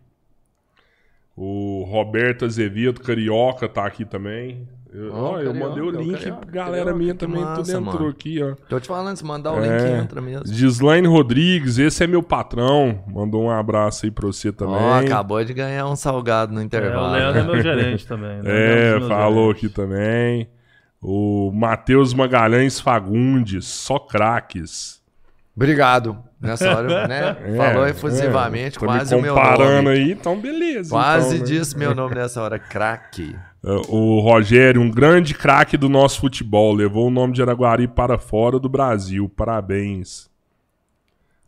O 1.37 1.85
Roberto 1.89 2.43
Azevedo 2.45 2.99
Carioca 2.99 3.69
tá 3.69 3.85
aqui 3.85 4.03
também. 4.03 4.67
Eu, 4.91 5.13
Ó, 5.13 5.33
ó, 5.33 5.39
eu 5.39 5.53
Carioca, 5.53 5.59
mandei 5.69 5.83
o 5.83 5.91
link 5.91 6.17
Carioca, 6.19 6.41
pra 6.41 6.51
galera 6.51 6.75
Carioca, 6.85 6.97
minha 6.97 7.13
também. 7.15 7.39
tudo 7.41 7.57
massa, 7.57 7.71
entrou 7.77 7.93
mano. 7.93 8.09
aqui, 8.09 8.41
ó. 8.43 8.55
Tô 8.67 8.79
te 8.79 8.87
falando, 8.87 9.15
se 9.15 9.23
mandar 9.23 9.53
o 9.53 9.63
É. 9.63 9.67
link, 9.93 10.03
entra 10.03 10.19
mesmo. 10.21 10.47
Gislaine 10.47 11.07
Rodrigues, 11.07 11.77
esse 11.77 12.03
é 12.03 12.07
meu 12.07 12.23
patrão. 12.23 13.03
Mandou 13.07 13.43
um 13.43 13.51
abraço 13.51 14.05
aí 14.05 14.11
pra 14.11 14.25
você 14.25 14.51
também. 14.51 14.75
Ó, 14.75 14.93
acabou 14.99 15.41
de 15.45 15.53
ganhar 15.53 15.85
um 15.85 15.95
salgado 15.95 16.51
no 16.51 16.59
É, 16.59 16.63
o 16.63 16.65
intervalo. 16.65 17.11
Leandro 17.13 17.39
é 17.39 17.43
meu 17.45 17.61
gerente 17.61 18.07
também. 18.07 18.41
né? 18.41 18.43
É, 18.45 18.95
meus 18.97 19.07
falou 19.07 19.53
gerentes. 19.53 19.65
aqui 19.65 19.69
também. 19.75 20.49
O 21.01 21.51
Matheus 21.53 22.13
Magalhães 22.13 22.79
Fagundes, 22.79 23.65
só 23.65 23.97
craques. 23.99 24.99
Obrigado. 25.55 26.17
Nessa 26.41 26.69
hora, 26.75 27.07
né? 27.07 27.37
É, 27.43 27.55
Falou 27.57 27.87
efusivamente, 27.87 28.77
é. 28.77 28.79
Quase 28.79 29.15
o 29.15 29.21
meu 29.21 29.33
comparando 29.35 29.83
nome. 29.83 29.89
aí, 29.89 30.11
então 30.11 30.39
beleza. 30.39 30.89
Quase 30.89 31.35
então, 31.35 31.39
né? 31.39 31.45
disse 31.45 31.77
meu 31.77 31.93
nome 31.93 32.15
nessa 32.15 32.41
hora, 32.41 32.57
craque. 32.57 33.35
Uh, 33.61 33.81
O 33.93 34.19
Rogério, 34.21 34.81
um 34.81 34.89
grande 34.89 35.33
craque 35.33 35.75
do 35.75 35.89
nosso 35.89 36.21
futebol, 36.21 36.73
levou 36.73 37.07
o 37.07 37.11
nome 37.11 37.33
de 37.33 37.41
Araguari 37.41 37.87
para 37.87 38.17
fora 38.17 38.57
do 38.59 38.69
Brasil. 38.69 39.27
Parabéns. 39.27 40.29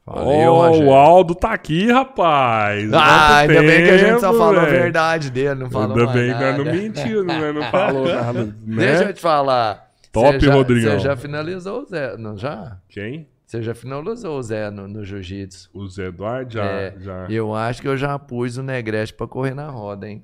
Valeu, 0.05 0.53
Rogério. 0.55 0.87
o 0.89 0.93
Aldo 0.93 1.35
tá 1.35 1.51
aqui, 1.53 1.91
rapaz. 1.91 2.91
Ah, 2.91 3.37
ainda 3.39 3.61
bem 3.61 3.83
que 3.85 3.89
a 3.91 3.97
gente 3.97 4.19
só 4.19 4.27
tempo, 4.31 4.39
falou 4.39 4.59
a 4.59 4.65
velho. 4.65 4.81
verdade 4.83 5.29
dele, 5.29 5.55
não 5.55 5.69
falou 5.69 5.91
Ainda 5.91 6.05
mais 6.05 6.17
bem 6.17 6.25
que 6.27 6.31
nós 6.33 6.41
nada. 6.57 6.63
não 6.63 6.73
mentiu, 6.73 7.23
né? 7.23 7.51
não 7.51 7.63
falou 7.71 8.07
nada. 8.07 8.43
Né? 8.43 8.53
Deixa 8.65 9.03
eu 9.03 9.13
te 9.13 9.21
falar. 9.21 9.87
Top, 10.11 10.39
Você 10.39 10.45
já- 10.47 10.53
Rodrigão. 10.53 10.91
Você 10.93 10.99
já 10.99 11.15
finalizou 11.15 11.81
o 11.83 11.85
Zé, 11.85 12.17
não 12.17 12.37
já? 12.37 12.77
Quem? 12.89 13.27
Você 13.45 13.61
já 13.61 13.73
finalizou 13.75 14.37
o 14.39 14.43
Zé 14.43 14.69
no, 14.71 14.87
no 14.87 15.05
jiu-jitsu. 15.05 15.69
O 15.73 15.87
Zé 15.87 16.07
Eduardo? 16.07 16.53
Já. 16.53 16.63
É, 16.65 16.93
já. 16.99 17.25
Eu 17.29 17.53
acho 17.55 17.81
que 17.81 17.87
eu 17.87 17.95
já 17.95 18.17
pus 18.17 18.57
o 18.57 18.63
Negrete 18.63 19.13
pra 19.13 19.27
correr 19.27 19.53
na 19.53 19.69
roda, 19.69 20.07
hein? 20.09 20.23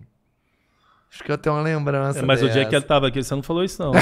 Acho 1.14 1.24
que 1.24 1.32
eu 1.32 1.38
tenho 1.38 1.56
uma 1.56 1.62
lembrança. 1.62 2.20
É, 2.20 2.22
mas 2.24 2.40
dessa. 2.42 2.52
o 2.52 2.54
dia 2.54 2.66
que 2.66 2.76
ele 2.76 2.84
tava 2.84 3.08
aqui, 3.08 3.24
você 3.24 3.34
não 3.36 3.44
falou 3.44 3.64
isso, 3.64 3.82
não. 3.82 3.92
né? 3.92 4.02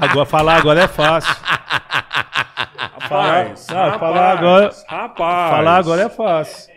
agora, 0.00 0.26
falar 0.26 0.56
agora 0.56 0.80
é 0.82 0.88
fácil. 0.88 1.34
Rapaz, 3.10 3.66
Não, 3.68 3.98
falar 3.98 4.32
agora- 4.38 4.70
Rapaz. 4.88 5.50
Falar 5.50 5.76
agora 5.76 6.02
é 6.02 6.08
fácil. 6.08 6.70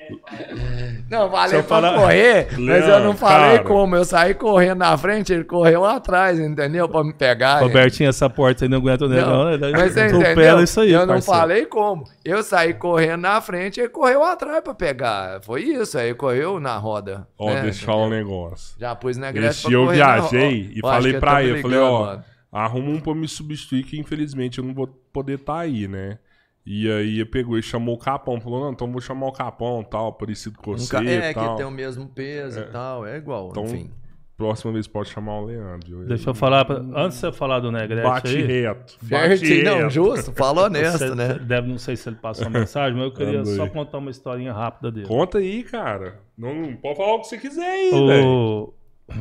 Não, 1.09 1.29
valeu 1.29 1.59
eu 1.59 1.63
pra 1.63 1.77
falar- 1.81 1.95
correr, 1.95 2.47
mas 2.57 2.87
eu 2.87 2.99
não 2.99 3.15
falei 3.15 3.57
cara. 3.57 3.63
como. 3.63 3.95
Eu 3.95 4.03
saí 4.03 4.33
correndo 4.33 4.79
na 4.79 4.97
frente, 4.97 5.31
ele 5.31 5.43
correu 5.43 5.85
atrás, 5.85 6.39
entendeu? 6.39 6.89
Pra 6.89 7.03
me 7.03 7.13
pegar. 7.13 7.59
Robertinho, 7.61 8.09
essa 8.09 8.29
porta 8.29 8.65
aí 8.65 8.69
não 8.69 8.79
aguenta 8.79 9.05
o 9.05 9.09
negão, 9.09 9.45
Não, 9.45 9.57
né? 9.57 9.71
mas 9.71 9.93
você 9.93 10.01
Atropela 10.01 10.31
entendeu? 10.31 10.63
isso 10.63 10.81
aí, 10.81 10.91
eu 10.91 10.99
não 11.05 11.07
parceiro. 11.15 11.39
falei 11.39 11.65
como. 11.65 12.03
Eu 12.25 12.43
saí 12.43 12.73
correndo 12.73 13.21
na 13.21 13.39
frente, 13.41 13.79
ele 13.79 13.89
correu 13.89 14.23
atrás 14.23 14.61
pra 14.61 14.73
pegar. 14.73 15.39
Foi 15.43 15.61
isso, 15.61 15.97
aí 15.97 16.13
correu 16.13 16.59
na 16.59 16.75
roda. 16.77 17.27
Ó, 17.37 17.49
né? 17.53 17.61
deixa 17.61 17.81
eu 17.81 17.85
falar 17.85 18.03
um 18.05 18.09
negócio. 18.09 18.75
Já 18.79 18.95
pus 18.95 19.17
na 19.17 19.29
Esse 19.31 19.67
dia 19.67 19.77
eu 19.77 19.87
viajei 19.87 20.71
e 20.75 20.79
Ó, 20.83 20.89
falei 20.89 21.13
pra 21.19 21.43
ele, 21.43 21.59
eu 21.59 21.61
falei, 21.61 21.79
ó, 21.79 21.99
mano. 22.01 22.23
Arruma 22.53 22.89
um 22.91 22.99
pra 22.99 23.15
me 23.15 23.27
substituir 23.27 23.83
que 23.83 23.99
infelizmente 23.99 24.59
eu 24.59 24.63
não 24.63 24.73
vou 24.73 24.87
poder 24.87 25.39
estar 25.39 25.59
aí, 25.59 25.87
né? 25.87 26.19
E 26.65 26.89
aí 26.89 27.15
ele 27.19 27.25
pegou 27.25 27.57
e 27.57 27.61
chamou 27.63 27.95
o 27.95 27.97
Capão, 27.97 28.39
falou, 28.39 28.61
não, 28.63 28.71
então 28.71 28.89
vou 28.89 29.01
chamar 29.01 29.27
o 29.27 29.31
Capão, 29.33 29.83
tal, 29.83 30.13
parecido 30.13 30.57
com 30.57 30.71
Um 30.71 30.77
você 30.77 30.89
ca- 30.95 31.03
É, 31.03 31.33
tal. 31.33 31.51
que 31.51 31.57
tem 31.57 31.65
o 31.65 31.71
mesmo 31.71 32.07
peso 32.07 32.59
e 32.61 32.63
tal, 32.71 33.05
é 33.05 33.17
igual, 33.17 33.49
Então, 33.51 33.65
enfim. 33.65 33.89
próxima 34.37 34.71
vez 34.71 34.87
pode 34.87 35.09
chamar 35.09 35.39
o 35.41 35.45
Leandro. 35.45 36.05
Deixa 36.05 36.29
eu 36.29 36.33
falar, 36.33 36.63
pra- 36.63 36.77
antes 36.95 37.19
de 37.19 37.25
você 37.27 37.31
falar 37.33 37.59
do 37.59 37.69
Negrete 37.69 38.01
Bate 38.07 38.27
aí, 38.37 38.43
reto. 38.43 38.97
Bate 39.01 39.63
não, 39.63 39.77
reto. 39.79 39.89
justo, 39.89 40.31
falou 40.31 40.63
honesto, 40.65 40.99
você 40.99 41.15
né? 41.15 41.33
deve, 41.39 41.67
não 41.67 41.77
sei 41.77 41.97
se 41.97 42.07
ele 42.07 42.15
passou 42.15 42.47
a 42.47 42.49
mensagem, 42.49 42.93
mas 42.97 43.05
eu 43.07 43.13
queria 43.13 43.43
só 43.43 43.67
contar 43.67 43.97
uma 43.97 44.09
historinha 44.11 44.53
rápida 44.53 44.89
dele. 44.89 45.07
Conta 45.07 45.39
aí, 45.39 45.63
cara. 45.63 46.21
Não, 46.37 46.53
não 46.53 46.75
pode 46.77 46.95
falar 46.95 47.15
o 47.15 47.19
que 47.19 47.27
você 47.27 47.37
quiser 47.37 47.69
aí, 47.69 47.91
velho. 47.91 48.25
O... 48.29 48.73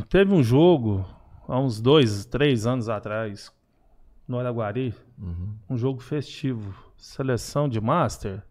Teve 0.09 0.33
um 0.33 0.45
jogo, 0.45 1.05
há 1.49 1.59
uns 1.59 1.81
dois, 1.81 2.25
três 2.25 2.67
anos 2.67 2.89
atrás, 2.89 3.53
no 4.27 4.39
Araguari, 4.39 4.95
Uhum. 5.19 5.55
um 5.71 5.77
jogo 5.77 6.01
festivo, 6.01 6.75
seleção 6.97 7.69
de 7.69 7.81
Master, 7.81 8.43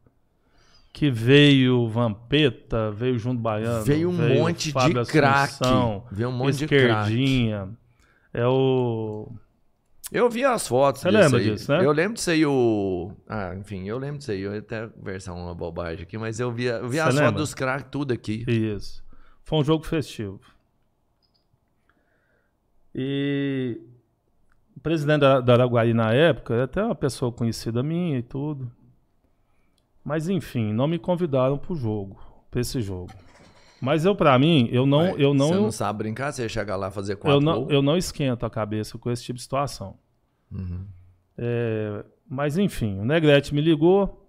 que 0.93 1.09
veio 1.09 1.87
Vampeta, 1.87 2.91
veio 2.91 3.17
Junto 3.17 3.41
Baiano, 3.41 3.83
Veio 3.83 4.09
um 4.09 4.13
monte 4.37 4.65
de 4.67 4.71
Fábio 4.73 5.05
craque, 5.05 5.53
Assunção, 5.63 6.05
veio 6.11 6.29
um 6.29 6.33
monte 6.33 6.57
de 6.57 6.67
craque. 6.67 6.85
Esquerdinha, 7.13 7.69
é 8.33 8.45
o... 8.47 9.31
Eu 10.11 10.29
vi 10.29 10.43
as 10.43 10.67
fotos 10.67 11.01
Você 11.01 11.09
lembra 11.09 11.39
aí. 11.39 11.51
disso, 11.51 11.71
né? 11.71 11.85
Eu 11.85 11.91
lembro 11.93 12.15
disso 12.15 12.29
aí, 12.31 12.45
o... 12.45 13.13
Ah, 13.29 13.55
enfim, 13.55 13.87
eu 13.87 13.97
lembro 13.97 14.17
disso 14.17 14.31
aí. 14.31 14.41
Eu 14.41 14.51
ia 14.51 14.59
até 14.59 14.87
conversar 14.87 15.31
uma 15.33 15.55
bobagem 15.55 16.03
aqui, 16.03 16.17
mas 16.17 16.37
eu 16.37 16.51
vi, 16.51 16.65
eu 16.65 16.89
vi 16.89 16.99
as 16.99 17.15
lembra? 17.15 17.29
fotos 17.31 17.41
dos 17.43 17.53
craques 17.53 17.87
tudo 17.89 18.11
aqui. 18.13 18.43
Isso. 18.45 19.01
Foi 19.45 19.59
um 19.59 19.63
jogo 19.63 19.85
festivo. 19.85 20.41
E 22.93 23.79
o 24.75 24.79
presidente 24.79 25.21
da, 25.21 25.39
da 25.39 25.53
Araguari 25.53 25.93
na 25.93 26.13
época, 26.13 26.53
era 26.53 26.63
até 26.65 26.83
uma 26.83 26.95
pessoa 26.95 27.31
conhecida 27.31 27.83
minha 27.83 28.17
e 28.17 28.23
tudo. 28.23 28.71
Mas 30.03 30.27
enfim, 30.27 30.73
não 30.73 30.87
me 30.87 30.97
convidaram 30.97 31.57
pro 31.57 31.75
jogo, 31.75 32.19
pra 32.49 32.61
esse 32.61 32.81
jogo. 32.81 33.11
Mas 33.79 34.05
eu, 34.05 34.15
pra 34.15 34.37
mim, 34.37 34.69
eu 34.71 34.85
não, 34.85 34.99
Ué, 34.99 35.15
eu 35.17 35.33
não, 35.33 35.47
Você 35.47 35.55
não 35.55 35.71
sabe 35.71 35.99
brincar, 35.99 36.31
você 36.31 36.43
ia 36.43 36.49
chegar 36.49 36.75
lá 36.75 36.91
fazer 36.91 37.15
quatro 37.15 37.37
eu 37.37 37.41
não, 37.41 37.59
gols? 37.61 37.71
eu 37.71 37.81
não 37.81 37.97
esquento 37.97 38.45
a 38.45 38.49
cabeça 38.49 38.97
com 38.97 39.09
esse 39.09 39.23
tipo 39.23 39.37
de 39.37 39.43
situação. 39.43 39.97
Uhum. 40.51 40.85
É, 41.37 42.05
mas 42.29 42.57
enfim, 42.57 42.99
o 42.99 43.05
Negrete 43.05 43.53
me 43.53 43.61
ligou. 43.61 44.20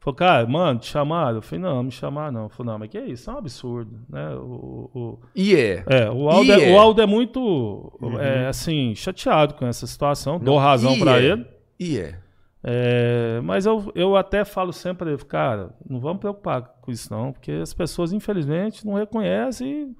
Falou, 0.00 0.14
cara, 0.14 0.46
mano, 0.46 0.78
te 0.78 0.86
chamaram? 0.86 1.36
Eu 1.36 1.42
falei, 1.42 1.64
não, 1.64 1.82
me 1.82 1.90
chamaram 1.90 2.32
não. 2.32 2.48
Falei, 2.48 2.72
não, 2.72 2.78
mas 2.78 2.88
que 2.88 2.96
é 2.98 3.04
isso? 3.06 3.28
É 3.28 3.34
um 3.34 3.38
absurdo, 3.38 3.98
né? 4.08 4.30
O, 4.36 4.90
o- 4.94 5.18
E 5.34 5.54
é. 5.56 5.84
é, 5.88 6.10
o 6.10 6.28
Aldo, 6.30 6.52
é, 6.52 6.70
é. 6.70 6.74
o 6.74 6.78
Aldo 6.78 7.02
é 7.02 7.06
muito, 7.06 7.92
é, 8.20 8.46
assim, 8.46 8.94
chateado 8.94 9.54
com 9.54 9.66
essa 9.66 9.86
situação. 9.86 10.38
Dou 10.38 10.56
razão 10.56 10.94
e 10.94 11.00
pra 11.00 11.20
é. 11.20 11.24
ele. 11.24 11.46
E 11.80 11.98
é. 11.98 12.18
É, 12.62 13.40
mas 13.44 13.66
eu, 13.66 13.90
eu 13.94 14.16
até 14.16 14.44
falo 14.44 14.72
sempre 14.72 14.98
pra 15.04 15.12
ele, 15.12 15.24
cara, 15.24 15.74
não 15.88 16.00
vamos 16.00 16.18
preocupar 16.18 16.62
com 16.80 16.90
isso 16.90 17.12
não, 17.12 17.32
porque 17.32 17.52
as 17.52 17.72
pessoas, 17.72 18.12
infelizmente, 18.12 18.84
não 18.84 18.94
reconhecem 18.94 19.94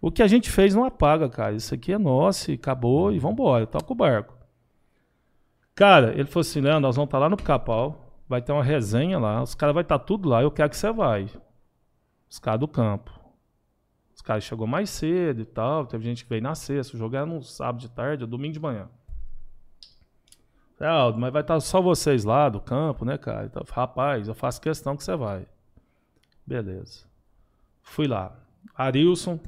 o 0.00 0.10
que 0.10 0.22
a 0.22 0.26
gente 0.26 0.50
fez 0.50 0.74
não 0.74 0.84
apaga, 0.84 1.28
cara. 1.28 1.54
Isso 1.54 1.74
aqui 1.74 1.92
é 1.92 1.98
nosso 1.98 2.50
e 2.50 2.54
acabou 2.54 3.10
e 3.12 3.18
vambora, 3.18 3.66
toca 3.66 3.92
o 3.92 3.96
barco. 3.96 4.34
Cara, 5.74 6.12
ele 6.12 6.26
falou 6.26 6.42
assim, 6.42 6.60
Leandro, 6.60 6.80
nós 6.82 6.96
vamos 6.96 7.08
estar 7.08 7.18
lá 7.18 7.28
no 7.30 7.36
Pica-Pau, 7.36 8.11
vai 8.32 8.40
ter 8.40 8.50
uma 8.50 8.64
resenha 8.64 9.18
lá, 9.18 9.42
os 9.42 9.54
caras 9.54 9.74
vão 9.74 9.82
estar 9.82 9.98
tudo 9.98 10.26
lá, 10.26 10.42
eu 10.42 10.50
quero 10.50 10.70
que 10.70 10.76
você 10.76 10.90
vai. 10.90 11.28
Os 12.30 12.38
caras 12.38 12.60
do 12.60 12.66
campo. 12.66 13.12
Os 14.14 14.22
caras 14.22 14.42
chegou 14.42 14.66
mais 14.66 14.88
cedo 14.88 15.42
e 15.42 15.44
tal, 15.44 15.84
teve 15.84 16.02
gente 16.02 16.24
que 16.24 16.30
veio 16.30 16.42
na 16.42 16.54
sexta, 16.54 16.96
o 16.96 16.98
jogo 16.98 17.14
era 17.14 17.26
no 17.26 17.42
sábado 17.42 17.82
de 17.82 17.90
tarde, 17.90 18.24
ou 18.24 18.30
domingo 18.30 18.54
de 18.54 18.60
manhã. 18.60 18.88
Falei, 20.78 20.94
Aldo, 20.94 21.18
mas 21.18 21.30
vai 21.30 21.42
estar 21.42 21.60
só 21.60 21.82
vocês 21.82 22.24
lá 22.24 22.48
do 22.48 22.58
campo, 22.58 23.04
né, 23.04 23.18
cara? 23.18 23.44
Então, 23.44 23.62
rapaz, 23.70 24.28
eu 24.28 24.34
faço 24.34 24.62
questão 24.62 24.96
que 24.96 25.04
você 25.04 25.14
vai. 25.14 25.46
Beleza. 26.46 27.04
Fui 27.82 28.06
lá. 28.06 28.34
Arilson. 28.74 29.38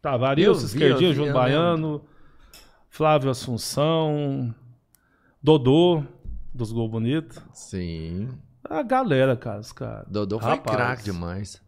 Tava 0.00 0.28
Arilson, 0.30 0.78
João 1.12 1.28
eu 1.28 1.34
Baiano, 1.34 2.02
Flávio 2.88 3.30
Assunção, 3.30 4.54
Dodô, 5.42 6.02
dos 6.54 6.72
Gol 6.72 6.88
Bonito. 6.88 7.42
Sim. 7.52 8.28
A 8.64 8.82
galera, 8.82 9.36
cara, 9.36 9.60
os 9.60 9.72
caras. 9.72 10.06
Dodô 10.08 10.38
foi 10.38 10.50
Rapaz. 10.50 10.76
craque 10.76 11.04
demais. 11.04 11.62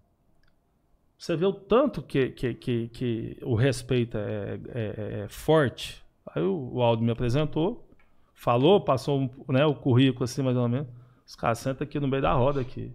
Você 1.19 1.36
vê 1.36 1.47
o 1.47 1.52
tanto 1.52 2.02
que, 2.02 2.31
que, 2.31 2.55
que, 2.55 2.89
que 2.89 3.39
o 3.43 3.55
respeito 3.55 4.19
é, 4.19 4.59
é- 4.69 5.20
é 5.25 5.28
forte. 5.28 6.02
Aí 6.35 6.43
o, 6.43 6.70
o 6.75 6.83
Aldo 6.83 7.02
me 7.02 7.11
apresentou, 7.12 7.89
falou, 8.35 8.81
passou 8.81 9.31
né, 9.49 9.65
o 9.65 9.75
currículo 9.75 10.25
assim, 10.25 10.43
mais 10.43 10.57
ou 10.57 10.69
menos. 10.69 10.89
Os 11.25 11.36
caras 11.36 11.59
sentam 11.59 11.85
aqui 11.85 12.01
no 12.01 12.09
meio 12.09 12.23
da 12.23 12.33
roda 12.33 12.61
aqui. 12.61 12.93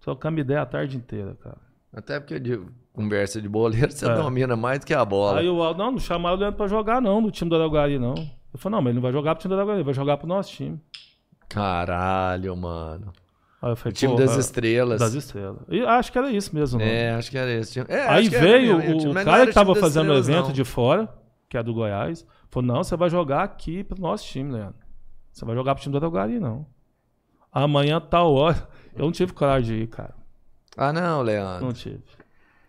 Trocamos 0.00 0.40
ideia 0.40 0.62
a 0.62 0.66
tarde 0.66 0.96
inteira, 0.96 1.36
cara. 1.40 1.58
Até 1.92 2.18
porque 2.18 2.38
de 2.40 2.60
conversa 2.92 3.40
de 3.40 3.48
boleiro 3.48 3.92
você 3.92 4.06
É. 4.08 4.14
domina 4.14 4.56
mais 4.56 4.80
do 4.80 4.86
que 4.86 4.94
a 4.94 5.04
bola. 5.04 5.38
Aí 5.40 5.48
o 5.48 5.62
Aldo, 5.62 5.78
não, 5.82 5.92
não 5.92 5.98
chamaram 5.98 6.36
o 6.36 6.40
Leandro 6.40 6.56
pra 6.56 6.66
jogar 6.68 7.00
não, 7.02 7.20
no 7.20 7.30
time 7.30 7.48
do 7.50 7.56
Araguari 7.56 7.98
não. 7.98 8.14
Eu 8.52 8.58
falei, 8.58 8.76
não, 8.76 8.82
mas 8.82 8.90
ele 8.90 8.94
não 8.96 9.02
vai 9.02 9.12
jogar 9.12 9.34
pro 9.34 9.42
time 9.42 9.50
do 9.54 9.56
Araguari, 9.58 9.78
ele 9.80 9.84
vai 9.84 9.94
jogar 9.94 10.16
pro 10.16 10.26
nosso 10.26 10.50
time. 10.50 10.80
Caralho, 11.48 12.56
mano. 12.56 13.12
Eu 13.60 13.74
falei, 13.74 13.90
O 13.90 13.94
time 13.94 14.12
"Porra, 14.12 14.26
das 14.26 14.36
estrelas. 14.36 15.00
das 15.00 15.14
estrelas. 15.14 15.60
E 15.68 15.80
acho 15.84 16.12
que 16.12 16.18
era 16.18 16.30
isso 16.30 16.54
mesmo, 16.54 16.78
não. 16.78 16.86
É, 16.86 17.10
acho 17.14 17.30
que 17.30 17.36
era 17.38 17.50
esse 17.50 17.72
time. 17.72 17.86
É, 17.88 18.06
Aí 18.08 18.26
era 18.28 18.40
veio 18.40 18.78
mesmo, 18.78 19.10
o, 19.10 19.14
mas 19.14 19.24
não 19.24 19.32
cara 19.32 19.36
era 19.38 19.46
que 19.48 19.54
tava 19.54 19.72
time 19.72 19.80
das 19.82 19.92
fazendo 19.94 20.12
o 20.12 20.16
evento 20.16 20.46
não. 20.46 20.52
de 20.52 20.64
fora, 20.64 21.08
que 21.48 21.56
é 21.58 21.62
do 21.62 21.74
Goiás, 21.74 22.24
falou: 22.50 22.66
não, 22.68 22.84
você 22.84 22.96
vai 22.96 23.10
jogar 23.10 23.42
aqui 23.42 23.82
pro 23.82 24.00
nosso 24.00 24.24
time, 24.26 24.52
Leandro. 24.52 24.76
Você 25.32 25.44
vai 25.44 25.56
jogar 25.56 25.74
pro 25.74 25.82
time 25.82 25.92
do 25.92 25.98
Araguari, 25.98 26.38
não. 26.38 26.66
Amanhã, 27.52 28.00
tal 28.00 28.32
hora. 28.34 28.68
Eu 28.94 29.04
não 29.06 29.12
tive 29.12 29.32
coragem 29.32 29.76
de 29.76 29.82
ir, 29.82 29.86
cara. 29.88 30.14
Ah, 30.76 30.92
não, 30.92 31.22
Leandro. 31.22 31.64
Não 31.66 31.72
tive. 31.72 32.00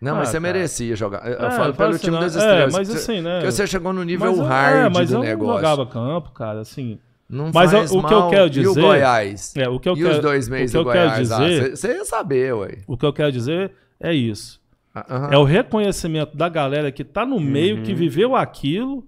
Não, 0.00 0.14
mas 0.16 0.28
Ah, 0.28 0.32
você 0.32 0.40
cara. 0.40 0.52
merecia 0.52 0.96
jogar. 0.96 1.26
Eu, 1.26 1.34
eu 1.38 1.46
É, 1.46 1.50
falo 1.52 1.74
pelo 1.74 1.90
assim, 1.90 1.98
time 2.04 2.14
não, 2.14 2.20
das 2.22 2.34
é, 2.34 2.38
estrelas. 2.38 2.72
mas 2.74 2.88
Você- 2.88 2.96
assim, 3.12 3.20
né? 3.20 3.38
Porque 3.40 3.52
você 3.52 3.66
chegou 3.66 3.92
no 3.92 4.02
nível 4.02 4.30
Mas 4.30 4.38
eu- 4.38 4.44
hard 4.44 4.76
é, 4.76 4.88
mas 4.88 5.08
do 5.10 5.16
eu 5.16 5.20
negócio. 5.20 5.52
não 5.52 5.60
jogava 5.60 5.86
campo, 5.86 6.30
cara, 6.32 6.60
assim. 6.60 6.98
Não 7.30 7.50
Mas 7.54 7.70
faz 7.70 7.92
o- 7.92 7.98
o 7.98 8.04
que 8.04 8.12
mal. 8.12 8.24
eu 8.24 8.28
quero 8.30 8.44
E 8.44 8.46
o 8.46 8.50
dizer- 8.50 8.80
Goiás? 8.80 9.54
É, 9.56 9.68
o 9.68 9.78
que 9.78 9.88
eu 9.88 9.94
e 9.94 10.02
quero, 10.02 10.10
os 10.14 10.18
dois 10.18 10.48
meses 10.48 10.72
do 10.72 10.82
Goiás? 10.82 11.30
Ah, 11.30 11.38
dizer, 11.46 11.76
Você 11.76 11.88
ia 11.94 12.04
saber, 12.04 12.52
ué. 12.54 12.78
o 12.88 12.96
que 12.96 13.06
eu 13.06 13.12
quero 13.12 13.30
dizer 13.30 13.70
é 14.00 14.12
isso. 14.12 14.60
Ah. 14.92 15.28
É 15.30 15.38
o 15.38 15.44
reconhecimento 15.44 16.36
da 16.36 16.48
galera 16.48 16.90
que 16.90 17.04
tá 17.04 17.24
no 17.24 17.38
meio, 17.38 17.76
Uhum. 17.76 17.82
que 17.84 17.94
viveu 17.94 18.34
aquilo, 18.34 19.06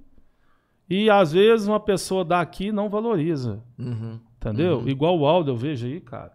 e 0.88 1.10
às 1.10 1.32
vezes 1.32 1.66
uma 1.66 1.80
pessoa 1.80 2.24
daqui 2.24 2.70
não 2.70 2.88
valoriza. 2.88 3.60
Uhum. 3.78 4.20
Entendeu? 4.36 4.84
Igual 4.86 5.18
o 5.18 5.26
Aldo, 5.26 5.50
eu 5.50 5.56
vejo 5.56 5.86
aí, 5.86 6.00
cara. 6.00 6.30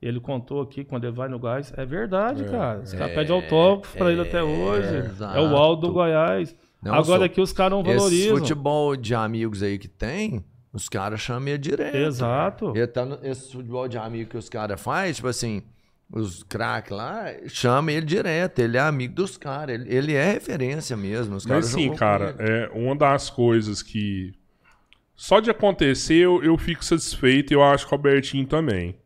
Ele 0.00 0.18
contou 0.20 0.60
aqui 0.60 0.84
quando 0.84 1.04
ele 1.04 1.12
vai 1.16 1.28
no 1.28 1.38
Goiás. 1.38 1.72
É 1.76 1.84
verdade, 1.84 2.44
cara. 2.44 2.80
Os 2.80 2.92
caras 2.92 3.14
pedem 3.14 3.34
autógrafo 3.34 3.96
pra 3.96 4.10
ele 4.12 4.20
até 4.20 4.42
hoje. 4.42 4.96
exato. 4.96 5.36
É 5.38 5.40
o 5.40 5.56
Aldo 5.56 5.86
do 5.88 5.92
Goiás. 5.92 6.54
Não, 6.82 6.92
Agora 6.94 7.18
sou- 7.18 7.24
aqui 7.24 7.40
os 7.40 7.52
caras 7.52 7.72
não 7.72 7.82
Esse 7.82 7.96
valorizam. 7.96 8.36
futebol 8.38 8.96
de 8.96 9.14
amigos 9.14 9.62
aí 9.62 9.78
que 9.78 9.86
tem, 9.86 10.44
os 10.72 10.88
caras 10.88 11.20
chamam 11.20 11.48
ele 11.48 11.58
direto. 11.58 11.96
Exato. 11.96 12.72
Ele 12.74 12.86
tá 12.86 13.04
no- 13.04 13.18
esse 13.22 13.52
futebol 13.52 13.86
de 13.88 13.98
amigo 13.98 14.30
que 14.30 14.36
os 14.36 14.48
caras 14.48 14.80
fazem, 14.80 15.12
tipo 15.12 15.28
assim, 15.28 15.62
os 16.10 16.42
craques 16.42 16.92
lá, 16.96 17.26
chama 17.46 17.92
ele 17.92 18.06
direto. 18.06 18.58
Ele 18.58 18.76
é 18.76 18.80
amigo 18.80 19.14
dos 19.14 19.36
caras. 19.36 19.74
Ele, 19.80 19.94
ele 19.94 20.14
é 20.14 20.32
referência 20.32 20.96
mesmo. 20.96 21.36
Os 21.36 21.46
Mas 21.46 21.66
sim, 21.66 21.94
cara, 21.94 22.34
é 22.38 22.70
uma 22.72 22.94
das 22.96 23.28
coisas 23.30 23.82
que. 23.82 24.34
Só 25.14 25.40
de 25.40 25.50
acontecer 25.50 26.14
eu, 26.14 26.42
eu 26.42 26.56
fico 26.58 26.84
satisfeito 26.84 27.52
e 27.52 27.54
eu 27.54 27.62
acho 27.62 27.86
que 27.86 27.94
o 27.94 27.96
Albertinho 27.96 28.46
também. 28.46 28.96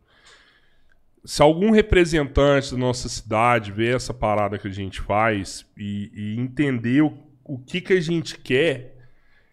Se 1.25 1.43
algum 1.43 1.73
representante 1.73 2.71
da 2.71 2.79
nossa 2.79 3.09
cidade 3.09 3.73
ver 3.73 3.97
essa 3.97 4.15
parada 4.15 4.59
que 4.59 4.69
a 4.69 4.73
gente 4.73 5.01
faz 5.01 5.67
e, 5.77 6.11
e 6.15 6.41
entender 6.41 7.03
o, 7.03 7.19
o 7.45 7.59
que, 7.59 7.81
que 7.81 7.93
a 7.93 8.01
gente 8.01 8.39
quer, 8.39 8.96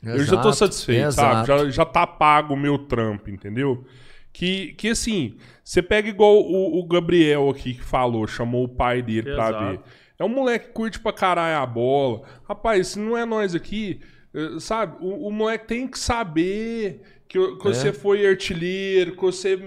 eu 0.03 0.19
já 0.23 0.31
tô 0.37 0.49
Exato, 0.49 0.53
satisfeito, 0.53 1.11
sabe? 1.11 1.41
exato. 1.41 1.47
Já, 1.65 1.69
já 1.71 1.85
tá 1.85 2.05
pago 2.05 2.53
o 2.53 2.57
meu 2.57 2.77
trampo, 2.77 3.29
entendeu? 3.29 3.83
Que, 4.31 4.73
que 4.73 4.89
assim, 4.89 5.35
você 5.63 5.81
pega 5.81 6.09
igual 6.09 6.35
o, 6.41 6.79
o 6.79 6.87
Gabriel 6.87 7.49
aqui 7.49 7.75
que 7.75 7.83
falou, 7.83 8.25
chamou 8.27 8.63
o 8.65 8.69
pai 8.69 9.01
dele 9.01 9.33
pra 9.33 9.49
Exato. 9.49 9.65
ver. 9.65 9.79
É 10.19 10.23
um 10.23 10.29
moleque 10.29 10.67
que 10.67 10.73
curte 10.73 10.99
pra 10.99 11.13
caralho 11.13 11.57
a 11.61 11.65
bola. 11.65 12.21
Rapaz, 12.47 12.89
se 12.89 12.99
não 12.99 13.17
é 13.17 13.25
nós 13.25 13.53
aqui, 13.55 13.99
eh, 14.33 14.59
sabe? 14.59 14.95
O, 15.01 15.27
o 15.27 15.31
moleque 15.31 15.67
tem 15.67 15.87
que 15.87 15.99
saber 15.99 17.01
que, 17.27 17.37
que 17.57 17.67
É. 17.67 17.73
você 17.73 17.91
foi 17.93 18.25
artilheiro, 18.25 19.15
que 19.15 19.21
você 19.21 19.59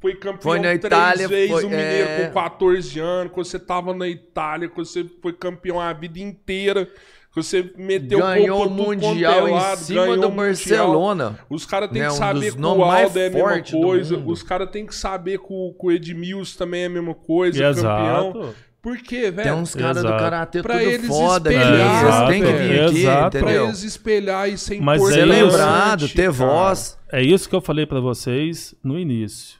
foi 0.00 0.14
campeão 0.16 0.42
Foi 0.42 0.58
na 0.58 0.64
três 0.78 0.84
Itália, 0.84 1.28
vezes 1.28 1.50
foi- 1.50 1.64
o 1.64 1.70
Mineiro 1.70 2.08
é. 2.08 2.26
com 2.28 2.34
14 2.34 3.00
anos, 3.00 3.32
que 3.32 3.38
você 3.38 3.58
tava 3.58 3.94
na 3.94 4.06
Itália, 4.06 4.68
que 4.68 4.76
você 4.76 5.04
foi 5.22 5.32
campeão 5.32 5.80
a 5.80 5.92
vida 5.92 6.18
inteira, 6.20 6.88
você 7.34 7.72
meteu 7.76 8.18
Ganhou 8.20 8.62
o 8.62 8.74
pra 8.74 8.84
Mundial 8.84 9.48
é 9.48 9.50
em 9.72 9.76
cima 9.76 10.02
ganhou 10.02 10.16
do 10.20 10.28
o 10.28 10.30
Mundial. 10.30 10.46
Barcelona. 10.46 11.38
Os 11.50 11.66
caras 11.66 11.90
têm 11.90 12.02
Né, 12.02 12.08
que 12.08 12.14
saber 12.14 12.52
dos 12.52 12.54
que 12.54 12.60
o 12.62 12.84
Aldo 12.84 13.18
é 13.18 13.26
a 13.26 13.30
mesma 13.30 13.62
coisa. 13.82 14.16
Os 14.24 14.42
caras 14.42 14.70
têm 14.70 14.86
que 14.86 14.94
saber 14.94 15.38
que 15.38 15.46
o, 15.50 15.72
que 15.78 15.86
o 15.86 15.90
Edmilson 15.90 16.58
também 16.58 16.82
é 16.82 16.86
a 16.86 16.90
mesma 16.90 17.14
coisa, 17.14 17.58
campeão. 17.74 18.28
Exato. 18.30 18.54
Por 18.80 18.98
quê, 18.98 19.30
velho? 19.30 19.42
Tem 19.50 19.52
uns 19.52 19.74
caras 19.74 20.02
do 20.02 20.08
karatê 20.10 20.62
Pra 20.62 20.76
tudo 20.78 20.90
eles 20.90 21.06
foda 21.06 21.48
aqui. 21.48 21.58
espelhar, 21.58 22.04
Vocês 22.04 22.28
têm 22.28 22.42
que 22.42 22.52
vir 22.52 22.80
aqui, 22.82 22.98
exato. 22.98 23.30
Pra 23.30 23.40
entendeu? 23.40 23.64
eles 23.64 23.82
espelhar 23.82 24.48
e 24.50 24.58
ser 24.58 24.80
Mas 24.82 25.00
importante. 25.00 25.20
é 25.20 25.26
Ser 25.26 25.34
isso. 25.38 25.44
lembrado, 25.56 26.08
ter 26.08 26.16
cara. 26.16 26.30
voz. 26.32 26.98
É 27.10 27.22
isso 27.22 27.48
que 27.48 27.54
eu 27.56 27.60
falei 27.62 27.86
pra 27.86 27.98
vocês 28.00 28.74
no 28.84 28.98
início. 28.98 29.58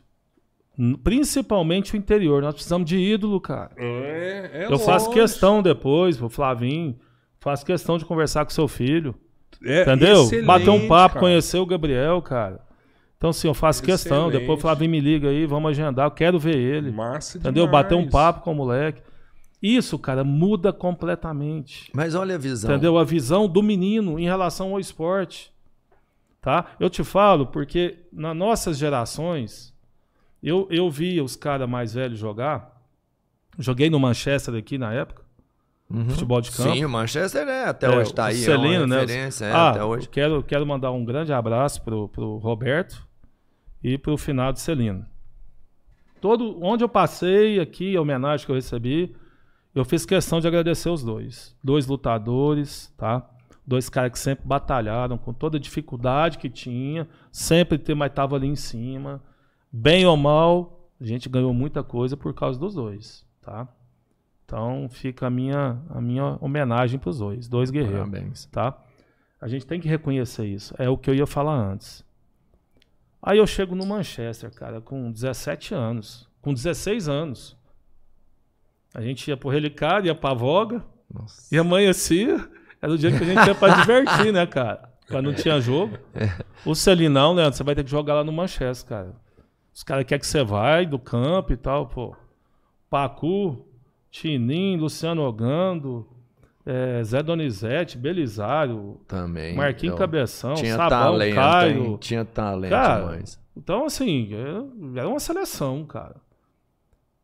Principalmente 1.02 1.94
o 1.94 1.96
interior. 1.96 2.42
Nós 2.42 2.54
precisamos 2.54 2.88
de 2.88 2.96
ídolo, 2.98 3.40
cara. 3.40 3.70
É, 3.76 4.50
é 4.52 4.66
eu 4.70 4.78
faço 4.78 5.10
questão 5.10 5.62
depois, 5.62 6.20
o 6.20 6.28
Flavinho, 6.28 6.96
faço 7.44 7.66
questão 7.66 7.98
de 7.98 8.06
conversar 8.06 8.44
com 8.44 8.50
seu 8.50 8.66
filho. 8.66 9.14
É 9.62 9.82
Entendeu? 9.82 10.28
Bater 10.44 10.70
um 10.70 10.89
papo, 10.89 11.14
cara. 11.14 11.20
conhecer 11.20 11.58
o 11.58 11.66
Gabriel, 11.66 12.20
cara. 12.23 12.60
Então, 13.18 13.31
assim, 13.31 13.47
eu 13.47 13.55
faço 13.55 13.82
questão. 13.82 14.28
Excelente. 14.28 14.40
Depois 14.40 14.58
o 14.58 14.62
Flavinho 14.62 14.90
me 14.90 15.00
liga 15.00 15.28
aí, 15.28 15.47
vamos 15.47 15.70
agendar. 15.70 16.06
Eu 16.06 16.10
quero 16.10 16.39
ver 16.39 16.56
ele. 16.56 16.90
Massa 16.90 17.39
Entendeu? 17.39 17.66
demais. 17.66 17.84
Bater 17.84 17.94
um 17.94 18.08
papo 18.08 18.40
com 18.40 18.52
o 18.52 18.55
moleque. 18.55 19.02
Isso, 19.62 19.98
cara, 19.98 20.24
muda 20.24 20.73
completamente. 20.73 21.90
Mas 21.94 22.14
olha 22.14 22.34
a 22.34 22.39
visão. 22.39 22.70
Entendeu? 22.70 22.98
A 22.98 23.05
visão 23.05 23.47
do 23.47 23.62
menino 23.62 24.18
em 24.18 24.24
relação 24.24 24.73
ao 24.73 24.81
esporte. 24.81 25.52
Tá? 26.40 26.66
Eu 26.78 26.90
te 26.90 27.02
falo 27.05 27.47
porque 27.47 27.98
nas 28.12 28.36
nossas 28.36 28.76
gerações, 28.76 29.73
eu, 30.42 30.66
eu 30.70 30.90
via 30.90 31.24
os 31.24 31.36
caras 31.36 31.68
mais 31.68 31.94
velhos 31.94 32.18
jogar. 32.18 32.82
Joguei 33.58 33.89
no 33.89 34.00
Manchester 34.00 34.55
aqui 34.55 34.76
na 34.76 34.92
época, 34.92 35.23
futebol 36.10 36.40
de 36.40 36.50
campo. 36.50 36.73
Sim, 36.73 36.84
o 36.84 36.89
Manchester 36.89 37.47
é, 37.48 37.64
até 37.64 37.86
É, 37.86 37.97
hoje 37.97 38.12
tá 38.12 38.24
o 38.24 38.26
aí. 38.26 38.36
Celino, 38.36 38.74
é 38.74 38.78
uma 38.78 38.86
né? 38.86 39.00
referência, 39.00 39.44
é, 39.47 39.52
ah, 39.52 39.70
até 39.70 39.84
hoje. 39.84 40.08
Quero, 40.08 40.42
quero 40.42 40.66
mandar 40.66 40.90
um 40.90 41.05
grande 41.05 41.32
abraço 41.32 41.82
pro, 41.82 42.08
pro 42.08 42.39
Roberto 42.39 43.06
e 43.82 43.97
pro 43.98 44.16
finado 44.16 44.58
Celino. 44.58 45.06
Todo, 46.20 46.58
onde 46.62 46.82
eu 46.82 46.89
passei 46.89 47.60
aqui, 47.60 47.97
a 47.97 48.00
homenagem 48.00 48.47
que 48.47 48.50
eu 48.50 48.56
recebi, 48.56 49.14
eu 49.74 49.84
fiz 49.84 50.06
questão 50.06 50.40
de 50.40 50.48
agradecer 50.48 50.89
os 50.89 51.02
dois. 51.02 51.55
Dois 51.62 51.86
lutadores, 51.86 52.92
tá? 52.97 53.28
Dois 53.66 53.89
caras 53.89 54.12
que 54.12 54.18
sempre 54.18 54.47
batalharam 54.47 55.18
com 55.18 55.32
toda 55.32 55.56
a 55.56 55.60
dificuldade 55.60 56.39
que 56.39 56.48
tinha, 56.48 57.08
sempre 57.32 57.78
ter, 57.78 57.94
mas 57.94 58.12
tava 58.12 58.36
ali 58.36 58.47
em 58.47 58.56
cima. 58.56 59.23
Bem 59.73 60.06
ou 60.06 60.16
mal, 60.16 60.89
a 61.00 61.05
gente 61.05 61.28
ganhou 61.28 61.52
muita 61.52 61.82
coisa 61.82 62.16
por 62.16 62.32
causa 62.32 62.58
dos 62.58 62.74
dois, 62.74 63.26
tá? 63.42 63.68
Então 64.44 64.89
fica 64.90 65.26
a 65.26 65.31
minha, 65.31 65.81
a 65.90 66.00
minha 66.00 66.36
homenagem 66.40 66.98
pros 66.98 67.18
dois, 67.18 67.48
dois 67.48 67.70
guerreiros 67.70 68.08
Parabéns. 68.10 68.47
tá? 68.47 68.76
A 69.40 69.48
gente 69.48 69.66
tem 69.66 69.81
que 69.81 69.89
reconhecer 69.89 70.47
isso. 70.47 70.74
É 70.78 70.89
o 70.89 70.97
que 70.98 71.08
eu 71.10 71.14
ia 71.14 71.26
falar 71.26 71.55
antes. 71.55 72.05
Aí 73.23 73.39
eu 73.39 73.47
chego 73.47 73.74
no 73.74 73.86
Manchester, 73.86 74.52
cara, 74.55 74.81
com 74.81 75.10
17 75.10 75.74
anos, 75.74 76.28
com 76.42 76.52
16 76.52 77.08
anos. 77.08 77.56
A 78.94 79.00
gente 79.00 79.26
ia 79.28 79.36
pro 79.36 79.48
Relicário, 79.48 80.06
ia 80.06 80.14
pra 80.14 80.34
Voga, 80.34 80.84
Nossa. 81.12 81.52
e 81.55 81.58
amanhecia. 81.58 82.48
Era 82.81 82.92
o 82.92 82.98
dia 82.98 83.10
que 83.10 83.24
a 83.24 83.26
gente 83.26 83.47
ia 83.47 83.55
pra 83.55 83.74
divertir, 83.81 84.31
né, 84.32 84.47
cara? 84.47 84.92
Quando 85.08 85.26
não 85.26 85.34
tinha 85.34 85.58
jogo. 85.60 85.98
O 86.66 86.74
Celinão, 86.74 87.32
Leandro, 87.32 87.56
você 87.56 87.64
vai 87.64 87.74
ter 87.74 87.82
que 87.84 87.90
jogar 87.90 88.14
lá 88.14 88.24
no 88.24 88.31
Manchester, 88.32 88.89
cara. 88.89 89.14
Os 89.73 89.82
caras 89.82 90.05
querem 90.05 90.20
que 90.20 90.26
você 90.26 90.44
vai 90.44 90.84
do 90.86 90.98
campo 90.98 91.52
e 91.52 91.56
tal, 91.56 91.86
pô. 91.89 92.14
Pacu, 92.90 93.66
Tinim, 94.18 94.76
Luciano 94.76 95.23
Ogando, 95.23 96.07
eh, 96.65 97.02
Zé 97.02 97.20
Donizete, 97.20 97.99
Belisário, 97.99 99.01
Também. 99.09 99.57
Marquinhos 99.57 99.94
eu- 99.94 99.99
Cabeção, 99.99 100.55
Tinha 100.55 100.76
Sabão, 100.76 100.89
talento, 100.89 101.34
Caio. 101.34 101.84
hein? 101.84 101.97
Tinha 102.01 102.25
talento, 102.25 102.70
Cara, 102.70 103.07
mas... 103.07 103.41
Então, 103.57 103.84
assim, 103.86 104.28
é- 104.33 104.99
era 105.01 105.09
uma 105.09 105.18
seleção, 105.18 105.84
cara. 105.84 106.15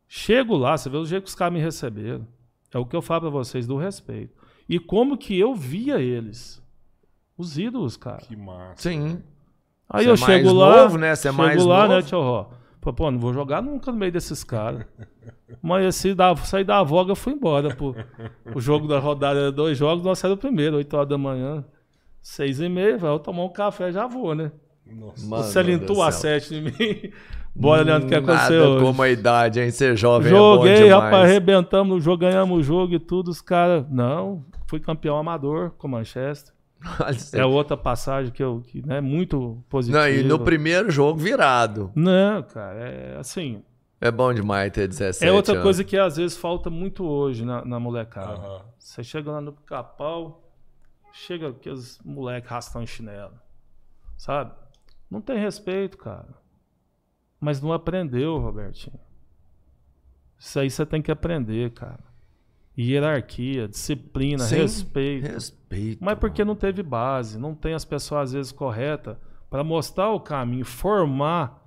Chego 0.08 0.56
lá, 0.56 0.76
você 0.76 0.90
vê 0.90 0.96
o 0.96 1.06
jeito 1.06 1.22
que 1.22 1.28
os 1.28 1.34
caras 1.36 1.54
me 1.54 1.60
receberam. 1.60 2.26
É 2.74 2.78
o 2.78 2.84
que 2.84 2.96
eu 2.96 3.02
falo 3.02 3.20
pra 3.20 3.30
vocês 3.30 3.68
do 3.68 3.76
respeito. 3.76 4.34
E 4.68 4.80
como 4.80 5.16
que 5.16 5.38
eu 5.38 5.54
via 5.54 6.00
eles. 6.00 6.60
Os 7.38 7.56
ídolos, 7.56 7.96
cara. 7.96 8.18
Que 8.18 8.34
massa. 8.34 8.82
Sim. 8.90 9.22
Aí 9.88 10.04
Você 10.06 10.10
eu 10.10 10.14
é 10.14 10.18
mais 10.18 10.24
chego 10.24 10.52
lá. 10.52 10.82
novo, 10.82 10.98
né? 10.98 11.14
Você 11.14 11.28
é 11.28 11.30
chego 11.30 11.42
mais 11.42 11.64
lá, 11.64 11.86
né, 11.88 11.94
novo. 11.96 12.06
tio 12.08 12.20
Ró? 12.20 12.50
Pô, 12.80 12.92
pô, 12.92 13.10
não 13.10 13.18
vou 13.18 13.32
jogar 13.34 13.60
nunca 13.62 13.92
no 13.92 13.98
meio 13.98 14.10
desses 14.10 14.42
caras. 14.42 14.86
Mas 15.60 15.84
assim, 15.86 16.14
da, 16.14 16.34
saí 16.36 16.64
da 16.64 16.82
voga, 16.82 17.14
fui 17.14 17.34
embora. 17.34 17.74
Pô. 17.74 17.94
O 18.54 18.60
jogo 18.60 18.88
da 18.88 18.98
rodada 18.98 19.38
era 19.38 19.52
dois 19.52 19.76
jogos, 19.76 20.02
nós 20.02 20.18
saímos 20.18 20.40
primeiro, 20.40 20.76
8 20.76 20.96
horas 20.96 21.08
da 21.08 21.18
manhã. 21.18 21.64
Seis 22.22 22.60
e 22.60 22.68
meia, 22.68 22.98
vai 22.98 23.10
eu 23.10 23.18
tomar 23.18 23.44
um 23.44 23.52
café 23.52 23.90
já 23.92 24.06
vou, 24.06 24.34
né? 24.34 24.52
Nossa. 24.86 25.26
Mano 25.26 25.42
Você 25.42 25.58
alintou 25.58 26.02
a 26.02 26.10
sete 26.10 26.54
em 26.54 26.62
mim. 26.62 27.12
Bora, 27.54 27.82
Leandro, 27.82 28.06
o 28.06 28.08
que 28.08 28.14
aconteceu 28.14 28.60
Nada 28.60 28.70
hoje? 28.70 28.84
como 28.84 29.02
a 29.02 29.08
idade, 29.08 29.60
hein? 29.60 29.70
Ser 29.70 29.96
jovem 29.96 30.30
Joguei, 30.30 30.72
é 30.72 30.76
bom 30.76 30.84
demais. 30.84 31.02
rapaz, 31.04 31.24
arrebentamos 31.24 31.94
no 31.96 32.00
jogo, 32.00 32.18
ganhamos 32.18 32.58
o 32.58 32.62
jogo 32.62 32.94
e 32.94 32.98
tudo. 32.98 33.28
Os 33.30 33.40
caras. 33.40 33.84
Não, 33.90 34.44
fui 34.66 34.78
campeão 34.80 35.16
amador 35.16 35.70
com 35.70 35.86
o 35.86 35.90
Manchester. 35.90 36.54
É 37.34 37.44
outra 37.44 37.76
passagem 37.76 38.32
que 38.32 38.42
eu. 38.42 38.62
Que, 38.66 38.84
né, 38.86 39.00
muito 39.00 39.62
positiva. 39.68 40.00
Não, 40.00 40.08
e 40.08 40.22
no 40.22 40.38
primeiro 40.40 40.90
jogo 40.90 41.18
virado. 41.18 41.92
Não, 41.94 42.42
cara, 42.42 42.78
é 42.78 43.16
assim. 43.18 43.62
É 44.00 44.10
bom 44.10 44.32
demais 44.32 44.72
ter 44.72 44.88
17 44.88 45.28
É 45.28 45.30
outra 45.32 45.52
anos. 45.54 45.62
coisa 45.62 45.84
que 45.84 45.96
às 45.98 46.16
vezes 46.16 46.36
falta 46.36 46.70
muito 46.70 47.04
hoje 47.04 47.44
na, 47.44 47.62
na 47.64 47.78
molecada. 47.78 48.32
Aham. 48.32 48.62
Você 48.78 49.04
chega 49.04 49.30
lá 49.30 49.40
no 49.42 49.52
capau, 49.52 50.50
chega 51.12 51.48
aqueles 51.50 52.00
moleques 52.02 52.50
rastão 52.50 52.82
em 52.82 52.86
chinelo. 52.86 53.34
Sabe? 54.16 54.52
Não 55.10 55.20
tem 55.20 55.38
respeito, 55.38 55.98
cara. 55.98 56.28
Mas 57.38 57.60
não 57.60 57.72
aprendeu, 57.74 58.38
Robertinho. 58.38 58.98
Isso 60.38 60.58
aí 60.58 60.70
você 60.70 60.86
tem 60.86 61.02
que 61.02 61.10
aprender, 61.10 61.70
cara. 61.72 62.00
Hierarquia, 62.78 63.68
disciplina, 63.68 64.44
Sim, 64.44 64.56
respeito. 64.56 65.52
Respeito. 65.70 66.04
Mas 66.04 66.18
porque 66.18 66.44
não 66.44 66.54
teve 66.56 66.82
base, 66.82 67.38
não 67.38 67.54
tem 67.54 67.74
as 67.74 67.84
pessoas 67.84 68.22
às 68.30 68.32
vezes 68.32 68.52
corretas 68.52 69.16
para 69.48 69.62
mostrar 69.64 70.10
o 70.10 70.20
caminho, 70.20 70.64
formar 70.64 71.58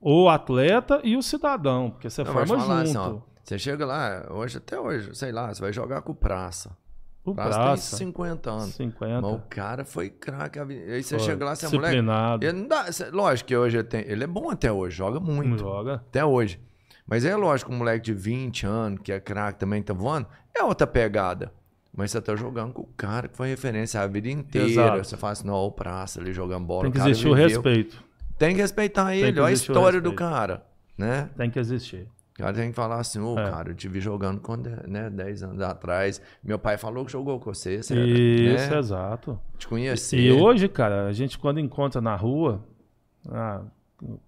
o 0.00 0.28
atleta 0.28 1.00
e 1.04 1.16
o 1.16 1.22
cidadão, 1.22 1.90
porque 1.90 2.10
você 2.10 2.24
Não, 2.24 2.32
forma 2.32 2.58
junto. 2.58 2.72
assim, 2.72 2.96
ó, 2.96 3.18
você 3.42 3.58
chega 3.58 3.86
lá, 3.86 4.26
hoje 4.30 4.58
até 4.58 4.78
hoje, 4.78 5.14
sei 5.14 5.32
lá, 5.32 5.52
você 5.52 5.60
vai 5.60 5.72
jogar 5.72 6.02
com 6.02 6.12
o 6.12 6.14
Praça. 6.14 6.76
o 7.24 7.34
Praça, 7.34 7.50
praça, 7.58 7.96
tem 7.98 8.06
50 8.08 8.50
anos. 8.50 8.74
50. 8.74 9.20
Mas 9.20 9.32
o 9.34 9.38
cara 9.48 9.84
foi 9.84 10.10
craque. 10.10 10.58
Aí 10.58 11.02
você 11.02 11.16
Foi. 11.18 11.26
chega 11.26 11.44
lá, 11.44 11.54
você 11.54 11.66
é 11.66 11.68
moleque. 11.70 11.96
Ele 12.46 12.52
não 12.60 12.66
dá, 12.68 12.86
lógico 13.12 13.48
que 13.48 13.56
hoje 13.56 13.76
ele, 13.78 13.84
tem, 13.84 14.00
ele 14.08 14.24
é 14.24 14.26
bom 14.26 14.50
até 14.50 14.72
hoje, 14.72 14.96
joga 14.96 15.20
não 15.20 15.26
muito. 15.34 15.58
joga. 15.58 15.94
Até 15.94 16.24
hoje. 16.24 16.60
Mas 17.06 17.24
é 17.24 17.36
lógico, 17.36 17.72
um 17.72 17.76
moleque 17.76 18.04
de 18.06 18.14
20 18.14 18.66
anos, 18.66 19.00
que 19.02 19.12
é 19.12 19.20
craque 19.20 19.58
também, 19.58 19.82
tá 19.82 19.92
voando, 19.92 20.26
é 20.56 20.62
outra 20.64 20.86
pegada. 20.86 21.52
Mas 21.94 22.10
você 22.10 22.20
tá 22.22 22.34
jogando 22.34 22.72
com 22.72 22.82
o 22.82 22.88
cara 22.96 23.28
que 23.28 23.36
foi 23.36 23.48
referência 23.48 24.00
a 24.00 24.06
vida 24.06 24.28
inteira. 24.28 24.68
Exato. 24.68 25.04
Você 25.04 25.16
fala 25.16 25.32
assim, 25.32 25.46
não, 25.46 25.54
o 25.54 25.70
praça 25.70 26.20
ali 26.20 26.32
jogando 26.32 26.64
bola. 26.64 26.84
Tem 26.84 26.92
que 26.92 26.98
o 26.98 27.08
existir 27.08 27.28
o 27.28 27.34
respeito. 27.34 28.02
Tem 28.38 28.54
que 28.54 28.60
respeitar 28.62 29.10
Tem 29.10 29.20
ele, 29.20 29.32
que 29.34 29.40
olha 29.40 29.48
a 29.48 29.52
história 29.52 30.00
do 30.00 30.12
cara. 30.14 30.64
Né? 30.96 31.28
Tem 31.36 31.50
que 31.50 31.58
existir. 31.58 32.08
O 32.32 32.38
cara 32.38 32.54
tem 32.54 32.70
que 32.70 32.74
falar 32.74 32.98
assim, 32.98 33.20
ô 33.20 33.38
É. 33.38 33.50
cara, 33.50 33.70
eu 33.70 33.74
te 33.74 33.88
vi 33.88 34.00
jogando 34.00 34.40
quando, 34.40 34.68
né, 34.88 35.10
10 35.10 35.42
anos 35.42 35.60
atrás. 35.60 36.20
Meu 36.42 36.58
pai 36.58 36.78
falou 36.78 37.04
que 37.04 37.12
jogou 37.12 37.38
com 37.38 37.52
você, 37.52 37.82
você 37.82 37.94
Isso, 37.94 38.70
né? 38.70 38.78
exato. 38.78 39.38
te 39.58 39.68
conhecer. 39.68 40.18
E 40.18 40.32
hoje, 40.32 40.66
cara, 40.68 41.06
a 41.06 41.12
gente 41.12 41.38
quando 41.38 41.60
encontra 41.60 42.00
na 42.00 42.16
rua, 42.16 42.64
ah, 43.28 43.62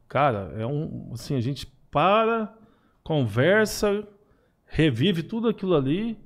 cara, 0.06 0.52
é 0.58 0.66
um 0.66 1.10
assim, 1.14 1.34
a 1.34 1.40
gente 1.40 1.66
para, 1.90 2.52
conversa, 3.02 4.06
revive 4.66 5.22
tudo 5.22 5.48
aquilo 5.48 5.74
ali. 5.74 6.18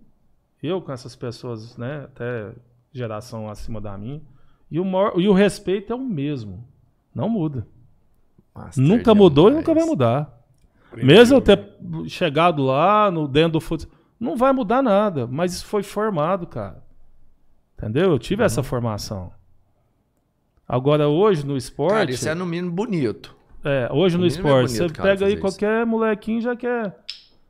Eu 0.63 0.81
com 0.83 0.91
essas 0.93 1.15
pessoas, 1.15 1.77
né, 1.77 2.05
até 2.05 2.53
geração 2.93 3.49
acima 3.49 3.81
da 3.81 3.97
minha, 3.97 4.21
e 4.71 4.81
o 4.81 4.85
maior- 4.85 5.15
e 5.19 5.29
o 5.29 5.33
respeito 5.33 5.93
é 5.93 5.97
o 5.97 6.01
mesmo. 6.01 6.67
Não 7.15 7.29
muda. 7.29 7.67
Master 8.55 8.83
nunca 8.85 9.15
mudou 9.15 9.51
e 9.51 9.55
nunca 9.55 9.73
vai 9.75 9.85
mudar. 9.85 10.37
Aprendeu, 10.89 11.07
Mesmo 11.07 11.37
eu 11.37 11.41
ter 11.41 11.77
chegado 12.07 12.63
lá, 12.65 13.11
no 13.11 13.29
dentro 13.29 13.53
do 13.53 13.61
futebol, 13.61 13.95
não 14.19 14.37
vai 14.37 14.53
mudar 14.53 14.83
nada, 14.83 15.27
mas 15.27 15.53
isso 15.55 15.67
foi 15.67 15.83
formado, 15.83 16.47
cara. 16.47 16.83
Entendeu? 17.77 18.11
Eu 18.11 18.19
tive 18.19 18.43
Uhum. 18.43 18.47
essa 18.47 18.63
formação. 18.63 19.31
Agora, 20.67 21.09
hoje 21.09 21.47
no 21.47 21.57
esporte. 21.57 21.93
Cara, 21.95 22.11
isso 22.11 22.29
é 22.29 22.35
no 22.35 22.45
mínimo 22.45 22.73
bonito. 22.73 23.37
é, 23.65 23.89
hoje 23.93 24.17
no 24.17 24.21
no 24.21 24.27
é 24.27 24.29
esporte, 24.29 24.67
bonito, 24.77 24.89
você 24.89 24.89
cara, 24.95 25.09
pega 25.11 25.27
aí 25.27 25.33
isso. 25.35 25.41
qualquer 25.43 25.85
molequinho 25.87 26.41
já 26.41 26.55
quer 26.57 26.97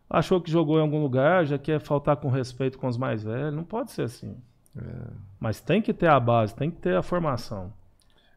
achou 0.08 0.40
que 0.40 0.50
jogou 0.50 0.78
em 0.78 0.82
algum 0.82 1.00
lugar, 1.02 1.44
já 1.46 1.58
quer 1.58 1.80
faltar 1.80 2.16
com 2.16 2.28
respeito 2.28 2.78
com 2.78 2.86
os 2.88 2.96
mais 2.96 3.22
velhos. 3.22 3.54
Não 3.54 3.64
pode 3.64 3.90
ser 3.92 4.02
assim. 4.02 4.36
Mas 5.40 5.60
tem 5.60 5.82
que 5.82 5.92
ter 5.92 6.08
a 6.08 6.18
base, 6.20 6.54
tem 6.54 6.70
que 6.70 6.76
ter 6.78 6.96
a 6.96 7.02
formação. 7.02 7.72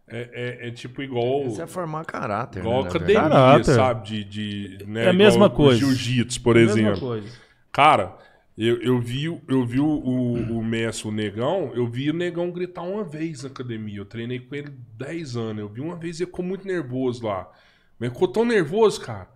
É, 0.07 0.29
é- 0.63 0.67
é 0.67 0.71
tipo 0.71 1.01
igual. 1.01 1.43
Isso 1.47 1.61
é 1.61 1.67
formar 1.67 2.03
caráter. 2.05 2.59
Igual 2.59 2.83
né, 2.83 2.89
academia. 2.89 3.21
Caráter. 3.21 3.75
sabe? 3.75 4.07
De, 4.07 4.23
de, 4.25 4.85
né, 4.85 5.05
É 5.05 5.09
a 5.09 5.13
mesma 5.13 5.49
coisa. 5.49 5.79
Jiu-jitsu, 5.79 6.41
por 6.41 6.55
Mesma 6.55 6.71
exemplo. 6.79 6.99
coisa. 6.99 7.27
Cara, 7.71 8.17
eu, 8.57 8.81
eu 8.81 8.99
vi, 8.99 9.29
o- 9.29 9.41
eu 9.47 9.65
vi 9.65 9.79
o, 9.79 9.85
o, 9.87 10.57
o 10.59 10.63
Messi, 10.63 11.07
o 11.07 11.11
Negão, 11.11 11.71
eu 11.73 11.87
vi 11.87 12.09
o 12.09 12.13
Negão 12.13 12.51
gritar 12.51 12.81
uma 12.81 13.03
vez 13.05 13.43
na 13.43 13.49
academia. 13.49 13.99
Eu 13.99 14.05
treinei 14.05 14.39
com 14.39 14.53
ele 14.53 14.73
10 14.97 15.37
anos. 15.37 15.61
Eu 15.61 15.69
vi 15.69 15.79
uma 15.79 15.95
vez 15.95 16.19
e 16.19 16.23
ele 16.23 16.29
ficou 16.31 16.43
muito 16.43 16.67
nervoso 16.67 17.25
lá. 17.25 17.49
Mas 17.97 18.11
ficou 18.11 18.27
tão 18.27 18.43
nervoso, 18.43 18.99
cara. 18.99 19.29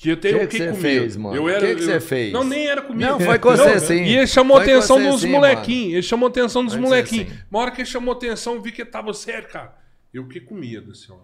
Que 0.00 0.14
Que 0.14 0.28
eu 0.28 0.38
que 0.38 0.46
fiquei 0.46 0.58
você 0.60 0.68
com 0.68 0.74
fez, 0.76 1.16
mano? 1.16 1.34
Eu 1.34 1.44
Que 1.46 1.50
era, 1.50 1.66
que 1.66 1.72
eu- 1.72 1.78
você 1.86 1.98
fez? 1.98 2.32
Não, 2.32 2.44
nem 2.44 2.68
era 2.68 2.80
comigo. 2.80 3.10
Não, 3.10 3.18
foi 3.18 3.36
com 3.36 3.50
você 3.50 3.80
sim. 3.80 4.04
E 4.04 4.16
ele 4.16 4.26
chamou 4.28 4.56
a 4.56 4.62
Foi 4.62 4.72
atenção 4.72 4.96
você 4.96 5.10
dos 5.10 5.20
sim, 5.22 5.28
molequinhos. 5.28 5.92
Ele 5.94 6.02
chamou 6.02 6.26
a 6.28 6.30
atenção 6.30 6.64
dos 6.64 6.74
você 6.74 6.80
molequinhos. 6.80 7.28
sim. 7.28 7.38
Uma 7.50 7.60
hora 7.60 7.70
que 7.72 7.80
ele 7.80 7.88
chamou 7.88 8.14
a 8.14 8.16
atenção, 8.16 8.54
eu 8.54 8.62
vi 8.62 8.70
que 8.70 8.82
ele 8.82 8.90
tava 8.90 9.12
sério, 9.12 9.48
cara. 9.48 9.74
Eu 10.14 10.22
fiquei 10.22 10.40
com 10.42 10.54
medo, 10.54 10.92
assim, 10.92 11.06
ó. 11.10 11.16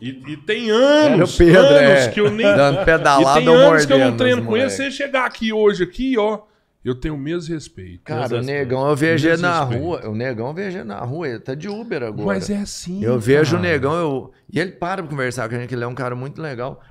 E, 0.00 0.08
e 0.32 0.36
tem 0.38 0.70
anos, 0.70 1.36
Pedro, 1.36 1.60
anos 1.60 1.90
é, 2.06 2.08
que 2.10 2.20
eu 2.20 2.30
nem. 2.30 2.46
dando 2.46 2.84
pedalada 2.86 3.40
e 3.40 3.44
tem 3.44 3.54
anos 3.54 3.84
que 3.86 3.92
eu 3.92 3.98
não 3.98 4.16
treino 4.16 4.44
com 4.44 4.56
ele. 4.56 4.72
ele 4.72 4.90
chegar 4.90 5.26
aqui 5.26 5.52
hoje, 5.52 5.82
aqui, 5.84 6.16
ó, 6.18 6.40
eu 6.82 6.94
tenho 6.94 7.14
o 7.14 7.18
mesmo 7.18 7.52
respeito. 7.52 8.00
Cara, 8.04 8.36
o 8.38 8.40
negão 8.42 8.88
eu 8.88 8.96
vejo 8.96 9.28
ele 9.28 9.42
na 9.42 9.60
respeito. 9.60 9.82
rua. 9.82 10.08
O 10.08 10.14
negão 10.14 10.48
eu 10.48 10.54
vejo 10.54 10.78
ele 10.78 10.84
na 10.84 11.00
rua. 11.00 11.28
Ele 11.28 11.38
tá 11.40 11.54
de 11.54 11.68
Uber 11.68 12.02
agora. 12.02 12.26
Mas 12.26 12.48
é 12.48 12.56
assim. 12.56 13.02
Eu 13.04 13.18
vejo 13.18 13.56
o 13.56 13.58
cara. 13.58 13.70
negão, 13.72 13.94
eu... 13.94 14.32
e 14.52 14.58
ele 14.58 14.72
para 14.72 15.02
pra 15.02 15.10
conversar 15.10 15.48
com 15.48 15.54
a 15.54 15.58
gente, 15.58 15.68
que 15.68 15.74
ele 15.74 15.84
é 15.84 15.86
um 15.86 15.94
cara 15.94 16.14
muito 16.14 16.40
legal. 16.40 16.82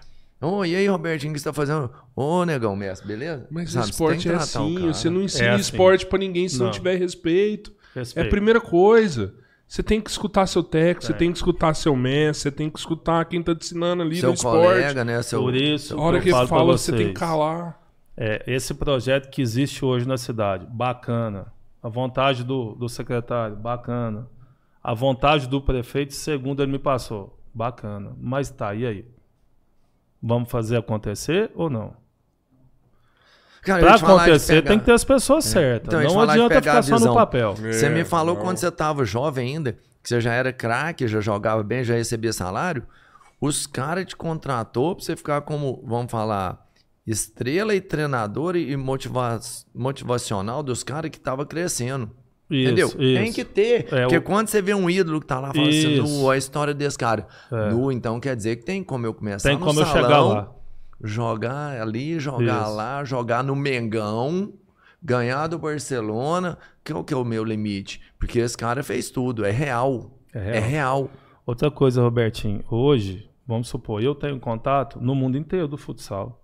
Ô, 0.41 0.63
e 0.65 0.75
aí, 0.75 0.87
Robertinho, 0.87 1.31
o 1.31 1.33
que 1.33 1.39
você 1.39 1.45
tá 1.45 1.53
fazendo? 1.53 1.89
Ô, 2.15 2.43
negão, 2.45 2.75
mestre, 2.75 3.07
beleza? 3.07 3.47
Mas 3.49 3.71
Sabe, 3.71 3.89
esporte 3.89 4.27
é 4.27 4.31
que 4.31 4.37
assim. 4.37 4.87
Você 4.87 5.09
não 5.09 5.21
ensina 5.21 5.45
É 5.45 5.49
assim. 5.51 5.61
esporte 5.61 6.05
pra 6.05 6.19
ninguém 6.19 6.47
se 6.49 6.59
não, 6.59 6.65
Não. 6.65 6.71
tiver 6.73 6.95
respeito. 6.97 7.71
É 7.95 7.99
Respeito. 7.99 8.27
a 8.27 8.29
primeira 8.29 8.59
coisa. 8.61 9.33
Você 9.67 9.81
tem 9.81 9.99
que 9.99 10.09
escutar 10.09 10.45
seu 10.45 10.61
técnico, 10.61 11.01
você 11.03 11.13
Tem. 11.13 11.19
tem 11.19 11.31
que 11.31 11.37
escutar 11.37 11.73
seu 11.73 11.95
mestre, 11.95 12.43
você 12.43 12.51
tem 12.51 12.69
que 12.69 12.77
escutar 12.77 13.25
quem 13.25 13.41
tá 13.41 13.55
te 13.55 13.65
ensinando 13.65 14.03
ali 14.03 14.17
Seu 14.17 14.29
no 14.29 14.35
esporte. 14.35 14.61
colega, 14.63 15.03
né? 15.05 15.21
Seu... 15.23 15.41
Por 15.41 15.55
isso, 15.55 15.97
A 15.97 16.01
hora 16.01 16.17
eu 16.17 16.21
que 16.21 16.29
ele 16.29 16.47
fala, 16.47 16.63
você 16.65 16.91
tem 16.91 16.99
vocês, 16.99 17.13
que 17.13 17.19
calar. 17.19 17.81
É, 18.15 18.43
esse 18.45 18.73
projeto 18.75 19.29
que 19.31 19.41
existe 19.41 19.83
hoje 19.83 20.07
na 20.07 20.17
cidade, 20.17 20.67
bacana. 20.69 21.47
A 21.81 21.89
vontade 21.89 22.43
do, 22.43 22.75
do 22.75 22.87
secretário, 22.87 23.55
bacana. 23.55 24.27
A 24.83 24.93
vontade 24.93 25.47
do 25.47 25.59
prefeito, 25.61 26.13
segundo 26.13 26.61
ele 26.61 26.71
me 26.73 26.79
passou, 26.79 27.39
bacana. 27.53 28.11
Mas 28.19 28.49
tá, 28.51 28.75
e 28.75 28.85
aí? 28.85 29.05
Vamos 30.27 30.49
fazer 30.49 30.77
acontecer 30.77 31.51
ou 31.53 31.69
não? 31.69 31.93
Cara, 33.61 33.79
Pra 33.81 33.95
acontecer, 33.95 34.55
pegar- 34.55 34.69
tem 34.69 34.79
que 34.79 34.85
ter 34.85 34.91
as 34.93 35.03
pessoas 35.03 35.45
certas. 35.45 35.87
Então, 35.93 36.13
não 36.15 36.21
adianta 36.21 36.55
ficar 36.61 36.81
só 36.83 36.99
no 36.99 37.13
papel. 37.13 37.53
Você 37.55 37.89
me 37.89 37.99
É, 37.99 38.05
falou 38.05 38.35
não. 38.35 38.41
quando 38.41 38.57
você 38.57 38.71
tava 38.71 39.05
jovem 39.05 39.55
ainda, 39.55 39.73
que 40.01 40.09
você 40.09 40.19
já 40.21 40.33
era 40.33 40.51
craque, 40.53 41.07
já 41.07 41.19
jogava 41.21 41.61
bem, 41.63 41.83
já 41.83 41.93
recebia 41.95 42.33
salário. 42.33 42.83
Os 43.41 43.67
caras 43.67 44.05
te 44.05 44.15
contratou 44.15 44.95
pra 44.95 45.03
você 45.05 45.15
ficar 45.15 45.41
como, 45.41 45.83
vamos 45.85 46.11
falar, 46.11 46.63
estrela 47.05 47.75
e 47.75 47.81
treinador 47.81 48.55
e 48.55 48.75
motiva 48.77 49.39
motivacional 49.73 50.63
dos 50.63 50.83
caras 50.83 51.11
que 51.11 51.19
tava 51.19 51.45
crescendo. 51.45 52.09
Isso, 52.49 52.61
Entendeu? 52.63 52.87
isso. 52.87 52.97
Tem 52.97 53.33
que 53.33 53.43
ter. 53.43 53.91
É, 53.93 54.01
porque 54.01 54.17
o- 54.17 54.21
quando 54.21 54.47
você 54.49 54.61
vê 54.61 54.73
um 54.73 54.87
ídolo 54.89 55.19
que 55.19 55.25
tá 55.25 55.39
lá 55.39 55.51
falando 55.53 55.69
assim, 55.69 55.93
Isso. 55.93 56.03
"Nu, 56.21 56.29
a 56.29 56.37
história 56.37 56.73
desse 56.73 56.97
cara. 56.97 57.27
É. 57.51 57.69
Nu, 57.71 57.91
então 57.91 58.19
quer 58.19 58.35
dizer 58.35 58.57
que 58.57 58.63
tem 58.65 58.83
como 58.83 59.05
eu 59.05 59.13
começar 59.13 59.49
Tem 59.49 59.57
no 59.57 59.65
como 59.65 59.79
eu 59.79 59.85
salão, 59.85 60.03
chegar 60.03 60.19
lá. 60.21 60.51
jogar 61.03 61.81
ali, 61.81 62.19
jogar 62.19 62.63
Isso. 62.67 62.75
lá, 62.75 63.03
jogar 63.03 63.43
no 63.43 63.55
Mengão, 63.55 64.53
ganhar 65.01 65.47
do 65.47 65.57
Barcelona. 65.57 66.57
Que 66.83 66.91
é 66.91 66.95
o 66.95 67.03
que 67.03 67.13
é 67.13 67.17
o 67.17 67.23
meu 67.25 67.43
limite? 67.43 67.99
Porque 68.19 68.39
esse 68.39 68.55
cara 68.57 68.83
fez 68.83 69.09
tudo, 69.09 69.43
é 69.43 69.51
real. 69.51 70.11
É 70.33 70.39
real. 70.39 70.53
É 70.55 70.59
real. 70.59 71.09
Outra 71.47 71.71
coisa, 71.71 72.01
Robertinho, 72.01 72.63
hoje, 72.69 73.27
vamos 73.47 73.67
supor, 73.67 74.03
eu 74.03 74.13
tenho 74.13 74.39
contato 74.39 74.99
no 75.01 75.15
mundo 75.15 75.37
inteiro 75.37 75.67
do 75.67 75.77
futsal. 75.77 76.41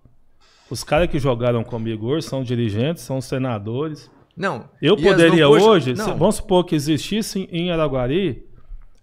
Os 0.69 0.83
caras 0.83 1.09
que 1.09 1.19
jogaram 1.19 1.63
comigo 1.63 2.07
hoje 2.07 2.25
são 2.27 2.43
dirigentes, 2.43 3.03
são 3.03 3.19
senadores. 3.21 4.09
Não. 4.35 4.65
Eu 4.81 4.95
poderia 4.95 5.43
não 5.45 5.51
hoje, 5.51 5.93
Não. 5.93 6.17
vamos 6.17 6.35
supor 6.35 6.63
que 6.63 6.75
existissem 6.75 7.47
em 7.51 7.71
Araguari 7.71 8.45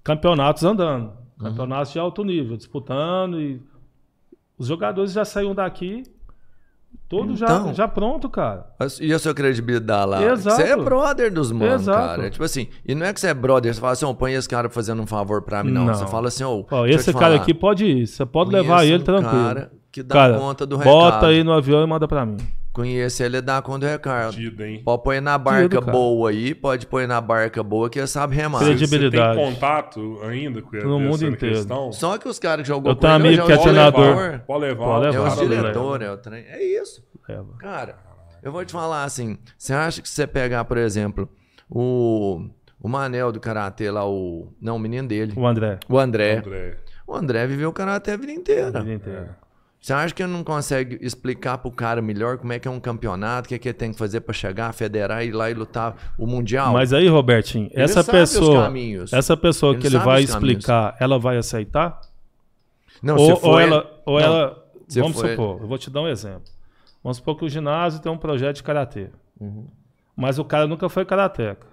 campeonatos 0.02 0.65
andando, 0.65 1.12
Uhum. 1.40 1.44
campeonatos 1.50 1.92
de 1.92 1.98
alto 1.98 2.24
nível, 2.24 2.57
disputando 2.57 3.40
e 3.40 3.60
os 4.58 4.66
jogadores 4.66 5.12
já 5.12 5.24
saíram 5.24 5.55
daqui, 5.55 6.02
todos 7.08 7.40
Então. 7.40 7.66
já, 7.68 7.73
já 7.74 7.89
pronto, 7.89 8.28
cara. 8.28 8.66
E 9.00 9.12
a 9.12 9.18
sua 9.18 9.34
credibilidade 9.34 10.10
lá? 10.10 10.23
Exato. 10.32 10.57
Você 10.57 10.62
é 10.62 10.76
brother 10.76 11.32
dos 11.32 11.52
manos, 11.52 11.86
cara. 11.86 12.26
É 12.26 12.31
tipo 12.31 12.44
assim, 12.44 12.68
e 12.86 12.94
não 12.94 13.07
é 13.07 13.12
que 13.12 13.20
você 13.20 13.28
é 13.28 13.34
brother, 13.34 13.73
você 13.73 13.81
fala 13.81 13.92
assim, 13.92 14.05
ó, 14.07 14.12
põe 14.15 14.32
esse 14.32 14.48
cara 14.48 14.68
fazendo 14.68 15.02
um 15.02 15.07
favor 15.07 15.42
pra 15.42 15.62
mim, 15.62 15.70
não. 15.70 15.84
Não. 15.84 15.94
Você 15.94 16.07
fala 16.07 16.28
assim, 16.28 16.42
ó, 16.44 16.62
eu 16.70 16.86
esse 16.86 17.12
cara 17.12 17.26
falar, 17.26 17.36
aqui 17.36 17.52
pode 17.55 17.84
ir, 17.84 18.07
você 18.07 18.24
pode 18.26 18.50
levar 18.50 18.84
ele 18.84 18.97
um 19.02 19.05
tranquilo. 19.05 19.31
cara 19.31 19.73
que 19.92 20.02
dá 20.02 20.15
Cara, 20.15 20.39
conta 20.39 20.66
do 20.66 20.76
bota 20.78 21.16
recado. 21.16 21.26
aí 21.26 21.44
no 21.44 21.52
avião 21.52 21.82
e 21.82 21.86
manda 21.86 22.07
pra 22.08 22.24
mim. 22.26 22.36
Conhece 22.78 23.24
ele 23.24 23.40
dá 23.40 23.60
conta 23.60 23.81
do 23.81 23.90
recado. 23.90 24.32
Tido, 24.34 24.65
hein? 24.65 24.82
Pode 24.84 25.02
pôr 25.02 25.20
na 25.20 25.36
barca 25.36 25.81
cara. 25.81 25.90
boa 25.92 26.31
aí, 26.31 26.55
pode 26.55 26.86
pôr 26.86 27.08
na 27.08 27.20
barca 27.20 27.60
boa 27.60 27.90
que 27.90 27.98
ele 27.98 28.07
sabe 28.07 28.36
remar. 28.36 28.60
Credi- 28.60 28.86
Você 28.86 28.90
tem 28.90 29.10
Credibilidade. 29.10 29.36
contato 29.36 30.20
ainda 30.23 30.62
com 30.62 30.70
No 30.76 30.78
essa 30.78 30.86
mundo 31.08 31.26
inteiro. 31.26 31.55
questão? 31.57 31.92
Só 31.92 32.16
que 32.18 32.28
os 32.28 32.39
caras 32.39 32.62
que 32.62 32.68
jogou 32.68 32.92
Eu 32.92 32.94
com 32.97 33.00
tenho 33.00 33.15
ele, 33.16 33.26
amigo 33.28 33.36
já 33.36 33.47
que 33.47 33.52
é 33.52 33.55
o 33.55 33.58
Pode 33.58 33.70
treinador. 33.70 34.16
levar, 34.16 34.39
Pode 34.47 34.60
levar. 34.60 35.05
É 35.15 35.20
os 35.20 35.36
diretores, 35.39 36.07
é 36.07 36.10
o 36.12 36.16
treino. 36.18 36.47
É 36.50 36.62
isso. 36.65 37.02
Leva. 37.28 37.48
Cara, 37.58 37.97
eu 38.44 38.52
vou 38.52 38.65
te 38.65 38.70
falar 38.73 39.02
assim, 39.02 39.36
você 39.58 39.73
acha 39.73 40.00
que 40.00 40.08
se 40.08 40.15
você 40.15 40.26
pegar, 40.28 40.65
por 40.65 40.76
exemplo, 40.78 41.28
o, 41.68 42.48
o 42.81 42.89
Manel 42.89 43.32
do 43.32 43.40
Karatê 43.40 43.90
lá, 43.90 44.08
o... 44.08 44.52
Não, 44.60 44.76
o 44.76 44.78
menino 44.78 45.08
dele, 45.08 45.32
O 45.36 45.44
André. 45.47 45.78
o 45.89 45.98
André. 45.98 46.36
André. 46.39 46.76
O 47.07 47.15
André 47.16 47.47
viveu 47.48 47.70
o 47.70 47.73
Karatê 47.73 48.12
a 48.12 48.16
vida 48.16 48.31
inteira. 48.32 48.68
a 48.68 48.81
vida 48.82 48.92
inteira. 48.94 49.36
Você 49.81 49.92
acha 49.92 50.12
que 50.12 50.23
ele 50.23 50.32
não 50.32 50.42
consegue 50.42 50.98
explicar 51.00 51.57
pro 51.58 51.70
cara 51.70 52.02
melhor 52.02 52.36
como 52.39 52.52
é 52.52 52.58
que 52.58 52.66
é 52.66 52.70
um 52.70 52.81
campeonato, 52.81 53.47
o 53.47 53.48
que, 53.48 53.55
é 53.55 53.58
que 53.58 53.68
ele 53.68 53.74
tem 53.74 53.92
que 53.92 53.98
fazer 53.98 54.20
pra 54.20 54.34
chegar, 54.34 54.73
federar, 54.74 55.24
ir 55.24 55.31
lá 55.32 55.48
e 55.50 55.55
lutar 55.55 56.15
o 56.18 56.26
Mundial? 56.26 56.73
Mas 56.73 56.92
aí, 56.92 57.07
Robertinho, 57.08 57.70
Ele 57.73 57.82
essa 57.82 58.02
sabe 58.02 58.18
os 58.20 58.32
pessoa, 58.32 58.65
caminhos. 58.65 59.12
essa 59.12 59.36
pessoa 59.36 59.73
Ele 59.74 59.81
que 59.81 59.86
ele 59.86 59.98
vai 59.98 60.23
explicar, 60.23 60.97
ela 60.98 61.18
vai 61.18 61.36
aceitar? 61.36 62.00
não, 63.00 63.16
ou, 63.16 63.34
se 63.36 63.40
for 63.40 63.48
ou 63.50 63.60
ele- 63.60 63.73
ela, 63.73 64.00
ou 64.05 64.18
Não, 64.20 64.26
ela, 64.26 64.65
se 64.89 65.00
vamos 65.00 65.16
for 65.20 65.31
supor, 65.31 65.60
eu 65.62 65.66
vou 65.68 65.78
te 65.78 65.89
dar 65.90 66.00
um 66.02 66.08
exemplo. 66.08 66.42
Vamos 67.02 67.18
supor 67.18 67.36
que 67.39 67.44
o 67.44 67.48
ginásio 67.48 68.00
tem 68.00 68.10
um 68.10 68.18
projeto 68.18 68.57
de 68.57 68.62
karatê, 68.65 69.10
Uhum. 69.40 69.68
mas 70.16 70.40
o 70.40 70.44
cara 70.44 70.66
nunca 70.66 70.89
foi 70.89 71.05
karateca. 71.05 71.66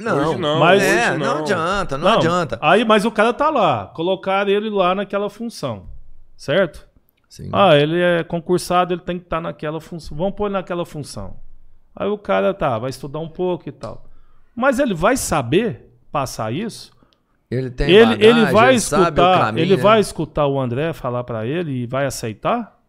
Não, 0.00 0.36
não, 0.38 0.58
Mas- 0.58 0.82
é, 0.82 1.10
não. 1.10 1.18
não. 1.18 1.38
adianta, 1.42 1.98
não, 1.98 2.08
adianta. 2.08 2.58
Aí, 2.62 2.84
mas 2.84 3.04
o 3.04 3.10
cara 3.12 3.32
tá 3.32 3.50
lá, 3.50 3.86
colocar 3.94 4.48
ele 4.48 4.68
lá 4.70 4.94
naquela 4.94 5.28
função, 5.30 5.84
certo? 6.36 6.88
Sim. 7.34 7.50
Ah, 7.52 7.74
ele 7.76 8.00
é 8.00 8.22
concursado, 8.22 8.94
ele 8.94 9.00
tem 9.00 9.18
que 9.18 9.24
estar 9.24 9.40
naquela 9.40 9.80
função. 9.80 10.16
Vamos 10.16 10.34
pôr 10.34 10.44
ele 10.46 10.52
naquela 10.52 10.84
função. 10.86 11.36
Aí 11.96 12.06
o 12.08 12.16
cara 12.16 12.54
tá, 12.54 12.78
vai 12.78 12.90
estudar 12.90 13.18
um 13.18 13.28
pouco 13.28 13.68
e 13.68 13.72
tal. 13.72 14.04
Mas 14.54 14.78
ele 14.78 14.94
vai 14.94 15.16
saber 15.16 15.90
passar 16.12 16.52
isso? 16.52 16.92
ele 17.50 17.70
tem 17.70 17.90
ele, 17.90 18.04
bagagem, 18.06 18.24
ele 18.24 18.46
vai 18.52 18.70
ele 18.70 18.80
sabe 18.80 19.02
o 19.02 19.06
escutar, 19.08 19.38
caminho, 19.46 19.64
ele 19.64 19.76
né? 19.76 19.82
vai 19.82 20.00
escutar 20.00 20.46
o 20.46 20.60
André 20.60 20.92
falar 20.92 21.24
pra 21.24 21.44
ele 21.46 21.72
e 21.72 21.86
vai 21.86 22.06
aceitar? 22.06 22.80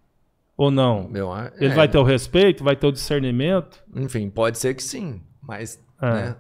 Ou 0.56 0.70
não? 0.70 1.08
Meu, 1.10 1.32
ar- 1.32 1.52
Ele 1.58 1.74
é, 1.74 1.76
vai 1.76 1.88
ter 1.88 1.98
o 1.98 2.04
respeito, 2.04 2.64
vai 2.64 2.76
ter 2.76 2.86
o 2.88 2.92
discernimento? 2.92 3.84
Enfim, 3.96 4.30
pode 4.30 4.58
ser 4.60 4.74
que 4.76 4.84
sim, 4.84 5.22
mas 5.42 5.84
É. 6.02 6.12
né, 6.12 6.36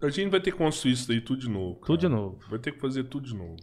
A 0.00 0.08
gente 0.10 0.30
vai 0.30 0.40
ter 0.40 0.52
que 0.52 0.56
construir 0.58 0.92
isso 0.92 1.08
daí 1.08 1.20
tudo 1.20 1.40
de 1.40 1.50
novo. 1.50 1.74
cara. 1.74 1.86
Tudo 1.86 2.00
de 2.00 2.08
novo. 2.08 2.38
Vai 2.48 2.58
ter 2.60 2.70
que 2.72 2.78
fazer 2.80 3.02
tudo 3.04 3.26
de 3.26 3.34
novo. 3.34 3.56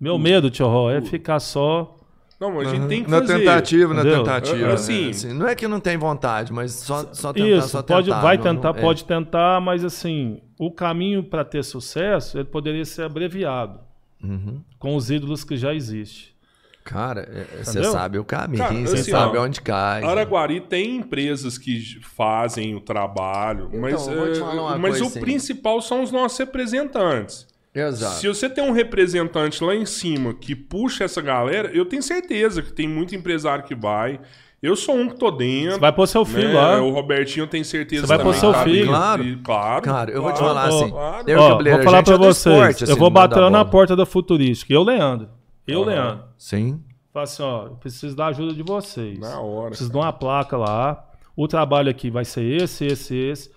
Meu 0.00 0.18
medo, 0.18 0.50
tio 0.50 0.66
Ró, 0.66 0.90
é 0.90 1.00
ficar 1.02 1.40
só. 1.40 1.94
Não, 2.38 2.52
mas 2.52 2.68
a 2.68 2.74
gente 2.74 2.86
tem 2.88 3.02
que 3.02 3.10
na 3.10 3.18
fazer. 3.20 3.38
tentativa, 3.38 3.94
na 3.94 4.00
entendeu? 4.00 4.18
tentativa. 4.22 4.56
É, 4.58 4.66
né? 4.68 4.72
assim- 4.74 5.10
Assim, 5.10 5.32
não 5.32 5.48
é 5.48 5.54
que 5.54 5.66
não 5.66 5.80
tem 5.80 5.96
vontade, 5.96 6.52
mas 6.52 6.72
só, 6.72 7.08
só 7.14 7.32
tentar, 7.32 7.48
Isso, 7.48 7.68
só 7.68 7.82
pode, 7.82 8.06
tentar. 8.08 8.20
vai 8.20 8.36
não- 8.36 8.42
tentar, 8.44 8.72
não- 8.72 8.78
é. 8.78 8.82
pode 8.82 9.04
tentar, 9.04 9.60
mas 9.60 9.82
assim, 9.84 10.40
o 10.58 10.70
caminho 10.70 11.24
para 11.24 11.44
ter 11.44 11.64
sucesso, 11.64 12.36
ele 12.36 12.44
poderia 12.44 12.84
ser 12.84 13.02
abreviado 13.04 13.80
Uhum. 14.22 14.60
com 14.78 14.96
os 14.96 15.10
ídolos 15.10 15.44
que 15.44 15.56
já 15.56 15.72
existem. 15.74 16.36
Cara, 16.84 17.22
é- 17.22 17.60
é- 17.60 17.64
você 17.64 17.82
sabe 17.82 18.16
o 18.18 18.24
caminho, 18.24 18.86
você 18.86 18.96
assim, 19.00 19.10
sabe 19.10 19.36
ó, 19.38 19.42
onde 19.44 19.60
cai. 19.60 20.04
Araguari 20.04 20.60
tem 20.60 20.96
empresas 20.98 21.58
que 21.58 21.98
fazem 22.02 22.76
o 22.76 22.80
trabalho, 22.80 23.68
mas, 23.72 24.06
eh, 24.06 24.34
falar 24.36 24.62
uma 24.62 24.78
mas 24.78 24.90
coisa 24.92 25.04
o 25.04 25.06
assim. 25.08 25.20
principal 25.20 25.80
são 25.82 26.02
os 26.02 26.12
nossos 26.12 26.38
representantes. 26.38 27.46
Exato. 27.78 28.14
Se 28.16 28.26
você 28.28 28.48
tem 28.48 28.64
um 28.64 28.72
representante 28.72 29.62
lá 29.62 29.74
em 29.74 29.84
cima 29.84 30.32
que 30.32 30.56
puxa 30.56 31.04
essa 31.04 31.20
galera, 31.20 31.70
eu 31.74 31.84
tenho 31.84 32.02
certeza 32.02 32.62
que 32.62 32.72
tem 32.72 32.88
muito 32.88 33.14
empresário 33.14 33.64
que 33.64 33.74
vai. 33.74 34.18
Eu 34.62 34.74
sou 34.74 34.96
um 34.96 35.08
que 35.08 35.16
tô 35.16 35.30
dentro. 35.30 35.74
Você 35.74 35.80
vai 35.80 35.92
pôr 35.92 36.06
seu 36.06 36.24
filho 36.24 36.48
né? 36.48 36.54
lá. 36.54 36.82
O 36.82 36.90
Robertinho 36.90 37.46
tenho 37.46 37.64
certeza 37.64 38.02
Você 38.02 38.08
vai 38.08 38.16
também 38.16 38.32
pôr 38.32 38.38
seu 38.38 38.54
filho. 38.64 38.86
Claro. 38.86 39.22
E- 39.22 39.36
claro. 39.36 39.82
Cara, 39.82 40.10
eu 40.10 40.22
vou 40.22 40.32
te 40.32 40.38
claro, 40.38 40.54
falar 40.54 40.68
assim, 40.68 40.90
claro. 40.90 41.24
eu- 41.30 41.38
Ó, 41.38 41.48
vou 41.48 41.82
falar 41.82 41.98
a 41.98 42.00
gente 42.00 42.04
pra 42.06 42.14
é 42.14 42.18
vocês. 42.18 42.54
esporte, 42.56 42.84
assim, 42.84 42.92
eu 42.92 42.98
vou 42.98 43.10
bater 43.10 43.50
na 43.50 43.64
porta 43.64 43.94
da 43.94 44.06
Futurística. 44.06 44.72
Eu, 44.72 44.82
Leandro. 44.82 45.28
Eu. 45.66 45.84
Leandro. 45.84 46.24
Sim. 46.38 46.82
Fala 47.12 47.24
assim, 47.24 47.42
ó, 47.42 47.66
eu 47.66 47.76
preciso 47.76 48.16
da 48.16 48.26
ajuda 48.26 48.54
de 48.54 48.62
vocês. 48.62 49.18
Na 49.18 49.40
hora. 49.40 49.68
Preciso 49.68 49.90
de 49.90 49.96
uma 49.96 50.12
placa 50.12 50.56
lá. 50.56 51.04
O 51.36 51.46
trabalho 51.46 51.90
aqui 51.90 52.10
vai 52.10 52.24
ser 52.24 52.42
esse, 52.62 52.86
esse, 52.86 53.14
esse. 53.14 53.50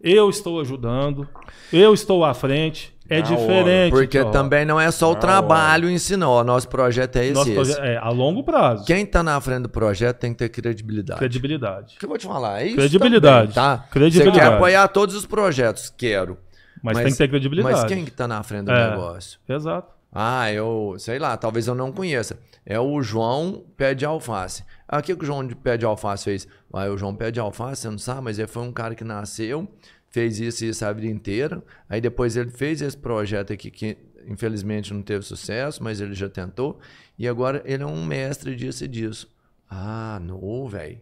Eu 0.00 0.28
estou 0.28 0.60
ajudando. 0.60 1.26
Eu 1.72 1.94
estou 1.94 2.24
à 2.24 2.34
frente. 2.34 2.95
É 3.08 3.20
Na 3.20 3.26
hora, 3.28 3.36
diferente. 3.36 3.90
Porque 3.92 4.24
também 4.26 4.64
não 4.64 4.80
é 4.80 4.90
só 4.90 5.10
o 5.10 5.14
Na 5.14 5.20
trabalho 5.20 5.88
em 5.88 5.98
si, 5.98 6.16
não. 6.16 6.32
O 6.32 6.42
nosso 6.44 6.68
projeto 6.68 7.16
é 7.16 7.24
esse. 7.26 7.34
Nosso 7.34 7.50
esse. 7.72 7.80
é 7.80 7.96
a 7.96 8.08
longo 8.10 8.42
prazo. 8.42 8.84
Quem 8.84 9.06
tá 9.06 9.22
na 9.22 9.40
frente 9.40 9.62
do 9.62 9.68
projeto 9.68 10.18
tem 10.18 10.32
que 10.32 10.38
ter 10.38 10.48
credibilidade. 10.48 11.18
Credibilidade. 11.18 11.94
O 11.96 11.98
que 11.98 12.04
eu 12.04 12.08
vou 12.08 12.18
te 12.18 12.26
falar? 12.26 12.62
É 12.62 12.66
isso 12.66 12.76
Credibilidade. 12.76 13.52
também, 13.52 13.54
tá? 13.54 13.84
Credibilidade. 13.90 14.36
Você 14.38 14.40
quer 14.50 14.54
apoiar 14.54 14.88
todos 14.88 15.14
os 15.14 15.24
projetos? 15.26 15.92
Quero. 15.96 16.38
Mas, 16.82 16.98
tem 16.98 17.06
que 17.06 17.16
ter 17.18 17.28
credibilidade. 17.28 17.74
Mas 17.74 17.84
quem 17.84 18.04
que 18.04 18.10
tá 18.10 18.28
na 18.28 18.42
frente 18.42 18.66
do 18.66 18.72
É. 18.72 18.90
negócio? 18.90 19.38
Exato. 19.48 19.94
Ah, 20.18 20.50
eu, 20.52 20.94
sei 20.98 21.18
lá, 21.18 21.36
talvez 21.36 21.66
eu 21.66 21.74
não 21.74 21.92
conheça. 21.92 22.38
É 22.64 22.80
o 22.80 23.02
João 23.02 23.64
Pé 23.76 23.92
de 23.94 24.04
Alface. 24.06 24.64
Ah, 24.88 24.98
o 24.98 25.02
que, 25.02 25.14
que 25.14 25.22
o 25.22 25.26
João 25.26 25.46
de 25.46 25.54
Pé 25.54 25.76
de 25.76 25.84
Alface 25.84 26.24
fez? 26.24 26.48
Ah, 26.72 26.86
o 26.86 26.96
João 26.96 27.14
Pé 27.14 27.30
de 27.30 27.38
Alface, 27.38 27.82
você 27.82 27.90
não 27.90 27.98
sabe, 27.98 28.22
mas 28.22 28.38
ele 28.38 28.48
foi 28.48 28.62
um 28.62 28.72
cara 28.72 28.94
que 28.94 29.04
nasceu, 29.04 29.68
fez 30.16 30.40
isso 30.40 30.64
e 30.64 30.68
isso 30.70 30.82
a 30.82 30.92
vida 30.94 31.08
inteira. 31.08 31.62
Aí 31.86 32.00
depois 32.00 32.38
ele 32.38 32.48
fez 32.48 32.80
esse 32.80 32.96
projeto 32.96 33.52
aqui 33.52 33.70
que 33.70 33.98
infelizmente 34.26 34.94
não 34.94 35.02
teve 35.02 35.22
sucesso, 35.22 35.84
mas 35.84 36.00
ele 36.00 36.14
já 36.14 36.26
tentou. 36.26 36.80
E 37.18 37.28
agora 37.28 37.62
ele 37.66 37.82
é 37.82 37.86
um 37.86 38.02
mestre 38.02 38.56
disso 38.56 38.86
e 38.86 38.88
disso. 38.88 39.30
Ah, 39.68 40.18
não, 40.22 40.66
velho. 40.66 40.98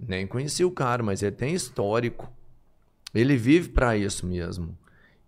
Nem 0.00 0.26
conheci 0.26 0.64
o 0.64 0.70
cara, 0.72 1.00
mas 1.00 1.22
ele 1.22 1.36
tem 1.36 1.54
histórico. 1.54 2.28
Ele 3.14 3.36
vive 3.36 3.68
para 3.68 3.96
isso 3.96 4.26
mesmo. 4.26 4.76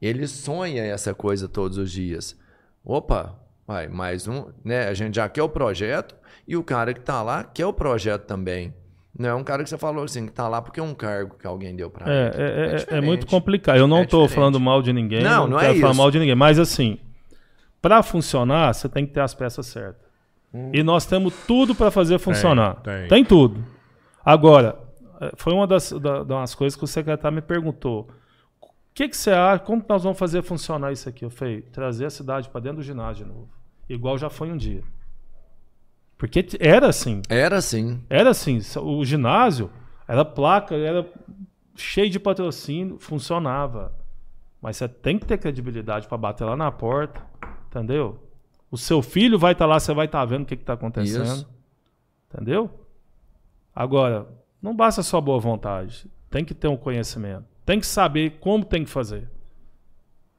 Ele 0.02 0.26
sonha 0.26 0.82
essa 0.82 1.14
coisa 1.14 1.48
todos 1.48 1.78
os 1.78 1.92
dias. 1.92 2.36
Opa, 2.84 3.38
vai, 3.64 3.86
mais 3.86 4.26
um, 4.26 4.46
né? 4.64 4.88
A 4.88 4.94
gente 4.94 5.14
já 5.14 5.28
quer 5.28 5.44
o 5.44 5.48
projeto 5.48 6.16
e 6.46 6.56
o 6.56 6.64
cara 6.64 6.92
que 6.92 7.00
tá 7.00 7.22
lá 7.22 7.44
quer 7.44 7.66
o 7.66 7.72
projeto 7.72 8.26
também. 8.26 8.74
Não 9.18 9.28
é 9.28 9.34
um 9.34 9.42
cara 9.42 9.64
que 9.64 9.68
você 9.68 9.76
falou 9.76 10.04
assim, 10.04 10.26
que 10.26 10.32
tá 10.32 10.46
lá 10.48 10.62
porque 10.62 10.78
é 10.78 10.82
um 10.82 10.94
cargo 10.94 11.34
que 11.36 11.46
alguém 11.46 11.74
deu 11.74 11.90
para 11.90 12.10
É, 12.10 12.26
ele. 12.28 12.36
é, 12.36 12.46
é- 12.46 12.72
é 12.72 12.76
diferente. 12.76 13.04
muito 13.04 13.26
complicado. 13.26 13.76
Eu 13.76 13.88
não 13.88 13.98
É 13.98 14.02
estou 14.04 14.20
diferente. 14.22 14.36
falando 14.36 14.60
mal 14.60 14.80
de 14.80 14.92
ninguém. 14.92 15.22
Não, 15.22 15.48
não 15.48 15.58
é 15.58 15.66
quero 15.66 15.80
falar 15.80 15.90
isso. 15.92 15.98
mal 16.00 16.10
de 16.10 16.18
ninguém. 16.20 16.36
Mas 16.36 16.56
assim, 16.58 16.98
para 17.82 18.00
funcionar, 18.02 18.72
você 18.72 18.88
tem 18.88 19.04
que 19.04 19.12
ter 19.12 19.20
as 19.20 19.34
peças 19.34 19.66
certas. 19.66 20.06
Hum. 20.54 20.70
E 20.72 20.82
nós 20.84 21.04
temos 21.04 21.34
tudo 21.46 21.74
para 21.74 21.90
fazer 21.90 22.18
funcionar. 22.20 22.76
tem. 23.08 23.24
tudo. 23.24 23.62
Agora, 24.24 24.78
eh, 25.20 25.32
foi 25.36 25.52
uma 25.52 25.66
das, 25.66 25.90
da- 25.92 26.22
das 26.22 26.54
coisas 26.54 26.76
que 26.76 26.84
o 26.84 26.86
secretário 26.86 27.34
me 27.34 27.42
perguntou. 27.42 28.08
O 28.62 28.68
que, 28.94 29.08
que 29.08 29.16
você 29.16 29.30
acha? 29.30 29.60
Como 29.64 29.84
nós 29.88 30.02
vamos 30.04 30.18
fazer 30.18 30.42
funcionar 30.42 30.92
isso 30.92 31.08
aqui? 31.08 31.24
Eu 31.24 31.30
falei, 31.30 31.62
trazer 31.62 32.06
a 32.06 32.10
cidade 32.10 32.48
para 32.48 32.60
dentro 32.60 32.78
do 32.78 32.82
ginásio 32.82 33.24
de 33.24 33.30
novo. 33.32 33.48
Igual 33.88 34.16
já 34.18 34.28
foi 34.30 34.50
um 34.50 34.56
dia. 34.56 34.82
Porque 36.18 36.44
era 36.58 36.88
assim. 36.88 37.22
Era 37.28 37.56
assim. 37.56 38.04
Era 38.10 38.30
assim, 38.30 38.60
o 38.82 39.04
ginásio 39.04 39.70
era 40.06 40.24
placa, 40.24 40.74
era 40.74 41.06
cheio 41.76 42.10
de 42.10 42.18
patrocínio, 42.18 42.98
funcionava. 42.98 43.92
Mas 44.60 44.76
você 44.76 44.88
tem 44.88 45.18
que 45.18 45.26
ter 45.26 45.38
credibilidade 45.38 46.08
para 46.08 46.18
bater 46.18 46.44
lá 46.44 46.56
na 46.56 46.72
porta, 46.72 47.22
entendeu? 47.68 48.18
O 48.70 48.76
seu 48.76 49.00
filho 49.00 49.38
vai 49.38 49.52
estar 49.52 49.66
lá, 49.66 49.78
você 49.78 49.94
vai 49.94 50.06
estar 50.06 50.24
vendo 50.24 50.42
o 50.42 50.46
que 50.46 50.54
está 50.54 50.72
acontecendo. 50.72 51.24
Isso. 51.24 51.48
Entendeu? 52.32 52.68
Agora, 53.74 54.26
não 54.60 54.74
basta 54.74 55.02
só 55.02 55.20
boa 55.20 55.38
vontade. 55.38 56.06
Tem 56.28 56.44
que 56.44 56.52
ter 56.52 56.68
um 56.68 56.76
conhecimento. 56.76 57.44
Tem 57.64 57.78
que 57.78 57.86
saber 57.86 58.38
como 58.40 58.64
tem 58.64 58.84
que 58.84 58.90
fazer. 58.90 59.30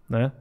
Né? 0.10 0.32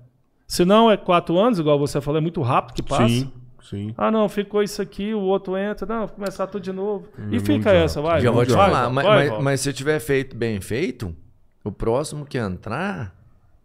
Se 0.46 0.64
não 0.64 0.90
é 0.90 0.96
quatro 0.96 1.38
anos, 1.38 1.58
igual 1.58 1.78
você 1.78 2.00
falou, 2.00 2.18
é 2.18 2.22
muito 2.22 2.42
rápido 2.42 2.74
que 2.74 2.82
passa. 2.82 3.08
Sim, 3.08 3.32
sim. 3.68 3.94
Ah, 3.96 4.10
não, 4.10 4.28
ficou 4.28 4.62
isso 4.62 4.80
aqui, 4.80 5.12
o 5.14 5.20
outro 5.20 5.56
entra, 5.56 5.86
não, 5.86 6.06
vou 6.06 6.16
começar 6.16 6.46
tudo 6.46 6.62
de 6.62 6.72
novo. 6.72 7.06
e 7.18 7.36
não 7.36 7.40
fica 7.40 7.70
adianta. 7.70 7.76
essa, 7.76 8.00
vai. 8.00 8.20
Já 8.20 8.30
vou 8.30 8.44
te 8.46 8.52
falar, 8.52 8.84
vai, 8.84 8.92
mas, 8.92 9.04
vai, 9.04 9.16
mas- 9.18 9.30
vai. 9.30 9.42
mas 9.42 9.60
se 9.60 9.72
tiver 9.72 9.98
feito 10.00 10.36
bem 10.36 10.60
feito, 10.60 11.14
o 11.64 11.70
próximo 11.72 12.24
que 12.24 12.38
entrar, 12.38 13.14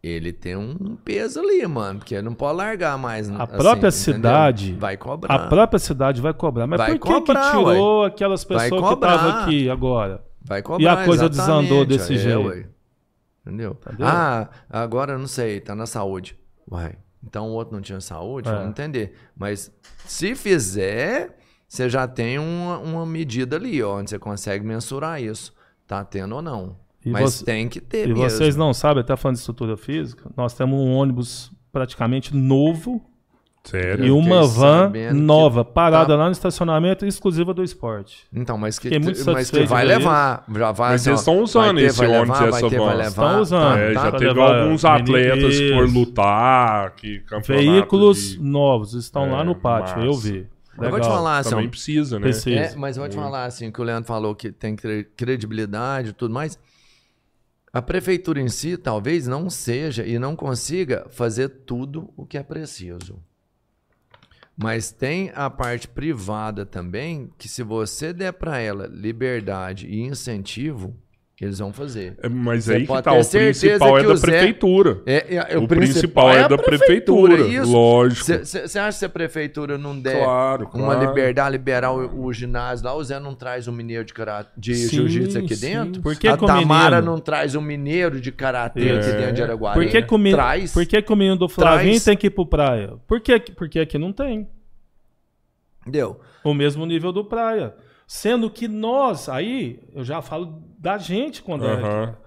ele 0.01 0.33
tem 0.33 0.55
um 0.57 0.97
peso 1.03 1.39
ali, 1.39 1.65
mano, 1.65 1.99
porque 1.99 2.13
ele 2.15 2.23
não 2.23 2.33
pode 2.33 2.57
largar 2.57 2.97
mais. 2.97 3.29
A 3.29 3.43
assim, 3.43 3.51
própria 3.57 3.87
entendeu? 3.87 3.91
cidade, 3.91 4.73
vai 4.73 4.97
cobrar. 4.97 5.33
a 5.33 5.47
própria 5.47 5.79
cidade 5.79 6.19
vai 6.21 6.33
cobrar. 6.33 6.67
Mas 6.67 6.77
Vai 6.77 6.91
por 6.97 7.07
que, 7.07 7.13
cobrar, 7.13 7.41
que 7.41 7.57
tirou 7.57 8.03
aquelas 8.03 8.43
Vai 8.43 8.69
pessoas 8.69 8.87
que 8.89 8.93
estavam 8.95 9.29
aqui 9.41 9.69
agora? 9.69 10.21
Vai 10.45 10.61
cobrar, 10.61 10.83
E 10.83 10.87
a 10.87 11.05
coisa 11.05 11.25
exatamente, 11.27 11.61
desandou 11.69 11.85
desse 11.85 12.15
é, 12.15 12.17
jeito. 12.17 12.47
ué. 12.47 12.65
Entendeu? 13.45 13.77
Entendeu? 13.85 14.07
Ah, 14.07 14.49
agora 14.69 15.17
não 15.17 15.27
sei, 15.27 15.61
tá 15.61 15.73
na 15.73 15.85
saúde. 15.85 16.37
Vai. 16.67 16.95
Então 17.25 17.47
o 17.49 17.51
outro 17.53 17.73
não 17.75 17.81
tinha 17.81 17.99
saúde? 18.01 18.49
É. 18.49 18.51
Vamos 18.51 18.69
entender. 18.69 19.13
Mas 19.35 19.71
se 20.05 20.35
fizer, 20.35 21.37
você 21.67 21.89
já 21.89 22.07
tem 22.07 22.37
uma, 22.39 22.77
uma 22.79 23.05
medida 23.05 23.55
ali, 23.55 23.81
ó, 23.81 23.99
onde 23.99 24.09
você 24.09 24.19
consegue 24.19 24.65
mensurar 24.65 25.21
isso. 25.21 25.53
Tá 25.87 26.03
tendo 26.03 26.35
ou 26.35 26.41
não. 26.41 26.75
E 27.05 27.09
Mas 27.09 27.33
você- 27.35 27.45
tem 27.45 27.67
que 27.67 27.81
ter 27.81 28.05
E 28.09 28.13
mesmo. 28.13 28.29
vocês 28.29 28.55
não 28.55 28.73
sabem, 28.73 29.01
até 29.01 29.15
falando 29.15 29.35
de 29.35 29.39
estrutura 29.41 29.75
física, 29.75 30.29
nós 30.37 30.53
temos 30.53 30.79
um 30.79 30.93
ônibus 30.93 31.51
praticamente 31.71 32.33
novo 32.35 33.01
Sério? 33.63 34.03
e 34.05 34.11
uma 34.11 34.45
van 34.45 34.91
nova, 35.13 35.63
parada 35.63 36.07
tá- 36.07 36.15
lá 36.17 36.25
no 36.25 36.31
estacionamento 36.33 37.05
exclusiva 37.05 37.53
do 37.53 37.63
esporte. 37.63 38.25
Então, 38.33 38.57
mas 38.57 38.77
que, 38.77 38.89
muito 38.99 39.23
mas 39.31 39.49
que 39.49 39.63
vai 39.63 39.85
levar. 39.85 40.43
Já 40.53 40.71
vai, 40.73 40.91
Mas 40.91 41.01
assim, 41.01 41.09
eles 41.11 41.19
ó, 41.19 41.21
estão 41.21 41.43
usando 41.43 41.65
vai 41.65 41.75
ter, 41.75 41.83
esse 41.85 42.01
ônibus 42.05 42.19
levar, 42.39 42.47
e 42.47 42.51
vai 42.51 42.59
essa 42.63 42.69
van. 42.69 43.03
Estão 43.07 43.41
usando. 43.41 43.77
É, 43.77 43.93
tá, 43.93 44.03
já 44.03 44.11
tá. 44.11 44.17
teve 44.17 44.33
levar 44.33 44.61
alguns 44.63 44.83
atletas 44.85 45.57
que 45.57 45.73
foram 45.73 45.87
lutar, 45.93 46.95
que 46.95 47.19
campeonato 47.19 47.71
Veículos 47.71 48.17
de- 48.31 48.39
novos 48.41 48.93
estão 48.95 49.25
É, 49.27 49.31
lá 49.31 49.43
no 49.45 49.55
pátio, 49.55 50.01
eu 50.01 50.07
massa. 50.07 50.21
vi. 50.21 50.47
Eu 50.75 50.89
vou 50.89 50.99
te 50.99 51.03
Legal. 51.03 51.11
falar, 51.11 51.37
assim, 51.37 51.49
Também 51.51 51.69
precisa, 51.69 52.15
né? 52.19 52.23
Precisa. 52.23 52.59
É, 52.59 52.75
mas 52.75 52.97
eu 52.97 53.03
vou 53.03 53.09
te 53.09 53.15
falar 53.15 53.45
assim, 53.45 53.71
que 53.71 53.79
o 53.79 53.83
Leandro 53.83 54.07
falou 54.07 54.35
que 54.35 54.51
tem 54.51 54.75
cre- 54.75 55.05
credibilidade 55.15 56.09
e 56.09 56.13
tudo 56.13 56.33
mais. 56.33 56.57
A 57.71 57.81
prefeitura 57.81 58.41
em 58.41 58.49
si 58.49 58.75
talvez 58.75 59.25
não 59.27 59.49
seja 59.49 60.05
e 60.05 60.19
não 60.19 60.35
consiga 60.35 61.05
fazer 61.11 61.47
tudo 61.47 62.09
o 62.17 62.25
que 62.25 62.37
é 62.37 62.43
preciso. 62.43 63.17
Mas 64.55 64.91
tem 64.91 65.31
a 65.33 65.49
parte 65.49 65.87
privada 65.87 66.65
também, 66.65 67.31
que 67.37 67.47
se 67.47 67.63
você 67.63 68.13
der 68.13 68.33
para 68.33 68.59
ela 68.59 68.87
liberdade 68.87 69.87
e 69.87 70.01
incentivo, 70.01 70.95
eles 71.43 71.59
vão 71.59 71.71
fazer. 71.73 72.15
É, 72.21 72.29
Mas 72.29 72.65
Você 72.65 72.73
aí 72.75 72.87
que 72.87 73.01
tá, 73.01 73.13
o 73.13 73.29
principal 73.29 73.97
é 73.97 74.01
que 74.01 74.07
da 74.13 74.19
prefeitura. 74.19 75.01
É, 75.05 75.35
é- 75.53 75.57
O 75.57 75.67
principal 75.67 76.31
é 76.31 76.47
da 76.47 76.57
prefeitura, 76.57 77.35
lógico. 77.65 78.25
Você 78.25 78.79
acha 78.79 78.87
que 78.89 78.93
se 78.93 79.05
a 79.05 79.09
prefeitura 79.09 79.77
não 79.77 79.99
der 79.99 80.23
Claro, 80.23 80.69
uma 80.73 80.93
claro. 80.95 81.07
liberdade, 81.07 81.51
liberar 81.51 81.91
o, 81.91 82.25
o 82.25 82.33
ginásio 82.33 82.85
lá, 82.85 82.95
o 82.95 83.03
Zé 83.03 83.19
não 83.19 83.35
traz 83.35 83.67
um 83.67 83.71
mineiro 83.71 84.05
de, 84.05 84.13
karate, 84.13 84.49
de 84.57 84.73
jiu-jitsu 84.73 85.37
aqui 85.39 85.55
sim. 85.55 85.67
dentro? 85.67 86.01
Por 86.01 86.15
que 86.15 86.27
a 86.27 86.37
que 86.37 86.45
Tamara 86.45 87.01
não 87.01 87.19
traz 87.19 87.55
um 87.55 87.61
mineiro 87.61 88.19
de 88.19 88.31
karatê 88.31 88.89
É. 88.89 88.97
aqui 88.97 89.11
dentro 89.11 89.33
de 89.33 89.43
Araguari? 89.43 89.79
Por 89.79 89.89
que, 89.89 90.01
que 90.01 90.13
o 90.13 90.17
menino, 90.17 90.37
Traz. 90.37 90.73
por 90.73 90.85
que, 90.85 91.01
que 91.01 91.13
o 91.13 91.15
menino 91.15 91.35
do 91.37 91.49
Flavinho 91.49 91.99
tem 92.01 92.15
que 92.17 92.27
ir 92.27 92.29
pro 92.29 92.45
praia? 92.45 92.93
Por 93.07 93.19
que, 93.21 93.39
porque 93.55 93.79
aqui 93.79 93.97
não 93.97 94.11
tem 94.11 94.47
Deu. 95.85 96.19
o 96.43 96.53
mesmo 96.53 96.85
nível 96.85 97.11
do 97.11 97.25
praia. 97.25 97.73
Sendo 98.07 98.49
que 98.49 98.67
nós, 98.67 99.29
aí, 99.29 99.79
eu 99.93 100.03
já 100.03 100.21
falo 100.21 100.61
da 100.77 100.97
gente 100.97 101.41
quando 101.41 101.65
era 101.65 101.81
Aham. 101.81 102.03
aqui. 102.03 102.17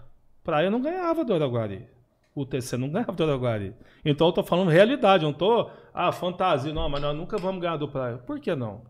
Praia 0.42 0.70
não 0.70 0.80
ganhava 0.80 1.24
do 1.24 1.34
Araguari. 1.34 1.86
O 2.34 2.44
TC 2.44 2.76
não 2.76 2.88
ganhava 2.88 3.12
do 3.12 3.24
Araguari. 3.24 3.74
Então 4.04 4.26
eu 4.26 4.32
tô 4.32 4.42
falando 4.42 4.68
realidade, 4.70 5.24
eu 5.24 5.30
não 5.30 5.36
tô, 5.36 5.70
ah, 5.92 6.12
fantasia, 6.12 6.72
não, 6.72 6.88
mas 6.88 7.00
nós 7.00 7.16
nunca 7.16 7.36
vamos 7.38 7.60
ganhar 7.60 7.76
do 7.76 7.88
praia. 7.88 8.18
Por 8.18 8.38
que 8.38 8.54
não? 8.54 8.82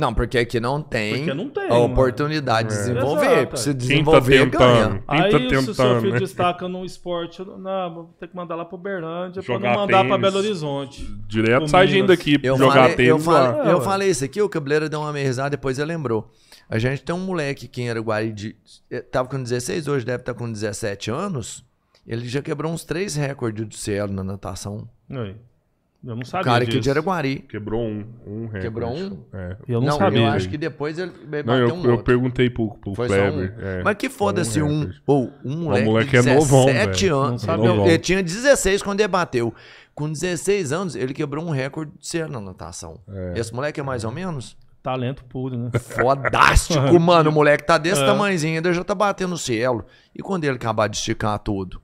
Não, 0.00 0.14
porque 0.14 0.38
aqui 0.38 0.58
não 0.58 0.80
tem, 0.82 1.16
Porque 1.18 1.34
não 1.34 1.48
tem, 1.50 1.66
a 1.66 1.68
mano. 1.68 1.84
oportunidade 1.84 2.68
de 2.68 2.74
É. 2.74 2.76
desenvolver. 2.78 3.26
Exato. 3.38 3.56
Se 3.58 3.64
Quem 3.66 3.74
tá 3.74 3.78
desenvolver, 3.78 4.36
ganha. 4.46 4.50
tentando? 4.50 4.92
Quem 5.08 5.20
Aí, 5.20 5.30
tá 5.30 5.38
se 5.38 5.44
o 5.44 5.50
seu 5.50 5.66
tentando, 5.74 6.00
filho 6.00 6.12
né? 6.14 6.18
destaca 6.20 6.68
no 6.68 6.84
esporte, 6.84 7.42
não, 7.44 7.94
vou 7.94 8.04
ter 8.18 8.28
que 8.28 8.34
mandar 8.34 8.54
lá 8.56 8.64
pro 8.64 8.78
Berlândia 8.78 9.42
pra 9.42 9.58
não 9.58 9.68
mandar 9.74 9.86
pra 10.04 10.16
tênis. 10.16 10.20
Belo 10.20 10.38
Horizonte. 10.38 11.04
Direto 11.28 11.64
O 11.64 11.68
sai 11.68 11.86
Minas. 11.86 11.98
gente 11.98 12.06
daqui 12.08 12.38
pra 12.38 12.48
Eu 12.48 12.56
jogar 12.56 12.72
falei, 12.72 12.90
eu, 12.90 12.96
tênis 12.96 13.26
lá. 13.26 13.52
falei, 13.54 13.68
É, 13.70 13.72
eu 13.74 13.80
falei 13.82 14.08
isso 14.10 14.24
aqui, 14.24 14.40
o 14.40 14.48
Cabeleira 14.48 14.88
deu 14.88 15.00
uma 15.00 15.12
meia 15.12 15.26
risada, 15.26 15.50
depois 15.50 15.78
ele 15.78 15.92
lembrou. 15.92 16.30
A 16.68 16.78
gente 16.78 17.02
tem 17.02 17.14
um 17.14 17.18
moleque 17.18 17.66
aqui 17.66 17.82
em 17.82 17.90
Araguari, 17.90 18.32
de, 18.32 18.56
eh, 18.90 19.00
tava 19.02 19.28
com 19.28 19.42
16, 19.42 19.86
hoje 19.88 20.06
deve 20.06 20.22
estar 20.22 20.34
com 20.34 20.50
17 20.50 21.10
anos. 21.10 21.64
Ele 22.06 22.26
já 22.26 22.40
quebrou 22.40 22.72
uns 22.72 22.84
três 22.84 23.14
recordes 23.16 23.66
do 23.66 23.74
cielo 23.76 24.12
na 24.12 24.24
natação. 24.24 24.88
Aí. 25.10 25.34
Eu 26.02 26.14
não 26.14 26.22
O 26.22 26.26
sabia 26.26 26.44
cara 26.44 26.62
aqui 26.64 26.70
disso. 26.72 26.80
de 26.82 26.90
Araguari. 26.90 27.40
Quebrou 27.40 27.82
um. 27.82 28.04
um 28.26 28.40
recorde. 28.46 28.60
Quebrou 28.60 28.90
um? 28.96 29.18
É. 29.34 29.56
Eu 29.68 29.80
não, 29.80 29.88
Não, 29.88 29.98
sabia. 29.98 30.20
eu 30.20 30.26
acho 30.28 30.48
que 30.48 30.56
depois 30.56 30.98
ele 30.98 31.10
bateu 31.26 31.44
Não, 31.44 31.54
eu, 31.58 31.74
um 31.74 31.84
eu 31.84 31.90
outro. 31.90 32.04
perguntei 32.04 32.48
pro, 32.48 32.70
pro 32.78 32.92
Kleber. 32.94 33.32
um. 33.34 33.42
é. 33.62 33.82
Mas 33.82 33.96
que 33.96 34.08
foda-se 34.08 34.62
Um 34.62 34.82
um. 34.84 34.90
Ou 35.06 35.30
um 35.44 35.56
moleque, 35.64 35.84
moleque 35.86 36.10
de 36.22 36.28
é 36.30 36.34
novão, 36.34 36.64
17 36.66 37.02
velho. 37.04 37.16
anos. 37.18 37.30
Não 37.46 37.54
sabe 37.56 37.66
ele 37.90 37.98
tinha 37.98 38.22
16 38.22 38.82
quando 38.82 39.00
ele 39.00 39.08
bateu. 39.08 39.52
Com 39.94 40.10
16 40.10 40.72
anos, 40.72 40.96
ele 40.96 41.12
quebrou 41.12 41.44
um 41.44 41.50
recorde 41.50 41.92
de 41.98 42.06
ser 42.08 42.26
na 42.30 42.40
natação. 42.40 43.00
Esse 43.34 43.52
moleque 43.54 43.78
é 43.80 43.82
mais 43.82 44.02
ou 44.02 44.10
menos? 44.10 44.56
Talento 44.82 45.22
puro, 45.26 45.58
né? 45.58 45.70
Fodástico, 45.78 46.80
mano. 46.98 47.28
O 47.28 47.32
moleque 47.34 47.64
tá 47.66 47.76
desse 47.76 48.00
É. 48.02 48.06
tamanhozinho, 48.06 48.56
ainda 48.56 48.72
já 48.72 48.82
tá 48.82 48.94
batendo 48.94 49.30
no 49.30 49.36
cielo. 49.36 49.84
E 50.14 50.22
quando 50.22 50.44
ele 50.44 50.56
acabar 50.56 50.88
de 50.88 50.96
esticar 50.96 51.38
tudo? 51.40 51.82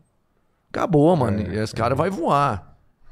Acabou, 0.71 1.15
mano. 1.15 1.41
É, 1.41 1.63
Esse 1.63 1.75
cara 1.75 1.95
vai 1.95 2.09
voar. 2.09 2.66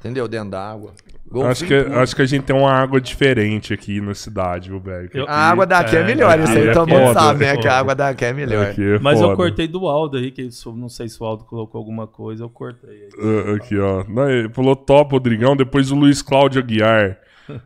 Entendeu? 0.05 0.27
Dentro 0.27 0.51
d'água. 0.51 0.93
Golfinho 1.27 1.51
Acho 1.51 1.65
que, 1.65 1.83
puro. 1.83 1.99
acho 1.99 2.15
que 2.15 2.21
a 2.21 2.25
gente 2.25 2.43
tem 2.43 2.55
uma 2.55 2.71
água 2.71 3.01
diferente 3.01 3.73
aqui 3.73 3.99
na 3.99 4.13
cidade, 4.13 4.69
viu, 4.69 4.79
velho? 4.79 5.09
Eu- 5.11 5.25
A 5.27 5.49
água 5.49 5.65
daqui 5.65 5.95
é, 5.97 6.01
É, 6.01 6.03
melhor, 6.05 6.39
isso 6.39 6.51
aí 6.51 6.67
é 6.67 6.71
todo 6.71 6.87
mundo 6.87 7.07
foda. 7.07 7.19
sabe, 7.19 7.39
né? 7.45 7.51
Que 7.55 7.63
Foda. 7.63 7.71
a 7.73 7.79
água 7.79 7.95
daqui 7.95 8.25
é 8.25 8.31
melhor. 8.33 8.67
Aqui 8.67 8.83
é 8.83 8.99
Mas 8.99 9.19
eu 9.19 9.25
foda. 9.29 9.35
cortei 9.35 9.67
do 9.67 9.87
Aldo 9.87 10.17
aí, 10.17 10.29
que 10.29 10.43
isso- 10.43 10.71
não 10.75 10.87
sei 10.87 11.09
se 11.09 11.19
o 11.21 11.25
Aldo 11.25 11.43
colocou 11.43 11.79
alguma 11.79 12.05
coisa, 12.05 12.43
eu 12.43 12.49
cortei. 12.49 12.89
aí. 12.91 13.09
Ah, 13.19 13.55
Aqui, 13.55 13.75
ó. 13.79 14.03
Não, 14.07 14.29
ele 14.29 14.49
falou 14.49 14.75
top, 14.75 15.13
Rodrigão. 15.13 15.55
Depois 15.55 15.89
o 15.89 15.95
Luiz 15.95 16.21
Cláudio 16.21 16.61
Aguiar. 16.61 17.17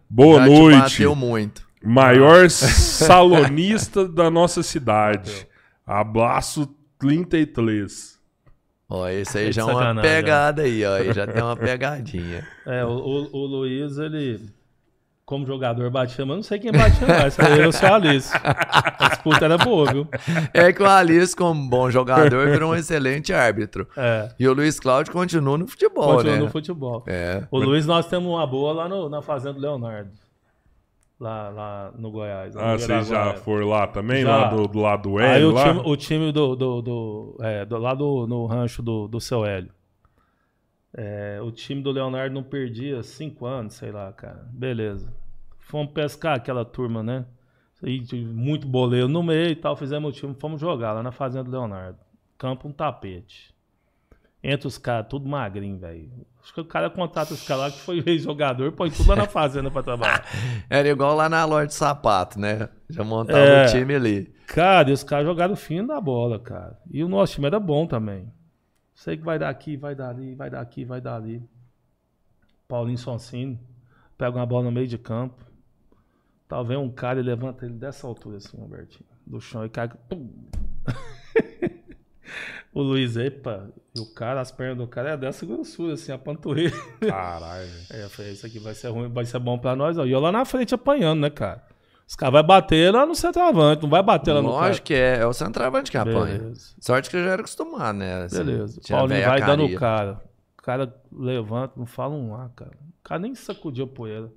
Boa 0.09 0.40
Já 0.40 0.45
te 0.48 0.50
noite. 0.53 0.80
bateu 0.80 1.16
muito. 1.16 1.68
Maior 1.84 2.50
salonista 2.50 4.08
da 4.08 4.30
nossa 4.32 4.64
cidade. 4.64 5.45
Abraço 5.85 6.68
33. 6.98 8.18
Ó, 8.90 9.08
esse 9.08 9.38
aí 9.38 9.50
É 9.50 9.51
já 9.51 9.61
é 9.61 9.66
uma 9.66 10.01
pegada 10.01 10.61
aí, 10.64 10.84
ó. 10.85 10.95
Aí 10.95 11.14
já 11.14 11.27
tem 11.27 11.42
uma 11.43 11.56
pegadinha. 11.58 12.45
É, 12.66 12.84
o, 12.84 12.90
o- 12.90 13.30
o 13.32 13.45
Luiz, 13.45 13.98
ele, 14.00 14.40
como 15.26 15.45
jogador, 15.45 15.90
batia, 15.92 16.26
mas 16.26 16.35
não 16.38 16.43
sei 16.43 16.58
quem 16.58 16.72
batia 16.72 17.08
mais. 17.08 17.38
Eu 17.38 17.72
sou 17.72 17.88
a 17.88 17.95
Alice. 17.95 18.34
A 18.43 19.08
disputa 19.09 19.45
era 19.45 19.58
boa, 19.59 19.92
viu? 19.93 20.08
É 20.53 20.74
que 20.74 20.82
o 20.82 20.88
Alice, 20.90 21.35
como 21.35 21.69
bom 21.69 21.92
jogador, 21.92 22.50
virou 22.50 22.72
um 22.72 22.76
excelente 22.76 23.32
árbitro. 23.32 23.88
É, 23.95 24.30
E 24.40 24.48
o 24.48 24.53
Luiz 24.53 24.80
Cláudio 24.80 25.14
continua 25.14 25.56
no 25.58 25.68
futebol, 25.68 26.16
continua 26.16 26.35
né? 26.38 26.42
no 26.42 26.50
futebol. 26.50 27.03
É. 27.06 27.43
O 27.51 27.59
Luiz, 27.59 27.85
nós 27.85 28.08
temos 28.08 28.27
uma 28.27 28.48
boa 28.48 28.74
lá 28.74 28.90
no- 28.90 29.08
na 29.08 29.22
Fazenda 29.22 29.53
do 29.53 29.61
Leonardo. 29.61 30.09
Lá, 31.19 31.49
lá 31.49 31.91
no 31.98 32.09
Goiás. 32.11 32.56
lá 32.56 32.61
no 32.61 32.67
Ah, 32.69 32.77
vocês 32.77 33.07
já 33.07 33.33
foram 33.35 33.67
lá 33.67 33.85
também? 33.88 34.23
Já. 34.23 34.38
Lá 34.38 34.48
do, 34.49 34.67
do 34.67 34.80
lado 34.80 35.09
do 35.09 35.17
Aí 35.17 35.35
Hélio? 35.35 35.49
o 35.49 35.51
lá? 35.53 35.64
time, 35.67 35.81
o 35.85 35.98
time 35.98 36.31
do, 36.31 36.56
do, 36.56 36.81
do, 36.81 37.38
é, 37.41 37.65
do- 37.65 37.77
lá 37.77 37.93
do, 37.93 38.25
no 38.25 38.45
rancho 38.45 38.81
do, 38.81 39.07
do 39.07 39.19
seu 39.19 39.43
Hélio. 39.45 39.72
É, 40.93 41.39
o 41.43 41.51
time 41.51 41.81
do 41.83 41.91
Leonardo 41.91 42.33
não 42.33 42.41
perdia 42.43 43.03
cinco 43.03 43.45
anos, 43.45 43.73
sei 43.75 43.91
lá, 43.91 44.11
cara. 44.14 44.48
Beleza. 44.51 45.14
Fomos 45.59 45.91
pescar 45.93 46.35
aquela 46.38 46.65
turma, 46.65 47.03
né? 47.03 47.25
E 47.83 48.01
muito 48.25 48.67
boleiro 48.67 49.07
no 49.07 49.22
meio 49.22 49.49
e 49.51 49.56
tal. 49.56 49.75
Fizemos 49.75 50.09
o 50.09 50.14
time, 50.17 50.33
fomos 50.39 50.59
jogar 50.59 50.93
lá 50.93 51.03
na 51.03 51.11
Fazenda 51.11 51.43
do 51.45 51.51
Leonardo. 51.51 51.99
Campo 52.38 52.67
um 52.67 52.72
tapete. 52.72 53.53
Entre 54.41 54.67
os 54.67 54.77
caras, 54.77 55.07
tudo 55.09 55.27
magrinho, 55.30 55.77
velho. 55.77 56.09
Acho 56.42 56.53
que 56.53 56.61
o 56.61 56.66
cara 56.66 56.90
contrata 56.90 57.34
os 57.34 57.45
caras 57.45 57.64
lá 57.64 57.72
que 57.72 57.80
foi 57.80 58.00
ex-jogador 58.08 58.72
põe 58.72 58.90
tudo 58.90 59.09
lá 59.09 59.16
na 59.16 59.27
fazenda 59.27 59.69
pra 59.69 59.84
trabalhar. 59.84 60.26
Era 60.69 60.88
igual 60.88 61.16
lá 61.16 61.27
na 61.30 61.43
loja 61.45 61.68
de 61.68 61.74
sapato, 61.74 62.40
né? 62.40 62.69
Já 62.90 63.03
montava 63.03 63.40
É. 63.40 63.66
o 63.68 63.69
time 63.72 63.93
ali. 63.95 64.34
Cara, 64.48 64.90
e 64.90 64.93
os 64.93 65.03
caras 65.03 65.26
jogaram 65.27 65.56
fino 65.56 65.88
da 65.90 66.01
bola, 66.01 66.40
cara. 66.40 66.80
E 66.90 67.03
o 67.03 67.08
nosso 67.09 67.34
time 67.34 67.45
era 67.48 67.59
bom 67.59 67.85
também. 67.85 68.32
Sei 68.95 69.16
que 69.16 69.24
vai 69.24 69.38
dar 69.38 69.50
aqui, 69.50 69.77
vai 69.77 69.93
dar 69.95 70.09
ali, 70.09 70.34
vai 70.35 70.50
dar 70.50 70.59
aqui, 70.61 70.84
vai 70.85 71.00
dar 71.00 71.16
ali. 71.16 71.43
Paulinho 72.68 72.98
Sonsini 72.98 73.59
pega 74.18 74.35
uma 74.38 74.45
bola 74.45 74.66
no 74.66 74.72
meio 74.72 74.88
de 74.88 74.98
campo. 74.98 75.43
Talvez 76.48 76.80
um 76.80 76.90
cara 76.90 77.19
e 77.19 77.24
levanta 77.24 77.66
ele 77.66 77.76
dessa 77.76 78.08
altura 78.08 78.38
assim, 78.38 78.58
Robertinho. 78.58 79.08
Do 79.26 79.40
chão 79.40 79.64
e 79.66 79.69
cai. 79.69 79.88
Pum. 80.09 80.30
o 82.82 82.83
Luiz, 82.83 83.16
epa, 83.17 83.69
e 83.95 83.99
o 83.99 84.06
cara, 84.06 84.41
as 84.41 84.51
pernas 84.51 84.77
do 84.77 84.88
cara 84.88 85.11
é 85.11 85.17
dessa 85.17 85.45
grossura, 85.45 85.93
assim, 85.93 86.11
a 86.11 86.17
panturrilha. 86.17 86.74
Caralho. 86.99 87.67
É, 87.91 88.03
eu 88.03 88.09
falei, 88.09 88.32
isso 88.32 88.45
aqui 88.45 88.59
vai 88.59 88.74
ser 88.74 88.90
ruim, 88.90 89.09
vai 89.09 89.25
ser 89.25 89.40
bom 89.40 89.58
pra 89.58 89.75
nós. 89.75 89.98
ó. 89.98 90.06
E 90.06 90.11
eu 90.11 90.19
lá 90.19 90.32
na 90.32 90.45
frente 90.45 90.74
apanhando, 90.75 91.22
né, 91.22 91.30
cara? 91.30 91.64
Os 92.08 92.16
caras 92.16 92.33
vão 92.33 92.43
bater 92.43 92.91
lá 92.91 93.06
no 93.06 93.14
centroavante, 93.14 93.83
não 93.83 93.90
vai 93.90 94.01
bater 94.01 94.33
lá 94.33 94.41
no 94.41 94.49
cara. 94.49 94.67
Lógico 94.67 94.88
que 94.88 94.93
é. 94.95 95.19
É 95.19 95.25
o 95.27 95.33
centroavante 95.33 95.91
que 95.91 95.98
apanha. 95.98 96.40
Beleza. 96.40 96.72
Sorte 96.80 97.09
que 97.09 97.17
eu 97.17 97.24
já 97.24 97.32
era 97.32 97.41
acostumado, 97.41 97.98
né? 97.99 98.24
Assim, 98.24 98.38
Beleza. 98.38 98.82
Paulinho 98.90 99.25
vai 99.25 99.40
dando 99.41 99.61
caria. 99.64 99.75
o 99.75 99.80
cara. 99.80 100.22
O 100.58 100.61
cara 100.64 100.95
levanta, 101.11 101.74
não 101.77 101.85
fala 101.85 102.16
um 102.16 102.33
A, 102.35 102.49
cara. 102.56 102.72
O 102.72 103.03
cara 103.03 103.19
nem 103.22 103.35
sacudiu 103.35 103.85
a 103.85 103.88
poeira. 103.88 104.30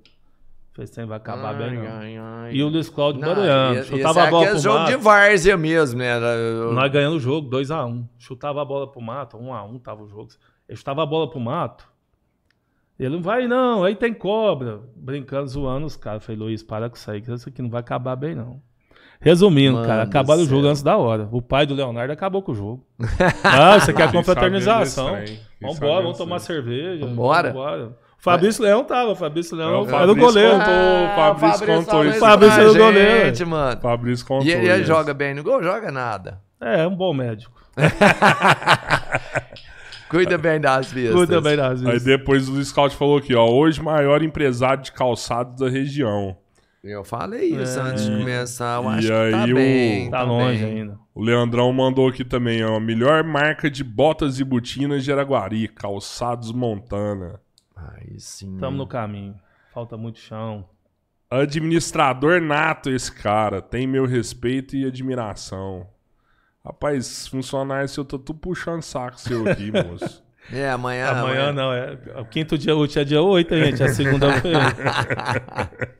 Fez 0.73 0.89
tempo, 0.89 1.09
vai 1.09 1.17
acabar 1.17 1.53
bem, 1.53 1.73
não. 1.77 1.85
Ai, 1.87 2.17
ai. 2.17 2.53
E 2.55 2.63
o 2.63 2.67
Luiz 2.67 2.89
Cláudio 2.89 3.21
Não, 3.21 3.27
barulhando. 3.29 3.79
e- 3.79 3.83
Chutava 3.83 4.23
a 4.23 4.29
bola 4.31 4.41
aqui 4.43 4.49
é 4.49 4.53
pro 4.53 4.59
jogo 4.63 4.79
mato. 4.79 4.89
de 4.89 4.95
várzea 4.97 5.55
mesmo, 5.57 5.99
né? 5.99 6.07
Era- 6.07 6.25
eu- 6.35 6.73
Nós 6.73 6.91
ganhando 6.91 7.15
o 7.15 7.19
jogo, 7.19 7.47
2x1. 7.47 8.03
Chutava 8.17 8.61
a 8.61 8.65
bola 8.65 8.87
pro 8.91 8.99
mato, 8.99 9.37
1x1 9.37 9.77
tava 9.79 10.01
o 10.03 10.07
jogo. 10.07 10.29
Ele 10.67 10.75
chutava 10.75 11.03
a 11.03 11.05
bola 11.05 11.29
pro 11.29 11.39
mato. 11.39 11.87
Ele 12.99 13.15
não 13.15 13.21
vai, 13.21 13.47
não, 13.47 13.83
aí 13.83 13.95
tem 13.95 14.13
cobra. 14.13 14.79
Brincando, 14.95 15.47
zoando 15.47 15.85
os 15.85 15.95
caras. 15.95 16.23
Falei, 16.25 16.39
Luiz, 16.39 16.63
para 16.63 16.89
com 16.89 16.95
isso 16.95 17.09
aí, 17.11 17.21
que 17.21 17.31
isso 17.31 17.49
aqui 17.49 17.61
não 17.61 17.69
vai 17.69 17.81
acabar 17.81 18.15
bem, 18.15 18.33
não. 18.33 18.59
Resumindo, 19.19 19.75
Mano 19.75 19.87
cara, 19.87 20.03
acabaram 20.03 20.41
o 20.41 20.45
jogo 20.45 20.67
antes 20.67 20.81
da 20.81 20.97
hora. 20.97 21.29
O 21.31 21.41
pai 21.41 21.65
do 21.65 21.73
Leonardo 21.73 22.11
acabou 22.11 22.41
com 22.41 22.51
o 22.51 22.55
jogo. 22.55 22.85
Isso 22.99 23.91
aqui 23.91 24.01
é 24.01 24.05
Fiquei 24.07 24.19
confraternização. 24.19 25.15
Vambora, 25.61 26.01
vamos 26.01 26.17
tomar 26.17 26.39
cerveja. 26.39 27.05
Vambora? 27.05 27.49
vambora. 27.49 27.97
Fabrício 28.23 28.63
Leão 28.63 28.83
tava, 28.85 29.13
Fabrício 29.15 29.55
É, 29.55 29.57
Leão 29.57 29.69
o 29.69 29.73
era 29.73 29.83
o 29.83 29.87
Fabrício 29.89 30.21
goleiro. 30.21 30.51
contou, 30.57 30.73
o 30.73 31.15
Fabrício 31.15 31.65
contou 31.67 31.83
falou 31.85 32.03
isso. 32.05 32.11
isso 32.11 32.19
Fabrício 32.25 32.59
era 32.61 32.71
o 32.71 32.75
goleiro. 32.77 33.25
gente, 33.25 33.45
mano. 33.45 33.81
Fabrício 33.81 34.25
contou 34.25 34.47
E 34.47 34.51
ele, 34.51 34.83
joga 34.85 35.13
bem 35.13 35.33
no 35.33 35.43
gol? 35.43 35.61
Joga 35.61 35.91
nada. 35.91 36.39
É, 36.61 36.83
é 36.83 36.87
um 36.87 36.95
bom 36.95 37.13
médico. 37.13 37.51
Cuida 40.09 40.37
bem 40.37 40.61
das 40.61 40.91
vistas. 40.91 41.15
Cuida 41.15 41.41
bem 41.41 41.57
das 41.57 41.79
Aí 41.81 41.87
vezes. 41.91 42.03
depois 42.03 42.47
o 42.47 42.73
Cláudio 42.73 42.97
falou 42.97 43.17
aqui, 43.17 43.33
ó. 43.35 43.49
Hoje 43.49 43.81
maior 43.81 44.21
empresário 44.21 44.83
de 44.83 44.91
calçados 44.91 45.59
da 45.59 45.67
região. 45.69 46.37
Eu 46.83 47.03
falei 47.03 47.45
isso 47.49 47.79
É. 47.79 47.81
antes 47.81 48.05
de 48.05 48.11
começar. 48.17 48.83
Eu 48.83 48.83
E 48.83 48.87
acho 48.93 49.07
que 49.07 49.31
tá 49.31 49.43
aí 49.43 49.51
o- 49.51 49.55
bem. 49.55 50.09
Tá 50.11 50.21
longe 50.23 50.63
bem. 50.63 50.79
ainda. 50.81 50.99
O 51.15 51.23
Leandrão 51.23 51.71
mandou 51.73 52.07
aqui 52.07 52.23
também, 52.25 52.63
ó. 52.63 52.79
Melhor 52.79 53.23
marca 53.23 53.71
de 53.71 53.83
botas 53.83 54.39
e 54.39 54.43
botinas 54.43 55.03
de 55.03 55.11
Araguari. 55.11 55.67
Calçados 55.69 56.51
Montana. 56.51 57.39
Aí 57.91 58.19
sim. 58.19 58.53
Estamos 58.53 58.77
no 58.77 58.87
caminho. 58.87 59.35
Falta 59.73 59.97
muito 59.97 60.19
chão. 60.19 60.67
Administrador 61.29 62.41
nato 62.41 62.89
esse 62.89 63.11
cara. 63.11 63.61
Tem 63.61 63.87
meu 63.87 64.05
respeito 64.05 64.75
e 64.75 64.85
admiração. 64.85 65.87
Rapaz, 66.63 67.27
funcionário 67.27 67.89
seu, 67.89 68.05
tô 68.05 68.17
tudo 68.17 68.39
puxando 68.39 68.81
saco 68.81 69.19
seu 69.19 69.49
aqui, 69.49 69.71
moço. 69.83 70.23
É, 70.51 70.69
amanhã. 70.69 71.09
Amanhã 71.09 71.51
não, 71.51 71.73
é. 71.73 71.97
O 72.19 72.25
quinto 72.25 72.57
dia 72.57 72.75
útil 72.75 73.01
é 73.01 73.05
dia 73.05 73.21
8, 73.21 73.53
hein, 73.53 73.65
gente. 73.65 73.83
É 73.83 73.87
segunda-feira. 73.89 74.59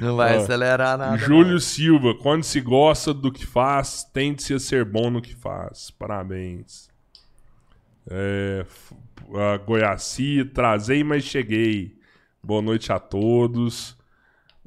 Não 0.00 0.16
vai 0.16 0.36
Ó, 0.36 0.42
acelerar 0.42 0.98
nada. 0.98 1.16
Júlio 1.16 1.60
Silva, 1.60 2.14
quando 2.14 2.42
se 2.42 2.60
gosta 2.60 3.12
do 3.12 3.32
que 3.32 3.46
faz, 3.46 4.04
tende-se 4.04 4.54
a 4.54 4.58
ser 4.58 4.84
bom 4.84 5.10
no 5.10 5.22
que 5.22 5.34
faz. 5.34 5.90
Parabéns. 5.90 6.88
É, 8.08 8.64
a 9.34 9.56
Goiaci, 9.58 10.44
trazei, 10.44 11.02
mas 11.02 11.24
cheguei. 11.24 11.96
Boa 12.42 12.62
noite 12.62 12.92
a 12.92 12.98
todos. 12.98 13.96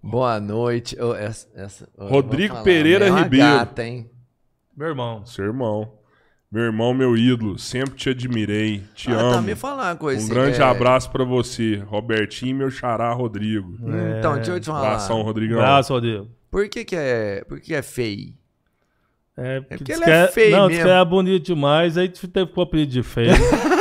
Boa 0.02 0.40
noite. 0.40 1.00
Ô, 1.02 1.14
essa- 1.14 1.48
essa- 1.56 1.90
eu 1.98 2.08
Rodrigo 2.08 2.54
falar, 2.54 2.64
Pereira 2.64 3.08
é 3.08 3.10
Ribeiro. 3.10 3.46
Gata, 3.46 3.84
hein? 3.86 4.10
Meu 4.76 4.88
irmão. 4.88 5.26
Seu 5.26 5.46
irmão. 5.46 5.94
Meu 6.52 6.64
irmão, 6.64 6.94
meu 6.94 7.16
ídolo. 7.16 7.60
Sempre 7.60 7.96
te 7.96 8.10
admirei. 8.10 8.84
Te 8.96 9.12
ah, 9.12 9.20
amo. 9.20 9.32
tá, 9.36 9.42
me 9.42 9.56
falar 9.56 9.90
uma 9.90 9.96
coisa. 9.96 10.26
Um 10.26 10.30
grande 10.30 10.60
é- 10.60 10.64
abraço 10.64 11.12
pra 11.12 11.24
você, 11.24 11.76
Robertinho, 11.86 12.56
meu 12.56 12.72
xará 12.72 13.14
Rodrigo. 13.14 13.78
Então, 14.18 14.36
deixa 14.36 14.52
eu 14.52 14.60
te 14.60 14.66
falar. 14.66 14.88
Abração, 14.88 15.22
Rodrigão. 15.22 15.60
Abraço, 15.60 15.94
Rodrigo. 15.94 16.28
Por 16.50 16.68
que 16.68 16.84
que 16.84 16.96
é, 16.96 17.44
por 17.48 17.60
que 17.60 17.68
que 17.68 17.76
é 17.76 17.82
feio? 17.84 18.34
É, 19.38 19.62
porque 19.62 19.84
diz 19.84 19.96
ele 19.98 20.06
que 20.06 20.12
é 20.12 20.28
feio 20.28 20.52
Não, 20.58 20.68
mesmo. 20.68 20.90
é 20.90 21.06
bonito 21.06 21.46
demais, 21.46 21.98
aí 21.98 22.10
tu 22.10 22.28
teve 22.28 22.52
o 22.54 22.62
apelido 22.62 22.92
de 22.92 23.04
feio. 23.04 23.32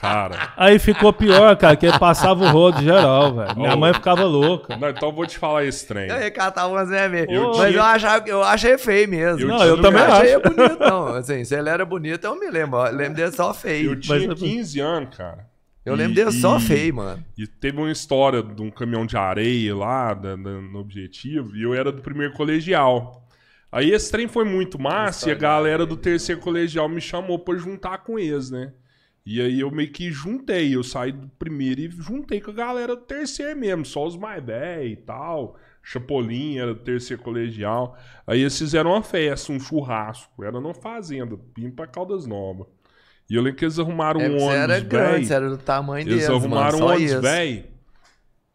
Cara. 0.00 0.52
aí 0.56 0.78
ficou 0.78 1.12
pior, 1.12 1.54
cara, 1.56 1.76
que 1.76 1.84
ele 1.86 1.98
passava 1.98 2.44
o 2.44 2.48
rodo 2.50 2.80
geral, 2.82 3.34
velho. 3.34 3.56
Minha 3.56 3.76
mãe 3.76 3.92
ficava 3.92 4.24
louca. 4.24 4.76
Não, 4.76 4.88
então 4.88 5.10
eu 5.10 5.14
vou 5.14 5.26
te 5.26 5.36
falar 5.38 5.64
esse 5.64 5.86
trem. 5.86 6.08
Eu 6.08 6.18
recatava 6.18 6.68
umas 6.72 6.90
é 6.90 7.08
mesmo. 7.08 7.32
Eu 7.32 7.48
Mas 7.48 7.56
tinha- 7.56 7.68
eu, 7.70 7.82
achava, 7.82 8.28
eu 8.28 8.42
achei 8.42 8.78
feio 8.78 9.08
mesmo. 9.08 9.40
Eu 9.42 9.48
Não, 9.48 9.56
tinha- 9.58 9.68
eu 9.68 9.82
também 9.82 10.02
eu 10.02 10.12
achei 10.12 10.34
acho. 10.34 10.42
bonito, 10.42 10.78
não. 10.80 11.06
Assim, 11.16 11.44
se 11.44 11.54
ele 11.54 11.68
era 11.68 11.84
bonito, 11.84 12.24
eu 12.24 12.34
me 12.38 12.50
lembro. 12.50 12.78
Eu 12.86 12.96
lembro 12.96 13.14
dele 13.14 13.32
só 13.32 13.52
feio. 13.52 13.90
Eu 13.92 14.00
tinha 14.00 14.28
Mas- 14.28 14.38
15 14.40 14.80
anos, 14.80 15.14
cara. 15.16 15.48
Eu 15.84 15.94
lembro 15.94 16.14
dele 16.14 16.32
só 16.32 16.56
e- 16.58 16.60
feio, 16.60 16.94
mano. 16.94 17.24
E 17.36 17.46
teve 17.46 17.78
uma 17.78 17.90
história 17.90 18.42
de 18.42 18.62
um 18.62 18.70
caminhão 18.70 19.04
de 19.06 19.16
areia 19.16 19.74
lá 19.74 20.12
da- 20.14 20.36
da- 20.36 20.60
no 20.60 20.78
Objetivo, 20.78 21.56
e 21.56 21.62
eu 21.62 21.74
era 21.74 21.90
do 21.90 22.00
primeiro 22.02 22.32
colegial. 22.34 23.26
Aí 23.72 23.90
esse 23.92 24.10
trem 24.10 24.26
foi 24.28 24.44
muito 24.44 24.80
massa 24.80 25.28
e 25.28 25.32
a 25.32 25.34
galera 25.34 25.86
do 25.86 25.96
terceiro 25.96 26.40
colegial 26.40 26.88
me 26.88 27.00
chamou 27.00 27.38
pra 27.38 27.56
juntar 27.56 27.98
com 27.98 28.18
eles, 28.18 28.50
né? 28.50 28.72
E 29.24 29.40
aí 29.40 29.60
eu 29.60 29.70
meio 29.70 29.90
que 29.90 30.10
juntei, 30.10 30.74
eu 30.74 30.82
saí 30.82 31.12
do 31.12 31.28
primeiro 31.38 31.80
e 31.80 31.90
juntei 31.90 32.40
com 32.40 32.50
a 32.50 32.54
galera 32.54 32.96
do 32.96 33.02
terceiro 33.02 33.58
mesmo, 33.58 33.84
só 33.84 34.06
os 34.06 34.16
mais 34.16 34.44
velhos 34.44 34.92
e 34.92 34.96
tal. 34.96 35.58
Chapolin 35.82 36.58
era 36.58 36.74
do 36.74 36.80
terceiro 36.80 37.22
colegial. 37.22 37.98
Aí 38.26 38.40
eles 38.40 38.58
fizeram 38.58 38.90
uma 38.92 39.02
festa, 39.02 39.52
um 39.52 39.60
churrasco. 39.60 40.42
Era 40.42 40.60
numa 40.60 40.74
fazenda, 40.74 41.38
vindo 41.56 41.74
pra 41.74 41.86
Caldas 41.86 42.26
Novas. 42.26 42.66
E 43.28 43.34
eu 43.34 43.42
lembro 43.42 43.58
que 43.58 43.64
eles 43.64 43.78
arrumaram 43.78 44.20
É, 44.20 44.28
um 44.28 44.32
ônibus 44.32 44.54
era 44.54 44.80
grande, 44.80 45.26
você 45.26 45.34
era 45.34 45.48
do 45.48 45.58
tamanho 45.58 46.02
Eles 46.02 46.26
deles, 46.26 46.28
arrumaram 46.28 46.80
mano, 46.80 46.90
um 46.90 46.94
ônibus, 46.94 47.20
velho. 47.20 47.64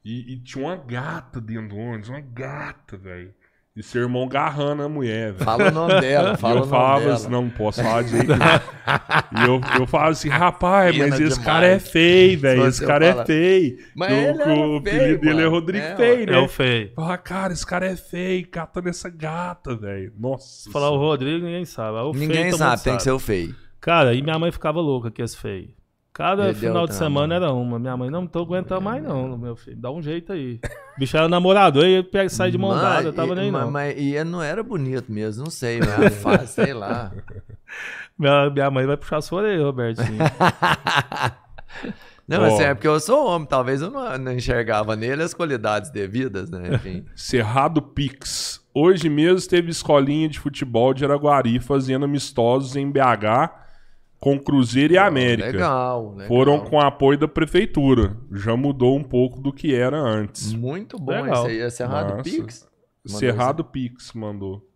E, 0.03 0.33
e 0.33 0.39
tinha 0.39 0.65
uma 0.65 0.75
gata 0.75 1.39
dentro 1.39 1.69
do 1.69 1.77
ônibus, 1.77 2.09
uma 2.09 2.19
gata, 2.19 2.97
velho. 2.97 3.33
E 3.75 3.83
seu 3.83 4.03
irmão 4.03 4.25
garrando 4.25 4.83
a 4.83 4.87
mulher, 4.87 5.33
velho. 5.33 5.43
Fala 5.43 5.67
o 5.67 5.71
nome 5.71 5.99
dela, 5.99 6.33
E 6.33 6.37
fala 6.37 6.53
eu 6.53 6.57
o 6.57 6.59
nome 6.61 6.69
falava 6.71 6.99
dela. 7.01 7.13
assim, 7.15 7.29
não, 7.29 7.41
não 7.43 7.49
posso 7.49 7.83
falar 7.83 8.03
de 8.03 8.09
jeito. 8.11 8.31
E 8.31 9.43
eu, 9.45 9.61
eu 9.81 9.85
falava 9.87 10.11
assim, 10.11 10.29
rapaz, 10.29 10.97
mas 10.97 11.07
esse 11.15 11.17
demais. 11.23 11.37
cara 11.39 11.67
é 11.67 11.79
feio, 11.79 12.39
velho. 12.39 12.61
Se 12.63 12.67
Esse 12.69 12.85
cara 12.85 13.05
fala- 13.09 13.21
é 13.21 13.25
feio. 13.25 13.77
Mas 13.93 14.11
o, 14.11 14.13
ele 14.15 14.31
o 14.53 14.77
apelido 14.77 15.03
feio, 15.03 15.19
dele 15.19 15.41
é. 15.41 15.45
Rodrigo 15.47 15.85
É, 15.85 15.95
Feio, 15.97 16.25
né? 16.25 16.33
É 16.33 16.39
o 16.39 16.47
feio. 16.47 16.91
Fala, 16.95 17.17
cara, 17.17 17.51
esse 17.53 17.65
cara 17.65 17.85
é 17.85 17.95
feio, 17.97 18.47
catando 18.47 18.87
essa 18.87 19.09
gata, 19.09 19.75
velho. 19.75 20.13
Nossa. 20.17 20.71
Falar 20.71 20.89
o 20.91 20.97
Rodrigo, 20.97 21.43
ninguém 21.45 21.65
sabe. 21.65 21.97
O 21.97 22.13
feio, 22.13 22.27
Ninguém 22.27 22.49
todo 22.51 22.59
sabe, 22.59 22.81
tem 22.83 22.95
que 22.95 23.03
ser 23.03 23.11
o 23.11 23.19
feio. 23.19 23.53
Cara, 23.81 24.13
e 24.13 24.21
minha 24.21 24.39
mãe 24.39 24.51
ficava 24.53 24.79
louca 24.79 25.11
que 25.11 25.21
esse 25.21 25.35
feio. 25.37 25.67
Cada 26.15 26.45
Ele 26.45 26.53
final 26.53 26.87
de 26.87 26.93
trama. 26.93 27.05
semana 27.05 27.35
era 27.35 27.51
uma. 27.51 27.77
Minha 27.77 27.97
mãe, 27.97 28.09
não 28.09 28.25
tô 28.25 28.39
aguentando 28.39 28.79
mais 28.81 29.03
não, 29.03 29.37
meu 29.37 29.53
filho. 29.53 29.75
Dá 29.75 29.91
um 29.91 30.01
jeito 30.01 30.31
aí. 30.31 30.61
O 30.95 30.99
bicho 30.99 31.17
era 31.17 31.27
namorador 31.27 31.83
e 31.83 31.95
ele 32.09 32.29
sai 32.29 32.49
de 32.51 32.57
mão 32.57 32.69
Mano, 32.69 32.81
dada, 32.81 33.11
tava 33.11 33.33
e, 33.33 33.35
nem 33.35 33.51
mas, 33.51 33.61
não. 33.63 33.71
mas- 33.71 33.95
e 33.97 34.23
não 34.23 34.41
era 34.41 34.63
bonito 34.63 35.11
mesmo, 35.11 35.43
não 35.43 35.51
sei, 35.51 35.81
mas 36.23 36.49
sei 36.51 36.73
lá. 36.73 37.11
Minha, 38.17 38.49
minha 38.49 38.71
mãe 38.71 38.85
vai 38.85 38.95
puxar 38.95 39.17
a 39.17 39.21
sua 39.21 39.39
orelha, 39.41 39.61
Robertinho. 39.65 40.07
Não, 42.27 42.41
Ó. 42.41 42.45
assim, 42.45 42.63
é 42.63 42.73
porque 42.73 42.87
eu 42.87 42.99
sou 42.99 43.27
homem, 43.27 43.47
talvez 43.47 43.81
eu 43.81 43.91
não, 43.91 44.17
não 44.17 44.31
enxergava 44.31 44.95
nele 44.95 45.21
as 45.21 45.33
qualidades 45.33 45.91
devidas, 45.91 46.49
né? 46.49 46.69
Enfim. 46.73 47.05
Cerrado 47.15 47.81
Pix. 47.81 48.65
Hoje 48.73 49.09
mesmo 49.09 49.47
teve 49.47 49.69
escolinha 49.69 50.27
de 50.27 50.39
futebol 50.39 50.91
de 50.93 51.05
Araguari 51.05 51.59
fazendo 51.59 52.05
amistosos 52.05 52.75
em 52.75 52.89
BH 52.89 53.64
com 54.25 54.39
Cruzeiro 54.39 54.91
e 54.95 54.97
América. 54.97 55.51
Legal, 55.51 56.09
legal. 56.13 56.27
Foram 56.27 56.59
com 56.61 56.81
apoio 56.81 57.15
da 57.15 57.27
prefeitura. 57.27 58.17
Já 58.31 58.57
mudou 58.57 58.97
um 58.97 59.03
pouco 59.03 59.39
do 59.39 59.53
que 59.53 59.75
era 59.75 59.99
antes. 59.99 60.51
Muito 60.51 60.97
bom 60.97 61.11
Legal. 61.11 61.33
isso 61.43 61.45
aí. 61.45 61.59
É 61.59 61.69
Cerrado 61.69 62.09
Massa. 62.17 62.23
Pix? 62.23 62.67
Mandou 63.05 63.19
Cerrado 63.19 63.63
Pix 63.63 64.13
mandou. 64.13 64.67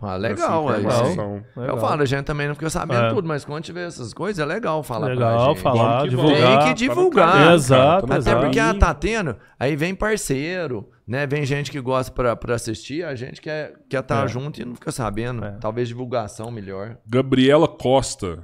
Ah, 0.00 0.16
legal, 0.16 0.74
é 0.74 0.78
isso. 0.80 1.08
Legal. 1.08 1.40
Eu 1.56 1.76
falo, 1.78 2.02
a 2.02 2.04
gente 2.04 2.24
também 2.24 2.48
não 2.48 2.54
fica 2.56 2.68
sabendo 2.68 3.04
É. 3.04 3.08
tudo, 3.10 3.28
mas 3.28 3.44
quando 3.44 3.62
tiver 3.62 3.86
essas 3.86 4.12
coisas, 4.12 4.40
é 4.40 4.44
legal 4.44 4.82
falar 4.82 5.06
pra 5.06 5.14
Legal 5.14 5.54
gente. 5.54 5.62
falar, 5.62 6.02
que 6.02 6.08
divulgar. 6.10 6.36
Tem 6.36 6.58
que 6.58 6.64
Tá 6.64 6.72
divulgar. 6.72 7.54
Exato, 7.54 8.06
tá 8.08 8.14
no 8.14 8.20
Até 8.20 8.34
porque 8.34 8.56
caminho. 8.58 8.76
ah, 8.76 8.86
tá 8.86 8.92
tendo, 8.92 9.36
aí 9.58 9.76
vem 9.76 9.94
parceiro, 9.94 10.88
né? 11.06 11.26
Vem 11.28 11.46
gente 11.46 11.70
que 11.70 11.80
gosta 11.80 12.12
pra, 12.12 12.34
pra 12.34 12.56
assistir, 12.56 13.04
a 13.04 13.14
gente 13.14 13.40
quer 13.40 13.68
estar 13.70 13.82
quer 13.88 14.02
tá 14.02 14.24
É. 14.24 14.28
junto 14.28 14.60
e 14.60 14.64
não 14.64 14.74
fica 14.74 14.90
sabendo. 14.90 15.44
É. 15.44 15.52
Talvez 15.60 15.86
divulgação 15.88 16.50
melhor. 16.50 16.98
Gabriela 17.06 17.68
Costa. 17.68 18.42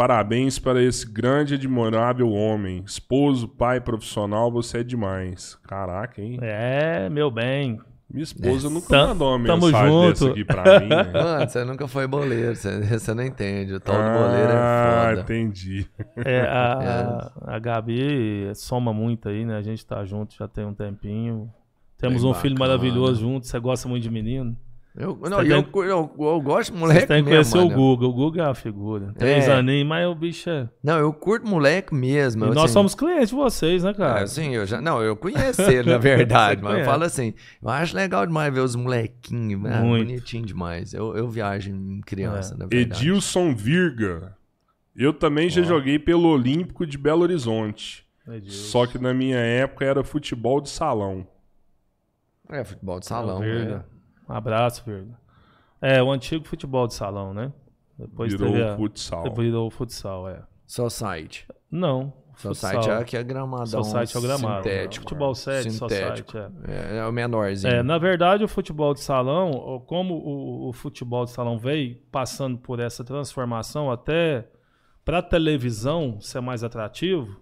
Parabéns 0.00 0.58
para 0.58 0.82
esse 0.82 1.06
grande 1.06 1.52
e 1.52 1.56
admirável 1.58 2.32
homem. 2.32 2.82
Esposo, 2.86 3.46
pai 3.46 3.82
profissional, 3.82 4.50
você 4.50 4.78
é 4.78 4.82
demais. 4.82 5.58
Caraca, 5.68 6.22
hein? 6.22 6.38
É, 6.40 7.10
meu 7.10 7.30
bem. 7.30 7.78
Minha 8.10 8.22
esposa 8.22 8.70
nunca 8.70 8.88
Tam- 8.88 9.08
mandou 9.08 9.36
uma 9.36 9.46
tamo 9.46 9.66
mensagem 9.66 9.88
junto. 9.92 10.08
dessa 10.08 10.30
aqui 10.30 10.42
pra 10.42 10.80
mim. 10.80 10.88
né? 10.88 11.02
Mano, 11.12 11.50
você 11.50 11.64
nunca 11.66 11.86
foi 11.86 12.06
boleiro, 12.06 12.56
você, 12.56 12.80
você 12.80 13.12
não 13.12 13.22
entende. 13.22 13.74
O 13.74 13.78
tal 13.80 13.94
do 13.94 14.08
boleiro 14.08 14.50
é 14.52 14.56
ah, 14.56 15.06
foda. 15.10 15.20
entendi. 15.20 15.86
É, 16.24 16.40
a, 16.48 17.30
a, 17.44 17.56
a 17.56 17.58
Gabi 17.58 18.50
soma 18.54 18.94
muito 18.94 19.28
aí, 19.28 19.44
né? 19.44 19.58
A 19.58 19.62
gente 19.62 19.84
tá 19.84 20.02
junto 20.06 20.34
já 20.34 20.48
tem 20.48 20.64
um 20.64 20.72
tempinho. 20.72 21.52
Temos 21.98 22.22
Bem 22.22 22.30
um 22.30 22.34
filho 22.34 22.54
bacana. 22.54 22.78
maravilhoso 22.78 23.20
junto. 23.20 23.46
Você 23.46 23.60
gosta 23.60 23.86
muito 23.86 24.02
de 24.02 24.10
menino? 24.10 24.56
Eu, 24.96 25.16
não, 25.22 25.40
e 25.42 25.50
eu, 25.50 25.62
tem- 25.62 25.82
eu, 25.84 26.10
eu 26.18 26.40
gosto 26.40 26.72
de 26.72 26.78
moleque 26.78 27.02
Você 27.02 27.06
tem 27.06 27.22
que 27.24 27.30
mesmo, 27.30 27.52
conhecer 27.52 27.72
o. 27.72 27.76
Guga. 27.76 28.06
O 28.06 28.12
Guga 28.12 28.42
é 28.42 28.44
uma 28.46 28.54
figura. 28.56 29.14
Três 29.16 29.46
É. 29.46 29.52
aninhos, 29.52 29.86
mas 29.88 30.06
o 30.08 30.14
bicho 30.16 30.50
é. 30.50 30.68
Não, 30.82 30.98
eu 30.98 31.12
curto 31.12 31.46
moleque 31.46 31.94
mesmo. 31.94 32.44
E 32.44 32.48
eu, 32.48 32.54
nós 32.54 32.64
assim, 32.64 32.72
somos 32.72 32.94
clientes 32.96 33.28
de 33.28 33.36
vocês, 33.36 33.84
né, 33.84 33.90
Ah, 33.90 33.94
cara? 33.94 34.22
assim, 34.22 34.52
eu 34.54 34.66
já. 34.66 34.80
Não, 34.80 35.00
eu 35.00 35.16
conheço 35.16 35.62
ele, 35.62 35.90
na 35.90 35.96
verdade, 35.98 36.60
mas 36.60 36.80
eu 36.80 36.84
falo 36.84 37.04
assim, 37.04 37.32
eu 37.62 37.68
acho 37.68 37.94
legal 37.94 38.26
demais 38.26 38.52
ver 38.52 38.60
os 38.60 38.74
molequinhos, 38.74 39.62
né? 39.62 39.80
Muito. 39.80 40.06
Bonitinho 40.08 40.44
demais. 40.44 40.92
Eu, 40.92 41.16
eu 41.16 41.28
viajo 41.28 41.70
em 41.70 42.00
criança, 42.00 42.56
na 42.58 42.66
verdade. 42.66 43.00
Edilson 43.06 43.54
Virga. 43.54 44.36
Eu 44.96 45.12
também 45.12 45.48
já 45.48 45.62
joguei 45.62 46.00
pelo 46.00 46.28
Olímpico 46.28 46.84
de 46.84 46.98
Belo 46.98 47.22
Horizonte. 47.22 48.04
Só 48.48 48.86
que 48.88 48.98
na 48.98 49.14
minha 49.14 49.38
época 49.38 49.84
era 49.84 50.02
futebol 50.02 50.60
de 50.60 50.68
salão. 50.68 51.26
É, 52.48 52.64
futebol 52.64 52.98
de 52.98 53.06
salão. 53.06 53.42
É. 53.42 53.82
Um 54.30 54.36
abraço, 54.36 54.82
Virga. 54.84 55.18
É, 55.82 56.02
o 56.02 56.10
antigo 56.10 56.46
futebol 56.46 56.86
de 56.86 56.94
salão, 56.94 57.34
né? 57.34 57.52
Depois 57.98 58.32
Virou 58.32 58.52
teve 58.52 58.62
a... 58.62 58.76
futsal. 58.76 59.22
Depois 59.24 59.46
virou 59.46 59.66
o 59.66 59.70
futsal, 59.70 60.28
é. 60.28 60.42
Society. 60.66 61.46
Não. 61.70 62.12
Society 62.36 62.88
é 62.88 63.04
que 63.04 63.16
é 63.16 63.22
gramadão. 63.22 63.66
Society 63.84 64.16
é 64.16 64.18
o 64.18 64.22
gramado. 64.22 64.62
Sintético. 64.62 65.02
Futebol 65.02 65.34
7, 65.34 65.70
Sintético. 65.70 66.32
Society, 66.32 66.60
é. 66.66 66.96
É, 66.96 66.98
é 66.98 67.06
o 67.06 67.12
menorzinho. 67.12 67.72
É, 67.72 67.82
na 67.82 67.98
verdade, 67.98 68.42
o 68.44 68.48
futebol 68.48 68.94
de 68.94 69.00
salão, 69.00 69.82
como 69.86 70.14
o, 70.14 70.68
o 70.68 70.72
futebol 70.72 71.24
de 71.26 71.32
salão 71.32 71.58
veio 71.58 71.96
passando 72.10 72.56
por 72.56 72.80
essa 72.80 73.04
transformação 73.04 73.90
até 73.90 74.48
para 75.04 75.20
televisão 75.20 76.18
ser 76.20 76.40
mais 76.40 76.64
atrativo, 76.64 77.36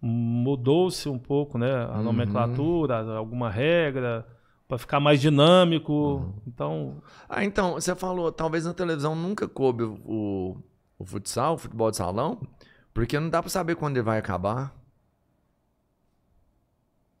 mudou-se 0.00 1.06
um 1.08 1.18
pouco, 1.18 1.58
né, 1.58 1.70
a 1.70 1.98
Uhum. 1.98 2.04
nomenclatura, 2.04 3.16
alguma 3.16 3.50
regra 3.50 4.26
para 4.70 4.78
ficar 4.78 5.00
mais 5.00 5.20
dinâmico. 5.20 5.92
Uhum. 5.92 6.32
Então, 6.46 7.02
Ah, 7.28 7.44
então, 7.44 7.74
você 7.74 7.94
falou, 7.94 8.30
talvez 8.32 8.64
na 8.64 8.72
televisão 8.72 9.14
nunca 9.14 9.46
coube 9.48 9.82
o, 9.82 9.94
o, 10.06 10.56
o 10.98 11.04
futsal, 11.04 11.54
o 11.54 11.58
futebol 11.58 11.90
de 11.90 11.96
salão, 11.98 12.40
porque 12.94 13.18
não 13.20 13.28
dá 13.28 13.42
pra 13.42 13.50
saber 13.50 13.74
quando 13.76 13.96
ele 13.96 14.04
vai 14.04 14.18
acabar. 14.18 14.74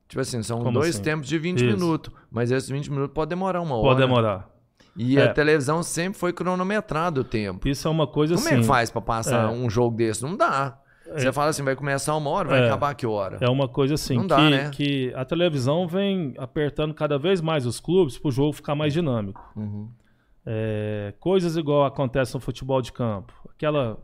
Tipo 0.08 0.20
assim, 0.20 0.42
são 0.42 0.58
Como 0.62 0.72
dois 0.80 0.94
assim? 0.96 1.02
tempos 1.04 1.28
de 1.28 1.38
20 1.38 1.56
Isso. 1.64 1.76
minutos, 1.76 2.12
mas 2.30 2.50
esses 2.50 2.68
20 2.68 2.90
minutos 2.90 3.14
pode 3.14 3.28
demorar 3.28 3.60
uma 3.60 3.76
hora. 3.76 3.88
pode 3.88 4.00
demorar. 4.00 4.48
E 4.96 5.16
É. 5.18 5.22
a 5.24 5.32
televisão 5.32 5.82
sempre 5.84 6.18
foi 6.18 6.32
cronometrado 6.32 7.20
o 7.20 7.24
tempo. 7.24 7.68
Isso 7.68 7.86
é 7.86 7.90
uma 7.90 8.06
coisa 8.08 8.34
Como 8.34 8.46
assim. 8.46 8.56
é 8.56 8.60
que 8.60 8.64
faz 8.64 8.90
pra 8.90 9.00
passar 9.00 9.44
É. 9.48 9.52
um 9.52 9.70
jogo 9.70 9.96
desse? 9.96 10.22
Não 10.22 10.36
dá. 10.36 10.78
Você 11.14 11.32
fala 11.32 11.50
assim, 11.50 11.62
vai 11.62 11.74
começar 11.76 12.16
uma 12.16 12.30
hora, 12.30 12.48
vai 12.48 12.60
É. 12.62 12.66
acabar 12.66 12.94
que 12.94 13.06
hora? 13.06 13.38
É 13.40 13.48
uma 13.48 13.66
coisa 13.68 13.94
assim 13.94 14.14
Não 14.16 14.22
que, 14.22 14.28
dá, 14.28 14.50
né? 14.50 14.70
que 14.70 15.12
a 15.14 15.24
televisão 15.24 15.86
vem 15.86 16.34
apertando 16.38 16.92
cada 16.94 17.18
vez 17.18 17.40
mais 17.40 17.66
os 17.66 17.80
clubes 17.80 18.16
para 18.18 18.28
o 18.28 18.32
jogo 18.32 18.52
ficar 18.52 18.74
mais 18.74 18.92
dinâmico. 18.92 19.40
Uhum. 19.56 19.88
É, 20.46 21.12
coisas 21.20 21.56
igual 21.56 21.84
acontece 21.84 22.34
no 22.34 22.40
futebol 22.40 22.80
de 22.80 22.92
campo. 22.92 23.32
Aquela. 23.54 23.98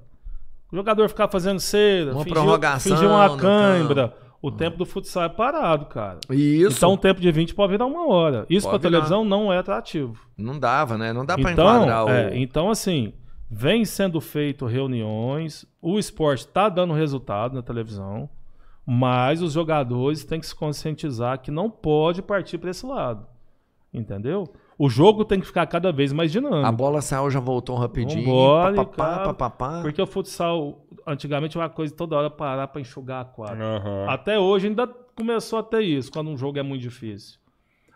O 0.70 0.76
jogador 0.76 1.08
ficar 1.08 1.28
fazendo 1.28 1.60
cera, 1.60 2.10
Uma 2.12 2.24
fingir, 2.24 2.32
prorrogação 2.32 2.92
fingir 2.96 3.08
uma 3.08 3.36
cãibra. 3.36 4.14
O 4.42 4.50
tempo 4.50 4.76
do 4.76 4.84
futsal 4.84 5.24
é 5.24 5.28
parado, 5.28 5.86
cara. 5.86 6.18
Isso 6.30 6.76
Então 6.76 6.92
o 6.92 6.98
tempo 6.98 7.20
de 7.20 7.32
20 7.32 7.54
pode 7.54 7.72
virar 7.72 7.86
uma 7.86 8.06
hora. 8.06 8.44
Isso 8.50 8.68
para 8.68 8.78
televisão 8.78 9.24
não 9.24 9.52
é 9.52 9.58
atrativo. 9.58 10.14
não 10.36 10.58
dava, 10.58 10.98
né? 10.98 11.12
Não 11.12 11.24
dá 11.24 11.36
pra 11.38 11.50
Então, 11.52 11.64
enquadrar 11.82 12.04
o... 12.04 12.10
é, 12.10 12.36
então, 12.36 12.70
assim, 12.70 13.12
vem 13.50 13.84
sendo 13.84 14.20
feito 14.20 14.66
reuniões, 14.66 15.64
o 15.80 15.98
esporte 15.98 16.40
está 16.40 16.68
dando 16.68 16.92
resultado 16.92 17.54
na 17.54 17.62
televisão, 17.62 18.28
mas 18.84 19.42
os 19.42 19.52
jogadores 19.52 20.24
têm 20.24 20.40
que 20.40 20.46
se 20.46 20.54
conscientizar 20.54 21.40
que 21.40 21.50
não 21.50 21.70
pode 21.70 22.22
partir 22.22 22.58
para 22.58 22.70
esse 22.70 22.84
lado. 22.84 23.26
Entendeu? 23.92 24.46
O 24.78 24.90
jogo 24.90 25.24
tem 25.24 25.40
que 25.40 25.46
ficar 25.46 25.66
cada 25.66 25.90
vez 25.90 26.12
mais 26.12 26.30
dinâmico. 26.30 26.66
A 26.66 26.72
bola 26.72 27.00
saiu, 27.00 27.30
já 27.30 27.40
voltou 27.40 27.76
rapidinho. 27.76 28.24
Vambora, 28.24 28.74
papapá, 28.74 29.04
cara. 29.04 29.24
papapá. 29.24 29.82
Porque 29.82 30.02
o 30.02 30.06
futsal, 30.06 30.84
antigamente, 31.06 31.56
era 31.56 31.64
uma 31.64 31.70
coisa 31.70 31.94
toda 31.94 32.14
hora 32.14 32.28
parar 32.28 32.68
para 32.68 32.80
enxugar 32.80 33.22
a 33.22 33.24
quadra. 33.24 33.64
Aham. 33.64 34.06
Até 34.06 34.38
hoje 34.38 34.66
ainda 34.66 34.86
começou 34.86 35.58
a 35.58 35.62
ter 35.62 35.80
isso, 35.80 36.12
quando 36.12 36.28
um 36.28 36.36
jogo 36.36 36.58
é 36.58 36.62
muito 36.62 36.82
difícil. 36.82 37.38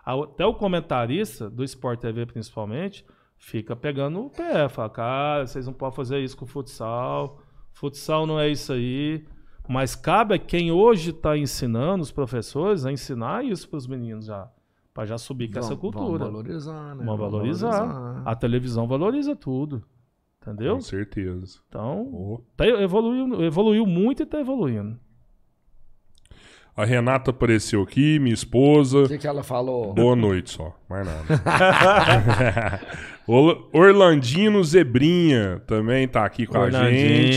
Até 0.03 0.47
o 0.47 0.55
comentarista, 0.55 1.51
do 1.51 1.63
Sport 1.63 2.01
TV 2.01 2.25
principalmente, 2.25 3.05
fica 3.41 3.75
pegando 3.75 4.21
o 4.27 4.31
pé, 4.31 4.69
fala, 4.69 4.89
cara, 4.91 5.47
vocês 5.47 5.67
não 5.67 5.73
podem 5.73 5.97
fazer 5.97 6.21
isso 6.21 6.37
com 6.37 6.45
o 6.45 6.49
futsal, 6.49 7.39
futsal 7.73 8.27
não 8.27 8.39
é 8.39 8.49
isso 8.49 8.73
aí. 8.73 9.25
Mas 9.69 9.95
cabe 9.97 10.35
a 10.35 10.39
quem 10.39 10.71
hoje 10.71 11.11
está 11.11 11.37
ensinando, 11.37 12.03
os 12.03 12.11
professores, 12.13 12.85
a 12.85 12.93
ensinar 12.93 13.45
isso 13.45 13.69
para 13.69 13.77
os 13.79 13.87
meninos 13.87 14.27
já, 14.27 14.49
para 14.93 15.07
já 15.07 15.17
subir 15.17 15.49
com 15.51 15.59
essa 15.59 15.75
Vamos- 15.75 15.81
cultura. 15.81 16.25
Vamos 16.25 16.33
valorizar, 16.43 16.95
né? 16.95 17.05
Vamos 17.05 17.19
valorizar. 17.21 17.71
valorizar. 17.87 18.23
A 18.29 18.35
televisão 18.37 18.87
valoriza 18.87 19.35
tudo. 19.37 19.83
Entendeu? 20.43 20.75
Com 20.77 20.81
certeza. 20.81 21.59
Então, 21.69 22.09
Oh. 22.13 22.41
tá 22.57 22.67
evoluiu, 22.67 23.43
evoluiu 23.45 23.87
muito 23.87 24.21
e 24.21 24.25
está 24.25 24.41
evoluindo. 24.41 24.99
A 26.77 26.85
Renata 26.85 27.31
apareceu 27.31 27.83
aqui, 27.83 28.19
minha 28.19 28.33
esposa. 28.35 29.01
O 29.01 29.09
que, 29.09 29.19
que 29.19 29.27
ela 29.27 29.43
falou? 29.43 29.93
Boa 29.93 30.17
noite 30.17 30.51
só, 30.51 30.75
mais 30.89 31.07
nada. 31.07 32.81
Orla- 33.27 33.59
Orlandino 33.73 34.63
Zebrinha 34.65 35.61
também 35.67 36.09
tá 36.09 36.25
aqui 36.25 36.47
com 36.47 36.59
a 36.59 36.71
gente. 36.71 36.77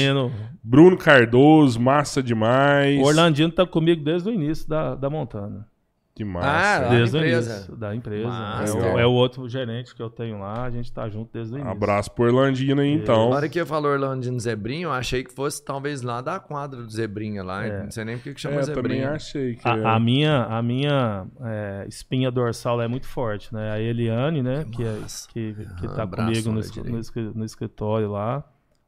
Orlandino. 0.10 0.32
Bruno 0.64 0.98
Cardoso, 0.98 1.80
massa 1.80 2.24
demais. 2.24 2.98
O 3.00 3.04
Orlandino 3.06 3.52
tá 3.52 3.66
comigo 3.66 4.02
desde 4.04 4.30
o 4.30 4.34
início 4.34 4.68
da, 4.70 4.96
da 4.96 5.10
Montana. 5.10 5.68
Que 6.16 6.24
massa. 6.24 6.48
Ah? 6.48 6.80
Da 6.80 6.90
Desde 6.90 7.16
o 7.16 7.20
empresa. 7.20 7.54
início 7.56 7.76
da 7.76 7.96
empresa. 7.96 8.30
É 8.68 8.72
o, 8.72 9.00
é 9.00 9.06
o 9.08 9.12
outro 9.12 9.50
gerente 9.50 9.96
que 9.96 10.02
eu 10.02 10.12
tenho 10.12 10.38
lá, 10.40 10.64
a 10.64 10.70
gente 10.70 10.92
tá 10.94 11.10
junto 11.10 11.34
desde 11.34 11.54
o 11.54 11.58
início. 11.58 11.72
Abraço 11.72 12.12
pro 12.12 12.26
Orlandina 12.26 12.84
aí, 12.84 12.94
então. 12.94 13.32
Na 13.32 13.36
hora 13.38 13.50
que 13.50 13.60
eu 13.60 13.66
falou 13.66 13.92
Orlandino 13.92 14.40
Zebrinho, 14.40 14.90
eu 14.90 14.92
achei 14.94 15.24
que 15.24 15.34
fosse 15.34 15.66
talvez 15.66 16.04
lá 16.04 16.22
da 16.22 16.40
quadra 16.40 16.84
do 16.84 16.90
Zebrinha 16.92 17.42
lá. 17.44 17.66
É. 17.66 17.84
Não 17.84 17.90
sei 17.92 18.06
nem 18.06 18.18
por 18.18 18.26
que 18.26 18.34
que 18.36 18.42
chama 18.42 18.58
É, 18.58 18.60
também 18.60 18.76
Zebrinha. 18.76 19.12
achei 19.12 19.56
que. 19.56 19.68
A, 19.68 19.96
a 19.96 20.00
minha, 20.00 20.44
a 20.44 20.62
minha 20.62 21.26
é, 21.42 21.86
espinha 21.88 22.30
dorsal 22.30 22.80
é 22.80 22.88
muito 22.88 23.08
forte, 23.08 23.52
né? 23.52 23.72
A 23.72 23.80
Eliane, 23.80 24.44
né, 24.44 24.66
que, 24.72 24.84
é, 24.84 24.92
massa. 25.00 25.28
que, 25.30 25.56
que 25.80 25.88
Ah, 25.88 25.90
tá 25.96 26.04
abraço, 26.04 26.44
comigo 26.44 26.50
no, 26.52 26.92
no 27.24 27.34
no 27.34 27.44
escritório 27.46 28.12
lá, 28.12 28.44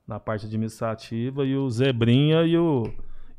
na 0.08 0.20
parte 0.20 0.45
administrativa, 0.45 1.44
e 1.44 1.56
o 1.58 1.68
Zebrinha 1.72 2.44
e 2.44 2.56
o, 2.56 2.84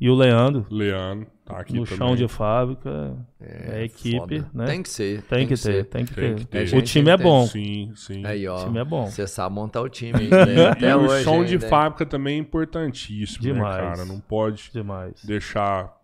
e 0.00 0.10
o 0.10 0.14
Leandro, 0.14 0.66
Leandro, 0.70 1.26
tá 1.44 1.58
aqui 1.58 1.72
no 1.74 1.84
também. 1.84 1.96
chão 1.98 2.16
de 2.16 2.28
fábrica. 2.28 3.16
É, 3.40 3.84
equipe, 3.84 4.18
foda. 4.40 4.50
né? 4.52 4.66
Tem 4.66 4.82
que 4.82 4.88
ser. 4.90 5.22
Tem 5.22 5.46
que 5.46 5.54
ter, 5.54 5.56
ser. 5.56 5.84
tem 5.86 6.04
que 6.04 6.14
Tem 6.14 6.34
ter. 6.34 6.40
que 6.40 6.44
ter. 6.70 6.76
O 6.76 6.82
time 6.82 7.10
é 7.10 7.16
tem- 7.16 7.24
bom. 7.26 7.46
Sim, 7.46 7.92
sim. 7.94 8.26
Aí, 8.26 8.46
ó. 8.46 8.56
O 8.60 8.64
time 8.66 8.78
é 8.78 8.84
bom. 8.84 9.06
Você 9.06 9.26
sabe 9.26 9.54
montar 9.54 9.80
o 9.82 9.88
time 9.88 10.12
né? 10.28 10.54
E 10.54 10.66
Até 10.66 10.94
o 10.96 11.00
hoje. 11.06 11.24
chão 11.24 11.44
de 11.44 11.54
ainda. 11.54 11.68
fábrica 11.68 12.04
também 12.04 12.36
é 12.36 12.40
importantíssimo, 12.40 13.42
Demais. 13.42 13.76
né, 13.76 13.82
cara? 13.96 14.04
Não 14.04 14.20
pode 14.20 14.70
Demais. 14.72 15.24
deixar 15.24 15.94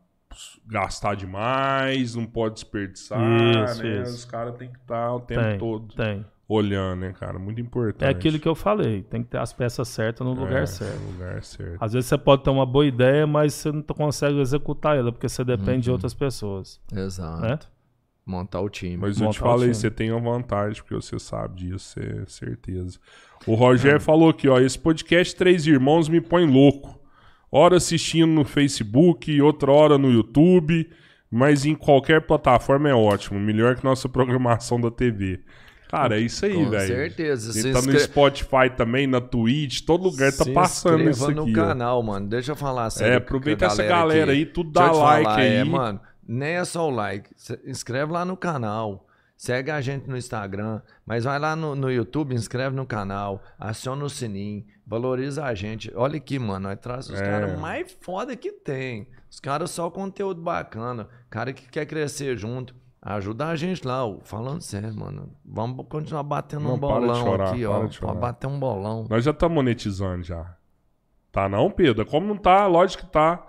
gastar 0.66 1.14
demais, 1.14 2.14
não 2.14 2.24
pode 2.24 2.54
desperdiçar, 2.54 3.18
Isso, 3.20 3.82
né? 3.82 4.00
isso. 4.02 4.14
Os 4.14 4.24
caras 4.24 4.54
têm 4.56 4.70
que 4.70 4.78
estar 4.78 5.12
o 5.14 5.20
tempo 5.20 5.42
Tem, 5.42 5.58
todo 5.58 5.94
tem. 5.94 6.24
Olhando, 6.52 7.00
né, 7.00 7.12
cara? 7.18 7.38
Muito 7.38 7.60
importante. 7.60 8.04
É 8.04 8.10
aquilo 8.10 8.38
que 8.38 8.48
eu 8.48 8.54
falei, 8.54 9.02
tem 9.02 9.22
que 9.22 9.30
ter 9.30 9.38
as 9.38 9.52
peças 9.52 9.88
certas 9.88 10.26
no 10.26 10.32
lugar 10.34 10.62
É, 10.62 10.66
certo. 10.66 11.00
no 11.00 11.12
lugar 11.12 11.42
certo. 11.42 11.76
Às 11.80 11.92
vezes 11.92 12.08
você 12.08 12.18
pode 12.18 12.42
ter 12.44 12.50
uma 12.50 12.66
boa 12.66 12.86
ideia, 12.86 13.26
mas 13.26 13.54
você 13.54 13.72
não 13.72 13.82
consegue 13.82 14.40
executar 14.40 14.96
ela, 14.96 15.10
porque 15.12 15.28
você 15.28 15.44
depende 15.44 15.72
Uhum. 15.72 15.80
de 15.80 15.90
outras 15.90 16.14
pessoas. 16.14 16.80
Exato. 16.94 17.42
Né? 17.42 17.58
Montar 18.24 18.60
o 18.60 18.68
time. 18.68 18.96
Mas 18.96 19.20
eu 19.20 19.30
te 19.30 19.40
montar 19.40 19.50
falei, 19.50 19.74
você 19.74 19.90
tem 19.90 20.12
uma 20.12 20.20
vantagem, 20.20 20.80
porque 20.82 20.94
você 20.94 21.18
sabe 21.18 21.56
disso, 21.66 21.98
é 21.98 22.24
certeza. 22.26 22.98
O 23.46 23.54
É. 23.54 23.56
Rogério 23.56 24.00
falou 24.00 24.28
aqui, 24.28 24.48
ó, 24.48 24.60
esse 24.60 24.78
podcast 24.78 25.34
Três 25.34 25.66
Irmãos 25.66 26.08
me 26.08 26.20
põe 26.20 26.46
louco. 26.46 27.00
Hora 27.50 27.76
assistindo 27.76 28.30
no 28.30 28.44
Facebook, 28.44 29.40
outra 29.42 29.70
hora 29.72 29.98
no 29.98 30.10
YouTube, 30.10 30.88
mas 31.30 31.66
em 31.66 31.74
qualquer 31.74 32.20
plataforma 32.22 32.88
é 32.88 32.94
ótimo. 32.94 33.38
Melhor 33.40 33.74
que 33.74 33.84
nossa 33.84 34.08
programação 34.08 34.80
da 34.80 34.90
TV. 34.90 35.40
Cara, 35.92 36.16
é 36.18 36.20
isso 36.22 36.46
aí, 36.46 36.54
Com 36.54 36.70
velho. 36.70 36.86
certeza. 36.86 37.52
Se 37.52 37.62
tá 37.70 37.82
no 37.82 37.88
inscre- 37.90 37.98
Spotify 38.00 38.70
também, 38.74 39.06
na 39.06 39.20
Twitch, 39.20 39.82
todo 39.82 40.04
lugar 40.04 40.32
tá 40.32 40.44
Se 40.44 40.50
passando 40.50 41.08
isso 41.10 41.22
aqui. 41.26 41.34
no 41.34 41.50
ó. 41.50 41.52
canal, 41.52 42.02
mano. 42.02 42.26
Deixa 42.26 42.52
eu 42.52 42.56
falar 42.56 42.88
sério. 42.88 43.12
É, 43.12 43.16
aproveita 43.18 43.66
essa 43.66 43.82
galera 43.82 44.32
aqui. 44.32 44.40
aí, 44.40 44.46
tudo 44.46 44.70
dá 44.72 44.90
like 44.90 45.24
falar, 45.24 45.38
aí. 45.38 45.54
É, 45.56 45.64
mano, 45.64 46.00
nem 46.26 46.52
é 46.54 46.64
só 46.64 46.88
o 46.88 46.90
like. 46.90 47.28
Se 47.36 47.60
inscreve 47.66 48.10
lá 48.10 48.24
no 48.24 48.38
canal. 48.38 49.06
Segue 49.36 49.70
a 49.70 49.80
gente 49.82 50.08
no 50.08 50.16
Instagram. 50.16 50.80
Mas 51.04 51.24
vai 51.24 51.38
lá 51.38 51.54
no, 51.54 51.74
no 51.74 51.90
YouTube, 51.92 52.34
inscreve 52.34 52.74
no 52.74 52.86
canal. 52.86 53.42
Aciona 53.58 54.02
o 54.04 54.08
sininho. 54.08 54.64
Valoriza 54.86 55.44
a 55.44 55.52
gente. 55.54 55.92
Olha 55.94 56.16
aqui, 56.16 56.38
mano. 56.38 56.68
Nós 56.68 56.78
traz 56.80 57.10
os 57.10 57.20
É. 57.20 57.24
caras 57.24 57.58
mais 57.60 57.94
foda 58.00 58.34
que 58.34 58.50
tem. 58.50 59.08
Os 59.30 59.40
caras 59.40 59.70
só 59.70 59.90
conteúdo 59.90 60.40
bacana. 60.40 61.06
Cara 61.28 61.52
que 61.52 61.68
quer 61.68 61.84
crescer 61.84 62.36
junto. 62.38 62.74
Ajuda 63.04 63.48
a 63.48 63.56
gente 63.56 63.84
lá, 63.84 64.02
falando 64.22 64.60
sério, 64.60 64.94
mano. 64.94 65.28
Vamos 65.44 65.84
continuar 65.88 66.22
batendo 66.22 66.62
Não, 66.62 66.74
um 66.74 66.78
bolão 66.78 67.16
chorar, 67.16 67.50
aqui, 67.50 67.66
ó. 67.66 67.88
Pra 67.88 68.14
bater 68.14 68.46
um 68.46 68.60
bolão. 68.60 69.06
Nós 69.10 69.24
já 69.24 69.32
tá 69.32 69.48
monetizando 69.48 70.22
já. 70.22 70.54
Tá 71.32 71.48
não, 71.48 71.68
Pedro? 71.68 72.06
Como 72.06 72.28
não 72.28 72.36
tá, 72.36 72.64
lógico 72.68 73.04
que 73.04 73.10
tá. 73.10 73.44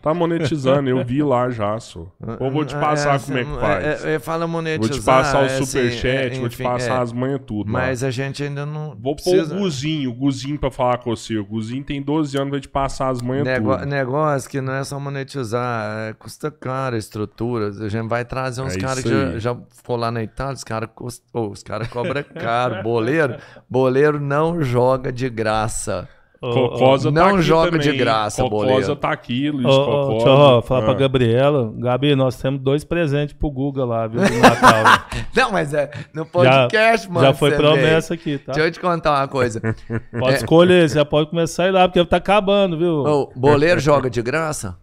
Tá 0.00 0.14
monetizando, 0.14 0.88
eu 0.88 1.04
vi 1.04 1.22
lá 1.22 1.50
já, 1.50 1.78
só. 1.80 2.06
Ou 2.38 2.50
vou 2.50 2.64
te 2.64 2.74
passar 2.74 3.16
É, 3.16 3.18
como 3.18 3.38
é 3.38 3.44
que 3.44 3.50
assim, 3.50 3.60
faz. 3.60 4.04
É, 4.04 4.14
é, 4.14 4.18
fala 4.18 4.46
monetizar. 4.46 4.88
Vou 4.88 4.98
te 5.00 5.04
passar 5.04 5.42
o 5.42 5.42
é, 5.42 5.46
assim, 5.46 5.64
superchat, 5.64 6.36
é, 6.36 6.38
vou 6.38 6.48
te 6.48 6.62
passar 6.62 6.98
é. 6.98 7.02
as 7.02 7.12
manhas 7.12 7.40
tudo. 7.44 7.70
Mas 7.70 8.04
a 8.04 8.10
gente 8.10 8.42
ainda 8.42 8.64
não. 8.64 8.96
Vou 9.00 9.14
precisa... 9.14 9.46
pôr 9.46 9.56
o 9.56 9.58
Guzinho, 9.60 10.10
o 10.10 10.14
Guzinho 10.14 10.58
pra 10.58 10.70
falar 10.70 10.98
com 10.98 11.14
você. 11.14 11.36
O 11.36 11.44
Guzinho 11.44 11.82
tem 11.82 12.00
12 12.00 12.36
anos, 12.38 12.50
vai 12.50 12.60
te 12.60 12.68
passar 12.68 13.08
as 13.08 13.20
manhas 13.20 13.44
Nego- 13.44 13.76
tudo. 13.76 13.86
Negócio 13.86 14.48
que 14.48 14.60
não 14.60 14.72
é 14.72 14.84
só 14.84 15.00
monetizar, 15.00 16.10
é, 16.10 16.12
custa 16.12 16.50
caro 16.50 16.94
a 16.94 16.98
estrutura. 16.98 17.68
A 17.68 17.88
gente 17.88 18.08
vai 18.08 18.24
trazer 18.24 18.62
uns 18.62 18.76
É 18.76 18.78
caras 18.78 19.02
que 19.02 19.08
já, 19.08 19.38
já 19.38 19.56
ficou 19.70 19.96
lá 19.96 20.10
na 20.12 20.22
Itália, 20.22 20.54
os 20.54 20.64
caras 20.64 20.88
oh, 21.32 21.48
os 21.48 21.62
cara 21.62 21.86
cobram 21.86 22.22
caro. 22.22 22.82
Boleiro, 22.82 23.36
boleiro 23.68 24.20
não 24.20 24.62
joga 24.62 25.12
de 25.12 25.28
graça. 25.28 26.08
Cocosa 26.40 27.10
tá 27.12 27.20
não 27.20 27.42
joga 27.42 27.72
também, 27.72 27.90
de 27.90 27.96
graça, 27.98 28.42
Cocosa 28.44 28.66
boleiro. 28.66 28.96
tá 28.96 29.10
aqui, 29.10 29.50
Luiz 29.50 29.66
ô, 29.66 29.84
Cocosa. 29.84 30.08
deixa 30.12 30.28
eu 30.28 30.62
falar 30.62 30.82
pra 30.82 30.92
Ah. 30.92 30.94
Gabriela. 30.94 31.72
Gabi, 31.76 32.14
nós 32.14 32.36
temos 32.40 32.60
dois 32.60 32.84
presentes 32.84 33.34
pro 33.34 33.50
Guga 33.50 33.84
lá, 33.84 34.06
viu? 34.06 34.20
Do 34.20 34.34
Natal. 34.38 34.84
Não, 35.34 35.50
mas 35.50 35.74
é 35.74 35.90
no 36.14 36.24
podcast, 36.24 37.10
mano. 37.10 37.26
já 37.26 37.34
foi 37.34 37.50
promessa 37.56 38.14
aqui, 38.14 38.38
tá? 38.38 38.52
Deixa 38.52 38.68
eu 38.68 38.72
te 38.72 38.78
contar 38.78 39.18
uma 39.18 39.26
coisa. 39.26 39.60
Pode 40.16 40.36
escolher, 40.36 40.88
você 40.88 40.94
já 40.94 41.04
pode 41.04 41.28
começar 41.30 41.64
a 41.64 41.66
ir 41.66 41.70
lá, 41.72 41.88
porque 41.88 42.04
tá 42.04 42.18
acabando, 42.18 42.78
viu? 42.78 42.98
Ô, 43.04 43.32
boleiro 43.34 43.80
joga 43.80 44.08
de 44.08 44.22
graça? 44.22 44.76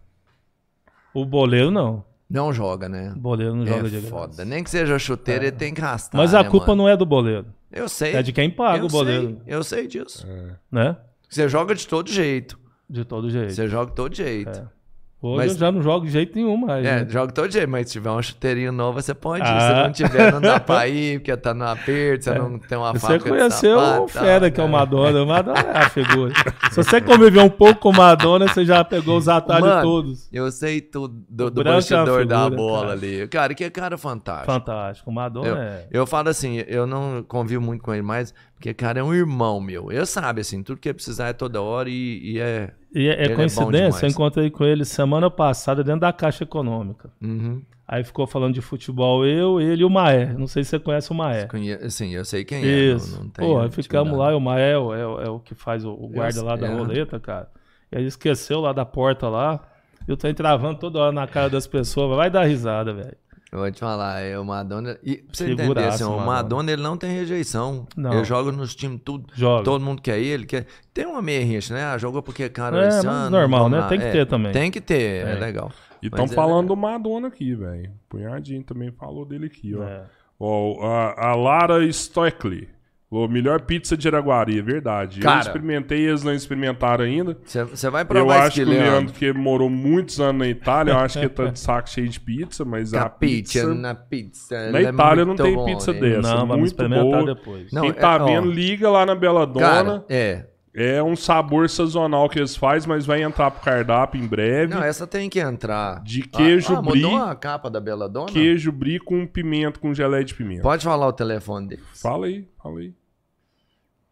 O 1.13 1.23
boleiro 1.25 1.71
não. 1.71 2.03
Não 2.29 2.51
joga, 2.51 2.89
né? 2.89 3.13
O 3.15 3.19
boleiro 3.19 3.55
não 3.55 3.65
joga 3.65 3.87
é 3.87 3.89
de 3.89 3.97
graça. 4.01 4.07
foda. 4.09 4.43
Nem 4.45 4.61
que 4.63 4.69
seja 4.69 4.97
chuteiro, 4.99 5.43
ele 5.45 5.51
tem 5.51 5.73
que 5.73 5.79
arrastar. 5.81 6.19
Mas 6.19 6.33
a 6.33 6.43
né, 6.43 6.49
culpa 6.49 6.67
mano? 6.69 6.83
não 6.83 6.89
é 6.89 6.97
do 6.97 7.05
boleiro, 7.05 7.45
Eu 7.71 7.87
sei. 7.87 8.13
é 8.15 8.21
de 8.21 8.33
quem 8.33 8.49
paga 8.49 8.79
eu 8.79 8.85
o 8.87 8.89
boleiro, 8.89 9.27
Sei, 9.45 9.55
eu 9.55 9.63
sei 9.63 9.87
disso. 9.87 10.27
né? 10.71 10.97
Você 11.29 11.47
joga 11.49 11.75
de 11.75 11.87
todo 11.87 12.09
jeito. 12.09 12.57
De 12.89 13.03
todo 13.03 13.29
jeito. 13.29 13.53
Você 13.53 13.67
joga 13.67 13.89
de 13.89 13.95
todo 13.95 14.15
jeito. 14.15 14.49
É. 14.49 14.75
Hoje 15.21 15.37
Mas- 15.37 15.51
eu 15.53 15.57
já 15.57 15.71
não 15.71 15.81
jogo 15.81 16.05
de 16.05 16.11
jeito 16.11 16.35
nenhum 16.35 16.55
mais. 16.55 16.85
É, 16.85 17.03
né? 17.03 17.07
joga 17.09 17.27
de 17.29 17.33
todo 17.33 17.51
jeito, 17.51 17.67
mas 17.67 17.87
se 17.87 17.93
tiver 17.93 18.11
uma 18.11 18.21
chuteirinha 18.21 18.71
nova, 18.71 19.01
você 19.01 19.11
pode 19.11 19.41
ir. 19.41 19.47
Ah. 19.47 19.59
Se 19.59 19.73
não 19.83 19.91
tiver, 19.91 20.31
não 20.31 20.39
dá 20.39 20.59
pra 20.59 20.85
ir, 20.87 21.17
porque 21.19 21.35
tá 21.35 21.51
no 21.51 21.65
aperto, 21.65 22.25
você 22.25 22.33
não 22.37 22.59
tem 22.59 22.77
uma 22.77 22.91
Você 22.93 22.99
fábrica 22.99 23.23
de 23.23 23.29
conheceu 23.31 23.79
sapato, 23.79 24.03
o 24.03 24.07
fera 24.07 24.51
que 24.51 24.61
é 24.61 24.63
o 24.63 24.67
né? 24.67 24.71
Madonna. 24.73 25.23
O 25.23 25.25
Madonna 25.25 25.59
é 25.61 25.77
a 25.79 25.89
figura. 25.89 26.31
Se 26.69 26.75
você 26.83 27.01
conviver 27.01 27.39
um 27.39 27.49
pouco 27.49 27.79
com 27.79 27.89
o 27.89 27.95
Madonna, 27.97 28.47
você 28.47 28.63
já 28.65 28.83
pegou 28.83 29.17
os 29.17 29.27
atalhos 29.27 29.67
Mano, 29.67 29.81
todos. 29.81 30.29
Eu 30.31 30.51
sei 30.51 30.79
tudo 30.79 31.15
do, 31.27 31.49
do 31.49 31.61
é 31.61 31.63
bastidor 31.63 32.23
da 32.27 32.43
figura, 32.43 32.55
bola 32.55 32.79
cara. 32.81 32.91
ali. 32.93 33.27
Cara, 33.27 33.55
que 33.55 33.69
cara 33.71 33.97
fantástico. 33.97 34.51
Fantástico. 34.51 35.09
O 35.09 35.13
Madonna 35.13 35.47
Eu, 35.47 35.57
é. 35.57 35.87
eu 35.91 36.05
falo 36.05 36.29
assim, 36.29 36.63
eu 36.67 36.85
não 36.85 37.23
convivo 37.23 37.63
muito 37.63 37.81
com 37.81 37.91
ele 37.91 38.03
mais, 38.03 38.31
porque, 38.55 38.73
cara, 38.73 38.99
é 38.99 39.03
um 39.03 39.13
irmão 39.13 39.59
meu. 39.61 39.91
Eu 39.91 40.05
sabe, 40.05 40.41
assim, 40.41 40.63
tudo 40.63 40.79
que 40.79 40.89
ele 40.89 40.95
precisar 40.95 41.27
é 41.27 41.33
toda 41.33 41.61
hora 41.61 41.89
e, 41.89 42.31
e 42.33 42.39
é. 42.39 42.71
E 42.93 43.07
é, 43.07 43.11
é 43.11 43.23
Ele 43.25 43.33
é 43.33 43.35
coincidência, 43.35 43.85
eu 43.85 43.91
demais. 43.91 44.13
encontrei 44.13 44.49
com 44.49 44.63
ele 44.63 44.85
semana 44.85 45.29
passada 45.29 45.83
dentro 45.83 46.01
da 46.01 46.13
Caixa 46.13 46.43
Econômica. 46.43 47.09
Uhum. 47.21 47.61
Aí 47.87 48.03
ficou 48.03 48.25
falando 48.25 48.53
de 48.53 48.61
futebol, 48.61 49.25
eu, 49.25 49.61
ele 49.61 49.83
e 49.83 49.85
o 49.85 49.89
Maé. 49.89 50.33
Não 50.33 50.47
sei 50.47 50.63
se 50.63 50.71
você 50.71 50.79
conhece 50.79 51.11
o 51.11 51.13
Maé. 51.13 51.45
Conhe... 51.45 51.73
Assim, 51.73 52.15
eu 52.15 52.25
sei 52.25 52.43
quem 52.43 52.63
é. 52.63 52.67
Isso. 52.67 53.17
Não, 53.17 53.23
não 53.25 53.29
tem 53.29 53.45
Pô, 53.45 53.59
aí 53.59 53.69
ficamos 53.69 54.17
lá, 54.17 54.31
e 54.31 54.35
o 54.35 54.39
Maé 54.39 54.71
é, 54.71 54.77
o- 54.77 54.93
é 54.95 55.25
é 55.27 55.29
o 55.29 55.39
que 55.39 55.53
faz 55.53 55.85
o, 55.85 55.91
o 55.91 56.07
guarda 56.07 56.43
lá 56.43 56.55
da 56.55 56.67
é. 56.67 56.73
roleta, 56.73 57.19
cara. 57.19 57.47
E 57.91 57.97
aí 57.97 58.05
esqueceu 58.05 58.59
lá 58.61 58.73
da 58.73 58.85
porta 58.85 59.29
lá. 59.29 59.61
Eu 60.07 60.17
tô 60.17 60.31
travando 60.33 60.79
toda 60.79 60.99
hora 60.99 61.11
na 61.11 61.27
cara 61.27 61.49
das 61.49 61.67
pessoas. 61.67 62.15
Vai 62.15 62.29
dar 62.29 62.45
risada, 62.45 62.93
velho. 62.93 63.17
Eu 63.55 63.61
vou 63.61 63.71
te 63.71 63.79
falar, 63.79 64.19
é 64.19 64.37
o 64.37 64.43
Madonna. 64.43 64.99
E 65.01 65.15
pra 65.15 65.25
você 65.31 65.45
entender, 65.45 65.61
Figuraça, 65.63 65.87
assim, 65.95 66.03
o 66.03 66.09
Madonna. 66.09 66.25
Madonna 66.25 66.71
ele 66.73 66.81
não 66.81 66.97
tem 66.97 67.09
rejeição. 67.09 67.87
Não. 67.95 68.13
Ele 68.13 68.25
joga 68.25 68.51
nos 68.51 68.75
times 68.75 68.99
tudo. 69.03 69.27
Joga. 69.33 69.63
Todo 69.63 69.81
mundo 69.81 70.01
quer 70.01 70.19
ele. 70.19 70.45
Quer... 70.45 70.65
Tem 70.93 71.05
uma 71.05 71.21
meia 71.21 71.41
rincha, 71.45 71.73
né? 71.73 71.85
Ah, 71.85 71.97
jogou 71.97 72.21
porque 72.21 72.43
é 72.43 72.49
caro 72.49 72.75
É, 72.75 72.89
esse 72.89 73.07
ano. 73.07 73.29
normal, 73.29 73.69
né? 73.69 73.85
Tem 73.87 73.97
que 73.97 74.05
É, 74.05 74.11
ter 74.11 74.25
também. 74.25 74.51
Tem 74.51 74.69
que 74.69 74.81
ter, 74.81 75.25
é, 75.25 75.31
É. 75.31 75.35
legal. 75.35 75.71
E 76.01 76.07
estão 76.07 76.25
é 76.25 76.27
falando 76.27 76.67
do 76.67 76.75
Madonna 76.75 77.29
aqui, 77.29 77.55
velho. 77.55 77.91
Punhadinho 78.09 78.61
também 78.61 78.91
falou 78.91 79.23
dele 79.25 79.45
aqui, 79.45 79.73
ó. 79.73 79.83
É. 79.83 80.03
Ó, 80.37 80.85
a, 80.85 81.29
a 81.29 81.35
Lara 81.35 81.81
Stoeckley. 81.89 82.67
Falou, 83.09 83.29
melhor 83.29 83.61
pizza 83.61 83.95
de 83.95 84.07
Araguari, 84.07 84.57
é 84.57 84.61
verdade. 84.63 85.19
eu 85.19 85.23
Cara. 85.23 85.41
experimentei, 85.41 86.07
eles 86.07 86.23
não 86.23 86.33
experimentaram 86.33 87.05
ainda. 87.05 87.37
Você 87.45 87.89
vai 87.89 88.01
Eu 88.01 88.05
provar 88.07 88.39
acho 88.39 88.47
isso 88.47 88.55
que 88.55 88.63
o 88.63 88.67
Leandro. 88.69 88.91
Leandro, 88.91 89.13
que 89.13 89.33
morou 89.33 89.69
muitos 89.69 90.19
anos 90.19 90.39
na 90.39 90.47
Itália, 90.47 90.91
eu 90.91 90.97
acho 90.97 91.19
que 91.19 91.25
ele 91.25 91.33
tá 91.33 91.45
de 91.45 91.59
saco 91.59 91.89
cheio 91.89 92.09
de 92.09 92.19
pizza, 92.19 92.65
mas 92.65 92.93
a 92.95 93.07
pizza... 93.07 93.73
na 93.75 93.93
pizza. 93.93 94.71
Na 94.71 94.79
é 94.79 94.83
Itália 94.83 95.23
não 95.23 95.33
muito 95.33 95.43
tem 95.43 95.53
bom, 95.53 95.65
pizza 95.65 95.93
né? 95.93 95.99
dessa. 95.99 96.21
Não, 96.21 96.37
vamos 96.39 96.57
muito 96.57 96.65
experimentar 96.67 97.23
boa. 97.23 97.35
depois. 97.35 97.71
Não, 97.71 97.81
Quem 97.83 97.93
tá 97.93 98.15
é, 98.15 98.21
ó, 98.21 98.25
vendo, 98.25 98.51
liga 98.51 98.89
lá 98.89 99.05
na 99.05 99.15
Bela 99.15 99.45
Dona. 99.45 99.59
Cara, 99.65 100.05
é. 100.09 100.45
É 100.77 101.01
um 101.01 101.15
sabor 101.15 101.69
sazonal 101.69 102.27
que 102.27 102.37
eles 102.37 102.53
fazem, 102.53 102.89
mas 102.89 103.05
vai 103.05 103.23
entrar 103.23 103.49
pro 103.49 103.63
cardápio 103.63 104.21
em 104.21 104.27
breve. 104.27 104.73
Não, 104.73 104.83
essa 104.83 105.07
tem 105.07 105.29
que 105.29 105.39
entrar. 105.39 106.03
De 106.03 106.23
queijo 106.23 106.75
ah, 106.75 106.79
ah, 106.79 106.81
brie, 106.81 107.01
mudou 107.01 107.23
a 107.23 107.33
capa 107.33 107.69
da 107.69 107.79
Bela 107.79 108.09
Dona? 108.09 108.29
queijo 108.29 108.73
brie 108.73 108.99
com 108.99 109.25
pimenta, 109.25 109.79
com 109.79 109.93
geleia 109.93 110.25
de 110.25 110.35
pimenta. 110.35 110.63
Pode 110.63 110.83
falar 110.83 111.07
o 111.07 111.13
telefone 111.13 111.69
dele. 111.69 111.83
Fala 111.93 112.25
aí, 112.25 112.45
fala 112.61 112.79
aí. 112.79 112.93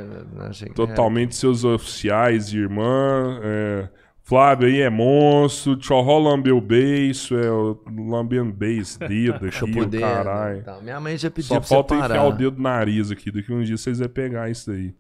Que 0.66 0.74
Totalmente 0.74 1.36
seus 1.36 1.64
oficiais, 1.64 2.52
irmã. 2.54 3.40
é, 3.44 3.90
Flávio 4.24 4.68
aí 4.68 4.82
é 4.82 4.90
monstro. 4.90 5.78
Chorró 5.82 6.18
lambeu 6.18 6.58
o 6.58 6.62
beiço. 6.62 7.36
É 7.36 7.52
o 7.52 7.78
lambendo 8.08 8.52
beiço, 8.54 8.98
dedo 9.00 9.40
Deixa 9.40 9.64
eu 9.66 9.70
aqui, 9.70 9.80
o 9.80 9.84
poder. 9.84 10.02
caralho. 10.02 10.60
Então, 10.60 10.82
minha 10.82 11.00
mãe 11.00 11.18
já 11.18 11.30
pediu 11.30 11.50
Só 11.50 11.60
pra 11.60 11.68
falta 11.68 11.96
parar. 11.96 12.16
enfiar 12.16 12.28
o 12.28 12.32
dedo 12.32 12.58
no 12.58 12.64
nariz 12.64 13.12
aqui. 13.12 13.30
Daqui 13.32 13.52
um 13.54 13.62
dia 13.62 13.78
vocês 13.78 14.00
vão 14.00 14.08
pegar 14.10 14.50
isso 14.50 14.72
daí. 14.72 14.96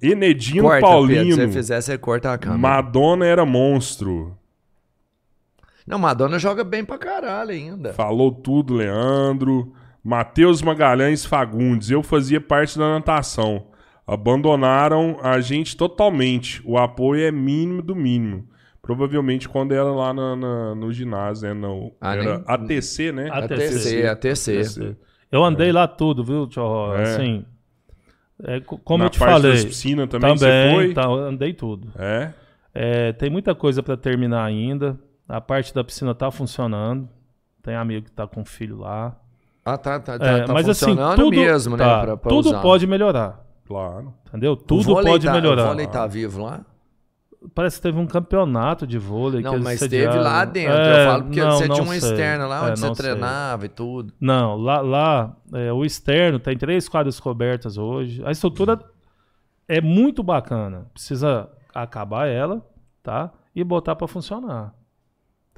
Enedino 0.00 0.62
Corta, 0.62 0.86
Paulino. 0.86 1.20
Pedro, 1.20 1.34
se 1.34 1.40
você 1.40 1.52
fizer, 1.52 1.80
você 1.80 1.98
corta 1.98 2.32
a 2.32 2.38
câmera. 2.38 2.60
Madonna 2.60 3.26
era 3.26 3.44
monstro. 3.44 4.36
Não, 5.86 5.98
Madonna 5.98 6.38
joga 6.38 6.62
bem 6.62 6.84
pra 6.84 6.98
caralho 6.98 7.50
ainda. 7.50 7.94
Falou 7.94 8.30
tudo, 8.30 8.74
Leandro. 8.74 9.72
Matheus 10.02 10.62
Magalhães 10.62 11.24
Fagundes. 11.24 11.90
Eu 11.90 12.02
fazia 12.02 12.40
parte 12.40 12.78
da 12.78 12.88
natação. 12.88 13.66
Abandonaram 14.06 15.18
a 15.22 15.40
gente 15.40 15.76
totalmente. 15.76 16.62
O 16.64 16.78
apoio 16.78 17.22
é 17.26 17.30
mínimo 17.30 17.82
do 17.82 17.94
mínimo. 17.94 18.48
Provavelmente 18.80 19.48
quando 19.48 19.72
era 19.72 19.84
lá 19.92 20.14
na- 20.14 20.34
na- 20.36 20.74
no 20.74 20.92
ginásio, 20.92 21.48
né? 21.48 21.54
No, 21.54 21.92
Ah, 22.00 22.14
era 22.14 22.24
nem- 22.24 22.44
ATC, 22.46 23.12
né? 23.12 23.28
ATC, 23.30 24.06
ATC. 24.06 24.56
ATC. 24.58 24.96
Eu 25.30 25.44
andei 25.44 25.70
lá 25.72 25.86
tudo, 25.86 26.24
viu, 26.24 26.46
Tchorró? 26.46 26.94
É. 26.96 27.02
Assim, 27.02 27.44
é, 28.44 28.60
co- 28.60 28.78
como 28.78 28.98
Na 29.00 29.06
eu 29.06 29.10
te 29.10 29.18
parte 29.18 29.32
falei, 29.32 29.52
das 29.52 29.64
piscinas 29.66 30.08
também, 30.08 30.36
você 30.38 30.46
também, 30.46 30.74
foi? 30.74 30.94
tá, 30.94 31.02
eu 31.02 31.14
andei 31.18 31.52
tudo. 31.52 31.92
É? 31.98 32.32
É, 32.74 33.12
tem 33.12 33.28
muita 33.28 33.54
coisa 33.54 33.82
para 33.82 33.96
terminar 33.96 34.42
ainda. 34.44 34.98
A 35.28 35.40
parte 35.40 35.74
da 35.74 35.84
piscina 35.84 36.14
tá 36.14 36.30
funcionando. 36.30 37.08
Tem 37.62 37.74
amigo 37.74 38.06
que 38.06 38.12
tá 38.12 38.26
com 38.26 38.42
filho 38.44 38.78
lá. 38.78 39.14
Ah, 39.72 39.78
tá, 39.78 40.00
tá, 40.00 40.18
tá, 40.18 40.26
É, 40.26 40.44
tá 40.44 40.52
mas 40.52 40.68
assim, 40.68 40.86
funcionando 40.86 41.16
tudo, 41.16 41.36
mesmo, 41.36 41.76
né? 41.76 41.84
tá, 41.84 42.00
pra- 42.04 42.16
pra 42.16 42.28
tudo 42.30 42.48
usar. 42.48 42.60
pode 42.60 42.86
melhorar. 42.86 43.44
Claro. 43.66 44.14
Entendeu? 44.28 44.56
Tudo 44.56 44.82
vôlei 44.84 45.12
pode 45.12 45.26
tá- 45.26 45.32
melhorar. 45.32 45.64
O 45.64 45.66
vôlei 45.68 45.86
tá 45.86 46.06
vivo 46.06 46.42
lá? 46.42 46.60
Parece 47.54 47.76
que 47.76 47.82
teve 47.82 47.98
um 47.98 48.06
campeonato 48.06 48.86
de 48.86 48.98
vôlei. 48.98 49.40
Não, 49.42 49.58
mas 49.60 49.78
sediaram. 49.78 50.12
teve 50.12 50.24
lá 50.24 50.44
dentro. 50.44 50.72
É, 50.72 51.04
eu 51.04 51.10
falo 51.10 51.22
porque 51.24 51.40
não, 51.40 51.50
você 51.52 51.68
não 51.68 51.74
tinha 51.76 51.84
uma 51.86 51.94
sei. 51.94 52.10
externa 52.10 52.46
lá 52.46 52.56
É, 52.66 52.70
onde 52.70 52.80
você 52.80 52.86
não 52.86 52.94
sei. 52.94 53.04
treinava 53.06 53.64
e 53.64 53.68
tudo. 53.68 54.12
Não, 54.20 54.56
lá, 54.56 54.80
lá 54.80 55.36
é, 55.54 55.72
o 55.72 55.84
externo 55.84 56.38
tem 56.40 56.56
três 56.58 56.88
quadras 56.88 57.20
cobertas 57.20 57.78
hoje. 57.78 58.22
A 58.24 58.32
estrutura 58.32 58.80
é 59.68 59.80
muito 59.80 60.22
bacana. 60.22 60.86
Precisa 60.92 61.48
acabar 61.74 62.26
ela, 62.26 62.60
tá? 63.04 63.30
E 63.54 63.62
botar 63.62 63.94
para 63.94 64.08
funcionar. 64.08 64.74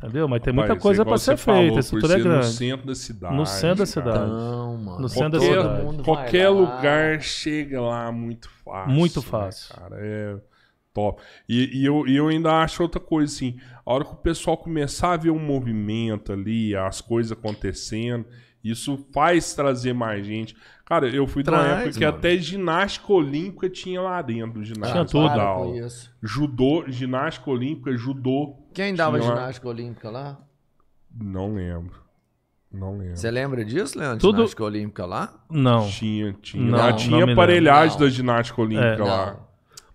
Entendeu? 0.02 0.26
Mas 0.26 0.40
tem 0.42 0.52
muita 0.52 0.68
Rapaz, 0.68 0.82
coisa 0.82 1.04
para 1.04 1.18
ser 1.18 1.36
feita. 1.36 1.72
A 1.72 1.72
por 1.74 1.78
estrutura 1.80 2.14
é 2.14 2.16
ser 2.16 2.24
No 2.24 2.30
grande. 2.30 2.46
centro 2.54 2.86
da 2.86 2.94
cidade. 2.94 3.36
No 3.36 3.46
centro 3.46 3.76
da 3.76 3.86
cidade. 3.86 4.30
Não, 4.30 4.76
mano. 4.78 5.00
No 5.00 5.08
centro 5.10 5.30
da 5.30 5.38
Qualquer, 5.38 5.62
cidade. 5.62 5.82
mundo 5.84 5.96
vai 6.02 6.04
qualquer 6.04 6.48
lá. 6.48 6.54
lugar 6.60 7.20
chega 7.20 7.80
lá 7.82 8.10
muito 8.10 8.48
fácil. 8.64 8.92
Muito 8.92 9.20
né, 9.20 9.26
fácil. 9.26 9.74
cara, 9.74 9.96
é 10.00 10.36
top. 10.94 11.22
E, 11.48 11.82
e 11.82 11.84
eu, 11.84 12.06
e 12.06 12.16
eu 12.16 12.28
ainda 12.28 12.50
acho 12.62 12.82
outra 12.82 13.00
coisa 13.00 13.30
assim: 13.32 13.58
a 13.84 13.92
hora 13.92 14.04
que 14.04 14.12
o 14.12 14.16
pessoal 14.16 14.56
começar 14.56 15.12
a 15.12 15.16
ver 15.18 15.30
um 15.30 15.38
movimento 15.38 16.32
ali, 16.32 16.74
as 16.74 17.00
coisas 17.02 17.32
acontecendo, 17.32 18.24
isso 18.62 18.98
faz 19.12 19.54
trazer 19.54 19.92
mais 19.92 20.24
gente. 20.26 20.56
Cara, 20.84 21.08
eu 21.08 21.26
fui 21.26 21.42
de 21.42 21.50
uma 21.50 21.58
Traz, 21.60 21.72
época 21.82 21.98
que 21.98 22.04
mano. 22.04 22.16
até 22.18 22.36
ginástica 22.38 23.12
olímpica 23.12 23.68
tinha 23.70 24.00
lá 24.00 24.20
dentro 24.22 24.62
ginásio. 24.64 24.92
Tinha 24.92 25.04
tudo. 25.04 25.88
Judô, 26.22 26.84
ginástica 26.88 27.48
olímpica, 27.50 27.96
judô. 27.96 28.56
Quem 28.74 28.94
dava 28.94 29.18
Tinha 29.20 29.30
ginástica 29.30 29.68
olímpica 29.68 30.10
lá? 30.10 30.38
Não 31.14 31.54
lembro. 31.54 32.00
Não 32.72 32.98
lembro. 32.98 33.16
Você 33.16 33.30
lembra 33.30 33.64
disso, 33.64 33.98
Leandro? 33.98 34.18
Tudo- 34.18 34.36
Ginástica 34.36 34.64
olímpica 34.64 35.06
lá? 35.06 35.32
Não. 35.50 35.88
Tinha, 35.88 36.32
tinha. 36.40 36.62
Não, 36.64 36.78
lá 36.78 36.90
não 36.90 36.96
tinha 36.96 37.26
me 37.26 37.32
aparelhagem 37.32 37.90
lembro. 37.98 38.04
da 38.06 38.10
ginástica 38.10 38.60
olímpica 38.60 38.86
É. 39.02 39.04
lá. 39.04 39.26
Não. 39.32 39.50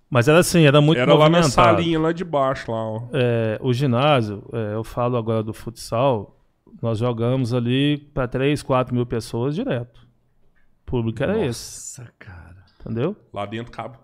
Mas 0.09 0.27
era 0.27 0.39
assim, 0.39 0.65
era 0.65 0.79
muito 0.81 0.99
Era 0.99 1.13
lá 1.13 1.27
na 1.29 1.37
movimentado. 1.39 1.77
salinha, 1.77 1.99
lá 1.99 2.11
de 2.11 2.23
baixo, 2.23 2.71
lá, 2.71 2.77
ó. 2.83 3.01
É, 3.13 3.57
o 3.61 3.73
ginásio, 3.73 4.43
é, 4.53 4.75
eu 4.75 4.83
falo 4.83 5.17
agora 5.17 5.41
do 5.41 5.53
futsal, 5.53 6.34
nós 6.81 6.97
jogamos 6.99 7.53
ali 7.53 7.97
para 8.13 8.27
3, 8.27 8.61
4 8.61 8.93
mil 8.93 9.05
pessoas 9.05 9.55
direto. 9.55 10.01
O 10.81 10.85
público 10.85 11.23
era 11.23 11.37
esse, 11.45 11.99
Nossa, 11.99 12.13
cara. 12.19 12.63
entendeu? 12.79 13.15
Lá 13.33 13.45
dentro 13.45 13.71
cabe 13.71 13.97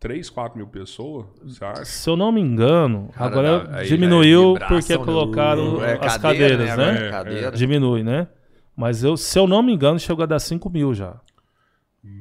3, 0.00 0.28
4 0.28 0.58
mil 0.58 0.66
pessoas, 0.66 1.26
você 1.42 1.64
acha? 1.64 1.84
Se 1.86 2.10
eu 2.10 2.16
não 2.16 2.30
me 2.30 2.40
engano, 2.40 3.08
Cara, 3.14 3.26
agora 3.30 3.68
aí 3.78 3.86
é 3.86 3.88
diminuiu 3.88 4.52
vibração, 4.54 4.76
porque 4.78 4.98
colocaram 4.98 5.82
É 5.84 5.94
as 6.04 6.18
cadeira, 6.18 6.58
cadeiras, 6.58 6.76
né? 6.76 6.92
né? 6.92 7.06
É, 7.06 7.10
Cadeira. 7.10 7.50
Diminui, 7.52 8.02
né? 8.02 8.28
Mas 8.76 9.02
eu, 9.04 9.16
se 9.16 9.38
eu 9.38 9.46
não 9.46 9.62
me 9.62 9.72
engano, 9.72 9.98
chegou 9.98 10.22
a 10.24 10.26
dar 10.26 10.40
5 10.40 10.68
mil 10.68 10.92
já. 10.92 11.16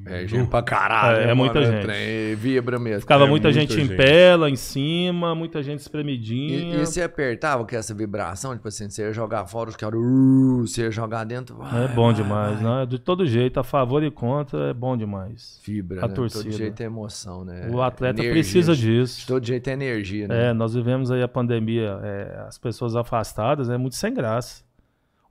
É 0.06 0.28
gente 0.28 0.50
pra 0.50 0.62
caralho. 0.62 1.18
É, 1.20 1.24
é 1.24 1.28
né, 1.28 1.34
muita 1.34 1.62
mano? 1.62 1.72
gente. 1.72 1.82
Trem, 1.84 2.36
vibra 2.36 2.78
mesmo. 2.78 3.02
Ficava 3.02 3.24
É 3.24 3.28
muita, 3.28 3.48
muita 3.48 3.60
gente, 3.60 3.74
em 3.74 3.86
gente. 3.86 3.96
pé 3.96 4.36
lá 4.36 4.50
em 4.50 4.56
cima, 4.58 5.34
muita 5.34 5.64
gente 5.64 5.80
E, 5.80 5.82
espremidinha. 5.82 6.76
e 6.76 6.86
você 6.86 7.02
apertava 7.02 7.66
com 7.66 7.74
essa 7.76 7.94
vibração, 7.94 8.54
tipo 8.54 8.68
assim, 8.68 8.90
você 8.90 9.04
ia 9.04 9.14
jogar 9.14 9.46
fora, 9.46 9.70
os 9.70 9.78
caras, 9.78 9.98
uh, 10.00 10.62
você 10.68 10.82
ia 10.82 10.92
jogar 10.92 11.24
dentro. 11.24 11.56
vai, 11.56 11.86
é 11.86 11.88
bom 11.88 12.08
vai, 12.08 12.14
demais, 12.16 12.60
vai. 12.62 12.80
né? 12.82 12.86
De 12.86 13.00
todo 13.00 13.26
jeito, 13.26 13.60
a 13.62 13.64
favor 13.64 14.04
e 14.04 14.12
contra, 14.12 14.72
é 14.72 14.74
bom 14.74 14.98
demais. 14.98 15.62
Vibra, 15.66 16.04
A 16.04 16.08
né? 16.10 16.14
torcida. 16.14 16.44
Todo 16.44 16.52
jeito 16.54 16.82
é 16.82 16.86
emoção, 16.86 17.46
né? 17.46 17.70
o 17.72 17.82
atleta 17.82 18.20
Energia. 18.20 18.32
precisa 18.34 18.76
De 18.76 18.82
disso. 18.82 19.26
todo 19.26 19.46
jeito 19.46 19.70
é 19.70 19.74
energia, 19.74 20.28
né? 20.28 20.50
É, 20.50 20.54
nós 20.54 20.74
vivemos 20.74 21.12
aí 21.12 21.24
a 21.24 21.28
pandemia, 21.30 21.98
é, 22.04 22.44
as 22.46 22.58
pessoas 22.58 22.96
afastadas, 22.96 23.70
é 23.70 23.78
muito 23.78 23.96
sem 23.96 24.14
graça. 24.14 24.64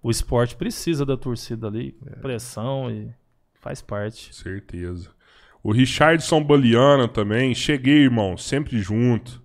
O 0.03 0.11
esporte 0.11 0.57
precisa 0.57 1.05
da 1.05 1.17
torcida 1.17 1.67
ali, 1.69 1.95
É. 2.07 2.17
pressão 2.17 2.91
e 2.91 3.09
faz 3.63 3.81
parte. 3.81 4.35
Certeza. 4.35 5.09
O 5.63 5.73
Richardson 5.73 6.43
Baliana 6.43 7.07
também. 7.07 7.55
Cheguei, 7.55 8.03
irmão. 8.03 8.37
Sempre 8.37 8.81
junto. 8.81 9.41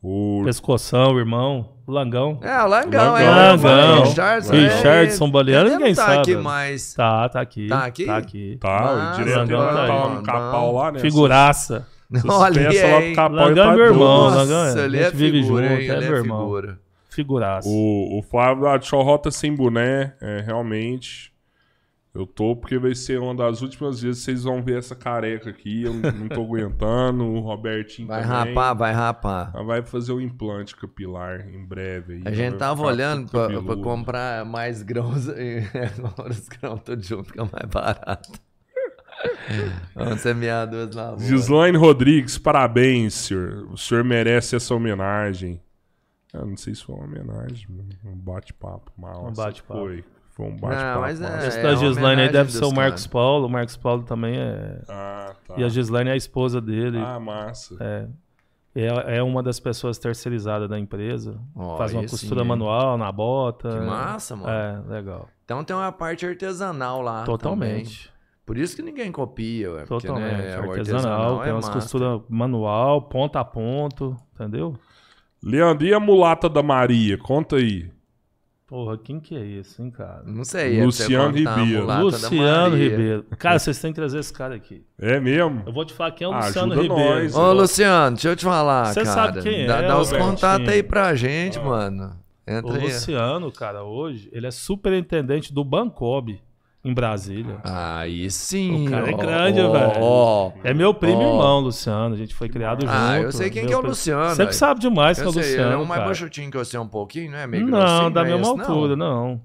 O 0.00 0.42
Pescoção, 0.44 1.18
irmão, 1.18 1.72
o 1.84 1.90
Langão. 1.90 2.38
É, 2.40 2.62
o 2.62 2.68
Langão, 2.68 3.12
Langão. 3.12 3.18
é. 3.18 3.30
Langão. 3.50 4.04
Richardson, 4.04 4.52
Richardson 4.52 5.24
é, 5.48 5.64
ninguém 5.64 5.94
tá 5.96 6.06
sabe. 6.06 6.18
aqui 6.18 6.36
mais. 6.36 6.94
Tá, 6.94 7.28
tá 7.28 7.40
aqui. 7.40 7.66
Tá 7.66 7.84
aqui? 7.84 8.04
Tá 8.06 8.16
aqui. 8.16 8.56
tá, 8.60 8.80
Mas, 8.94 9.16
direto 9.16 9.36
Langão 9.38 9.58
lá, 9.58 9.72
tá 9.72 9.82
aí, 9.82 9.88
tá 9.88 9.94
lá 9.94 10.02
mano, 10.04 10.14
no 10.14 10.22
capau 10.22 10.72
lá, 10.76 10.92
né? 10.92 11.00
Figuraça. 11.00 11.88
Olha 12.28 12.68
lá 12.68 13.00
do 13.00 13.14
capau 13.16 13.34
Langão 13.48 13.66
tá 13.66 13.72
é 13.72 13.76
meu 13.76 13.84
irmão, 13.86 14.24
Nossa, 14.30 14.36
Langão 14.36 14.64
é- 14.64 14.84
ele 14.84 14.98
a 14.98 15.00
é 15.00 15.04
gente 15.06 15.16
vive 15.16 15.42
figura, 15.42 15.68
junto, 15.68 15.80
hein? 15.80 15.90
é 15.90 15.92
Ele 15.92 16.06
meu 16.06 16.14
é 16.14 16.18
irmão. 16.18 16.40
figura. 16.40 16.78
Figuraça. 17.10 17.68
O, 17.68 18.18
o 18.18 18.22
Flávio 18.22 18.68
ah, 18.68 18.80
Chorrota 18.80 19.32
sem 19.32 19.52
boné, 19.56 20.14
é, 20.20 20.40
realmente. 20.46 21.32
Eu 22.16 22.26
tô, 22.26 22.56
porque 22.56 22.78
vai 22.78 22.94
ser 22.94 23.20
uma 23.20 23.34
das 23.34 23.60
últimas 23.60 24.00
vezes 24.00 24.20
que 24.20 24.24
vocês 24.24 24.44
vão 24.44 24.62
ver 24.62 24.78
essa 24.78 24.94
careca 24.96 25.50
aqui. 25.50 25.82
Eu 25.82 25.92
não 25.92 26.28
tô 26.28 26.42
aguentando. 26.42 27.24
O 27.24 27.40
Robertinho 27.40 28.08
Vai 28.08 28.22
também. 28.22 28.54
rapar, 28.54 28.74
vai 28.74 28.92
rapar. 28.92 29.50
Ela 29.54 29.64
vai 29.64 29.82
fazer 29.82 30.12
um 30.12 30.20
implante 30.20 30.74
capilar 30.74 31.46
em 31.46 31.62
breve. 31.62 32.14
Aí, 32.14 32.22
A 32.24 32.32
gente 32.32 32.56
tava 32.56 32.82
olhando 32.82 33.30
pra, 33.30 33.62
pra 33.62 33.76
comprar 33.76 34.44
mais 34.46 34.82
grãos. 34.82 35.26
e 35.36 35.62
Agora 35.98 36.30
os 36.30 36.48
grãos 36.48 36.80
todos 36.82 37.06
juntos 37.06 37.28
ficam 37.28 37.48
mais 37.52 37.70
barato. 37.70 38.32
Vamos 39.94 40.20
semear 40.20 40.68
duas 40.68 40.94
lavouras. 40.94 41.26
Gislaine 41.26 41.76
Rodrigues, 41.76 42.38
parabéns, 42.38 43.14
senhor. 43.14 43.68
O 43.70 43.76
senhor 43.76 44.02
merece 44.04 44.56
essa 44.56 44.74
homenagem. 44.74 45.60
Eu 46.32 46.46
não 46.46 46.56
sei 46.56 46.74
se 46.74 46.84
foi 46.84 46.94
uma 46.94 47.04
homenagem, 47.04 47.66
um 48.04 48.14
bate-papo. 48.14 48.92
mal. 48.98 49.26
Um 49.26 49.32
bate-papo. 49.32 49.80
Foi, 49.80 50.04
foi 50.36 50.46
um 50.46 50.50
Não, 50.50 50.56
bate-papo. 50.58 51.00
mas 51.00 51.20
é- 51.20 51.30
massa. 51.30 51.46
Esse 51.48 51.58
é 51.58 51.62
da 51.62 51.68
uma 51.70 51.76
Gislaine 51.76 52.22
aí 52.22 52.28
deve 52.28 52.52
ser 52.52 52.64
o 52.64 52.72
Marcos 52.72 53.02
caras. 53.02 53.06
Paulo. 53.06 53.46
O 53.46 53.50
Marcos 53.50 53.76
Paulo 53.78 54.02
também 54.02 54.36
é. 54.36 54.82
Ah, 54.88 55.34
tá. 55.48 55.54
E 55.56 55.64
a 55.64 55.68
Gislaine 55.68 56.10
é 56.10 56.12
a 56.12 56.16
esposa 56.16 56.60
dele. 56.60 56.98
Ah, 56.98 57.18
massa. 57.18 57.76
É. 57.80 58.06
É, 58.78 59.16
é 59.16 59.22
uma 59.22 59.42
das 59.42 59.58
pessoas 59.58 59.96
terceirizadas 59.96 60.68
da 60.68 60.78
empresa. 60.78 61.40
Ó, 61.54 61.78
Faz 61.78 61.94
uma 61.94 62.02
costura 62.02 62.42
sim, 62.42 62.46
manual 62.46 62.98
na 62.98 63.10
bota. 63.10 63.70
Que 63.70 63.80
massa, 63.86 64.36
mano. 64.36 64.50
É, 64.50 64.82
legal. 64.86 65.30
Então 65.46 65.64
tem 65.64 65.74
uma 65.74 65.90
parte 65.90 66.26
artesanal 66.26 67.00
lá. 67.00 67.22
também. 67.24 67.38
Totalmente. 67.38 68.12
Por 68.44 68.58
isso 68.58 68.76
que 68.76 68.82
ninguém 68.82 69.10
copia. 69.10 69.72
ué, 69.72 69.86
porque, 69.86 70.06
Totalmente. 70.06 70.36
né, 70.36 70.60
o 70.60 70.70
artesanal, 70.70 71.40
tem 71.40 71.48
é 71.48 71.52
umas 71.54 71.68
costuras 71.70 72.20
manual, 72.28 73.00
ponto 73.02 73.36
a 73.38 73.44
ponto, 73.44 74.14
entendeu? 74.34 74.74
Leandro, 75.42 75.86
e 75.86 75.94
a 75.94 75.98
mulata 75.98 76.48
da 76.48 76.62
Maria? 76.62 77.16
Conta 77.16 77.56
aí. 77.56 77.90
Porra, 78.66 78.98
quem 78.98 79.20
que 79.20 79.36
é 79.36 79.46
esse, 79.46 79.80
hein, 79.80 79.92
cara? 79.92 80.24
Não 80.26 80.42
sei. 80.42 80.80
é 80.80 80.84
você 80.84 81.04
Luciano 81.04 81.36
Ribeiro. 81.36 81.86
Luciano. 82.02 82.76
Ribeiro. 82.76 83.24
Cara, 83.38 83.60
vocês 83.60 83.78
têm 83.80 83.92
que 83.92 83.96
trazer 83.96 84.18
esse 84.18 84.32
cara 84.32 84.56
aqui. 84.56 84.84
É 84.98 85.20
mesmo? 85.20 85.62
Eu 85.64 85.72
vou 85.72 85.84
te 85.84 85.92
falar 85.94 86.10
quem 86.10 86.24
é 86.24 86.28
o 86.28 86.32
Ah, 86.32 86.46
Luciano 86.46 86.72
ajuda 86.72 86.82
Ribeiro. 86.94 87.14
nós, 87.22 87.36
Ô, 87.36 87.52
Luciano, 87.52 88.16
deixa 88.16 88.28
eu 88.30 88.34
te 88.36 88.44
falar, 88.44 88.86
Cê 88.86 89.04
cara. 89.04 89.14
sabe 89.14 89.42
quem 89.42 89.66
dá, 89.66 89.78
é, 89.78 89.86
dá 89.86 90.00
os 90.00 90.12
contatos 90.12 90.68
aí 90.68 90.82
pra 90.82 91.14
gente, 91.14 91.60
mano. 91.60 92.16
O 92.44 92.50
Entra 92.50 92.74
aí. 92.76 92.82
Luciano, 92.82 93.52
cara, 93.52 93.84
hoje, 93.84 94.28
ele 94.32 94.48
é 94.48 94.50
superintendente 94.50 95.52
do 95.54 95.62
Bancob 95.64 96.36
em 96.88 96.94
Brasília. 96.94 97.56
Aí 97.64 98.30
sim. 98.30 98.86
O 98.86 98.90
cara 98.90 99.10
é 99.10 99.12
grande, 99.12 99.60
ó, 99.60 99.72
velho. 99.72 99.92
ó. 100.00 100.52
É 100.62 100.72
meu 100.72 100.94
primo 100.94 101.18
Ó. 101.18 101.32
irmão, 101.32 101.60
Luciano. 101.60 102.14
A 102.14 102.18
gente 102.18 102.34
foi 102.34 102.48
criado 102.48 102.82
junto. 102.82 102.92
Ah, 102.94 103.20
eu 103.20 103.32
sei 103.32 103.50
quem 103.50 103.62
meu 103.62 103.68
que 103.68 103.74
é 103.74 103.76
o 103.76 103.80
primo- 103.80 103.90
Luciano, 103.90 104.34
Você 104.34 104.46
que 104.46 104.54
sabe 104.54 104.80
demais 104.80 105.18
que 105.18 105.24
é 105.24 105.28
o 105.28 105.32
Luciano. 105.32 105.62
ele 105.68 105.74
é 105.74 105.76
um 105.76 105.84
mais 105.84 106.04
baixotinho 106.04 106.50
que 106.50 106.56
você 106.56 106.78
um 106.78 106.86
pouquinho, 106.88 107.32
não 107.32 107.38
é? 107.38 107.46
Meio 107.46 107.66
Não, 107.66 107.78
grossinho, 107.78 108.10
da 108.10 108.22
não 108.24 108.30
mesma 108.38 108.52
esse, 108.62 108.70
altura, 108.70 108.96
não. 108.96 109.26
não. 109.32 109.40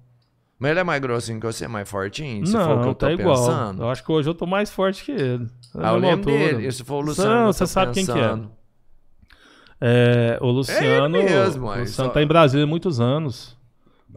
Mas 0.59 0.71
ele 0.71 0.79
é 0.79 0.83
mais 0.83 1.01
grossinho 1.01 1.39
que 1.39 1.45
você, 1.47 1.67
mais 1.67 1.89
fortinho? 1.89 2.45
Se 2.45 2.53
for 2.53 2.59
o 2.61 2.63
que 2.63 2.69
Não, 2.75 2.79
eu 2.89 2.93
tô 2.93 3.05
tá 3.07 3.11
igual. 3.11 3.35
pensando. 3.35 3.81
Eu 3.83 3.89
acho 3.89 4.03
que 4.05 4.11
hoje 4.11 4.29
eu 4.29 4.33
tô 4.35 4.45
mais 4.45 4.69
forte 4.69 5.03
que 5.03 5.11
ele. 5.11 5.45
Da 5.73 5.89
Ah, 5.89 5.93
eu 5.93 5.95
lembro 5.97 6.29
altura. 6.31 6.53
dele. 6.57 6.71
Se 6.71 6.83
for 6.83 6.97
o 6.97 7.01
Luciano, 7.07 7.33
Não, 7.45 7.53
você 7.53 7.65
sabe 7.65 7.93
quem 7.93 8.05
que 8.05 8.11
é. 8.11 8.13
pensando. 8.13 8.51
É, 9.83 10.37
o 10.41 10.47
Luciano, 10.51 11.17
É 11.17 11.23
mesmo, 11.23 11.65
o 11.65 11.69
Luciano 11.69 11.87
só- 11.87 12.09
tá 12.09 12.21
em 12.21 12.27
Brasília 12.27 12.63
há 12.65 12.67
muitos 12.67 12.99
anos. 12.99 13.57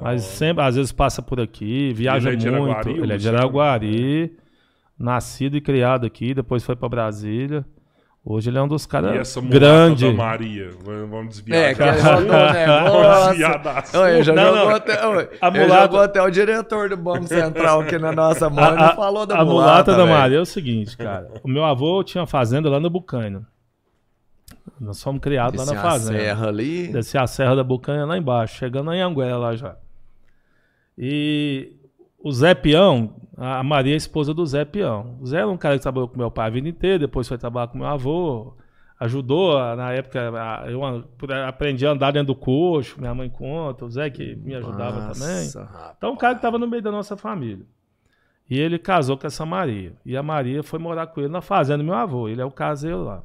Mas 0.01 0.23
sempre, 0.23 0.63
às 0.65 0.75
vezes 0.77 0.93
passa 0.93 1.23
por 1.23 1.41
aqui, 1.41 1.93
viaja 1.95 2.29
Ele 2.31 2.37
é 2.37 2.39
de 2.39 2.51
muito. 2.51 2.71
Araguari, 2.73 2.99
ele 3.01 3.13
é 3.13 3.17
de? 3.17 3.29
Araguari, 3.29 4.37
nascido 4.99 5.57
e 5.57 5.61
criado 5.61 6.05
aqui, 6.07 6.35
depois 6.35 6.65
foi 6.65 6.75
pra 6.77 6.89
Brasília. 6.89 7.65
Hoje 8.27 8.49
ele 8.49 8.57
é 8.57 8.63
um 8.63 8.67
dos 8.69 8.85
E 8.85 8.89
caras 8.89 9.15
essa 9.17 9.39
mulata 9.39 9.59
grande. 9.61 10.07
da 10.11 10.13
Maria? 10.15 10.71
Vamos 10.83 11.29
desviar. 11.29 11.59
É, 11.63 11.75
que 11.75 11.83
ele 11.83 11.93
mandou 12.03 12.23
um 12.23 12.23
Vamos 13.03 13.27
desviar 13.29 13.63
da 13.63 13.83
já 13.83 14.33
Não, 14.35 14.45
jogou, 14.47 14.55
não. 14.69 14.75
Até, 14.75 14.99
A 15.43 15.51
mulata- 15.51 15.83
jogou 15.83 16.01
até 16.01 16.23
o 16.23 16.31
diretor 16.31 16.89
do 16.89 16.97
Banco 16.97 17.27
Central 17.27 17.81
aqui 17.83 17.99
na 17.99 18.13
nossa 18.13 18.49
mão 18.49 18.65
A, 18.65 18.75
e 18.75 18.79
a- 18.79 18.97
falou 18.97 19.27
da 19.27 19.37
a 19.39 19.45
mulata, 19.45 19.95
da. 19.95 20.07
Maria 20.07 20.39
é 20.39 20.41
o 20.41 20.47
seguinte, 20.47 20.97
cara. 20.97 21.29
o 21.43 21.49
meu 21.49 21.65
avô 21.65 22.03
tinha 22.03 22.25
fazenda 22.27 22.71
lá 22.71 22.81
no 22.81 22.89
Bucaina. 22.89 23.47
Nós 24.81 25.03
fomos 25.03 25.21
criados 25.21 25.59
lá 25.67 25.73
na 25.75 25.79
a 25.79 25.83
fazenda. 25.83 26.19
serra 26.19 26.49
ali. 26.49 26.89
Descer 26.89 27.21
a 27.21 27.27
Serra 27.27 27.55
da 27.55 27.63
Bucanha 27.63 28.07
lá 28.07 28.17
embaixo, 28.17 28.57
chegando 28.57 28.91
em 28.93 29.03
Anguera 29.03 29.37
lá 29.37 29.55
já. 29.55 29.77
E 30.97 31.73
o 32.19 32.33
Zé 32.33 32.55
Peão, 32.55 33.15
a 33.37 33.63
Maria 33.63 33.93
é 33.93 33.95
a 33.95 33.97
esposa 33.97 34.33
do 34.33 34.47
Zé 34.47 34.65
Peão. 34.65 35.17
O 35.21 35.27
Zé 35.27 35.39
era 35.39 35.49
um 35.49 35.57
cara 35.57 35.77
que 35.77 35.83
trabalhou 35.83 36.09
com 36.09 36.17
meu 36.17 36.31
pai 36.31 36.47
a 36.47 36.51
vida 36.51 36.69
inteira, 36.69 37.01
depois 37.01 37.29
foi 37.29 37.37
trabalhar 37.37 37.69
com 37.69 37.79
meu 37.79 37.87
avô, 37.87 38.55
ajudou, 39.01 39.59
na 39.77 39.93
época 39.93 40.33
eu 40.69 40.81
aprendi 41.47 41.87
a 41.87 41.91
andar 41.91 42.13
dentro 42.13 42.29
do 42.29 42.35
coxo, 42.35 42.99
minha 42.99 43.15
mãe 43.15 43.29
conta, 43.29 43.85
o 43.85 43.91
Zé 43.91 44.09
que 44.09 44.37
me 44.37 44.55
ajudava 44.55 45.13
também. 45.13 45.45
Nossa, 45.45 45.65
rapaz. 45.65 45.95
Então, 45.99 46.13
um 46.13 46.17
cara 46.17 46.35
que 46.35 46.39
estava 46.39 46.59
no 46.59 46.67
meio 46.67 46.83
da 46.83 46.93
nossa 46.93 47.17
família. 47.17 47.67
E 48.49 48.59
ele 48.59 48.79
casou 48.79 49.17
com 49.17 49.27
essa 49.27 49.45
Maria. 49.47 49.95
E 50.05 50.17
a 50.17 50.23
Maria 50.23 50.63
foi 50.63 50.79
morar 50.79 51.07
com 51.07 51.21
ele 51.21 51.31
na 51.31 51.41
fazenda 51.41 51.79
do 51.79 51.85
meu 51.85 51.95
avô. 51.95 52.29
Ele 52.29 52.43
é 52.43 52.45
o 52.45 52.51
caseiro 52.51 53.03
lá. 53.03 53.25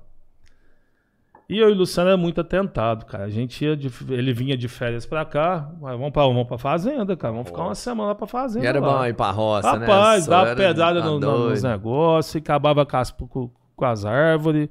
E 1.49 1.57
eu 1.57 1.69
e 1.69 1.71
o 1.71 1.75
Luciano 1.75 2.09
era 2.09 2.17
muito 2.17 2.39
atentado, 2.39 3.05
cara. 3.05 3.23
A 3.23 3.29
gente 3.29 3.65
ia 3.65 3.75
de, 3.75 3.89
ele 4.09 4.31
vinha 4.33 4.55
de 4.55 4.67
férias 4.67 5.03
pra 5.07 5.25
cá. 5.25 5.71
Vamos 5.81 6.11
pra, 6.11 6.21
vamos 6.23 6.45
pra 6.47 6.59
fazenda, 6.59 7.17
cara. 7.17 7.33
Vamos 7.33 7.47
ficar 7.47 7.63
uma 7.63 7.73
semana 7.75 8.09
lá 8.09 8.15
pra 8.15 8.27
fazenda. 8.27 8.63
E 8.63 8.67
era 8.67 8.79
lá. 8.79 8.99
bom 8.99 9.05
ir 9.05 9.15
pra 9.15 9.31
roça, 9.31 9.73
né? 9.79 9.87
Rapaz, 9.87 10.27
dava 10.27 10.55
pedrada 10.55 10.99
tá 11.01 11.07
no- 11.07 11.19
no- 11.19 11.49
nos 11.49 11.63
negócios, 11.63 12.35
acabava 12.35 12.85
com 12.85 12.97
as, 12.97 13.09
com, 13.11 13.49
com 13.75 13.85
as 13.85 14.05
árvores, 14.05 14.69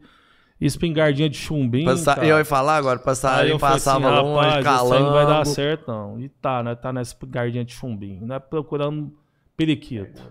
espingardinha 0.60 1.28
de 1.28 1.36
chumbinho. 1.36 1.84
Passa-. 1.86 2.24
Eu 2.24 2.39
ia 2.39 2.44
falar 2.44 2.76
agora, 2.76 2.98
Aí 2.98 3.50
eu 3.50 3.58
falei 3.58 3.74
passava 3.74 4.08
assim, 4.08 4.23
longe, 4.23 4.48
rapaz, 4.48 4.82
isso 4.84 4.94
aí 4.94 5.02
não 5.02 5.12
vai 5.12 5.23
dar 5.26 5.31
calando. 5.32 5.48
certo 5.48 5.89
não. 5.89 6.20
E 6.20 6.28
tá, 6.28 6.62
né? 6.62 6.74
Tá 6.76 6.92
nessa 6.92 7.16
gardinha 7.26 7.65
de 7.65 7.73
chumbinho, 7.73 8.24
né? 8.24 8.39
Procurando 8.39 9.12
periquito. 9.57 10.23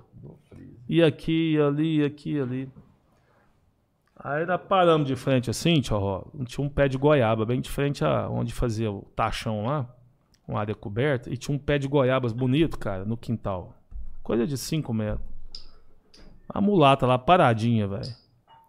E 0.87 1.03
aqui, 1.03 1.59
ali, 1.59 2.05
aqui, 2.05 2.39
ali. 2.39 2.69
Aí 4.19 4.45
nós 4.45 4.59
paramos 4.67 5.07
de 5.07 5.15
frente 5.15 5.49
assim, 5.49 5.79
tio 5.79 5.97
Ró. 5.97 6.23
Tinha 6.45 6.65
um 6.65 6.69
pé 6.69 6.87
de 6.87 6.97
goiaba 6.97 7.45
bem 7.45 7.61
de 7.61 7.69
frente 7.69 8.03
a 8.03 8.27
onde 8.29 8.53
fazia 8.53 8.91
o 8.91 9.03
tachão 9.15 9.65
lá, 9.65 9.87
uma 10.47 10.59
área 10.59 10.73
coberta, 10.73 11.31
e 11.31 11.37
tinha 11.37 11.55
um 11.55 11.59
pé 11.59 11.77
de 11.77 11.87
goiabas 11.87 12.33
bonito, 12.33 12.79
cara, 12.79 13.05
no 13.05 13.15
quintal. 13.15 13.73
Coisa 14.23 14.45
de 14.47 14.57
5 14.57 14.93
metros. 14.93 15.21
A 16.49 16.59
mulata 16.59 17.05
lá 17.05 17.17
paradinha, 17.17 17.87
velho. 17.87 18.07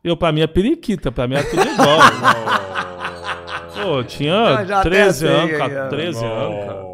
Eu, 0.04 0.16
pra 0.16 0.30
mim, 0.32 0.40
é 0.42 0.46
periquita, 0.46 1.10
pra 1.10 1.26
mim 1.26 1.34
é 1.34 1.42
tudo 1.42 1.62
igual. 1.62 1.98
Pô, 3.82 4.04
tinha 4.04 4.58
Ah, 4.58 4.64
já 4.64 4.82
13 4.82 5.26
até 5.26 5.34
sei 5.36 5.42
anos, 5.44 5.58
cara, 5.58 5.86
ó. 5.86 5.88
13 5.88 6.24
anos, 6.24 6.64
cara. 6.66 6.87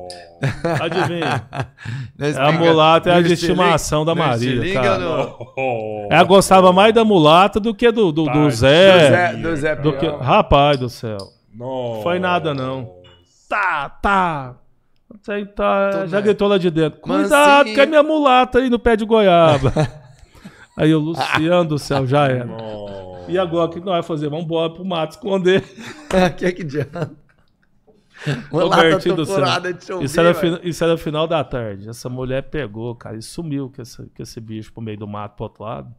Adivinha? 0.80 1.46
Nesse 2.18 2.38
A 2.38 2.52
mulata 2.52 3.10
é 3.10 3.14
a 3.14 3.20
de 3.22 3.32
estimação 3.32 4.04
da 4.04 4.14
Maria, 4.14 4.74
cara. 4.74 4.98
no-. 4.98 6.08
Ela 6.10 6.24
gostava 6.24 6.72
mais 6.72 6.92
da 6.94 7.04
mulata 7.04 7.58
do 7.60 7.74
que 7.74 7.90
do, 7.90 8.12
do, 8.12 8.24
do. 8.24 8.50
Zé. 8.50 8.92
Do 8.92 9.10
Zé, 9.10 9.36
do 9.36 9.56
Zé 9.56 9.76
Do 9.76 9.92
que... 9.96 10.06
Rapaz 10.06 10.78
do 10.78 10.88
céu. 10.88 11.18
Não. 11.54 12.00
Foi 12.02 12.18
nada, 12.18 12.52
não. 12.52 12.90
Tá, 13.48 13.88
tá. 13.88 14.56
Você 15.22 15.44
tá 15.46 16.06
já 16.06 16.16
bem. 16.16 16.24
gritou 16.24 16.48
lá 16.48 16.58
de 16.58 16.70
dentro. 16.70 17.00
Cuidado, 17.00 17.72
que 17.72 17.80
é 17.80 17.86
minha 17.86 18.02
mulata 18.02 18.58
aí 18.58 18.68
no 18.68 18.78
pé 18.78 18.96
de 18.96 19.04
goiaba. 19.04 19.72
aí 20.76 20.94
o 20.94 20.98
Luciano 20.98 21.64
do 21.64 21.78
céu 21.78 22.06
já 22.06 22.26
era. 22.26 22.44
Não. 22.44 23.24
E 23.28 23.38
agora 23.38 23.66
o 23.66 23.68
que 23.70 23.78
nós 23.78 23.86
vamos 23.86 24.06
fazer? 24.06 24.28
Vamos 24.28 24.44
embora 24.44 24.72
pro 24.72 24.84
mato 24.84 25.12
esconder. 25.12 25.62
que 26.36 26.52
que 26.52 26.62
adianta? 26.62 27.23
Uma 28.50 28.64
Ô, 28.64 28.68
lata 28.68 28.96
do 29.14 29.26
céu. 29.26 29.44
de 29.72 29.84
chover, 29.86 30.04
Isso 30.04 30.20
era, 30.20 30.32
velho. 30.32 30.60
isso 30.62 30.82
era 30.84 30.96
final 30.96 31.26
da 31.26 31.42
tarde. 31.44 31.88
Essa 31.88 32.08
mulher 32.08 32.42
pegou, 32.44 32.94
cara, 32.94 33.16
e 33.16 33.22
sumiu 33.22 33.70
com 33.74 33.82
esse, 33.82 33.96
com 34.02 34.22
esse 34.22 34.40
bicho 34.40 34.72
pro 34.72 34.82
meio 34.82 34.96
do 34.98 35.06
mato 35.06 35.36
pro 35.36 35.44
outro 35.44 35.64
lado. 35.64 35.94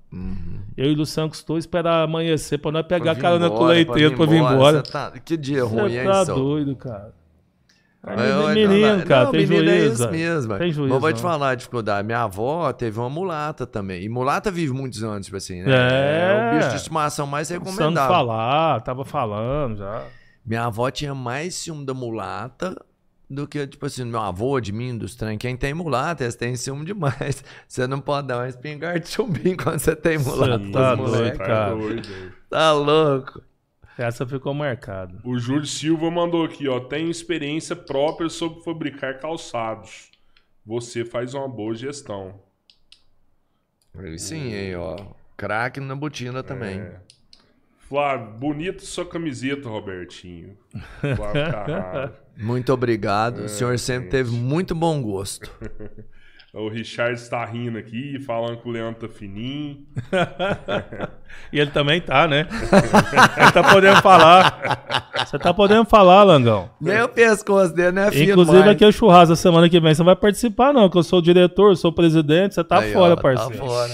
Eu 0.78 0.92
e 0.92 0.94
o 0.94 0.98
Luciano 0.98 1.30
custou 1.30 1.58
esperar 1.58 2.04
amanhecer 2.04 2.58
pra 2.58 2.72
nós 2.72 2.86
pegar 2.86 3.04
Pra 3.06 3.14
vir 3.14 3.22
carona 3.22 3.48
com 3.50 3.56
o 3.56 3.58
embora, 3.58 3.74
leiteiro 3.74 4.16
pra 4.18 4.26
vir 4.26 4.38
embora. 4.38 4.84
Cê 4.86 4.92
tá- 4.92 5.12
Que 5.24 5.38
dia 5.38 5.64
ruim, 5.64 5.90
Você 5.90 6.00
hein, 6.00 6.06
tá 6.06 6.26
só? 6.26 6.34
doido, 6.36 6.76
cara. 6.76 7.14
Eu- 8.08 8.50
menino, 8.50 8.98
não, 8.98 9.02
cara, 9.06 9.26
não, 9.26 9.32
tem 9.32 9.48
menino 9.48 9.68
é 9.68 9.78
juízo. 9.80 9.94
isso 9.94 9.98
velho. 10.04 10.12
mesmo. 10.12 10.58
Tem 10.60 10.72
juízo. 10.72 10.94
Mas 10.94 11.02
vou 11.02 11.12
te 11.12 11.16
não. 11.24 11.30
falar 11.30 11.50
a 11.50 11.56
dificuldade. 11.56 12.06
Minha 12.06 12.22
avó 12.22 12.72
teve 12.72 13.00
uma 13.00 13.10
mulata 13.10 13.66
também. 13.66 14.04
E 14.04 14.10
mulata 14.10 14.52
vive 14.52 14.72
muitos 14.74 15.04
anos, 15.04 15.26
tipo 15.26 15.36
assim, 15.38 15.64
né? 15.64 15.72
É. 15.72 16.52
o 16.54 16.56
bicho 16.58 16.70
de 16.70 16.76
estimação 16.76 17.26
mais 17.26 17.48
Precisando 17.48 17.72
recomendável. 17.76 18.16
falar, 18.16 18.82
tava 18.82 19.04
falando 19.04 19.78
já. 19.78 20.04
Minha 20.46 20.66
avó 20.66 20.92
tinha 20.92 21.16
mais 21.16 21.56
ciúme 21.56 21.86
da 21.86 21.94
mulata 21.94 22.76
do 23.30 23.48
que, 23.48 23.66
tipo 23.66 23.86
assim, 23.86 24.06
meu 24.06 24.20
avô, 24.20 24.60
de 24.60 24.72
mim, 24.72 24.98
dos 24.98 25.16
trem. 25.16 25.38
Quem 25.38 25.58
tem 25.58 25.74
mulata, 25.74 26.24
eles 26.24 26.36
têm 26.36 26.56
ciúme 26.56 26.86
demais. 26.86 27.44
Você 27.68 27.88
não 27.88 28.00
pode 28.00 28.28
dar 28.28 28.38
uma 28.38 28.48
espingarda 28.48 29.00
de 29.00 29.10
chumbinho 29.10 29.58
quando 29.62 29.80
você 29.80 29.96
tem 29.96 30.18
mulata. 30.18 30.72
Tá 30.72 30.96
moleques. 30.96 31.20
doido, 31.20 31.38
cara. 31.38 31.76
Tá 32.50 32.74
louco. 32.74 33.42
Essa 33.98 34.28
ficou 34.28 34.54
marcada. 34.54 35.20
O 35.24 35.38
Júlio 35.40 35.66
Silva 35.66 36.12
mandou 36.12 36.44
aqui, 36.44 36.68
ó. 36.68 36.80
Tenho 36.82 37.10
experiência 37.10 37.76
própria 37.76 38.30
sobre 38.30 38.62
fabricar 38.62 39.20
calçados. 39.20 40.12
Você 40.66 41.06
faz 41.06 41.34
uma 41.34 41.48
boa 41.48 41.74
gestão. 41.74 42.42
Sim, 44.18 44.54
aí, 44.54 44.76
ó. 44.76 44.98
Craque 45.38 45.80
na 45.80 45.96
botina 45.96 46.44
também. 46.44 46.80
É. 46.80 47.00
Flávio, 47.96 48.28
bonita 48.38 48.84
sua 48.84 49.06
camiseta, 49.06 49.70
Robertinho. 49.70 50.58
Flávio 51.16 51.48
Carraro. 51.50 52.12
Muito 52.38 52.74
obrigado. 52.74 53.44
É, 53.44 53.46
o 53.46 53.48
senhor 53.48 53.80
sempre 53.80 54.10
teve 54.10 54.32
muito 54.32 54.76
bom 54.76 55.02
gosto. 55.02 55.50
O 56.58 56.70
Richard 56.70 57.16
está 57.16 57.44
rindo 57.44 57.78
aqui, 57.78 58.18
falando 58.18 58.62
que 58.62 58.66
o 58.66 58.72
Leandro 58.72 59.10
tá 59.10 59.14
fininho. 59.14 59.86
E 61.52 61.60
ele 61.60 61.70
também 61.72 62.00
tá, 62.00 62.30
né? 62.30 62.48
ele 63.38 63.52
tá 63.52 63.62
podendo 63.62 64.02
falar. 64.02 65.12
Você 65.18 65.38
tá 65.38 65.54
podendo 65.54 65.84
falar, 65.84 66.24
Langão. 66.24 66.70
Nem 66.80 67.02
o 67.02 67.10
pescoço 67.10 67.74
dele, 67.74 67.92
né, 67.92 68.10
filho? 68.10 68.32
Inclusive, 68.32 68.70
aqui 68.70 68.86
é 68.86 68.88
o 68.88 68.92
churrasco 68.94 69.36
semana 69.36 69.70
que 69.70 69.82
vem. 69.82 69.94
Você 69.94 70.00
não 70.00 70.06
vai 70.06 70.16
participar, 70.16 70.72
não, 70.72 70.90
que 70.90 70.98
eu 70.98 71.04
sou 71.04 71.20
o 71.20 71.22
diretor, 71.22 71.72
eu 71.72 71.76
sou 71.76 71.92
o 71.92 71.94
presidente. 71.94 72.56
Você 72.56 72.64
tá 72.64 72.80
Aí, 72.80 72.94
fora, 72.94 73.16
ó, 73.16 73.18
parceiro. 73.18 73.58
Tá 73.58 73.66
fora. 73.66 73.92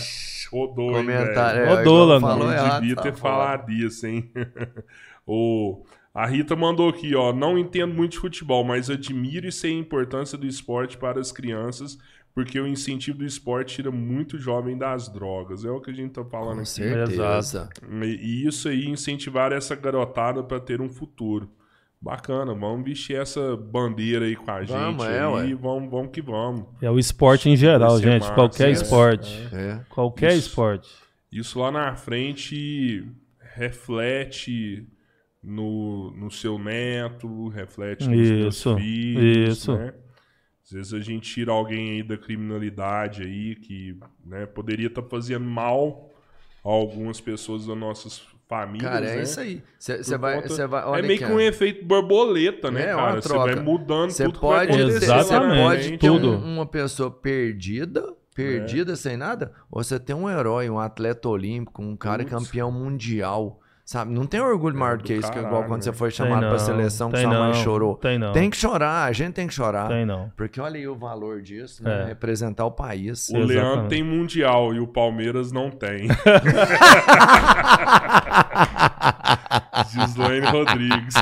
Rodou, 0.52 0.90
hein, 0.92 0.98
Comentário. 0.98 1.62
velho? 1.62 1.72
é, 1.72 1.76
Rodou, 1.78 2.06
Landon. 2.06 2.28
falou 2.28 2.48
Não 2.48 2.54
errado, 2.54 2.82
devia 2.82 2.96
tá 2.96 3.02
ter 3.04 3.14
fora. 3.14 3.34
falado 3.34 3.72
isso, 3.72 4.06
hein? 4.08 4.32
o, 5.26 5.84
a 6.14 6.26
Rita 6.26 6.56
mandou 6.56 6.90
aqui, 6.90 7.16
ó. 7.16 7.32
Não 7.34 7.58
entendo 7.58 7.94
muito 7.94 8.14
de 8.14 8.20
futebol, 8.20 8.64
mas 8.64 8.90
admiro 8.90 9.48
e 9.48 9.52
sei 9.52 9.72
a 9.76 9.80
importância 9.80 10.38
do 10.38 10.46
esporte 10.46 10.98
para 10.98 11.20
as 11.20 11.32
crianças, 11.32 11.98
porque 12.34 12.60
o 12.60 12.68
incentivo 12.68 13.20
do 13.20 13.26
esporte 13.26 13.76
tira 13.76 13.92
muito 13.92 14.38
jovem 14.38 14.78
das 14.78 15.08
drogas. 15.10 15.64
É 15.66 15.70
o 15.72 15.80
que 15.82 15.92
a 15.92 15.94
gente 15.94 16.12
tá 16.14 16.24
falando 16.26 16.56
Com 16.56 16.62
aqui. 16.62 16.70
certeza. 16.70 17.70
E 18.02 18.06
e 18.06 18.48
isso 18.48 18.68
aí, 18.70 18.86
incentivar 18.88 19.52
essa 19.54 19.76
garotada 19.76 20.44
para 20.44 20.60
ter 20.60 20.82
um 20.82 20.90
futuro. 20.90 21.50
Bacana, 22.02 22.56
vamos 22.56 22.84
vestir 22.84 23.16
essa 23.16 23.56
bandeira 23.56 24.26
aí 24.26 24.36
com 24.36 24.50
a 24.50 24.62
gente 24.62 24.72
Vamos, 24.72 25.06
é, 25.06 25.20
aí, 25.22 25.54
vamos, 25.54 25.92
vamos 25.92 26.12
que 26.12 26.20
vamos. 26.20 26.66
É 26.82 26.90
o 26.90 26.98
esporte 26.98 27.48
em 27.48 27.56
geral, 27.56 27.98
ser 27.98 28.04
gente. 28.04 28.22
massa, 28.22 28.34
Qualquer 28.34 28.70
é. 28.70 28.72
esporte. 28.72 29.50
É. 29.54 29.80
Qualquer 29.88 30.32
Isso. 30.32 30.48
esporte. 30.50 30.90
Isso 31.32 31.60
lá 31.60 31.72
na 31.72 31.96
frente 31.96 33.06
reflete 33.56 34.88
no, 35.44 36.10
no 36.12 36.32
seu 36.32 36.58
neto, 36.58 37.50
reflete 37.50 38.10
nos 38.10 38.20
Isso, 38.20 38.62
seus 38.64 38.80
filhos, 38.80 39.58
isso. 39.58 39.78
né? 39.78 39.94
Às 40.64 40.72
vezes 40.72 40.94
a 40.94 41.00
gente 41.00 41.32
tira 41.32 41.52
alguém 41.52 41.92
aí 41.92 42.04
da 42.04 42.18
criminalidade 42.18 43.22
aí 43.22 43.56
que 43.56 43.96
né, 44.26 44.48
poderia 44.48 44.88
estar 44.88 45.04
fazendo 45.04 45.46
mal 45.46 46.10
a 46.64 46.70
algumas 46.70 47.22
pessoas 47.22 47.68
das 47.68 47.78
nossas 47.78 48.26
famílias, 48.52 48.92
Cara, 48.92 49.06
é 49.06 49.16
né? 49.16 49.24
isso 49.24 49.40
aí. 49.40 49.64
Você 49.80 50.18
vai, 50.18 50.36
conta- 50.36 50.50
você 50.50 50.68
vai. 50.68 50.82
é 50.82 50.86
Olha 50.86 51.02
meio 51.04 51.14
aqui, 51.16 51.26
que 51.26 51.32
um 51.32 51.40
efeito 51.40 51.86
borboleta, 51.86 52.70
né, 52.70 52.90
É, 52.90 52.96
uma 52.96 53.06
cara? 53.08 53.22
Você 53.22 53.30
troca. 53.30 53.56
vai 53.56 53.64
mudando 53.64 54.10
Você 54.12 54.26
tudo 54.26 54.40
que 54.40 54.46
vai 54.46 54.68
pode, 54.68 54.82
acontecer 54.82 55.00
você 55.00 55.06
Exatamente, 55.14 55.62
pode 55.62 55.98
ter 55.98 56.10
um- 56.10 56.20
tudo. 56.20 56.38
uma 56.38 56.66
pessoa 56.66 57.10
perdida, 57.10 58.14
perdida 58.36 58.96
sem 58.98 59.16
nada, 59.16 59.54
ou 59.72 59.82
você 59.82 59.98
tem 59.98 60.14
um 60.14 60.30
herói, 60.30 60.70
um 60.70 60.80
atleta 60.80 61.30
olímpico, 61.30 61.82
um 61.82 61.96
cara 61.96 62.26
campeão 62.26 62.70
mundial. 62.70 63.61
Sabe? 63.92 64.14
Não 64.14 64.26
tem 64.26 64.40
orgulho 64.40 64.78
maior 64.78 64.98
do 64.98 65.04
que 65.04 65.12
isso, 65.12 65.30
que 65.30 65.38
igual 65.38 65.52
caralho, 65.52 65.68
quando 65.68 65.84
você 65.84 65.90
né? 65.92 65.96
foi 65.98 66.12
chamado 66.12 66.40
pra 66.40 66.52
não, 66.52 66.60
seleção, 66.60 67.12
que 67.12 67.18
sua 67.20 67.30
mãe 67.30 67.54
chorou. 67.56 67.98
Tem 67.98 68.18
não. 68.18 68.32
Tem 68.32 68.50
que 68.50 68.56
chorar, 68.56 69.04
a 69.04 69.12
gente 69.12 69.34
tem 69.34 69.48
que 69.48 69.54
chorar. 69.54 69.90
Tem 69.90 70.06
não. 70.06 70.32
Porque 70.38 70.62
olha 70.62 70.78
aí 70.78 70.88
o 70.88 70.96
valor 70.96 71.42
disso, 71.42 71.84
né? 71.84 72.04
É. 72.04 72.06
Representar 72.06 72.64
o 72.64 72.72
país. 72.72 73.28
O 73.28 73.34
Leandro 73.34 73.54
Exatamente. 73.54 73.90
tem 73.90 74.02
mundial 74.02 74.74
e 74.74 74.80
o 74.80 74.88
Palmeiras 74.88 75.52
não 75.52 75.70
tem. 75.70 76.08
Gislaine 79.92 80.46
Rodrigues. 80.48 81.16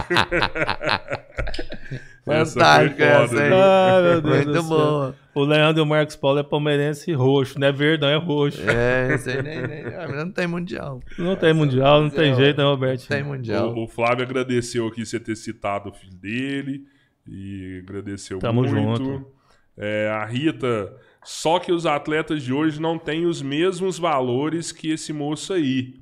Fantástica 2.29 3.03
essa 3.03 3.27
foda, 3.27 3.41
aí. 3.41 3.49
viu? 3.49 3.57
Ah, 3.57 4.01
meu 4.01 4.21
Deus 4.21 4.45
Muito 4.45 4.63
boa. 4.63 5.15
O 5.33 5.43
Leandro 5.43 5.81
e 5.81 5.83
o 5.83 5.85
Marcos 5.85 6.15
Paulo 6.15 6.39
é 6.39 6.43
palmeirense 6.43 7.13
roxo, 7.13 7.59
não 7.59 7.67
é 7.67 7.71
verde, 7.71 8.01
não 8.01 8.09
é 8.09 8.17
roxo. 8.17 8.61
É, 8.69 9.15
isso 9.15 9.29
aí 9.29 9.41
nem, 9.41 9.67
nem, 9.67 9.85
ah, 9.95 10.07
não 10.07 10.31
tem 10.31 10.47
mundial. 10.47 11.01
Não 11.17 11.35
tem 11.35 11.53
mundial, 11.53 12.01
não 12.01 12.09
tem 12.09 12.31
é, 12.31 12.35
jeito, 12.35 12.57
né, 12.57 12.63
Roberto? 12.63 13.07
Tem 13.07 13.23
mundial. 13.23 13.73
O, 13.73 13.85
o 13.85 13.87
Flávio 13.87 14.25
agradeceu 14.25 14.87
aqui 14.87 15.05
você 15.05 15.19
ter 15.19 15.35
citado 15.35 15.89
o 15.89 15.93
filho 15.93 16.15
dele 16.15 16.83
e 17.27 17.81
agradeceu 17.83 18.39
Tamo 18.39 18.63
muito. 18.63 18.75
junto. 19.03 19.27
É, 19.77 20.09
a 20.09 20.25
Rita, 20.25 20.93
só 21.23 21.57
que 21.57 21.71
os 21.71 21.85
atletas 21.85 22.43
de 22.43 22.51
hoje 22.51 22.81
não 22.81 22.99
têm 22.99 23.25
os 23.25 23.41
mesmos 23.41 23.97
valores 23.97 24.71
que 24.71 24.91
esse 24.91 25.13
moço 25.13 25.53
aí. 25.53 25.95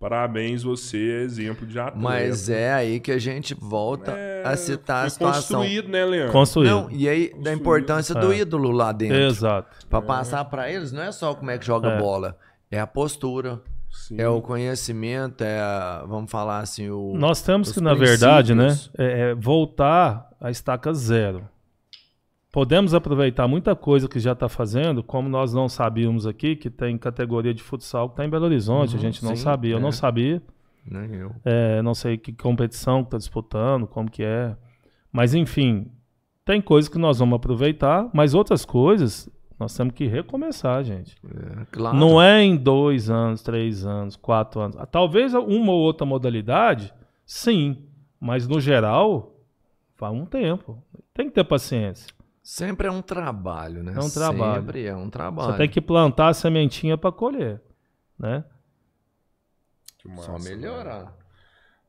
Parabéns, 0.00 0.62
você 0.62 0.96
é 0.96 1.22
exemplo 1.24 1.66
de 1.66 1.78
atleta. 1.78 1.98
Mas 1.98 2.48
é 2.48 2.72
aí 2.72 2.98
que 2.98 3.12
a 3.12 3.18
gente 3.18 3.52
volta 3.52 4.16
a 4.42 4.56
citar 4.56 5.04
a 5.04 5.10
situação. 5.10 5.58
construído, 5.58 5.88
né, 5.90 6.02
Leandro? 6.06 6.32
Construído. 6.32 6.70
Não, 6.70 6.90
e 6.90 7.06
aí 7.06 7.30
da 7.42 7.52
importância 7.52 8.14
do 8.14 8.32
É. 8.32 8.38
ídolo 8.38 8.70
lá 8.70 8.92
dentro. 8.92 9.18
Exato. 9.18 9.68
Pra 9.90 10.00
passar 10.00 10.42
pra 10.46 10.70
eles, 10.72 10.90
não 10.90 11.02
é 11.02 11.12
só 11.12 11.34
como 11.34 11.50
é 11.50 11.58
que 11.58 11.66
joga 11.66 11.90
É. 11.90 11.98
bola. 11.98 12.34
É 12.70 12.80
a 12.80 12.86
postura, 12.86 13.60
Sim. 13.90 14.18
é 14.18 14.26
o 14.26 14.40
conhecimento, 14.40 15.44
é, 15.44 15.60
a- 15.60 16.02
vamos 16.08 16.30
falar 16.30 16.60
assim, 16.60 16.88
o... 16.88 17.12
Nós 17.14 17.42
temos 17.42 17.68
os 17.68 17.74
que, 17.74 17.80
na 17.82 17.92
verdade, 17.92 18.54
né, 18.54 18.68
princípios. 18.68 18.90
é, 18.98 19.20
é 19.32 19.34
voltar 19.34 20.30
à 20.40 20.50
estaca 20.50 20.94
zero. 20.94 21.46
Podemos 22.52 22.94
aproveitar 22.94 23.46
muita 23.46 23.76
coisa 23.76 24.08
que 24.08 24.18
já 24.18 24.32
está 24.32 24.48
fazendo, 24.48 25.04
como 25.04 25.28
nós 25.28 25.54
não 25.54 25.68
sabíamos 25.68 26.26
aqui, 26.26 26.56
que 26.56 26.68
tem 26.68 26.98
categoria 26.98 27.54
de 27.54 27.62
futsal 27.62 28.08
que 28.08 28.14
está 28.14 28.24
em 28.24 28.30
Belo 28.30 28.46
Horizonte. 28.46 28.94
Uhum, 28.94 28.98
a 28.98 29.00
gente 29.00 29.24
não 29.24 29.36
sim, 29.36 29.42
sabia. 29.42 29.74
Eu 29.74 29.78
é. 29.78 29.80
não 29.80 29.92
sabia. 29.92 30.42
Nem 30.84 31.14
eu. 31.14 31.32
É, 31.44 31.80
não 31.82 31.94
sei 31.94 32.18
que 32.18 32.32
competição 32.32 33.02
que 33.02 33.08
está 33.08 33.18
disputando, 33.18 33.86
como 33.86 34.10
que 34.10 34.24
é. 34.24 34.56
Mas, 35.12 35.32
enfim, 35.32 35.86
tem 36.44 36.60
coisas 36.60 36.88
que 36.88 36.98
nós 36.98 37.20
vamos 37.20 37.36
aproveitar, 37.36 38.10
mas 38.12 38.34
outras 38.34 38.64
coisas 38.64 39.28
nós 39.56 39.76
temos 39.76 39.94
que 39.94 40.06
recomeçar, 40.06 40.82
gente. 40.82 41.16
É, 41.24 41.66
claro. 41.70 41.96
Não 41.96 42.20
é 42.20 42.42
em 42.42 42.56
dois 42.56 43.10
anos, 43.10 43.42
três 43.42 43.86
anos, 43.86 44.16
quatro 44.16 44.60
anos. 44.60 44.76
Talvez 44.90 45.34
uma 45.34 45.70
ou 45.70 45.78
outra 45.78 46.04
modalidade, 46.04 46.92
sim. 47.24 47.84
Mas 48.18 48.48
no 48.48 48.60
geral, 48.60 49.36
vai 49.96 50.10
um 50.10 50.24
tempo. 50.24 50.82
Tem 51.14 51.28
que 51.28 51.34
ter 51.34 51.44
paciência. 51.44 52.12
Sempre 52.42 52.88
é 52.88 52.90
um 52.90 53.02
trabalho, 53.02 53.82
né? 53.82 53.92
É 53.94 54.00
um 54.00 54.10
trabalho. 54.10 54.60
Sempre 54.62 54.86
é 54.86 54.96
um 54.96 55.10
trabalho. 55.10 55.52
Você 55.52 55.58
tem 55.58 55.68
que 55.68 55.80
plantar 55.80 56.28
a 56.28 56.34
sementinha 56.34 56.96
para 56.96 57.12
colher, 57.12 57.60
né? 58.18 58.44
Que 59.98 60.08
massa, 60.08 60.22
Só 60.22 60.38
melhorar. 60.38 61.14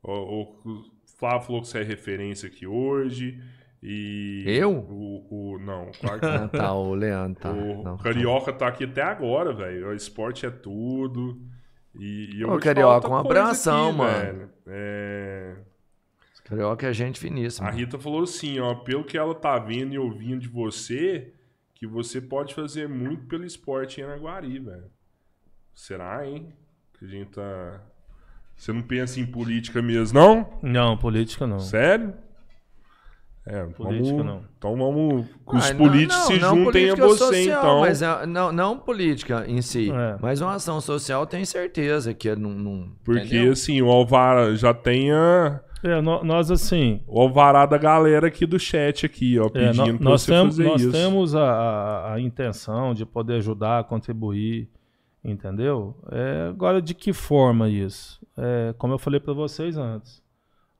O, 0.04 0.12
o, 0.12 0.42
o 0.70 0.84
Flávio 1.18 1.42
falou 1.48 1.62
que 1.62 1.68
você 1.68 1.80
é 1.80 1.84
referência 1.84 2.48
aqui 2.48 2.68
hoje. 2.68 3.42
E. 3.82 4.44
Eu? 4.46 4.72
O, 4.72 5.54
o, 5.54 5.60
não, 5.60 5.92
claro 6.00 6.20
que 6.20 6.26
não. 6.28 6.48
tá, 6.48 6.74
o 6.76 6.94
Leandro 6.94 7.42
tá. 7.42 7.52
O 7.52 7.84
Não, 7.84 7.98
Carioca 7.98 8.52
tá 8.54 8.68
aqui 8.68 8.84
até 8.84 9.02
agora, 9.02 9.54
velho. 9.54 9.88
O 9.88 9.94
esporte 9.94 10.46
é 10.46 10.52
tudo. 10.52 11.42
E, 11.96 12.36
e 12.36 12.42
eu 12.42 12.50
Ô, 12.50 12.52
vou 12.52 12.60
te 12.60 12.64
Carioca, 12.66 13.08
falar 13.08 13.20
outra 13.20 13.22
um 13.22 13.24
coisa 13.24 13.42
abração, 13.42 13.88
aqui, 13.90 13.98
mano. 13.98 14.12
velho. 14.38 14.50
É, 14.68 15.56
Carioca 16.52 16.86
é 16.86 16.94
gente 16.94 17.18
finíssima. 17.18 17.70
A 17.70 17.72
Rita 17.72 17.98
falou 17.98 18.24
assim, 18.24 18.60
ó, 18.60 18.76
pelo 18.76 19.06
que 19.06 19.18
ela 19.18 19.34
tá 19.34 19.58
vendo 19.58 19.94
e 19.94 19.98
ouvindo 19.98 20.42
de 20.42 20.50
você, 20.50 21.32
que 21.74 21.88
você 21.88 22.20
pode 22.20 22.54
fazer 22.54 22.90
muito 22.90 23.26
pelo 23.26 23.46
esporte 23.46 24.02
em 24.02 24.04
Araguari, 24.04 24.60
velho. 24.60 24.92
Será, 25.74 26.28
hein? 26.28 26.54
Que 27.00 27.06
a 27.06 27.08
gente 27.08 27.30
tá... 27.32 27.82
Você 28.58 28.74
não 28.74 28.82
pensa 28.82 29.22
em 29.22 29.26
política 29.26 29.82
mesmo, 29.82 30.20
não? 30.20 30.60
Não, 30.62 30.98
política 30.98 31.48
não. 31.48 31.60
Sério? 31.60 32.14
É, 33.48 33.64
Política, 33.64 34.18
vamos... 34.18 34.26
não. 34.26 34.46
Então 34.58 34.76
vamos... 34.76 35.26
Que 35.26 35.56
os 35.56 35.66
Ah, 35.70 35.74
não, 35.74 35.78
políticos 35.88 36.18
não, 36.18 36.28
se 36.28 36.40
não 36.40 36.56
juntem 36.66 36.90
a 36.90 36.96
política 36.96 37.08
você, 37.08 37.18
social, 37.44 37.60
então. 37.60 37.80
Mas 37.80 38.02
é- 38.02 38.26
não, 38.26 38.52
não 38.52 38.78
política 38.78 39.46
em 39.48 39.62
si. 39.62 39.90
É. 39.90 40.18
Mas 40.22 40.42
uma 40.42 40.56
ação 40.56 40.82
social 40.82 41.26
tem 41.26 41.46
certeza 41.46 42.14
que 42.14 42.36
não. 42.36 42.50
não 42.52 42.92
Porque, 43.06 43.22
entendeu? 43.24 43.54
assim, 43.54 43.82
o 43.82 43.90
Alvara 43.90 44.54
já 44.56 44.74
tem 44.74 45.12
a... 45.14 45.62
É, 45.84 46.00
nó- 46.02 46.24
nós, 46.24 46.52
assim, 46.52 47.02
o 47.08 47.20
alvará 47.22 47.66
da 47.66 47.78
galera 47.78 48.28
aqui 48.28 48.46
do 48.46 48.60
chat 48.60 49.06
aqui, 49.06 49.40
ó, 49.40 49.48
É, 49.48 49.50
pedindo 49.50 49.78
nó- 49.94 49.98
pra 49.98 50.10
nós, 50.12 50.22
você 50.22 50.32
temos, 50.32 50.56
fazer 50.58 50.70
nós 50.70 50.82
isso. 50.82 50.92
temos 50.92 51.36
a, 51.36 51.44
a- 51.44 52.14
a 52.14 52.20
intenção 52.22 52.94
de 52.94 53.06
poder 53.06 53.36
ajudar, 53.36 53.84
contribuir, 53.86 54.70
entendeu? 55.24 55.96
É, 56.12 56.48
agora, 56.50 56.82
de 56.82 56.94
que 56.94 57.12
forma 57.14 57.68
isso? 57.70 58.20
É, 58.38 58.74
como 58.78 58.94
eu 58.94 59.00
falei 59.00 59.20
para 59.20 59.34
vocês 59.34 59.78
antes. 59.78 60.22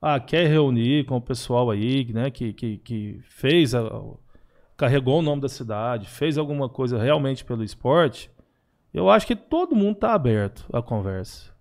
Ah, 0.00 0.18
quer 0.18 0.48
reunir 0.48 1.04
com 1.04 1.16
o 1.16 1.20
pessoal 1.20 1.70
aí, 1.70 2.12
né, 2.12 2.30
que, 2.30 2.52
que, 2.52 2.78
que 2.78 3.20
fez, 3.22 3.74
a- 3.74 3.88
carregou 4.76 5.18
o 5.20 5.22
nome 5.22 5.42
da 5.42 5.48
cidade, 5.48 6.08
fez 6.08 6.36
alguma 6.38 6.68
coisa 6.68 7.00
realmente 7.00 7.44
pelo 7.44 7.62
esporte, 7.62 8.30
eu 8.92 9.08
acho 9.08 9.26
que 9.26 9.36
todo 9.36 9.76
mundo 9.76 9.92
está 9.94 10.12
aberto 10.14 10.66
à 10.72 10.82
conversa, 10.82 11.52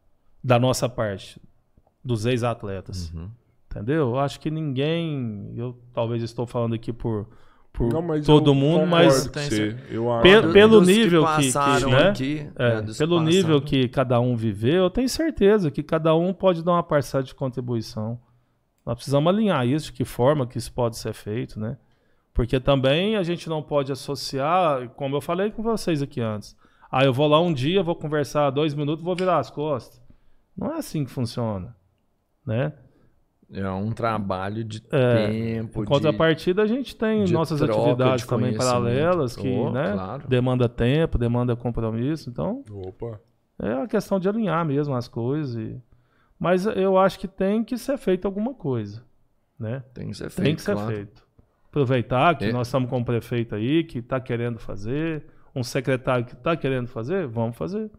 da 0.44 0.58
nossa 0.60 0.90
parte, 0.90 1.40
dos 2.04 2.26
ex-atletas. 2.26 3.12
Uhum. 3.14 3.30
Entendeu? 3.70 4.10
Eu 4.10 4.20
acho 4.20 4.40
que 4.40 4.52
ninguém. 4.52 5.54
Eu 5.56 5.78
talvez 5.94 6.22
estou 6.24 6.46
falando 6.46 6.74
aqui 6.76 6.92
por, 6.92 7.28
por 7.72 7.92
Não, 7.94 8.02
mas 8.02 8.26
todo 8.26 8.52
eu 8.52 8.56
mundo, 8.56 8.86
mas 8.86 9.28
você. 9.28 9.78
Pe- 10.22 10.52
pelo 10.52 10.82
nível 10.82 11.26
que- 11.26 11.36
que, 11.44 11.54
passaram 11.54 11.90
né? 11.92 12.10
aqui, 12.10 12.50
é, 12.58 12.76
né, 12.76 12.82
dos 12.82 12.98
pelo 12.98 13.18
que 13.20 13.24
nível 13.26 13.62
que 13.62 13.88
cada 13.88 14.20
um 14.20 14.36
viveu, 14.36 14.84
eu 14.84 14.90
tenho 14.90 15.08
certeza 15.08 15.72
que 15.72 15.82
cada 15.82 16.14
um 16.16 16.34
pode 16.34 16.64
dar 16.64 16.74
uma 16.74 16.84
parcela 16.84 17.24
de 17.24 17.34
contribuição. 17.34 18.20
Nós 18.86 18.96
precisamos 18.96 19.32
alinhar 19.32 19.66
isso, 19.66 19.86
de 19.86 19.94
que 19.94 20.04
forma 20.04 20.46
que 20.46 20.58
isso 20.58 20.74
pode 20.74 20.98
ser 20.98 21.14
feito, 21.14 21.60
né? 21.60 21.78
Porque 22.34 22.60
também 22.60 23.16
a 23.16 23.24
gente 23.24 23.48
não 23.48 23.62
pode 23.62 23.92
associar, 23.92 24.90
como 24.90 25.16
eu 25.16 25.22
falei 25.22 25.52
com 25.52 25.62
vocês 25.62 26.02
aqui 26.02 26.20
antes. 26.20 26.58
Ah, 26.92 27.06
eu 27.06 27.14
vou 27.14 27.28
lá 27.28 27.40
um 27.40 27.54
dia, 27.54 27.84
vou 27.84 27.96
conversar 27.96 28.50
dois 28.50 28.74
minutos, 28.74 29.04
vou 29.06 29.16
virar 29.16 29.38
as 29.38 29.50
costas. 29.50 30.02
Não 30.58 30.74
é 30.74 30.78
assim 30.80 31.06
que 31.06 31.12
funciona, 31.12 31.74
né? 32.52 32.74
É 33.54 33.70
um 33.70 33.92
trabalho 33.92 34.64
de 34.64 34.82
É, 34.92 35.28
tempo. 35.28 35.80
Em 35.80 35.84
de- 35.84 35.88
contrapartida, 35.88 36.62
a 36.62 36.68
gente 36.68 36.96
tem 36.96 37.26
de 37.26 37.34
nossas 37.34 37.62
atividades 37.62 38.22
de 38.24 38.30
também 38.30 38.56
paralelas 38.56 39.36
que 39.36 39.48
Oh, 39.50 39.70
né, 39.72 39.92
claro. 39.92 40.28
demanda 40.28 40.70
tempo, 40.70 41.18
demanda 41.18 41.54
compromisso. 41.56 42.30
Então, 42.30 42.64
Opa. 42.72 43.20
é 43.62 43.74
a 43.74 43.88
questão 43.88 44.20
de 44.20 44.30
alinhar 44.30 44.66
mesmo 44.66 44.96
as 44.96 45.08
coisas. 45.10 45.56
e- 45.56 45.82
Mas 46.40 46.66
eu 46.66 46.98
acho 46.98 47.20
que 47.20 47.28
tem 47.28 47.64
que 47.64 47.78
ser 47.78 47.98
feito 47.98 48.26
alguma 48.26 48.54
coisa. 48.54 49.04
Né? 49.60 49.84
Tem 49.94 50.08
que 50.10 50.16
ser 50.18 50.30
feito. 50.30 50.46
Tem 50.46 50.56
que 50.56 50.62
ser 50.62 50.74
claro. 50.74 50.96
feito. 50.96 51.28
Aproveitar 51.68 52.36
que 52.38 52.46
É. 52.46 52.52
nós 52.54 52.68
estamos 52.68 52.90
com 52.90 52.98
um 53.00 53.04
prefeito 53.04 53.54
aí 53.54 53.84
que 53.84 54.00
está 54.00 54.20
querendo 54.20 54.58
fazer, 54.60 55.24
um 55.56 55.62
secretário 55.62 56.26
que 56.26 56.34
está 56.34 56.56
querendo 56.56 56.88
fazer, 56.88 57.28
vamos 57.28 57.56
fazer. 57.58 57.92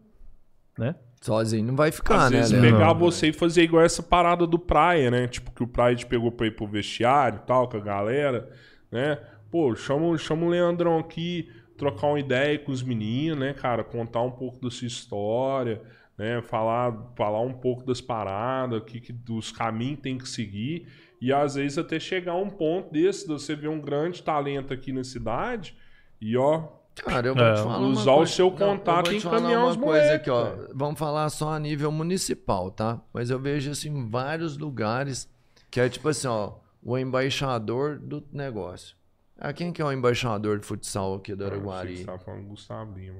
Né? 0.77 0.95
Sozinho 1.23 1.65
não 1.65 1.75
vai 1.75 1.89
ficar, 1.89 2.25
Às 2.25 2.31
né, 2.31 2.37
vezes 2.37 2.51
Leandro? 2.51 2.71
pegar 2.71 2.87
Não. 2.87 2.99
você 2.99 3.29
e 3.29 3.33
fazer 3.33 3.63
igual 3.63 3.81
essa 3.83 4.03
parada 4.03 4.45
do 4.45 4.59
Praia, 4.59 5.09
né? 5.09 5.25
Tipo, 5.25 5.51
que 5.51 5.63
o 5.63 5.67
Praia 5.67 5.95
te 5.95 6.05
pegou 6.05 6.29
pra 6.31 6.47
ir 6.47 6.51
pro 6.51 6.67
vestiário 6.67 7.39
e 7.41 7.47
tal, 7.47 7.69
com 7.69 7.77
a 7.77 7.79
galera, 7.79 8.49
né? 8.91 9.17
Pô, 9.49 9.73
chama, 9.73 10.17
chama 10.17 10.45
o 10.45 10.49
Leandrão 10.49 10.99
aqui, 10.99 11.49
trocar 11.77 12.07
uma 12.07 12.19
ideia 12.19 12.59
com 12.59 12.73
os 12.73 12.83
meninos, 12.83 13.39
né, 13.39 13.53
cara? 13.53 13.85
Contar 13.85 14.21
um 14.21 14.31
pouco 14.31 14.59
da 14.59 14.69
sua 14.69 14.85
história, 14.85 15.81
né? 16.17 16.41
Falar, 16.41 16.93
falar 17.15 17.39
um 17.39 17.53
pouco 17.53 17.85
das 17.85 18.01
paradas, 18.01 18.83
que, 18.85 18.99
que, 18.99 19.13
dos 19.13 19.49
caminhos 19.49 19.95
que 19.97 20.01
tem 20.01 20.17
que 20.17 20.27
seguir. 20.27 20.87
E 21.21 21.31
às 21.31 21.55
vezes 21.55 21.77
até 21.77 22.01
chegar 22.01 22.33
a 22.33 22.37
um 22.37 22.49
ponto 22.49 22.91
desse, 22.91 23.25
de 23.25 23.31
você 23.31 23.55
ver 23.55 23.69
um 23.69 23.79
grande 23.79 24.21
talento 24.21 24.73
aqui 24.73 24.91
na 24.91 25.05
cidade 25.05 25.73
e, 26.19 26.35
ó, 26.35 26.67
Cara, 26.95 27.27
eu 27.27 27.33
vou 27.35 27.43
É, 27.43 27.53
te 27.55 27.61
falar 27.63 27.79
usar 27.79 28.11
o 28.11 28.15
coisa- 28.17 28.31
seu 28.33 28.51
contato 28.51 29.11
e 29.11 29.17
encaminhar 29.17 29.59
uma 29.61 29.69
os 29.71 29.77
coisa 29.77 30.13
aqui, 30.13 30.29
ó. 30.29 30.43
velho. 30.51 30.69
Vamos 30.73 30.99
falar 30.99 31.27
só 31.29 31.53
a 31.53 31.59
nível 31.59 31.91
municipal, 31.91 32.69
tá? 32.69 33.01
Mas 33.11 33.29
eu 33.29 33.39
vejo 33.39 33.71
isso 33.71 33.87
em 33.87 34.07
vários 34.09 34.57
lugares 34.57 35.27
que 35.71 35.79
é 35.79 35.89
tipo 35.89 36.07
assim, 36.09 36.27
ó, 36.27 36.53
o 36.83 36.97
embaixador 36.97 37.97
do 37.97 38.23
negócio. 38.31 38.95
Ah, 39.39 39.51
quem 39.51 39.73
que 39.73 39.81
é 39.81 39.85
o 39.85 39.91
embaixador 39.91 40.59
de 40.59 40.65
futsal 40.65 41.15
aqui 41.15 41.33
do 41.35 41.43
Ah, 41.43 41.47
Araguari? 41.47 41.97
você 41.97 42.05
tava 42.05 42.19
falando 42.19 42.43
do 42.43 42.47
Gustavo 42.49 42.97
Lima. 42.97 43.19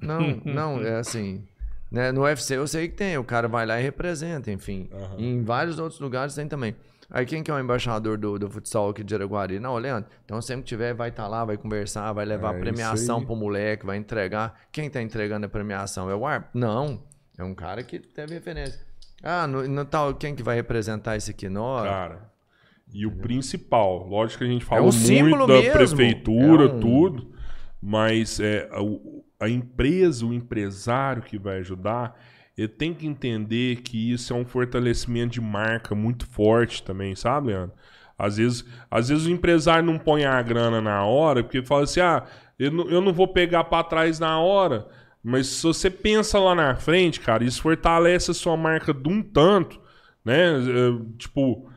Não, 0.00 0.18
não, 0.44 0.80
é 0.80 0.96
assim. 0.96 1.44
Né? 1.90 2.10
No 2.12 2.22
UFC 2.22 2.56
eu 2.56 2.66
sei 2.66 2.88
que 2.88 2.94
tem, 2.96 3.16
o 3.18 3.24
cara 3.24 3.48
vai 3.48 3.66
lá 3.66 3.78
e 3.78 3.82
representa, 3.82 4.50
enfim. 4.50 4.88
Aham. 4.92 5.14
E 5.18 5.26
em 5.26 5.42
vários 5.42 5.78
outros 5.78 6.00
lugares 6.00 6.34
tem 6.34 6.48
também. 6.48 6.74
Aí 7.10 7.24
quem 7.24 7.42
que 7.42 7.50
é 7.50 7.54
o 7.54 7.58
embaixador 7.58 8.18
do, 8.18 8.38
do 8.38 8.50
futsal 8.50 8.90
aqui 8.90 9.02
de 9.02 9.14
Araguari? 9.14 9.58
Não, 9.58 9.76
Leandro. 9.78 10.10
Então 10.24 10.40
sempre 10.42 10.62
que 10.64 10.68
tiver, 10.68 10.92
vai 10.92 11.08
estar 11.08 11.26
lá, 11.26 11.44
vai 11.44 11.56
conversar, 11.56 12.12
vai 12.12 12.24
levar 12.26 12.48
É 12.52 12.56
isso 12.56 12.60
premiação 12.60 13.24
pro 13.24 13.34
moleque, 13.34 13.86
vai 13.86 13.96
entregar. 13.96 14.54
Quem 14.70 14.90
tá 14.90 15.00
entregando 15.00 15.46
a 15.46 15.48
premiação 15.48 16.10
é 16.10 16.14
o 16.14 16.26
árbitro? 16.26 16.58
Não. 16.60 17.02
É 17.38 17.42
um 17.44 17.54
cara 17.54 17.82
que 17.82 17.98
teve 17.98 18.34
referência. 18.34 18.80
Ah, 19.22 19.46
no, 19.46 19.66
no 19.66 19.84
tal, 19.84 20.14
quem 20.14 20.34
que 20.34 20.42
vai 20.42 20.54
representar 20.56 21.16
esse 21.16 21.30
aqui? 21.30 21.48
Nós? 21.48 21.84
Cara. 21.88 22.30
E 22.92 23.06
o 23.06 23.10
principal, 23.10 24.06
lógico 24.06 24.38
que 24.44 24.44
a 24.48 24.52
gente 24.52 24.64
falou 24.64 24.88
um 24.88 24.92
símbolo 24.92 25.46
muito 25.46 25.48
da 25.48 25.60
mesmo. 25.60 25.72
prefeitura, 25.72 26.64
É 26.64 26.66
um- 26.72 26.80
tudo, 26.80 27.32
mas 27.80 28.40
é, 28.40 28.68
a, 28.72 29.44
a 29.44 29.48
empresa, 29.48 30.24
o 30.26 30.32
empresário 30.32 31.22
que 31.22 31.38
vai 31.38 31.58
ajudar, 31.58 32.18
ele 32.58 32.68
tem 32.68 32.92
que 32.92 33.06
entender 33.06 33.82
que 33.82 34.12
isso 34.12 34.32
é 34.32 34.36
um 34.36 34.44
fortalecimento 34.44 35.34
de 35.34 35.40
marca 35.40 35.94
muito 35.94 36.26
forte 36.26 36.82
também, 36.82 37.14
sabe, 37.14 37.48
Leandro? 37.48 37.72
Às 38.18 38.36
vezes, 38.36 38.64
às 38.90 39.08
vezes 39.08 39.26
o 39.26 39.30
empresário 39.30 39.84
não 39.84 39.96
põe 39.96 40.24
a 40.24 40.42
grana 40.42 40.80
na 40.80 41.04
hora, 41.04 41.44
porque 41.44 41.62
fala 41.62 41.84
assim, 41.84 42.00
ah, 42.00 42.24
eu 42.58 42.72
não, 42.72 42.90
eu 42.90 43.00
não 43.00 43.12
vou 43.12 43.28
pegar 43.28 43.62
para 43.64 43.84
trás 43.84 44.18
na 44.18 44.40
hora, 44.40 44.88
mas 45.22 45.46
se 45.46 45.62
você 45.62 45.88
pensa 45.88 46.40
lá 46.40 46.52
na 46.52 46.74
frente, 46.74 47.20
cara, 47.20 47.44
isso 47.44 47.62
fortalece 47.62 48.32
a 48.32 48.34
sua 48.34 48.56
marca 48.56 48.92
de 48.92 49.08
um 49.08 49.22
tanto, 49.22 49.80
né? 50.24 50.56
É, 50.56 51.16
Tipo, 51.16 51.70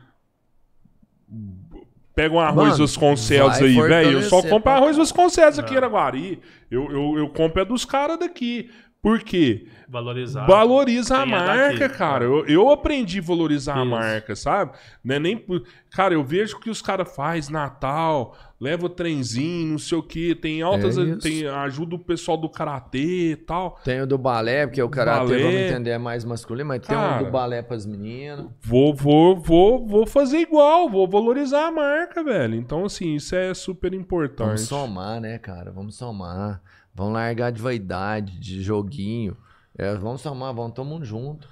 pega 2.12 2.34
um 2.34 2.40
arroz 2.40 2.70
Mano, 2.72 2.78
Vasconcelos 2.78 3.58
aí, 3.58 3.80
velho. 3.80 4.18
Eu 4.18 4.22
só 4.22 4.42
compro 4.42 4.62
pra 4.62 4.74
arroz 4.74 4.96
Vasconcelos 4.96 5.60
aqui 5.60 5.74
em 5.74 5.76
Araguari. 5.76 6.40
Eu, 6.68 6.90
eu, 6.90 7.18
eu 7.18 7.28
compro 7.28 7.62
é 7.62 7.64
dos 7.64 7.84
caras 7.84 8.18
daqui. 8.18 8.68
Por 9.02 9.18
quê? 9.18 9.66
Valorizar. 9.88 10.46
Valoriza 10.46 11.18
a 11.18 11.22
Quem 11.22 11.32
marca, 11.32 11.88
cara. 11.88 12.24
Eu, 12.24 12.46
eu 12.46 12.70
aprendi 12.70 13.18
a 13.18 13.22
valorizar 13.22 13.74
a 13.74 13.80
Isso. 13.82 13.90
marca, 13.90 14.36
sabe? 14.36 14.72
Não 15.02 15.16
é 15.16 15.18
nem. 15.18 15.44
Cara, 15.90 16.14
eu 16.14 16.22
vejo 16.22 16.60
que 16.60 16.70
os 16.70 16.80
caras 16.80 17.12
faz 17.14 17.48
Natal, 17.48 18.36
leva 18.60 18.86
o 18.86 18.88
trenzinho, 18.88 19.72
não 19.72 19.78
sei 19.78 19.98
o 19.98 20.04
quê. 20.04 20.38
Tem 20.40 20.62
altas. 20.62 20.96
É 20.96 21.02
isso. 21.02 21.18
tem, 21.18 21.44
ajuda 21.48 21.96
o 21.96 21.98
pessoal 21.98 22.36
do 22.36 22.48
karatê 22.48 23.32
e 23.32 23.36
tal. 23.36 23.76
Tem 23.84 24.00
o 24.00 24.06
do 24.06 24.16
balé, 24.16 24.68
porque 24.68 24.80
o 24.80 24.88
karatê, 24.88 25.26
Balé. 25.26 25.42
vamos 25.42 25.60
entender, 25.60 25.90
é 25.90 25.98
mais 25.98 26.24
masculino, 26.24 26.68
mas 26.68 26.80
tem 26.86 26.96
Cara. 26.96 27.20
um 27.20 27.24
do 27.24 27.30
balé 27.32 27.60
pras 27.60 27.84
meninas. 27.84 28.46
Vou, 28.60 28.94
vou, 28.94 29.36
vou, 29.36 29.84
vou 29.84 30.06
fazer 30.06 30.38
igual, 30.38 30.88
vou 30.88 31.08
valorizar 31.08 31.66
a 31.66 31.72
marca, 31.72 32.22
velho. 32.22 32.54
Então, 32.54 32.84
assim, 32.84 33.16
isso 33.16 33.34
é 33.34 33.52
super 33.52 33.92
importante. 33.92 34.46
Vamos 34.46 34.60
somar, 34.62 35.20
né, 35.20 35.38
cara? 35.38 35.72
Vamos 35.72 35.96
somar. 35.96 36.62
Vamos 36.94 37.14
largar 37.14 37.50
de 37.50 37.60
vaidade, 37.62 38.38
de 38.38 38.62
joguinho. 38.62 39.36
É, 39.76 39.94
vamos 39.94 40.20
somar, 40.20 40.54
vamos 40.54 40.72
todo 40.74 40.86
mundo 40.86 41.04
junto. 41.04 41.48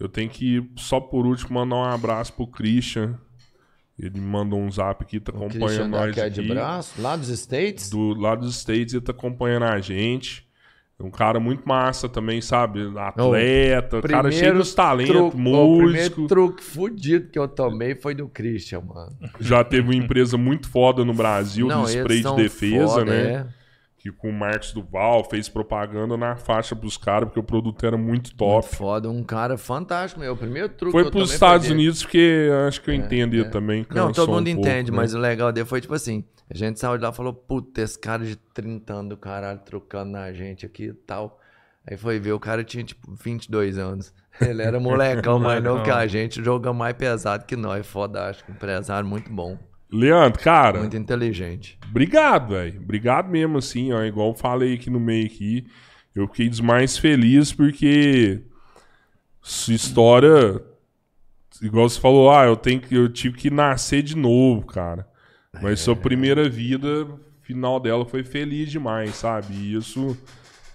Eu 0.00 0.08
tenho 0.08 0.30
que, 0.30 0.66
só 0.76 1.00
por 1.00 1.26
último, 1.26 1.54
mandar 1.58 1.76
um 1.76 1.84
abraço 1.84 2.32
pro 2.32 2.46
Christian. 2.46 3.18
Ele 3.98 4.20
mandou 4.20 4.60
um 4.60 4.70
zap 4.70 5.02
aqui, 5.02 5.18
tá 5.18 5.32
O 5.32 5.36
acompanhando 5.36 5.64
Christian 5.66 5.88
nós 5.88 6.16
é 6.16 6.26
aqui. 6.26 6.40
de 6.40 6.48
braço, 6.48 7.02
lá 7.02 7.16
dos 7.16 7.28
States. 7.30 7.90
Do 7.90 8.14
lado 8.14 8.42
dos 8.42 8.56
States, 8.56 8.94
ele 8.94 9.02
tá 9.04 9.10
acompanhando 9.12 9.64
a 9.64 9.80
gente. 9.80 10.46
É 11.00 11.02
um 11.02 11.10
cara 11.10 11.38
muito 11.38 11.68
massa 11.68 12.08
também, 12.08 12.40
sabe? 12.40 12.80
Atleta, 12.96 14.00
cara 14.02 14.30
cheio 14.32 14.54
dos 14.54 14.74
talentos, 14.74 15.14
truque- 15.14 15.36
O 15.36 15.78
primeiro 15.78 15.98
músico. 15.98 16.26
truque 16.26 16.62
fudido 16.62 17.28
que 17.30 17.38
eu 17.38 17.46
tomei 17.46 17.94
foi 17.94 18.14
do 18.14 18.28
Christian, 18.28 18.80
mano. 18.80 19.16
Já 19.40 19.62
teve 19.62 19.82
uma 19.88 19.94
empresa 19.94 20.36
muito 20.38 20.68
foda 20.68 21.04
no 21.04 21.12
Brasil, 21.14 21.68
do 21.68 21.80
eles 21.88 21.90
spray 21.94 22.22
de 22.22 22.34
defesa, 22.36 22.86
foda, 22.88 23.04
né? 23.04 23.30
é. 23.32 23.46
Que 23.98 24.12
com 24.12 24.30
o 24.30 24.32
Marcos 24.32 24.72
Duval 24.72 25.24
fez 25.28 25.48
propaganda 25.48 26.16
na 26.16 26.36
faixa 26.36 26.76
pros 26.76 26.96
caras, 26.96 27.28
porque 27.28 27.40
o 27.40 27.42
produto 27.42 27.84
era 27.84 27.96
muito 27.96 28.08
Muito 28.08 28.36
top. 28.36 28.76
foda, 28.76 29.10
um 29.10 29.24
cara 29.24 29.58
fantástico, 29.58 30.20
meu. 30.20 30.34
O 30.34 30.36
primeiro 30.36 30.68
truque 30.68 30.92
Foi 30.92 31.04
que 31.04 31.10
pros 31.10 31.32
Estados. 31.32 31.68
Unidos, 31.68 32.02
porque 32.02 32.48
acho 32.68 32.80
que 32.80 32.90
eu 32.90 32.94
entendo 32.94 33.34
ele 33.34 33.46
também. 33.46 33.84
Não, 33.90 34.12
todo 34.12 34.30
mundo 34.30 34.48
um 34.48 34.54
pouco, 34.54 34.68
entende, 34.68 34.92
né? 34.92 34.96
mas 34.96 35.14
o 35.14 35.18
legal 35.18 35.50
dele 35.50 35.66
foi 35.66 35.80
tipo 35.80 35.94
assim: 35.94 36.24
a 36.48 36.56
gente 36.56 36.78
saiu 36.78 36.96
de 36.96 37.02
lá 37.02 37.10
e 37.10 37.12
falou, 37.14 37.32
puta, 37.34 37.82
esse 37.82 37.98
cara 37.98 38.24
de 38.24 38.36
30 38.36 38.92
anos 38.92 39.08
do 39.10 39.16
caralho 39.16 39.58
trocando 39.64 40.12
na 40.12 40.32
gente 40.32 40.64
aqui 40.64 40.84
e 40.84 40.94
tal. 40.94 41.40
Aí 41.86 41.96
foi 41.96 42.18
ver, 42.18 42.32
o 42.32 42.40
cara 42.40 42.62
tinha 42.62 42.84
tipo 42.84 43.12
22 43.14 43.78
anos. 43.78 44.14
Ele 44.40 44.62
era 44.62 44.78
molecão, 44.78 45.38
mais 45.40 45.62
novo 45.62 45.82
que 45.82 45.90
a 45.90 46.06
gente, 46.06 46.42
joga 46.42 46.72
mais 46.72 46.94
pesado 46.94 47.44
que 47.44 47.56
nós. 47.56 47.86
Fodástico, 47.86 48.50
empresário 48.52 49.08
muito 49.08 49.30
bom, 49.32 49.58
Leandro, 49.90 50.42
cara, 50.42 50.80
muito 50.80 50.96
inteligente. 50.96 51.78
obrigado, 51.88 52.50
velho. 52.50 52.80
Obrigado 52.80 53.28
mesmo, 53.28 53.58
assim, 53.58 53.92
ó. 53.92 54.02
Igual 54.04 54.28
eu 54.28 54.34
falei 54.34 54.74
aqui 54.74 54.90
no 54.90 55.00
meio 55.00 55.26
aqui. 55.26 55.66
Eu 56.14 56.26
fiquei 56.28 56.48
dos 56.48 56.60
mais 56.60 56.98
felizes 56.98 57.52
porque 57.52 58.42
sua 59.40 59.74
história. 59.74 60.60
Igual 61.62 61.88
você 61.88 62.00
falou, 62.00 62.30
ah, 62.30 62.44
eu 62.44 62.56
tenho 62.56 62.80
que. 62.80 62.94
Eu 62.94 63.08
tive 63.08 63.36
que 63.36 63.50
nascer 63.50 64.02
de 64.02 64.16
novo, 64.16 64.66
cara. 64.66 65.06
Mas 65.62 65.80
sua 65.80 65.96
primeira 65.96 66.48
vida, 66.48 67.08
final 67.40 67.80
dela 67.80 68.04
foi 68.04 68.22
feliz 68.22 68.70
demais, 68.70 69.14
sabe? 69.16 69.54
E 69.54 69.74
isso 69.74 70.16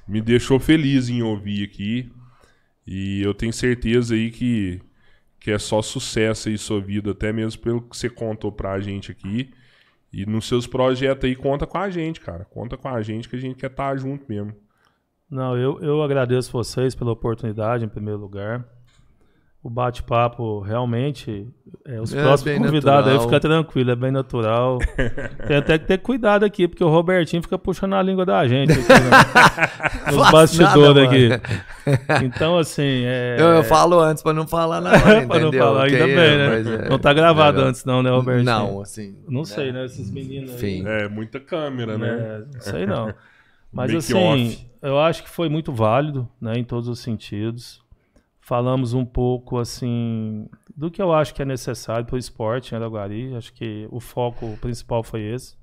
me 0.07 0.21
deixou 0.21 0.59
feliz 0.59 1.07
em 1.09 1.21
ouvir 1.21 1.63
aqui. 1.63 2.11
E 2.85 3.21
eu 3.21 3.33
tenho 3.33 3.53
certeza 3.53 4.15
aí 4.15 4.31
que, 4.31 4.81
que 5.43 5.51
é 5.51 5.59
só 5.59 5.81
sucesso 5.81 6.47
aí 6.47 6.57
sua 6.57 6.79
vida, 6.79 7.11
até 7.11 7.33
mesmo 7.33 7.61
pelo 7.61 7.81
que 7.81 7.97
você 7.97 8.09
contou 8.09 8.49
pra 8.49 8.79
gente 8.79 9.11
aqui. 9.11 9.51
E 10.11 10.25
nos 10.25 10.47
seus 10.47 10.65
projetos 10.65 11.25
aí, 11.25 11.35
conta 11.35 11.67
com 11.67 11.77
a 11.77 11.89
gente, 11.89 12.21
cara. 12.21 12.45
Conta 12.45 12.77
com 12.77 12.87
a 12.87 13.01
gente 13.01 13.27
que 13.27 13.35
a 13.35 13.39
gente 13.39 13.57
quer 13.57 13.69
estar 13.69 13.93
junto 13.97 14.23
mesmo. 14.29 14.55
Não, 15.29 15.57
eu, 15.57 15.81
eu 15.81 16.01
agradeço 16.01 16.49
vocês 16.49 16.95
pela 16.95 17.11
oportunidade, 17.11 17.83
em 17.83 17.89
primeiro 17.89 18.21
lugar. 18.21 18.65
O 19.63 19.69
bate-papo 19.69 20.59
realmente. 20.59 21.47
é, 21.85 22.01
os 22.01 22.13
É 22.13 22.21
próximos 22.21 22.57
convidados 22.57 23.09
aí 23.09 23.17
fica 23.19 23.39
tranquilo, 23.39 23.91
é 23.91 23.95
bem 23.95 24.11
natural. 24.11 24.77
Tem 25.47 25.55
até 25.55 25.77
que 25.77 25.85
ter 25.85 25.99
cuidado 25.99 26.43
aqui, 26.43 26.67
porque 26.67 26.83
o 26.83 26.89
Robertinho 26.89 27.41
fica 27.41 27.57
puxando 27.57 27.93
a 27.93 28.01
língua 28.03 28.25
da 28.25 28.45
gente 28.45 28.73
aqui, 28.73 28.81
né? 28.81 30.11
nos 30.11 30.31
bastidores 30.31 31.03
nada, 31.03 31.03
aqui. 31.03 32.25
Então, 32.25 32.57
assim. 32.57 33.03
É... 33.05 33.37
Eu, 33.39 33.47
eu 33.51 33.63
falo 33.63 34.01
antes 34.01 34.21
pra 34.21 34.33
não 34.33 34.45
falar 34.45 34.81
na 34.81 34.91
hora, 34.99 35.25
pra 35.25 35.39
não 35.39 35.53
falar, 35.53 35.83
ainda 35.85 35.97
Que- 35.97 36.05
bem, 36.07 36.15
né? 36.37 36.85
é- 36.85 36.89
não 36.89 36.99
tá 36.99 37.13
gravado 37.13 37.61
antes, 37.61 37.85
não, 37.85 38.03
né, 38.03 38.09
Robertinho? 38.09 38.43
Não, 38.45 38.81
assim. 38.81 39.15
Não 39.29 39.45
sei, 39.45 39.71
né? 39.71 39.85
Esses 39.85 40.11
meninos 40.11 40.51
aí. 40.51 40.55
Enfim. 40.79 40.83
É, 40.85 41.07
muita 41.07 41.39
câmera, 41.39 41.97
né? 41.97 42.09
É, 42.09 42.39
não 42.53 42.59
sei 42.61 42.85
não. 42.85 43.13
Mas 43.71 43.91
Make 43.91 43.97
assim, 43.97 44.13
off. 44.47 44.67
eu 44.81 44.99
acho 44.99 45.23
que 45.23 45.29
foi 45.29 45.47
muito 45.49 45.71
válido, 45.71 46.27
né, 46.39 46.53
em 46.57 46.63
todos 46.65 46.87
os 46.89 46.99
sentidos. 46.99 47.81
Falamos 48.45 48.93
um 48.93 49.05
pouco, 49.05 49.57
assim, 49.57 50.49
do 50.75 50.91
que 50.91 51.01
eu 51.01 51.13
acho 51.13 51.33
que 51.33 51.41
é 51.41 51.45
necessário 51.45 52.05
para 52.05 52.15
o 52.15 52.19
esporte 52.19 52.73
em 52.73 52.75
Araguari. 52.75 53.33
Acho 53.33 53.53
que 53.53 53.87
o 53.89 54.01
foco 54.01 54.57
principal 54.57 55.01
foi 55.01 55.21
esse. 55.21 55.55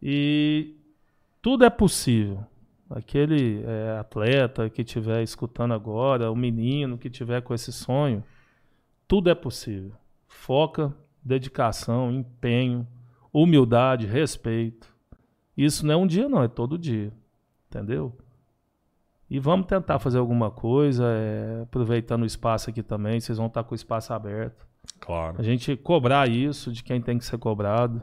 E 0.00 0.76
tudo 1.42 1.64
é 1.64 1.68
possível. 1.68 2.46
Aquele 2.88 3.64
é, 3.64 3.98
atleta 3.98 4.70
que 4.70 4.82
estiver 4.82 5.24
escutando 5.24 5.74
agora, 5.74 6.30
o 6.30 6.36
menino 6.36 6.96
que 6.96 7.10
tiver 7.10 7.42
com 7.42 7.52
esse 7.52 7.72
sonho, 7.72 8.22
tudo 9.08 9.28
é 9.28 9.34
possível. 9.34 9.90
Foca, 10.28 10.94
dedicação, 11.20 12.12
empenho, 12.12 12.86
humildade, 13.32 14.06
respeito. 14.06 14.86
Isso 15.56 15.84
não 15.84 15.94
é 15.94 15.96
um 15.96 16.06
dia, 16.06 16.28
não, 16.28 16.44
é 16.44 16.48
todo 16.48 16.78
dia. 16.78 17.12
Entendeu? 17.68 18.16
E 19.30 19.38
vamos 19.38 19.66
tentar 19.66 20.00
fazer 20.00 20.18
alguma 20.18 20.50
coisa, 20.50 21.04
é, 21.06 21.62
aproveitando 21.62 22.22
o 22.22 22.26
espaço 22.26 22.68
aqui 22.68 22.82
também, 22.82 23.20
vocês 23.20 23.38
vão 23.38 23.46
estar 23.46 23.62
com 23.62 23.72
o 23.72 23.76
espaço 23.76 24.12
aberto. 24.12 24.66
Claro. 24.98 25.36
A 25.38 25.42
gente 25.42 25.76
cobrar 25.76 26.28
isso 26.28 26.72
de 26.72 26.82
quem 26.82 27.00
tem 27.00 27.16
que 27.16 27.24
ser 27.24 27.38
cobrado. 27.38 28.02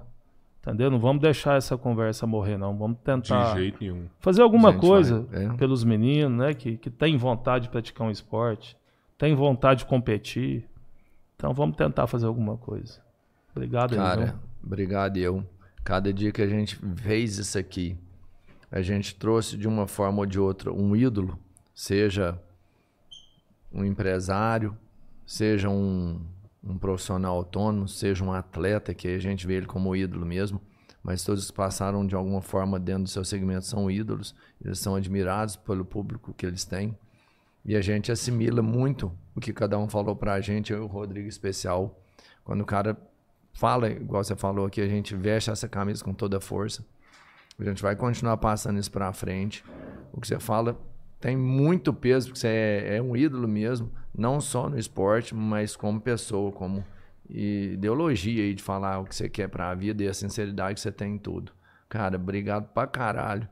Entendeu? 0.62 0.92
Não 0.92 1.00
vamos 1.00 1.22
deixar 1.22 1.56
essa 1.56 1.78
conversa 1.78 2.28
morrer, 2.28 2.58
não. 2.58 2.78
Vamos 2.78 2.98
De 2.98 3.04
tentar 3.04 3.56
jeito 3.56 3.78
nenhum. 3.80 4.06
fazer 4.20 4.42
alguma 4.42 4.74
coisa 4.74 5.22
vai, 5.22 5.46
é. 5.46 5.54
pelos 5.54 5.84
meninos, 5.86 6.38
né? 6.38 6.54
Que, 6.54 6.76
que 6.76 6.90
tem 6.90 7.16
vontade 7.16 7.66
de 7.66 7.70
praticar 7.70 8.06
um 8.06 8.12
esporte, 8.12 8.76
tem 9.18 9.34
vontade 9.34 9.80
de 9.80 9.86
competir. 9.86 10.66
Então 11.38 11.54
vamos 11.54 11.78
tentar 11.78 12.06
fazer 12.08 12.26
alguma 12.26 12.58
coisa. 12.58 13.00
Obrigado, 13.56 13.94
aí, 13.94 13.98
Cara, 13.98 14.26
viu? 14.26 14.34
obrigado 14.62 15.18
eu. 15.18 15.44
Cada 15.86 16.12
dia 16.12 16.34
que 16.34 16.42
a 16.42 16.48
gente 16.48 16.76
fez 16.98 17.38
isso 17.38 17.58
aqui, 17.58 17.98
a 18.72 18.82
gente 18.82 19.16
trouxe 19.16 19.58
de 19.58 19.68
uma 19.68 19.88
forma 19.88 20.20
ou 20.20 20.26
de 20.26 20.40
outra 20.40 20.72
um 20.72 20.96
ídolo, 20.96 21.40
seja 21.74 22.40
um 23.72 23.84
empresário, 23.84 24.78
seja 25.26 25.70
um, 25.70 26.22
um 26.64 26.78
profissional 26.78 27.38
autônomo, 27.38 27.88
seja 27.88 28.24
um 28.24 28.32
atleta, 28.32 28.94
que 28.94 29.08
a 29.08 29.20
gente 29.20 29.48
vê 29.48 29.56
ele 29.56 29.66
como 29.66 29.96
ídolo 29.96 30.26
mesmo, 30.26 30.62
mas 31.04 31.24
todos 31.24 31.50
que 31.50 31.56
passaram 31.56 32.06
de 32.06 32.16
alguma 32.16 32.42
forma 32.42 32.80
dentro 32.80 33.04
do 33.04 33.10
seu 33.10 33.24
segmento 33.24 33.66
são 33.66 33.90
ídolos, 33.90 34.36
eles 34.64 34.80
são 34.80 34.96
admirados 34.96 35.56
pelo 35.56 35.86
público 35.86 36.34
que 36.34 36.46
eles 36.46 36.66
têm. 36.66 36.98
E 37.64 37.76
a 37.76 37.82
gente 37.82 38.12
assimila 38.12 38.62
muito 38.62 39.12
o 39.36 39.42
que 39.42 39.54
cada 39.54 39.78
um 39.78 39.90
falou 39.90 40.16
pra 40.16 40.40
gente, 40.40 40.72
eu 40.72 40.80
e 40.80 40.82
o 40.82 40.88
Rodrigo 40.88 41.28
especial. 41.28 42.02
Quando 42.44 42.62
o 42.62 42.66
cara 42.66 42.98
fala, 43.54 43.90
igual 43.90 44.24
você 44.24 44.36
falou 44.36 44.66
aqui, 44.66 44.82
a 44.82 44.88
gente 44.88 45.16
veste 45.16 45.50
essa 45.50 45.68
camisa 45.68 46.04
com 46.04 46.14
toda 46.14 46.38
a 46.38 46.42
força. 46.42 46.86
A 47.60 47.64
gente 47.64 47.82
vai 47.82 47.96
continuar 47.96 48.38
passando 48.38 48.80
isso 48.80 48.92
pra 48.92 49.12
frente. 49.12 49.64
O 50.14 50.22
que 50.22 50.28
você 50.28 50.40
fala 50.40 50.80
tem 51.20 51.36
muito 51.36 51.92
peso, 51.92 52.28
porque 52.28 52.40
você 52.40 52.48
é, 52.48 52.98
é 52.98 53.02
um 53.02 53.16
ídolo 53.18 53.48
mesmo, 53.48 53.92
não 54.16 54.40
só 54.40 54.70
no 54.70 54.78
esporte, 54.78 55.34
mas 55.34 55.76
como 55.76 56.00
pessoa, 56.00 56.52
como 56.52 56.86
ideologia 57.28 58.44
aí 58.44 58.54
de 58.54 58.62
falar 58.62 59.00
o 59.00 59.06
que 59.06 59.16
você 59.16 59.28
quer 59.28 59.50
pra 59.50 59.74
vida 59.74 60.04
e 60.04 60.08
a 60.08 60.14
sinceridade 60.14 60.76
que 60.76 60.82
você 60.82 60.92
tem 60.92 61.16
em 61.16 61.18
tudo. 61.18 61.52
Cara, 61.90 62.16
obrigado 62.16 62.68
pra 62.74 62.86
caralho. 62.86 63.48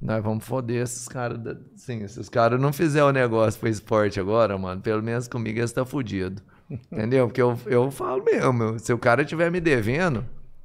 Nós 0.00 0.22
vamos 0.22 0.44
foder 0.44 0.82
esses 0.82 1.06
caras. 1.06 1.38
da- 1.38 1.56
Sim, 1.76 2.06
se 2.08 2.18
os 2.18 2.28
caras 2.30 2.58
não 2.60 2.72
fizerem 2.72 3.08
o 3.08 3.12
negócio 3.12 3.60
pro 3.60 3.68
esporte 3.68 4.18
agora, 4.18 4.56
mano, 4.56 4.80
pelo 4.80 5.02
menos 5.02 5.28
comigo 5.28 5.58
eles 5.58 5.70
estão 5.70 5.84
fudido. 5.84 6.40
Entendeu? 6.90 7.26
Porque 7.26 7.42
eu, 7.42 7.58
eu 7.66 7.90
falo 7.90 8.24
mesmo. 8.24 8.78
se 8.78 8.92
o 8.92 8.98
cara 8.98 9.22
estiver 9.22 9.50
me 9.50 9.60
devendo, 9.60 10.24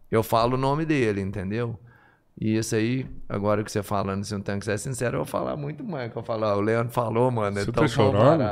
eu 0.09 0.24
falo 0.24 0.56
o 0.56 0.58
nome 0.59 0.85
dele, 0.85 1.19
entendeu? 1.22 1.77
E 2.42 2.56
isso 2.56 2.74
aí, 2.74 3.06
agora 3.27 3.66
que 3.66 3.69
você 3.69 3.84
falando, 3.84 4.24
se 4.24 4.34
não 4.34 4.40
tem 4.40 4.58
que 4.58 4.64
ser 4.64 4.77
sincero, 4.80 5.16
eu 5.16 5.19
vou 5.19 5.26
falar 5.26 5.58
muito 5.58 5.84
mais. 5.84 6.09
Que 6.09 6.18
eu 6.18 6.24
falar, 6.24 6.56
o 6.56 6.61
Leandro 6.61 6.93
falou, 6.93 7.30
mano. 7.30 7.58
Você 7.58 7.69
então 7.69 7.84
tá 7.84 7.88
chorando? 7.90 8.45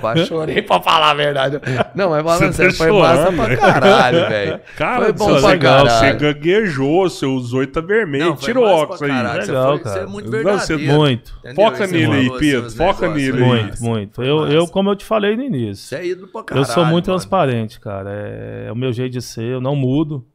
quase 0.00 0.26
chorei 0.26 0.60
pra 0.62 0.80
falar 0.80 1.12
a 1.12 1.14
verdade. 1.14 1.60
Não, 1.94 2.10
mas 2.10 2.24
falando 2.24 2.40
Você 2.52 2.64
tá 2.64 2.70
sério, 2.72 2.74
foi 2.74 2.90
massa 2.90 3.32
pra 3.32 3.46
né? 3.48 3.56
caralho, 3.56 4.18
velho. 4.28 4.60
Cara, 4.76 5.04
foi 5.04 5.12
bom 5.12 5.28
você, 5.28 5.40
pra 5.42 5.50
legal, 5.50 5.86
você 5.86 6.00
caralho. 6.00 6.18
gaguejou, 6.18 7.08
seus 7.08 7.52
oito 7.52 7.72
tá 7.72 7.80
vermelho. 7.80 8.24
Não, 8.30 8.34
Tira 8.36 8.58
o 8.58 8.62
massa 8.64 8.74
óculos 8.74 9.02
aí. 9.02 9.08
caralho. 9.08 9.42
Você 9.44 9.52
Legal, 9.52 9.66
foi- 9.68 9.78
Você 9.78 9.88
é 9.90 9.94
cara. 9.94 10.06
muito 10.08 10.30
Não, 10.30 10.38
você- 10.42 10.44
verdadeiro. 10.76 10.92
Muito. 10.98 11.34
entendeu? 11.38 11.54
Foca 11.64 11.76
Você 11.76 11.92
nele 11.92 12.12
aí, 12.12 12.30
Pedro, 12.40 12.70
foca 12.72 13.08
negócios 13.08 13.12
nele 13.14 13.42
aí. 13.44 13.48
Muito, 13.48 13.82
muito. 13.84 14.22
Eu, 14.24 14.46
eu, 14.48 14.66
como 14.66 14.90
eu 14.90 14.96
te 14.96 15.04
falei 15.04 15.36
no 15.36 15.42
início, 15.44 15.86
Você 15.86 15.94
é 15.94 16.04
ídolo 16.06 16.26
pra 16.32 16.42
caralho. 16.42 16.66
eu 16.66 16.72
sou 16.72 16.84
muito 16.84 17.06
mano. 17.06 17.20
transparente, 17.20 17.78
cara. 17.78 18.10
É, 18.10 18.64
é 18.66 18.72
o 18.72 18.76
meu 18.76 18.92
jeito 18.92 19.12
de 19.12 19.22
ser, 19.22 19.44
eu 19.44 19.60
não 19.60 19.76
mudo. 19.76 20.26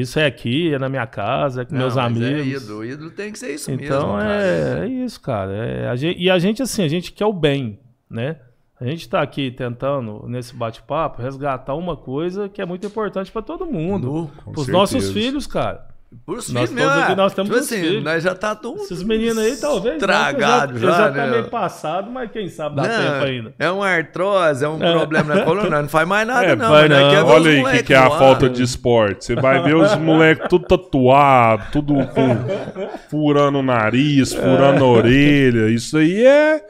Isso 0.00 0.18
é 0.18 0.26
aqui, 0.26 0.72
é 0.74 0.78
na 0.78 0.88
minha 0.88 1.06
casa, 1.06 1.62
é 1.62 1.64
com 1.64 1.72
Não, 1.72 1.80
meus 1.82 1.94
mas 1.96 2.04
amigos. 2.06 2.30
É 2.30 2.56
ídolo. 2.56 2.84
ídolo 2.84 3.10
tem 3.10 3.32
que 3.32 3.38
ser 3.38 3.54
isso 3.54 3.70
Então 3.70 4.16
mesmo. 4.16 4.20
é, 4.30 4.64
cara. 4.74 4.84
é 4.84 4.88
isso, 4.88 5.20
cara. 5.20 5.52
É, 5.54 5.88
a 5.88 5.96
gente- 5.96 6.20
e 6.20 6.30
a 6.30 6.38
gente, 6.38 6.62
assim, 6.62 6.82
a 6.82 6.88
gente 6.88 7.12
quer 7.12 7.26
o 7.26 7.32
bem, 7.32 7.78
né? 8.10 8.36
A 8.78 8.84
gente 8.84 9.08
tá 9.08 9.22
aqui 9.22 9.50
tentando, 9.50 10.26
nesse 10.28 10.54
bate-papo, 10.54 11.22
resgatar 11.22 11.74
uma 11.74 11.96
coisa 11.96 12.46
que 12.48 12.60
é 12.60 12.66
muito 12.66 12.86
importante 12.86 13.32
para 13.32 13.40
todo 13.40 13.64
mundo. 13.64 14.30
Para 14.44 14.60
os 14.60 14.68
nossos 14.68 15.10
filhos, 15.12 15.46
cara. 15.46 15.86
Pros 16.24 16.52
Nós 16.52 16.70
filhos, 16.70 16.86
né? 16.86 17.02
aqui, 17.02 17.14
nós 17.16 17.34
temos 17.34 17.50
tipo 17.50 17.60
assim, 17.62 17.80
filhos. 17.80 18.04
nós 18.04 18.22
já 18.22 18.34
tá 18.34 18.54
tudo 18.54 18.80
Esses 18.82 19.02
meninos 19.02 19.38
aí, 19.38 19.56
talvez. 19.56 19.96
Estragado 19.96 20.72
não, 20.72 20.80
que 20.80 20.86
já, 20.86 20.92
já, 20.92 20.96
já 20.98 21.04
tá 21.12 21.26
né? 21.26 21.30
meio 21.30 21.44
passado, 21.50 22.10
mas 22.10 22.30
quem 22.30 22.48
sabe 22.48 22.76
dá 22.76 22.82
Não, 22.82 22.88
tempo 23.12 23.24
ainda. 23.24 23.54
É 23.58 23.70
uma 23.70 23.88
artrose, 23.88 24.64
é 24.64 24.68
um 24.68 24.78
problema 24.78 25.34
na 25.34 25.42
coluna, 25.42 25.82
não 25.82 25.88
faz 25.88 26.06
mais 26.08 26.26
nada 26.26 26.46
É, 26.46 26.56
não. 26.56 26.70
vai 26.70 26.88
mas 26.88 27.00
nós 27.00 27.12
não. 27.12 27.26
Olha 27.26 27.50
aí 27.50 27.62
o 27.62 27.70
que, 27.70 27.82
que 27.82 27.94
é 27.94 27.98
a 27.98 28.10
falta 28.10 28.48
de 28.48 28.62
esporte. 28.62 29.24
Você 29.24 29.34
vai 29.34 29.60
ver 29.62 29.74
os 29.74 29.94
moleques 29.96 30.46
tudo 30.48 30.64
tatuado, 30.66 31.64
tudo 31.72 31.94
com, 31.94 32.36
furando 33.10 33.58
o 33.58 33.62
nariz, 33.62 34.32
furando 34.32 34.84
a 34.84 34.88
orelha. 34.88 35.68
Isso 35.70 35.98
aí 35.98 36.24
é, 36.24 36.64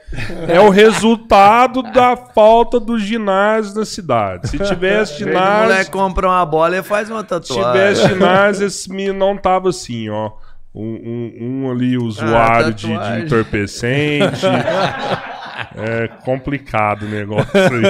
é 0.49 0.61
o 0.61 0.71
resultado 0.71 1.83
da 1.83 2.17
falta 2.17 2.81
do 2.81 2.99
ginásio 2.99 3.75
na 3.75 3.85
cidade. 3.85 4.49
Se 4.49 4.59
tivesse 4.59 5.23
Em 5.23 5.27
vez 5.27 5.35
do 5.37 5.41
moleque 5.41 5.69
ginásio, 5.69 5.93
compra 5.93 6.27
uma 6.29 6.45
bola 6.47 6.77
e 6.79 6.83
faz 6.83 7.11
uma 7.11 7.21
se 7.21 7.27
tatuagem. 7.27 7.65
tivesse 7.73 8.09
ginásio, 8.09 8.67
esse 8.67 8.91
menino 8.91 9.26
não 9.35 9.37
tava 9.37 9.69
assim, 9.71 10.09
ó. 10.09 10.31
Um, 10.75 10.83
um- 10.83 11.65
um 11.65 11.71
ali 11.71 11.97
usuário 11.97 12.75
de, 12.75 12.87
de 12.87 12.93
Ah, 12.93 12.99
tatuagem. 12.99 13.25
entorpecente. 13.25 14.47
É 15.79 16.09
complicado 16.25 17.03
o 17.03 17.09
negócio 17.09 17.51
aí. 17.55 17.83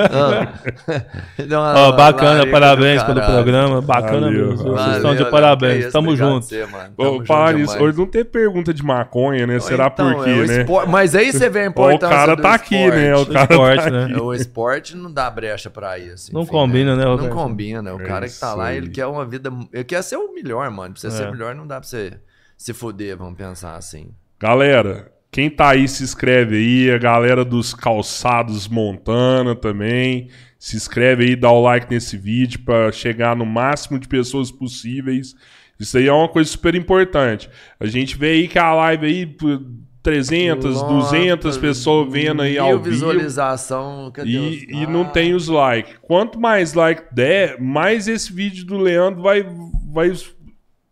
Ó, 1.54 1.92
bacana, 1.92 2.46
parabéns 2.50 3.02
pelo 3.04 3.20
programa. 3.20 3.80
Bacana 3.80 4.20
Valeu, 4.26 4.48
mesmo. 4.50 4.56
valeu. 4.56 4.76
Vocês 4.76 4.96
estão 4.96 5.14
de 5.14 5.22
Léo, 5.22 5.30
parabéns. 5.30 5.78
isso, 5.84 5.92
Tamo 5.92 6.08
obrigado 6.10 6.28
junto. 6.32 6.46
você, 6.46 6.66
mano. 6.66 6.94
Tamo 6.96 7.22
demais. 7.22 7.80
hoje 7.80 7.98
não 7.98 8.06
tem 8.06 8.24
pergunta 8.24 8.74
de 8.74 8.82
maconha, 8.82 9.46
né? 9.46 9.60
Será 9.60 9.86
Então, 9.86 10.12
por 10.14 10.24
quê, 10.24 10.30
é 10.30 10.32
o 10.34 10.46
né? 10.46 10.60
espor- 10.62 10.88
Mas 10.88 11.14
aí 11.14 11.32
você 11.32 11.48
vê 11.48 11.60
a 11.60 11.62
Ó, 11.62 11.66
o 11.66 11.68
importância 11.70 12.16
cara 12.16 12.34
do 12.36 12.42
tá 12.42 12.54
aqui, 12.54 12.74
esporte. 12.76 12.96
né? 12.98 13.16
O 13.16 13.26
cara 13.26 13.46
esporte, 13.52 13.84
tá 13.84 13.90
né? 13.90 14.04
aqui. 14.04 14.20
O 14.20 14.34
esporte 14.34 14.96
não 14.96 15.12
dá 15.12 15.30
brecha 15.30 15.70
pra 15.70 15.98
isso. 15.98 16.34
Não 16.34 16.42
enfim, 16.42 16.50
combina, 16.50 16.96
né, 16.96 17.04
Não 17.04 17.12
Roberto? 17.12 17.32
combina. 17.34 17.94
O 17.94 18.00
É 18.00 18.04
cara 18.04 18.28
que 18.28 18.38
tá 18.38 18.54
lá, 18.54 18.72
ele 18.72 18.88
quer 18.88 19.06
uma 19.06 19.24
vida. 19.24 19.50
Ele 19.72 19.84
quer 19.84 20.02
ser 20.02 20.16
o 20.16 20.32
melhor, 20.32 20.68
mano. 20.70 20.92
Pra 20.94 21.00
você 21.00 21.10
ser 21.10 21.24
É. 21.24 21.28
o 21.28 21.32
melhor, 21.32 21.54
não 21.54 21.66
dá 21.66 21.78
pra 21.80 21.88
você 21.88 22.14
se 22.56 22.72
fuder, 22.74 23.16
vamos 23.16 23.36
pensar 23.36 23.76
assim. 23.76 24.08
Galera, 24.40 25.10
quem 25.36 25.50
tá 25.50 25.68
aí 25.72 25.86
se 25.86 26.02
inscreve 26.02 26.56
aí, 26.56 26.90
a 26.90 26.96
galera 26.96 27.44
dos 27.44 27.74
calçados 27.74 28.66
Montana 28.68 29.54
também. 29.54 30.28
Se 30.58 30.76
inscreve 30.76 31.24
aí, 31.24 31.36
dá 31.36 31.50
o 31.50 31.60
like 31.60 31.92
nesse 31.92 32.16
vídeo 32.16 32.60
pra 32.64 32.90
chegar 32.90 33.36
no 33.36 33.44
máximo 33.44 33.98
de 33.98 34.08
pessoas 34.08 34.50
possíveis. 34.50 35.34
Isso 35.78 35.98
aí 35.98 36.06
é 36.06 36.12
uma 36.12 36.26
coisa 36.26 36.48
super 36.50 36.74
importante. 36.74 37.50
A 37.78 37.84
gente 37.84 38.16
vê 38.16 38.30
aí 38.30 38.48
que 38.48 38.58
a 38.58 38.72
live 38.72 39.04
aí, 39.04 39.26
por 39.26 39.62
300, 40.02 40.76
Nossa, 40.80 41.10
200 41.10 41.58
pessoas 41.58 42.10
vendo 42.10 42.40
aí 42.40 42.56
ao 42.56 42.78
vivo. 42.78 42.84
visualização. 42.90 44.10
cadê 44.14 44.30
E, 44.30 44.38
os- 44.38 44.62
e 44.62 44.86
não 44.86 45.04
tem 45.04 45.34
os 45.34 45.48
likes. 45.48 45.96
Quanto 46.00 46.40
mais 46.40 46.72
like 46.72 47.14
der, 47.14 47.60
mais 47.60 48.08
esse 48.08 48.32
vídeo 48.32 48.64
do 48.64 48.78
Leandro 48.78 49.20
vai, 49.20 49.44
vai 49.92 50.10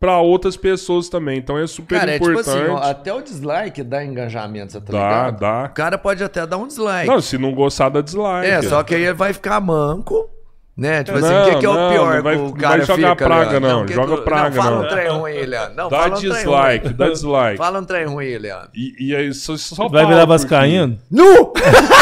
para 0.04 0.18
outras 0.18 0.56
pessoas 0.56 1.08
também. 1.08 1.38
Então 1.38 1.56
é 1.56 1.66
super 1.66 1.98
Cara, 1.98 2.10
é 2.10 2.18
tipo 2.18 2.30
importante. 2.30 2.58
assim, 2.62 2.70
ó, 2.70 2.76
até 2.78 3.12
o 3.14 3.22
dislike 3.22 3.82
dá 3.82 4.04
engajamento, 4.04 4.72
você 4.72 4.80
tá 4.80 4.92
dá, 4.92 4.98
ligado? 5.08 5.40
dá. 5.40 5.64
O 5.70 5.74
cara 5.74 5.96
pode 5.96 6.22
até 6.22 6.46
dar 6.46 6.58
um 6.58 6.66
dislike. 6.66 7.08
Não, 7.08 7.20
se 7.20 7.38
não 7.38 7.54
gostar, 7.54 7.88
dá 7.88 8.00
dislike. 8.02 8.46
é, 8.46 8.60
só 8.62 8.82
que 8.82 8.94
aí 8.94 9.02
ele 9.04 9.14
vai 9.14 9.32
ficar 9.32 9.60
manco. 9.60 10.28
Né? 10.76 11.04
Tipo 11.04 11.18
assim, 11.18 11.28
Não, 11.28 11.42
o 11.42 11.50
que, 11.52 11.58
que 11.60 11.66
é 11.66 11.68
o 11.68 11.74
não, 11.74 11.90
pior 11.92 12.14
não 12.16 12.22
vai- 12.24 12.34
que 12.34 12.40
o 12.40 12.44
não 12.46 12.52
cara 12.52 12.76
vai 12.78 12.86
jogar 12.86 13.10
fica, 13.10 13.24
praga, 13.24 13.60
não, 13.60 13.82
o 13.82 13.86
que 13.86 13.92
joga 13.92 14.16
praga, 14.22 14.56
não. 14.56 14.62
Fala 14.62 14.76
não. 14.76 14.84
um 14.84 14.88
trem 14.88 15.08
ruim, 15.08 15.32
Leandro. 15.46 15.74
Não, 15.76 15.88
dá 15.88 16.08
dislike, 16.08 16.88
dá 16.88 17.08
dislike. 17.10 17.56
Fala 17.58 17.78
um 17.80 17.84
trem 17.84 18.06
ruim, 18.06 18.36
Leandro. 18.38 18.68
E, 18.74 19.06
e 19.08 19.14
aí 19.16 19.32
só, 19.32 19.56
só 19.56 19.88
Vai 19.88 20.04
virar 20.04 20.26
porque- 20.26 20.26
vascaíno? 20.26 20.98
Nu! 21.08 21.52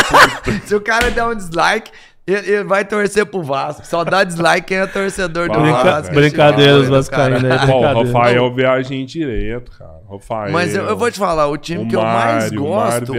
Se 0.64 0.74
o 0.74 0.80
cara 0.80 1.10
der 1.10 1.22
um 1.24 1.34
dislike, 1.34 1.90
ele, 2.26 2.50
ele 2.50 2.64
vai 2.64 2.84
torcer 2.84 3.26
pro 3.26 3.42
Vasco. 3.42 3.86
Só 3.86 4.04
dá 4.04 4.22
dislike 4.24 4.68
quem 4.68 4.76
é 4.78 4.86
torcedor 4.86 5.48
do 5.50 5.60
Brinca- 5.60 5.82
Vasco. 5.84 6.14
brincadeiras 6.14 7.08
cara. 7.08 7.36
aí. 7.36 7.66
Pô, 7.66 7.78
o. 8.00 8.04
Rafael 8.04 8.54
viagem 8.54 9.04
direto, 9.04 9.70
cara. 9.72 9.92
Rafael. 10.10 10.52
Mas 10.52 10.74
eu, 10.74 10.84
eu 10.84 10.96
vou 10.96 11.10
te 11.10 11.18
falar, 11.18 11.46
o 11.48 11.56
time 11.56 11.84
o 11.84 11.88
que 11.88 11.96
eu 11.96 12.02
mais 12.02 12.44
Mário, 12.52 12.64
o 12.64 12.68
Mário 12.76 13.06
gosto. 13.06 13.12
O 13.12 13.14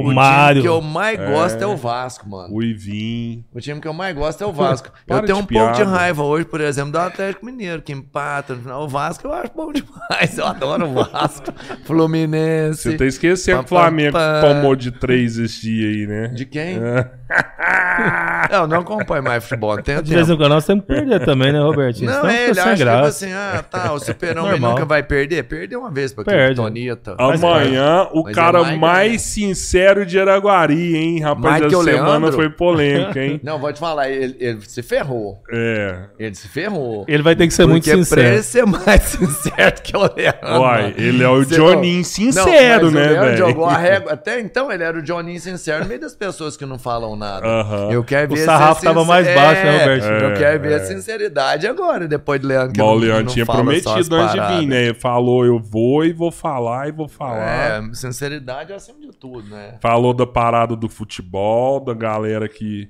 O 0.00 0.02
time 0.02 0.14
Mário. 0.14 0.62
que 0.62 0.68
eu 0.68 0.80
mais 0.80 1.20
gosto 1.20 1.62
é 1.62 1.66
o 1.66 1.76
Vasco, 1.76 2.28
mano. 2.28 2.54
O 2.54 2.62
Ivim. 2.62 3.44
O 3.54 3.60
time 3.60 3.80
que 3.82 3.86
eu 3.86 3.92
mais 3.92 4.16
gosto 4.16 4.42
é 4.42 4.46
o 4.46 4.52
Vasco. 4.52 4.88
Eu 5.06 5.16
tenho 5.22 5.26
de 5.26 5.32
um 5.42 5.44
pouco 5.44 5.72
de 5.74 5.82
raiva 5.82 6.22
hoje, 6.22 6.46
por 6.46 6.60
exemplo, 6.62 6.90
do 6.92 6.98
Atlético 6.98 7.44
Mineiro, 7.44 7.82
que 7.82 7.92
empata 7.92 8.54
no 8.54 8.62
final. 8.62 8.82
O 8.84 8.88
Vasco 8.88 9.26
eu 9.26 9.32
acho 9.34 9.52
bom 9.54 9.70
demais. 9.74 10.38
Eu 10.38 10.46
adoro 10.46 10.86
o 10.88 10.94
Vasco. 11.04 11.52
Fluminense. 11.84 12.82
Você 12.92 12.96
tá 12.96 13.04
esquecendo 13.04 13.58
que 13.58 13.64
o 13.66 13.68
Flamengo 13.68 14.12
pá, 14.14 14.40
pá. 14.40 14.48
tomou 14.48 14.74
de 14.74 14.90
três 14.90 15.36
esse 15.38 15.60
dia 15.60 15.86
aí, 15.88 16.06
né? 16.06 16.28
De 16.28 16.46
quem? 16.46 16.78
É. 18.50 18.56
Eu 18.56 18.66
não 18.66 18.80
acompanho 18.80 19.22
mais 19.22 19.42
futebol, 19.44 19.76
não 19.76 19.82
tenho 19.82 20.02
De 20.02 20.14
vez 20.14 20.28
em 20.28 20.36
quando 20.36 20.50
nós 20.50 20.64
temos 20.66 20.84
que 20.84 20.88
perder 20.94 21.24
também, 21.24 21.52
né, 21.52 21.60
Robertinho? 21.60 22.10
Não, 22.10 22.16
Senão 22.20 22.30
é, 22.30 22.48
ele 22.50 22.60
acha 22.60 22.76
tipo 22.76 22.88
assim, 22.90 23.32
ah, 23.32 23.64
tá, 23.68 23.92
o 23.92 23.98
super-homem 23.98 24.52
Normal. 24.52 24.70
nunca 24.72 24.84
vai 24.84 25.02
perder. 25.02 25.42
Perdeu 25.44 25.80
uma 25.80 25.90
vez 25.90 26.12
pra. 26.12 26.24
Kryptonita. 26.24 27.14
Amanhã, 27.18 28.08
o 28.12 28.22
Mas 28.24 28.34
cara 28.34 28.58
é 28.60 28.76
mais 28.76 29.08
ganha. 29.08 29.18
sincero 29.18 30.04
de 30.06 30.18
Araguari, 30.18 30.96
hein? 30.96 31.20
Rapaz, 31.20 31.42
Mais 31.44 31.60
que 31.60 31.66
essa 31.66 31.78
o 31.78 31.82
semana 31.84 32.08
Leandro? 32.18 32.32
foi 32.32 32.50
polêmica, 32.50 33.22
hein? 33.24 33.40
Não, 33.44 33.58
vou 33.58 33.72
te 33.72 33.78
falar, 33.78 34.08
ele, 34.10 34.36
ele 34.38 34.60
se 34.66 34.82
ferrou. 34.82 35.42
É. 35.52 36.00
Ele 36.18 36.34
se 36.34 36.48
ferrou. 36.48 37.04
Ele 37.08 37.22
vai 37.22 37.34
ter 37.36 37.46
que 37.46 37.54
ser 37.54 37.66
muito 37.66 37.84
Porque 37.84 38.04
pra 38.06 38.22
ele 38.22 38.42
sincero. 38.42 38.66
ser 38.66 38.66
mais 38.66 39.02
sincero 39.08 39.82
que 39.82 39.96
o 39.96 40.00
Leandro. 40.00 40.60
Uai, 40.60 40.94
ele 40.96 41.22
é 41.22 41.28
o 41.28 41.44
Você- 41.44 41.58
Não, 41.58 42.04
sincero, 42.04 42.84
mas 42.86 42.92
o 42.92 42.94
né, 42.94 43.08
velho? 43.20 43.36
jogou 43.36 43.66
a 43.66 43.76
régua. 43.78 44.12
Até 44.12 44.40
então 44.40 44.70
ele 44.70 44.82
era 44.82 44.98
o 44.98 45.02
Johnny 45.02 45.38
sincero 45.38 45.82
no 45.82 45.88
meio 45.88 46.00
das 46.00 46.14
pessoas 46.14 46.56
que 46.56 46.64
não 46.66 46.78
falam 46.78 47.16
nada. 47.16 47.46
Aham. 47.46 47.90
Eu 47.90 48.02
quero 48.04 48.28
O 48.38 48.46
ver 48.46 48.58
sarrafo 48.58 48.80
se 48.80 48.86
tava 48.86 49.04
mais 49.04 49.26
baixo, 49.26 49.62
né, 49.62 49.76
É, 49.76 49.78
Roberto? 49.80 50.04
Eu 50.04 50.30
É, 50.30 50.34
quero 50.36 50.60
ver 50.62 50.72
é. 50.72 50.74
a 50.76 50.80
sinceridade 50.84 51.66
agora, 51.66 52.08
depois 52.08 52.40
do 52.40 52.48
Leandro. 52.48 52.72
que 52.72 52.78
Mas 52.80 52.88
o 52.88 52.92
não- 52.92 52.98
Leandro 52.98 53.24
não 53.24 53.32
tinha 53.32 53.46
prometido 53.46 54.14
antes 54.16 54.34
de 54.34 54.40
vir, 54.60 54.66
né? 54.66 54.82
Ele 54.84 54.94
falou, 54.94 55.44
eu 55.44 55.58
vou 55.58 56.04
e 56.04 56.12
vou 56.12 56.30
falar 56.30 56.88
e 56.88 56.92
vou 56.92 57.08
falar. 57.08 57.46
É, 57.46 57.94
sinceridade 57.94 58.72
é 58.72 58.76
acima 58.76 59.00
de 59.00 59.10
tudo, 59.16 59.48
né? 59.48 59.74
Falou 59.80 60.12
da 60.14 60.26
parada 60.26 60.74
do 60.76 60.88
futebol, 60.88 61.80
da 61.80 61.94
galera 61.94 62.48
que. 62.48 62.88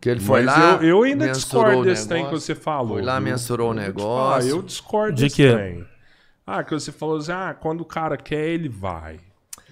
Que 0.00 0.10
ele 0.10 0.18
foi 0.20 0.42
Mas 0.42 0.58
lá. 0.58 0.78
eu, 0.80 0.88
eu 0.88 1.02
ainda 1.04 1.28
discordo 1.28 1.78
o 1.78 1.84
desse 1.84 2.08
trem 2.08 2.24
que 2.24 2.32
você 2.32 2.56
falou. 2.56 2.94
Foi 2.94 3.02
lá, 3.02 3.20
viu? 3.20 3.30
mensurou 3.30 3.70
o 3.70 3.74
negócio. 3.74 4.08
falar, 4.10 4.44
eu 4.56 4.60
discordo 4.62 5.14
De 5.14 5.22
desse 5.24 5.36
quê? 5.36 5.52
trem. 5.52 5.84
Ah, 6.44 6.64
que 6.64 6.72
você 6.74 6.90
falou 6.90 7.18
assim, 7.18 7.30
ah, 7.30 7.54
quando 7.58 7.82
o 7.82 7.84
cara 7.84 8.16
quer, 8.16 8.48
ele 8.48 8.68
vai. 8.68 9.20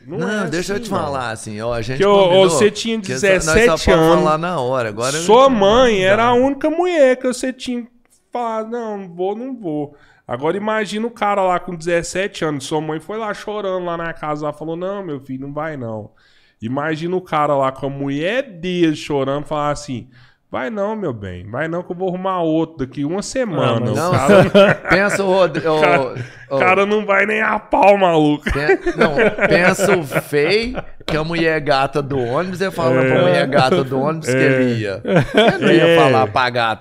Não, 0.06 0.18
Não, 0.18 0.44
é 0.44 0.48
deixa 0.48 0.72
eu 0.72 0.76
assim, 0.76 0.84
te 0.84 0.90
não. 0.90 0.98
falar 0.98 1.30
assim, 1.30 1.60
ó, 1.60 1.72
a 1.74 1.82
gente 1.82 1.98
Que 1.98 2.04
combinou 2.04 2.48
você 2.50 2.70
tinha 2.70 3.00
que 3.00 3.06
só- 3.08 3.12
nós 3.12 3.20
17 3.44 3.66
só 3.66 3.76
pode 3.76 3.90
anos. 3.90 4.24
falar 4.24 4.38
na 4.38 4.60
hora, 4.60 4.88
agora 4.88 5.12
Sua 5.18 5.48
mãe 5.50 6.02
era 6.02 6.24
a 6.28 6.34
Não. 6.34 6.46
única 6.46 6.70
mulher 6.70 7.16
que 7.16 7.26
você 7.26 7.52
tinha 7.52 7.82
que 7.82 7.88
falar, 8.32 8.64
não, 8.64 8.96
não 8.98 9.14
vou, 9.14 9.36
não 9.36 9.54
vou. 9.56 9.94
Agora 10.26 10.56
imagina 10.56 11.06
o 11.06 11.10
cara 11.10 11.42
lá 11.42 11.58
com 11.60 11.74
17 11.74 12.44
anos, 12.44 12.64
sua 12.64 12.80
mãe 12.80 12.98
foi 13.00 13.18
lá 13.18 13.34
chorando 13.34 13.84
lá 13.84 13.96
na 13.96 14.12
casa, 14.12 14.44
ela 14.46 14.52
falou, 14.52 14.76
não, 14.76 15.04
meu 15.04 15.20
filho, 15.20 15.46
não 15.46 15.52
vai 15.52 15.76
não. 15.76 16.10
Imagina 16.62 17.16
o 17.16 17.20
cara 17.20 17.54
lá 17.56 17.72
com 17.72 17.86
a 17.86 17.90
mulher 17.90 18.42
dele 18.42 18.94
chorando, 18.94 19.44
falar 19.46 19.70
assim, 19.70 20.08
vai 20.50 20.68
não, 20.70 20.96
meu 20.96 21.12
bem, 21.12 21.48
vai 21.48 21.68
não 21.68 21.82
que 21.82 21.92
eu 21.92 21.96
vou 21.96 22.08
arrumar 22.08 22.40
outro 22.42 22.78
daqui 22.86 23.04
uma 23.04 23.22
semana. 23.22 23.90
o 23.90 23.94
Não, 23.94 24.10
cara, 24.12 24.74
pensa 24.90 25.22
o 25.24 25.26
Rodrigo. 25.32 25.80
cara, 25.80 26.14
o- 26.50 26.58
cara 26.58 26.86
não 26.86 27.06
vai 27.06 27.24
nem 27.26 27.40
a 27.40 27.58
pau, 27.58 27.96
maluco. 27.96 28.44
Pen- 28.52 28.78
Não, 28.96 29.14
pensa 29.48 29.96
o 29.96 30.02
feio, 30.04 30.82
que 31.06 31.16
a 31.16 31.22
mulher 31.24 31.60
gata 31.60 32.02
do 32.02 32.18
ônibus, 32.18 32.60
ele 32.60 32.70
fala 32.72 33.00
É. 33.04 33.08
pra 33.10 33.20
mulher 33.22 33.46
gata 33.46 33.84
do 33.84 34.00
ônibus 34.00 34.28
que 34.28 34.36
É. 34.36 34.42
ele 34.42 34.80
ia. 34.80 35.00
Ele 35.04 35.64
não 35.66 35.72
ia 35.72 35.86
É. 35.88 35.96
falar 35.96 36.26
pra 36.26 36.50
gata 36.50 36.76